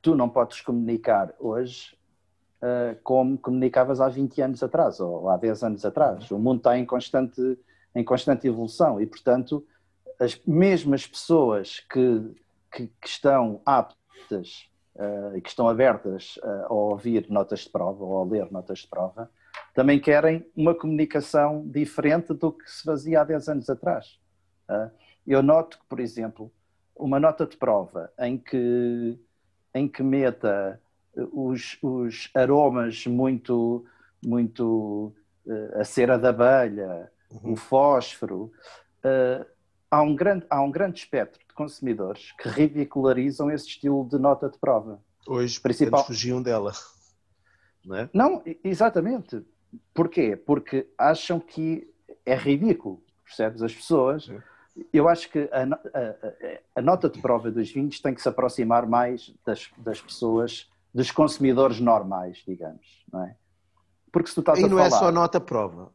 Tu 0.00 0.14
não 0.14 0.28
podes 0.28 0.60
comunicar 0.60 1.34
hoje 1.38 1.96
uh, 2.64 2.98
como 3.02 3.36
comunicavas 3.36 4.00
há 4.00 4.08
20 4.08 4.40
anos 4.40 4.62
atrás 4.62 4.98
ou 4.98 5.28
há 5.28 5.36
10 5.36 5.62
anos 5.62 5.84
atrás. 5.84 6.30
O 6.30 6.38
mundo 6.38 6.58
está 6.58 6.78
em 6.78 6.86
constante, 6.86 7.58
em 7.94 8.02
constante 8.02 8.46
evolução 8.46 9.00
e, 9.00 9.06
portanto, 9.06 9.64
as 10.18 10.40
mesmas 10.46 11.06
pessoas 11.06 11.80
que, 11.90 12.34
que, 12.72 12.86
que 12.86 13.08
estão 13.08 13.60
aptas 13.66 14.68
uh, 14.96 15.36
e 15.36 15.40
que 15.40 15.48
estão 15.48 15.68
abertas 15.68 16.36
uh, 16.38 16.66
a 16.66 16.72
ouvir 16.72 17.26
notas 17.28 17.60
de 17.60 17.70
prova 17.70 18.02
ou 18.02 18.22
a 18.22 18.24
ler 18.24 18.50
notas 18.50 18.80
de 18.80 18.88
prova, 18.88 19.30
também 19.74 20.00
querem 20.00 20.46
uma 20.56 20.74
comunicação 20.74 21.66
diferente 21.68 22.32
do 22.32 22.52
que 22.52 22.70
se 22.70 22.82
fazia 22.82 23.20
há 23.20 23.24
10 23.24 23.48
anos 23.48 23.70
atrás. 23.70 24.18
Eu 25.26 25.42
noto 25.42 25.78
que, 25.78 25.84
por 25.86 26.00
exemplo, 26.00 26.50
uma 26.96 27.20
nota 27.20 27.46
de 27.46 27.56
prova 27.56 28.10
em 28.18 28.38
que, 28.38 29.18
em 29.74 29.86
que 29.86 30.02
meta 30.02 30.80
os, 31.32 31.78
os 31.82 32.30
aromas 32.34 33.06
muito, 33.06 33.84
muito 34.24 35.12
uh, 35.46 35.80
a 35.80 35.84
cera 35.84 36.18
da 36.18 36.30
abelha, 36.30 37.10
uhum. 37.30 37.52
o 37.52 37.56
fósforo. 37.56 38.52
Uh, 39.04 39.44
há, 39.90 40.02
um 40.02 40.14
grande, 40.14 40.46
há 40.50 40.60
um 40.62 40.70
grande 40.70 40.98
espectro 40.98 41.40
de 41.46 41.54
consumidores 41.54 42.32
que 42.32 42.48
ridicularizam 42.48 43.50
esse 43.50 43.68
estilo 43.68 44.08
de 44.08 44.18
nota 44.18 44.48
de 44.48 44.58
prova. 44.58 45.00
Hoje, 45.26 45.60
principal... 45.60 46.04
fugiam 46.04 46.42
dela. 46.42 46.72
Não, 47.84 47.96
é? 47.96 48.08
não, 48.14 48.42
exatamente. 48.64 49.44
Porquê? 49.92 50.36
Porque 50.36 50.88
acham 50.96 51.38
que 51.38 51.86
é 52.24 52.34
ridículo, 52.34 53.02
percebes? 53.22 53.62
As 53.62 53.74
pessoas. 53.74 54.30
Eu 54.90 55.06
acho 55.06 55.30
que 55.30 55.50
a, 55.52 55.64
a, 55.64 56.76
a, 56.76 56.80
nota 56.80 57.10
de 57.10 57.20
prova 57.20 57.50
dos 57.50 57.70
vinhos 57.70 58.00
tem 58.00 58.14
que 58.14 58.22
se 58.22 58.28
aproximar 58.28 58.86
mais 58.86 59.34
das, 59.44 59.70
das 59.76 60.00
pessoas 60.00 60.70
dos 60.94 61.10
consumidores 61.10 61.80
normais, 61.80 62.42
digamos, 62.46 63.04
não 63.12 63.24
é? 63.24 63.36
Porque 64.12 64.28
se 64.28 64.34
tu 64.36 64.40
estás 64.40 64.60
e 64.60 64.64
a 64.64 64.68
não 64.68 64.78
é 64.78 64.88
falar... 64.88 64.96
é 64.96 65.00
só 65.00 65.12
nota 65.12 65.40
prova. 65.40 65.92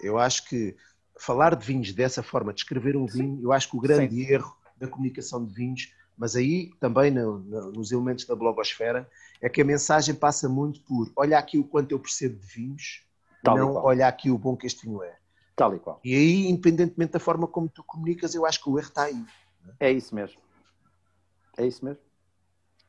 Eu 0.00 0.18
acho 0.18 0.48
que 0.48 0.76
falar 1.18 1.56
de 1.56 1.66
vinhos 1.66 1.92
dessa 1.92 2.22
forma, 2.22 2.54
descrever 2.54 2.96
um 2.96 3.06
vinho, 3.06 3.40
eu 3.42 3.52
acho 3.52 3.68
que 3.68 3.76
o 3.76 3.80
grande 3.80 4.14
Sim. 4.14 4.32
erro 4.32 4.56
da 4.76 4.86
comunicação 4.86 5.44
de 5.44 5.52
vinhos, 5.52 5.92
mas 6.16 6.36
aí 6.36 6.70
também 6.78 7.10
no, 7.10 7.38
no, 7.40 7.72
nos 7.72 7.90
elementos 7.90 8.24
da 8.24 8.36
blogosfera, 8.36 9.08
é 9.40 9.48
que 9.48 9.60
a 9.60 9.64
mensagem 9.64 10.14
passa 10.14 10.48
muito 10.48 10.80
por 10.82 11.10
olha 11.16 11.36
aqui 11.36 11.58
o 11.58 11.64
quanto 11.64 11.90
eu 11.90 11.98
percebo 11.98 12.38
de 12.38 12.46
vinhos, 12.46 13.04
Tal 13.42 13.56
não 13.56 13.74
olha 13.74 14.06
aqui 14.06 14.30
o 14.30 14.38
bom 14.38 14.56
que 14.56 14.66
este 14.66 14.86
vinho 14.86 15.02
é. 15.02 15.16
Tal 15.56 15.74
e 15.74 15.80
qual. 15.80 15.98
E 16.04 16.14
aí, 16.14 16.46
independentemente 16.46 17.12
da 17.12 17.18
forma 17.18 17.48
como 17.48 17.68
tu 17.68 17.82
comunicas, 17.82 18.34
eu 18.34 18.46
acho 18.46 18.62
que 18.62 18.70
o 18.70 18.78
erro 18.78 18.88
está 18.88 19.04
aí. 19.04 19.24
É 19.80 19.90
isso 19.90 20.14
mesmo. 20.14 20.40
É 21.56 21.66
isso 21.66 21.84
mesmo 21.84 22.05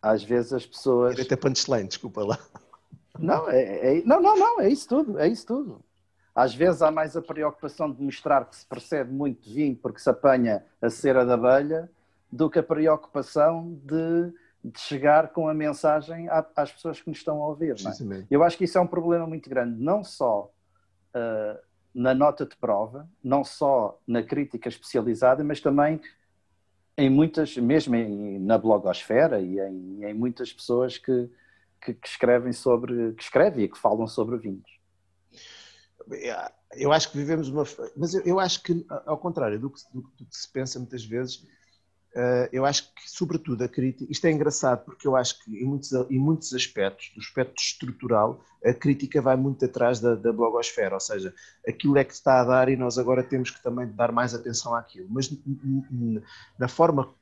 às 0.02 0.24
vezes 0.24 0.54
as 0.54 0.66
pessoas. 0.66 1.12
Direito 1.12 1.34
a 1.34 1.38
punchline, 1.38 1.88
desculpa 1.88 2.24
lá. 2.24 2.40
Não, 3.20 3.50
é, 3.50 3.98
é, 3.98 4.04
não, 4.06 4.22
não, 4.22 4.38
não, 4.38 4.62
é 4.62 4.70
isso 4.70 4.88
tudo, 4.88 5.20
é 5.20 5.28
isso 5.28 5.46
tudo. 5.46 5.84
Às 6.36 6.54
vezes 6.54 6.84
há 6.84 6.92
mais 6.92 7.18
a 7.18 7.22
preocupação 7.22 7.92
de 7.92 8.02
mostrar 8.02 8.46
que 8.46 8.56
se 8.56 8.66
percebe 8.66 9.12
muito 9.12 9.50
vinho 9.50 9.76
porque 9.76 10.00
se 10.00 10.10
apanha 10.10 10.64
a 10.80 10.90
cera 10.90 11.26
da 11.26 11.34
abelha 11.34 11.90
do 12.32 12.48
que 12.50 12.60
a 12.60 12.64
preocupação 12.64 13.80
de, 13.84 14.32
de 14.64 14.80
chegar 14.80 15.30
com 15.30 15.50
a 15.50 15.54
mensagem 15.54 16.28
às 16.56 16.72
pessoas 16.72 17.02
que 17.02 17.10
nos 17.10 17.18
estão 17.18 17.42
a 17.42 17.48
ouvir. 17.48 17.72
É? 17.74 18.26
Eu 18.30 18.44
acho 18.44 18.56
que 18.56 18.66
isso 18.66 18.78
é 18.78 18.82
um 18.82 18.86
problema 18.86 19.26
muito 19.26 19.50
grande, 19.50 19.82
não 19.82 20.04
só 20.04 20.52
uh, 21.16 21.60
na 21.92 22.14
nota 22.14 22.46
de 22.46 22.56
prova, 22.56 23.10
não 23.24 23.44
só 23.44 24.00
na 24.06 24.22
crítica 24.22 24.70
especializada, 24.70 25.44
mas 25.44 25.60
também 25.60 26.00
em 26.98 27.10
muitas, 27.10 27.56
mesmo 27.58 27.96
em, 27.96 28.40
na 28.40 28.58
blogosfera 28.58 29.40
e 29.40 29.60
em, 29.60 30.04
em 30.04 30.14
muitas 30.14 30.52
pessoas 30.52 30.98
que, 30.98 31.30
que, 31.82 31.94
que, 31.94 32.08
escrevem 32.08 32.52
sobre, 32.52 33.14
que 33.14 33.24
escrevem 33.24 33.66
e 33.66 33.70
que 33.70 33.78
falam 33.78 34.08
sobre 34.08 34.38
vinhos. 34.38 34.78
Eu 36.74 36.92
acho 36.92 37.12
que 37.12 37.18
vivemos 37.18 37.50
uma. 37.50 37.64
Mas 37.96 38.14
eu, 38.14 38.22
eu 38.24 38.40
acho 38.40 38.64
que, 38.64 38.86
ao 39.06 39.18
contrário 39.18 39.60
do 39.60 39.70
que, 39.70 39.80
do, 39.94 40.02
do 40.02 40.26
que, 40.26 40.38
se 40.38 40.52
pensa 40.52 40.80
muitas 40.80 41.06
vezes, 41.06 41.46
eu 42.52 42.66
acho 42.66 42.94
que, 42.94 43.02
sobretudo, 43.06 43.64
a 43.64 43.68
crítica. 43.68 44.12
Isto 44.12 44.26
é 44.26 44.32
engraçado 44.32 44.84
porque 44.86 45.08
eu 45.08 45.16
acho 45.16 45.44
que, 45.44 45.56
em 45.58 45.66
muitos, 45.66 45.92
em 45.94 46.20
muitos 46.20 46.54
aspectos, 46.54 47.12
do 47.14 47.22
aspecto 47.22 47.62
estrutural, 47.62 48.44
a 48.66 48.74
crítica 48.74 49.22
vai 49.22 49.36
muito 49.36 49.64
atrás 49.66 50.00
da, 50.00 50.16
da 50.16 50.34
blogosfera, 50.34 50.96
ou 50.96 51.00
seja, 51.00 51.34
aquilo 51.68 51.98
é 51.98 52.04
que 52.04 52.14
está 52.14 52.42
a 52.42 52.44
dar 52.44 52.70
e 52.70 52.76
nós 52.76 52.98
agora 52.98 53.24
temos 53.24 53.52
que 53.52 53.62
também 53.62 53.88
dar 53.88 54.12
mais 54.12 54.34
atenção 54.34 54.74
àquilo. 54.76 55.08
Mas 55.10 55.32
na 56.58 56.68
forma 56.68 57.14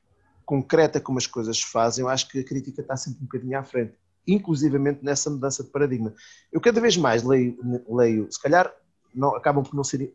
concreta 0.44 1.00
como 1.00 1.18
as 1.18 1.26
coisas 1.26 1.58
se 1.58 1.66
fazem, 1.66 2.02
eu 2.02 2.08
acho 2.08 2.28
que 2.28 2.38
a 2.38 2.44
crítica 2.44 2.80
está 2.80 2.96
sempre 2.96 3.20
um 3.20 3.26
bocadinho 3.26 3.58
à 3.58 3.64
frente, 3.64 3.94
inclusivamente 4.26 5.04
nessa 5.04 5.28
mudança 5.28 5.62
de 5.62 5.70
paradigma. 5.70 6.14
Eu 6.52 6.60
cada 6.60 6.80
vez 6.80 6.96
mais 6.96 7.22
leio, 7.22 7.58
leio 7.88 8.30
se 8.30 8.40
calhar 8.40 8.72
não, 9.14 9.34
acabam 9.34 9.64
por 9.64 9.74
não 9.74 9.84
serem 9.84 10.12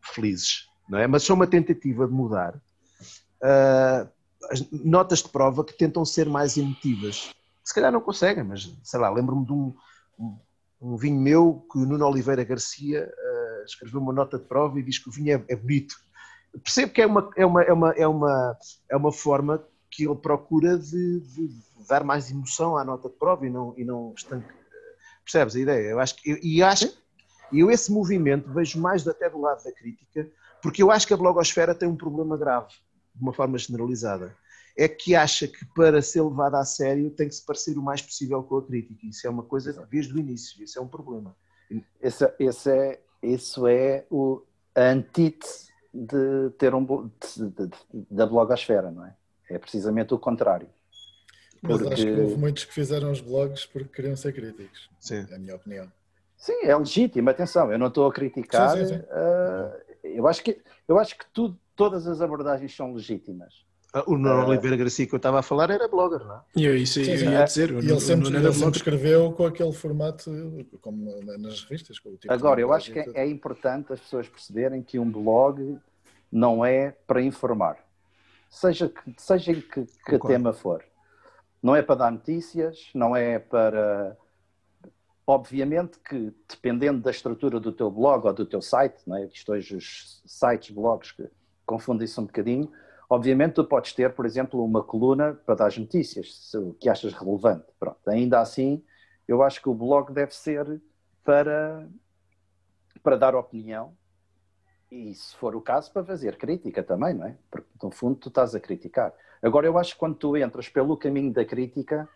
felizes, 0.00 0.68
não 0.88 0.98
é? 0.98 1.06
mas 1.06 1.22
são 1.22 1.36
uma 1.36 1.46
tentativa 1.46 2.06
de 2.06 2.12
mudar. 2.12 2.54
Uh, 3.42 4.08
notas 4.72 5.22
de 5.22 5.28
prova 5.28 5.64
que 5.64 5.72
tentam 5.72 6.04
ser 6.04 6.28
mais 6.28 6.56
emotivas. 6.56 7.34
Se 7.62 7.74
calhar 7.74 7.90
não 7.90 8.00
conseguem, 8.00 8.44
mas 8.44 8.72
sei 8.82 9.00
lá, 9.00 9.10
lembro-me 9.10 9.44
de 9.44 9.52
um, 9.52 9.74
um, 10.80 10.96
vinho 10.96 11.20
meu 11.20 11.66
que 11.70 11.78
o 11.78 11.86
Nuno 11.86 12.06
Oliveira 12.06 12.44
Garcia 12.44 13.10
uh, 13.10 13.64
escreveu 13.64 14.00
uma 14.00 14.12
nota 14.12 14.38
de 14.38 14.44
prova 14.44 14.78
e 14.78 14.82
diz 14.82 14.98
que 14.98 15.08
o 15.08 15.12
vinho 15.12 15.36
é, 15.36 15.52
é 15.52 15.56
bonito. 15.56 15.96
Percebo 16.62 16.92
que 16.92 17.02
é 17.02 17.06
uma, 17.06 17.30
é, 17.36 17.46
uma, 17.46 17.62
é, 17.62 17.72
uma, 17.72 17.92
é, 17.92 18.06
uma, 18.06 18.58
é 18.90 18.96
uma 18.96 19.12
forma 19.12 19.64
que 19.90 20.04
ele 20.06 20.16
procura 20.16 20.78
de, 20.78 21.20
de, 21.20 21.48
dar 21.88 22.04
mais 22.04 22.30
emoção 22.30 22.76
à 22.76 22.84
nota 22.84 23.08
de 23.08 23.14
prova 23.16 23.46
e 23.46 23.50
não, 23.50 23.74
e 23.76 23.84
não 23.84 24.12
estanque. 24.16 24.52
Percebes 25.24 25.56
a 25.56 25.60
ideia? 25.60 25.88
Eu 25.90 26.00
acho 26.00 26.16
que, 26.16 26.38
e 26.42 26.62
acho 26.62 26.92
eu 27.52 27.70
esse 27.70 27.92
movimento 27.92 28.52
vejo 28.52 28.80
mais 28.80 29.06
até 29.06 29.28
do 29.30 29.40
lado 29.40 29.62
da 29.62 29.72
crítica, 29.72 30.28
porque 30.60 30.82
eu 30.82 30.90
acho 30.90 31.06
que 31.06 31.14
a 31.14 31.16
blogosfera 31.16 31.74
tem 31.74 31.88
um 31.88 31.96
problema 31.96 32.36
grave 32.36 32.74
de 33.14 33.22
uma 33.22 33.32
forma 33.32 33.56
generalizada, 33.58 34.36
é 34.76 34.88
que 34.88 35.14
acha 35.14 35.46
que 35.46 35.64
para 35.74 36.02
ser 36.02 36.22
levada 36.22 36.58
a 36.58 36.64
sério 36.64 37.10
tem 37.10 37.28
que 37.28 37.34
se 37.34 37.44
parecer 37.44 37.78
o 37.78 37.82
mais 37.82 38.02
possível 38.02 38.42
com 38.42 38.58
a 38.58 38.66
crítica. 38.66 39.06
Isso 39.06 39.26
é 39.26 39.30
uma 39.30 39.44
coisa 39.44 39.72
desde 39.90 40.12
o 40.12 40.18
início, 40.18 40.62
isso 40.62 40.78
é 40.78 40.82
um 40.82 40.88
problema. 40.88 41.36
Esse, 42.00 42.32
esse 42.38 42.70
é, 42.70 43.00
isso 43.22 43.66
é 43.66 44.04
o, 44.10 44.42
a 44.74 44.82
antítese 44.90 45.72
de 45.92 46.50
ter 46.58 46.74
um 46.74 46.84
de, 46.84 47.50
de, 47.50 47.66
de, 47.66 47.76
da 48.10 48.26
blogosfera, 48.26 48.90
não 48.90 49.06
é? 49.06 49.14
É 49.48 49.58
precisamente 49.58 50.12
o 50.12 50.18
contrário. 50.18 50.68
Mas 51.62 51.78
porque... 51.78 51.94
acho 51.94 52.02
que 52.02 52.20
houve 52.20 52.36
muitos 52.36 52.64
que 52.64 52.74
fizeram 52.74 53.12
os 53.12 53.20
blogs 53.20 53.64
porque 53.66 53.88
queriam 53.88 54.16
ser 54.16 54.32
críticos. 54.32 54.90
Sim. 54.98 55.26
É 55.30 55.36
a 55.36 55.38
minha 55.38 55.54
opinião. 55.54 55.90
Sim, 56.36 56.64
é 56.64 56.76
legítimo, 56.76 57.30
atenção, 57.30 57.72
eu 57.72 57.78
não 57.78 57.86
estou 57.86 58.06
a 58.06 58.12
criticar. 58.12 58.76
Sim, 58.76 58.86
sim, 58.86 58.94
sim. 58.94 59.00
Uh, 59.00 59.94
eu 60.02 60.26
acho 60.26 60.42
que, 60.42 60.60
eu 60.86 60.98
acho 60.98 61.16
que 61.16 61.24
tudo, 61.32 61.58
todas 61.76 62.06
as 62.06 62.20
abordagens 62.20 62.74
são 62.74 62.92
legítimas. 62.92 63.64
Ah, 63.92 64.02
o 64.08 64.18
Nuno 64.18 64.42
uh, 64.42 64.48
Oliveira 64.48 64.76
Garcia 64.76 65.06
que 65.06 65.14
eu 65.14 65.18
estava 65.18 65.38
a 65.38 65.42
falar 65.42 65.70
era 65.70 65.86
blogger, 65.86 66.26
não 66.26 66.34
é? 66.34 66.40
Eu, 66.56 66.76
isso 66.76 66.94
sim, 66.94 67.12
eu 67.12 67.30
ia 67.30 67.44
dizer. 67.44 67.70
E 67.70 67.76
ele, 67.76 68.00
sempre, 68.00 68.36
ele 68.36 68.52
sempre 68.52 68.76
escreveu 68.76 69.32
com 69.32 69.46
aquele 69.46 69.72
formato, 69.72 70.32
como 70.80 71.22
nas 71.38 71.62
revistas. 71.62 71.96
Tipo 71.96 72.18
Agora, 72.28 72.60
eu 72.60 72.72
acho 72.72 72.92
que 72.92 72.98
é, 72.98 73.06
é, 73.14 73.28
importante 73.28 73.92
as 73.92 74.00
pessoas 74.00 74.28
perceberem 74.28 74.82
que 74.82 74.98
um 74.98 75.08
blog 75.08 75.78
não 76.30 76.64
é 76.64 76.90
para 77.06 77.22
informar. 77.22 77.78
Seja, 78.50 78.88
que, 78.88 79.14
seja 79.16 79.54
que, 79.54 79.86
que 79.86 80.18
tema 80.26 80.52
for. 80.52 80.84
Não 81.62 81.76
é 81.76 81.80
para 81.80 81.94
dar 81.94 82.10
notícias, 82.10 82.90
não 82.94 83.14
é 83.14 83.38
para 83.38 84.16
Obviamente 85.26 85.98
que, 86.00 86.34
dependendo 86.46 87.00
da 87.00 87.10
estrutura 87.10 87.58
do 87.58 87.72
teu 87.72 87.90
blog 87.90 88.26
ou 88.26 88.32
do 88.34 88.44
teu 88.44 88.60
site, 88.60 89.02
não 89.06 89.16
é? 89.16 89.24
isto 89.24 89.52
hoje 89.52 89.74
os 89.74 90.22
sites, 90.26 90.70
blogs 90.70 91.12
que 91.12 91.30
confundem-se 91.64 92.18
um 92.20 92.24
bocadinho, 92.24 92.70
obviamente 93.08 93.54
tu 93.54 93.64
podes 93.64 93.92
ter, 93.92 94.12
por 94.14 94.26
exemplo, 94.26 94.64
uma 94.64 94.82
coluna 94.82 95.34
para 95.34 95.54
dar 95.54 95.66
as 95.66 95.78
notícias, 95.78 96.52
o 96.54 96.74
que 96.74 96.88
achas 96.88 97.12
relevante. 97.12 97.66
Pronto. 97.78 97.98
Ainda 98.06 98.40
assim, 98.40 98.82
eu 99.26 99.42
acho 99.42 99.60
que 99.60 99.68
o 99.68 99.74
blog 99.74 100.12
deve 100.12 100.34
ser 100.34 100.80
para, 101.24 101.88
para 103.02 103.16
dar 103.16 103.34
opinião 103.34 103.96
e, 104.90 105.14
se 105.14 105.34
for 105.36 105.56
o 105.56 105.60
caso, 105.60 105.92
para 105.92 106.04
fazer 106.04 106.36
crítica 106.36 106.82
também, 106.82 107.14
não 107.14 107.26
é? 107.26 107.36
Porque, 107.50 107.68
no 107.82 107.90
fundo, 107.90 108.16
tu 108.16 108.28
estás 108.28 108.54
a 108.54 108.60
criticar. 108.60 109.12
Agora, 109.42 109.66
eu 109.66 109.76
acho 109.76 109.94
que 109.94 109.98
quando 109.98 110.14
tu 110.14 110.36
entras 110.36 110.68
pelo 110.68 110.96
caminho 110.96 111.32
da 111.32 111.44
crítica, 111.44 112.08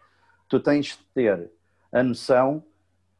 tu 0.48 0.60
tens 0.60 0.96
de 0.96 1.04
ter 1.12 1.50
a 1.90 2.02
noção 2.02 2.62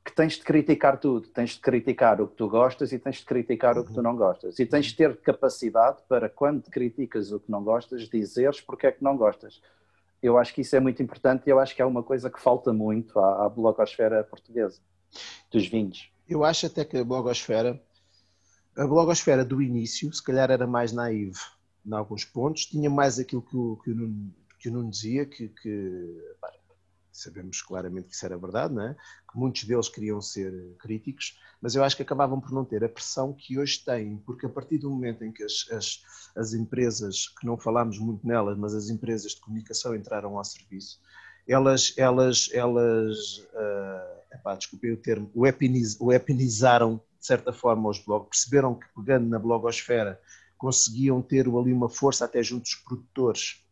que 0.08 0.14
tens 0.14 0.34
de 0.34 0.42
criticar 0.42 0.98
tudo, 0.98 1.28
tens 1.28 1.50
de 1.50 1.60
criticar 1.60 2.18
o 2.18 2.26
que 2.26 2.34
tu 2.34 2.48
gostas 2.48 2.92
e 2.92 2.98
tens 2.98 3.16
de 3.16 3.26
criticar 3.26 3.76
uhum. 3.76 3.82
o 3.82 3.86
que 3.86 3.92
tu 3.92 4.00
não 4.00 4.16
gostas. 4.16 4.58
E 4.58 4.64
tens 4.64 4.86
de 4.86 4.96
ter 4.96 5.14
capacidade 5.18 5.98
para, 6.08 6.30
quando 6.30 6.62
criticas 6.70 7.30
o 7.30 7.38
que 7.38 7.50
não 7.50 7.62
gostas, 7.62 8.08
dizeres 8.08 8.58
porque 8.58 8.86
é 8.86 8.92
que 8.92 9.04
não 9.04 9.18
gostas. 9.18 9.60
Eu 10.22 10.38
acho 10.38 10.54
que 10.54 10.62
isso 10.62 10.74
é 10.74 10.80
muito 10.80 11.02
importante 11.02 11.46
e 11.46 11.50
eu 11.50 11.58
acho 11.60 11.76
que 11.76 11.82
é 11.82 11.84
uma 11.84 12.02
coisa 12.02 12.30
que 12.30 12.40
falta 12.40 12.72
muito 12.72 13.18
à, 13.18 13.44
à 13.44 13.48
blogosfera 13.50 14.24
portuguesa, 14.24 14.80
dos 15.50 15.68
vinhos. 15.68 16.10
Eu 16.26 16.42
acho 16.42 16.64
até 16.66 16.86
que 16.86 16.96
a 16.96 17.04
blogosfera, 17.04 17.78
a 18.78 18.86
blogosfera 18.86 19.44
do 19.44 19.60
início, 19.60 20.10
se 20.10 20.24
calhar 20.24 20.50
era 20.50 20.66
mais 20.66 20.90
naive 20.90 21.38
em 21.86 21.92
alguns 21.92 22.24
pontos, 22.24 22.64
tinha 22.64 22.88
mais 22.88 23.18
aquilo 23.18 23.42
que 23.42 23.56
o, 23.56 23.76
que 23.76 23.90
o, 23.90 23.94
Nuno, 23.94 24.34
que 24.58 24.68
o 24.70 24.72
Nuno 24.72 24.90
dizia, 24.90 25.26
que, 25.26 25.48
que 25.48 26.16
sabemos 27.12 27.62
claramente 27.62 28.08
que 28.08 28.14
isso 28.14 28.24
era 28.24 28.38
verdade, 28.38 28.74
não 28.74 28.82
é? 28.82 28.96
que 29.30 29.38
muitos 29.38 29.64
deles 29.64 29.88
queriam 29.88 30.20
ser 30.20 30.52
críticos, 30.78 31.38
mas 31.60 31.74
eu 31.74 31.82
acho 31.84 31.96
que 31.96 32.02
acabavam 32.02 32.40
por 32.40 32.52
não 32.52 32.64
ter 32.64 32.84
a 32.84 32.88
pressão 32.88 33.32
que 33.32 33.58
hoje 33.58 33.84
têm, 33.84 34.18
porque 34.18 34.46
a 34.46 34.48
partir 34.48 34.78
do 34.78 34.90
momento 34.90 35.24
em 35.24 35.32
que 35.32 35.42
as, 35.42 35.66
as, 35.70 36.02
as 36.36 36.52
empresas, 36.54 37.28
que 37.28 37.46
não 37.46 37.58
falámos 37.58 37.98
muito 37.98 38.26
nelas, 38.26 38.56
mas 38.56 38.74
as 38.74 38.88
empresas 38.88 39.32
de 39.32 39.40
comunicação 39.40 39.94
entraram 39.94 40.38
ao 40.38 40.44
serviço, 40.44 41.00
elas, 41.46 41.94
elas, 41.96 42.50
elas 42.52 43.38
uh, 43.54 44.34
epá, 44.34 44.56
o 44.56 44.96
termo, 44.96 45.30
webinizaram 45.34 47.00
de 47.18 47.26
certa 47.26 47.52
forma 47.52 47.88
os 47.88 47.98
blogs, 47.98 48.28
perceberam 48.28 48.74
que 48.74 48.86
pegando 48.94 49.28
na 49.28 49.38
blogosfera 49.38 50.20
conseguiam 50.56 51.22
ter 51.22 51.46
ali 51.46 51.72
uma 51.72 51.88
força 51.88 52.24
até 52.24 52.42
junto 52.42 52.62
dos 52.62 52.74
produtores, 52.74 53.64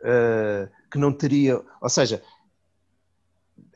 uh, 0.00 0.70
que 0.90 0.98
não 0.98 1.12
teria, 1.12 1.60
ou 1.80 1.88
seja, 1.88 2.22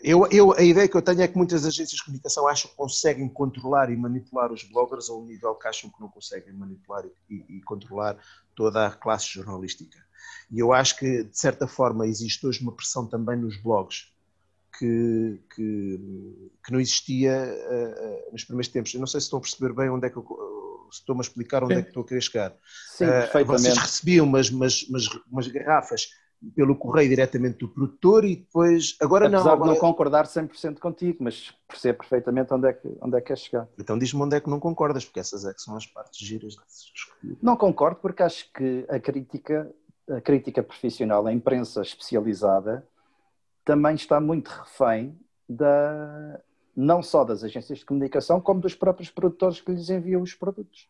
eu, 0.05 0.29
eu, 0.31 0.53
a 0.53 0.63
ideia 0.63 0.87
que 0.87 0.95
eu 0.95 1.01
tenho 1.01 1.23
é 1.23 1.29
que 1.29 1.37
muitas 1.37 1.65
agências 1.65 1.99
de 1.99 2.05
comunicação 2.05 2.47
acham 2.47 2.71
que 2.71 2.77
conseguem 2.77 3.27
controlar 3.27 3.91
e 3.91 3.97
manipular 3.97 4.53
os 4.53 4.63
bloggers 4.63 5.09
a 5.09 5.15
um 5.15 5.25
nível 5.25 5.55
que 5.55 5.67
acham 5.67 5.89
que 5.89 5.99
não 5.99 6.09
conseguem 6.09 6.53
manipular 6.53 7.05
e, 7.31 7.45
e 7.49 7.63
controlar 7.63 8.19
toda 8.55 8.87
a 8.87 8.91
classe 8.91 9.29
jornalística. 9.33 9.99
E 10.51 10.59
eu 10.59 10.75
acho 10.75 10.99
que, 10.99 11.25
de 11.25 11.39
certa 11.39 11.67
forma, 11.67 12.07
existe 12.07 12.47
hoje 12.47 12.61
uma 12.61 12.73
pressão 12.73 13.07
também 13.07 13.37
nos 13.39 13.57
blogs 13.57 14.13
que, 14.79 15.41
que, 15.55 16.51
que 16.63 16.73
não 16.73 16.81
existia 16.81 17.33
uh, 17.33 18.33
nos 18.33 18.45
primeiros 18.45 18.69
tempos. 18.69 18.93
Eu 18.93 19.01
não 19.01 19.07
sei 19.07 19.21
se 19.21 19.27
estão 19.27 19.39
a 19.39 19.43
perceber 19.43 19.73
bem 19.73 19.89
onde 19.89 20.07
é 20.07 20.11
que 20.11 20.19
eu, 20.19 20.27
estou-me 20.93 21.21
a 21.21 21.23
explicar 21.23 21.65
onde 21.65 21.75
Sim. 21.75 21.81
é 21.81 21.83
que 21.83 21.89
estou 21.89 22.03
a 22.03 22.07
querer 22.07 22.21
chegar. 22.21 22.55
Sim, 22.89 23.07
uh, 23.07 23.09
perfeitamente. 23.09 23.63
Vocês 23.63 23.79
recebiam 23.79 24.27
umas, 24.27 24.51
umas, 24.51 24.83
umas, 24.83 25.07
umas 25.31 25.49
garrafas 25.49 26.09
pelo 26.55 26.77
correio 26.77 27.09
diretamente 27.09 27.59
do 27.59 27.69
produtor 27.69 28.25
e 28.25 28.37
depois. 28.37 28.97
Agora 29.01 29.27
Apesar 29.27 29.45
não. 29.45 29.53
Apesar 29.53 29.65
de 29.65 29.71
não 29.71 29.81
concordar 29.81 30.27
100% 30.27 30.79
contigo, 30.79 31.19
mas 31.21 31.55
percebo 31.67 31.99
perfeitamente 31.99 32.53
onde 32.53 32.69
é 32.69 32.73
que, 32.73 32.89
onde 33.01 33.17
é 33.17 33.21
que 33.21 33.27
queres 33.29 33.43
chegar. 33.43 33.69
Então 33.79 33.99
diz-me 33.99 34.23
onde 34.23 34.37
é 34.37 34.41
que 34.41 34.51
não 34.51 34.61
concordas, 34.61 35.05
porque 35.05 35.21
essas 35.21 35.45
é 35.45 35.53
que 35.53 35.63
são 35.63 35.77
as 35.77 35.87
partes 35.87 36.27
giras. 36.27 36.57
Não 37.43 37.57
concordo, 37.57 38.01
porque 38.01 38.23
acho 38.23 38.53
que 38.53 38.85
a 38.89 38.99
crítica, 38.99 39.71
a 40.11 40.21
crítica 40.21 40.63
profissional, 40.63 41.27
a 41.27 41.33
imprensa 41.33 41.83
especializada, 41.83 42.87
também 43.65 43.95
está 43.95 44.21
muito 44.21 44.49
refém 44.49 45.19
da, 45.49 46.41
não 46.77 47.03
só 47.03 47.25
das 47.25 47.45
agências 47.45 47.79
de 47.79 47.85
comunicação, 47.85 48.41
como 48.41 48.61
dos 48.61 48.75
próprios 48.75 49.11
produtores 49.11 49.61
que 49.61 49.73
lhes 49.73 49.89
enviam 49.91 50.23
os 50.23 50.35
produtos. 50.35 50.89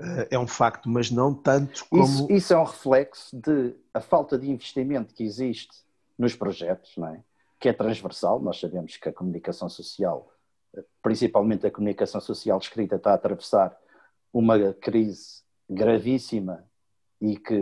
Eh, 0.00 0.28
é 0.32 0.38
um 0.38 0.46
facto, 0.46 0.88
mas 0.88 1.10
não 1.10 1.34
tanto 1.34 1.86
como. 1.88 2.04
Isso, 2.04 2.26
isso, 2.30 2.52
é 2.52 2.58
um 2.58 2.64
reflexo 2.64 3.36
de 3.36 3.74
a 3.94 4.00
falta 4.00 4.38
de 4.38 4.50
investimento 4.50 5.14
que 5.14 5.24
existe 5.24 5.72
nos 6.18 6.34
projetos, 6.34 6.96
não 6.96 7.08
é? 7.08 7.20
que 7.58 7.68
é 7.68 7.72
transversal. 7.72 8.40
Nós 8.40 8.60
sabemos 8.60 8.96
que 8.96 9.08
a 9.08 9.12
comunicação 9.12 9.68
social, 9.68 10.30
principalmente 11.02 11.66
a 11.66 11.70
comunicação 11.70 12.20
social 12.20 12.58
escrita, 12.58 12.96
está 12.96 13.12
a 13.12 13.14
atravessar 13.14 13.76
uma 14.32 14.72
crise 14.74 15.42
gravíssima 15.68 16.64
e 17.20 17.36
que, 17.36 17.54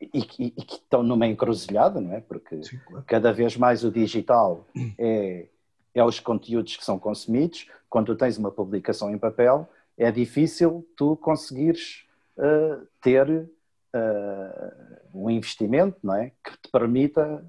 e, 0.00 0.18
e, 0.38 0.46
e 0.46 0.62
que 0.62 0.74
estão 0.74 1.02
numa 1.02 1.26
encruzilhada, 1.26 2.00
não 2.00 2.14
é? 2.14 2.20
Porque 2.20 2.62
Sim, 2.62 2.78
claro. 2.86 3.04
cada 3.06 3.32
vez 3.32 3.56
mais 3.56 3.84
o 3.84 3.90
digital 3.90 4.66
é, 4.98 5.46
é 5.94 6.04
os 6.04 6.18
conteúdos 6.18 6.76
que 6.76 6.84
são 6.84 6.98
consumidos. 6.98 7.68
Quando 7.90 8.16
tens 8.16 8.38
uma 8.38 8.50
publicação 8.50 9.10
em 9.10 9.18
papel, 9.18 9.68
é 9.98 10.10
difícil 10.10 10.86
tu 10.96 11.16
conseguires 11.16 12.04
uh, 12.36 12.86
ter 13.00 13.28
uh, 13.28 14.96
um 15.14 15.30
investimento 15.30 15.98
não 16.02 16.14
é? 16.14 16.32
que 16.44 16.52
te 16.62 16.70
permita 16.70 17.44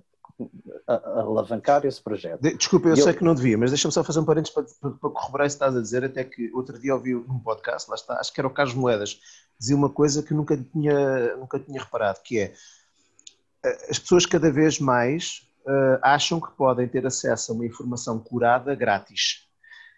alavancar 0.88 1.84
esse 1.86 2.02
projeto. 2.02 2.42
Desculpa, 2.42 2.90
eu, 2.90 2.96
eu 2.96 3.04
sei 3.04 3.14
que 3.14 3.24
não 3.24 3.34
devia, 3.34 3.58
mas 3.58 3.72
deixa-me 3.72 3.92
só 3.92 4.04
fazer 4.04 4.20
um 4.20 4.26
parênteses 4.26 4.54
para, 4.54 4.66
para, 4.80 4.92
para 4.92 5.10
corroborar 5.10 5.48
isso 5.48 5.58
que 5.58 5.64
estás 5.64 5.76
a 5.76 5.82
dizer, 5.82 6.04
até 6.04 6.24
que 6.24 6.52
outro 6.54 6.80
dia 6.80 6.94
ouvi 6.94 7.14
num 7.14 7.40
podcast, 7.40 7.90
lá 7.90 7.96
está, 7.96 8.20
acho 8.20 8.32
que 8.32 8.40
era 8.40 8.48
o 8.48 8.54
Carlos 8.54 8.76
Moedas, 8.76 9.20
dizia 9.60 9.76
uma 9.76 9.90
coisa 9.90 10.22
que 10.22 10.36
nunca 10.36 10.56
tinha, 10.56 11.36
nunca 11.38 11.60
tinha 11.60 11.82
reparado, 11.82 12.20
que 12.24 12.40
é, 12.40 12.54
as 13.90 13.98
pessoas 13.98 14.26
cada 14.26 14.52
vez 14.52 14.80
mais 14.80 15.48
uh, 15.66 16.00
acham 16.02 16.40
que 16.40 16.52
podem 16.52 16.88
ter 16.88 17.06
acesso 17.06 17.52
a 17.52 17.56
uma 17.56 17.66
informação 17.66 18.20
curada 18.20 18.76
grátis. 18.76 19.47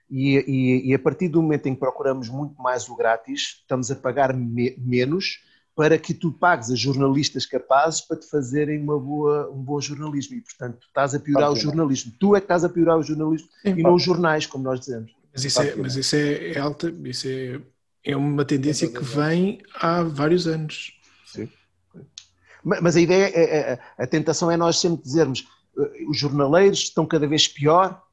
E, 0.10 0.38
e, 0.38 0.90
e, 0.90 0.94
a 0.94 0.99
partir 0.99 1.27
do 1.27 1.41
momento 1.41 1.68
em 1.68 1.73
que 1.73 1.80
procuramos 1.80 2.30
muito 2.30 2.60
mais 2.61 2.90
o 2.90 2.95
grátis, 2.95 3.60
estamos 3.61 3.91
a 3.91 3.95
pagar 3.95 4.36
me 4.36 4.76
menos 4.77 5.40
para 5.76 5.98
que 5.98 6.14
tu 6.14 6.31
pagues 6.31 6.72
a 6.72 6.76
jornalistas 6.76 7.45
capazes 7.45 8.02
para 8.02 8.18
te 8.18 8.27
fazerem 8.27 8.81
uma 8.81 8.99
boa, 8.99 9.49
um 9.49 9.61
bom 9.61 9.80
jornalismo. 9.80 10.36
E, 10.36 10.41
portanto, 10.41 10.80
estás 10.88 11.15
a 11.15 11.19
piorar 11.19 11.52
o 11.52 11.56
jornalismo. 11.56 12.11
Tu 12.19 12.36
é 12.36 12.40
que 12.40 12.45
estás 12.45 12.65
a 12.65 12.69
piorar 12.69 12.98
o 12.98 13.03
jornalismo 13.03 13.48
Sim, 13.61 13.76
e 13.77 13.84
não 13.84 13.94
os 13.94 14.03
jornais, 14.03 14.45
como 14.45 14.64
nós 14.64 14.80
dizemos. 14.80 15.14
Mas 15.31 15.45
isso 15.45 15.61
é, 15.61 15.76
mas 15.76 15.95
isso 15.95 16.15
é, 16.15 16.52
é 16.52 16.60
alta, 16.60 16.94
isso 17.06 17.27
é, 17.27 17.61
é 18.03 18.18
uma 18.18 18.44
tendência 18.44 18.90
que 18.90 19.03
vem 19.03 19.61
há 19.76 20.03
vários 20.03 20.48
anos. 20.48 20.91
Sim. 21.26 21.48
Mas 22.64 22.95
a 22.95 23.02
ideia, 23.02 23.31
é, 23.34 23.44
é, 23.44 23.80
a 23.98 24.07
tentação 24.07 24.52
é 24.52 24.57
nós 24.57 24.80
sempre 24.80 25.03
dizermos 25.03 25.48
eh, 25.77 26.03
os 26.10 26.18
jornaleiros 26.18 26.80
estão 26.80 27.06
cada 27.06 27.27
vez 27.27 27.48
pior. 27.48 28.03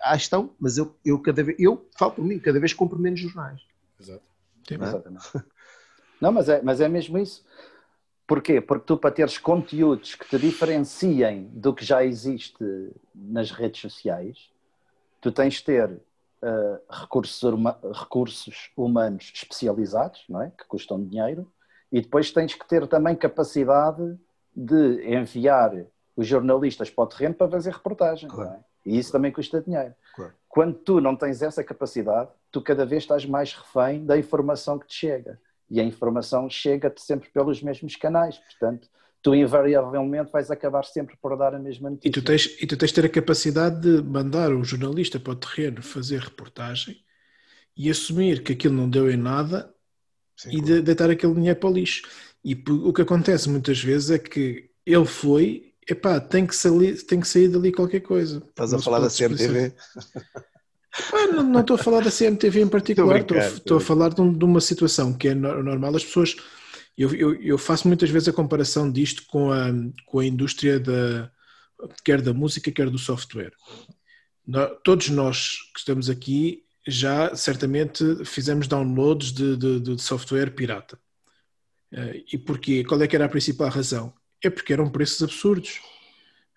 Ah, 0.00 0.16
estão, 0.16 0.50
mas 0.58 0.78
eu, 0.78 0.94
eu 1.04 1.18
cada 1.20 1.42
vez, 1.42 1.58
eu 1.58 1.86
falo 1.96 2.12
por 2.12 2.24
mim, 2.24 2.38
cada 2.38 2.58
vez 2.58 2.72
compro 2.72 2.98
menos 2.98 3.20
jornais. 3.20 3.60
Exato. 4.00 4.22
Não, 4.70 4.86
Exatamente. 4.86 5.26
Não, 6.20 6.32
mas 6.32 6.48
é, 6.48 6.60
mas 6.62 6.80
é 6.80 6.88
mesmo 6.88 7.18
isso. 7.18 7.44
Porquê? 8.26 8.60
Porque 8.60 8.84
tu, 8.84 8.96
para 8.96 9.10
teres 9.10 9.38
conteúdos 9.38 10.14
que 10.14 10.28
te 10.28 10.38
diferenciem 10.38 11.50
do 11.52 11.74
que 11.74 11.84
já 11.84 12.04
existe 12.04 12.62
nas 13.14 13.50
redes 13.50 13.80
sociais, 13.80 14.50
tu 15.20 15.32
tens 15.32 15.54
de 15.54 15.64
ter 15.64 15.90
uh, 15.90 16.80
recursos, 16.88 17.42
recursos 17.92 18.70
humanos 18.76 19.32
especializados, 19.34 20.24
não 20.28 20.42
é? 20.42 20.50
que 20.50 20.64
custam 20.66 21.02
dinheiro, 21.02 21.50
e 21.90 22.00
depois 22.00 22.30
tens 22.30 22.54
que 22.54 22.68
ter 22.68 22.86
também 22.86 23.16
capacidade 23.16 24.16
de 24.54 25.12
enviar 25.12 25.86
os 26.16 26.26
jornalistas 26.26 26.90
para 26.90 27.04
o 27.04 27.06
terreno 27.06 27.34
para 27.34 27.50
fazer 27.50 27.72
reportagem. 27.72 28.28
É? 28.28 28.32
Claro. 28.32 28.50
É? 28.50 28.69
E 28.84 28.98
isso 28.98 29.12
também 29.12 29.30
custa 29.30 29.60
dinheiro. 29.60 29.94
Claro. 30.14 30.32
Quando 30.48 30.74
tu 30.74 31.00
não 31.00 31.14
tens 31.14 31.42
essa 31.42 31.62
capacidade, 31.62 32.30
tu 32.50 32.60
cada 32.60 32.84
vez 32.84 33.02
estás 33.02 33.24
mais 33.24 33.54
refém 33.54 34.04
da 34.04 34.18
informação 34.18 34.78
que 34.78 34.86
te 34.86 34.94
chega. 34.94 35.40
E 35.70 35.80
a 35.80 35.84
informação 35.84 36.50
chega-te 36.50 37.00
sempre 37.00 37.28
pelos 37.30 37.62
mesmos 37.62 37.94
canais. 37.96 38.38
Portanto, 38.38 38.88
tu 39.22 39.34
invariavelmente 39.34 40.32
vais 40.32 40.50
acabar 40.50 40.84
sempre 40.84 41.16
por 41.20 41.36
dar 41.36 41.54
a 41.54 41.58
mesma 41.58 41.90
notícia. 41.90 42.08
E 42.08 42.12
tu 42.12 42.22
tens, 42.22 42.46
e 42.60 42.66
tu 42.66 42.76
tens 42.76 42.88
de 42.88 42.94
ter 42.94 43.04
a 43.06 43.08
capacidade 43.08 43.80
de 43.80 44.02
mandar 44.02 44.52
um 44.52 44.64
jornalista 44.64 45.20
para 45.20 45.32
o 45.32 45.36
terreno 45.36 45.82
fazer 45.82 46.20
reportagem 46.20 46.96
e 47.76 47.90
assumir 47.90 48.42
que 48.42 48.52
aquilo 48.52 48.74
não 48.74 48.88
deu 48.88 49.10
em 49.10 49.16
nada 49.16 49.72
Sim, 50.36 50.56
e 50.56 50.60
de 50.60 50.82
deitar 50.82 51.10
aquele 51.10 51.34
dinheiro 51.34 51.58
para 51.58 51.70
o 51.70 51.72
lixo. 51.72 52.02
E 52.44 52.54
o 52.54 52.92
que 52.92 53.02
acontece 53.02 53.48
muitas 53.48 53.82
vezes 53.82 54.10
é 54.10 54.18
que 54.18 54.70
ele 54.84 55.04
foi, 55.04 55.69
epá, 55.92 56.20
tem 56.20 56.46
que 56.46 56.54
sair, 56.54 57.02
tem 57.04 57.20
que 57.20 57.28
sair 57.28 57.48
dali 57.48 57.72
qualquer 57.72 58.00
coisa. 58.00 58.42
Estás 58.48 58.72
a 58.74 58.78
falar 58.78 59.00
da 59.00 59.08
CMTV? 59.08 59.74
não, 61.32 61.42
não, 61.42 61.60
estou 61.60 61.76
a 61.76 61.78
falar 61.78 62.02
da 62.02 62.10
CMTV 62.10 62.62
em 62.62 62.68
particular, 62.68 63.20
estou, 63.20 63.76
a 63.76 63.80
falar 63.80 64.10
de, 64.10 64.36
de, 64.36 64.44
uma 64.44 64.60
situação 64.60 65.12
que 65.12 65.28
é 65.28 65.34
normal. 65.34 65.96
As 65.96 66.04
pessoas, 66.04 66.36
eu, 66.96 67.14
eu, 67.14 67.34
eu, 67.34 67.58
faço 67.58 67.86
muitas 67.86 68.10
vezes 68.10 68.28
a 68.28 68.32
comparação 68.32 68.90
disto 68.90 69.24
com 69.26 69.52
a, 69.52 69.68
com 70.06 70.18
a 70.18 70.26
indústria 70.26 70.80
da, 70.80 71.30
quer 72.04 72.20
da 72.20 72.32
música, 72.32 72.70
quer 72.70 72.90
do 72.90 72.98
software. 72.98 73.52
todos 74.84 75.08
nós 75.10 75.58
que 75.72 75.80
estamos 75.80 76.10
aqui 76.10 76.64
já 76.86 77.34
certamente 77.36 78.24
fizemos 78.24 78.66
downloads 78.66 79.32
de, 79.32 79.56
de, 79.56 79.80
de 79.80 80.02
software 80.02 80.50
pirata. 80.50 80.98
Uh, 81.92 82.22
e 82.32 82.38
porquê? 82.38 82.84
Qual 82.84 83.00
é 83.02 83.06
que 83.08 83.16
era 83.16 83.24
a 83.26 83.28
principal 83.28 83.68
razão? 83.68 84.14
É 84.42 84.50
porque 84.50 84.72
eram 84.72 84.88
preços 84.90 85.22
absurdos. 85.22 85.80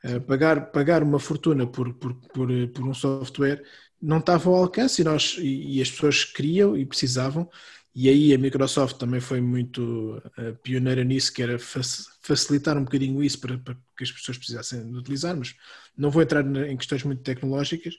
Uh, 0.03 0.19
pagar, 0.21 0.71
pagar 0.71 1.01
uma 1.01 1.19
fortuna 1.19 1.65
por, 1.65 1.93
por, 1.93 2.13
por, 2.13 2.49
por, 2.73 2.85
um 2.85 2.93
software 2.93 3.63
não 4.01 4.17
estava 4.17 4.49
ao 4.49 4.55
alcance 4.57 5.01
e, 5.01 5.05
nós, 5.05 5.37
e, 5.39 5.77
e, 5.77 5.81
as 5.81 5.89
pessoas 5.89 6.25
queriam 6.25 6.77
e 6.77 6.85
precisavam. 6.85 7.49
E 7.95 8.09
aí 8.09 8.33
a 8.33 8.37
Microsoft 8.37 8.97
também 8.97 9.21
foi 9.21 9.39
muito 9.39 10.21
uh, 10.37 10.55
pioneira 10.61 11.03
nisso, 11.03 11.31
que 11.31 11.43
era 11.43 11.57
facilitar 11.59 12.77
um 12.77 12.83
bocadinho 12.83 13.23
isso 13.23 13.39
para, 13.39 13.57
para, 13.57 13.75
que 13.95 14.03
as 14.03 14.11
pessoas 14.11 14.37
precisassem 14.37 14.81
utilizar, 14.95 15.37
mas 15.37 15.55
não 15.95 16.09
vou 16.09 16.21
entrar 16.21 16.43
em 16.67 16.75
questões 16.75 17.03
muito 17.03 17.21
tecnológicas, 17.21 17.93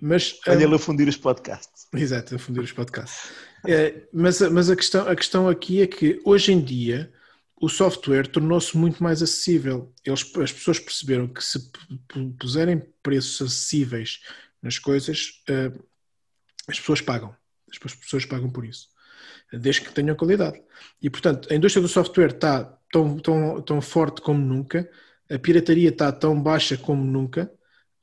mas, 0.00 0.38
Olha 0.46 0.64
ele 0.64 0.74
a 0.74 0.78
fundir 0.78 1.08
os 1.08 1.16
podcasts. 1.16 1.86
Exato, 1.92 2.36
a 2.36 2.38
fundir 2.38 2.62
os 2.62 2.72
podcasts. 2.72 3.30
mas 4.12 4.40
mas 4.40 4.70
a, 4.70 4.76
questão, 4.76 5.08
a 5.08 5.14
questão 5.14 5.48
aqui 5.48 5.82
é 5.82 5.86
que 5.86 6.20
hoje 6.24 6.52
em 6.52 6.60
dia 6.60 7.12
o 7.62 7.68
software 7.68 8.26
tornou-se 8.26 8.76
muito 8.76 9.00
mais 9.00 9.22
acessível. 9.22 9.94
Eles, 10.04 10.22
as 10.36 10.50
pessoas 10.50 10.80
perceberam 10.80 11.28
que 11.28 11.42
se 11.42 11.70
puserem 12.36 12.82
preços 13.00 13.40
acessíveis 13.40 14.20
nas 14.60 14.80
coisas, 14.80 15.40
uh, 15.48 15.86
as 16.66 16.80
pessoas 16.80 17.00
pagam. 17.00 17.32
As 17.70 17.78
pessoas 17.78 18.26
pagam 18.26 18.50
por 18.50 18.64
isso, 18.64 18.88
desde 19.52 19.82
que 19.82 19.92
tenham 19.92 20.16
qualidade. 20.16 20.60
E, 21.00 21.08
portanto, 21.08 21.48
a 21.52 21.54
indústria 21.54 21.80
do 21.80 21.88
software 21.88 22.32
está 22.32 22.64
tão, 22.90 23.16
tão, 23.20 23.62
tão 23.62 23.80
forte 23.80 24.20
como 24.20 24.44
nunca, 24.44 24.90
a 25.30 25.38
pirataria 25.38 25.88
está 25.88 26.10
tão 26.10 26.42
baixa 26.42 26.76
como 26.76 27.04
nunca, 27.04 27.50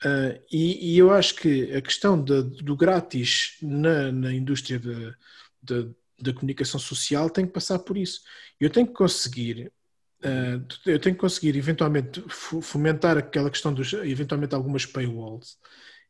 Uh, 0.01 0.39
e, 0.49 0.93
e, 0.93 0.97
eu 0.97 1.11
acho 1.11 1.35
que 1.35 1.75
a 1.75 1.81
questão 1.81 2.23
de, 2.23 2.41
do 2.41 2.73
grátis 2.73 3.57
na, 3.61 4.09
na 4.13 4.33
indústria 4.33 4.79
da 6.21 6.33
comunicação 6.33 6.79
social 6.79 7.29
tem 7.29 7.45
que 7.45 7.53
passar 7.53 7.79
por 7.79 7.97
isso. 7.97 8.21
Eu 8.59 8.69
tenho 8.69 8.87
que 8.87 8.93
conseguir, 8.93 9.71
uh, 10.23 10.65
eu 10.85 10.99
tenho 10.99 11.15
que 11.15 11.21
conseguir 11.21 11.55
eventualmente 11.55 12.23
fomentar 12.29 13.17
aquela 13.17 13.49
questão 13.49 13.73
dos, 13.73 13.93
eventualmente 13.93 14.55
algumas 14.55 14.85
paywalls. 14.85 15.57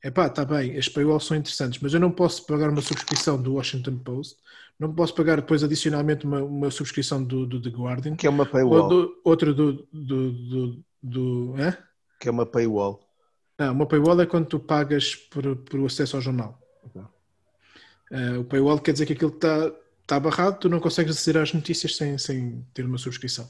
Epá, 0.03 0.27
está 0.27 0.45
bem, 0.45 0.77
as 0.77 0.87
paywalls 0.87 1.25
são 1.25 1.35
interessantes, 1.35 1.79
mas 1.81 1.93
eu 1.93 1.99
não 1.99 2.11
posso 2.11 2.45
pagar 2.45 2.69
uma 2.69 2.81
subscrição 2.81 3.41
do 3.41 3.55
Washington 3.55 3.97
Post, 3.97 4.37
não 4.79 4.93
posso 4.93 5.13
pagar 5.13 5.35
depois 5.35 5.61
adicionalmente 5.61 6.25
uma, 6.25 6.41
uma 6.41 6.71
subscrição 6.71 7.21
do, 7.21 7.45
do 7.45 7.61
The 7.61 7.69
Guardian. 7.69 8.15
Que 8.15 8.25
é 8.25 8.29
uma 8.29 8.45
paywall. 8.45 8.87
Do, 8.87 9.21
outra 9.25 9.53
do, 9.53 9.85
do, 9.91 10.31
do, 10.31 10.83
do 11.03 11.55
Que 12.19 12.29
é 12.29 12.31
uma 12.31 12.45
paywall. 12.45 13.01
Não, 13.57 13.73
uma 13.73 13.85
paywall 13.85 14.21
é 14.21 14.25
quando 14.25 14.45
tu 14.45 14.57
pagas 14.57 15.15
por, 15.15 15.53
por 15.57 15.85
acesso 15.85 16.15
ao 16.15 16.21
jornal. 16.21 16.57
Okay. 16.85 17.01
Uh, 17.01 18.39
o 18.39 18.45
paywall 18.45 18.79
quer 18.79 18.93
dizer 18.93 19.05
que 19.05 19.13
aquilo 19.13 19.33
está 19.33 19.69
tá 20.09 20.19
barrado, 20.19 20.59
tu 20.59 20.67
não 20.67 20.79
consegues 20.79 21.15
aceder 21.15 21.39
às 21.39 21.53
notícias 21.53 21.95
sem, 21.95 22.17
sem 22.17 22.65
ter 22.73 22.83
uma 22.83 22.97
subscrição. 22.97 23.47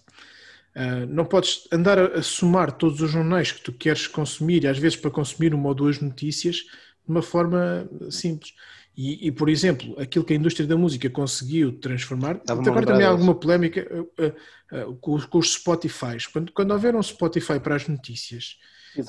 Uh, 0.75 1.05
não 1.07 1.23
podes 1.23 1.67
andar 1.71 1.97
a, 1.97 2.19
a, 2.19 2.21
somar 2.21 2.73
todos 2.73 3.01
os 3.01 3.09
jornais 3.09 3.53
que 3.53 3.61
tu 3.61 3.71
queres 3.71 4.07
consumir, 4.07 4.67
às 4.67 4.77
vezes 4.77 4.97
para 4.97 5.09
consumir 5.09 5.53
uma 5.53 5.69
ou 5.69 5.73
duas 5.73 6.01
notícias, 6.01 6.57
de 6.57 7.07
uma 7.07 7.21
forma 7.21 7.89
simples. 8.11 8.53
E, 8.95 9.27
e 9.27 9.31
por 9.31 9.47
exemplo, 9.47 9.95
aquilo 9.97 10.25
que 10.25 10.33
a 10.33 10.35
indústria 10.35 10.67
da 10.67 10.75
música 10.75 11.09
conseguiu 11.09 11.71
transformar, 11.79 12.41
agora 12.45 12.85
também 12.85 13.05
há 13.05 13.09
alguma 13.09 13.33
polémica 13.33 13.87
uh, 13.93 14.95
com, 14.95 15.17
com, 15.21 15.37
os 15.37 15.53
Spotify. 15.53 16.17
Quando, 16.33 16.51
quando 16.51 16.71
houver 16.71 16.93
um 16.93 17.01
Spotify 17.01 17.57
para 17.57 17.75
as 17.75 17.87
notícias, 17.87 18.57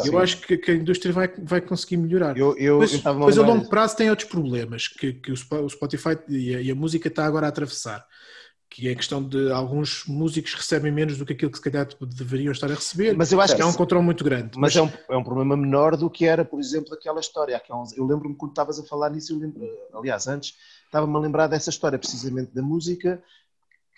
eu 0.05 0.19
acho 0.19 0.40
que, 0.40 0.57
que, 0.57 0.70
a 0.70 0.74
indústria 0.74 1.12
vai, 1.12 1.28
vai 1.43 1.61
conseguir 1.61 1.97
melhorar. 1.97 2.36
Eu, 2.36 2.57
eu, 2.57 2.78
pois, 2.78 2.93
eu 2.93 3.19
pois 3.19 3.39
a 3.39 3.43
longo 3.43 3.69
prazo 3.69 3.97
tem 3.97 4.11
outros 4.11 4.28
problemas 4.28 4.89
que, 4.89 5.12
que 5.15 5.32
o 5.32 5.69
Spotify 5.69 6.19
e 6.28 6.55
a, 6.55 6.61
e 6.61 6.70
a, 6.70 6.74
música 6.74 7.09
está 7.09 7.24
agora 7.24 7.47
a 7.47 7.48
atravessar. 7.48 8.07
Que 8.69 8.89
é 8.89 8.93
a 8.93 8.94
questão 8.94 9.20
de 9.20 9.51
alguns 9.51 10.05
músicos 10.07 10.55
recebem 10.55 10.93
menos 10.93 11.19
do 11.19 11.27
que 11.27 11.32
aquilo 11.32 11.51
que 11.51 11.59
se 11.59 11.65
calhar 11.65 11.89
deveriam 12.01 12.52
estar 12.52 12.70
a 12.70 12.74
receber. 12.74 13.16
Mas 13.16 13.32
eu 13.32 13.40
acho 13.40 13.57
que 13.57 13.62
é 13.62 13.66
um 13.66 13.73
controle 13.73 14.05
muito 14.05 14.23
grande. 14.23 14.52
Mas, 14.57 14.77
mas, 14.77 14.77
É, 14.77 14.82
um, 14.82 15.15
é 15.15 15.16
um 15.16 15.24
problema 15.24 15.57
menor 15.57 15.97
do 15.97 16.09
que 16.09 16.24
era, 16.24 16.44
por 16.44 16.61
exemplo, 16.61 16.94
aquela 16.94 17.19
história. 17.19 17.61
Eu 17.97 18.07
lembro-me 18.07 18.36
quando 18.36 18.52
estavas 18.52 18.78
a 18.78 18.85
falar 18.85 19.11
nisso, 19.11 19.36
lembro, 19.36 19.69
aliás, 19.93 20.28
antes, 20.28 20.55
estava-me 20.85 21.16
a 21.16 21.19
lembrar 21.19 21.48
dessa 21.48 21.70
história 21.70 21.98
precisamente 21.98 22.55
da 22.55 22.62
música 22.62 23.20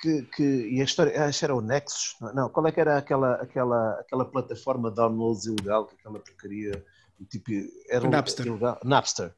que, 0.02 0.22
que, 0.22 0.42
e 0.42 0.80
a 0.80 0.84
história, 0.84 1.24
acho 1.24 1.38
que 1.38 1.44
era 1.44 1.54
o 1.54 1.60
Nexus, 1.60 2.16
não, 2.34 2.48
qual 2.48 2.66
é 2.66 2.72
que 2.72 2.80
era 2.80 2.98
aquela, 2.98 3.34
aquela, 3.34 3.92
aquela 4.00 4.24
plataforma 4.24 4.90
de 4.90 4.96
downloads 4.96 5.46
ilegal, 5.46 5.86
que 5.86 5.94
aquela 5.94 6.18
porcaria, 6.18 6.84
tipo, 7.30 7.52
era 7.88 8.08
Napster. 8.08 8.46
Ilegal, 8.46 8.80
Napster. 8.82 9.32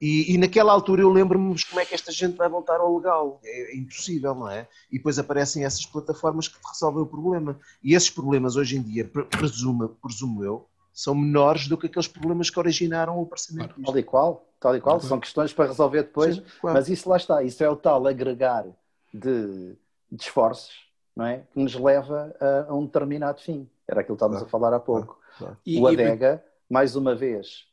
E, 0.00 0.34
e, 0.34 0.38
naquela 0.38 0.72
altura 0.72 1.02
eu 1.02 1.10
lembro-me 1.10 1.54
como 1.64 1.80
é 1.80 1.84
que 1.84 1.94
esta 1.94 2.12
gente 2.12 2.36
vai 2.36 2.48
voltar 2.48 2.78
ao 2.78 2.96
legal, 2.96 3.40
é, 3.42 3.72
é, 3.72 3.76
impossível, 3.76 4.34
não 4.34 4.48
é? 4.48 4.68
E 4.90 4.98
depois 4.98 5.18
aparecem 5.18 5.64
essas 5.64 5.84
plataformas 5.86 6.46
que 6.46 6.58
resolvem 6.64 7.02
o 7.02 7.06
problema. 7.06 7.58
E 7.82 7.94
esses 7.94 8.10
problemas 8.10 8.54
hoje 8.54 8.76
em 8.76 8.82
dia, 8.82 9.04
presumo, 9.04 9.88
presumo 10.00 10.44
eu, 10.44 10.68
são 10.92 11.14
menores 11.14 11.66
do 11.66 11.76
que 11.76 11.86
aqueles 11.86 12.06
problemas 12.06 12.50
que 12.50 12.58
originaram 12.58 13.18
o 13.18 13.22
aparecimento 13.22 13.74
Tal 13.82 13.98
e 13.98 14.02
qual, 14.02 14.46
tal 14.60 14.76
e 14.76 14.80
qual, 14.80 15.00
são 15.00 15.18
questões 15.18 15.52
para 15.52 15.66
resolver 15.66 16.02
depois, 16.02 16.36
Sim, 16.36 16.44
claro. 16.60 16.76
mas 16.76 16.88
isso 16.88 17.08
lá 17.08 17.16
está, 17.16 17.42
isso 17.42 17.64
é 17.64 17.68
o 17.68 17.74
tal 17.74 18.06
agregar 18.06 18.64
de 19.12 19.76
de 20.10 20.22
esforços 20.22 20.84
não 21.14 21.26
é? 21.26 21.42
que 21.52 21.58
nos 21.58 21.74
leva 21.74 22.34
a, 22.40 22.70
a 22.70 22.74
um 22.74 22.86
determinado 22.86 23.40
fim. 23.40 23.68
Era 23.86 24.00
aquilo 24.00 24.16
que 24.16 24.24
estávamos 24.24 24.42
claro. 24.42 24.48
a 24.48 24.50
falar 24.50 24.76
há 24.76 24.80
pouco. 24.80 25.20
Claro. 25.38 25.56
Claro. 25.64 25.82
o 25.82 25.86
Adega, 25.86 26.44
mais 26.68 26.96
uma 26.96 27.14
vez, 27.14 27.66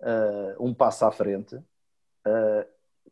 uh, 0.00 0.64
um 0.64 0.72
passo 0.72 1.04
à 1.04 1.10
frente. 1.10 1.56
Uh, 1.56 2.66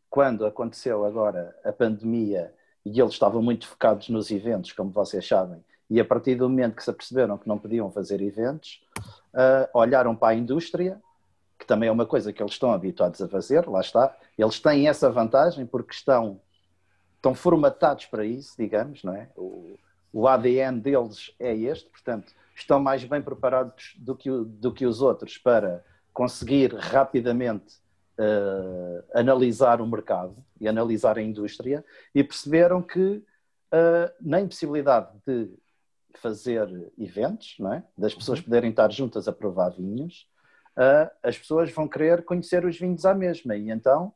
quando 0.09 0.45
aconteceu 0.45 1.05
agora 1.05 1.55
a 1.63 1.71
pandemia 1.71 2.53
e 2.85 2.99
eles 2.99 3.13
estavam 3.13 3.41
muito 3.41 3.67
focados 3.67 4.09
nos 4.09 4.31
eventos, 4.31 4.71
como 4.71 4.89
vocês 4.89 5.27
sabem, 5.27 5.63
E 5.89 5.99
a 5.99 6.05
partir 6.05 6.35
do 6.35 6.49
momento 6.49 6.75
que 6.75 6.83
se 6.83 6.89
aperceberam 6.89 7.37
que 7.37 7.47
não 7.47 7.57
podiam 7.57 7.91
fazer 7.91 8.21
eventos, 8.21 8.81
uh, 8.97 9.67
olharam 9.73 10.15
para 10.15 10.29
a 10.29 10.35
indústria, 10.35 11.01
que 11.59 11.65
também 11.65 11.89
é 11.89 11.91
uma 11.91 12.05
coisa 12.05 12.31
que 12.31 12.41
eles 12.41 12.53
estão 12.53 12.71
habituados 12.71 13.21
a 13.21 13.27
fazer, 13.27 13.67
lá 13.67 13.81
está. 13.81 14.15
Eles 14.37 14.59
têm 14.59 14.87
essa 14.87 15.09
vantagem 15.09 15.65
porque 15.65 15.93
estão, 15.93 16.39
estão 17.17 17.35
formatados 17.35 18.05
para 18.05 18.25
isso, 18.25 18.55
digamos, 18.57 19.03
não 19.03 19.13
é? 19.13 19.29
O, 19.35 19.77
o 20.13 20.27
ADN 20.27 20.79
deles 20.79 21.35
é 21.39 21.55
este, 21.55 21.89
portanto, 21.89 22.33
estão 22.55 22.79
mais 22.79 23.03
bem 23.03 23.21
preparados 23.21 23.95
do 23.97 24.15
que, 24.15 24.29
do 24.29 24.73
que 24.73 24.85
os 24.85 25.01
outros 25.01 25.37
para 25.37 25.83
conseguir 26.13 26.73
rapidamente 26.73 27.75
uh, 28.17 29.03
analisar 29.13 29.81
o 29.81 29.87
mercado 29.87 30.35
e 30.59 30.67
analisar 30.67 31.17
a 31.17 31.21
indústria 31.21 31.85
e 32.15 32.23
perceberam 32.23 32.81
que 32.81 32.99
uh, 33.71 34.11
na 34.19 34.41
impossibilidade 34.41 35.09
de 35.25 35.49
fazer 36.15 36.91
eventos, 36.97 37.55
não 37.59 37.73
é? 37.73 37.83
das 37.95 38.15
pessoas 38.15 38.39
uhum. 38.39 38.45
poderem 38.45 38.71
estar 38.71 38.91
juntas 38.91 39.27
a 39.27 39.31
provar 39.31 39.69
vinhos, 39.69 40.27
uh, 40.75 41.11
as 41.21 41.37
pessoas 41.37 41.71
vão 41.71 41.87
querer 41.87 42.25
conhecer 42.25 42.65
os 42.65 42.77
vinhos 42.77 43.05
à 43.05 43.13
mesma 43.13 43.55
e 43.55 43.69
então 43.69 44.11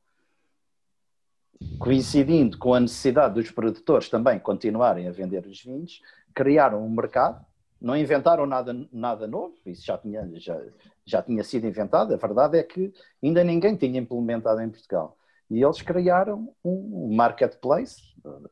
coincidindo 1.80 2.58
com 2.58 2.74
a 2.74 2.80
necessidade 2.80 3.36
dos 3.36 3.52
produtores 3.52 4.10
também 4.10 4.40
continuarem 4.40 5.08
a 5.08 5.12
vender 5.12 5.46
os 5.46 5.62
vinhos, 5.62 6.02
criaram 6.34 6.86
um 6.86 6.90
mercado, 6.90 7.46
não 7.80 7.98
inventaram 7.98 8.46
nada, 8.46 8.76
nada 8.92 9.28
novo, 9.28 9.56
isso 9.66 9.86
já 9.86 9.98
tinha, 9.98 10.30
já, 10.36 10.60
já 11.06 11.22
tinha 11.22 11.44
sido 11.44 11.68
inventado, 11.68 12.14
a 12.14 12.18
verdade 12.18 12.58
é 12.58 12.64
que 12.64 12.94
ainda 13.24 13.44
ninguém 13.44 13.76
tinha 13.76 14.00
implementado 14.00 14.62
em 14.62 14.70
Portugal. 14.70 15.18
E 15.50 15.64
eles 15.64 15.82
criaram 15.82 16.54
um 16.64 17.14
marketplace, 17.14 18.02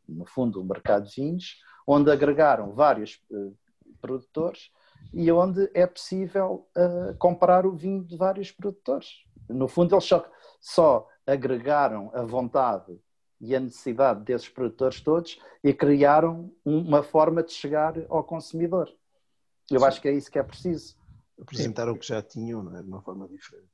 no 0.07 0.26
fundo 0.26 0.61
um 0.61 0.65
mercado 0.65 1.07
de 1.07 1.15
vinhos, 1.15 1.61
onde 1.88 2.11
agregaram 2.11 2.73
vários 2.73 3.22
uh, 3.31 3.56
produtores 4.02 4.69
e 5.14 5.31
onde 5.31 5.69
é 5.73 5.88
possível 5.88 6.68
uh, 6.77 7.15
comprar 7.18 7.65
o 7.65 7.76
vinho 7.76 8.03
de 8.03 8.18
vários 8.18 8.52
produtores. 8.52 9.23
No 9.48 9.68
fundo, 9.68 9.95
eles 9.95 10.03
só, 10.03 10.26
só 10.60 11.07
agregaram 11.30 12.11
a 12.14 12.23
vontade 12.23 12.99
e 13.39 13.56
a 13.56 13.60
necessidade 13.60 14.22
desses 14.22 14.49
produtores 14.49 14.99
todos 15.01 15.39
e 15.64 15.73
criaram 15.73 16.51
uma 16.65 17.01
forma 17.01 17.41
de 17.41 17.51
chegar 17.53 17.95
ao 18.10 18.23
consumidor. 18.23 18.93
Eu 19.72 19.80
Sim. 19.80 19.85
acho 19.85 20.01
que 20.01 20.07
é 20.07 20.11
isso 20.11 20.31
que 20.31 20.39
é 20.39 20.43
preciso. 20.43 20.97
Apresentaram 21.39 21.93
o 21.93 21.97
que 21.97 22.07
já 22.07 22.22
tinham, 22.22 22.61
não 22.61 22.77
é? 22.77 22.81
de 22.81 22.88
uma 22.88 23.01
forma 23.01 23.27
diferente. 23.27 23.69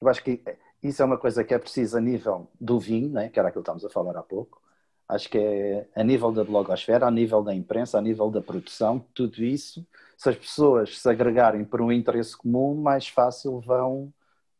Eu 0.00 0.08
acho 0.08 0.22
que 0.22 0.42
isso 0.82 1.00
é 1.00 1.04
uma 1.04 1.16
coisa 1.16 1.42
que 1.42 1.54
é 1.54 1.58
preciso 1.58 1.96
a 1.96 2.00
nível 2.00 2.50
do 2.60 2.78
vinho, 2.78 3.08
né? 3.08 3.30
que 3.30 3.38
era 3.38 3.48
aquilo 3.48 3.62
que 3.62 3.70
estávamos 3.70 3.84
a 3.84 3.90
falar 3.90 4.18
há 4.18 4.22
pouco. 4.22 4.60
Acho 5.08 5.30
que 5.30 5.38
é 5.38 5.88
a 5.94 6.02
nível 6.02 6.32
da 6.32 6.42
blogosfera, 6.42 7.06
a 7.06 7.10
nível 7.10 7.42
da 7.42 7.54
imprensa, 7.54 7.96
a 7.96 8.02
nível 8.02 8.28
da 8.28 8.42
produção, 8.42 9.04
tudo 9.14 9.42
isso. 9.42 9.86
Se 10.18 10.28
as 10.28 10.36
pessoas 10.36 10.98
se 10.98 11.08
agregarem 11.08 11.64
por 11.64 11.80
um 11.80 11.92
interesse 11.92 12.36
comum, 12.36 12.74
mais 12.74 13.06
fácil 13.06 13.60
vão 13.60 14.12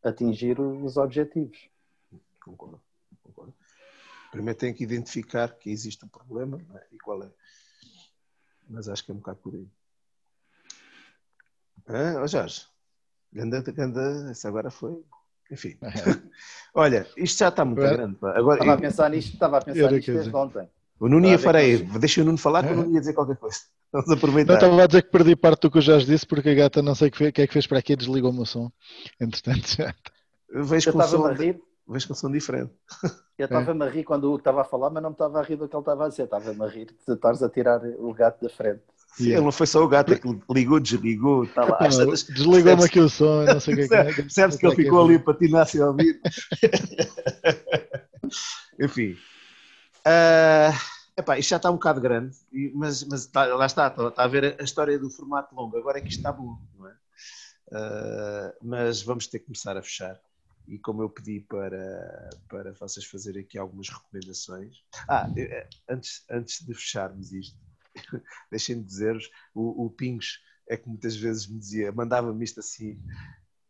atingir 0.03 0.61
os 0.61 0.97
objetivos. 0.97 1.69
Concordo. 2.47 2.81
concordo. 3.25 3.55
Primeiro 4.31 4.59
tem 4.59 4.73
que 4.73 4.85
identificar 4.85 5.49
que 5.59 5.69
existe 5.69 6.05
um 6.05 6.09
problema 6.09 6.61
é? 6.75 6.87
e 6.93 6.99
qual 6.99 7.23
é. 7.25 7.31
Mas 8.69 8.89
acho 8.89 9.05
que 9.05 9.11
é 9.11 9.15
um 9.15 9.19
bocado 9.19 9.39
por 9.39 9.55
aí. 9.55 9.69
Ah, 11.89 12.21
oh 12.23 12.27
Jorge, 12.27 12.67
ganda, 13.33 13.61
ganda, 13.63 14.29
essa 14.31 14.49
agora 14.49 14.71
foi. 14.71 15.05
Enfim. 15.51 15.77
É. 15.83 15.91
Olha, 16.75 17.07
isto 17.17 17.39
já 17.39 17.49
está 17.49 17.65
muito 17.65 17.83
é. 17.83 17.97
grande. 17.97 18.17
Pá. 18.17 18.37
Agora, 18.37 18.61
estava 18.61 18.71
eu... 18.73 18.75
a 18.75 18.81
pensar 18.81 19.11
nisto, 19.11 19.33
estava 19.35 19.59
a 19.59 19.61
pensar 19.61 19.91
nisto 19.91 20.13
desde 20.13 20.35
ontem. 20.35 20.69
O 20.99 21.09
Nuno 21.09 21.29
ia 21.29 21.39
farei, 21.39 21.83
deixa 21.99 22.23
o 22.23 22.25
Nuno 22.25 22.39
falar 22.39 22.65
que 22.65 22.73
o 22.73 22.77
Nuno 22.77 22.95
ia 22.95 23.01
dizer 23.01 23.13
qualquer 23.13 23.37
coisa. 23.37 23.59
Vamos 23.93 24.11
aproveitar. 24.11 24.53
Não 24.53 24.61
estava 24.61 24.83
a 24.83 24.87
dizer 24.87 25.03
que 25.03 25.11
perdi 25.11 25.37
parte 25.37 25.63
do 25.63 25.71
que 25.71 25.79
o 25.79 25.83
Jorge 25.83 26.07
disse 26.07 26.27
porque 26.27 26.51
a 26.51 26.55
gata 26.55 26.83
não 26.83 26.95
sei 26.95 27.09
o 27.09 27.11
que, 27.11 27.33
que 27.33 27.43
é 27.43 27.47
que 27.47 27.53
fez 27.53 27.67
para 27.67 27.79
aqui 27.79 27.97
desligou 27.97 28.31
o 28.31 28.35
meu 28.35 28.47
som. 28.47 28.71
Entretanto, 29.21 29.67
já. 29.77 29.95
Vejo 30.49 30.93
com, 30.93 31.03
som, 31.03 31.35
vejo 31.89 32.09
com 32.09 32.15
som 32.15 32.31
diferente. 32.31 32.73
Eu 33.39 33.47
estava-me 33.47 33.85
a 33.85 33.89
rir 33.89 34.05
quando 34.05 34.25
o 34.25 34.29
Hugo 34.29 34.39
estava 34.39 34.63
a 34.63 34.65
falar, 34.65 34.91
mas 34.91 35.03
não 35.03 35.11
me 35.11 35.15
estava 35.15 35.41
a 35.41 35.43
rir 35.43 35.57
do 35.57 35.69
que 35.69 35.77
ele 35.77 35.83
estava 35.83 36.07
a 36.07 36.09
dizer. 36.09 36.25
Estava-me 36.25 36.63
a 36.63 36.69
rir 36.69 36.87
de 36.87 37.15
estares 37.15 37.43
a 37.43 37.49
tirar 37.49 37.81
o 37.99 38.13
gato 38.13 38.43
da 38.43 38.49
frente. 38.49 38.83
Sim, 39.17 39.25
yeah. 39.25 39.39
Ele 39.39 39.47
não 39.47 39.53
foi 39.53 39.67
só 39.67 39.83
o 39.83 39.89
gato, 39.89 40.13
é 40.13 40.19
que 40.19 40.29
ligou, 40.51 40.79
desligou. 40.79 41.47
Tá 41.47 41.65
lá. 41.65 41.79
Desligou-me 41.89 42.85
aqui 42.85 43.01
o 43.01 43.09
som, 43.09 43.45
não 43.45 43.61
sei 43.61 43.75
o 43.75 43.89
que 43.89 43.95
é. 43.95 44.13
Percebes 44.13 44.57
que 44.57 44.67
ele 44.67 44.77
ficou 44.77 45.05
ali 45.05 45.19
para 45.19 45.33
patinar 45.33 45.67
sem 45.67 45.83
ouvir. 45.83 46.21
Enfim. 48.79 49.17
Uh, 50.07 50.71
epá, 51.17 51.39
isto 51.39 51.49
já 51.49 51.57
está 51.57 51.71
um 51.71 51.75
bocado 51.75 52.01
grande, 52.01 52.37
mas, 52.75 53.03
mas 53.05 53.23
está, 53.23 53.47
lá 53.47 53.65
está, 53.65 53.89
está, 53.89 54.09
está, 54.09 54.23
a 54.23 54.29
ver 54.29 54.57
a 54.61 54.63
história 54.63 54.99
do 54.99 55.09
formato 55.09 55.55
longo. 55.55 55.79
Agora 55.79 55.99
é 55.99 56.03
que 56.03 56.09
isto 56.09 56.19
está 56.19 56.31
bom, 56.31 56.59
não 56.79 56.87
é? 56.87 56.93
Uh, 57.69 58.53
mas 58.63 59.03
vamos 59.03 59.27
ter 59.27 59.39
que 59.39 59.47
começar 59.47 59.77
a 59.77 59.83
fechar. 59.83 60.21
E 60.69 60.79
como 60.79 61.03
eu 61.03 61.11
pedi 61.11 61.41
para, 61.41 62.31
para 62.49 62.73
vocês 62.73 63.07
fazerem 63.07 63.43
aqui 63.43 63.59
algumas 63.59 63.89
recomendações. 63.89 64.83
Ah, 65.09 65.33
eh, 65.37 65.69
antes, 65.89 66.25
antes 66.31 66.67
de 66.67 66.75
fecharmos 66.75 67.33
isto, 67.33 67.59
deixem-me 68.51 68.83
dizer-vos, 68.83 69.31
o, 69.55 69.87
o 69.87 69.91
Pingos 69.91 70.41
é 70.69 70.77
que 70.77 70.89
muitas 70.89 71.17
vezes 71.17 71.47
me 71.47 71.59
dizia, 71.59 71.93
mandava-me 71.93 72.45
isto 72.45 72.61
assim, 72.61 73.01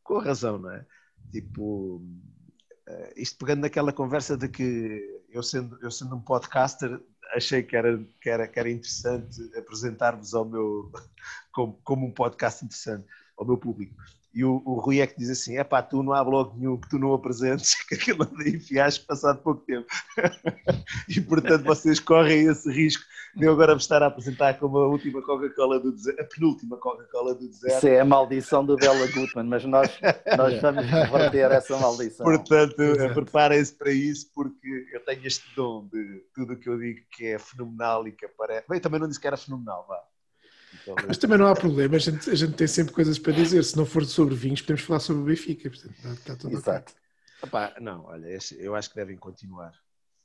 com 0.02 0.18
razão, 0.18 0.58
não 0.58 0.70
é? 0.70 0.86
Tipo, 1.31 1.97
uh, 1.97 3.12
isto 3.16 3.39
pegando 3.39 3.62
naquela 3.62 3.92
conversa 3.92 4.36
de 4.36 4.49
que 4.49 5.23
eu 5.31 5.42
sendo, 5.42 5.78
eu 5.83 5.91
sendo 5.91 6.16
um 6.16 6.20
podcaster, 6.20 7.00
achei 7.34 7.62
que 7.62 7.76
era, 7.76 8.02
que 8.20 8.31
era, 8.31 8.49
que 8.49 8.58
era 8.58 8.70
interessante 8.70 9.41
apresentar-vos 9.57 10.33
ao 10.34 10.44
meu, 10.44 10.91
como, 11.52 11.75
como 11.83 12.07
um 12.07 12.12
podcast 12.12 12.65
interessante 12.65 13.07
ao 13.36 13.47
meu 13.47 13.58
público. 13.58 13.94
E 14.36 14.44
o, 14.44 14.60
o 14.66 14.74
Rui 14.74 15.00
é 15.00 15.06
que 15.06 15.16
diz 15.16 15.31
assim: 15.31 15.56
é 15.56 15.65
pá, 15.65 15.81
tu 15.81 16.02
não 16.02 16.12
há 16.12 16.23
blog 16.23 16.55
nenhum 16.58 16.78
que 16.78 16.90
tu 16.90 16.98
não 16.98 17.15
apresentes, 17.15 17.74
que 17.89 17.94
aquilo 17.94 18.23
anda 18.23 18.47
em 18.47 18.60
fiasco 18.60 19.06
passado 19.06 19.40
pouco 19.42 19.62
tempo. 19.65 19.86
e 21.08 21.18
portanto 21.23 21.65
vocês 21.65 21.98
correm 21.98 22.47
esse 22.47 22.70
risco 22.70 23.02
de 23.34 23.47
eu 23.47 23.52
agora 23.52 23.74
me 23.74 23.81
estar 23.81 24.02
a 24.02 24.06
apresentar 24.06 24.58
como 24.58 24.76
a 24.76 24.89
última 24.89 25.23
Coca-Cola 25.23 25.81
do 25.81 25.90
deserto, 25.90 26.20
a 26.20 26.24
penúltima 26.24 26.76
Coca-Cola 26.76 27.34
do 27.34 27.48
deserto. 27.48 27.78
Isso 27.78 27.89
é 27.89 28.00
a 28.00 28.05
maldição 28.05 28.65
do 28.65 28.76
Bela 28.76 29.06
Gutmann, 29.06 29.48
mas 29.48 29.65
nós, 29.65 29.90
nós 30.36 30.60
vamos 30.60 30.84
reverter 30.84 31.50
essa 31.52 31.78
maldição. 31.78 32.26
Portanto, 32.26 32.76
preparem-se 33.15 33.74
para 33.74 33.90
isso, 33.90 34.31
porque 34.34 34.86
eu 34.92 35.00
tenho 35.05 35.26
este 35.26 35.44
dom 35.55 35.89
de 35.90 36.24
tudo 36.34 36.52
o 36.52 36.56
que 36.58 36.68
eu 36.68 36.78
digo 36.78 37.00
que 37.10 37.26
é 37.26 37.39
fenomenal 37.39 38.06
e 38.06 38.12
que 38.12 38.26
aparece. 38.26 38.66
Bem, 38.68 38.81
também 38.81 39.00
não 39.00 39.08
disse 39.08 39.20
que 39.20 39.26
era 39.26 39.36
fenomenal, 39.36 39.86
vá 39.89 39.95
mas 41.06 41.18
também 41.18 41.39
não 41.39 41.47
há 41.47 41.55
problema, 41.55 41.97
a 41.97 41.98
gente, 41.98 42.31
a 42.31 42.34
gente 42.34 42.55
tem 42.55 42.66
sempre 42.66 42.94
coisas 42.94 43.18
para 43.18 43.32
dizer. 43.32 43.62
Se 43.65 43.76
não 43.76 43.84
for 43.84 44.05
sobre 44.05 44.34
vinhos, 44.34 44.60
podemos 44.60 44.82
falar 44.82 45.00
sobre 45.00 45.23
o 45.23 45.24
Benfica. 45.24 45.68
Portanto, 45.68 45.94
está, 46.12 46.36
tudo 46.36 46.56
Exato. 46.56 46.94
Okay. 47.42 47.81
não, 47.81 48.05
olha, 48.05 48.39
eu 48.58 48.74
acho 48.74 48.90
que 48.90 48.97
devem 48.97 49.16
continuar. 49.16 49.73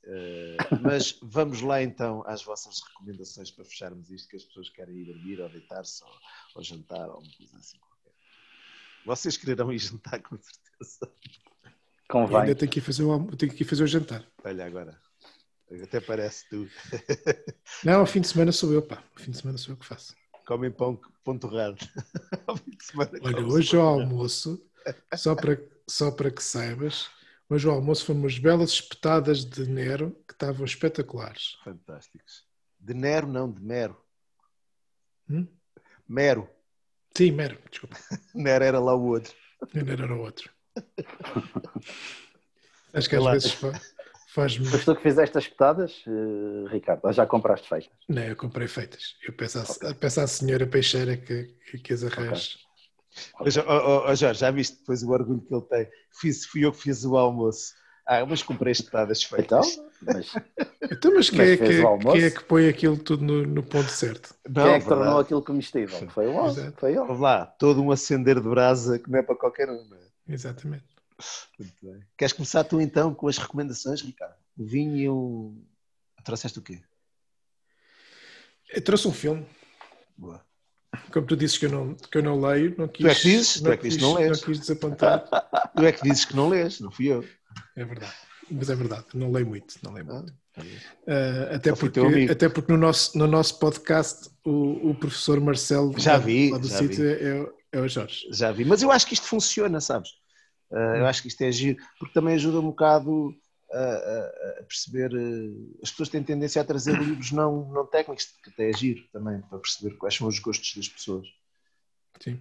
Uh, 0.03 0.81
mas 0.81 1.19
vamos 1.21 1.61
lá 1.61 1.81
então 1.81 2.23
às 2.25 2.43
vossas 2.43 2.81
recomendações 2.81 3.51
para 3.51 3.65
fecharmos 3.65 4.09
isto, 4.09 4.27
que 4.27 4.35
as 4.35 4.43
pessoas 4.43 4.69
querem 4.69 4.97
ir 4.97 5.05
dormir 5.05 5.39
ou 5.39 5.49
deitar-se 5.49 6.03
ou, 6.03 6.09
ou, 6.55 6.63
jantar 6.63 7.07
ou 7.09 7.19
uma 7.19 7.31
coisa 7.37 7.57
assim 7.57 7.77
qualquer. 7.77 8.13
Vocês 9.05 9.37
quererão 9.37 9.71
ir 9.71 9.77
jantar 9.79 10.19
com 10.21 10.37
certeza. 10.37 11.11
Convém. 12.09 12.37
ainda 12.37 12.55
tenho 12.55 12.71
que, 12.71 12.79
ir 12.79 12.81
fazer 12.81 13.03
o, 13.03 13.35
tenho 13.35 13.53
que 13.53 13.63
ir 13.63 13.65
fazer 13.65 13.83
o 13.83 13.87
jantar. 13.87 14.25
Olha 14.43 14.65
agora. 14.65 14.99
Até 15.83 16.01
parece 16.01 16.49
tu. 16.49 16.67
Não, 17.85 18.01
ao 18.01 18.05
fim 18.05 18.19
de 18.19 18.27
semana 18.27 18.51
sou 18.51 18.73
eu, 18.73 18.81
pá. 18.81 18.97
Ao 19.15 19.23
fim 19.23 19.31
de 19.31 19.37
semana 19.37 19.57
sou 19.57 19.73
eu 19.73 19.77
que 19.77 19.85
faço 19.85 20.13
comem 20.45 20.71
pão, 20.71 20.99
pão 21.23 21.37
torrado. 21.37 21.77
Olha, 23.21 23.45
hoje 23.45 23.75
ao 23.75 23.87
almoço, 23.87 24.63
só 25.15 25.35
para, 25.35 25.61
só 25.87 26.11
para 26.11 26.31
que 26.31 26.43
saibas, 26.43 27.09
hoje 27.49 27.67
ao 27.67 27.75
almoço 27.75 28.05
foram 28.05 28.21
umas 28.21 28.37
belas 28.37 28.71
espetadas 28.71 29.45
de 29.45 29.67
Nero 29.67 30.11
que 30.27 30.33
estavam 30.33 30.65
espetaculares. 30.65 31.57
Fantásticos. 31.63 32.45
De 32.79 32.93
Nero, 32.93 33.27
não, 33.27 33.51
de 33.51 33.61
Mero. 33.61 33.97
Hum? 35.29 35.47
Mero. 36.07 36.49
Sim, 37.15 37.31
Mero, 37.31 37.59
desculpa. 37.69 37.97
Nero 38.33 38.63
era 38.63 38.79
lá 38.79 38.95
o 38.95 39.05
outro. 39.05 39.33
Nero 39.73 40.03
era 40.03 40.15
o 40.15 40.21
outro. 40.21 40.49
Acho 42.93 43.09
que 43.09 43.15
às 43.15 43.23
vezes 43.23 43.57
Faz-me. 44.33 44.65
Mas 44.69 44.85
tu 44.85 44.95
que 44.95 45.01
fizeste 45.01 45.37
as 45.37 45.45
petadas, 45.45 46.05
uh, 46.07 46.65
Ricardo, 46.67 47.01
ou 47.03 47.11
já 47.11 47.25
compraste 47.25 47.67
feitas? 47.67 47.89
Não, 48.07 48.21
eu 48.21 48.35
comprei 48.35 48.65
feitas. 48.65 49.15
Eu 49.27 49.33
peço 49.33 49.59
à, 49.59 49.63
okay. 49.63 49.93
peço 49.93 50.21
à 50.21 50.27
senhora 50.27 50.65
peixeira 50.65 51.17
que, 51.17 51.53
que, 51.69 51.77
que 51.77 51.93
as 51.93 52.01
arranje. 52.05 52.57
Okay. 53.41 53.61
Oh, 53.67 54.09
oh, 54.09 54.15
Jorge, 54.15 54.39
já 54.39 54.49
viste 54.49 54.77
depois 54.77 55.03
o 55.03 55.09
orgulho 55.09 55.41
que 55.41 55.53
ele 55.53 55.63
tem? 55.63 55.87
Fiz, 56.13 56.45
fui 56.45 56.63
eu 56.63 56.71
que 56.71 56.81
fiz 56.81 57.03
o 57.03 57.17
almoço. 57.17 57.73
Ah, 58.07 58.25
mas 58.25 58.41
comprei 58.41 58.71
as 58.71 58.79
petadas 58.79 59.21
feitas. 59.21 59.67
Então, 59.67 59.89
mas, 60.01 60.33
então, 60.91 61.13
mas, 61.13 61.29
quem, 61.29 61.41
é, 61.41 61.57
que, 61.57 62.11
quem 62.11 62.23
é 62.23 62.31
que 62.31 62.43
põe 62.45 62.69
aquilo 62.69 62.97
tudo 62.97 63.25
no, 63.25 63.45
no 63.45 63.61
ponto 63.61 63.89
certo? 63.89 64.33
Não, 64.47 64.63
quem 64.63 64.73
é 64.73 64.79
que 64.79 64.85
verdade. 64.85 64.87
tornou 64.87 65.19
aquilo 65.19 65.41
comestível? 65.41 66.09
Foi 66.09 66.27
o 66.27 66.35
homem, 66.35 66.71
foi 66.77 66.91
ele. 66.91 66.99
Vamos 66.99 67.19
lá, 67.19 67.45
todo 67.45 67.83
um 67.83 67.91
acender 67.91 68.39
de 68.39 68.47
brasa 68.47 68.97
que 68.97 69.11
não 69.11 69.19
é 69.19 69.23
para 69.23 69.35
qualquer 69.35 69.69
um. 69.69 69.75
É? 69.75 70.33
Exatamente. 70.33 70.90
Queres 72.17 72.33
começar 72.33 72.63
tu 72.63 72.79
então 72.81 73.13
com 73.13 73.27
as 73.27 73.37
recomendações, 73.37 74.01
Ricardo? 74.01 74.35
O 74.57 74.65
vinho 74.65 74.95
e 74.97 75.09
o. 75.09 75.53
Trouxeste 76.23 76.59
o 76.59 76.61
quê? 76.61 76.79
Eu 78.73 78.81
trouxe 78.83 79.07
um 79.07 79.11
filme. 79.13 79.45
Boa. 80.17 80.43
Como 81.11 81.25
tu 81.25 81.35
dizes 81.35 81.57
que 81.57 81.65
eu 81.65 81.69
não, 81.71 81.95
que 81.95 82.17
eu 82.17 82.23
não 82.23 82.39
leio, 82.39 82.75
não 82.77 82.87
quis, 82.87 83.01
Tu 83.05 83.09
é 83.09 83.15
que 83.15 83.21
dizes, 83.21 83.65
é 83.65 83.77
que 83.77 83.83
dizes 83.83 83.97
que 83.97 84.03
não 84.03 84.15
quis- 84.17 84.27
não 84.41 84.45
quis 84.47 84.59
desapontar. 84.59 85.25
Tu 85.75 85.85
é 85.85 85.91
que 85.91 86.03
dizes 86.03 86.25
que 86.25 86.35
não 86.35 86.49
lês, 86.49 86.79
não 86.79 86.91
fui 86.91 87.07
eu. 87.07 87.25
É 87.75 87.83
verdade. 87.85 88.13
Mas 88.49 88.69
é 88.69 88.75
verdade, 88.75 89.05
não 89.13 89.31
leio 89.31 89.47
muito, 89.47 89.75
não 89.81 89.93
leio 89.93 90.05
Ah, 90.09 90.13
muito. 90.15 90.33
bem. 90.57 90.65
Uh, 91.07 91.55
até 91.55 91.73
porque, 91.73 91.99
até 92.29 92.49
porque 92.49 92.71
no 92.73 92.77
nosso, 92.77 93.17
no 93.17 93.25
nosso 93.25 93.57
podcast 93.57 94.29
o, 94.45 94.89
o 94.89 94.95
professor 94.95 95.39
Marcelo 95.39 95.97
Já 95.97 96.17
vi, 96.17 96.51
lá 96.51 96.57
do 96.57 96.67
já 96.67 96.77
sítio 96.77 96.97
vi. 97.05 97.23
é, 97.25 97.33
o- 97.41 97.53
é 97.71 97.79
o 97.79 97.87
Jorge. 97.87 98.27
Já 98.31 98.51
vi, 98.51 98.65
mas 98.65 98.81
eu 98.83 98.91
acho 98.91 99.07
que 99.07 99.13
isto 99.13 99.25
funciona, 99.27 99.79
sabes? 99.79 100.11
Uh, 100.71 100.97
eu 100.97 101.05
acho 101.07 101.21
que 101.21 101.27
isto 101.27 101.41
é 101.41 101.51
giro, 101.51 101.77
porque 101.99 102.13
também 102.13 102.35
ajuda 102.35 102.59
um 102.59 102.67
bocado 102.69 103.35
a, 103.71 103.77
a- 103.79 104.59
a 104.59 104.63
perceber. 104.63 105.13
uh, 105.13 105.79
as 105.83 105.91
pessoas 105.91 106.09
têm 106.09 106.23
tendência 106.23 106.61
a 106.61 106.65
trazer 106.65 106.97
livros 106.97 107.31
não, 107.31 107.71
não 107.71 107.85
técnicos, 107.85 108.25
que 108.43 108.49
até 108.49 108.69
é 108.69 108.73
giro 108.73 109.03
também, 109.11 109.41
para 109.41 109.59
perceber 109.59 109.95
quais 109.97 110.15
são 110.15 110.27
os 110.27 110.39
gostos 110.39 110.75
das 110.75 110.87
pessoas. 110.89 111.27
Sim. 112.19 112.39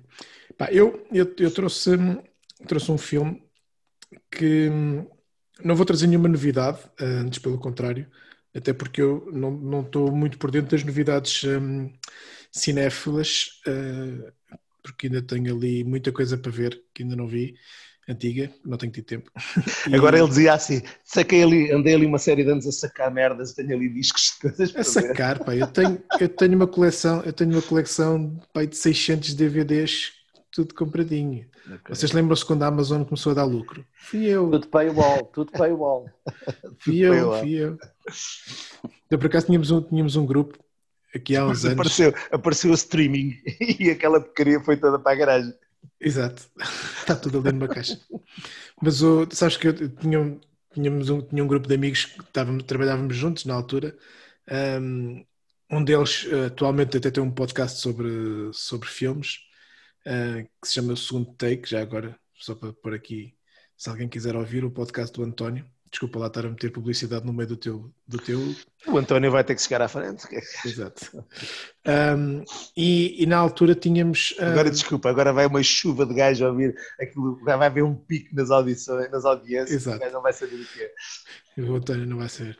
Pá, 0.58 0.70
eu, 0.72 1.06
eu, 1.12 1.34
eu 1.38 1.52
trouxe, 1.54 1.90
trouxe 2.66 2.92
um 2.92 2.98
filme 2.98 3.42
que 4.30 4.68
hum, 4.70 5.06
não 5.64 5.76
vou 5.76 5.86
trazer 5.86 6.06
nenhuma 6.06 6.28
novidade, 6.28 6.80
eh, 7.00 7.04
antes 7.04 7.38
pelo 7.38 7.58
contrário, 7.58 8.10
até 8.54 8.72
porque 8.72 9.00
eu 9.02 9.28
não 9.32 9.50
não 9.52 9.82
estou 9.82 10.10
muito 10.12 10.38
por 10.38 10.50
dentro 10.50 10.70
das 10.72 10.84
novidades 10.84 11.44
hum, 11.44 11.92
cinéfilas, 12.52 13.60
eh, 13.66 14.32
porque 14.82 15.06
ainda 15.08 15.22
tenho 15.22 15.54
ali 15.54 15.84
muita 15.84 16.12
coisa 16.12 16.38
para 16.38 16.50
ver 16.52 16.82
que 16.94 17.02
ainda 17.02 17.16
não 17.16 17.26
vi, 17.28 17.56
antiga, 18.10 18.50
não 18.64 18.76
tenho 18.76 18.92
tido 18.92 19.04
tempo. 19.04 19.30
E- 19.88 19.94
Agora 19.94 20.18
ele 20.18 20.28
dizia 20.28 20.52
assim: 20.54 20.82
saquei 21.04 21.42
ali, 21.42 21.72
andei 21.72 21.94
ali 21.94 22.06
uma 22.06 22.18
série 22.18 22.44
de 22.44 22.50
anos 22.50 22.66
a 22.66 22.72
sacar 22.72 23.10
merdas, 23.12 23.52
tenho 23.54 23.74
ali 23.74 23.88
discos 23.88 24.34
de 24.34 24.40
coisas 24.50 24.70
A 24.70 24.72
para 24.72 24.82
ver. 24.82 25.08
sacar, 25.08 25.38
pá, 25.44 25.54
eu 25.54 25.66
tenho, 25.66 26.02
eu 26.20 26.28
tenho 26.28 26.54
uma 26.56 26.66
coleção, 26.66 27.22
eu 27.24 27.32
tenho 27.32 27.50
uma 27.52 27.62
coleção 27.62 28.40
pá, 28.52 28.64
de 28.64 28.76
600 28.76 29.34
DVDs, 29.34 30.12
tudo 30.50 30.74
compradinho. 30.74 31.46
Ok. 31.66 31.94
Vocês 31.94 32.10
lembram-se 32.12 32.44
quando 32.44 32.62
a 32.64 32.66
Amazon 32.66 33.04
começou 33.04 33.32
a 33.32 33.34
dar 33.36 33.44
lucro? 33.44 33.84
Fui 33.96 34.24
eu, 34.26 34.50
Tudo 34.50 34.66
paywall, 34.68 35.24
tudo 35.26 35.52
paywall. 35.52 36.06
fui 36.80 36.98
eu, 36.98 37.12
paywall. 37.12 37.40
fui 37.40 37.52
eu. 37.54 37.78
Eu 39.10 39.18
por 39.18 39.26
acaso 39.26 39.46
tínhamos 39.46 39.70
um, 39.70 39.80
tínhamos 39.82 40.16
um 40.16 40.26
grupo 40.26 40.58
aqui 41.14 41.36
há 41.36 41.44
uns 41.46 41.62
anos. 41.64 41.74
apareceu, 41.78 42.14
apareceu 42.32 42.70
o 42.70 42.74
streaming 42.74 43.36
e 43.78 43.90
aquela 43.90 44.20
porcaria 44.20 44.60
foi 44.60 44.76
toda 44.76 44.98
para 44.98 45.12
a 45.12 45.14
garagem. 45.14 45.54
Exato, 46.00 46.50
está 47.00 47.14
tudo 47.16 47.38
ali 47.38 47.52
numa 47.52 47.68
caixa. 47.68 48.00
Mas 48.82 49.02
o, 49.02 49.26
sabes 49.32 49.56
que 49.56 49.68
eu 49.68 49.96
tinha, 49.96 50.40
tínhamos 50.72 51.10
um, 51.10 51.20
tinha 51.22 51.44
um 51.44 51.46
grupo 51.46 51.68
de 51.68 51.74
amigos 51.74 52.06
que 52.06 52.20
estávamos, 52.22 52.64
trabalhávamos 52.64 53.16
juntos 53.16 53.44
na 53.44 53.54
altura. 53.54 53.96
Um, 54.80 55.24
deles 55.84 56.26
eh, 56.30 56.46
atualmente 56.46 56.96
até 56.96 57.10
tem 57.10 57.22
um 57.22 57.30
podcast 57.30 57.80
sobre, 57.80 58.08
sobre 58.52 58.88
filmes 58.88 59.38
eh, 60.06 60.44
que 60.60 60.68
se 60.68 60.74
chama 60.74 60.96
Segundo 60.96 61.34
Take, 61.34 61.68
já 61.68 61.80
agora, 61.82 62.18
só 62.34 62.54
para 62.54 62.72
pôr 62.72 62.94
aqui, 62.94 63.36
se 63.76 63.88
alguém 63.90 64.08
quiser 64.08 64.36
ouvir 64.36 64.64
o 64.64 64.70
podcast 64.70 65.12
do 65.14 65.24
António. 65.24 65.66
Desculpa 65.90 66.20
lá 66.20 66.28
estar 66.28 66.46
a 66.46 66.48
meter 66.48 66.70
publicidade 66.70 67.26
no 67.26 67.32
meio 67.32 67.48
do 67.48 67.56
teu, 67.56 67.90
do 68.06 68.16
teu 68.18 68.54
O 68.86 68.96
António 68.96 69.30
vai 69.30 69.42
ter 69.42 69.56
que 69.56 69.62
chegar 69.62 69.82
à 69.82 69.88
frente. 69.88 70.24
Exato. 70.64 71.24
Um, 71.86 72.44
e, 72.76 73.22
e 73.22 73.26
na 73.26 73.38
altura 73.38 73.74
tínhamos. 73.74 74.34
ah, 74.38 74.50
Agora 74.52 74.70
desculpa, 74.70 75.10
agora 75.10 75.32
vai 75.32 75.46
uma 75.46 75.62
chuva 75.64 76.06
de 76.06 76.14
gajos 76.14 76.42
a 76.42 76.50
ouvir 76.50 76.76
aquilo, 77.00 77.40
vai 77.44 77.54
haver 77.66 77.82
um 77.82 77.94
pico 77.94 78.34
nas 78.34 78.50
audições, 78.52 79.10
nas 79.10 79.24
audiências, 79.24 79.82
Exato. 79.82 79.96
o 79.96 80.00
gajo 80.00 80.12
não 80.14 80.22
vai 80.22 80.32
saber 80.32 80.54
o 80.56 80.64
que 80.66 80.82
é. 80.82 81.62
O 81.62 81.74
António 81.74 82.06
não 82.06 82.18
vai 82.18 82.28
saber. 82.28 82.56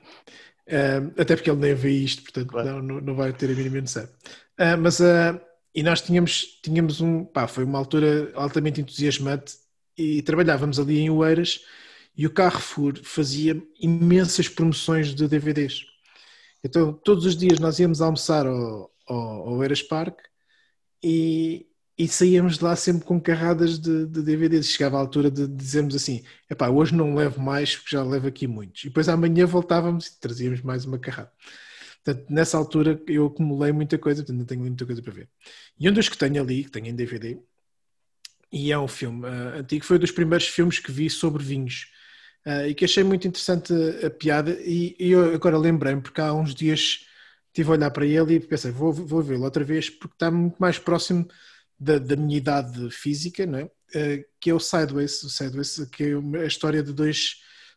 Um, 0.69 1.21
até 1.21 1.37
porque 1.37 1.51
ele 1.51 1.61
nem 1.61 1.75
vê 1.75 1.91
isto, 1.91 2.23
portanto 2.23 2.49
Claro. 2.49 2.69
não, 2.69 2.83
não, 2.83 3.01
não 3.01 3.15
vai 3.15 3.33
ter 3.33 3.51
a 3.51 3.55
mínima 3.55 3.81
noção. 3.81 4.05
Uh, 4.05 4.77
mas 4.81 4.99
uh, 5.01 5.41
e 5.75 5.83
nós 5.85 6.01
tínhamos, 6.01 6.59
tínhamos 6.65 7.01
um. 7.01 7.25
Pá, 7.25 7.47
foi 7.47 7.63
uma 7.65 7.79
altura 7.79 8.33
altamente 8.35 8.81
entusiasmante 8.81 9.55
e 9.97 10.21
trabalhávamos 10.23 10.81
ali 10.81 10.99
em 10.99 11.11
Oeiras 11.11 11.61
e 12.21 12.27
o 12.27 12.31
Carrefour 12.31 13.01
fazia 13.03 13.67
imensas 13.81 14.47
promoções 14.47 15.15
de 15.15 15.27
DVDs. 15.27 15.87
Então 16.63 16.93
todos 16.93 17.25
os 17.25 17.35
dias 17.35 17.59
nós 17.59 17.79
íamos 17.79 18.03
almoçar 18.03 18.47
ao, 18.47 18.93
ao, 19.07 19.19
ao 19.19 19.53
Oeiras 19.55 19.83
Park 19.83 20.19
e, 21.03 21.67
e 21.97 22.07
saíamos 22.07 22.59
de 22.59 22.65
lá 22.65 22.77
sempre 22.77 23.07
com 23.07 23.19
carradas 23.19 23.79
de, 23.79 24.05
de 24.05 24.23
DVDs. 24.23 24.67
Chegava 24.67 24.99
a 24.99 25.01
altura 25.01 25.31
de 25.31 25.49
dizermos 25.49 25.97
assim: 25.97 26.23
epá, 26.51 26.69
hoje 26.69 26.95
não 26.95 27.15
levo 27.15 27.41
mais 27.41 27.75
porque 27.75 27.97
já 27.97 28.05
levo 28.05 28.29
aqui 28.29 28.47
muitos. 28.47 28.85
E 28.85 28.89
depois 28.89 29.09
amanhã 29.09 29.47
voltávamos 29.47 30.09
e 30.09 30.21
trazíamos 30.21 30.61
mais 30.61 30.85
uma 30.85 30.99
carrada. 30.99 31.33
Portanto, 32.05 32.27
nessa 32.29 32.59
altura 32.59 33.01
eu 33.07 33.29
acumulei 33.29 33.73
muita 33.73 33.97
coisa, 33.97 34.21
portanto, 34.21 34.37
ainda 34.37 34.47
tenho 34.47 34.61
muita 34.61 34.85
coisa 34.85 35.01
para 35.01 35.13
ver. 35.15 35.31
E 35.79 35.89
um 35.89 35.93
dos 35.95 36.07
que 36.07 36.19
tenho 36.19 36.43
ali, 36.43 36.65
que 36.65 36.71
tenho 36.71 36.89
em 36.89 36.95
DVD, 36.95 37.41
e 38.53 38.71
é 38.71 38.79
um 38.79 38.89
filme 38.89 39.27
ah, 39.27 39.61
antigo, 39.61 39.87
foi 39.87 39.97
um 39.97 40.01
dos 40.01 40.11
primeiros 40.11 40.47
filmes 40.49 40.79
que 40.79 40.93
vi 40.93 41.09
sobre 41.09 41.43
vinhos. 41.43 41.99
Ah, 42.45 42.67
e 42.67 42.75
que 42.75 42.85
achei 42.85 43.05
muito 43.05 43.29
interessante 43.29 43.73
a, 43.73 44.07
a 44.07 44.11
piada. 44.11 44.53
E, 44.63 44.97
e 44.99 45.11
eu 45.11 45.35
agora 45.35 45.59
lembrei-me, 45.59 46.01
porque 46.01 46.21
há 46.21 46.33
uns 46.33 46.55
dias 46.55 47.07
estive 47.49 47.69
a 47.71 47.73
olhar 47.73 47.91
para 47.91 48.07
ele 48.07 48.35
e 48.35 48.41
pensei, 48.41 48.71
vou, 48.71 48.93
vou 48.93 49.23
vê-lo 49.23 49.45
outra 49.45 49.65
vez, 49.65 49.91
porque 49.91 50.15
está 50.15 50.31
muito 50.31 50.57
mais 50.59 50.79
próximo 50.79 51.27
da, 51.79 51.99
da 51.99 52.17
minha 52.17 52.37
idade 52.37 52.91
física, 52.91 53.45
não 53.47 53.59
é? 53.59 53.71
Ah, 53.95 54.25
que 54.41 54.51
é 54.51 54.55
o 54.55 54.61
Sideways, 54.61 55.23
o 55.23 55.31
Sideways, 55.31 55.87
que 55.91 56.05
é 56.05 56.43
a 56.43 56.47
história 56.47 56.83
de 56.83 56.93
dois, 56.93 57.37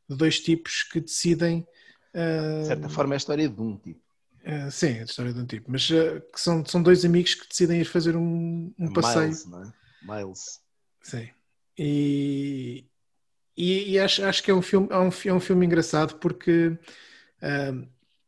de 0.09 0.15
dois 0.15 0.39
tipos 0.39 0.83
que 0.83 0.99
decidem. 1.01 1.67
ah, 2.13 2.61
De 2.61 2.67
certa 2.67 2.89
forma 2.89 3.13
é 3.13 3.15
a 3.15 3.17
história 3.17 3.49
de 3.49 3.61
um 3.61 3.77
tipo. 3.77 4.01
ah, 4.45 4.69
sim, 4.71 4.87
é 4.97 5.01
a 5.01 5.05
história 5.05 5.33
de 5.33 5.39
um 5.39 5.45
tipo, 5.45 5.71
mas 5.71 5.89
ah, 5.91 6.21
que 6.31 6.39
são, 6.39 6.65
são 6.65 6.81
dois 6.83 7.03
amigos 7.05 7.35
que 7.35 7.47
decidem 7.47 7.81
ir 7.81 7.85
fazer 7.85 8.15
um, 8.15 8.73
um 8.77 8.93
passeio. 8.93 9.25
Miles, 9.27 9.45
não 9.45 9.63
é? 9.63 9.73
Miles. 10.01 10.61
Sim. 11.01 11.29
E, 11.77 12.85
e, 13.57 13.93
e 13.93 13.99
acho, 13.99 14.23
acho 14.25 14.43
que 14.43 14.51
é 14.51 14.53
um 14.53 14.61
filme, 14.61 14.87
é 14.91 14.97
um, 14.97 15.09
é 15.25 15.33
um 15.33 15.39
filme 15.39 15.65
engraçado 15.65 16.15
porque 16.19 16.77
ah, 17.41 17.73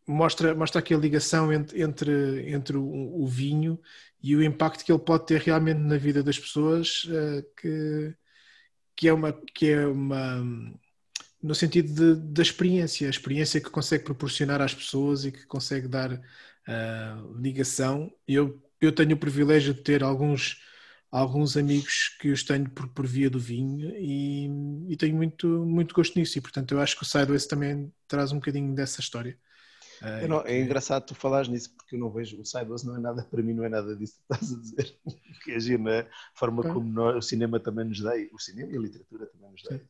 mostra, 0.07 0.55
mostra 0.55 0.79
aqui 0.79 0.93
a 0.93 0.97
ligação 0.97 1.51
entre, 1.53 1.81
entre, 1.81 2.51
entre 2.51 2.77
o, 2.77 3.23
o 3.23 3.27
vinho 3.27 3.79
e 4.23 4.35
o 4.35 4.43
impacto 4.43 4.83
que 4.85 4.91
ele 4.91 4.99
pode 4.99 5.25
ter 5.27 5.41
realmente 5.41 5.79
na 5.79 5.97
vida 5.97 6.23
das 6.23 6.39
pessoas, 6.39 7.07
ah, 7.09 7.43
que, 7.61 8.15
que 8.95 9.07
é 9.07 9.13
uma. 9.13 9.33
Que 9.33 9.71
é 9.71 9.87
uma 9.87 10.43
no 11.41 11.53
sentido 11.55 11.93
de- 11.93 12.33
da 12.33 12.41
experiência, 12.41 13.07
a 13.07 13.09
experiência 13.09 13.61
que 13.61 13.69
consegue 13.69 14.03
proporcionar 14.03 14.61
às 14.61 14.73
pessoas 14.73 15.25
e 15.25 15.31
que 15.31 15.45
consegue 15.45 15.87
dar 15.87 16.19
ah, 16.67 17.23
ligação. 17.37 18.11
Eu, 18.27 18.61
eu 18.81 18.91
tenho 18.91 19.13
o 19.15 19.19
privilégio 19.19 19.73
de 19.73 19.81
ter 19.81 20.03
alguns 20.03 20.61
alguns 21.17 21.55
amigos 21.55 22.09
que 22.19 22.29
os 22.29 22.43
tenho 22.43 22.69
por, 22.69 22.87
por 22.89 23.07
via 23.07 23.29
do 23.29 23.39
vinho 23.39 23.89
e, 23.97 24.49
e 24.89 24.97
tenho 24.97 25.15
muito, 25.15 25.47
muito 25.65 25.95
gosto 25.95 26.17
nisso 26.19 26.37
e 26.37 26.41
portanto 26.41 26.73
eu 26.73 26.79
acho 26.81 26.95
que 26.97 27.03
o 27.03 27.05
Sideways 27.05 27.45
também 27.45 27.93
traz 28.07 28.31
um 28.31 28.35
bocadinho 28.35 28.73
dessa 28.75 28.99
história. 28.99 29.37
Eu 30.21 30.27
não- 30.27 30.41
é 30.45 30.59
engraçado 30.59 31.05
tu 31.05 31.15
falares 31.15 31.47
nisso 31.47 31.73
porque 31.73 31.95
eu 31.95 31.99
não 31.99 32.11
vejo, 32.11 32.39
o 32.41 32.45
Sideways 32.45 32.83
não 32.83 32.97
é 32.97 32.99
nada, 32.99 33.23
para 33.23 33.41
mim 33.41 33.53
não 33.53 33.63
é 33.63 33.69
nada 33.69 33.95
disso 33.95 34.15
que 34.27 34.33
estás 34.33 34.51
a 34.53 34.59
dizer. 34.59 34.99
Que 35.45 35.51
é 35.51 35.59
giro, 35.59 35.83
não 35.83 35.91
é? 35.91 35.99
A 36.01 36.07
forma 36.39 36.63
como 36.63 36.89
nós- 36.91 37.15
o 37.15 37.21
cinema 37.21 37.59
também 37.59 37.85
nos 37.85 38.01
dá, 38.01 38.11
o 38.33 38.39
cinema 38.39 38.71
e 38.73 38.77
a 38.77 38.81
literatura 38.81 39.25
também 39.27 39.51
nos 39.51 39.61
dá 39.63 39.77
Sim. 39.77 39.81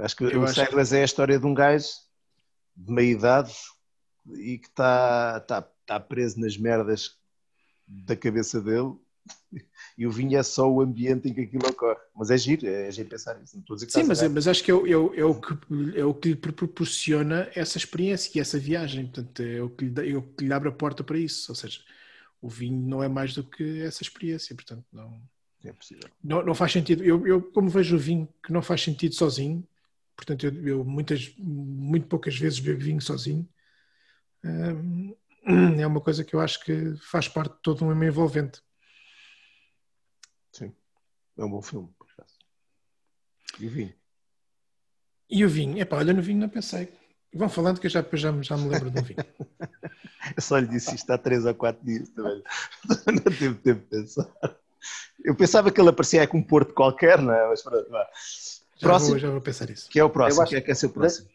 acho 0.00 0.16
que 0.16 0.24
Eu 0.24 0.40
o 0.40 0.44
acho- 0.44 0.54
Sideways 0.54 0.92
é 0.92 1.02
a 1.02 1.04
história 1.04 1.38
de 1.38 1.44
um 1.46 1.52
gajo 1.52 1.88
de 2.76 2.92
meia 2.92 3.10
idade 3.12 3.52
e 4.36 4.58
que 4.58 4.68
está 4.68 5.40
tá, 5.40 5.62
tá 5.84 6.00
preso 6.00 6.40
nas 6.40 6.56
merdas 6.56 7.18
da 7.86 8.14
cabeça 8.16 8.60
dele 8.60 8.94
e 9.96 10.06
o 10.06 10.10
vinho 10.10 10.38
é 10.38 10.42
só 10.42 10.70
o 10.70 10.80
ambiente 10.80 11.28
em 11.28 11.34
que 11.34 11.42
aquilo 11.42 11.68
ocorre. 11.68 11.98
Mas 12.16 12.30
é 12.30 12.38
giro, 12.38 12.66
é 12.66 12.90
giro 12.90 13.08
pensar 13.08 13.34
que 13.34 13.44
Sim, 13.88 14.04
mas, 14.04 14.20
errado. 14.20 14.34
mas 14.34 14.48
acho 14.48 14.62
que 14.62 14.70
é, 14.70 14.74
o- 14.74 14.86
é 14.86 14.96
o- 14.96 15.14
é 15.14 15.24
o 15.24 15.34
que, 15.40 15.98
é 15.98 16.04
o 16.04 16.14
que 16.14 16.28
lhe 16.30 16.36
proporciona 16.36 17.48
essa 17.54 17.78
experiência 17.78 18.30
e 18.36 18.40
essa 18.40 18.58
viagem. 18.58 19.06
Portanto, 19.06 19.42
é 19.42 19.62
o 19.62 19.70
que 19.70 19.84
lhe, 19.86 20.10
é 20.12 20.16
o 20.16 20.22
que 20.22 20.44
lhe 20.44 20.52
abre 20.52 20.68
a 20.68 20.72
porta 20.72 21.02
para 21.02 21.18
isso. 21.18 21.50
Ou 21.50 21.54
seja, 21.56 21.80
o 22.40 22.48
vinho 22.48 22.78
não 22.86 23.02
é 23.02 23.08
mais 23.08 23.34
do 23.34 23.42
que 23.44 23.80
essa 23.82 24.02
experiência. 24.02 24.54
Portanto, 24.54 24.84
não, 24.92 25.20
é 25.64 25.72
possível. 25.72 26.08
não, 26.22 26.44
não 26.44 26.54
faz 26.54 26.72
sentido. 26.72 27.02
Eu, 27.02 27.26
eu, 27.26 27.42
como 27.42 27.68
vejo 27.68 27.96
o 27.96 27.98
vinho 27.98 28.28
que 28.44 28.52
não 28.52 28.62
faz 28.62 28.82
sentido 28.82 29.14
sozinho, 29.14 29.66
portanto, 30.16 30.44
eu, 30.46 30.66
eu 30.66 30.84
muitas, 30.84 31.34
muito 31.38 32.06
poucas 32.06 32.36
vezes 32.36 32.60
bebo 32.60 32.80
vinho 32.80 33.00
sozinho, 33.00 33.48
hum, 34.44 35.14
é 35.80 35.86
uma 35.86 36.00
coisa 36.00 36.24
que 36.24 36.34
eu 36.34 36.40
acho 36.40 36.62
que 36.64 36.94
faz 37.10 37.28
parte 37.28 37.54
de 37.54 37.62
todo 37.62 37.84
um 37.84 38.02
envolvente. 38.04 38.60
É 41.38 41.44
um 41.44 41.50
bom 41.50 41.62
filme. 41.62 41.88
por 41.98 42.06
acaso. 42.12 42.34
E 43.60 43.66
o 43.66 43.70
vinho. 43.70 43.94
E 45.30 45.44
o 45.44 45.48
vinho? 45.48 45.78
Epá, 45.78 45.96
olha, 45.98 46.12
no 46.12 46.22
vinho 46.22 46.40
não 46.40 46.48
pensei. 46.48 46.92
Vão 47.34 47.48
falando 47.48 47.78
que 47.80 47.86
eu 47.86 47.90
já, 47.90 48.04
já, 48.14 48.32
me- 48.32 48.42
já 48.42 48.56
me 48.56 48.68
lembro 48.68 48.90
do 48.90 49.02
vinho. 49.02 49.18
Eu 50.36 50.42
só 50.42 50.58
lhe 50.58 50.66
disse 50.66 50.94
isto 50.94 51.10
há 51.10 51.16
3 51.16 51.46
ou 51.46 51.54
4 51.54 51.82
dias 51.84 52.08
também. 52.10 52.42
Não 53.06 53.18
teve 53.22 53.54
tempo 53.54 53.80
de 53.80 53.86
pensar. 53.86 54.28
Eu 55.24 55.34
pensava 55.34 55.70
que 55.70 55.80
ele 55.80 55.88
aparecia 55.90 56.26
com 56.26 56.38
um 56.38 56.42
porto 56.42 56.74
qualquer, 56.74 57.18
não 57.20 57.32
é? 57.32 57.48
Mas 57.48 57.62
pronto, 57.62 57.88
vá. 57.90 58.06
Já, 58.76 58.88
Próximo, 58.88 59.10
vou, 59.12 59.18
já 59.18 59.30
vou 59.30 59.40
pensar 59.40 59.70
isso. 59.70 59.88
que 59.88 59.98
é 59.98 60.04
o 60.04 60.10
próximo. 60.10 60.42
Acho 60.42 60.50
que 60.50 60.56
é 60.56 60.60
que 60.60 60.70
é 60.70 60.74
ser 60.74 60.86
o 60.86 60.90
próximo? 60.90 61.28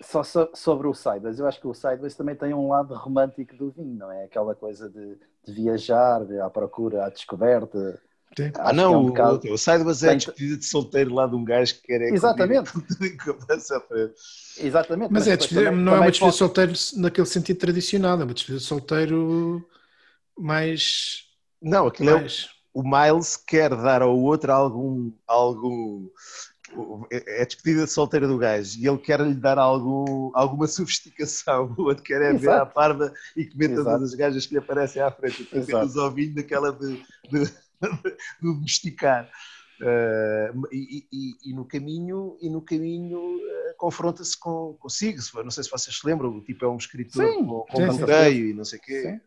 só 0.00 0.22
so- 0.22 0.50
sobre 0.54 0.86
o 0.86 0.94
Sideways, 0.94 1.38
eu 1.40 1.46
acho 1.46 1.60
que 1.60 1.66
o 1.66 1.74
Sideways 1.74 2.14
também 2.14 2.36
tem 2.36 2.54
um 2.54 2.68
lado 2.68 2.94
romântico 2.94 3.54
do 3.56 3.70
vinho, 3.70 3.96
não 3.98 4.10
é? 4.12 4.24
Aquela 4.24 4.54
coisa 4.54 4.88
de, 4.88 5.18
de 5.44 5.52
viajar 5.52 6.22
à 6.42 6.48
procura, 6.50 7.04
à 7.06 7.08
descoberta. 7.10 8.00
Sim. 8.38 8.52
Ah, 8.56 8.72
não, 8.72 8.94
é 8.94 8.96
um 8.96 9.00
o, 9.02 9.06
bocado- 9.08 9.52
o 9.52 9.58
Sideways 9.58 10.02
é 10.04 10.10
a 10.10 10.14
despedida 10.14 10.56
de 10.56 10.64
solteiro 10.64 11.12
lá 11.12 11.26
de 11.26 11.34
um 11.34 11.44
gajo 11.44 11.74
que 11.74 11.82
quer 11.82 12.00
é 12.02 12.10
Exatamente. 12.10 12.70
comer 12.72 12.86
tudo 12.86 12.98
que 13.40 13.46
passa 13.46 13.78
à 13.78 13.80
frente. 13.80 14.14
Exatamente. 14.58 15.12
Mas 15.12 15.26
é, 15.26 15.30
depois 15.32 15.48
despedida- 15.48 15.70
também- 15.70 15.84
não 15.84 15.92
é 15.92 15.94
também 15.96 16.06
uma 16.06 16.10
despedida 16.12 16.32
de 16.32 16.38
solteiro 16.38 16.72
naquele 17.02 17.26
sentido 17.26 17.58
tradicional, 17.58 18.20
é 18.20 18.24
uma 18.24 18.34
despedida 18.34 18.60
de 18.60 18.64
solteiro 18.66 19.68
mais. 20.38 21.24
Não, 21.60 21.86
aquilo 21.88 22.10
é 22.10 22.14
o- 22.14 22.20
mais... 22.20 22.48
o 22.72 22.82
Miles 22.82 23.36
quer 23.36 23.70
dar 23.70 24.02
ao 24.02 24.16
outro 24.16 24.52
algum. 24.52 25.10
algum 25.26 26.08
é 27.10 27.40
a 27.42 27.44
despedida 27.46 27.84
de 27.86 27.90
solteira 27.90 28.28
do 28.28 28.36
gajo 28.36 28.78
e 28.78 28.86
ele 28.86 28.98
quer 28.98 29.18
lhe 29.20 29.34
dar 29.34 29.58
algum, 29.58 30.30
alguma 30.34 30.66
sofisticação. 30.66 31.74
O 31.78 31.84
outro 31.84 32.04
quer 32.04 32.20
é 32.20 32.32
ver 32.34 32.50
à 32.50 32.66
parva 32.66 33.12
e 33.34 33.46
comer 33.46 33.74
todas 33.74 34.02
as 34.02 34.14
gajas 34.14 34.46
que 34.46 34.52
lhe 34.52 34.58
aparecem 34.58 35.00
à 35.02 35.10
frente. 35.10 35.44
Portanto, 35.44 35.68
Exato. 35.68 35.84
Eles 35.86 35.96
ovinhos 35.96 36.34
daquela 36.34 36.70
de, 36.72 37.02
de, 37.30 37.50
de 38.02 38.16
domesticar. 38.42 39.30
Eh, 39.80 40.52
e, 40.72 41.06
e- 41.12 41.50
e 41.50 41.52
no 41.54 41.64
caminho, 41.64 42.36
e 42.40 42.50
no 42.50 42.60
caminho 42.60 43.38
eh, 43.40 43.74
confronta-se 43.76 44.38
com, 44.38 44.74
consigo. 44.80 45.20
Não 45.44 45.50
sei 45.52 45.62
se 45.64 45.70
vocês 45.70 45.96
se 45.96 46.06
lembram, 46.06 46.30
o 46.36 46.42
tipo 46.42 46.64
é 46.64 46.68
um 46.68 46.76
escritor 46.76 47.24
Sim, 47.32 47.46
com, 47.46 47.60
com 47.62 47.80
e 48.32 48.52
não 48.52 48.64
sei 48.64 48.78
o 48.78 48.82
quê. 48.82 49.20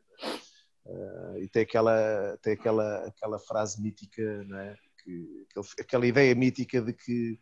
Uh, 0.83 1.37
e 1.37 1.47
tem 1.47 1.61
aquela, 1.61 2.37
tem 2.41 2.53
aquela, 2.53 3.05
aquela 3.07 3.39
frase 3.39 3.81
mítica, 3.81 4.43
não 4.45 4.57
é? 4.57 4.75
que, 5.03 5.45
aquele- 5.49 5.67
aquela 5.79 6.07
ideia 6.07 6.35
mítica 6.35 6.81
de 6.81 6.91
que 6.91 7.39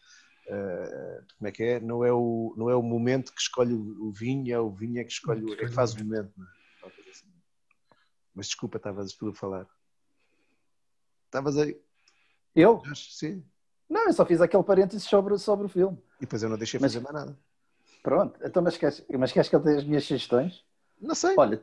uh, 0.48 1.26
como 1.38 1.48
é 1.48 1.52
que 1.52 1.64
é? 1.64 1.80
Não 1.80 2.04
é 2.04 2.12
o, 2.14 2.54
não 2.58 2.70
é 2.70 2.76
o 2.76 2.84
momento 2.84 3.34
que 3.34 3.42
escolhe 3.42 3.74
o, 3.74 4.12
vinho, 4.12 4.54
é 4.54 4.60
o 4.60 4.70
vinho 4.70 5.00
é 5.00 5.04
que 5.04 5.12
escolhe, 5.12 5.44
o- 5.44 5.54
é 5.54 5.58
que 5.58 5.68
faz 5.70 5.94
o 5.94 6.04
momento. 6.04 6.32
É? 6.86 7.10
Assim. 7.10 7.28
Mas 8.36 8.48
desculpa, 8.48 8.78
estavas 8.78 9.14
tu 9.14 9.30
a 9.30 9.34
falar. 9.34 9.66
Estavas 11.30 11.58
aí, 11.58 11.80
Eu? 12.56 12.82
Sim. 12.96 13.44
Não, 13.88 14.08
eu 14.08 14.14
só 14.14 14.26
fiz 14.26 14.42
aquele 14.42 14.64
parênteses 14.64 15.04
sobre, 15.04 15.38
sobre 15.38 15.68
o 15.68 15.70
filme. 15.70 15.96
E 16.18 16.22
depois 16.22 16.42
eu 16.42 16.50
não 16.50 16.58
deixei 16.58 16.80
Mas- 16.80 16.94
fazer 16.94 17.04
mais 17.04 17.14
nada. 17.16 17.38
Pronto, 18.02 18.40
então, 18.44 18.64
mas 18.64 18.78
queres, 18.78 19.04
mas 19.18 19.32
queres 19.32 19.50
que 19.50 19.56
eu 19.56 19.60
tenha 19.62 19.78
as 19.78 19.84
minhas 19.84 20.04
sugestões? 20.06 20.64
Não 21.00 21.14
sei. 21.14 21.36
Olha, 21.38 21.62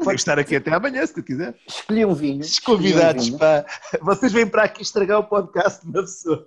Vou 0.00 0.12
estar 0.12 0.38
aqui 0.38 0.54
até 0.54 0.72
amanhã, 0.72 1.04
se 1.04 1.14
tu 1.14 1.22
quiser. 1.24 1.58
escolhi 1.66 2.04
um 2.04 2.14
vinho. 2.14 2.40
Escolhi 2.42 2.76
um 2.76 2.92
convidados, 2.92 3.26
vinho, 3.26 3.38
pá. 3.38 3.64
Vocês 4.00 4.30
vêm 4.32 4.46
para 4.48 4.62
aqui 4.64 4.82
estragar 4.82 5.18
o 5.18 5.24
podcast 5.24 5.80
de 5.82 5.88
uma 5.90 6.02
pessoa. 6.02 6.46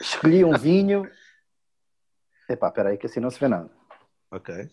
Escolhi 0.00 0.44
um 0.44 0.56
vinho. 0.58 1.08
Epá, 2.48 2.68
espera 2.68 2.88
aí 2.88 2.98
que 2.98 3.06
assim 3.06 3.20
não 3.20 3.30
se 3.30 3.38
vê 3.38 3.46
nada. 3.46 3.70
Ok. 4.32 4.68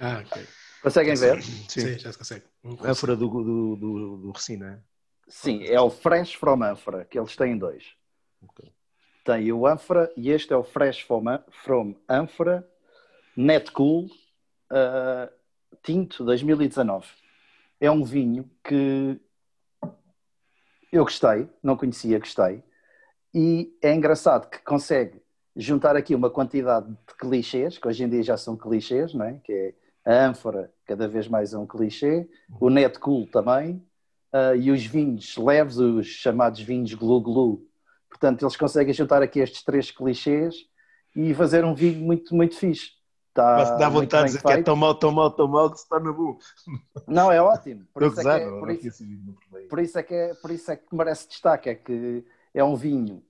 Ah, 0.00 0.22
ok. 0.26 0.46
Conseguem 0.82 1.14
ver? 1.14 1.42
Sim, 1.42 1.98
já 1.98 2.12
se 2.12 2.18
consegue. 2.18 2.44
Ânfora 2.82 3.16
do, 3.16 3.28
do, 3.28 3.76
do, 3.76 4.16
do 4.18 4.30
Recino, 4.32 4.66
é? 4.66 4.80
Sim, 5.28 5.64
é 5.64 5.80
o 5.80 5.90
Fresh 5.90 6.34
from 6.34 6.62
Anfora, 6.62 7.04
que 7.04 7.18
eles 7.18 7.36
têm 7.36 7.56
dois. 7.56 7.84
Ok. 8.42 8.72
Tem 9.24 9.52
o 9.52 9.66
Anfora 9.66 10.10
e 10.16 10.30
este 10.30 10.52
é 10.52 10.56
o 10.56 10.64
Fresh 10.64 11.02
from, 11.02 11.28
An- 11.28 11.44
from 11.50 11.94
Anfora 12.08 12.66
Net 13.36 13.70
Cool 13.72 14.06
uh, 14.72 15.30
Tinto 15.82 16.24
2019. 16.24 17.06
É 17.80 17.90
um 17.90 18.02
vinho 18.02 18.50
que 18.64 19.20
eu 20.90 21.04
gostei, 21.04 21.48
não 21.62 21.76
conhecia, 21.76 22.18
gostei. 22.18 22.62
E 23.34 23.76
é 23.82 23.94
engraçado 23.94 24.48
que 24.48 24.58
consegue 24.64 25.20
juntar 25.54 25.96
aqui 25.96 26.14
uma 26.14 26.30
quantidade 26.30 26.88
de 26.88 27.14
clichês, 27.18 27.76
que 27.76 27.86
hoje 27.86 28.02
em 28.02 28.08
dia 28.08 28.22
já 28.22 28.36
são 28.36 28.56
clichês, 28.56 29.12
não 29.12 29.26
é? 29.26 29.38
Que 29.44 29.74
é 30.04 30.10
a 30.10 30.26
ânfora, 30.26 30.72
cada 30.86 31.06
vez 31.06 31.28
mais 31.28 31.52
é 31.52 31.58
um 31.58 31.66
clichê, 31.66 32.28
o 32.58 32.70
net 32.70 32.98
cool 32.98 33.26
também, 33.26 33.86
ah, 34.32 34.54
e 34.54 34.70
os 34.70 34.84
vinhos 34.84 35.36
leves, 35.36 35.78
os 35.78 36.06
chamados 36.06 36.60
vinhos 36.60 36.92
glu-glu. 36.94 37.66
Portanto, 38.08 38.42
eles 38.42 38.56
conseguem 38.56 38.92
juntar 38.92 39.22
aqui 39.22 39.40
estes 39.40 39.62
três 39.62 39.90
clichês 39.90 40.54
e 41.14 41.34
fazer 41.34 41.64
um 41.64 41.74
vinho 41.74 42.00
muito, 42.00 42.34
muito 42.34 42.56
fixe. 42.56 42.98
Tá 43.34 43.56
Mas 43.58 43.78
dá 43.78 43.88
vontade 43.88 44.24
de 44.24 44.28
dizer 44.30 44.42
que 44.42 44.48
é 44.48 44.54
feito. 44.54 44.66
tão 44.66 44.76
mal, 44.76 44.94
tão 44.94 45.12
mal, 45.12 45.30
tão 45.30 45.46
mal 45.46 45.70
que 45.70 45.78
se 45.78 45.88
torna 45.88 46.12
bom. 46.12 46.36
Não, 47.06 47.30
é 47.30 47.40
ótimo. 47.40 47.86
Por 47.94 48.02
isso 48.02 48.20
é, 48.20 48.22
que 48.22 48.28
é, 48.28 48.46
é 48.46 49.68
por 49.68 49.78
isso 49.80 49.98
é 49.98 50.02
que 50.02 50.14
é, 50.14 50.34
por 50.34 50.50
isso 50.50 50.70
é 50.72 50.76
que 50.76 50.96
merece 50.96 51.28
destaque, 51.28 51.68
é 51.68 51.74
que 51.74 52.24
é 52.52 52.64
um 52.64 52.74
vinho 52.74 53.22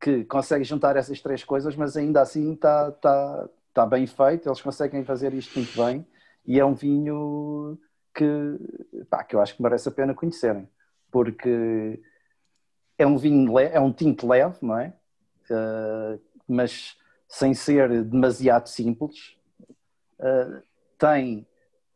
que 0.00 0.24
consegue 0.24 0.64
juntar 0.64 0.96
essas 0.96 1.20
três 1.20 1.44
coisas, 1.44 1.76
mas 1.76 1.96
ainda 1.96 2.20
assim 2.20 2.52
está 2.52 2.90
tá, 2.92 3.48
tá 3.72 3.86
bem 3.86 4.06
feito, 4.06 4.48
eles 4.48 4.60
conseguem 4.60 5.04
fazer 5.04 5.32
isto 5.34 5.58
muito 5.58 5.76
bem 5.76 6.06
e 6.46 6.58
é 6.58 6.64
um 6.64 6.74
vinho 6.74 7.78
que, 8.20 9.04
pá, 9.08 9.24
que 9.24 9.34
eu 9.34 9.40
acho 9.40 9.56
que 9.56 9.62
merece 9.62 9.88
a 9.88 9.92
pena 9.92 10.14
conhecerem, 10.14 10.68
porque 11.10 12.00
é 12.98 13.06
um 13.06 13.16
vinho 13.16 13.58
é 13.58 13.80
um 13.80 13.92
tinto 13.92 14.28
leve, 14.28 14.58
não 14.60 14.78
é? 14.78 14.92
Uh, 15.50 16.20
mas 16.46 16.98
sem 17.26 17.54
ser 17.54 18.04
demasiado 18.04 18.68
simples. 18.68 19.36
Uh, 20.18 20.62
tem 20.98 21.46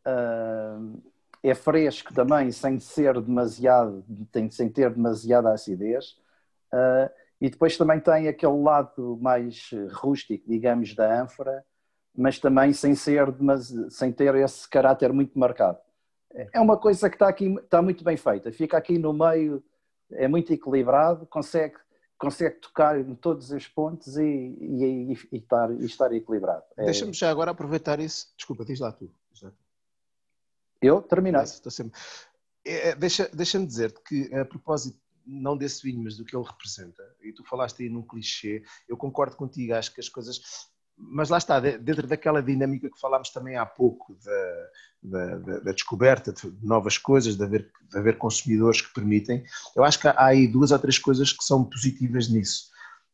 uh, 0.07 1.01
é 1.43 1.53
fresco 1.53 2.11
também, 2.11 2.51
sem 2.51 2.79
ser 2.79 3.21
demasiado, 3.21 4.03
tem, 4.31 4.49
sem 4.49 4.67
ter 4.67 4.91
demasiada 4.91 5.53
acidez. 5.53 6.17
E 7.39 7.49
depois 7.49 7.77
também 7.77 7.99
tem 7.99 8.27
aquele 8.27 8.59
lado 8.59 9.17
mais 9.21 9.69
rústico, 9.91 10.43
digamos, 10.49 10.95
da 10.95 11.21
ânfora, 11.21 11.63
mas 12.17 12.39
também 12.39 12.73
sem 12.73 12.95
ser 12.95 13.27
sem 13.89 14.11
ter 14.11 14.33
esse 14.35 14.67
caráter 14.67 15.13
muito 15.13 15.37
marcado. 15.37 15.77
É 16.53 16.59
uma 16.59 16.77
coisa 16.77 17.09
que 17.09 17.15
está 17.15 17.27
aqui, 17.29 17.45
está 17.55 17.81
muito 17.81 18.03
bem 18.03 18.17
feita. 18.17 18.51
Fica 18.51 18.77
aqui 18.77 18.97
no 18.97 19.13
meio, 19.13 19.63
é 20.11 20.27
muito 20.27 20.51
equilibrado, 20.53 21.25
consegue, 21.27 21.75
consegue 22.17 22.55
tocar 22.59 22.99
em 22.99 23.15
todos 23.15 23.51
os 23.51 23.67
pontos 23.67 24.17
e, 24.17 24.23
e, 24.23 25.13
e- 25.13 25.29
e 25.31 25.37
estar, 25.37 25.71
e 25.71 25.85
estar 25.85 26.11
equilibrado. 26.13 26.63
É- 26.77 26.85
Deixa-me 26.85 27.13
já 27.13 27.29
agora 27.29 27.51
aproveitar 27.51 27.99
isso. 27.99 28.33
Desculpa, 28.37 28.65
diz 28.65 28.79
lá 28.79 28.91
tu. 28.91 29.09
Diz 29.31 29.41
lá 29.41 29.51
tu. 29.51 29.57
eu 30.81 31.01
terminei. 31.01 31.41
Estou 31.41 31.71
sempre- 31.71 31.97
É, 32.63 32.89
é, 32.89 32.95
deixa- 32.95 33.29
Deixa-me 33.33 33.65
dizer-te 33.65 34.01
que, 34.01 34.33
a 34.35 34.43
propósito, 34.45 34.99
não 35.25 35.57
desse 35.57 35.81
vinho, 35.83 36.03
mas 36.03 36.17
do 36.17 36.25
que 36.25 36.35
ele 36.35 36.45
representa, 36.45 37.01
e 37.23 37.31
tu 37.33 37.43
falaste 37.43 37.81
aí 37.81 37.89
num 37.89 38.01
clichê, 38.03 38.63
eu 38.87 38.95
concordo 38.97 39.35
contigo, 39.35 39.73
acho 39.73 39.91
que 39.93 39.99
as 39.99 40.09
coisas. 40.09 40.39
Mas 40.97 41.29
lá 41.29 41.37
está, 41.37 41.59
de- 41.59 41.77
dentro 41.77 42.07
daquela 42.07 42.41
dinâmica 42.41 42.89
que 42.89 42.99
falámos 42.99 43.29
também 43.29 43.57
há 43.57 43.65
pouco, 43.65 44.15
da, 45.03 45.37
da- 45.37 45.59
da- 45.59 45.71
descoberta 45.71 46.31
de 46.31 46.65
novas 46.65 46.97
coisas, 46.97 47.35
de 47.35 47.43
haver, 47.43 47.69
de 47.91 47.97
haver 47.97 48.17
consumidores 48.17 48.81
que 48.81 48.93
permitem, 48.93 49.43
eu 49.75 49.83
acho 49.83 49.99
que 49.99 50.07
há 50.07 50.15
aí 50.25 50.47
duas 50.47 50.71
ou 50.71 50.79
três 50.79 50.97
coisas 50.97 51.31
que 51.33 51.43
são 51.43 51.63
positivas 51.63 52.29
nisso. 52.29 52.69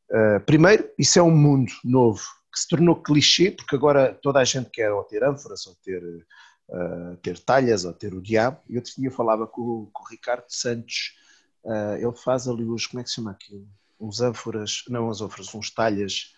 Uh, 0.09 0.39
primeiro, 0.45 0.89
isso 0.97 1.17
é 1.17 1.23
um 1.23 1.31
mundo 1.35 1.71
novo 1.83 2.21
que 2.53 2.59
se 2.59 2.67
tornou 2.67 3.01
clichê, 3.01 3.49
porque 3.51 3.75
agora 3.75 4.13
toda 4.21 4.39
a 4.39 4.43
gente 4.43 4.69
quer 4.69 4.91
ou 4.91 5.03
ter 5.03 5.23
ânforas, 5.23 5.65
ou 5.65 5.75
ter, 5.83 6.03
uh, 6.69 7.15
ter 7.21 7.39
talhas, 7.39 7.85
ou 7.85 7.93
ter 7.93 8.13
o 8.13 8.21
diabo. 8.21 8.59
E 8.69 8.75
outro 8.75 8.91
dia 8.97 9.09
falava 9.09 9.47
com, 9.47 9.89
com 9.91 10.03
o 10.03 10.07
Ricardo 10.07 10.45
Santos, 10.49 11.15
uh, 11.63 11.95
ele 11.95 12.15
faz 12.15 12.47
ali 12.47 12.65
os, 12.65 12.85
como 12.85 12.99
é 12.99 13.03
que 13.03 13.09
se 13.09 13.15
chama 13.15 13.31
aquilo? 13.31 13.65
Uns 13.99 14.19
ânforas, 14.19 14.83
não 14.89 15.09
uns 15.09 15.21
ânforas, 15.21 15.55
uns 15.55 15.71
talhas. 15.71 16.33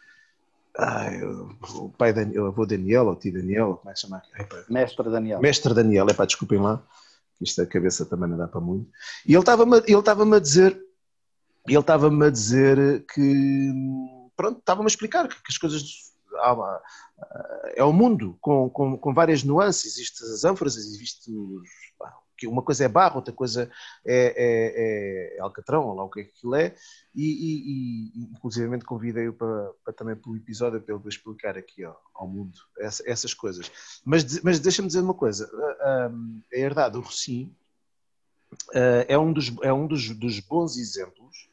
Ai, 0.77 1.21
o- 1.23 1.89
pai 1.97 2.11
Daniel, 2.13 2.43
o 2.45 2.47
avô 2.47 2.65
Daniel, 2.65 3.05
ou 3.07 3.15
tio 3.15 3.33
Daniel, 3.33 3.75
como 3.77 3.89
é 3.91 3.93
que 3.93 3.99
se 3.99 4.07
chama? 4.07 4.23
Epá, 4.39 4.63
Mestre 4.69 5.09
Daniel. 5.09 5.39
Mestre 5.39 5.73
Daniel, 5.73 6.07
é 6.09 6.13
pá, 6.13 6.25
desculpem 6.25 6.59
lá, 6.59 6.81
que 7.37 7.43
isto 7.43 7.61
a 7.61 7.65
cabeça 7.65 8.05
também 8.05 8.29
não 8.29 8.37
dá 8.37 8.47
para 8.47 8.59
muito. 8.59 8.89
E 9.25 9.33
ele 9.33 9.39
estava-me 9.39 9.77
ele 9.77 9.93
estava-me 9.99 10.35
a 10.35 10.39
dizer, 10.39 10.79
ele 11.67 11.77
estava-me 11.79 12.25
a 12.25 12.29
dizer 12.31 13.05
que, 13.13 13.71
pronto, 14.35 14.59
estava-me 14.59 14.87
a 14.87 14.87
explicar 14.87 15.27
que, 15.27 15.35
que 15.35 15.49
as 15.51 15.57
coisas, 15.59 15.83
há- 16.39 16.81
é 17.75 17.83
o 17.83 17.93
mundo 17.93 18.35
com, 18.41 18.67
com, 18.69 18.97
com 18.97 19.13
várias 19.13 19.43
nuances, 19.43 19.85
existem 19.97 20.27
as 20.27 20.43
ânforas, 20.43 20.75
existe 20.75 21.31
os, 21.31 21.61
que 22.37 22.47
uma 22.47 22.61
coisa 22.61 22.85
é 22.85 22.87
barro, 22.87 23.17
outra 23.17 23.33
coisa 23.33 23.69
é, 24.05 25.35
é, 25.35 25.37
é 25.37 25.39
alcatrão, 25.41 25.87
ou 25.87 25.93
lá 25.95 26.03
o 26.03 26.09
que 26.09 26.21
é 26.21 26.23
que 26.23 26.31
aquilo 26.31 26.55
é, 26.55 26.75
e, 27.13 27.23
e, 27.23 28.11
e 28.15 28.23
inclusivamente 28.31 28.85
convidei-o 28.85 29.33
para, 29.33 29.71
para 29.83 29.93
também 29.93 30.15
para 30.15 30.31
o 30.31 30.35
episódio 30.35 30.81
para 30.81 30.95
ele 30.95 31.07
explicar 31.07 31.57
aqui 31.57 31.83
ao, 31.83 32.01
ao 32.15 32.27
mundo 32.27 32.57
essa- 32.79 33.03
essas 33.09 33.33
coisas. 33.33 33.71
Mas, 34.03 34.41
mas 34.41 34.59
deixa-me 34.59 34.87
dizer 34.87 35.01
uma 35.01 35.13
coisa: 35.13 35.49
a, 35.81 35.87
a- 36.05 36.11
a 36.53 36.57
herdade 36.57 36.93
do 36.93 37.01
Rocim 37.01 37.55
eh, 38.73 39.05
é 39.09 39.17
um, 39.17 39.31
dos, 39.33 39.51
é 39.61 39.71
um 39.73 39.87
dos, 39.87 40.09
dos 40.09 40.39
bons 40.39 40.77
exemplos 40.77 41.49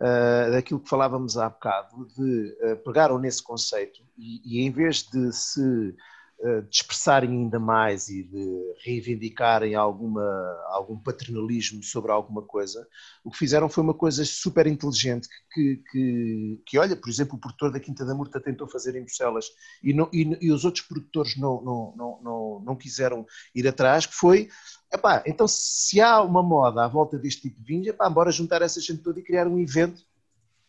eh, 0.00 0.50
daquilo 0.52 0.80
que 0.80 0.88
falávamos 0.88 1.36
há 1.36 1.48
bocado, 1.48 2.06
de 2.16 2.56
eh, 2.60 2.74
pegaram 2.76 3.18
nesse 3.18 3.42
conceito 3.42 4.00
e, 4.16 4.40
e 4.44 4.60
em 4.64 4.70
vez 4.70 5.02
de 5.02 5.32
se 5.32 5.60
uh, 5.60 5.96
de 6.40 6.76
expressarem 6.76 7.30
ainda 7.30 7.58
mais 7.58 8.08
e 8.08 8.22
de 8.22 8.74
reivindicarem 8.84 9.74
alguma, 9.74 10.22
algum 10.68 10.96
paternalismo 10.96 11.82
sobre 11.82 12.12
alguma 12.12 12.42
coisa, 12.42 12.86
o 13.24 13.30
que 13.30 13.38
fizeram 13.38 13.68
foi 13.68 13.82
uma 13.82 13.94
coisa 13.94 14.24
super 14.24 14.66
inteligente 14.68 15.28
que, 15.52 15.82
que, 15.90 16.62
que 16.64 16.78
olha, 16.78 16.94
por 16.94 17.10
exemplo, 17.10 17.36
o 17.36 17.40
produtor 17.40 17.72
da 17.72 17.80
Quinta 17.80 18.04
da 18.04 18.14
Murta 18.14 18.40
tentou 18.40 18.68
fazer 18.68 18.94
em 18.94 19.02
Bruxelas 19.02 19.46
e, 19.82 19.92
não, 19.92 20.08
e, 20.12 20.38
e 20.40 20.52
os 20.52 20.64
outros 20.64 20.86
produtores 20.86 21.36
não, 21.36 21.60
não, 21.60 21.94
não, 21.96 22.20
não, 22.22 22.62
não 22.64 22.76
quiseram 22.76 23.26
ir 23.52 23.66
atrás, 23.66 24.06
que 24.06 24.14
foi 24.14 24.48
Epá, 24.90 25.22
então 25.26 25.46
se 25.46 26.00
há 26.00 26.22
uma 26.22 26.42
moda 26.42 26.82
à 26.82 26.88
volta 26.88 27.18
deste 27.18 27.42
tipo 27.42 27.60
de 27.60 27.66
vinhos, 27.66 27.86
epá, 27.88 28.08
bora 28.08 28.32
juntar 28.32 28.62
essa 28.62 28.80
gente 28.80 29.02
toda 29.02 29.20
e 29.20 29.22
criar 29.22 29.46
um 29.46 29.58
evento 29.58 30.02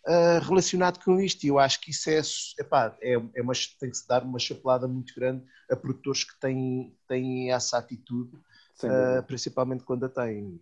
uh, 0.07 0.43
relacionado 0.45 1.03
com 1.03 1.19
isto. 1.19 1.43
E 1.43 1.47
eu 1.47 1.59
acho 1.59 1.81
que 1.81 1.91
isso 1.91 2.09
é, 2.09 2.21
epá, 2.61 2.95
é, 3.01 3.13
é 3.13 3.41
uma, 3.41 3.53
tem 3.79 3.89
que 3.89 3.97
se 3.97 4.07
dar 4.07 4.23
uma 4.23 4.39
chapelada 4.39 4.87
muito 4.87 5.13
grande 5.15 5.43
a 5.69 5.75
produtores 5.75 6.23
que 6.23 6.39
têm, 6.39 6.95
têm 7.07 7.51
essa 7.51 7.77
atitude, 7.77 8.35
uh, 8.83 9.23
principalmente 9.27 9.83
quando 9.83 10.05
a 10.05 10.09
têm. 10.09 10.59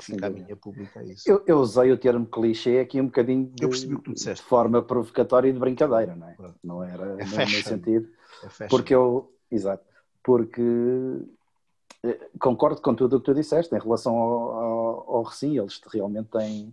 Fica 0.00 0.28
a 0.28 0.30
minha 0.30 0.54
pública 0.54 1.02
isso. 1.02 1.28
Eu, 1.28 1.42
eu, 1.44 1.58
usei 1.58 1.90
o 1.90 1.98
termo 1.98 2.24
clichê 2.24 2.78
aqui 2.78 3.00
um 3.00 3.06
bocadinho 3.06 3.52
de, 3.52 3.66
de 3.66 4.42
forma 4.42 4.80
provocatória 4.80 5.48
e 5.48 5.52
de 5.52 5.58
brincadeira, 5.58 6.14
não 6.14 6.28
é? 6.28 6.36
Não 6.62 6.84
era 6.84 7.20
é 7.20 7.24
no 7.24 7.36
meu 7.36 7.48
sentido. 7.48 8.08
É 8.60 8.68
porque 8.68 8.94
eu, 8.94 9.32
exato, 9.50 9.84
porque 10.22 10.62
eh, 12.04 12.28
concordo 12.38 12.80
com 12.80 12.94
tudo 12.94 13.16
o 13.16 13.20
que 13.20 13.26
tu 13.26 13.34
disseste 13.34 13.74
em 13.74 13.78
relação 13.78 14.16
ao, 14.16 14.50
ao, 14.52 15.16
ao 15.16 15.22
Recim, 15.22 15.58
eles 15.58 15.80
realmente 15.92 16.28
têm, 16.28 16.72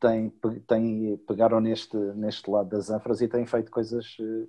têm, 0.00 0.32
têm, 0.66 1.16
pegaram 1.28 1.60
neste, 1.60 1.96
neste 1.96 2.50
lado 2.50 2.68
das 2.68 2.90
ânforas 2.90 3.20
e 3.20 3.28
têm 3.28 3.46
feito 3.46 3.70
coisas 3.70 4.16
eh, 4.18 4.46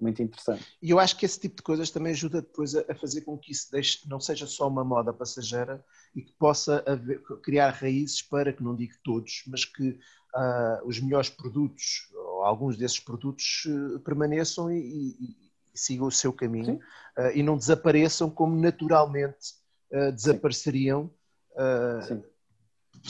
muito 0.00 0.22
interessantes. 0.22 0.66
E 0.82 0.90
eu 0.90 0.98
acho 0.98 1.16
que 1.16 1.24
esse 1.24 1.38
tipo 1.38 1.56
de 1.56 1.62
coisas 1.62 1.90
também 1.90 2.12
ajuda 2.12 2.40
depois 2.40 2.74
a, 2.74 2.94
fazer 2.94 3.20
com 3.20 3.38
que 3.38 3.52
isso 3.52 3.70
deixe, 3.70 4.08
não 4.08 4.18
seja 4.18 4.46
só 4.46 4.68
uma 4.68 4.84
moda 4.84 5.12
passageira 5.12 5.84
e 6.14 6.22
que 6.22 6.32
possa 6.32 6.82
haver, 6.86 7.22
criar 7.42 7.70
raízes 7.70 8.22
para, 8.22 8.52
que 8.52 8.62
não 8.62 8.74
digo 8.74 8.94
todos, 9.04 9.44
mas 9.46 9.64
que 9.64 9.90
uh, 9.90 10.86
os 10.86 11.00
melhores 11.00 11.28
produtos, 11.28 12.10
ou 12.14 12.42
alguns 12.42 12.76
desses 12.76 12.98
produtos, 12.98 13.64
uh, 13.66 14.00
permaneçam 14.00 14.70
e, 14.70 14.78
e, 14.78 15.44
sigam 15.74 16.06
o 16.06 16.12
seu 16.12 16.32
caminho 16.32 16.76
uh, 17.18 17.30
e 17.34 17.42
não 17.42 17.56
desapareçam 17.56 18.30
como 18.30 18.56
naturalmente 18.56 19.54
uh, 19.92 20.12
desapareceriam 20.12 21.10
uh, 21.52 22.24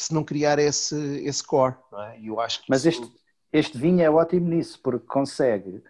se 0.00 0.12
não 0.12 0.24
criar 0.24 0.58
esse, 0.58 0.96
esse 1.24 1.42
core. 1.42 1.74
É? 1.94 2.20
eu 2.22 2.40
acho 2.40 2.62
Mas 2.68 2.84
isso... 2.84 3.02
este, 3.02 3.14
este 3.52 3.78
vinho 3.78 4.02
é 4.02 4.10
ótimo 4.10 4.48
nisso, 4.48 4.80
porque 4.82 5.06
consegue, 5.06 5.82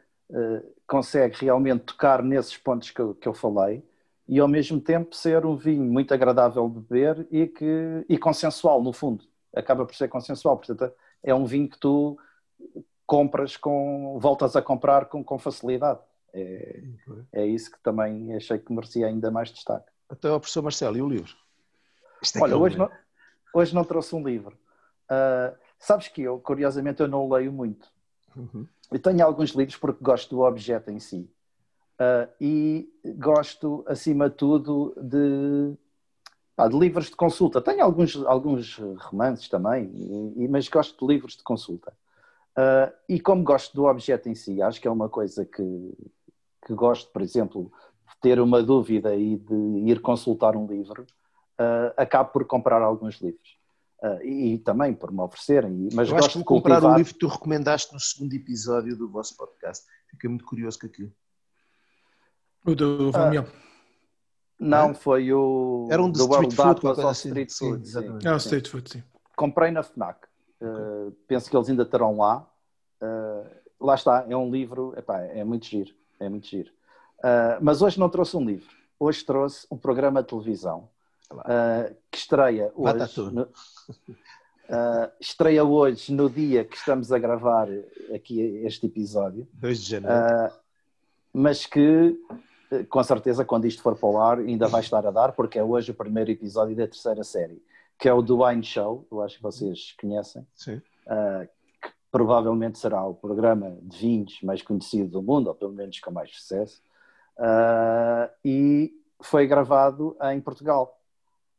consegue 0.86 1.36
realmente 1.41 1.84
tocar 1.84 2.23
nesses 2.23 2.57
pontos 2.57 2.91
que 2.91 3.00
eu, 3.00 3.15
que 3.15 3.26
eu 3.26 3.34
falei 3.34 3.83
e 4.26 4.39
ao 4.41 4.49
mesmo 4.49 4.81
tempo 4.81 5.15
ser 5.15 5.44
um 5.44 5.57
vinho 5.57 5.84
muito 5.84 6.12
agradável 6.12 6.68
de 6.68 6.81
beber 6.81 7.26
e, 7.31 7.47
que, 7.47 8.05
e 8.08 8.16
consensual, 8.16 8.83
no 8.83 8.92
fundo. 8.92 9.24
Acaba 9.55 9.84
por 9.84 9.94
ser 9.94 10.08
consensual. 10.08 10.57
Portanto, 10.57 10.92
é 11.23 11.34
um 11.34 11.44
vinho 11.44 11.68
que 11.68 11.78
tu 11.78 12.18
compras 13.07 13.57
com. 13.57 14.18
voltas 14.18 14.57
a 14.57 14.62
comprar 14.62 15.07
com, 15.07 15.23
com 15.23 15.39
facilidade. 15.39 16.00
É, 16.33 16.83
é 17.33 17.47
isso 17.47 17.70
que 17.70 17.78
também 17.81 18.34
achei 18.34 18.58
que 18.58 18.73
merecia 18.73 19.07
ainda 19.07 19.31
mais 19.31 19.50
destaque. 19.50 19.86
Até 20.08 20.31
o 20.31 20.41
professor 20.41 20.62
Marcelo, 20.62 20.97
e 20.97 21.02
o 21.02 21.08
livro? 21.08 21.33
É 22.34 22.41
Olha, 22.41 22.57
hoje 22.57 22.78
não, 22.78 22.91
hoje 23.55 23.74
não 23.74 23.84
trouxe 23.84 24.15
um 24.15 24.26
livro. 24.26 24.58
Uh, 25.05 25.57
sabes 25.78 26.08
que 26.08 26.23
eu, 26.23 26.39
curiosamente, 26.39 27.00
eu 27.00 27.08
não 27.08 27.31
leio 27.31 27.52
muito. 27.52 27.89
Uhum. 28.36 28.66
Eu 28.91 28.99
tenho 28.99 29.24
alguns 29.24 29.50
livros 29.50 29.76
porque 29.76 30.05
gosto 30.05 30.34
do 30.34 30.42
objeto 30.42 30.91
em 30.91 30.99
si. 30.99 31.31
Uh, 31.94 32.28
e 32.41 32.92
gosto, 33.16 33.84
acima 33.86 34.28
de 34.28 34.36
tudo, 34.36 34.94
de, 35.00 35.74
ah, 36.57 36.66
de, 36.66 36.76
livros 36.76 37.07
de 37.07 37.16
consulta. 37.16 37.60
Tenho 37.60 37.84
alguns, 37.84 38.16
alguns 38.26 38.78
romances 38.99 39.49
também, 39.49 39.91
e, 40.36 40.49
mas 40.49 40.68
gosto 40.68 40.99
de 40.99 41.12
livros 41.12 41.36
de 41.36 41.42
consulta. 41.42 41.92
Uh, 42.57 42.92
e 43.08 43.20
como 43.20 43.42
gosto 43.42 43.74
do 43.74 43.84
objeto 43.84 44.28
em 44.28 44.34
si, 44.34 44.60
acho 44.60 44.81
que 44.81 44.89
é 44.89 44.91
uma 44.91 45.08
coisa 45.08 45.44
que, 45.44 45.92
que 46.66 46.74
gosto, 46.74 47.10
por 47.12 47.23
exemplo, 47.23 47.73
de 48.08 48.16
ter 48.20 48.41
uma 48.41 48.62
dúvida 48.62 49.15
e 49.15 49.36
de 49.36 49.55
ir 49.86 50.00
consultar 50.00 50.57
um 50.57 50.66
livro, 50.66 51.07
uh, 51.60 51.92
acabo 51.97 52.31
por 52.31 52.44
comprar 52.47 52.83
alguns 52.83 53.20
livros. 53.20 53.58
Uh, 54.02 54.23
e, 54.23 54.55
e, 54.55 54.58
também 54.58 54.92
por 54.92 55.10
me 55.10 55.20
oferecerem. 55.20 55.89
Mas 55.94 56.08
Eu 56.08 56.16
gosto 56.16 56.26
acho 56.26 56.33
que 56.33 56.39
de 56.41 56.44
comprar 56.44 56.74
cultivar... 56.74 56.94
o 56.94 56.99
livro 56.99 57.12
que 57.15 57.18
tu 57.18 57.26
recomendaste 57.26 57.92
no 57.92 58.00
segundo 58.00 58.34
episódio 58.34 58.97
do 58.97 59.08
vosso 59.08 59.34
podcast. 59.36 59.86
Fiquei 60.10 60.28
muito 60.28 60.44
curioso 60.44 60.78
com 60.78 60.86
aquilo. 60.86 61.12
O 62.66 62.74
do 62.74 63.10
Van 63.10 63.31
uh, 63.31 63.47
Não, 64.60 64.91
é? 64.91 64.94
foi 64.94 65.33
o. 65.33 65.89
Era 65.91 66.02
um 66.02 66.10
do 66.10 66.26
Food, 66.26 66.86
ou 66.86 67.08
assim. 67.08 67.28
Street 67.28 67.52
Food. 67.52 67.89
Sim, 67.89 68.00
sim. 68.00 68.28
É 68.28 68.33
o 68.33 68.36
Street 68.36 68.68
Food, 68.68 68.91
sim. 68.91 69.02
Comprei 69.36 69.70
na 69.70 69.83
FNAC. 69.83 70.26
Uh, 70.60 71.12
penso 71.26 71.49
que 71.49 71.57
eles 71.57 71.70
ainda 71.70 71.86
terão 71.86 72.18
lá. 72.18 72.47
Uh, 73.00 73.49
lá 73.81 73.94
está, 73.94 74.26
é 74.28 74.36
um 74.36 74.50
livro, 74.50 74.94
epá, 74.97 75.20
é 75.20 75.44
muito 75.44 75.66
giro 75.66 75.94
é 76.24 76.28
muito 76.28 76.47
giro. 76.47 76.70
Uh, 77.18 77.58
mas 77.60 77.83
hoje 77.83 77.99
não 77.99 78.08
trouxe 78.08 78.36
um 78.36 78.44
livro, 78.44 78.74
hoje 78.99 79.24
trouxe 79.24 79.66
um 79.70 79.76
programa 79.76 80.23
de 80.23 80.28
televisão 80.28 80.89
uh, 81.33 81.94
que 82.11 82.19
estreia 82.19 82.73
hoje. 82.75 83.20
No, 83.33 83.43
uh, 83.43 85.11
estreia 85.20 85.65
hoje 85.65 86.12
no 86.12 86.28
dia 86.28 86.65
que 86.65 86.77
estamos 86.77 87.12
a 87.12 87.19
gravar 87.19 87.69
aqui 88.15 88.41
este 88.65 88.86
episódio. 88.86 89.47
2 89.55 89.83
de 89.83 89.91
janeiro. 89.91 90.53
mas 91.33 91.67
que 91.67 92.17
com 92.89 93.03
certeza 93.03 93.44
quando 93.44 93.67
isto 93.67 93.83
for 93.83 93.97
para 93.97 94.09
o 94.09 94.19
ar 94.19 94.39
ainda 94.39 94.67
vai 94.67 94.81
estar 94.81 95.07
a 95.07 95.11
dar, 95.11 95.33
porque 95.33 95.59
é 95.59 95.62
hoje 95.62 95.91
o 95.91 95.94
primeiro 95.94 96.31
episódio 96.31 96.75
da 96.75 96.86
terceira 96.86 97.23
série, 97.23 97.62
que 97.99 98.09
é 98.09 98.15
o 98.15 98.20
Wine 98.20 98.65
Show, 98.65 99.07
eu 99.11 99.23
acho 99.23 99.36
que 99.36 99.43
vocês 99.43 99.94
conhecem. 100.01 100.47
Sim 100.55 100.81
provavelmente 102.15 102.78
será 102.78 103.05
o 103.05 103.12
programa 103.12 103.77
de 103.83 103.99
vinhos 103.99 104.41
mais 104.41 104.62
conhecido 104.62 105.09
do 105.09 105.20
mundo, 105.20 105.49
ou 105.49 105.55
pelo 105.57 105.73
menos 105.73 105.99
com 105.99 106.12
mais 106.12 106.31
sucesso, 106.31 106.81
uh, 107.36 108.31
e 108.44 108.94
foi 109.20 109.49
gravado 109.49 110.17
em 110.31 110.41
Portugal. 110.41 110.97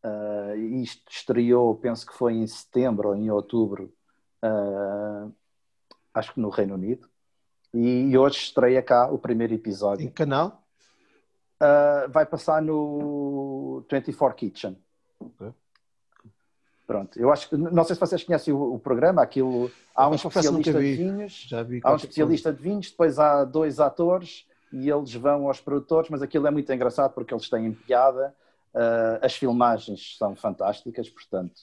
Uh, 0.06 0.56
isto 0.84 1.02
estreou, 1.10 1.74
penso 1.76 2.06
que 2.06 2.14
foi 2.14 2.34
em 2.34 2.46
setembro 2.46 3.10
ou 3.10 3.16
em 3.16 3.32
outubro, 3.32 3.92
uh, 4.44 5.34
acho 6.14 6.32
que 6.32 6.40
no 6.40 6.50
Reino 6.50 6.76
Unido, 6.76 7.10
e 7.74 8.16
hoje 8.16 8.38
estreia 8.38 8.84
cá 8.84 9.10
o 9.10 9.18
primeiro 9.18 9.56
episódio. 9.56 10.06
Em 10.06 10.12
canal? 10.12 10.64
Uh, 11.60 12.08
vai 12.12 12.26
passar 12.26 12.62
no 12.62 13.84
24 13.90 14.38
Kitchen. 14.38 14.78
Okay. 15.20 15.52
Pronto, 16.86 17.20
eu 17.20 17.32
acho 17.32 17.50
que 17.50 17.58
não 17.58 17.84
sei 17.84 17.96
se 17.96 18.00
vocês 18.00 18.24
conhecem 18.24 18.54
o, 18.54 18.76
o 18.76 18.80
programa, 18.80 19.24
aquilo 19.24 19.72
há 19.96 20.08
um 20.08 20.14
especialista 20.14 20.80
de 20.80 20.96
vinhos, 20.96 21.50
há 21.84 21.94
um 21.94 21.96
especialista 21.96 22.54
de 22.54 22.62
vinhos, 22.62 22.92
depois 22.92 23.18
há 23.18 23.44
dois 23.44 23.80
atores 23.80 24.46
e 24.72 24.88
eles 24.88 25.14
vão 25.16 25.48
aos 25.48 25.60
produtores, 25.60 26.12
mas 26.12 26.22
aquilo 26.22 26.46
é 26.46 26.52
muito 26.52 26.72
engraçado 26.72 27.12
porque 27.14 27.34
eles 27.34 27.50
têm 27.50 27.72
piada, 27.74 28.36
uh, 28.76 29.20
as 29.22 29.36
filmagens 29.36 30.16
são 30.18 30.36
fantásticas, 30.36 31.10
portanto, 31.10 31.56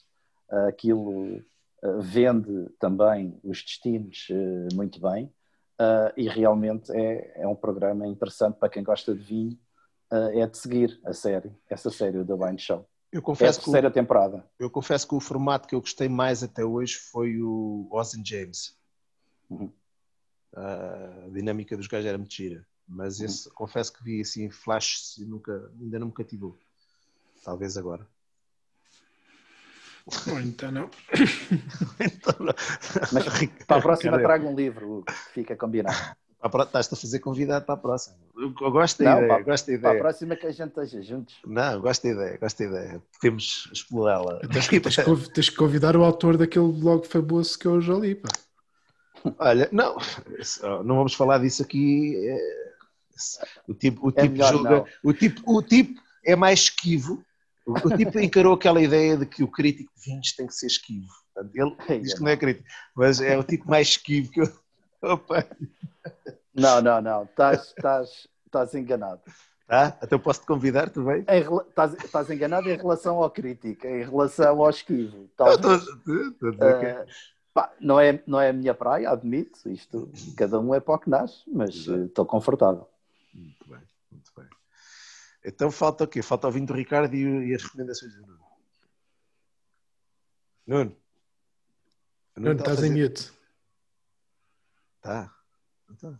uh, 0.51 0.67
aquilo 0.67 1.37
uh, 1.37 2.01
vende 2.01 2.69
também 2.79 3.39
os 3.43 3.61
destinos 3.61 4.27
muito 4.73 4.99
bem 4.99 5.31
e 6.15 6.29
realmente 6.29 6.93
é, 6.93 7.41
é 7.41 7.47
um 7.47 7.55
programa 7.55 8.07
interessante 8.07 8.57
para 8.57 8.69
quem 8.69 8.83
gosta 8.83 9.13
de 9.13 9.21
vinho, 9.21 9.59
é 10.33 10.47
de 10.47 10.57
seguir 10.57 10.97
a 11.03 11.11
série, 11.11 11.51
essa 11.69 11.89
série 11.89 12.23
do 12.23 12.41
Wine 12.41 12.57
Show. 12.57 12.87
Eu 13.11 13.21
confesso 13.21 13.59
é 13.59 13.61
a 13.61 13.63
terceira 13.65 13.91
que 13.91 13.99
o, 13.99 14.01
temporada. 14.01 14.49
Eu 14.57 14.69
confesso 14.69 15.05
que 15.05 15.13
o 15.13 15.19
formato 15.19 15.67
que 15.67 15.75
eu 15.75 15.81
gostei 15.81 16.07
mais 16.07 16.41
até 16.41 16.63
hoje 16.63 16.95
foi 16.95 17.41
o 17.41 17.89
Austin 17.91 18.23
James. 18.25 18.77
Uhum. 19.49 19.69
A 20.55 21.27
dinâmica 21.33 21.75
dos 21.75 21.87
gajos 21.87 22.05
era 22.05 22.17
muito 22.17 22.33
gira. 22.33 22.65
Mas 22.87 23.19
uhum. 23.19 23.25
esse, 23.25 23.49
confesso 23.49 23.91
que 23.91 24.03
vi 24.03 24.21
assim 24.21 24.49
flash 24.49 25.17
e 25.17 25.25
nunca, 25.25 25.71
ainda 25.81 25.99
não 25.99 26.07
me 26.07 26.13
cativou. 26.13 26.57
Talvez 27.43 27.77
agora. 27.77 28.07
Ou 30.27 30.39
então 30.39 30.71
não. 30.71 30.89
então 31.99 32.35
não. 32.39 32.53
Mas 33.11 33.25
para 33.65 33.77
a 33.77 33.81
próxima 33.81 34.19
traga 34.19 34.45
um 34.45 34.55
livro, 34.55 35.03
fica 35.33 35.55
combinado. 35.55 36.15
Estás-te 36.43 36.93
a 36.93 36.97
fazer 36.97 37.19
convidado 37.19 37.65
para 37.65 37.75
a 37.75 37.77
próxima. 37.77 38.17
Eu 38.35 38.71
gosto 38.71 39.01
da 39.01 39.11
não, 39.11 39.17
ideia, 39.17 39.33
para, 39.33 39.43
gosto 39.43 39.67
da 39.67 39.73
ideia. 39.73 39.81
Para 39.81 39.97
a 39.97 40.01
próxima 40.01 40.35
que 40.35 40.47
a 40.47 40.51
gente 40.51 40.69
esteja 40.69 41.01
juntos. 41.01 41.35
Não, 41.45 41.79
gosto 41.79 42.03
da 42.03 42.09
ideia, 42.09 42.37
gosto 42.37 42.57
da 42.57 42.65
ideia. 42.65 43.03
Podemos 43.13 43.69
explorá-la. 43.71 44.39
Tens, 44.39 44.67
tens, 44.67 45.27
tens 45.29 45.49
que 45.49 45.55
convidar 45.55 45.95
o 45.95 46.03
autor 46.03 46.35
daquele 46.35 46.69
blog 46.73 47.07
famoso 47.07 47.57
que 47.57 47.65
eu 47.65 47.79
já 47.79 47.93
li, 47.93 48.15
pá. 48.15 48.29
Olha, 49.39 49.69
não, 49.71 49.95
não 50.83 50.97
vamos 50.97 51.13
falar 51.13 51.37
disso 51.37 51.63
aqui. 51.63 52.13
É, 52.27 52.73
o 53.67 53.73
tipo, 53.73 54.07
o 54.07 54.09
é 54.13 54.21
tipo, 54.23 54.43
julga, 54.43 54.85
o 55.01 55.13
tipo, 55.13 55.41
o 55.45 55.61
tipo 55.61 56.01
é 56.25 56.35
mais 56.35 56.59
esquivo. 56.59 57.23
O, 57.65 57.95
tipo 57.95 58.19
encarou 58.19 58.53
aquela 58.53 58.81
ideia 58.81 59.15
de 59.17 59.25
que 59.25 59.43
o 59.43 59.47
crítico 59.47 59.91
de 59.97 60.05
vinhos 60.11 60.33
tem 60.33 60.47
que 60.47 60.53
ser 60.53 60.67
esquivo. 60.67 61.07
Ele 61.55 61.75
é, 61.87 61.97
diz 61.99 62.13
que 62.13 62.21
não 62.21 62.27
é 62.29 62.37
crítico, 62.37 62.67
mas 62.95 63.21
é 63.21 63.37
o 63.37 63.43
tipo 63.43 63.69
mais 63.69 63.87
esquivo 63.89 64.29
que 64.31 64.41
eu. 64.41 64.53
Opa. 65.01 65.45
Não, 66.53 66.81
não, 66.81 67.01
não. 67.01 67.23
Estás, 67.23 67.67
estás, 67.75 68.27
estás 68.45 68.75
enganado. 68.75 69.21
Ah, 69.67 69.87
até 70.01 70.17
posso 70.17 70.41
te 70.41 70.45
convidar, 70.45 70.89
tu 70.89 71.03
vens? 71.03 71.25
Em 71.27 71.41
rela- 71.41 71.65
Estás, 71.67 71.93
estás 72.03 72.29
enganado 72.29 72.69
em 72.69 72.75
relação 72.77 73.23
ao 73.23 73.29
crítico, 73.31 73.87
em 73.87 74.03
relação 74.03 74.61
ao 74.61 74.69
esquivo. 74.69 75.17
Eu 75.17 75.29
Talvez. 75.35 75.87
a 75.87 75.95
dizer 75.95 76.31
que- 76.37 76.63
Eh, 76.63 77.05
pá, 77.53 77.71
não, 77.79 77.99
é, 77.99 78.21
não 78.27 78.39
é 78.39 78.49
a 78.49 78.53
minha 78.53 78.73
praia, 78.73 79.09
admito. 79.09 79.67
Isto, 79.69 80.11
cada 80.37 80.59
um 80.59 80.75
é 80.75 80.79
para 80.79 80.95
o 80.95 80.99
que 80.99 81.09
nasce, 81.09 81.41
mas 81.47 81.87
eh, 81.87 82.05
estou 82.05 82.25
confortável. 82.25 82.87
Muito 83.33 83.67
bem, 83.67 83.79
muito 84.11 84.31
bem. 84.37 84.45
Então 85.45 85.69
falta 85.71 86.03
o 86.05 86.07
quê? 86.07 86.21
Falta 86.21 86.47
o 86.47 86.51
vinho 86.51 86.65
do 86.65 86.73
Ricardo 86.73 87.13
e, 87.15 87.49
e 87.49 87.55
as 87.55 87.63
recomendações 87.63 88.13
do 88.15 88.21
Nuno. 88.21 88.39
Nuno. 90.65 90.95
Nuno, 92.37 92.51
está 92.51 92.71
a 92.71 92.73
estás 92.73 92.79
em 92.79 92.89
fazer- 92.89 93.01
mute. 93.09 93.31
Tá. 95.01 95.33
Não 95.87 95.95
está. 95.95 96.19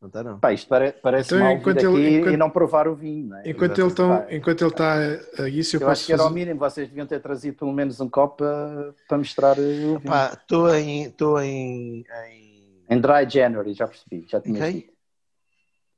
Não 0.00 0.06
está, 0.08 0.22
não. 0.22 0.38
Pá, 0.40 0.52
isto 0.52 0.68
pare- 0.68 0.92
parece 0.92 1.34
Então, 1.34 1.44
mal 1.44 1.56
enquanto 1.56 1.76
aqui 1.78 1.86
ele- 1.86 2.16
enquanto- 2.18 2.34
e 2.34 2.36
não 2.36 2.50
provar 2.50 2.88
o 2.88 2.94
vinho. 2.94 3.28
Não 3.28 3.36
é? 3.38 3.50
Enquanto 3.50 3.78
ele, 3.80 3.92
tão, 3.94 4.30
enquanto 4.30 4.62
ele 4.62 4.70
está 4.70 4.94
a 4.94 5.48
isso, 5.48 5.76
eu, 5.76 5.80
eu 5.80 5.88
acho 5.88 6.00
posso 6.00 6.06
que 6.06 6.12
era 6.12 6.22
o 6.22 6.24
fazer... 6.26 6.34
mínimo. 6.34 6.58
Vocês 6.60 6.88
deviam 6.88 7.06
ter 7.06 7.20
trazido 7.20 7.56
pelo 7.58 7.72
menos 7.72 8.00
um 8.00 8.08
copo 8.08 8.36
para, 8.38 8.94
para 9.08 9.18
mostrar 9.18 9.58
eh, 9.58 9.60
o 9.60 9.98
vinho. 9.98 10.00
Pá, 10.02 10.32
estou 10.32 10.74
em. 10.74 11.02
Estou 11.04 11.40
em. 11.42 12.04
Em, 12.30 12.84
Em 12.88 13.00
Dry 13.00 13.28
January, 13.28 13.74
já 13.74 13.86
percebi. 13.86 14.24
Já 14.26 14.40
tinha 14.40 14.56
Ok. 14.56 14.90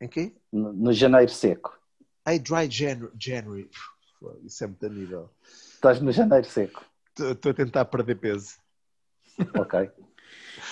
Em 0.01 0.09
quê? 0.09 0.33
No, 0.53 0.73
no 0.73 0.93
janeiro 0.93 1.31
seco. 1.31 1.79
Ai, 2.25 2.39
Dry 2.39 2.71
January. 2.71 3.69
Isso 4.45 4.65
é 4.65 4.67
muito 4.67 4.85
a 4.87 4.89
nível. 4.89 5.31
Estás 5.45 6.01
no 6.01 6.13
janeiro 6.13 6.47
seco. 6.47 6.85
Estou 7.19 7.51
a 7.51 7.55
tentar 7.55 7.85
perder 7.87 8.17
peso. 8.17 8.55
Ok. 9.59 9.91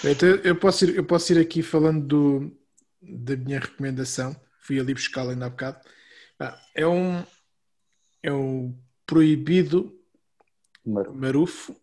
Então, 0.05 0.29
eu, 0.45 0.55
posso 0.55 0.85
ir, 0.85 0.97
eu 0.97 1.05
posso 1.05 1.33
ir 1.33 1.39
aqui 1.41 1.63
falando 1.63 2.07
do, 2.07 2.57
da 3.03 3.37
minha 3.37 3.59
recomendação. 3.59 4.37
Fui 4.61 4.79
ali 4.79 4.95
buscá-la 4.95 5.33
ainda 5.33 5.47
há 5.47 5.51
bocado. 5.51 5.81
Ah, 6.39 6.61
É 6.75 6.87
um, 6.87 7.25
é 8.23 8.33
um 8.33 8.79
proibido 9.05 9.99
Maru. 10.85 11.15
marufo. 11.15 11.75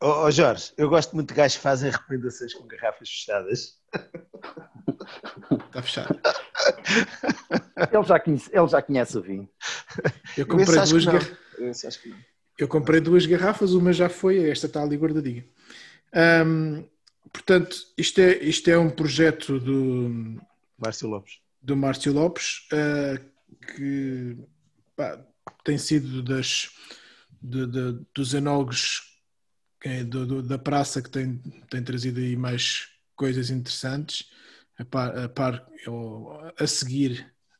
Ó 0.00 0.24
ó, 0.26 0.30
Jorge, 0.30 0.72
eu 0.78 0.88
gosto 0.88 1.14
muito 1.14 1.28
de 1.28 1.34
gajos 1.34 1.56
que 1.58 1.62
fazem 1.62 1.90
recomendações 1.90 2.54
com 2.54 2.66
garrafas 2.66 3.10
fechadas. 3.10 3.78
Está 5.66 5.82
fechado. 5.82 6.20
Ele 7.92 8.02
já 8.04 8.20
conhece, 8.20 8.50
ele 8.52 8.68
já 8.68 8.82
conhece 8.82 9.18
o 9.18 9.22
vinho. 9.22 9.48
Eu 10.36 10.46
comprei 10.46 10.76
duas, 10.76 10.90
que 11.04 11.06
não. 11.06 11.12
gar- 11.12 11.38
Eu 12.58 12.68
comprei 12.68 13.00
duas 13.00 13.26
garrafas, 13.26 13.72
uma 13.72 13.92
já 13.92 14.08
foi, 14.08 14.48
esta 14.50 14.66
está 14.66 14.82
ali 14.82 14.96
guardadinha. 14.96 15.44
Portanto, 17.32 17.76
isto 17.96 18.20
é, 18.20 18.36
isto 18.38 18.68
é 18.70 18.78
um 18.78 18.90
projeto 18.90 19.58
do, 19.60 20.40
Márcio 20.78 21.08
Lopes. 21.08 21.38
do 21.62 21.76
Márcio 21.76 22.12
Lopes, 22.12 22.66
eh, 22.72 23.20
que 23.74 24.36
pá, 24.96 25.24
tem 25.64 25.78
sido 25.78 26.22
das, 26.22 26.70
de- 27.40 27.66
de- 27.66 28.00
dos 28.14 28.34
enólogos 28.34 29.02
eh, 29.84 30.02
do- 30.04 30.26
do- 30.26 30.42
da 30.42 30.58
praça 30.58 31.00
que 31.00 31.08
tem, 31.10 31.38
tem 31.70 31.82
trazido 31.82 32.18
aí 32.20 32.34
mais 32.36 32.88
coisas 33.22 33.50
interessantes, 33.50 34.30
a 34.78 34.84
par, 34.84 35.08
a, 35.24 35.28
par- 35.28 35.66
a 36.58 36.66
seguir 36.66 37.12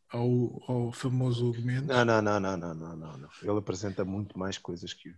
ao, 0.09 0.63
ao 0.67 0.93
famoso 0.93 1.53
Mendes. 1.63 1.87
Não, 1.89 2.05
não, 2.05 2.23
não, 2.23 2.41
não, 2.41 2.57
não, 2.57 2.75
não, 2.75 2.97
não, 2.97 3.19
não. 3.19 3.29
Ele 3.43 3.59
apresenta 3.59 4.05
muito 4.05 4.39
mais 4.39 4.57
coisas 4.59 4.93
que 4.95 5.11
eu. 5.11 5.15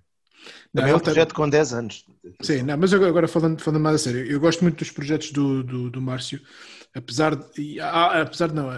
Não, 0.74 0.82
Também 0.82 0.92
é 0.92 0.96
um 0.96 0.98
tem- 0.98 1.04
projeto 1.04 1.34
com 1.34 1.48
10 1.48 1.72
anos. 1.72 2.04
Sim, 2.42 2.62
não, 2.62 2.76
mas 2.76 2.92
agora, 2.92 3.28
falando, 3.28 3.62
falando 3.62 3.80
mais 3.82 3.96
a 3.96 3.98
sério, 3.98 4.26
eu 4.26 4.40
gosto 4.40 4.62
muito 4.62 4.78
dos 4.78 4.90
projetos 4.90 5.30
do, 5.30 5.62
do, 5.62 5.90
do 5.90 6.00
Márcio, 6.02 6.40
apesar 6.94 7.36
de, 7.36 7.78
apesar 7.80 8.48
de 8.48 8.54
não, 8.54 8.68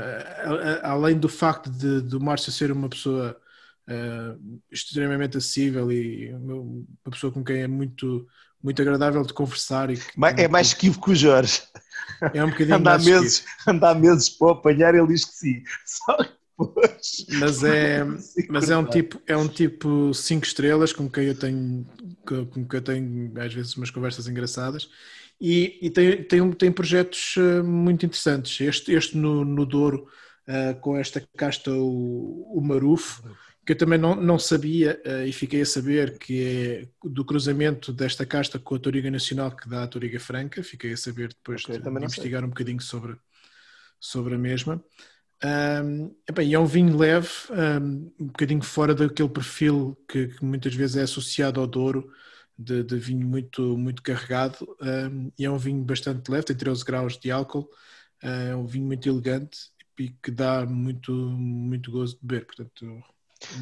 além 0.83 1.18
do 1.18 1.28
facto 1.28 1.70
de, 1.70 2.02
do 2.02 2.20
Márcio 2.20 2.52
ser 2.52 2.70
uma 2.70 2.89
pessoa 2.89 3.34
eh, 3.89 4.36
extremamente 4.70 5.39
acessível 5.39 5.91
e 5.91 6.33
uma 6.34 6.84
pessoa 7.10 7.33
com 7.33 7.43
quem 7.43 7.62
é 7.62 7.67
muito, 7.67 8.26
muito 8.65 8.83
agradável 8.83 9.23
de 9.23 9.33
conversar 9.34 9.91
e 9.91 9.97
que- 9.99 10.10
É 10.39 10.49
mais 10.49 10.68
esquivo 10.68 11.01
que 11.01 11.10
o 11.10 11.15
Jorge. 11.15 11.62
é 12.33 12.43
um 12.43 12.51
bocadinho 12.51 12.76
Anda 12.76 12.91
mais 12.91 13.02
esquivo. 13.02 13.20
meses, 13.20 13.44
anda 13.67 13.91
há 13.91 13.94
meses 13.94 14.28
para 14.31 14.52
apanhar, 14.52 14.94
ele 14.94 15.07
diz 15.09 15.25
que 15.25 15.33
sim. 15.34 15.62
Só 15.86 16.17
depois. 16.17 17.26
mas 17.41 17.62
é, 17.65 18.05
mas 18.49 18.70
é 18.70 18.76
um 18.76 18.84
tipo 18.84 19.20
é 19.26 19.36
um 19.36 19.49
tipo 19.49 20.15
cinco 20.15 20.47
estrelas 20.47 20.93
com 20.93 21.10
quem 21.10 21.25
eu 21.26 21.34
tenho 21.34 21.84
com 22.26 22.47
quem 22.47 22.78
eu 22.78 22.83
tenho 22.83 23.33
às 23.41 23.52
vezes 23.52 23.76
umas 23.76 23.91
conversas 23.91 24.28
engraçadas 24.28 24.89
e, 25.41 25.78
e 25.83 25.91
tem, 25.91 26.23
tem, 26.23 26.52
tem 26.52 26.70
projetos 26.73 27.34
eh, 27.36 27.60
muito 27.62 28.07
interessantes 28.07 28.60
este, 28.60 28.93
este 28.93 29.17
no, 29.17 29.44
no 29.44 29.67
Douro 29.67 30.07
eh, 30.47 30.75
com 30.75 30.97
esta 30.97 31.20
casta 31.36 31.73
o, 31.73 32.52
o 32.57 32.60
Marufo 32.62 33.23
que 33.67 33.73
eu 33.73 33.78
também 33.78 33.99
não, 33.99 34.15
não 34.17 34.39
sabia 34.39 35.01
eh, 35.05 35.26
e 35.28 35.33
fiquei 35.33 35.62
a 35.62 35.67
saber 35.67 36.18
que 36.18 36.43
é 37.05 37.09
do 37.09 37.25
cruzamento 37.25 37.93
desta 37.93 38.26
casta 38.26 38.59
com 38.59 38.75
a 38.75 38.78
Toriga 38.78 39.10
Nacional 39.10 39.55
que 39.57 39.68
dá 39.68 39.84
a 39.84 39.89
Toriga 39.89 40.20
Franca 40.20 40.62
fiquei 40.62 40.93
a 40.93 40.97
saber 40.97 41.28
depois 41.28 41.62
Ok, 41.62 41.70
de, 41.70 41.81
de 41.81 41.99
não 41.99 42.09
sei. 42.09 42.25
investigar 42.25 42.44
um 42.44 42.49
bocadinho 42.49 42.81
sobre, 42.81 43.17
sobre 44.01 44.34
a 44.34 44.39
mesma 44.39 44.84
um, 45.44 46.15
e 46.43 46.55
é 46.55 46.59
um 46.59 46.67
vinho 46.67 46.97
leve, 46.97 47.28
um, 47.51 48.12
um 48.18 48.26
bocadinho 48.26 48.62
fora 48.62 48.94
daquele 48.94 49.28
perfil 49.28 49.97
que, 50.09 50.28
que 50.28 50.44
muitas 50.44 50.75
vezes 50.75 50.97
é 50.97 51.02
associado 51.02 51.60
ao 51.60 51.67
Douro, 51.67 52.10
de, 52.59 52.83
de 52.83 52.97
vinho 52.99 53.26
muito, 53.26 53.76
muito 53.76 54.02
carregado, 54.02 54.76
um, 54.81 55.31
e 55.39 55.44
é 55.44 55.51
um 55.51 55.59
vinho 55.59 55.84
bastante 55.84 56.31
leve, 56.31 56.47
tem 56.47 56.57
13 56.57 56.84
graus 56.84 57.18
de 57.18 57.31
álcool, 57.31 57.68
uh, 58.23 58.26
é 58.26 58.57
um 58.57 58.67
vinho 58.67 58.86
muito 58.86 59.09
elegante 59.09 59.70
e 59.99 60.10
que 60.10 60.31
dá 60.31 60.65
muito, 60.67 61.12
muito 61.12 61.91
gozo 61.91 62.15
de 62.15 62.26
beber. 62.26 62.47
Portanto, 62.47 63.05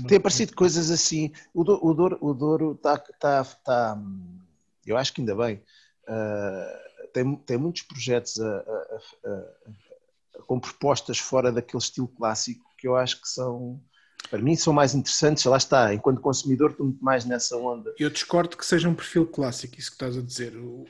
Tem 0.06 0.18
aparecido 0.18 0.54
coisas 0.54 0.90
assim. 0.90 1.32
O 1.54 1.64
Douro, 1.64 1.80
o 1.86 1.94
Douro, 1.94 2.18
o 2.20 2.34
Douro 2.34 2.72
está, 2.72 2.94
está, 2.94 3.40
está, 3.42 3.94
hum, 3.96 4.38
eu 4.86 4.96
acho 4.96 5.12
que 5.12 5.20
ainda 5.20 5.34
bem. 5.36 5.62
ah, 6.08 6.78
tem, 7.12 7.36
tem 7.36 7.56
muitos 7.58 7.82
projetos 7.82 8.40
a- 8.40 8.58
a- 8.58 9.30
a- 9.30 10.42
com 10.46 10.58
propostas 10.58 11.18
fora 11.18 11.52
daquele 11.52 11.82
estilo 11.82 12.08
clássico 12.08 12.64
que 12.78 12.86
eu 12.88 12.96
acho 12.96 13.20
que 13.20 13.28
são, 13.28 13.80
para 14.30 14.40
mim, 14.40 14.56
são 14.56 14.72
mais 14.72 14.94
interessantes. 14.94 15.44
Lá 15.44 15.56
está, 15.56 15.94
enquanto 15.94 16.20
consumidor, 16.20 16.70
estou 16.70 16.86
muito 16.86 17.04
mais 17.04 17.24
nessa 17.24 17.56
onda. 17.56 17.94
Eu 17.98 18.10
discordo 18.10 18.56
que 18.56 18.66
seja 18.66 18.88
um 18.88 18.94
perfil 18.94 19.26
clássico, 19.26 19.78
isso 19.78 19.90
que 19.90 19.96
estás 19.96 20.16
a 20.16 20.22
dizer. 20.22 20.56
O- 20.56 20.86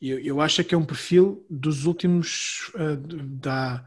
Eu, 0.00 0.18
eu 0.20 0.40
acho 0.40 0.62
que 0.64 0.74
é 0.74 0.78
um 0.78 0.84
perfil 0.84 1.46
dos 1.48 1.86
últimos, 1.86 2.70
ah, 2.76 2.96
da, 3.40 3.84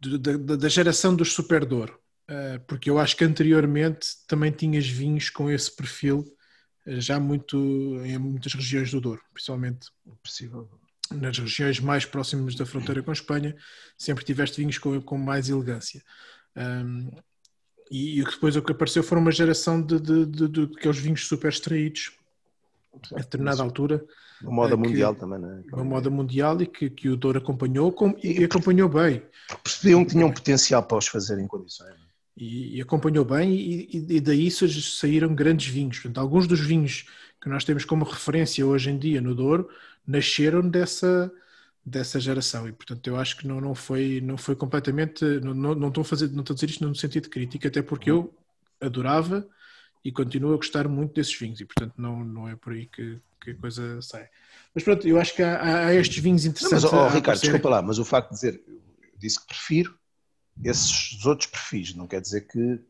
do- 0.00 0.18
da, 0.18 0.36
da- 0.36 0.56
da 0.56 0.68
geração 0.68 1.14
dos 1.16 1.32
Super 1.32 1.64
Douro. 1.64 1.98
Ah, 2.28 2.60
porque 2.66 2.90
eu 2.90 2.98
acho 2.98 3.16
que 3.16 3.24
anteriormente 3.24 4.08
também 4.26 4.50
tinhas 4.50 4.86
vinhos 4.88 5.30
com 5.30 5.50
esse 5.50 5.74
perfil 5.74 6.24
ah, 6.86 6.98
já 7.00 7.20
muito 7.20 7.56
em 8.04 8.18
muitas 8.18 8.52
regiões 8.54 8.90
do 8.90 9.00
Douro, 9.00 9.22
principalmente 9.32 9.88
Possível. 10.22 10.68
nas 11.12 11.38
regiões 11.38 11.78
mais 11.80 12.04
próximas 12.04 12.54
da 12.56 12.66
fronteira 12.66 13.02
com 13.02 13.10
a 13.10 13.14
Espanha, 13.14 13.54
sempre 13.96 14.24
tiveste 14.24 14.60
vinhos 14.60 14.78
com, 14.78 15.00
com 15.00 15.16
mais 15.18 15.48
elegância. 15.48 16.02
Um, 16.56 17.10
e, 17.90 18.20
e 18.20 18.24
depois 18.24 18.56
o 18.56 18.62
que 18.62 18.72
apareceu 18.72 19.02
foi 19.04 19.18
uma 19.18 19.30
geração 19.30 19.80
de, 19.80 20.00
de, 20.00 20.26
de, 20.26 20.48
de 20.48 20.62
aqueles 20.76 20.98
vinhos 20.98 21.26
super 21.28 21.48
extraídos 21.52 22.10
a 23.12 23.18
determinada 23.18 23.62
altura, 23.62 24.02
Uma 24.42 24.52
moda 24.52 24.74
É 24.74 24.76
que- 24.76 24.88
mundial 24.88 25.14
também, 25.14 25.38
não 25.38 25.50
é? 25.52 25.62
uma 25.72 25.84
moda 25.84 26.08
mundial 26.10 26.60
e 26.62 26.66
que, 26.66 26.88
que 26.90 27.08
o 27.10 27.16
Douro 27.16 27.38
acompanhou 27.38 27.92
com- 27.92 28.16
e 28.22 28.42
acompanhou 28.42 28.88
bem. 28.88 29.22
Percebiam 29.62 30.02
que 30.04 30.12
tinham 30.12 30.32
potencial 30.32 30.82
para 30.82 30.96
os 30.98 31.06
fazer 31.06 31.38
em 31.38 31.46
condições. 31.46 31.94
Não? 32.36 32.46
E, 32.46 32.76
e 32.76 32.80
acompanhou 32.82 33.24
bem 33.24 33.52
e, 33.54 33.88
e- 34.16 34.20
daí 34.20 34.50
sa- 34.50 34.66
saíram 34.68 35.34
grandes 35.34 35.68
vinhos. 35.68 35.98
Portanto, 35.98 36.18
alguns 36.18 36.46
dos 36.46 36.60
vinhos 36.60 37.06
que 37.40 37.48
nós 37.48 37.64
temos 37.64 37.84
como 37.84 38.04
referência 38.04 38.66
hoje 38.66 38.90
em 38.90 38.98
dia 38.98 39.20
no 39.20 39.34
Douro 39.34 39.68
nasceram 40.06 40.68
dessa 40.68 41.32
dessa 41.84 42.18
geração 42.18 42.68
e 42.68 42.72
portanto 42.72 43.06
eu 43.06 43.16
acho 43.16 43.36
que 43.36 43.46
não, 43.46 43.60
não 43.60 43.72
foi 43.74 44.20
não 44.20 44.36
foi 44.36 44.56
completamente 44.56 45.24
não, 45.40 45.54
não, 45.54 45.74
não 45.74 45.88
estou 45.88 46.02
a 46.02 46.04
fazer 46.04 46.28
não 46.32 46.40
estou 46.40 46.52
a 46.52 46.56
dizer 46.56 46.70
isto 46.70 46.86
no 46.86 46.94
sentido 46.96 47.30
crítico 47.30 47.66
até 47.66 47.80
porque 47.80 48.10
eu 48.10 48.34
adorava 48.80 49.48
e 50.04 50.12
continuo 50.12 50.52
a 50.54 50.56
gostar 50.56 50.88
muito 50.88 51.14
desses 51.14 51.34
vinhos 51.38 51.60
e 51.60 51.64
portanto 51.64 51.94
não, 51.98 52.24
não 52.24 52.48
é 52.48 52.56
por 52.56 52.72
aí 52.72 52.86
que, 52.86 53.20
que 53.40 53.50
a 53.52 53.56
coisa 53.56 54.00
sai 54.02 54.28
mas 54.74 54.84
pronto 54.84 55.06
eu 55.06 55.18
acho 55.20 55.34
que 55.34 55.42
há, 55.42 55.86
há- 55.88 55.94
estes 55.94 56.18
vinhos 56.18 56.44
Não, 56.60 56.70
mas, 56.70 56.84
interessantes 56.84 56.84
ó, 56.84 57.04
a- 57.04 57.06
a 57.08 57.08
Ricardo, 57.10 57.18
aparecerem. 57.18 57.40
desculpa 57.40 57.68
lá, 57.68 57.82
mas 57.82 57.98
o 57.98 58.04
facto 58.04 58.30
de 58.30 58.34
dizer, 58.36 58.62
eu 58.66 58.80
disse 59.18 59.40
que 59.40 59.46
prefiro 59.46 59.98
esses 60.64 61.24
outros 61.24 61.48
perfis, 61.48 61.94
não 61.94 62.06
quer 62.06 62.20
dizer 62.20 62.42
que, 62.42 62.80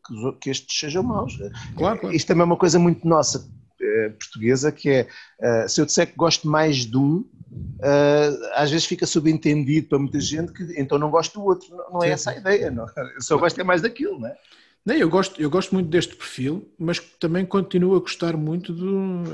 que, 0.40 0.50
estes 0.50 0.78
sejam 0.78 1.02
maus. 1.02 1.36
claro, 1.76 2.00
claro. 2.00 2.16
Isto 2.16 2.28
também 2.28 2.42
é 2.42 2.44
uma 2.44 2.56
coisa 2.56 2.78
muito 2.78 3.06
nossa, 3.06 3.48
eh, 3.80 4.10
portuguesa, 4.10 4.72
que 4.72 4.88
é, 4.88 5.08
eh, 5.40 5.68
se 5.68 5.80
eu 5.80 5.86
disser 5.86 6.06
que 6.06 6.16
gosto 6.16 6.48
mais 6.48 6.86
de 6.86 6.96
um, 6.96 7.24
eh, 7.82 8.50
às 8.54 8.70
vezes 8.70 8.86
fica 8.86 9.06
subentendido 9.06 9.88
para 9.88 9.98
muita 9.98 10.20
gente 10.20 10.52
que 10.52 10.80
então 10.80 10.98
não 10.98 11.10
gosto 11.10 11.38
do 11.38 11.44
outro. 11.44 11.68
Não, 11.92 12.02
é 12.02 12.06
Sim, 12.06 12.12
essa 12.12 12.30
a 12.30 12.36
ideia, 12.36 12.70
não. 12.70 12.86
eu 13.14 13.20
só 13.20 13.36
gosto 13.36 13.60
é 13.60 13.64
mais 13.64 13.82
daquilo, 13.82 14.18
não 14.18 14.28
é? 14.28 14.36
Não, 14.86 14.94
eu 14.94 15.10
gosto, 15.10 15.42
eu 15.42 15.50
gosto 15.50 15.74
muito 15.74 15.90
deste 15.90 16.14
perfil, 16.14 16.72
mas 16.78 17.00
também 17.18 17.44
continuo 17.44 17.96
a 17.96 17.98
gostar 17.98 18.36
muito 18.36 18.72
do. 18.72 19.24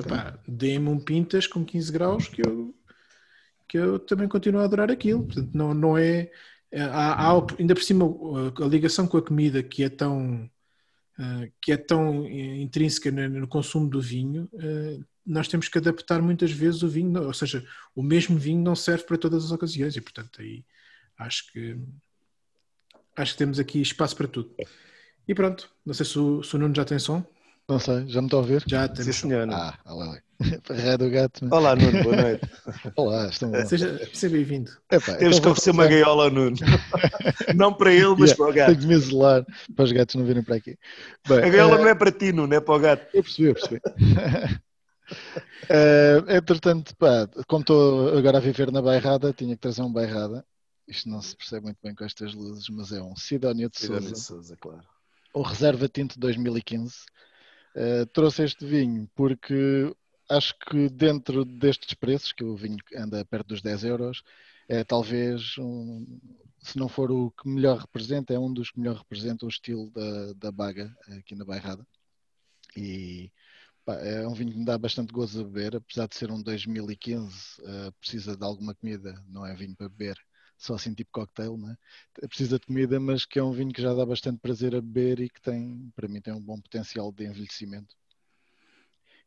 Dê-me 0.49 0.89
um 0.89 0.99
Pintas 0.99 1.47
com 1.47 1.63
15 1.63 1.93
graus 1.93 2.27
que 2.27 2.41
eu, 2.41 2.75
que 3.69 3.77
eu 3.77 3.99
também 3.99 4.27
continuo 4.27 4.63
a 4.63 4.65
adorar 4.65 4.91
aquilo. 4.91 5.25
Portanto, 5.25 5.51
não, 5.53 5.75
não 5.75 5.99
é. 5.99 6.31
Há, 6.75 7.31
há, 7.31 7.47
ainda 7.59 7.75
por 7.75 7.83
cima 7.83 8.05
a 8.63 8.67
ligação 8.67 9.07
com 9.07 9.17
a 9.17 9.23
comida 9.23 9.63
que 9.63 9.83
é 9.83 9.89
tão 9.89 10.51
que 11.61 11.71
é 11.71 11.77
tão 11.77 12.27
intrínseca 12.27 13.11
no 13.11 13.47
consumo 13.47 13.89
do 13.89 14.01
vinho, 14.01 14.49
nós 15.25 15.47
temos 15.47 15.69
que 15.69 15.79
adaptar 15.79 16.21
muitas 16.21 16.51
vezes 16.51 16.83
o 16.83 16.89
vinho, 16.89 17.23
ou 17.23 17.35
seja, 17.35 17.65
o 17.95 18.03
mesmo 18.03 18.37
vinho 18.39 18.61
não 18.61 18.75
serve 18.75 19.05
para 19.05 19.19
todas 19.19 19.45
as 19.45 19.53
ocasiões 19.53 19.95
e 19.95 20.01
portanto 20.01 20.41
aí 20.41 20.65
acho 21.19 21.53
que 21.53 21.79
acho 23.15 23.33
que 23.33 23.39
temos 23.39 23.59
aqui 23.59 23.81
espaço 23.81 24.17
para 24.17 24.27
tudo. 24.27 24.55
E 25.27 25.35
pronto, 25.35 25.71
não 25.85 25.95
sei 25.95 26.07
se 26.07 26.19
o, 26.19 26.43
se 26.43 26.57
o 26.57 26.59
Nuno 26.59 26.75
já 26.75 26.85
tem 26.85 26.99
som. 26.99 27.25
Não 27.69 27.79
sei, 27.79 28.09
já 28.09 28.21
me 28.21 28.27
estou 28.27 28.39
a 28.39 28.43
ouvir? 28.43 28.65
Já 28.67 28.89
temos. 28.89 29.05
Sim, 29.05 29.29
senhor. 29.29 29.49
Ah, 29.51 29.79
olá. 30.43 30.81
Ré 30.81 30.97
do 30.97 31.11
gato. 31.11 31.49
Olá, 31.51 31.77
Nuno, 31.77 32.03
boa 32.03 32.17
noite. 32.17 32.51
Olá, 32.97 33.29
estão 33.29 33.51
bom. 33.51 33.65
Seja, 33.65 33.99
seja 34.13 34.35
bem-vindo. 34.35 34.71
Temos 35.19 35.39
que 35.39 35.49
oferecer 35.49 35.71
uma 35.71 35.87
gaiola 35.87 36.25
ao 36.25 36.31
Nuno. 36.31 36.57
Não 37.55 37.73
para 37.73 37.93
ele, 37.93 38.15
mas 38.19 38.31
Yeah, 38.31 38.37
para 38.37 38.51
o 38.51 38.53
gato. 38.53 38.67
Tenho 38.69 38.81
de 38.81 38.87
me 38.87 38.95
isolar 38.95 39.47
para 39.75 39.85
os 39.85 39.93
gatos 39.93 40.15
não 40.15 40.25
virem 40.25 40.43
para 40.43 40.57
aqui. 40.57 40.77
Bem, 41.29 41.39
A 41.39 41.49
gaiola 41.49 41.75
eh, 41.77 41.79
não 41.79 41.89
é 41.89 41.95
para 41.95 42.13
ti, 42.13 42.33
Nuno, 42.33 42.55
é 42.55 42.61
para 42.61 42.75
o 42.75 42.79
gato. 42.79 43.07
Eu 43.15 43.23
percebi, 43.23 43.49
eu 43.49 43.55
percebi. 43.55 43.81
Eh, 45.69 46.37
entretanto, 46.37 46.97
pá, 46.97 47.29
como 47.47 47.61
estou 47.61 48.17
agora 48.17 48.39
a 48.39 48.41
viver 48.41 48.73
na 48.73 48.81
bairrada, 48.81 49.33
tinha 49.33 49.55
que 49.55 49.61
trazer 49.61 49.83
um 49.83 49.93
bairrada. 49.93 50.43
Isto 50.89 51.09
não 51.11 51.21
se 51.21 51.37
percebe 51.37 51.65
muito 51.65 51.79
bem 51.83 51.95
com 51.95 52.05
estas 52.05 52.35
luzes, 52.35 52.67
mas 52.71 52.93
é 52.93 53.03
um 53.03 53.15
Sidónia 53.15 53.69
de 53.69 53.79
Sidónia 53.79 54.09
Souza, 54.09 54.15
de 54.15 54.21
Sousa, 54.21 54.57
claro. 54.59 54.83
o 55.35 55.43
Reserva 55.43 55.87
Tinto 55.87 56.19
2015. 56.19 56.95
Eh, 57.75 58.05
trouxe 58.13 58.45
este 58.45 58.67
vinho 58.67 59.09
porque 59.15 59.95
acho 60.37 60.55
que 60.59 60.89
dentro 60.89 61.45
destes 61.45 61.95
preços, 61.95 62.33
que 62.33 62.45
o 62.45 62.57
vinho 62.57 62.79
anda 62.97 63.25
perto 63.25 63.49
dos 63.49 63.63
10 63.63 63.85
euros, 63.85 64.23
é 64.69 64.85
talvez, 64.85 65.57
um, 65.59 66.07
se 66.61 66.79
não 66.79 66.89
for 66.89 67.11
o 67.11 67.31
que 67.33 67.49
melhor 67.49 67.79
representa, 67.79 68.33
é 68.35 68.39
um 68.39 68.53
dos 68.53 68.71
que 68.71 68.81
melhor 68.81 68.97
representa 68.97 69.47
o 69.47 69.49
estilo 69.49 69.91
da, 69.91 70.33
da 70.35 70.53
baga 70.53 70.95
aqui 71.19 71.35
na 71.35 71.45
bairrada. 71.45 71.87
E 72.77 73.31
pá, 73.85 73.97
é 73.97 74.27
um 74.29 74.35
vinho 74.35 74.53
que 74.53 74.59
me 74.59 74.65
dá 74.65 74.79
bastante 74.79 75.13
gozo 75.13 75.41
a 75.43 75.45
beber, 75.45 75.77
apesar 75.77 76.09
de 76.09 76.17
ser 76.17 76.31
um 76.31 76.43
2015, 76.43 77.63
eh, 77.65 77.91
precisa 78.01 78.37
de 78.37 78.45
alguma 78.45 78.75
comida, 78.75 79.23
não 79.29 79.47
é 79.47 79.55
vinho 79.55 79.77
para 79.77 79.89
beber, 79.89 80.19
só 80.59 80.75
assim 80.75 80.95
tipo 80.95 81.11
cocktail, 81.13 81.57
né? 81.59 81.77
Precisa 82.29 82.59
de 82.59 82.67
comida, 82.67 83.01
mas 83.01 83.25
que 83.27 83.39
é 83.39 83.45
um 83.45 83.53
vinho 83.53 83.73
que 83.73 83.83
já 83.83 83.95
dá 83.95 84.07
bastante 84.07 84.41
prazer 84.41 84.75
a 84.77 84.81
beber 84.81 85.21
e 85.21 85.31
que 85.31 85.41
tem, 85.41 85.93
para 85.97 86.09
mim, 86.09 86.21
tem 86.21 86.33
um 86.35 86.41
bom 86.43 86.61
potencial 86.61 87.13
de 87.13 87.27
envelhecimento. 87.27 87.97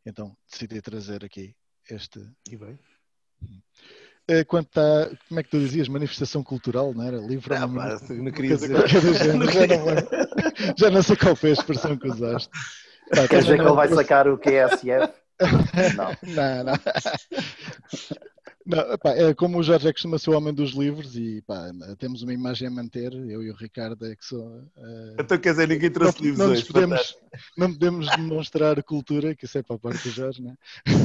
Então 0.05 0.35
decidi 0.49 0.81
trazer 0.81 1.23
aqui 1.25 1.55
este. 1.89 2.19
E 2.49 2.55
bem. 2.57 2.77
Eh, 4.27 4.43
Quanto 4.43 4.77
a, 4.79 5.09
como 5.27 5.39
é 5.39 5.43
que 5.43 5.49
tu 5.49 5.59
dizias? 5.59 5.87
Manifestação 5.87 6.43
cultural, 6.43 6.93
não 6.93 7.03
era? 7.03 7.17
Livre 7.17 7.55
Ah, 7.55 7.65
uma- 7.65 7.97
pá, 7.99 8.05
não 8.09 8.21
uma 8.21 8.31
queria 8.31 8.55
dizer. 8.55 8.71
qualquer 8.71 9.01
do 9.01 9.13
género, 9.13 9.37
Não 9.39 9.45
já, 9.51 9.51
queria- 9.67 9.77
não. 9.77 10.75
Já 10.77 10.89
não 10.89 11.01
sei 11.03 11.15
qual 11.15 11.35
foi 11.35 11.49
a 11.51 11.53
expressão 11.53 11.97
que 11.97 12.07
usaste. 12.07 12.49
Pá, 13.13 13.27
Quer 13.27 13.41
dizer 13.41 13.55
que 13.59 13.63
ele 13.65 13.71
vai 13.75 13.87
não- 13.87 13.95
sacar 13.97 14.27
o 14.27 14.37
QSF? 14.37 15.13
Não. 15.97 16.15
Não, 16.33 16.63
não. 16.63 16.73
Não, 18.65 18.97
pá, 18.97 19.11
é 19.11 19.33
como 19.33 19.59
o 19.59 19.63
Jorge 19.63 19.87
é 19.87 19.91
que 19.91 19.95
costuma 19.95 20.17
ser 20.17 20.31
o 20.31 20.37
homem 20.37 20.53
dos 20.53 20.71
livros 20.71 21.15
e 21.15 21.41
pá, 21.43 21.71
temos 21.99 22.23
uma 22.23 22.33
imagem 22.33 22.67
a 22.67 22.71
manter, 22.71 23.13
eu 23.13 23.43
e 23.43 23.51
o 23.51 23.55
Ricardo 23.55 24.05
é 24.07 24.15
que 24.15 24.25
sou. 24.25 24.59
eh, 24.77 25.15
Então 25.19 25.37
quer 25.37 25.51
dizer, 25.51 25.67
ninguém 25.67 25.91
trouxe 25.91 26.17
não, 26.19 26.25
livros 26.25 26.45
não, 26.45 26.51
hoje. 26.51 26.65
podemos, 26.65 27.15
não 27.57 27.71
podemos 27.73 28.09
demonstrar 28.15 28.81
cultura, 28.83 29.35
que 29.35 29.45
isso 29.45 29.57
é 29.57 29.63
para 29.63 29.75
a 29.75 29.79
parte 29.79 30.01
do 30.07 30.09
Jorge, 30.09 30.41
né? 30.41 30.55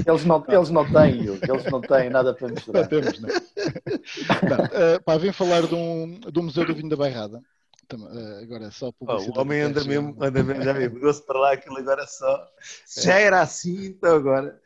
Eles 0.06 0.24
não, 0.24 0.42
eles 0.48 0.70
não 0.70 0.90
têm, 0.90 1.26
eles 1.26 1.70
não 1.70 1.80
têm 1.82 2.08
nada 2.10 2.32
para 2.34 2.48
Não 2.48 2.54
misturar. 2.54 2.88
temos, 2.88 3.20
né? 3.20 3.28
Não, 4.48 4.64
eh, 4.72 4.98
pá, 5.00 5.18
vim 5.18 5.32
falar 5.32 5.62
de 5.66 5.74
um, 5.74 6.18
do 6.20 6.42
Museu 6.42 6.64
do 6.64 6.74
Vinho 6.74 6.88
da 6.88 6.96
Bairrada. 6.96 7.40
Eh, 7.92 8.42
agora 8.44 8.70
só 8.70 8.92
Pá, 8.92 8.96
publicidade. 8.98 9.38
o 9.38 9.40
homem 9.42 9.60
anda 9.62 9.80
quer 9.82 9.88
mesmo, 9.88 10.16
anda 10.22 10.42
mesmo, 10.44 10.62
já 10.62 10.72
viu, 10.72 10.90
mudou-se 10.92 11.26
para 11.26 11.40
lá, 11.40 11.52
aquilo 11.52 11.76
agora 11.76 12.06
só. 12.06 12.48
Se 12.86 13.02
Já 13.02 13.14
era 13.18 13.40
assim, 13.40 13.86
então 13.86 14.14
agora. 14.14 14.60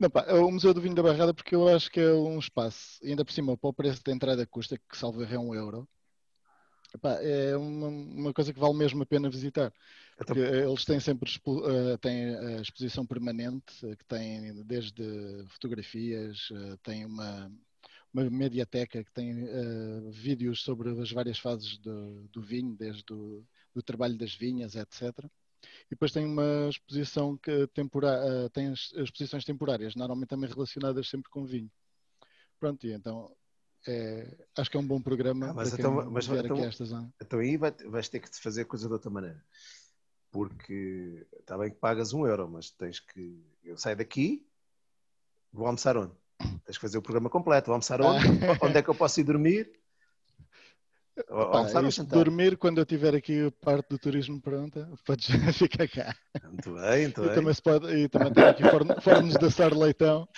Não, 0.00 0.08
pá, 0.10 0.24
é 0.26 0.34
o 0.34 0.50
Museu 0.50 0.72
do 0.74 0.80
Vinho 0.80 0.94
da 0.94 1.02
Barrada 1.02 1.34
porque 1.34 1.54
eu 1.54 1.68
acho 1.68 1.90
que 1.90 2.00
é 2.00 2.12
um 2.12 2.38
espaço, 2.38 2.98
ainda 3.04 3.24
por 3.24 3.32
cima, 3.32 3.56
para 3.56 3.68
o 3.70 3.72
preço 3.74 4.02
da 4.02 4.12
entrada 4.12 4.46
custa, 4.46 4.78
que 4.78 4.96
salvo 4.96 5.22
é 5.22 5.38
um 5.38 5.54
euro, 5.54 5.86
Epá, 6.94 7.12
é 7.22 7.56
uma, 7.56 7.86
uma 7.88 8.32
coisa 8.32 8.52
que 8.52 8.58
vale 8.58 8.74
mesmo 8.74 9.02
a 9.02 9.06
pena 9.06 9.30
visitar. 9.30 9.72
Então, 10.20 10.34
Porque 10.34 10.40
eles 10.40 10.84
têm 10.84 10.98
sempre 10.98 11.30
expo- 11.30 11.62
eh, 11.68 11.96
têm 11.98 12.34
a 12.36 12.60
exposição 12.60 13.06
permanente, 13.06 13.86
eh, 13.86 13.94
que 13.96 14.04
tem 14.06 14.64
desde 14.64 15.02
fotografias, 15.50 16.48
eh, 16.52 16.76
tem 16.82 17.04
uma, 17.04 17.52
uma 18.12 18.28
mediateca 18.28 19.04
que 19.04 19.12
tem 19.12 19.46
vídeos 20.10 20.62
sobre 20.62 20.90
as 21.00 21.12
várias 21.12 21.38
fases 21.38 21.78
do, 21.78 22.28
do 22.28 22.42
vinho, 22.42 22.76
desde 22.76 23.12
o 23.12 23.44
do 23.72 23.82
trabalho 23.82 24.18
das 24.18 24.34
vinhas, 24.34 24.74
etc. 24.74 25.30
E 25.86 25.90
depois 25.90 26.12
tem 26.12 26.24
uma 26.24 26.68
exposição 26.68 27.36
que 27.36 27.66
tempora, 27.68 28.08
eh, 28.24 28.48
tem 28.50 28.68
as 28.68 28.92
exposições 28.94 29.44
temporárias, 29.44 29.94
normalmente 29.94 30.28
também 30.28 30.48
relacionadas 30.48 31.08
sempre 31.08 31.30
com 31.30 31.44
vinho. 31.44 31.70
Pronto, 32.58 32.86
e 32.86 32.92
então 32.92 33.34
é, 33.86 34.46
acho 34.58 34.70
que 34.70 34.76
é 34.76 34.80
um 34.80 34.86
bom 34.86 35.00
programa 35.00 35.50
Ah, 35.50 35.54
mas 35.54 35.68
então- 35.78 35.92
mas 36.10 36.24
então- 36.44 36.56
então 37.20 37.38
aí 37.38 37.56
vai- 37.56 37.70
vais 37.86 38.08
ter 38.08 38.20
que 38.20 38.28
fazer 38.40 38.62
a 38.62 38.66
coisa 38.66 38.86
de 38.86 38.92
outra 38.92 39.10
maneira. 39.10 39.42
Porque 40.30 41.26
está 41.40 41.58
bem 41.58 41.70
que 41.70 41.76
pagas 41.76 42.12
um 42.12 42.24
euro, 42.26 42.48
mas 42.48 42.70
tens 42.70 43.00
que. 43.00 43.42
Eu 43.64 43.76
saio 43.76 43.96
daqui, 43.96 44.46
vou 45.52 45.66
almoçar 45.66 45.96
onde? 45.96 46.12
Tens 46.64 46.76
que 46.76 46.80
fazer 46.80 46.98
o 46.98 47.02
programa 47.02 47.28
completo. 47.28 47.66
Vou 47.66 47.74
almoçar 47.74 48.00
onde? 48.00 48.24
Onde 48.62 48.78
é 48.78 48.82
que 48.82 48.88
eu 48.88 48.94
posso 48.94 49.18
ir 49.20 49.24
dormir? 49.24 49.79
Dormir 52.08 52.56
quando 52.56 52.78
eu 52.78 52.86
tiver 52.86 53.14
aqui 53.14 53.46
a 53.46 53.64
parte 53.64 53.88
do 53.90 53.98
turismo 53.98 54.40
pronta, 54.40 54.88
podes 55.06 55.26
ficar 55.56 55.88
cá. 55.88 56.14
Muito 56.44 56.74
bem, 56.74 57.02
muito 57.02 57.22
E 57.22 57.26
bem. 57.26 57.34
também, 57.34 57.54
se 57.54 57.62
pode, 57.62 57.86
e 57.94 58.08
também 58.08 58.32
tem 58.32 58.44
aqui 58.44 58.68
forno- 58.68 58.96
fornos 59.02 59.34
de 59.34 59.44
assar 59.44 59.72
leitão. 59.76 60.28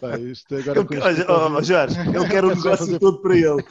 Pá, 0.00 0.18
isto 0.18 0.52
agora 0.56 0.84
com 0.84 0.94
isto 0.94 1.26
oh, 1.28 1.56
oh, 1.58 1.62
Jorge, 1.62 1.96
ele 2.00 2.28
quer 2.28 2.44
o 2.44 2.48
já 2.48 2.54
negócio 2.56 2.76
fazer- 2.78 2.98
todo 2.98 3.22
para 3.22 3.36
ele. 3.36 3.64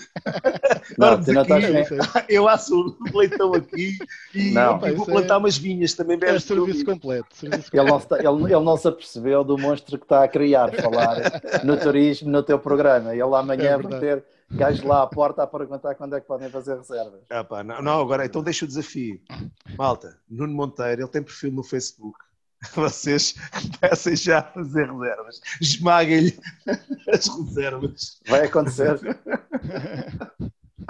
Não, 0.98 1.18
não 1.18 1.42
aqui. 1.42 2.34
Eu 2.34 2.48
asso 2.48 2.96
o 3.14 3.18
leitão 3.18 3.54
aqui 3.54 3.98
e, 4.34 4.52
Não. 4.52 4.78
e 4.88 4.94
vou 4.94 5.06
é- 5.10 5.12
plantar 5.12 5.40
umas 5.40 5.58
vinhas 5.58 5.94
também. 5.94 6.18
é 6.24 6.40
serviço 6.40 6.86
completo. 6.86 7.28
Serviço 7.36 7.70
Ele 7.74 7.84
não, 7.84 8.00
completo. 8.00 8.24
se, 8.24 8.30
ele, 8.30 8.44
ele 8.56 8.64
não 8.64 8.78
se 8.78 8.88
apercebeu 8.88 9.44
do 9.44 9.58
monstro 9.58 9.98
que 9.98 10.06
está 10.06 10.24
a 10.24 10.28
criar, 10.30 10.72
falar 10.72 11.18
no 11.66 11.76
turismo, 11.78 12.30
no 12.32 12.42
teu 12.42 12.60
programa. 12.60 13.12
Ele 13.14 13.22
amanhã 13.36 13.72
É 13.72 13.78
vai 13.78 14.00
ter 14.00 14.24
gajos 14.52 14.84
lá 14.84 15.04
à 15.04 15.08
porta 15.08 15.44
a 15.44 15.48
perguntar 15.48 15.96
quando 15.96 16.16
é 16.16 16.22
que 16.22 16.28
podem 16.28 16.50
fazer 16.50 16.78
reservas. 16.78 17.22
Ah, 17.30 17.44
pá, 17.44 17.64
não, 17.64 17.82
não, 17.82 18.02
agora 18.02 18.26
então 18.26 18.44
deixa 18.44 18.66
o 18.66 18.68
desafio. 18.68 19.20
Malta, 19.78 20.18
Nuno 20.30 20.54
Monteiro, 20.54 21.02
ele 21.02 21.10
tem 21.10 21.24
perfil 21.24 21.52
no 21.52 21.64
Facebook. 21.64 22.18
Vocês 22.74 23.36
comecem 23.80 24.16
já 24.16 24.40
a 24.40 24.44
fazer 24.44 24.90
reservas. 24.92 25.42
Esmaguem-lhe 25.62 26.40
as 27.12 27.28
reservas. 27.28 28.20
Vai 28.28 28.46
acontecer. 28.46 29.00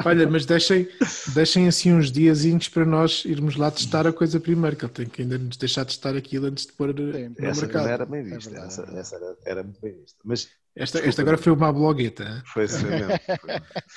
Olha, 0.05 0.27
mas 0.27 0.45
deixem, 0.45 0.87
deixem 1.33 1.67
assim 1.67 1.93
uns 1.93 2.11
diazinhos 2.11 2.67
para 2.67 2.85
nós 2.85 3.23
irmos 3.25 3.55
lá 3.55 3.71
testar 3.71 4.05
a 4.05 4.11
coisa 4.13 4.39
primeiro, 4.39 4.75
que 4.75 4.85
ele 4.85 4.93
tem 4.93 5.05
que 5.05 5.21
ainda 5.21 5.37
nos 5.37 5.57
deixar 5.57 5.85
testar 5.85 6.15
aquilo 6.15 6.47
antes 6.47 6.65
de 6.65 6.73
pôr 6.73 6.89
Sim, 6.95 7.29
no 7.39 7.45
Essa 7.45 7.61
mercado. 7.61 7.87
era 7.87 8.05
bem 8.05 8.19
É 8.19 8.23
vista. 8.23 8.55
essa 8.57 8.81
é 8.81 8.85
verdade. 8.85 8.99
essa 8.99 9.15
era, 9.15 9.37
era 9.45 9.63
muito 9.63 9.79
bem 9.81 9.93
vista. 9.93 10.19
Mas 10.23 10.49
Esta, 10.75 10.99
esta 10.99 11.21
agora 11.21 11.37
foi 11.37 11.53
uma 11.53 11.71
blogueta. 11.71 12.43
foi 12.47 12.65
assim 12.65 12.85
mesmo. 12.91 13.19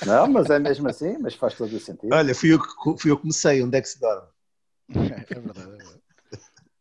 Não, 0.07 0.29
mas 0.29 0.49
é 0.51 0.59
mesmo 0.59 0.89
assim, 0.89 1.19
mas 1.19 1.35
faz 1.35 1.55
todo 1.55 1.75
o 1.75 1.81
sentido. 1.81 2.15
Olha, 2.15 2.35
fui 2.35 2.53
eu, 2.53 2.61
que, 2.61 2.69
fui 3.01 3.11
eu 3.11 3.17
que 3.17 3.23
comecei. 3.23 3.63
Onde 3.63 3.77
é 3.79 3.81
que 3.81 3.89
se 3.89 4.01
dorme? 4.01 4.29
É 4.89 5.41
verdade, 5.41 5.61
é 5.73 5.77
verdade. 5.77 6.01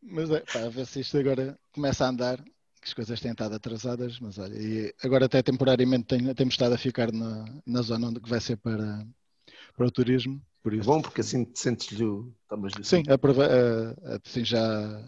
Mas 0.02 0.30
é, 0.32 0.40
pá, 0.42 0.60
a 0.66 0.70
ver 0.70 0.86
se 0.86 1.00
isto 1.02 1.18
agora 1.18 1.58
começa 1.74 2.06
a 2.06 2.10
andar, 2.10 2.38
que 2.44 2.86
as 2.88 2.94
coisas 2.94 3.20
têm 3.20 3.32
estado 3.32 3.56
atrasadas, 3.56 4.20
mas 4.20 4.38
olha, 4.38 4.56
e 4.56 4.94
agora 5.04 5.26
até 5.26 5.42
temporariamente 5.44 6.06
tem- 6.06 6.34
temos 6.34 6.54
estado 6.54 6.74
a 6.76 6.78
ficar 6.78 7.12
na, 7.12 7.46
na 7.66 7.82
zona 7.82 8.08
onde 8.08 8.20
que 8.22 8.30
vai 8.30 8.40
ser 8.40 8.58
para, 8.58 9.06
para 9.76 9.88
o 9.88 9.92
turismo, 9.92 10.42
por 10.64 10.74
É 10.74 10.78
isso. 10.78 10.88
bom 10.88 11.02
porque 11.02 11.22
assim 11.22 11.46
te 11.46 11.60
sentes-lhe 11.60 12.06
o. 12.06 12.34
Sim, 12.84 13.04
aprove- 13.10 13.44
eh, 13.44 14.20
assim 14.26 14.46
já, 14.46 15.04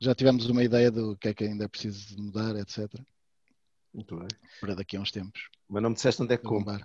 já 0.00 0.14
tivemos 0.14 0.46
uma 0.48 0.64
ideia 0.64 0.90
do 0.90 1.16
que 1.16 1.28
é 1.28 1.34
que 1.34 1.44
ainda 1.44 1.64
é 1.64 1.68
preciso 1.68 2.16
de 2.16 2.22
mudar, 2.22 2.56
etc. 2.56 3.04
Muito 3.94 4.16
bem. 4.16 4.28
Para 4.60 4.74
daqui 4.74 4.96
a 4.96 5.00
uns 5.00 5.10
tempos. 5.10 5.48
Mas 5.68 5.82
não 5.82 5.90
me 5.90 5.96
disseste 5.96 6.22
onde 6.22 6.34
é 6.34 6.36
que 6.36 6.44
compro. 6.44 6.82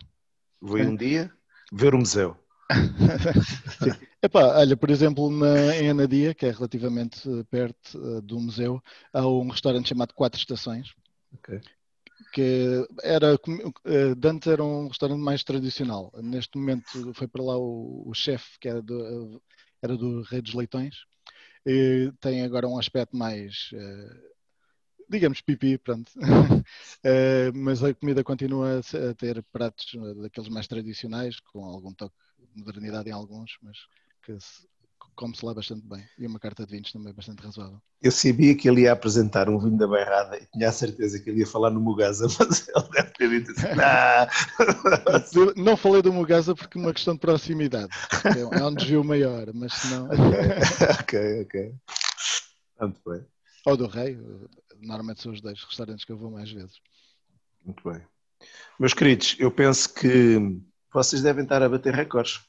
Vou 0.61 0.77
ir 0.77 0.87
um 0.87 0.95
dia 0.95 1.31
ver 1.71 1.93
o 1.93 1.99
museu. 1.99 2.37
Epá, 4.21 4.57
olha, 4.57 4.75
por 4.75 4.89
exemplo, 4.89 5.29
na, 5.31 5.75
em 5.77 5.89
Anadia, 5.89 6.33
que 6.33 6.45
é 6.45 6.51
relativamente 6.51 7.29
eh, 7.29 7.43
perto 7.49 7.97
eh, 7.97 8.21
do 8.21 8.39
museu, 8.39 8.81
há 9.13 9.25
um 9.25 9.47
restaurante 9.47 9.89
chamado 9.89 10.13
Quatro 10.13 10.39
Estações, 10.39 10.93
Ok. 11.33 11.61
que 12.33 12.85
era, 13.03 13.39
eh, 13.85 14.15
de 14.15 14.27
antes 14.27 14.47
era 14.47 14.63
um 14.63 14.87
restaurante 14.87 15.21
mais 15.21 15.43
tradicional. 15.43 16.11
Neste 16.21 16.57
momento 16.57 17.13
foi 17.13 17.27
para 17.27 17.43
lá 17.43 17.57
o, 17.57 18.03
o 18.05 18.13
chefe, 18.13 18.59
que 18.59 18.67
era 18.67 18.81
do, 18.81 19.41
era 19.81 19.95
do 19.95 20.23
Rei 20.23 20.41
dos 20.41 20.53
Leitões, 20.53 20.95
e 21.65 22.11
tem 22.19 22.43
agora 22.43 22.67
um 22.67 22.77
aspecto 22.77 23.15
mais, 23.15 23.69
eh, 23.73 24.36
digamos 25.09 25.41
pipi, 25.41 25.77
pronto. 25.77 26.11
Eh, 27.03 27.51
mas 27.53 27.83
a 27.83 27.93
comida 27.93 28.23
continua 28.23 28.79
a 28.79 29.13
ter 29.15 29.41
pratos 29.51 29.95
eh, 29.95 30.13
daqueles 30.23 30.49
mais 30.49 30.67
tradicionais, 30.67 31.39
com 31.39 31.63
algum 31.65 31.93
toque 31.93 32.15
de 32.53 32.63
modernidade 32.63 33.09
em 33.09 33.13
alguns, 33.13 33.57
mas 33.61 33.77
que 34.23 34.37
se- 34.39 34.67
come-se 35.15 35.45
lá 35.45 35.53
bastante 35.53 35.85
bem. 35.87 36.03
E 36.17 36.27
uma 36.27 36.39
carta 36.39 36.65
de 36.65 36.71
vinhos 36.71 36.91
também 36.91 37.13
bastante 37.13 37.43
razoável. 37.43 37.81
Eu 38.01 38.11
sabia 38.11 38.55
que 38.55 38.69
ele 38.69 38.81
ia 38.81 38.91
apresentar 38.91 39.49
um 39.49 39.57
vinho 39.57 39.77
da 39.77 39.87
Bairrada 39.87 40.37
e 40.37 40.45
tinha 40.45 40.69
a 40.69 40.71
certeza 40.71 41.19
que 41.19 41.29
ele 41.29 41.39
ia 41.39 41.47
falar 41.47 41.71
no 41.71 41.79
Mugasa, 41.79 42.27
mas 42.39 42.67
ele 42.67 42.87
deve 42.93 43.09
ter 43.13 43.29
dito 43.29 43.51
assim, 43.51 43.67
"Ah." 43.79 44.27
Eu 45.33 45.53
Não 45.55 45.77
falei 45.77 46.01
do 46.01 46.11
Mugasa 46.13 46.55
porque 46.55 46.77
é 46.77 46.81
uma 46.81 46.93
questão 46.93 47.13
de 47.13 47.19
proximidade. 47.19 47.93
É 48.33 48.45
um- 48.45 48.53
é 48.55 48.65
um 48.67 48.75
desvio 48.75 49.03
maior, 49.03 49.51
mas 49.53 49.73
se 49.75 49.87
não. 49.87 50.07
ok, 51.01 51.13
ok. 51.45 51.55
Muito 52.79 53.01
bem, 53.05 53.25
Ou 53.65 53.75
do 53.77 53.87
Rei, 53.87 54.17
normalmente 54.81 55.21
são 55.21 55.31
os 55.31 55.41
dois 55.41 55.61
restaurantes 55.63 56.05
que 56.05 56.11
eu 56.11 56.17
vou 56.17 56.31
mais 56.31 56.51
vezes. 56.51 56.79
muito 57.65 57.83
bem. 57.89 58.01
Meus 58.79 58.93
queridos, 58.93 59.35
eu 59.39 59.49
penso 59.51 59.93
que 59.93 60.37
vocês 60.93 61.21
devem 61.21 61.43
estar 61.43 61.61
a 61.63 61.69
bater 61.69 61.93
recordes. 61.93 62.39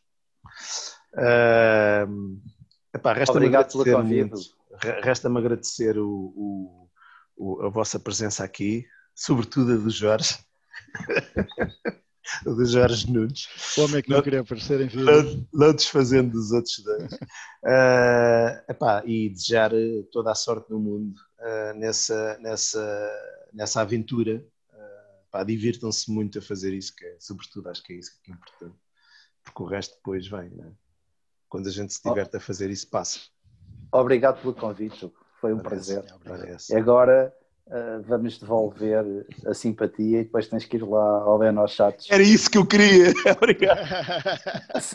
Ah, 1.17 2.07
epá, 2.95 3.13
resta-me 3.13 3.39
Obrigado 3.47 3.71
pelo 3.73 3.83
agradecer 3.83 4.29
convite. 4.29 4.55
Resta-me 5.03 5.39
agradecer 5.39 5.99
o, 5.99 6.09
o- 6.37 6.91
o- 7.37 7.63
a 7.67 7.69
vossa 7.71 7.99
presença 7.99 8.45
aqui, 8.45 8.87
sobretudo 9.15 9.73
a 9.73 9.77
do 9.77 9.91
Jorge. 9.91 10.39
a 12.47 12.51
do 12.51 12.65
Jorge 12.67 13.11
Nunes. 13.11 13.49
O 13.79 13.83
homem 13.85 14.03
que 14.03 14.11
não 14.11 14.19
Não- 14.19 14.23
queria 14.25 14.41
aparecer 14.41 14.81
em 14.81 14.95
não, 15.05 15.47
não 15.53 15.73
desfazendo 15.75 16.33
dos 16.33 16.53
outros 16.53 16.79
dois. 16.85 17.11
Ah, 17.65 18.65
epá, 18.69 19.03
e 19.07 19.31
desejar 19.31 19.73
eh, 19.75 20.03
toda 20.13 20.31
a 20.31 20.35
sorte 20.35 20.69
do 20.69 20.79
mundo 20.79 21.15
ah, 21.41 21.73
nessa, 21.75 22.39
nessa, 22.39 23.47
nessa 23.53 23.81
aventura. 23.81 24.45
Pá, 25.31 25.45
Divirtam-se 25.45 26.11
muito 26.11 26.39
a 26.39 26.43
fazer 26.43 26.73
isso, 26.73 26.97
que 26.97 27.05
é, 27.05 27.17
sobretudo 27.19 27.69
acho 27.69 27.83
que 27.83 27.93
é 27.93 27.97
isso 27.97 28.19
que 28.23 28.31
é 28.31 28.35
importante. 28.35 28.77
Porque 29.45 29.63
o 29.63 29.67
resto 29.67 29.97
depois 29.97 30.27
vem, 30.27 30.49
né? 30.51 30.73
Quando 31.49 31.67
a 31.69 31.71
gente 31.71 31.93
se 31.93 32.03
diverte 32.03 32.37
a 32.37 32.41
fazer 32.41 32.71
isso, 32.71 32.89
passa. 32.89 33.21
Obrigado 33.93 34.41
pelo 34.41 34.55
convite, 34.55 35.13
foi 35.41 35.53
um 35.53 35.59
Ora, 35.59 35.69
prazer. 35.69 36.05
esse, 36.05 36.31
ora, 36.31 36.51
esse. 36.51 36.73
E 36.73 36.77
agora 36.77 37.35
ah, 37.71 38.01
vamos 38.07 38.39
devolver 38.39 39.27
a 39.47 39.53
simpatia 39.53 40.21
e 40.21 40.25
depois 40.25 40.49
tens 40.49 40.65
que 40.65 40.77
ir 40.77 40.83
lá 40.83 41.23
ao 41.23 41.39
bem 41.39 41.55
aos 41.57 41.73
chatos. 41.73 42.07
Era 42.11 42.23
isso 42.23 42.51
que 42.51 42.57
eu 42.57 42.67
queria. 42.67 43.13
Obrigado. 43.37 43.81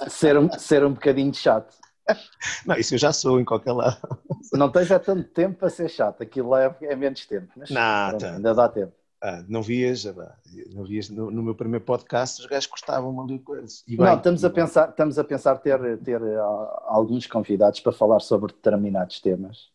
Ser 0.10 0.38
um, 0.38 0.52
ser 0.58 0.84
um 0.84 0.94
bocadinho 0.94 1.34
chato. 1.34 1.76
Não, 2.66 2.76
isso 2.76 2.94
eu 2.96 2.98
já 3.00 3.14
sou 3.14 3.40
em 3.40 3.46
qualquer 3.46 3.72
lado. 3.74 3.98
Não 4.54 4.70
tens 4.70 4.92
é 4.92 5.00
tanto 5.00 5.24
tempo 5.30 5.58
para 5.58 5.70
ser 5.70 5.90
chato, 5.90 6.22
aquilo 6.22 6.56
é, 6.56 6.76
é 6.82 6.96
menos 6.96 7.26
tempo. 7.26 7.48
Mas 7.56 7.70
Não, 7.70 8.10
pronto, 8.10 8.22
tá. 8.22 8.36
ainda 8.36 8.54
dá 8.54 8.70
tempo. 8.70 8.94
Ah, 9.26 9.42
não 9.48 9.62
vias, 9.62 10.06
ah, 10.06 10.36
não 10.74 10.84
vias 10.84 11.08
no, 11.10 11.32
no 11.32 11.42
meu 11.42 11.56
primeiro 11.56 11.86
podcast, 11.86 12.42
os 12.42 12.46
gajos 12.46 12.70
gostavam 12.70 13.22
ali 13.22 13.38
de 13.38 13.44
coisas. 13.46 13.82
E 13.88 13.96
Não, 13.96 14.04
bem, 14.06 14.18
estamos 14.18 14.44
a 14.44 14.50
bem. 14.50 14.56
pensar, 14.56 14.90
estamos 14.90 15.18
a 15.18 15.24
pensar 15.24 15.56
ter, 15.60 15.98
ter 16.00 16.22
ah, 16.22 16.84
alguns 16.88 17.26
convidados 17.26 17.80
para 17.80 17.94
falar 17.94 18.20
sobre 18.20 18.52
determinados 18.54 19.22
temas 19.22 19.72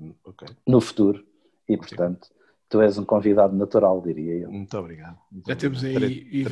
Hum, 0.00 0.12
Ok, 0.24 0.48
no 0.66 0.80
futuro 0.80 1.24
e, 1.68 1.76
portanto, 1.76 2.28
tu 2.68 2.80
és 2.82 2.98
um 2.98 3.04
convidado 3.04 3.56
natural, 3.56 4.02
diria 4.02 4.42
eu. 4.42 4.50
muito 4.50 4.76
obrigado. 4.76 5.16
Muito 5.32 5.48
Já 5.48 5.56
temos 5.56 5.82
aí 5.84 6.44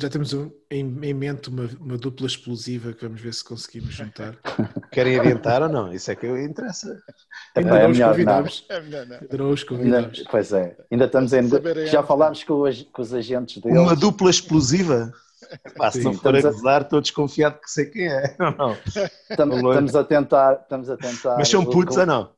já 0.00 0.08
temos 0.08 0.32
um- 0.32 0.50
em, 0.70 0.80
em 1.02 1.14
mente 1.14 1.48
uma, 1.48 1.68
uma 1.80 1.98
dupla 1.98 2.26
explosiva 2.26 2.92
que 2.92 3.04
vamos 3.06 3.20
ver 3.20 3.34
se 3.34 3.44
conseguimos 3.44 3.94
juntar. 3.94 4.36
Querem 4.90 5.18
adiantar 5.18 5.62
ou 5.62 5.68
não? 5.68 5.92
Isso 5.92 6.10
é 6.10 6.16
que 6.16 6.26
interessa. 6.26 6.98
Ainda 7.54 7.68
Epá, 7.70 7.78
é 7.78 7.82
não 7.82 7.90
os 7.90 7.96
melhor 7.96 8.10
convidámos. 8.12 8.66
É 8.68 8.80
melhor 8.80 9.06
não. 9.06 9.16
Ainda 9.16 9.36
não 9.38 9.50
os 9.50 9.60
Ainda, 9.60 9.66
convidámos. 9.76 10.24
pois 10.30 10.52
é, 10.52 10.76
ainda 10.90 11.04
estamos 11.04 11.32
em. 11.32 11.42
Já 11.86 12.02
falámos 12.02 12.44
com 12.44 12.62
os, 12.62 12.82
com 12.84 13.02
os 13.02 13.12
agentes 13.12 13.62
deles. 13.62 13.78
Uma 13.78 13.94
dupla 13.94 14.30
explosiva? 14.30 15.12
Pá, 15.76 15.90
se 15.90 15.98
Sim, 15.98 16.04
não 16.04 16.14
for 16.14 16.34
estou 16.34 17.00
desconfiado 17.00 17.58
que 17.60 17.70
sei 17.70 17.86
quem 17.86 18.06
é. 18.08 18.36
Não, 18.38 18.50
não. 18.50 18.76
Estamos, 19.30 19.56
estamos 19.56 19.96
a 19.96 20.04
tentar. 20.04 20.60
Estamos 20.62 20.90
a 20.90 20.96
tentar 20.96 21.36
Mas 21.38 21.48
são 21.48 21.64
putos 21.64 21.96
ou 21.96 22.04
não? 22.06 22.30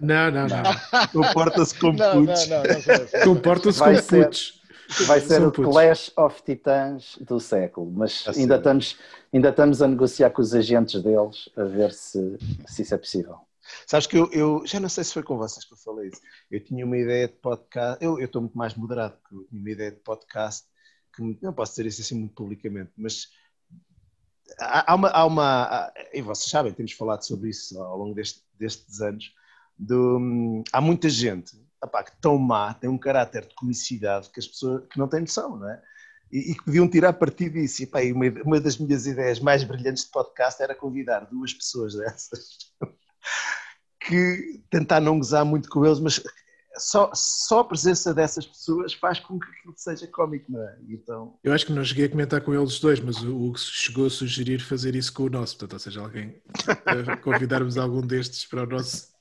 Não, 0.00 0.30
não, 0.30 0.46
não. 0.48 1.08
Comporta-se 1.12 1.78
como 1.78 1.98
Não, 1.98 2.14
não, 2.16 2.26
putos. 2.26 2.46
não, 2.48 2.62
não 2.62 2.80
sou 2.82 2.92
assim. 2.94 3.20
Comporta-se 3.24 3.78
Vai 3.78 3.94
como 3.94 4.02
ser- 4.08 4.24
putos. 4.24 4.62
Vai 5.06 5.20
ser 5.20 5.26
São 5.36 5.48
o 5.48 5.52
putos. 5.52 5.72
Clash 5.72 6.12
of 6.16 6.42
Titãs 6.42 7.16
do 7.22 7.40
século, 7.40 7.90
mas 7.90 8.24
ainda 8.36 8.56
estamos, 8.56 8.98
ainda 9.32 9.48
estamos 9.48 9.80
a 9.80 9.88
negociar 9.88 10.30
com 10.30 10.42
os 10.42 10.54
agentes 10.54 11.02
deles 11.02 11.48
a 11.56 11.64
ver 11.64 11.92
se, 11.92 12.36
se 12.66 12.82
isso 12.82 12.94
é 12.94 12.98
possível. 12.98 13.38
Sabes 13.86 14.06
que 14.06 14.16
eu, 14.18 14.28
eu 14.30 14.62
já 14.66 14.78
não 14.78 14.90
sei 14.90 15.02
se 15.04 15.14
foi 15.14 15.22
com 15.22 15.38
vocês 15.38 15.64
que 15.64 15.72
eu 15.72 15.78
falei 15.78 16.08
isso. 16.10 16.20
Eu 16.50 16.62
tinha 16.62 16.84
uma 16.84 16.98
ideia 16.98 17.26
de 17.28 17.34
podcast. 17.34 18.04
Eu 18.04 18.18
eu 18.18 18.26
estou 18.26 18.42
muito 18.42 18.56
mais 18.58 18.74
moderado, 18.74 19.16
porque 19.22 19.34
eu 19.36 19.44
tinha 19.48 19.60
uma 19.60 19.70
ideia 19.70 19.90
de 19.90 19.96
podcast 20.00 20.66
que 21.16 21.38
não 21.40 21.52
posso 21.54 21.72
dizer 21.72 21.86
isso 21.86 22.02
assim 22.02 22.16
muito 22.18 22.34
publicamente, 22.34 22.90
mas 22.96 23.28
há, 24.60 24.92
há 24.92 24.94
uma, 24.94 25.08
há 25.08 25.24
uma- 25.24 25.62
há- 25.64 25.92
e 26.12 26.20
vocês 26.20 26.50
sabem, 26.50 26.72
temos 26.72 26.92
falado 26.92 27.22
sobre 27.22 27.48
isso 27.50 27.80
ao 27.82 27.96
longo 27.96 28.14
deste- 28.14 28.42
destes 28.58 29.00
anos. 29.00 29.32
Do- 29.78 30.62
há 30.72 30.80
muita 30.80 31.08
gente 31.08 31.56
opá, 31.82 32.02
que 32.02 32.12
tão 32.20 32.38
má, 32.38 32.72
tem 32.74 32.88
um 32.88 32.96
caráter 32.98 33.46
de 33.46 33.54
comicidade 33.54 34.30
que 34.30 34.40
as 34.40 34.46
pessoas 34.46 34.84
que 34.90 34.98
não 34.98 35.06
têm 35.06 35.20
noção, 35.20 35.58
não 35.58 35.68
é? 35.68 35.82
E, 36.32 36.52
e 36.52 36.54
que 36.54 36.64
podiam 36.64 36.88
tirar 36.88 37.12
partido 37.12 37.52
disso. 37.54 37.82
E, 37.82 37.86
pá, 37.86 38.02
e 38.02 38.10
uma, 38.12 38.24
uma 38.42 38.60
das 38.60 38.78
minhas 38.78 39.06
ideias 39.06 39.38
mais 39.38 39.62
brilhantes 39.64 40.04
de 40.04 40.10
podcast 40.10 40.62
era 40.62 40.74
convidar 40.74 41.26
duas 41.30 41.52
pessoas 41.52 41.94
dessas 41.94 42.72
que 44.00 44.62
tentar 44.70 45.00
não 45.00 45.18
gozar 45.18 45.44
muito 45.44 45.68
com 45.68 45.84
eles, 45.84 46.00
mas 46.00 46.22
só, 46.76 47.10
só 47.14 47.60
a 47.60 47.64
presença 47.64 48.12
dessas 48.12 48.46
pessoas 48.46 48.92
faz 48.94 49.20
com 49.20 49.38
que 49.38 49.46
aquilo 49.46 49.74
seja 49.76 50.06
cómico, 50.08 50.50
não 50.50 50.60
é? 50.60 50.76
Então, 50.88 51.38
Eu 51.44 51.52
acho 51.52 51.66
que 51.66 51.72
não 51.72 51.84
cheguei 51.84 52.06
a 52.06 52.10
comentar 52.10 52.40
com 52.40 52.52
eles 52.52 52.80
dois, 52.80 52.98
mas 53.00 53.22
o 53.22 53.34
Hugo 53.36 53.58
chegou 53.58 54.06
a 54.06 54.10
sugerir 54.10 54.58
fazer 54.60 54.94
isso 54.96 55.12
com 55.12 55.24
o 55.24 55.30
nosso. 55.30 55.56
Portanto, 55.56 55.74
ou 55.74 55.78
seja, 55.78 56.00
alguém 56.00 56.42
eh, 56.66 57.16
convidarmos 57.22 57.76
algum 57.78 58.00
destes 58.00 58.44
para 58.44 58.64
o 58.64 58.66
nosso. 58.66 59.13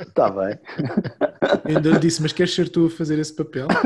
Está 0.00 0.30
bem. 0.30 0.58
Ainda 1.64 1.90
lhe 1.90 1.98
disse, 1.98 2.22
mas 2.22 2.32
queres 2.32 2.54
ser 2.54 2.68
tu 2.68 2.86
a 2.86 2.90
fazer 2.90 3.18
esse 3.18 3.34
papel? 3.34 3.68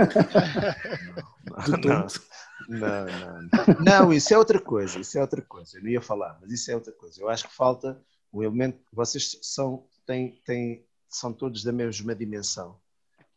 Do 1.64 1.70
não, 1.72 1.80
tonto? 1.80 2.22
não, 2.68 3.06
não, 3.06 3.38
não, 3.80 4.12
isso 4.12 4.34
é 4.34 4.38
outra 4.38 4.60
coisa, 4.60 4.98
isso 4.98 5.16
é 5.16 5.20
outra 5.20 5.40
coisa. 5.42 5.78
Eu 5.78 5.82
não 5.82 5.90
ia 5.90 6.00
falar, 6.00 6.36
mas 6.40 6.50
isso 6.52 6.70
é 6.70 6.74
outra 6.74 6.92
coisa. 6.92 7.20
Eu 7.20 7.28
acho 7.28 7.48
que 7.48 7.54
falta 7.54 7.98
o 8.32 8.42
elemento. 8.42 8.78
Vocês 8.92 9.38
são, 9.42 9.84
têm, 10.04 10.40
têm, 10.44 10.84
são 11.08 11.32
todos 11.32 11.62
da 11.62 11.72
mesma 11.72 12.14
dimensão. 12.14 12.76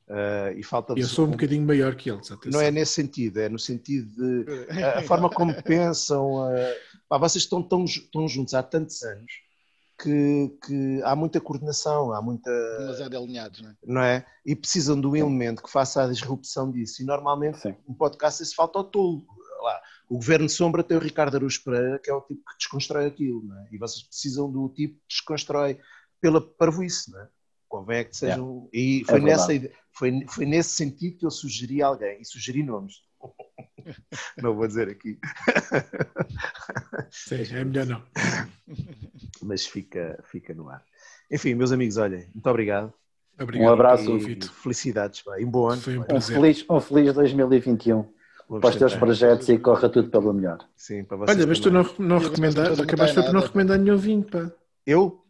Ah, 0.09 0.51
e 0.55 0.63
falta 0.63 0.93
Eu 0.97 1.05
sou 1.05 1.27
um 1.27 1.31
bocadinho 1.31 1.65
maior 1.65 1.93
que 1.95 2.09
eles. 2.09 2.31
atenção. 2.31 2.51
Não 2.51 2.59
é 2.59 2.71
nesse 2.71 2.93
sentido, 2.93 3.39
é 3.39 3.47
no 3.47 3.59
sentido 3.59 4.09
de 4.11 4.83
a 4.83 5.03
forma 5.03 5.29
como 5.29 5.53
pensam. 5.61 6.43
a- 6.43 6.73
pá, 7.09 7.17
vocês 7.17 7.43
estão 7.43 7.61
tão, 7.61 7.85
ju- 7.85 8.07
tão 8.11 8.27
juntos 8.27 8.53
há 8.53 8.63
tantos 8.63 9.01
anos 9.03 9.31
que, 10.01 10.57
que 10.65 11.01
há 11.03 11.13
muita 11.15 11.41
coordenação, 11.41 12.13
há 12.13 12.21
muita. 12.21 12.49
Demasiado 12.77 13.17
alinhados, 13.17 13.61
não 13.61 13.69
é? 13.69 13.75
Não 13.85 14.01
é? 14.01 14.25
E 14.45 14.55
precisam 14.55 14.99
de 14.99 15.05
um 15.07 15.15
elemento 15.15 15.61
que 15.61 15.69
faça 15.69 16.03
a 16.03 16.07
disrupção 16.07 16.71
disso. 16.71 17.01
E 17.01 17.05
normalmente 17.05 17.59
Sim. 17.59 17.75
um 17.87 17.93
podcast 17.93 18.41
isso 18.41 18.55
falta 18.55 18.79
ao 18.79 18.85
tolo. 18.85 19.25
Lá, 19.61 19.81
o 20.09 20.15
Governo 20.15 20.45
de 20.45 20.53
Sombra 20.53 20.81
tem 20.83 20.95
o 20.95 21.01
Ricardo 21.01 21.35
Aruz 21.35 21.57
Pereira, 21.57 21.99
que 21.99 22.09
é 22.09 22.13
o 22.13 22.21
tipo 22.21 22.41
que 22.49 22.57
desconstrói 22.57 23.07
aquilo. 23.07 23.43
Não 23.43 23.59
é? 23.59 23.67
E 23.73 23.77
vocês 23.77 24.01
precisam 24.03 24.49
do 24.49 24.69
tipo 24.69 24.95
que 24.95 25.07
desconstrói 25.09 25.77
pela 26.21 26.39
parvoíce. 26.39 27.11
Não 27.11 27.19
é? 27.19 27.27
Convém 27.67 27.97
é 27.99 28.03
que 28.05 28.15
sejam. 28.15 28.69
E 28.71 29.03
foi, 29.05 29.19
É 29.19 29.21
nessa, 29.21 29.47
foi, 29.91 30.25
foi 30.29 30.45
nesse 30.45 30.69
sentido 30.69 31.17
que 31.17 31.25
eu 31.25 31.29
sugeri 31.31 31.81
alguém. 31.81 32.21
E 32.21 32.25
sugeri 32.25 32.63
nomes. 32.63 33.01
Não 34.41 34.55
vou 34.55 34.67
dizer 34.67 34.89
aqui. 34.89 35.17
Sim, 37.09 37.43
é 37.55 37.63
melhor 37.63 37.85
não. 37.85 38.03
Mas 39.41 39.65
fica, 39.65 40.21
fica 40.29 40.53
no 40.53 40.69
ar. 40.69 40.83
Enfim, 41.31 41.55
meus 41.55 41.71
amigos, 41.71 41.97
olhem, 41.97 42.29
muito 42.33 42.47
obrigado. 42.47 42.93
Obrigado 43.39 43.67
Um 43.69 43.73
abraço, 43.73 44.17
E 44.17 44.39
felicidades. 44.45 45.23
um 45.39 45.49
bom 45.49 45.69
ano. 45.69 45.81
Foi 45.81 45.97
um. 45.97 46.05
Um 46.11 46.21
feliz, 46.21 46.65
um 46.69 46.79
feliz 46.79 47.13
2021 47.13 48.05
Vamos 48.49 48.61
para 48.61 48.69
os 48.71 48.75
teus 48.77 48.95
projetos 48.95 49.47
e 49.47 49.59
corra 49.59 49.87
tudo 49.89 50.09
pelo 50.09 50.33
melhor. 50.33 50.57
Sim, 50.75 51.03
para 51.03 51.17
vocês 51.17 51.37
Olha, 51.37 51.47
mas 51.47 51.59
tu 51.59 51.71
também. 51.71 51.83
não, 51.99 52.07
não 52.07 52.15
Eu 52.17 52.29
recomendaste, 52.29 52.81
acabaste 52.81 53.15
por 53.15 53.33
não 53.33 53.41
recomendar 53.41 53.77
nenhum 53.77 53.97
vinho, 53.97 54.23
pá. 54.23 54.51
Eu? 54.85 55.23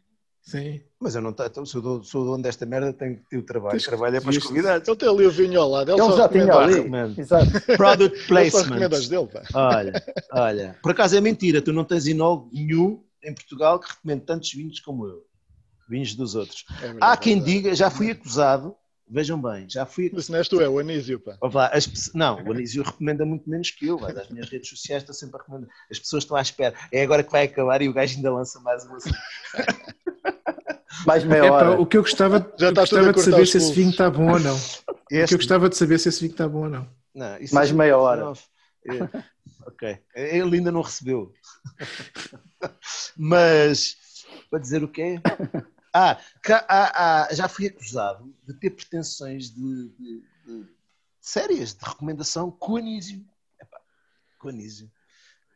Sim. 0.49 0.81
Mas 0.99 1.13
eu 1.15 1.21
não 1.21 1.29
estou, 1.29 1.45
então, 1.45 1.65
sou, 1.65 1.81
do, 1.81 2.03
sou 2.03 2.25
dono 2.25 2.41
desta 2.41 2.65
merda, 2.65 2.91
tenho 2.91 3.17
que 3.17 3.29
ter 3.29 3.37
o 3.37 3.43
trabalho. 3.43 3.71
Tens 3.73 3.83
trabalho 3.85 4.15
é 4.15 4.19
para 4.19 4.29
os 4.29 4.35
devias- 4.35 4.47
convidados. 4.49 4.87
Ele 4.87 4.97
tem 4.97 5.09
ali 5.09 5.25
o 5.27 5.31
vinho 5.31 5.61
ao 5.61 5.69
lado. 5.69 5.91
Ele, 5.91 6.01
Ele 6.01 6.09
só 6.11 6.17
já 6.17 6.27
tinha 6.29 6.45
recomenda- 6.45 7.03
ali. 7.03 7.21
Exato. 7.21 7.77
Product 7.77 8.27
placement. 8.27 8.89
dele, 8.89 9.27
pá. 9.27 9.43
Olha, 9.53 10.03
olha. 10.31 10.79
Por 10.81 10.91
acaso 10.91 11.15
é 11.15 11.21
mentira, 11.21 11.61
tu 11.61 11.71
não 11.71 11.83
tens 11.83 12.07
enólogo 12.07 12.49
nenhum 12.51 13.03
em 13.23 13.33
Portugal 13.33 13.79
que 13.79 13.89
recomende 13.91 14.25
tantos 14.25 14.51
vinhos 14.51 14.79
como 14.79 15.05
eu. 15.05 15.23
Vinhos 15.87 16.15
dos 16.15 16.33
outros. 16.35 16.65
É 16.81 16.95
Há 16.99 17.15
quem 17.15 17.33
é 17.33 17.35
verdade. 17.35 17.53
diga, 17.57 17.75
já 17.75 17.89
fui 17.91 18.11
acusado, 18.11 18.75
vejam 19.07 19.41
bem, 19.41 19.67
já 19.69 19.85
fui 19.85 20.05
acusado. 20.07 20.21
Isso 20.21 20.31
não 20.31 20.39
és 20.39 20.47
tu, 20.47 20.61
é 20.61 20.67
o 20.69 20.79
Anísio, 20.79 21.19
pá. 21.19 21.37
Lá, 21.53 21.67
as 21.67 21.85
pe- 21.87 22.11
não, 22.13 22.43
o 22.43 22.51
Anísio 22.51 22.83
recomenda 22.83 23.25
muito 23.25 23.47
menos 23.49 23.71
que 23.71 23.87
eu, 23.87 23.97
vai 23.97 24.13
das 24.13 24.29
minhas 24.29 24.49
redes 24.49 24.69
sociais 24.69 25.03
estou 25.03 25.13
sempre 25.15 25.37
a 25.37 25.39
recomendar. 25.43 25.69
As 25.91 25.97
pessoas 25.99 26.23
estão 26.23 26.35
à 26.37 26.41
espera. 26.41 26.75
É 26.91 27.03
agora 27.03 27.23
que 27.23 27.31
vai 27.31 27.45
acabar 27.45 27.81
e 27.81 27.87
o 27.89 27.93
gajo 27.93 28.15
ainda 28.17 28.31
lança 28.33 28.59
mais 28.61 28.83
uma. 28.85 28.97
Mais 31.05 31.23
meia 31.23 31.51
hora. 31.51 31.79
o 31.81 31.85
que 31.85 31.97
eu 31.97 32.01
gostava, 32.01 32.39
Já 32.57 32.67
eu 32.67 32.73
tudo 32.73 32.79
a 32.79 32.81
gostava 33.11 33.13
de 33.13 33.21
saber 33.21 33.45
se 33.47 33.57
esse 33.57 33.73
vinho 33.73 33.89
está 33.91 34.09
bom 34.09 34.31
ou 34.31 34.39
não. 34.39 34.55
O 34.55 34.93
que 35.07 35.15
Este, 35.15 35.33
eu 35.33 35.37
gostava 35.39 35.69
de 35.69 35.77
saber 35.77 35.99
se 35.99 36.09
esse 36.09 36.19
vinho 36.21 36.31
está 36.31 36.47
bom 36.47 36.63
ou 36.63 36.69
não. 36.69 36.89
não, 37.13 37.37
isso 37.37 37.53
Mais 37.55 37.69
é- 37.69 37.73
meia 37.73 37.97
hora. 37.97 38.33
É, 38.85 38.89
ok. 39.67 39.99
Ele 40.15 40.57
ainda 40.57 40.71
não 40.71 40.81
recebeu. 40.81 41.33
Mas, 43.17 43.95
para 44.49 44.59
dizer 44.59 44.83
o 44.83 44.87
quê? 44.87 45.19
Ah, 45.93 46.19
cá- 46.43 46.65
ah, 46.69 47.25
ah, 47.29 47.33
já 47.33 47.47
fui 47.47 47.67
acusado 47.67 48.33
de 48.47 48.53
ter 48.53 48.69
pretensões 48.71 49.49
de, 49.49 49.89
de- 49.89 50.23
de- 50.45 50.67
sérias, 51.19 51.73
de 51.73 51.83
recomendação 51.85 52.51
com 52.51 52.73
o 52.73 52.77
Anísio. 52.77 53.25
Epá, 53.61 53.79
com 54.39 54.47
o 54.47 54.51
Anísio. 54.51 54.91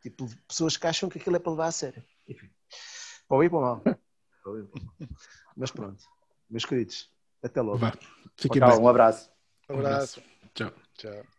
Tipo, 0.02 0.28
pessoas 0.46 0.76
que 0.76 0.86
acham 0.86 1.08
que 1.08 1.18
aquilo 1.18 1.36
é 1.36 1.38
para 1.38 1.52
levar 1.52 1.66
a 1.66 1.72
sério. 1.72 2.02
Enfim, 2.28 2.50
para 3.28 3.36
o 3.36 3.40
bem 3.40 3.46
e 3.46 3.50
para 3.50 3.58
o 3.58 3.62
mal. 3.62 3.82
Mas 5.56 5.70
pronto, 5.70 6.04
meus 6.50 6.64
queridos, 6.64 7.10
até 7.42 7.60
logo. 7.60 7.78
Fiquem 8.36 8.60
Tchau, 8.60 8.70
bem. 8.70 8.80
um 8.80 8.88
abraço. 8.88 9.30
Um 9.68 9.78
abraço. 9.78 10.22
Tchau. 10.54 10.72
Tchau. 10.94 11.33